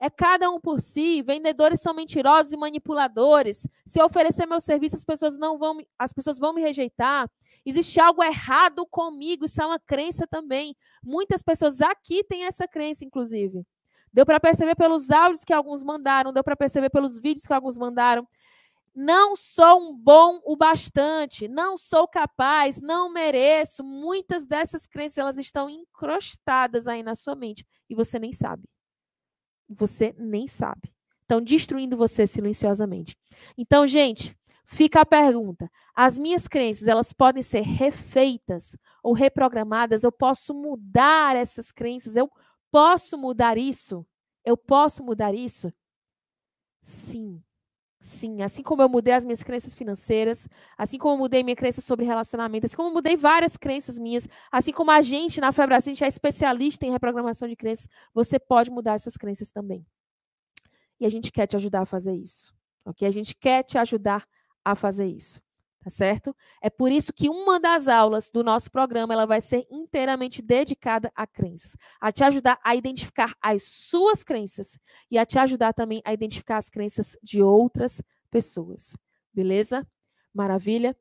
É 0.00 0.10
cada 0.10 0.50
um 0.50 0.58
por 0.58 0.80
si. 0.80 1.22
Vendedores 1.22 1.80
são 1.80 1.94
mentirosos 1.94 2.52
e 2.52 2.56
manipuladores. 2.56 3.68
Se 3.86 4.00
eu 4.00 4.06
oferecer 4.06 4.44
meu 4.44 4.60
serviço, 4.60 4.96
as 4.96 5.04
pessoas 5.04 5.38
não 5.38 5.56
vão, 5.56 5.78
as 5.96 6.12
pessoas 6.12 6.36
vão 6.36 6.52
me 6.52 6.60
rejeitar. 6.60 7.30
Existe 7.64 8.00
algo 8.00 8.24
errado 8.24 8.84
comigo. 8.86 9.44
Isso 9.44 9.62
é 9.62 9.66
uma 9.66 9.78
crença 9.78 10.26
também. 10.26 10.74
Muitas 11.00 11.40
pessoas 11.40 11.80
aqui 11.80 12.24
têm 12.24 12.46
essa 12.46 12.66
crença, 12.66 13.04
inclusive. 13.04 13.64
Deu 14.12 14.26
para 14.26 14.40
perceber 14.40 14.74
pelos 14.74 15.12
áudios 15.12 15.44
que 15.44 15.52
alguns 15.52 15.84
mandaram, 15.84 16.32
deu 16.32 16.42
para 16.42 16.56
perceber 16.56 16.90
pelos 16.90 17.20
vídeos 17.20 17.46
que 17.46 17.52
alguns 17.52 17.78
mandaram. 17.78 18.26
Não 19.00 19.34
sou 19.36 19.80
um 19.80 19.96
bom 19.96 20.40
o 20.44 20.56
bastante, 20.56 21.48
não 21.48 21.78
sou 21.78 22.06
capaz, 22.08 22.80
não 22.80 23.12
mereço. 23.12 23.82
Muitas 23.84 24.46
dessas 24.46 24.86
crenças 24.86 25.18
elas 25.18 25.38
estão 25.38 25.70
encrostadas 25.70 26.86
aí 26.86 27.02
na 27.02 27.14
sua 27.14 27.34
mente 27.34 27.66
e 27.88 27.94
você 27.94 28.18
nem 28.18 28.32
sabe 28.32 28.64
você 29.70 30.14
nem 30.18 30.46
sabe. 30.46 30.92
Estão 31.22 31.40
destruindo 31.40 31.96
você 31.96 32.26
silenciosamente. 32.26 33.16
Então, 33.56 33.86
gente, 33.86 34.36
fica 34.66 35.00
a 35.02 35.06
pergunta: 35.06 35.70
as 35.94 36.18
minhas 36.18 36.48
crenças, 36.48 36.88
elas 36.88 37.12
podem 37.12 37.42
ser 37.42 37.60
refeitas 37.60 38.76
ou 39.02 39.12
reprogramadas? 39.12 40.02
Eu 40.02 40.10
posso 40.10 40.52
mudar 40.52 41.36
essas 41.36 41.70
crenças? 41.70 42.16
Eu 42.16 42.28
posso 42.70 43.16
mudar 43.16 43.56
isso? 43.56 44.04
Eu 44.44 44.56
posso 44.56 45.04
mudar 45.04 45.34
isso? 45.34 45.72
Sim. 46.82 47.42
Sim, 48.02 48.40
assim 48.42 48.62
como 48.62 48.80
eu 48.80 48.88
mudei 48.88 49.12
as 49.12 49.26
minhas 49.26 49.42
crenças 49.42 49.74
financeiras, 49.74 50.48
assim 50.78 50.96
como 50.96 51.14
eu 51.16 51.18
mudei 51.18 51.42
minha 51.42 51.54
crença 51.54 51.82
sobre 51.82 52.06
relacionamento, 52.06 52.64
assim 52.64 52.74
como 52.74 52.88
eu 52.88 52.94
mudei 52.94 53.14
várias 53.14 53.58
crenças 53.58 53.98
minhas, 53.98 54.26
assim 54.50 54.72
como 54.72 54.90
a 54.90 55.02
gente 55.02 55.38
na 55.38 55.52
Febrasil, 55.52 55.92
a 55.92 55.94
gente 55.94 56.04
é 56.04 56.08
especialista 56.08 56.86
em 56.86 56.90
reprogramação 56.90 57.46
de 57.46 57.54
crenças, 57.56 57.88
você 58.14 58.38
pode 58.38 58.70
mudar 58.70 58.94
as 58.94 59.02
suas 59.02 59.18
crenças 59.18 59.50
também. 59.50 59.84
E 60.98 61.04
a 61.04 61.10
gente 61.10 61.30
quer 61.30 61.46
te 61.46 61.56
ajudar 61.56 61.82
a 61.82 61.86
fazer 61.86 62.14
isso, 62.14 62.54
ok? 62.86 63.06
A 63.06 63.10
gente 63.10 63.34
quer 63.34 63.62
te 63.64 63.76
ajudar 63.76 64.26
a 64.64 64.74
fazer 64.74 65.06
isso 65.06 65.40
tá 65.82 65.90
certo? 65.90 66.36
É 66.60 66.68
por 66.68 66.92
isso 66.92 67.12
que 67.12 67.28
uma 67.28 67.58
das 67.58 67.88
aulas 67.88 68.30
do 68.30 68.44
nosso 68.44 68.70
programa 68.70 69.14
ela 69.14 69.26
vai 69.26 69.40
ser 69.40 69.66
inteiramente 69.70 70.42
dedicada 70.42 71.10
a 71.14 71.26
crenças, 71.26 71.76
a 72.00 72.12
te 72.12 72.22
ajudar 72.22 72.58
a 72.62 72.76
identificar 72.76 73.34
as 73.40 73.62
suas 73.62 74.22
crenças 74.22 74.78
e 75.10 75.18
a 75.18 75.24
te 75.24 75.38
ajudar 75.38 75.72
também 75.72 76.02
a 76.04 76.12
identificar 76.12 76.58
as 76.58 76.68
crenças 76.68 77.16
de 77.22 77.42
outras 77.42 78.02
pessoas. 78.30 78.96
Beleza? 79.32 79.86
Maravilha? 80.34 80.96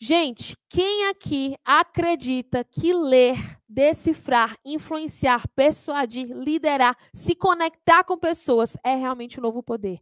Gente, 0.00 0.56
quem 0.68 1.08
aqui 1.08 1.56
acredita 1.64 2.62
que 2.62 2.92
ler, 2.92 3.38
decifrar, 3.66 4.56
influenciar, 4.64 5.48
persuadir, 5.56 6.26
liderar, 6.36 6.96
se 7.12 7.34
conectar 7.34 8.04
com 8.04 8.18
pessoas 8.18 8.76
é 8.84 8.94
realmente 8.94 9.38
o 9.38 9.40
um 9.40 9.44
novo 9.44 9.62
poder? 9.62 10.00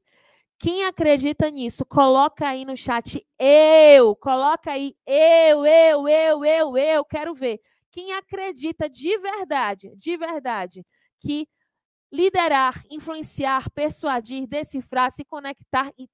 Quem 0.62 0.84
acredita 0.84 1.50
nisso, 1.50 1.84
coloca 1.84 2.46
aí 2.46 2.64
no 2.64 2.76
chat 2.76 3.20
eu, 3.36 4.14
coloca 4.14 4.70
aí 4.70 4.94
eu, 5.04 5.66
eu, 5.66 6.08
eu, 6.08 6.44
eu, 6.44 6.76
eu, 6.76 7.04
quero 7.04 7.34
ver. 7.34 7.60
Quem 7.90 8.12
acredita 8.12 8.88
de 8.88 9.18
verdade, 9.18 9.92
de 9.96 10.16
verdade, 10.16 10.86
que 11.20 11.48
liderar, 12.12 12.80
influenciar, 12.88 13.68
persuadir, 13.72 14.46
decifrar, 14.46 15.10
se 15.10 15.24
conectar 15.24 15.92
e 15.98 16.04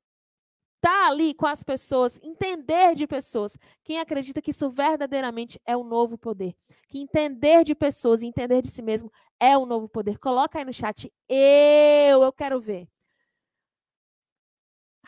estar 0.76 0.98
tá 0.98 1.08
ali 1.08 1.34
com 1.34 1.44
as 1.44 1.62
pessoas, 1.62 2.18
entender 2.22 2.94
de 2.94 3.06
pessoas. 3.06 3.54
Quem 3.84 4.00
acredita 4.00 4.40
que 4.40 4.50
isso 4.50 4.70
verdadeiramente 4.70 5.60
é 5.66 5.76
o 5.76 5.84
novo 5.84 6.16
poder. 6.16 6.56
Que 6.88 6.98
entender 6.98 7.64
de 7.64 7.74
pessoas 7.74 8.22
entender 8.22 8.62
de 8.62 8.70
si 8.70 8.80
mesmo 8.80 9.12
é 9.38 9.58
o 9.58 9.66
novo 9.66 9.90
poder. 9.90 10.18
Coloca 10.18 10.58
aí 10.58 10.64
no 10.64 10.72
chat 10.72 11.12
eu, 11.28 12.22
eu 12.22 12.32
quero 12.32 12.58
ver. 12.58 12.88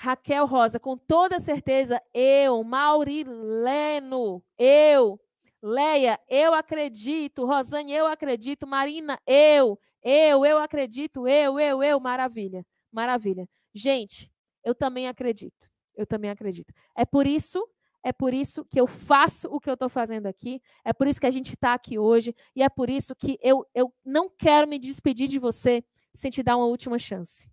Raquel 0.03 0.47
Rosa, 0.47 0.81
com 0.81 0.97
toda 0.97 1.39
certeza, 1.39 2.01
eu, 2.15 2.65
Maurileno, 2.65 4.43
eu, 4.59 5.20
Leia, 5.62 6.19
eu 6.27 6.55
acredito, 6.55 7.45
Rosane, 7.45 7.93
eu 7.93 8.07
acredito, 8.07 8.67
Marina, 8.67 9.20
eu, 9.27 9.79
eu, 10.03 10.43
eu 10.47 10.57
acredito, 10.57 11.29
eu, 11.29 11.61
eu, 11.61 11.83
eu, 11.83 12.01
maravilha, 12.01 12.65
maravilha. 12.91 13.47
Gente, 13.75 14.33
eu 14.65 14.75
também 14.75 15.07
acredito, 15.07 15.70
eu 15.95 16.07
também 16.07 16.31
acredito. 16.31 16.73
É 16.97 17.05
por 17.05 17.27
isso, 17.27 17.62
é 18.03 18.11
por 18.11 18.33
isso 18.33 18.65
que 18.65 18.81
eu 18.81 18.87
faço 18.87 19.49
o 19.49 19.61
que 19.61 19.69
eu 19.69 19.75
estou 19.75 19.91
fazendo 19.91 20.25
aqui, 20.29 20.62
é 20.83 20.95
por 20.95 21.09
isso 21.09 21.20
que 21.20 21.27
a 21.27 21.31
gente 21.31 21.53
está 21.53 21.75
aqui 21.75 21.99
hoje, 21.99 22.35
e 22.57 22.62
é 22.62 22.70
por 22.70 22.89
isso 22.89 23.15
que 23.15 23.39
eu, 23.43 23.67
eu 23.75 23.93
não 24.03 24.31
quero 24.31 24.67
me 24.67 24.79
despedir 24.79 25.29
de 25.29 25.39
você 25.39 25.85
sem 26.15 26.31
te 26.31 26.43
dar 26.43 26.57
uma 26.57 26.65
última 26.65 26.99
chance. 26.99 27.51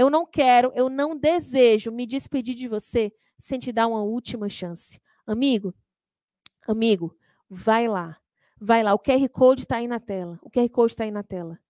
Eu 0.00 0.08
não 0.08 0.24
quero, 0.24 0.72
eu 0.74 0.88
não 0.88 1.14
desejo 1.14 1.92
me 1.92 2.06
despedir 2.06 2.54
de 2.54 2.66
você 2.66 3.12
sem 3.36 3.58
te 3.58 3.70
dar 3.70 3.86
uma 3.86 4.02
última 4.02 4.48
chance. 4.48 4.98
Amigo, 5.26 5.74
amigo, 6.66 7.14
vai 7.50 7.86
lá. 7.86 8.16
Vai 8.58 8.82
lá. 8.82 8.94
O 8.94 8.98
QR 8.98 9.28
Code 9.28 9.64
está 9.64 9.76
aí 9.76 9.86
na 9.86 10.00
tela. 10.00 10.38
O 10.40 10.48
QR 10.48 10.70
Code 10.70 10.92
está 10.94 11.04
aí 11.04 11.10
na 11.10 11.22
tela. 11.22 11.60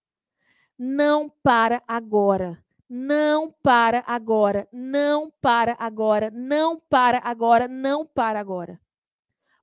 Não 0.79 1.29
para 1.43 1.83
agora. 1.85 2.63
Não 2.87 3.51
para 3.51 4.01
agora, 4.07 4.65
não 4.71 5.29
para 5.41 5.75
agora, 5.77 6.31
não 6.31 6.79
para 6.79 7.19
agora, 7.23 7.67
não 7.67 8.05
para 8.05 8.39
agora. 8.39 8.79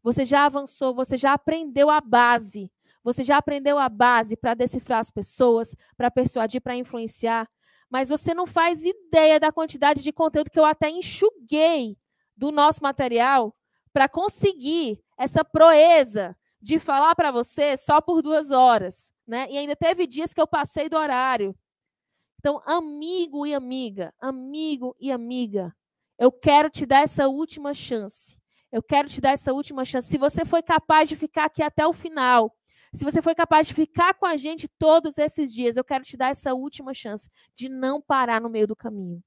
Você 0.03 0.27
já 0.27 0.45
avançou, 0.45 0.95
você 0.95 1.17
já 1.17 1.33
aprendeu 1.33 1.89
a 1.89 2.03
base. 2.03 2.71
Você 3.03 3.25
já 3.25 3.39
aprendeu 3.39 3.79
a 3.79 3.89
base 3.89 4.37
para 4.37 4.53
decifrar 4.53 4.99
as 4.99 5.11
pessoas, 5.11 5.75
para 5.97 6.11
persuadir, 6.11 6.61
para 6.61 6.77
influenciar. 6.77 7.49
Mas 7.91 8.09
você 8.09 8.35
não 8.35 8.47
faz 8.47 8.85
ideia 8.85 9.41
da 9.41 9.53
quantidade 9.53 10.03
de 10.03 10.13
conteúdo 10.13 10.51
que 10.51 10.59
eu 10.59 10.65
até 10.65 10.91
enxuguei 10.91 11.97
do 12.37 12.53
nosso 12.53 12.83
material 12.83 13.55
para 13.93 14.09
conseguir 14.09 15.03
essa 15.17 15.45
proeza 15.45 16.37
de 16.61 16.79
falar 16.79 17.15
para 17.15 17.31
você 17.31 17.77
só 17.77 18.01
por 18.01 18.23
duas 18.23 18.51
horas. 18.51 19.13
Né? 19.27 19.47
E 19.51 19.59
ainda 19.59 19.77
teve 19.77 20.07
dias 20.07 20.33
que 20.33 20.41
eu 20.41 20.47
passei 20.47 20.89
do 20.89 20.97
horário. 20.97 21.55
Então, 22.39 22.63
amigo 22.65 23.47
e 23.47 23.55
amiga, 23.55 24.15
amigo 24.21 24.95
e 25.01 25.11
amiga, 25.11 25.75
eu 26.19 26.31
quero 26.31 26.71
te 26.71 26.87
dar 26.87 27.03
essa 27.03 27.29
última 27.29 27.75
chance. 27.75 28.39
Eu 28.71 28.83
quero 28.83 29.09
te 29.09 29.21
dar 29.21 29.31
essa 29.31 29.53
última 29.53 29.85
chance. 29.85 30.09
Se 30.09 30.19
você 30.19 30.45
foi 30.45 30.63
capaz 30.63 31.09
de 31.09 31.17
ficar 31.17 31.47
aqui 31.47 31.63
até 31.63 31.87
o 31.87 31.93
final, 31.93 32.55
se 32.93 33.05
você 33.05 33.21
foi 33.21 33.35
capaz 33.35 33.67
de 33.67 33.75
ficar 33.75 34.15
com 34.15 34.27
a 34.27 34.37
gente 34.37 34.69
todos 34.79 35.19
esses 35.19 35.53
dias, 35.53 35.77
eu 35.77 35.85
quero 35.85 36.05
te 36.05 36.17
dar 36.17 36.31
essa 36.31 36.55
última 36.55 36.95
chance 36.95 37.31
de 37.55 37.69
não 37.69 38.01
parar 38.01 38.41
no 38.41 38.49
meio 38.49 38.67
do 38.67 38.77
caminho. 38.77 39.23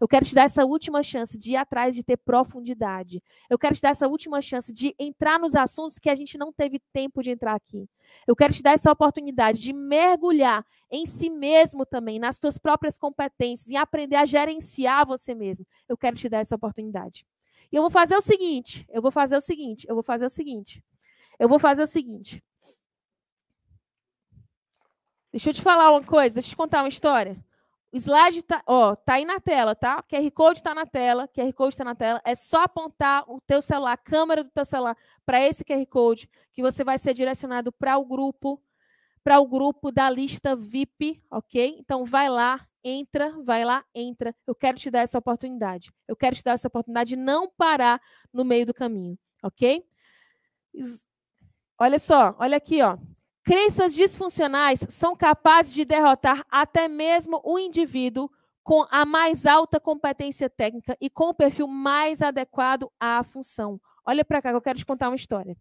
Eu 0.00 0.06
quero 0.06 0.26
te 0.26 0.34
dar 0.34 0.42
essa 0.42 0.64
última 0.64 1.02
chance 1.02 1.38
de 1.38 1.52
ir 1.52 1.56
atrás 1.56 1.94
de 1.94 2.02
ter 2.02 2.18
profundidade. 2.18 3.22
Eu 3.48 3.58
quero 3.58 3.74
te 3.74 3.80
dar 3.80 3.90
essa 3.90 4.06
última 4.06 4.42
chance 4.42 4.72
de 4.72 4.94
entrar 4.98 5.38
nos 5.38 5.56
assuntos 5.56 5.98
que 5.98 6.10
a 6.10 6.14
gente 6.14 6.36
não 6.36 6.52
teve 6.52 6.80
tempo 6.92 7.22
de 7.22 7.30
entrar 7.30 7.54
aqui. 7.54 7.88
Eu 8.26 8.36
quero 8.36 8.52
te 8.52 8.62
dar 8.62 8.72
essa 8.72 8.92
oportunidade 8.92 9.58
de 9.58 9.72
mergulhar 9.72 10.64
em 10.90 11.06
si 11.06 11.30
mesmo 11.30 11.86
também, 11.86 12.18
nas 12.18 12.36
suas 12.36 12.58
próprias 12.58 12.98
competências, 12.98 13.68
e 13.68 13.76
aprender 13.76 14.16
a 14.16 14.26
gerenciar 14.26 15.06
você 15.06 15.34
mesmo. 15.34 15.66
Eu 15.88 15.96
quero 15.96 16.16
te 16.16 16.28
dar 16.28 16.40
essa 16.40 16.54
oportunidade. 16.54 17.26
E 17.72 17.76
eu 17.76 17.82
vou 17.82 17.90
fazer 17.90 18.16
o 18.16 18.20
seguinte, 18.20 18.86
eu 18.90 19.02
vou 19.02 19.10
fazer 19.10 19.36
o 19.36 19.40
seguinte, 19.40 19.86
eu 19.88 19.94
vou 19.94 20.04
fazer 20.04 20.26
o 20.26 20.30
seguinte. 20.30 20.84
Eu 21.38 21.48
vou 21.48 21.58
fazer 21.58 21.82
o 21.82 21.86
seguinte. 21.86 22.42
Deixa 25.36 25.50
eu 25.50 25.54
te 25.54 25.60
falar 25.60 25.90
uma 25.90 26.02
coisa, 26.02 26.32
deixa 26.32 26.48
eu 26.48 26.50
te 26.52 26.56
contar 26.56 26.80
uma 26.80 26.88
história. 26.88 27.36
O 27.92 27.96
slide 27.98 28.42
tá, 28.42 28.62
ó, 28.66 28.96
tá 28.96 29.16
aí 29.16 29.26
na 29.26 29.38
tela, 29.38 29.74
tá? 29.74 30.02
QR 30.04 30.30
Code 30.30 30.60
está 30.60 30.74
na 30.74 30.86
tela, 30.86 31.28
QR 31.28 31.52
Code 31.52 31.74
está 31.74 31.84
na 31.84 31.94
tela. 31.94 32.22
É 32.24 32.34
só 32.34 32.62
apontar 32.62 33.22
o 33.30 33.38
teu 33.42 33.60
celular, 33.60 33.92
a 33.92 33.96
câmera 33.98 34.42
do 34.42 34.48
teu 34.48 34.64
celular 34.64 34.96
para 35.26 35.38
esse 35.46 35.62
QR 35.62 35.84
Code 35.88 36.26
que 36.54 36.62
você 36.62 36.82
vai 36.82 36.96
ser 36.96 37.12
direcionado 37.12 37.70
para 37.70 37.98
o 37.98 38.06
grupo, 38.06 38.62
para 39.22 39.38
o 39.38 39.46
grupo 39.46 39.92
da 39.92 40.08
lista 40.08 40.56
VIP, 40.56 41.22
ok? 41.30 41.76
Então 41.80 42.06
vai 42.06 42.30
lá, 42.30 42.66
entra, 42.82 43.30
vai 43.42 43.62
lá, 43.62 43.84
entra. 43.94 44.34
Eu 44.46 44.54
quero 44.54 44.78
te 44.78 44.90
dar 44.90 45.00
essa 45.00 45.18
oportunidade. 45.18 45.92
Eu 46.08 46.16
quero 46.16 46.34
te 46.34 46.42
dar 46.42 46.52
essa 46.52 46.68
oportunidade 46.68 47.10
de 47.10 47.16
não 47.16 47.46
parar 47.46 48.00
no 48.32 48.42
meio 48.42 48.64
do 48.64 48.72
caminho, 48.72 49.18
ok? 49.42 49.84
Olha 51.78 51.98
só, 51.98 52.34
olha 52.38 52.56
aqui, 52.56 52.80
ó. 52.80 52.96
Crenças 53.46 53.94
disfuncionais 53.94 54.80
são 54.88 55.14
capazes 55.14 55.72
de 55.72 55.84
derrotar 55.84 56.44
até 56.50 56.88
mesmo 56.88 57.40
o 57.44 57.56
indivíduo 57.60 58.28
com 58.64 58.84
a 58.90 59.04
mais 59.04 59.46
alta 59.46 59.78
competência 59.78 60.50
técnica 60.50 60.96
e 61.00 61.08
com 61.08 61.28
o 61.28 61.34
perfil 61.34 61.68
mais 61.68 62.22
adequado 62.22 62.90
à 62.98 63.22
função. 63.22 63.80
Olha 64.04 64.24
para 64.24 64.42
cá, 64.42 64.50
eu 64.50 64.60
quero 64.60 64.80
te 64.80 64.84
contar 64.84 65.08
uma 65.08 65.14
história. 65.14 65.56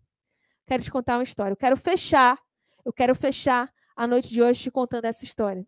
Quero 0.65 0.81
te 0.81 0.89
contar 0.89 1.17
uma 1.17 1.23
história. 1.23 1.51
Eu 1.51 1.55
quero 1.55 1.77
fechar, 1.77 2.41
eu 2.83 2.91
quero 2.91 3.13
fechar 3.13 3.71
a 3.95 4.07
noite 4.07 4.29
de 4.29 4.41
hoje 4.41 4.63
te 4.63 4.71
contando 4.71 5.05
essa 5.05 5.23
história. 5.23 5.63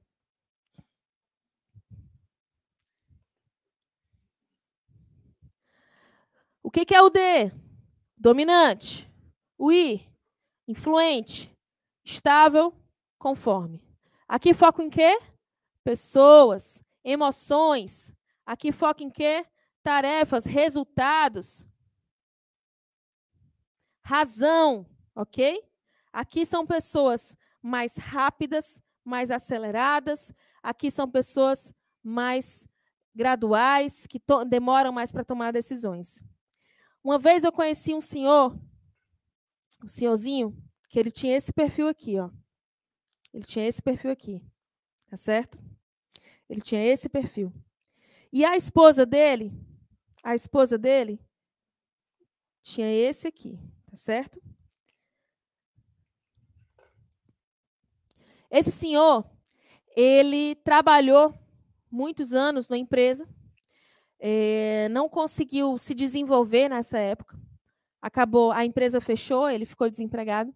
O 6.64 6.72
que, 6.72 6.84
que 6.84 6.96
é 6.96 7.02
o 7.04 7.12
D? 7.12 7.52
Dominante. 8.18 9.08
O 9.56 9.72
I? 9.72 10.12
Influente 10.68 11.56
estável, 12.08 12.74
conforme. 13.20 13.84
Aqui 14.28 14.54
foco 14.54 14.82
em 14.82 14.90
quê? 14.90 15.20
Pessoas, 15.84 16.84
emoções. 17.04 18.14
Aqui 18.46 18.72
foco 18.72 19.04
em 19.04 19.10
quê? 19.10 19.46
Tarefas, 19.84 20.46
resultados. 20.46 21.66
Razão, 24.02 24.86
ok? 25.14 25.62
Aqui 26.12 26.46
são 26.46 26.66
pessoas 26.66 27.38
mais 27.62 27.98
rápidas, 27.98 28.82
mais 29.04 29.30
aceleradas. 29.30 30.34
Aqui 30.64 30.90
são 30.90 31.10
pessoas 31.10 31.74
mais 32.02 32.68
graduais, 33.14 34.08
que 34.08 34.22
demoram 34.48 34.92
mais 34.92 35.12
para 35.12 35.26
tomar 35.26 35.52
decisões. 35.52 36.24
Uma 37.04 37.20
vez 37.20 37.44
eu 37.44 37.52
conheci 37.52 37.94
um 37.94 38.02
senhor, 38.02 38.58
um 39.84 39.88
senhorzinho, 39.88 40.56
que 40.90 41.00
ele 41.00 41.12
tinha 41.12 41.36
esse 41.36 41.52
perfil 41.52 41.88
aqui, 41.88 42.20
ó. 42.20 42.30
Ele 43.34 43.44
tinha 43.44 43.68
esse 43.68 43.82
perfil 43.82 44.12
aqui, 44.12 44.44
tá 45.10 45.18
certo? 45.18 45.58
Ele 46.50 46.62
tinha 46.62 46.84
esse 46.84 47.10
perfil. 47.10 47.54
E 48.32 48.46
a 48.46 48.56
esposa 48.56 49.06
dele, 49.06 49.52
a 50.24 50.34
esposa 50.34 50.78
dele 50.78 51.20
tinha 52.62 52.90
esse 52.92 53.28
aqui, 53.28 53.60
tá 53.90 53.96
certo? 53.96 54.42
Esse 58.50 58.72
senhor, 58.72 59.30
ele 59.96 60.56
trabalhou 60.56 61.34
muitos 61.92 62.34
anos 62.34 62.70
na 62.70 62.78
empresa, 62.78 63.28
é, 64.20 64.88
não 64.90 65.10
conseguiu 65.10 65.78
se 65.78 65.94
desenvolver 65.94 66.70
nessa 66.70 66.98
época. 66.98 67.38
Acabou, 68.02 68.52
a 68.52 68.66
empresa 68.66 69.02
fechou, 69.02 69.50
ele 69.50 69.66
ficou 69.66 69.90
desempregado. 69.90 70.54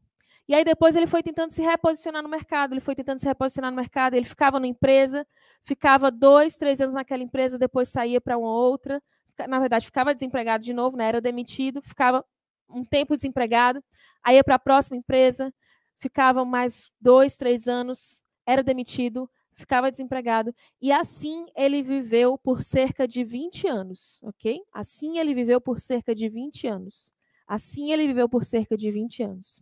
E 0.47 0.55
aí 0.55 0.63
depois 0.63 0.95
ele 0.95 1.07
foi 1.07 1.23
tentando 1.23 1.51
se 1.51 1.61
reposicionar 1.61 2.21
no 2.21 2.29
mercado, 2.29 2.73
ele 2.73 2.81
foi 2.81 2.95
tentando 2.95 3.19
se 3.19 3.27
reposicionar 3.27 3.71
no 3.71 3.77
mercado, 3.77 4.15
ele 4.15 4.25
ficava 4.25 4.59
na 4.59 4.67
empresa, 4.67 5.25
ficava 5.63 6.11
dois, 6.11 6.57
três 6.57 6.81
anos 6.81 6.93
naquela 6.93 7.23
empresa, 7.23 7.57
depois 7.57 7.89
saía 7.89 8.19
para 8.19 8.37
uma 8.37 8.53
outra, 8.53 9.01
na 9.47 9.59
verdade 9.59 9.85
ficava 9.85 10.13
desempregado 10.13 10.63
de 10.63 10.73
novo, 10.73 10.97
né? 10.97 11.05
era 11.07 11.21
demitido, 11.21 11.81
ficava 11.81 12.25
um 12.69 12.83
tempo 12.83 13.15
desempregado, 13.15 13.83
aí 14.23 14.35
ia 14.35 14.43
para 14.43 14.55
a 14.55 14.59
próxima 14.59 14.97
empresa, 14.97 15.53
ficava 15.97 16.43
mais 16.43 16.91
dois, 16.99 17.37
três 17.37 17.67
anos, 17.67 18.21
era 18.45 18.63
demitido, 18.63 19.29
ficava 19.53 19.91
desempregado. 19.91 20.53
E 20.81 20.91
assim 20.91 21.45
ele 21.55 21.81
viveu 21.81 22.37
por 22.37 22.61
cerca 22.61 23.07
de 23.07 23.23
20 23.23 23.67
anos, 23.67 24.19
ok? 24.23 24.61
Assim 24.73 25.19
ele 25.19 25.33
viveu 25.33 25.61
por 25.61 25.79
cerca 25.79 26.13
de 26.13 26.27
20 26.27 26.67
anos. 26.67 27.13
Assim 27.47 27.91
ele 27.91 28.07
viveu 28.07 28.27
por 28.27 28.43
cerca 28.43 28.75
de 28.75 28.91
20 28.91 29.23
anos. 29.23 29.61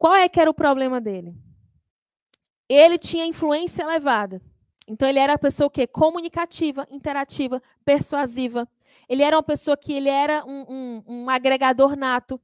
Qual 0.00 0.14
é 0.14 0.30
que 0.30 0.40
era 0.40 0.48
o 0.48 0.54
problema 0.54 0.98
dele? 0.98 1.36
Ele 2.66 2.96
tinha 2.96 3.26
influência 3.26 3.82
elevada. 3.82 4.40
Então 4.88 5.06
ele 5.06 5.18
era 5.18 5.34
a 5.34 5.38
pessoa 5.38 5.68
que 5.68 5.86
comunicativa, 5.86 6.88
interativa, 6.90 7.62
persuasiva. 7.84 8.66
Ele 9.06 9.22
era 9.22 9.36
uma 9.36 9.42
pessoa 9.42 9.76
que 9.76 9.92
ele 9.92 10.08
era 10.08 10.42
um, 10.46 10.64
um, 10.70 11.02
um 11.06 11.30
agregador 11.30 11.96
nato, 11.96 12.40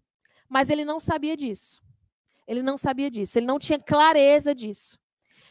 mas 0.47 0.68
ele 0.68 0.85
não 0.85 1.01
sabia 1.01 1.35
disso. 1.35 1.83
Ele 2.47 2.62
não 2.62 2.76
sabia 2.76 3.10
disso. 3.10 3.39
Ele 3.39 3.47
não 3.47 3.59
tinha 3.59 3.81
clareza 3.81 4.55
disso. 4.55 4.99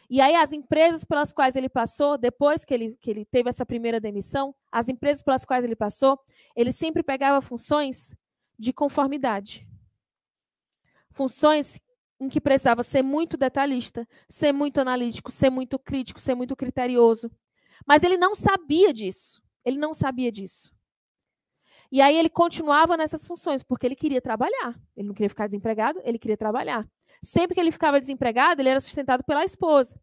E 0.08 0.20
aí 0.20 0.36
as 0.36 0.52
empresas 0.52 1.04
pelas 1.04 1.32
quais 1.32 1.56
ele 1.56 1.68
passou, 1.68 2.16
depois 2.16 2.64
que 2.64 2.72
ele, 2.72 2.96
que 3.00 3.10
ele 3.10 3.24
teve 3.24 3.48
essa 3.48 3.66
primeira 3.66 3.98
demissão, 3.98 4.54
as 4.70 4.88
empresas 4.88 5.22
pelas 5.22 5.44
quais 5.44 5.64
ele 5.64 5.74
passou, 5.74 6.16
ele 6.54 6.70
sempre 6.70 7.02
pegava 7.02 7.40
funções 7.40 8.14
de 8.56 8.72
conformidade. 8.72 9.66
Funções 11.10 11.80
em 12.18 12.28
que 12.28 12.40
precisava 12.40 12.82
ser 12.82 13.02
muito 13.02 13.36
detalhista, 13.36 14.08
ser 14.28 14.52
muito 14.52 14.80
analítico, 14.80 15.30
ser 15.30 15.50
muito 15.50 15.78
crítico, 15.78 16.20
ser 16.20 16.34
muito 16.34 16.56
criterioso. 16.56 17.30
Mas 17.86 18.02
ele 18.02 18.16
não 18.16 18.34
sabia 18.34 18.92
disso. 18.92 19.42
Ele 19.64 19.78
não 19.78 19.92
sabia 19.92 20.30
disso. 20.30 20.74
E 21.90 22.00
aí 22.00 22.16
ele 22.16 22.28
continuava 22.28 22.96
nessas 22.96 23.24
funções, 23.24 23.62
porque 23.62 23.86
ele 23.86 23.96
queria 23.96 24.20
trabalhar. 24.20 24.78
Ele 24.96 25.08
não 25.08 25.14
queria 25.14 25.28
ficar 25.28 25.46
desempregado, 25.46 26.00
ele 26.04 26.18
queria 26.18 26.36
trabalhar. 26.36 26.88
Sempre 27.22 27.54
que 27.54 27.60
ele 27.60 27.72
ficava 27.72 28.00
desempregado, 28.00 28.60
ele 28.60 28.68
era 28.68 28.80
sustentado 28.80 29.22
pela 29.24 29.44
esposa. 29.44 29.98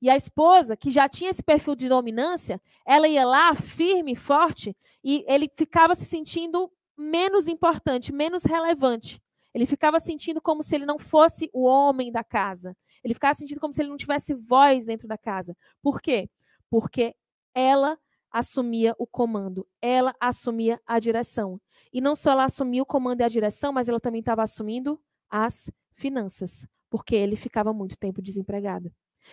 E 0.00 0.08
a 0.08 0.16
esposa, 0.16 0.76
que 0.76 0.90
já 0.90 1.08
tinha 1.08 1.30
esse 1.30 1.42
perfil 1.42 1.74
de 1.74 1.88
dominância, 1.88 2.60
ela 2.86 3.08
ia 3.08 3.26
lá 3.26 3.54
firme, 3.54 4.14
forte, 4.14 4.76
e 5.02 5.24
ele 5.26 5.50
ficava 5.54 5.94
se 5.94 6.04
sentindo 6.04 6.70
menos 6.96 7.48
importante, 7.48 8.12
menos 8.12 8.44
relevante. 8.44 9.20
Ele 9.58 9.66
ficava 9.66 9.98
sentindo 9.98 10.40
como 10.40 10.62
se 10.62 10.76
ele 10.76 10.86
não 10.86 11.00
fosse 11.00 11.50
o 11.52 11.64
homem 11.64 12.12
da 12.12 12.22
casa. 12.22 12.76
Ele 13.02 13.12
ficava 13.12 13.34
sentindo 13.34 13.58
como 13.60 13.74
se 13.74 13.82
ele 13.82 13.88
não 13.88 13.96
tivesse 13.96 14.32
voz 14.32 14.86
dentro 14.86 15.08
da 15.08 15.18
casa. 15.18 15.56
Por 15.82 16.00
quê? 16.00 16.30
Porque 16.70 17.12
ela 17.52 17.98
assumia 18.30 18.94
o 19.00 19.04
comando, 19.04 19.66
ela 19.82 20.14
assumia 20.20 20.80
a 20.86 21.00
direção. 21.00 21.60
E 21.92 22.00
não 22.00 22.14
só 22.14 22.30
ela 22.30 22.44
assumia 22.44 22.84
o 22.84 22.86
comando 22.86 23.20
e 23.20 23.24
a 23.24 23.28
direção, 23.28 23.72
mas 23.72 23.88
ela 23.88 23.98
também 23.98 24.20
estava 24.20 24.44
assumindo 24.44 25.02
as 25.28 25.68
finanças, 25.90 26.64
porque 26.88 27.16
ele 27.16 27.34
ficava 27.34 27.72
muito 27.72 27.98
tempo 27.98 28.22
desempregado. 28.22 28.92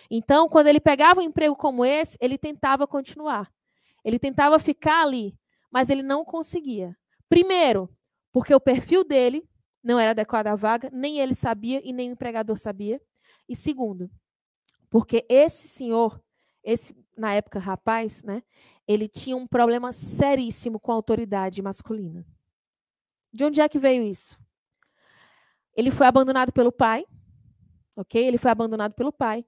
Então, 0.10 0.50
quando 0.50 0.66
ele 0.66 0.80
pegava 0.80 1.20
um 1.20 1.24
emprego 1.24 1.56
como 1.56 1.86
esse, 1.86 2.18
ele 2.20 2.40
tentava 2.40 2.88
continuar. 2.88 3.54
Ele 4.04 4.18
tentava 4.18 4.58
ficar 4.58 5.04
ali, 5.04 5.38
mas 5.70 5.92
ele 5.92 6.02
não 6.02 6.26
conseguia. 6.26 6.98
Primeiro, 7.30 7.88
porque 8.32 8.56
o 8.56 8.60
perfil 8.60 9.04
dele 9.04 9.48
não 9.86 10.00
era 10.00 10.12
adequado 10.12 10.48
à 10.48 10.56
vaga, 10.56 10.90
nem 10.92 11.20
ele 11.20 11.36
sabia 11.36 11.80
e 11.88 11.94
nem 11.94 12.10
o 12.10 12.14
empregador 12.14 12.58
sabia. 12.58 13.00
E 13.48 13.56
segundo, 13.56 14.10
porque 14.90 15.24
esse 15.30 15.68
senhor, 15.68 16.20
esse 16.64 16.98
na 17.16 17.34
época 17.34 17.60
rapaz, 17.60 18.24
né, 18.24 18.42
ele 18.88 19.08
tinha 19.08 19.38
um 19.38 19.46
problema 19.46 19.92
seríssimo 19.92 20.80
com 20.80 20.92
a 20.92 20.96
autoridade 20.96 21.62
masculina. 21.62 22.26
De 23.32 23.46
onde 23.46 23.62
é 23.62 23.70
que 23.70 23.78
veio 23.78 24.02
isso? 24.02 24.40
Ele 25.76 25.92
foi 25.92 26.08
abandonado 26.08 26.52
pelo 26.52 26.72
pai, 26.72 27.06
ok? 27.96 28.26
Ele 28.26 28.40
foi 28.40 28.50
abandonado 28.50 28.94
pelo 28.94 29.12
pai. 29.12 29.46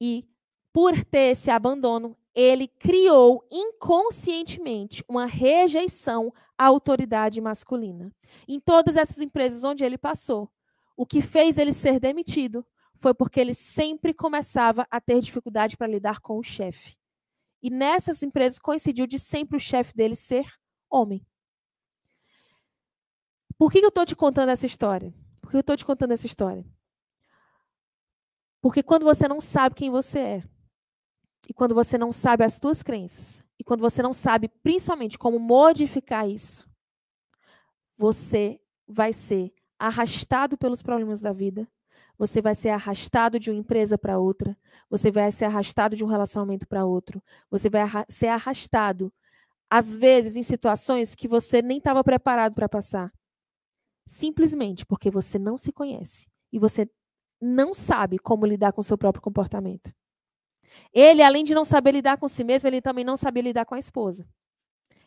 E 0.00 0.28
por 0.72 1.04
ter 1.04 1.30
esse 1.30 1.50
abandono, 1.50 2.16
ele 2.34 2.68
criou 2.68 3.44
inconscientemente 3.50 5.04
uma 5.08 5.26
rejeição 5.26 6.32
à 6.56 6.66
autoridade 6.66 7.40
masculina. 7.40 8.12
Em 8.46 8.60
todas 8.60 8.96
essas 8.96 9.18
empresas 9.18 9.64
onde 9.64 9.84
ele 9.84 9.98
passou, 9.98 10.50
o 10.96 11.04
que 11.06 11.20
fez 11.20 11.58
ele 11.58 11.72
ser 11.72 11.98
demitido 11.98 12.64
foi 12.94 13.14
porque 13.14 13.40
ele 13.40 13.54
sempre 13.54 14.12
começava 14.12 14.86
a 14.90 15.00
ter 15.00 15.20
dificuldade 15.20 15.76
para 15.76 15.86
lidar 15.86 16.20
com 16.20 16.38
o 16.38 16.42
chefe. 16.42 16.96
E 17.62 17.70
nessas 17.70 18.22
empresas 18.22 18.58
coincidiu 18.58 19.06
de 19.06 19.18
sempre 19.18 19.56
o 19.56 19.60
chefe 19.60 19.94
dele 19.94 20.14
ser 20.14 20.46
homem. 20.88 21.24
Por 23.58 23.70
que 23.70 23.78
eu 23.78 23.88
estou 23.88 24.06
te 24.06 24.16
contando 24.16 24.50
essa 24.50 24.66
história? 24.66 25.12
Por 25.40 25.50
que 25.50 25.56
eu 25.56 25.60
estou 25.60 25.76
te 25.76 25.84
contando 25.84 26.12
essa 26.12 26.26
história? 26.26 26.64
Porque 28.60 28.82
quando 28.82 29.04
você 29.04 29.26
não 29.26 29.40
sabe 29.40 29.74
quem 29.74 29.90
você 29.90 30.18
é, 30.18 30.44
e 31.50 31.52
quando 31.52 31.74
você 31.74 31.98
não 31.98 32.12
sabe 32.12 32.44
as 32.44 32.54
suas 32.54 32.80
crenças, 32.80 33.42
e 33.58 33.64
quando 33.64 33.80
você 33.80 34.00
não 34.00 34.12
sabe 34.12 34.48
principalmente 34.62 35.18
como 35.18 35.36
modificar 35.36 36.28
isso, 36.28 36.70
você 37.98 38.60
vai 38.86 39.12
ser 39.12 39.52
arrastado 39.76 40.56
pelos 40.56 40.80
problemas 40.80 41.20
da 41.20 41.32
vida, 41.32 41.66
você 42.16 42.40
vai 42.40 42.54
ser 42.54 42.68
arrastado 42.68 43.36
de 43.36 43.50
uma 43.50 43.58
empresa 43.58 43.98
para 43.98 44.16
outra, 44.16 44.56
você 44.88 45.10
vai 45.10 45.32
ser 45.32 45.46
arrastado 45.46 45.96
de 45.96 46.04
um 46.04 46.06
relacionamento 46.06 46.68
para 46.68 46.84
outro, 46.84 47.20
você 47.50 47.68
vai 47.68 47.82
ser 48.08 48.28
arrastado, 48.28 49.12
às 49.68 49.96
vezes, 49.96 50.36
em 50.36 50.44
situações 50.44 51.16
que 51.16 51.26
você 51.26 51.60
nem 51.60 51.78
estava 51.78 52.04
preparado 52.04 52.54
para 52.54 52.68
passar. 52.68 53.12
Simplesmente 54.06 54.86
porque 54.86 55.10
você 55.10 55.36
não 55.36 55.58
se 55.58 55.72
conhece 55.72 56.28
e 56.52 56.60
você 56.60 56.88
não 57.40 57.74
sabe 57.74 58.20
como 58.20 58.46
lidar 58.46 58.72
com 58.72 58.82
o 58.82 58.84
seu 58.84 58.96
próprio 58.96 59.20
comportamento. 59.20 59.92
Ele, 60.92 61.22
além 61.22 61.44
de 61.44 61.54
não 61.54 61.64
saber 61.64 61.92
lidar 61.92 62.18
com 62.18 62.28
si 62.28 62.44
mesmo, 62.44 62.68
ele 62.68 62.80
também 62.80 63.04
não 63.04 63.16
sabia 63.16 63.42
lidar 63.42 63.64
com 63.64 63.74
a 63.74 63.78
esposa. 63.78 64.26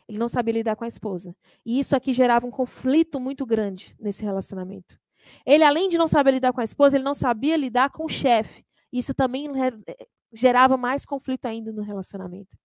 Ele 0.07 0.17
não 0.17 0.27
sabia 0.27 0.53
lidar 0.53 0.75
com 0.75 0.83
a 0.83 0.87
esposa. 0.87 1.35
E 1.65 1.79
isso 1.79 1.95
aqui 1.95 2.13
gerava 2.13 2.45
um 2.45 2.51
conflito 2.51 3.19
muito 3.19 3.45
grande 3.45 3.95
nesse 3.99 4.23
relacionamento. 4.23 4.99
Ele, 5.45 5.63
além 5.63 5.87
de 5.87 5.97
não 5.97 6.07
saber 6.07 6.31
lidar 6.31 6.53
com 6.53 6.61
a 6.61 6.63
esposa, 6.63 6.97
ele 6.97 7.03
não 7.03 7.13
sabia 7.13 7.55
lidar 7.55 7.89
com 7.89 8.05
o 8.05 8.09
chefe. 8.09 8.65
Isso 8.91 9.13
também 9.13 9.47
eh, 9.59 10.07
gerava 10.31 10.75
mais 10.77 11.05
conflito 11.05 11.45
ainda 11.45 11.71
no 11.71 11.81
relacionamento. 11.81 12.57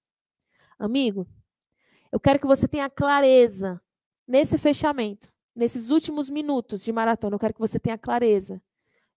Amigo, 0.78 1.27
eu 2.12 2.18
quero 2.18 2.39
que 2.39 2.47
você 2.47 2.67
tenha 2.67 2.91
clareza 2.91 3.81
nesse 4.27 4.59
fechamento, 4.59 5.33
nesses 5.55 5.91
últimos 5.91 6.28
minutos 6.28 6.83
de 6.83 6.93
maratona. 6.93 7.36
Eu 7.36 7.41
quero 7.41 7.55
que 7.55 7.60
você 7.60 7.78
tenha 7.78 7.99
clareza 7.99 8.60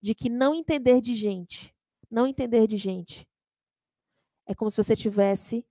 de 0.01 0.16
que 0.16 0.30
não 0.30 0.53
entender 0.53 1.01
de 1.01 1.14
gente, 1.14 1.74
não 2.10 2.27
entender 2.27 2.68
de 2.68 2.77
gente, 2.77 3.27
é 4.51 4.55
como 4.55 4.69
se 4.69 4.77
você 4.77 4.93
estivesse 4.93 5.65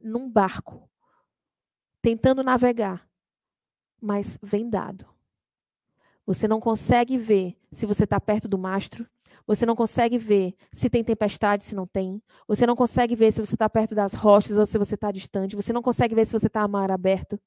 num 0.00 0.30
barco, 0.30 0.88
tentando 2.02 2.42
navegar, 2.42 3.08
mas 4.00 4.38
vendado. 4.42 5.06
Você 6.24 6.48
não 6.48 6.60
consegue 6.60 7.16
ver 7.16 7.56
se 7.70 7.86
você 7.86 8.04
está 8.04 8.20
perto 8.20 8.48
do 8.48 8.58
mastro, 8.58 9.08
você 9.46 9.64
não 9.64 9.76
consegue 9.76 10.18
ver 10.18 10.56
se 10.72 10.90
tem 10.90 11.04
tempestade, 11.04 11.62
se 11.62 11.74
não 11.74 11.86
tem. 11.86 12.20
Você 12.48 12.66
não 12.66 12.74
consegue 12.74 13.14
ver 13.14 13.32
se 13.32 13.40
você 13.40 13.54
está 13.54 13.70
perto 13.70 13.94
das 13.94 14.12
rochas 14.12 14.58
ou 14.58 14.66
se 14.66 14.76
você 14.76 14.96
está 14.96 15.12
distante. 15.12 15.54
Você 15.54 15.72
não 15.72 15.82
consegue 15.82 16.16
ver 16.16 16.26
se 16.26 16.32
você 16.32 16.48
está 16.48 16.62
a 16.62 16.68
mar 16.68 16.90
aberto. 16.90 17.40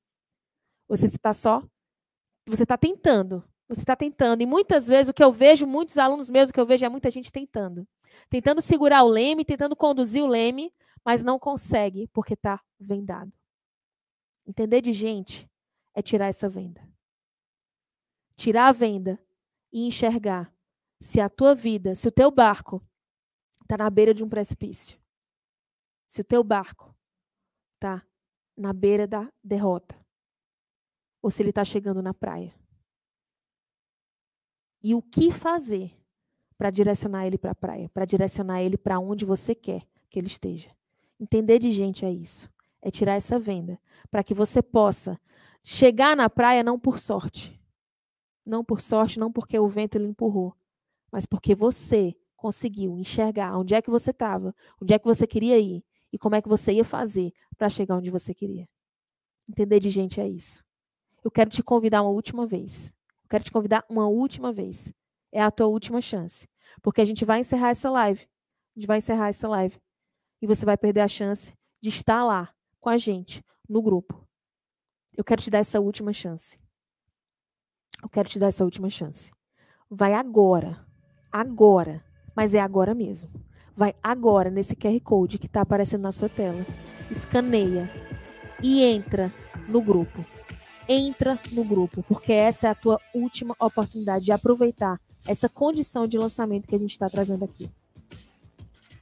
Você 0.88 1.08
está 1.08 1.34
só. 1.34 1.62
Você 2.48 2.64
está 2.64 2.78
tentando, 2.78 3.44
você 3.68 3.82
está 3.82 3.98
tentando. 3.98 4.42
E 4.42 4.46
muitas 4.46 4.88
vezes 4.88 5.10
o 5.10 5.14
que 5.14 5.24
eu 5.24 5.32
vejo, 5.32 5.68
muitos 5.68 5.98
alunos 5.98 6.30
meus, 6.30 6.50
o 6.50 6.54
que 6.54 6.60
eu 6.60 6.66
vejo 6.66 6.86
é 6.86 6.90
muita 6.90 7.12
gente 7.12 7.32
tentando. 7.32 7.86
Tentando 8.30 8.62
segurar 8.62 9.04
o 9.04 9.08
leme, 9.08 9.46
tentando 9.46 9.76
conduzir 9.76 10.24
o 10.24 10.28
leme, 10.28 10.74
mas 11.04 11.24
não 11.24 11.38
consegue 11.38 12.08
porque 12.08 12.34
está 12.34 12.64
vendado. 12.80 13.32
Entender 14.46 14.82
de 14.82 14.94
gente 14.94 15.50
é 15.94 16.02
tirar 16.02 16.28
essa 16.28 16.50
venda. 16.50 16.82
Tirar 18.36 18.70
a 18.70 18.72
venda 18.72 19.20
e 19.72 19.86
enxergar 19.86 20.54
se 21.00 21.22
a 21.22 21.30
tua 21.30 21.54
vida, 21.54 21.94
se 21.96 22.08
o 22.08 22.12
teu 22.12 22.32
barco 22.32 22.84
está 23.62 23.78
na 23.78 23.90
beira 23.90 24.14
de 24.14 24.24
um 24.24 24.30
precipício. 24.30 25.00
Se 26.08 26.22
o 26.22 26.24
teu 26.24 26.44
barco 26.44 26.96
está 27.76 28.04
na 28.58 28.74
beira 28.74 29.08
da 29.08 29.32
derrota. 29.44 29.96
Ou 31.22 31.30
se 31.30 31.42
ele 31.42 31.50
está 31.50 31.64
chegando 31.64 32.02
na 32.02 32.14
praia 32.14 32.60
e 34.82 34.96
o 34.96 35.02
que 35.02 35.32
fazer 35.32 35.96
para 36.60 36.70
direcionar 36.70 37.26
ele 37.26 37.38
para 37.38 37.52
a 37.52 37.56
praia, 37.56 37.90
para 37.94 38.04
direcionar 38.04 38.62
ele 38.62 38.78
para 38.78 39.00
onde 39.00 39.24
você 39.24 39.56
quer 39.56 39.88
que 40.10 40.20
ele 40.20 40.28
esteja. 40.28 40.70
Entender 41.18 41.58
de 41.58 41.72
gente 41.72 42.04
é 42.04 42.12
isso, 42.12 42.52
é 42.82 42.92
tirar 42.92 43.16
essa 43.16 43.40
venda, 43.40 43.80
para 44.12 44.24
que 44.26 44.34
você 44.34 44.62
possa 44.62 45.18
chegar 45.64 46.18
na 46.18 46.30
praia 46.30 46.62
não 46.62 46.78
por 46.78 47.00
sorte, 47.00 47.58
não 48.46 48.62
por 48.62 48.82
sorte, 48.82 49.18
não 49.18 49.32
porque 49.32 49.58
o 49.58 49.70
vento 49.70 49.98
lhe 49.98 50.06
empurrou, 50.06 50.54
mas 51.10 51.26
porque 51.26 51.56
você 51.56 52.14
conseguiu 52.36 52.98
enxergar 52.98 53.58
onde 53.58 53.74
é 53.74 53.82
que 53.82 53.90
você 53.90 54.12
estava, 54.12 54.54
onde 54.82 54.94
é 54.94 55.00
que 55.00 55.06
você 55.06 55.26
queria 55.26 55.58
ir 55.58 55.82
e 56.12 56.18
como 56.20 56.36
é 56.36 56.42
que 56.42 56.50
você 56.50 56.74
ia 56.74 56.84
fazer 56.84 57.32
para 57.58 57.70
chegar 57.70 57.96
onde 57.96 58.12
você 58.12 58.34
queria. 58.34 58.68
Entender 59.48 59.80
de 59.80 59.90
gente 59.90 60.20
é 60.20 60.28
isso. 60.28 60.62
Eu 61.24 61.32
quero 61.32 61.50
te 61.50 61.64
convidar 61.64 62.02
uma 62.02 62.12
última 62.12 62.46
vez 62.46 62.94
Quero 63.30 63.44
te 63.44 63.52
convidar 63.52 63.86
uma 63.88 64.08
última 64.08 64.52
vez. 64.52 64.92
É 65.32 65.42
a 65.42 65.52
tua 65.52 65.68
última 65.68 66.02
chance. 66.02 66.48
Porque 66.82 67.02
a 67.02 67.06
gente 67.06 67.26
vai 67.26 67.40
encerrar 67.40 67.70
essa 67.70 67.90
live. 67.90 68.22
A 68.76 68.80
gente 68.80 68.88
vai 68.88 68.98
encerrar 68.98 69.30
essa 69.30 69.48
live. 69.48 69.78
E 70.42 70.48
você 70.48 70.66
vai 70.66 70.78
perder 70.78 71.02
a 71.02 71.08
chance 71.08 71.54
de 71.82 71.90
estar 71.90 72.24
lá 72.24 72.54
com 72.80 72.90
a 72.90 72.98
gente, 72.98 73.44
no 73.68 73.82
grupo. 73.82 74.26
Eu 75.16 75.24
quero 75.24 75.42
te 75.42 75.50
dar 75.50 75.60
essa 75.60 75.80
última 75.80 76.14
chance. 76.14 76.58
Eu 78.02 78.10
quero 78.10 78.30
te 78.30 78.40
dar 78.40 78.48
essa 78.48 78.64
última 78.64 78.90
chance. 78.90 79.32
Vai 79.90 80.14
agora. 80.14 80.86
Agora. 81.32 82.04
Mas 82.36 82.54
é 82.54 82.60
agora 82.60 82.96
mesmo. 82.96 83.30
Vai 83.76 83.94
agora 84.02 84.50
nesse 84.50 84.76
QR 84.76 85.00
Code 85.02 85.38
que 85.38 85.48
está 85.48 85.62
aparecendo 85.62 86.04
na 86.04 86.12
sua 86.12 86.30
tela. 86.30 86.66
Escaneia 87.12 87.90
e 88.64 88.84
entra 88.84 89.34
no 89.68 89.82
grupo 89.82 90.26
entra 90.90 91.40
no 91.52 91.64
grupo, 91.64 92.02
porque 92.02 92.34
essa 92.34 92.68
é 92.68 92.70
a 92.72 92.76
tua 92.76 93.00
última 93.14 93.56
oportunidade 93.60 94.26
de 94.26 94.32
aproveitar 94.32 95.00
essa 95.30 95.48
condição 95.48 96.08
de 96.08 96.18
lançamento 96.18 96.68
que 96.68 96.74
a 96.74 96.80
gente 96.80 96.92
está 96.92 97.08
trazendo 97.08 97.46
aqui. 97.46 97.70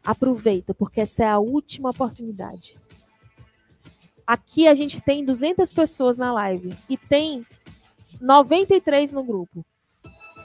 Aproveita, 0.03 0.73
porque 0.73 0.99
essa 0.99 1.23
é 1.23 1.29
a 1.29 1.39
última 1.39 1.91
oportunidade. 1.91 2.75
Aqui 4.25 4.67
a 4.67 4.75
gente 4.75 4.99
tem 4.99 5.23
200 5.23 5.71
pessoas 5.71 6.17
na 6.17 6.33
live 6.33 6.73
e 6.89 6.97
tem 6.97 7.45
93 8.19 9.13
no 9.13 9.23
grupo. 9.23 9.65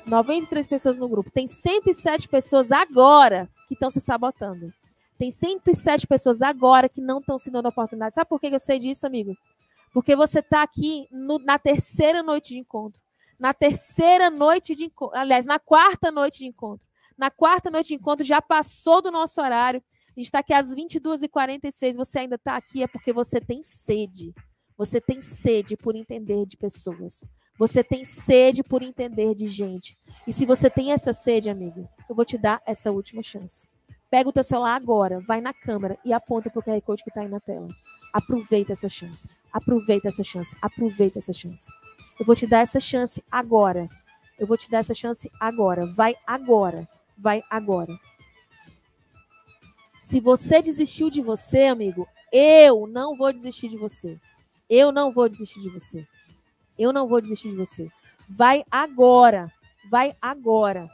93 0.07 0.69
pessoas 0.69 0.97
no 0.97 1.09
grupo. 1.09 1.33
Tem 1.33 1.49
107 1.49 2.29
pessoas 2.29 2.71
agora 2.71 3.51
que 3.67 3.75
estão 3.75 3.91
se 3.91 4.01
sabotando. 4.01 4.73
Tem 5.19 5.33
107 5.33 6.07
pessoas 6.07 6.43
agora 6.43 6.89
que 6.89 7.01
não 7.01 7.19
estão 7.19 7.37
se 7.39 7.51
dando 7.51 7.67
a 7.67 7.71
oportunidade. 7.71 8.15
Sabe 8.15 8.29
por 8.29 8.41
que 8.41 8.47
eu 8.47 8.61
sei 8.61 8.79
disso, 8.79 9.05
amigo? 9.05 9.37
Porque 9.93 10.15
você 10.15 10.39
está 10.39 10.63
aqui 10.63 11.09
no, 11.11 11.41
na 11.41 11.59
terceira 11.59 12.23
noite 12.23 12.51
de 12.51 12.61
encontro. 12.61 13.01
Na 13.43 13.53
terceira 13.53 14.31
noite 14.31 14.73
de 14.73 14.85
encontro. 14.85 15.19
Aliás, 15.19 15.45
na 15.45 15.59
quarta 15.59 16.13
noite 16.13 16.39
de 16.39 16.47
encontro. 16.47 16.87
Na 17.19 17.29
quarta 17.29 17.73
noite 17.73 17.89
de 17.89 17.95
encontro 17.95 18.25
já 18.25 18.41
passou 18.41 19.03
do 19.03 19.11
nosso 19.11 19.43
horário. 19.43 19.83
A 20.17 20.21
gente 20.21 20.27
está 20.27 20.39
aqui 20.39 20.55
às 20.55 20.73
22h46. 20.73 21.97
Você 21.97 22.21
ainda 22.21 22.37
está 22.37 22.57
aqui 22.57 22.85
é 22.85 22.87
porque 22.87 23.13
você 23.13 23.41
tem 23.41 23.61
sede. 23.61 24.33
Você 24.79 25.01
tem 25.01 25.21
sede 25.21 25.77
por 25.77 25.97
entender 25.97 26.47
de 26.47 26.57
pessoas. 26.57 27.25
Você 27.59 27.83
tem 27.83 28.05
sede 28.05 28.63
por 28.63 28.81
entender 28.81 29.35
de 29.35 29.49
gente. 29.49 29.99
E 30.25 30.33
se 30.33 30.47
você 30.47 30.71
tem 30.71 30.93
essa 30.93 31.13
sede, 31.13 31.51
amigo, 31.51 31.89
eu 32.09 32.15
vou 32.15 32.25
te 32.25 32.39
dar 32.39 32.63
essa 32.65 32.93
última 32.93 33.25
chance. 33.25 33.67
Pega 34.09 34.29
o 34.29 34.33
teu 34.33 34.45
celular 34.45 34.77
agora, 34.77 35.19
vai 35.27 35.41
na 35.41 35.53
câmera 35.53 35.99
e 36.05 36.13
aponta 36.13 36.49
para 36.49 36.61
o 36.61 36.63
QR 36.63 36.81
Code 36.81 37.03
que 37.03 37.11
está 37.11 37.23
aí 37.23 37.29
na 37.29 37.41
tela. 37.41 37.67
Aproveita 38.13 38.73
essa 38.73 38.89
chance. 38.89 39.37
Aproveita 39.53 40.07
essa 40.07 40.23
chance. 40.23 40.55
Aproveita 40.63 41.19
essa 41.19 41.33
chance. 41.33 41.67
Eu 42.19 42.27
vou 42.27 42.35
te 42.35 42.47
dar 42.47 42.61
essa 42.61 42.81
chance 42.81 43.23
agora. 43.31 43.89
Eu 44.39 44.47
vou 44.47 44.57
te 44.57 44.71
dar 44.71 44.79
essa 44.79 44.95
chance 44.95 45.31
agora. 45.39 45.87
Vai 45.87 46.15
agora. 46.27 46.87
Vai 47.17 47.43
agora. 47.51 47.99
Se 50.01 50.21
você 50.21 50.61
desistiu 50.61 51.09
de 51.09 51.23
você, 51.23 51.67
amigo, 51.67 52.07
eu 52.33 52.87
não 52.87 53.17
vou 53.17 53.33
desistir 53.33 53.69
de 53.69 53.77
você. 53.77 54.19
Eu 54.69 54.91
não 54.93 55.13
vou 55.13 55.29
desistir 55.29 55.61
de 55.61 55.69
você. 55.69 56.07
Eu 56.79 56.93
não 56.93 57.07
vou 57.07 57.21
desistir 57.21 57.51
de 57.51 57.57
você. 57.57 57.89
Vai 58.29 58.65
agora. 58.71 59.51
Vai 59.91 60.15
agora. 60.21 60.89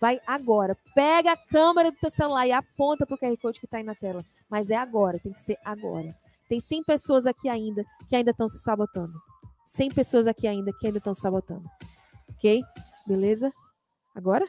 Vai 0.00 0.20
agora. 0.26 0.76
Pega 0.94 1.32
a 1.32 1.36
câmera 1.36 1.90
do 1.90 1.98
teu 1.98 2.10
celular 2.10 2.46
e 2.46 2.52
aponta 2.52 3.04
pro 3.04 3.18
QR 3.18 3.36
Code 3.36 3.60
que 3.60 3.66
está 3.66 3.76
aí 3.76 3.84
na 3.84 3.94
tela. 3.94 4.24
Mas 4.48 4.70
é 4.70 4.76
agora, 4.76 5.18
tem 5.18 5.32
que 5.32 5.40
ser 5.40 5.58
agora. 5.64 6.14
Tem 6.48 6.58
100 6.58 6.84
pessoas 6.84 7.26
aqui 7.26 7.48
ainda 7.48 7.84
que 8.08 8.16
ainda 8.16 8.30
estão 8.30 8.48
se 8.48 8.58
sabotando. 8.58 9.12
100 9.70 9.90
pessoas 9.90 10.26
aqui 10.26 10.48
ainda 10.48 10.72
que 10.72 10.86
ainda 10.86 10.98
estão 10.98 11.14
sabotando. 11.14 11.64
Ok? 12.30 12.60
Beleza? 13.06 13.52
Agora? 14.14 14.44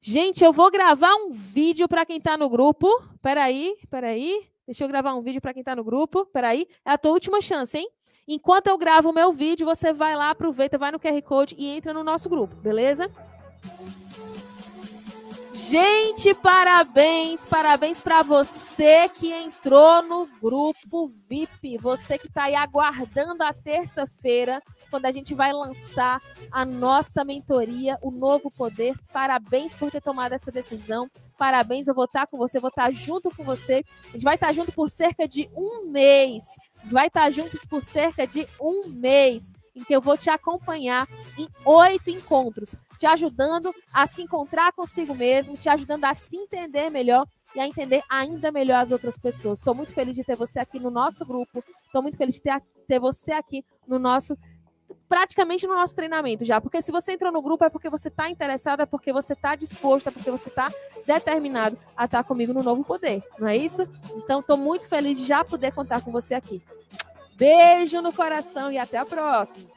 Gente, 0.00 0.42
eu 0.42 0.52
vou 0.52 0.70
gravar 0.70 1.14
um 1.14 1.30
vídeo 1.30 1.86
para 1.86 2.06
quem 2.06 2.16
está 2.16 2.38
no 2.38 2.48
grupo. 2.48 2.88
Peraí, 3.20 3.76
peraí. 3.90 4.48
Deixa 4.66 4.82
eu 4.84 4.88
gravar 4.88 5.14
um 5.14 5.20
vídeo 5.20 5.42
para 5.42 5.52
quem 5.52 5.60
está 5.60 5.76
no 5.76 5.84
grupo. 5.84 6.24
Peraí. 6.26 6.66
É 6.84 6.92
a 6.92 6.98
tua 6.98 7.12
última 7.12 7.42
chance, 7.42 7.76
hein? 7.76 7.88
Enquanto 8.26 8.68
eu 8.68 8.78
gravo 8.78 9.10
o 9.10 9.12
meu 9.12 9.30
vídeo, 9.32 9.66
você 9.66 9.92
vai 9.92 10.16
lá, 10.16 10.30
aproveita, 10.30 10.78
vai 10.78 10.90
no 10.90 10.98
QR 10.98 11.20
Code 11.22 11.54
e 11.58 11.66
entra 11.68 11.92
no 11.92 12.02
nosso 12.02 12.28
grupo, 12.28 12.56
beleza? 12.56 13.10
Gente, 15.56 16.34
parabéns, 16.34 17.46
parabéns 17.46 17.98
para 17.98 18.22
você 18.22 19.08
que 19.08 19.32
entrou 19.32 20.02
no 20.02 20.26
grupo 20.38 21.10
VIP, 21.26 21.78
você 21.78 22.18
que 22.18 22.26
está 22.26 22.42
aí 22.42 22.54
aguardando 22.54 23.42
a 23.42 23.54
terça-feira, 23.54 24.62
quando 24.90 25.06
a 25.06 25.12
gente 25.12 25.34
vai 25.34 25.54
lançar 25.54 26.20
a 26.52 26.62
nossa 26.62 27.24
mentoria, 27.24 27.98
o 28.02 28.10
Novo 28.10 28.50
Poder. 28.50 28.94
Parabéns 29.10 29.74
por 29.74 29.90
ter 29.90 30.02
tomado 30.02 30.34
essa 30.34 30.52
decisão. 30.52 31.08
Parabéns, 31.38 31.88
eu 31.88 31.94
vou 31.94 32.04
estar 32.04 32.26
com 32.26 32.36
você, 32.36 32.60
vou 32.60 32.68
estar 32.68 32.90
junto 32.92 33.34
com 33.34 33.42
você. 33.42 33.82
A 34.10 34.12
gente 34.12 34.24
vai 34.24 34.34
estar 34.34 34.52
junto 34.52 34.70
por 34.72 34.90
cerca 34.90 35.26
de 35.26 35.48
um 35.56 35.86
mês. 35.86 36.44
A 36.80 36.82
gente 36.82 36.92
vai 36.92 37.06
estar 37.06 37.30
juntos 37.30 37.64
por 37.64 37.82
cerca 37.82 38.26
de 38.26 38.46
um 38.60 38.88
mês 38.90 39.54
em 39.76 39.84
que 39.84 39.94
eu 39.94 40.00
vou 40.00 40.16
te 40.16 40.30
acompanhar 40.30 41.06
em 41.38 41.48
oito 41.64 42.10
encontros, 42.10 42.74
te 42.98 43.06
ajudando 43.06 43.72
a 43.92 44.06
se 44.06 44.22
encontrar 44.22 44.72
consigo 44.72 45.14
mesmo, 45.14 45.56
te 45.56 45.68
ajudando 45.68 46.04
a 46.04 46.14
se 46.14 46.36
entender 46.36 46.90
melhor 46.90 47.26
e 47.54 47.60
a 47.60 47.66
entender 47.66 48.02
ainda 48.08 48.50
melhor 48.50 48.82
as 48.82 48.90
outras 48.90 49.18
pessoas. 49.18 49.58
Estou 49.58 49.74
muito 49.74 49.92
feliz 49.92 50.14
de 50.14 50.24
ter 50.24 50.36
você 50.36 50.58
aqui 50.58 50.78
no 50.78 50.90
nosso 50.90 51.24
grupo, 51.24 51.62
estou 51.84 52.02
muito 52.02 52.16
feliz 52.16 52.34
de 52.34 52.42
ter, 52.42 52.62
ter 52.86 52.98
você 52.98 53.32
aqui 53.32 53.64
no 53.86 53.98
nosso 53.98 54.36
praticamente 55.08 55.66
no 55.66 55.74
nosso 55.74 55.94
treinamento 55.94 56.44
já. 56.44 56.60
Porque 56.60 56.82
se 56.82 56.90
você 56.90 57.12
entrou 57.12 57.32
no 57.32 57.42
grupo 57.42 57.64
é 57.64 57.70
porque 57.70 57.88
você 57.88 58.08
está 58.08 58.28
interessado, 58.28 58.82
é 58.82 58.86
porque 58.86 59.12
você 59.12 59.32
está 59.32 59.54
disposto, 59.54 60.08
é 60.08 60.12
porque 60.12 60.30
você 60.30 60.48
está 60.48 60.70
determinado 61.06 61.76
a 61.96 62.04
estar 62.04 62.22
tá 62.22 62.24
comigo 62.24 62.52
no 62.52 62.62
novo 62.62 62.84
poder. 62.84 63.22
Não 63.38 63.48
é 63.48 63.56
isso? 63.56 63.88
Então, 64.16 64.40
estou 64.40 64.56
muito 64.56 64.88
feliz 64.88 65.18
de 65.18 65.24
já 65.24 65.44
poder 65.44 65.72
contar 65.72 66.02
com 66.02 66.10
você 66.10 66.34
aqui. 66.34 66.62
Beijo 67.36 68.00
no 68.00 68.12
coração 68.12 68.72
e 68.72 68.78
até 68.78 68.98
a 68.98 69.04
próxima. 69.04 69.75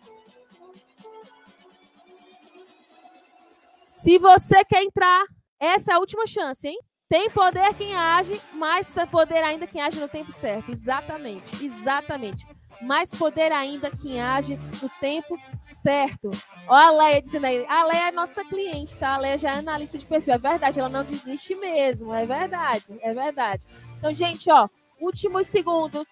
Se 4.01 4.17
você 4.17 4.63
quer 4.63 4.83
entrar, 4.83 5.25
essa 5.59 5.91
é 5.91 5.95
a 5.95 5.99
última 5.99 6.25
chance, 6.25 6.67
hein? 6.67 6.77
Tem 7.09 7.29
poder 7.29 7.73
quem 7.73 7.95
age, 7.95 8.39
mais 8.53 8.93
poder 9.11 9.43
ainda 9.43 9.65
quem 9.65 9.81
age 9.81 9.99
no 9.99 10.07
tempo 10.07 10.31
certo. 10.31 10.71
Exatamente, 10.71 11.65
exatamente. 11.65 12.45
Mais 12.81 13.13
poder 13.13 13.51
ainda 13.51 13.89
quem 13.91 14.21
age 14.21 14.57
no 14.81 14.89
tempo 15.01 15.37
certo. 15.63 16.29
Ó, 16.67 16.73
a 16.75 16.91
Leia 16.91 17.21
dizendo 17.21 17.45
aí. 17.45 17.65
A 17.67 17.83
Leia 17.83 18.07
é 18.07 18.11
nossa 18.11 18.43
cliente, 18.45 18.95
tá? 18.95 19.15
A 19.15 19.17
Leia 19.17 19.37
já 19.37 19.49
é 19.49 19.59
analista 19.59 19.97
de 19.97 20.05
perfil. 20.05 20.35
É 20.35 20.37
verdade, 20.37 20.79
ela 20.79 20.87
não 20.87 21.03
desiste 21.03 21.55
mesmo. 21.55 22.13
É 22.13 22.25
verdade, 22.25 22.97
é 23.01 23.13
verdade. 23.13 23.65
Então, 23.97 24.13
gente, 24.13 24.49
ó, 24.51 24.69
últimos 25.01 25.47
segundos 25.47 26.07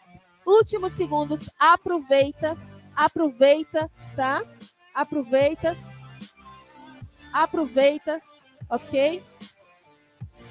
últimos 0.48 0.94
segundos, 0.94 1.50
aproveita, 1.60 2.58
aproveita, 2.96 3.92
tá? 4.16 4.42
Aproveita, 4.96 5.76
aproveita, 7.44 8.22
ok? 8.70 9.24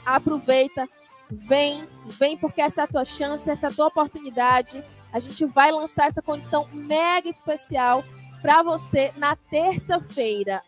Aproveita, 0.05 0.89
vem, 1.31 1.87
vem 2.07 2.37
porque 2.37 2.61
essa 2.61 2.83
é 2.83 2.85
a 2.85 2.89
tua 2.89 3.05
chance, 3.05 3.51
essa 3.51 3.67
é 3.67 3.71
a 3.71 3.73
tua 3.73 3.87
oportunidade. 3.89 4.83
A 5.13 5.19
gente 5.19 5.45
vai 5.45 5.73
lançar 5.73 6.07
essa 6.07 6.23
condição 6.23 6.69
mega 6.73 7.29
especial 7.29 8.05
para 8.41 8.63
você 8.63 9.13
na 9.17 9.35
terça-feira. 9.35 10.63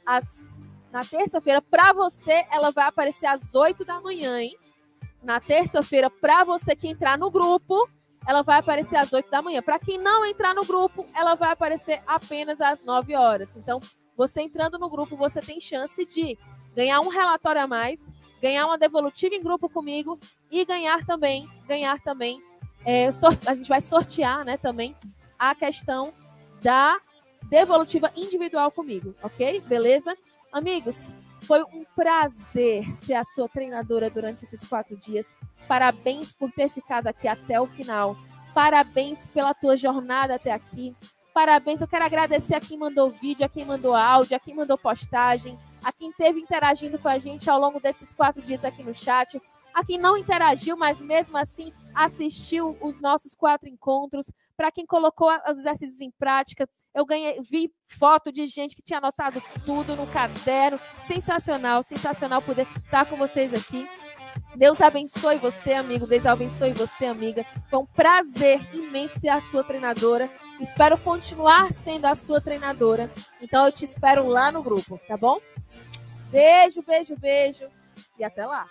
Na 0.90 1.04
terça-feira, 1.04 1.60
para 1.60 1.92
você, 1.92 2.46
ela 2.50 2.70
vai 2.70 2.86
aparecer 2.86 3.26
às 3.26 3.54
8 3.54 3.84
da 3.84 4.00
manhã, 4.00 4.40
hein? 4.40 4.56
Na 5.22 5.38
terça-feira, 5.38 6.08
para 6.08 6.44
você 6.44 6.74
que 6.74 6.88
entrar 6.88 7.18
no 7.18 7.30
grupo, 7.30 7.88
ela 8.26 8.42
vai 8.42 8.58
aparecer 8.58 8.96
às 8.96 9.12
8 9.12 9.30
da 9.30 9.42
manhã. 9.42 9.62
Para 9.62 9.78
quem 9.78 9.98
não 9.98 10.24
entrar 10.24 10.54
no 10.54 10.64
grupo, 10.64 11.06
ela 11.14 11.34
vai 11.34 11.50
aparecer 11.50 12.02
apenas 12.06 12.60
às 12.60 12.82
9 12.82 13.14
horas. 13.14 13.56
Então, 13.56 13.80
você 14.18 14.42
entrando 14.42 14.80
no 14.80 14.90
grupo, 14.90 15.16
você 15.16 15.40
tem 15.40 15.60
chance 15.60 16.04
de 16.04 16.36
ganhar 16.74 17.00
um 17.00 17.08
relatório 17.08 17.62
a 17.62 17.68
mais, 17.68 18.10
ganhar 18.42 18.66
uma 18.66 18.76
devolutiva 18.76 19.36
em 19.36 19.42
grupo 19.42 19.68
comigo 19.68 20.18
e 20.50 20.64
ganhar 20.64 21.06
também, 21.06 21.48
ganhar 21.68 22.00
também, 22.02 22.42
é, 22.84 23.10
a 23.46 23.54
gente 23.54 23.68
vai 23.68 23.80
sortear, 23.80 24.44
né, 24.44 24.56
também 24.56 24.96
a 25.38 25.54
questão 25.54 26.12
da 26.60 27.00
devolutiva 27.44 28.10
individual 28.16 28.72
comigo, 28.72 29.14
ok? 29.22 29.60
Beleza? 29.60 30.16
Amigos, 30.52 31.10
foi 31.42 31.62
um 31.62 31.84
prazer 31.94 32.92
ser 32.96 33.14
a 33.14 33.24
sua 33.24 33.48
treinadora 33.48 34.10
durante 34.10 34.44
esses 34.44 34.66
quatro 34.66 34.96
dias. 34.96 35.36
Parabéns 35.68 36.32
por 36.32 36.50
ter 36.50 36.68
ficado 36.70 37.06
aqui 37.06 37.28
até 37.28 37.60
o 37.60 37.66
final. 37.66 38.16
Parabéns 38.52 39.28
pela 39.28 39.54
tua 39.54 39.76
jornada 39.76 40.34
até 40.34 40.52
aqui. 40.52 40.96
Parabéns, 41.38 41.80
eu 41.80 41.86
quero 41.86 42.04
agradecer 42.04 42.56
a 42.56 42.60
quem 42.60 42.76
mandou 42.76 43.12
vídeo, 43.12 43.46
a 43.46 43.48
quem 43.48 43.64
mandou 43.64 43.94
áudio, 43.94 44.36
a 44.36 44.40
quem 44.40 44.56
mandou 44.56 44.76
postagem, 44.76 45.56
a 45.84 45.92
quem 45.92 46.10
esteve 46.10 46.40
interagindo 46.40 46.98
com 46.98 47.06
a 47.06 47.16
gente 47.20 47.48
ao 47.48 47.60
longo 47.60 47.78
desses 47.78 48.12
quatro 48.12 48.42
dias 48.42 48.64
aqui 48.64 48.82
no 48.82 48.92
chat, 48.92 49.40
a 49.72 49.84
quem 49.84 49.98
não 49.98 50.16
interagiu, 50.16 50.76
mas 50.76 51.00
mesmo 51.00 51.38
assim 51.38 51.72
assistiu 51.94 52.76
os 52.80 53.00
nossos 53.00 53.36
quatro 53.36 53.68
encontros, 53.68 54.32
para 54.56 54.72
quem 54.72 54.84
colocou 54.84 55.30
os 55.48 55.60
exercícios 55.60 56.00
em 56.00 56.10
prática. 56.10 56.68
Eu 56.92 57.06
ganhei, 57.06 57.40
vi 57.40 57.72
foto 57.86 58.32
de 58.32 58.48
gente 58.48 58.74
que 58.74 58.82
tinha 58.82 58.98
anotado 58.98 59.40
tudo 59.64 59.94
no 59.94 60.08
caderno. 60.08 60.80
Sensacional, 61.06 61.84
sensacional 61.84 62.42
poder 62.42 62.66
estar 62.84 63.06
com 63.06 63.14
vocês 63.14 63.54
aqui. 63.54 63.86
Deus 64.56 64.80
abençoe 64.80 65.36
você, 65.36 65.72
amigo. 65.72 66.06
Deus 66.06 66.26
abençoe 66.26 66.72
você, 66.72 67.06
amiga. 67.06 67.44
Foi 67.70 67.78
um 67.78 67.86
prazer 67.86 68.60
imenso 68.74 69.20
ser 69.20 69.28
a 69.28 69.40
sua 69.40 69.62
treinadora. 69.62 70.28
Espero 70.60 70.98
continuar 70.98 71.72
sendo 71.72 72.06
a 72.06 72.14
sua 72.14 72.40
treinadora. 72.40 73.10
Então 73.40 73.66
eu 73.66 73.72
te 73.72 73.84
espero 73.84 74.26
lá 74.26 74.50
no 74.50 74.62
grupo, 74.62 75.00
tá 75.06 75.16
bom? 75.16 75.38
Beijo, 76.30 76.82
beijo, 76.82 77.16
beijo. 77.16 77.68
E 78.18 78.24
até 78.24 78.44
lá. 78.44 78.66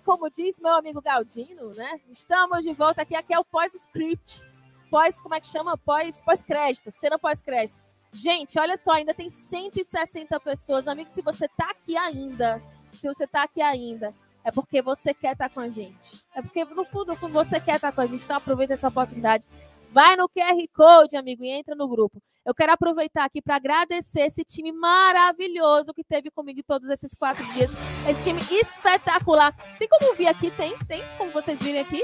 Como 0.00 0.30
diz 0.30 0.58
meu 0.58 0.74
amigo 0.74 1.02
Galdino, 1.02 1.72
né? 1.74 2.00
Estamos 2.10 2.62
de 2.62 2.72
volta 2.72 3.02
aqui. 3.02 3.14
Aqui 3.14 3.34
é 3.34 3.38
o 3.38 3.44
pós-script. 3.44 4.42
Pós, 4.90 5.20
como 5.20 5.34
é 5.34 5.40
que 5.40 5.46
chama? 5.46 5.76
Pós, 5.78 6.20
pós-crédito, 6.20 6.90
cena 6.90 7.18
pós-crédito. 7.18 7.78
Gente, 8.12 8.58
olha 8.58 8.76
só, 8.76 8.92
ainda 8.92 9.14
tem 9.14 9.28
160 9.28 10.38
pessoas. 10.40 10.86
Amigo, 10.86 11.10
se 11.10 11.22
você 11.22 11.48
tá 11.48 11.70
aqui 11.70 11.96
ainda, 11.96 12.60
se 12.92 13.08
você 13.08 13.26
tá 13.26 13.44
aqui 13.44 13.62
ainda, 13.62 14.14
é 14.44 14.50
porque 14.50 14.82
você 14.82 15.14
quer 15.14 15.32
estar 15.32 15.48
tá 15.48 15.54
com 15.54 15.60
a 15.60 15.68
gente. 15.68 16.22
É 16.34 16.42
porque, 16.42 16.64
no 16.64 16.84
fundo, 16.84 17.14
você 17.14 17.58
quer 17.60 17.76
estar 17.76 17.90
tá 17.90 17.92
com 17.94 18.00
a 18.02 18.06
gente. 18.06 18.24
Então, 18.24 18.36
aproveita 18.36 18.74
essa 18.74 18.88
oportunidade. 18.88 19.44
Vai 19.92 20.16
no 20.16 20.26
QR 20.26 20.56
Code, 20.74 21.16
amigo, 21.16 21.44
e 21.44 21.50
entra 21.50 21.74
no 21.74 21.86
grupo. 21.86 22.18
Eu 22.46 22.54
quero 22.54 22.72
aproveitar 22.72 23.24
aqui 23.24 23.42
para 23.42 23.56
agradecer 23.56 24.22
esse 24.22 24.42
time 24.42 24.72
maravilhoso 24.72 25.92
que 25.92 26.02
teve 26.02 26.30
comigo 26.30 26.60
todos 26.66 26.88
esses 26.88 27.14
quatro 27.14 27.44
dias. 27.52 27.70
Esse 28.08 28.24
time 28.30 28.40
espetacular. 28.58 29.54
Tem 29.78 29.86
como 29.86 30.14
vir 30.14 30.26
aqui? 30.28 30.50
Tem, 30.50 30.76
tem 30.88 31.02
como 31.18 31.30
vocês 31.30 31.62
virem 31.62 31.82
aqui? 31.82 32.02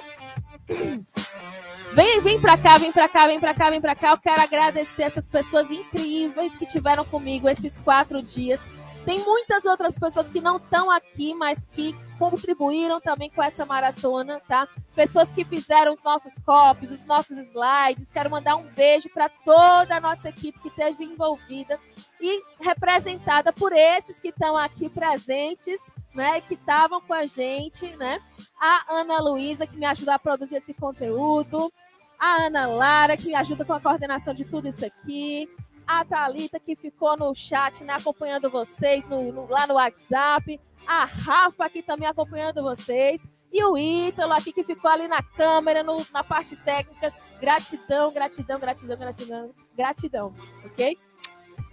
Vem, 1.94 2.20
vem 2.20 2.39
pra 2.39 2.58
cá, 2.58 2.76
vem 2.76 2.92
pra 2.92 3.08
cá, 3.08 3.26
vem 3.26 3.41
pra 3.41 3.55
cá, 3.55 3.70
vem 3.70 3.81
pra 3.81 3.97
cá. 3.97 4.10
Eu 4.10 4.18
quero 4.18 4.42
agradecer 4.42 5.05
essas 5.05 5.26
pessoas 5.26 5.70
incríveis 5.70 6.57
que 6.57 6.67
tiveram 6.67 7.05
comigo 7.07 7.49
esses 7.49 7.81
quatro 7.81 8.23
dias. 8.23 8.77
Tem 9.09 9.25
muitas 9.25 9.65
outras 9.65 9.99
pessoas 9.99 10.28
que 10.28 10.39
não 10.39 10.59
estão 10.59 10.91
aqui, 10.91 11.33
mas 11.33 11.65
que 11.65 11.97
contribuíram 12.19 13.01
também 13.01 13.31
com 13.31 13.43
essa 13.43 13.65
maratona, 13.65 14.39
tá? 14.47 14.69
Pessoas 14.95 15.33
que 15.33 15.47
fizeram 15.47 15.95
os 15.95 16.03
nossos 16.03 16.35
copies, 16.45 16.91
os 16.91 17.07
nossos 17.07 17.39
slides. 17.39 18.11
Quero 18.11 18.31
mandar 18.31 18.57
um 18.57 18.65
beijo 18.65 19.09
para 19.09 19.31
toda 19.31 19.97
a 19.97 20.01
nossa 20.01 20.28
equipe 20.28 20.59
que 20.59 20.69
esteve 20.69 21.05
envolvida 21.05 21.81
e 22.20 22.43
representada 22.61 23.51
por 23.51 23.73
esses 23.73 24.20
que 24.20 24.28
estão 24.28 24.59
aqui 24.59 24.91
presentes, 24.91 25.81
né? 26.15 26.43
Que 26.43 26.53
estavam 26.53 27.01
com 27.01 27.15
a 27.15 27.25
gente, 27.25 27.87
né? 27.97 28.20
A 28.61 28.95
Ana 28.95 29.23
Luísa, 29.23 29.67
que 29.67 29.78
me 29.78 29.87
ajuda 29.87 30.17
a 30.17 30.19
produzir 30.19 30.57
esse 30.57 30.75
conteúdo. 30.75 31.73
A 32.19 32.43
Ana 32.43 32.67
Lara, 32.67 33.17
que 33.17 33.28
me 33.28 33.35
ajuda 33.35 33.65
com 33.65 33.73
a 33.73 33.81
coordenação 33.81 34.35
de 34.35 34.45
tudo 34.45 34.69
isso 34.69 34.85
aqui 34.85 35.49
a 35.89 36.05
Thalita, 36.05 36.60
que 36.60 36.76
ficou 36.76 37.17
no 37.17 37.34
chat, 37.34 37.83
né, 37.83 37.94
acompanhando 37.94 38.50
vocês 38.50 39.08
no, 39.08 39.33
no, 39.33 39.49
lá 39.49 39.67
no 39.67 39.75
WhatsApp, 39.75 40.60
a 40.86 41.07
Rafa, 41.07 41.65
aqui 41.65 41.83
também 41.83 42.07
acompanhando 42.07 42.62
vocês, 42.62 43.26
e 43.50 43.65
o 43.65 43.78
Ítalo 43.78 44.34
aqui, 44.34 44.52
que 44.52 44.62
ficou 44.62 44.91
ali 44.91 45.08
na 45.08 45.23
câmera, 45.23 45.83
no, 45.83 45.97
na 46.12 46.23
parte 46.23 46.55
técnica. 46.57 47.10
Gratidão, 47.41 48.12
gratidão, 48.12 48.60
gratidão, 48.60 48.97
gratidão, 48.99 49.55
gratidão, 49.75 50.34
ok? 50.67 50.99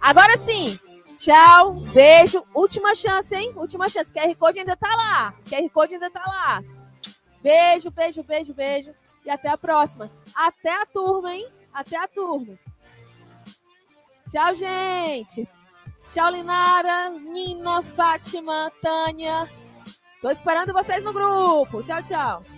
Agora 0.00 0.38
sim, 0.38 0.78
tchau, 1.18 1.74
beijo, 1.92 2.42
última 2.54 2.94
chance, 2.94 3.34
hein? 3.34 3.52
Última 3.54 3.86
chance, 3.90 4.10
QR 4.10 4.34
Code 4.36 4.60
ainda 4.60 4.76
tá 4.76 4.96
lá, 4.96 5.34
QR 5.44 5.68
Code 5.68 5.94
ainda 5.94 6.10
tá 6.10 6.24
lá. 6.26 6.64
Beijo, 7.42 7.90
beijo, 7.90 8.22
beijo, 8.22 8.54
beijo, 8.54 8.94
e 9.26 9.30
até 9.30 9.50
a 9.50 9.58
próxima. 9.58 10.10
Até 10.34 10.72
a 10.72 10.86
turma, 10.86 11.34
hein? 11.34 11.46
Até 11.74 11.98
a 11.98 12.08
turma. 12.08 12.58
Tchau, 14.30 14.54
gente. 14.54 15.48
Tchau, 16.12 16.30
Linara, 16.30 17.10
Nina, 17.10 17.82
Fátima, 17.82 18.70
Tânia. 18.82 19.48
Tô 20.20 20.30
esperando 20.30 20.72
vocês 20.72 21.04
no 21.04 21.12
grupo. 21.12 21.82
Tchau, 21.82 22.02
tchau. 22.02 22.55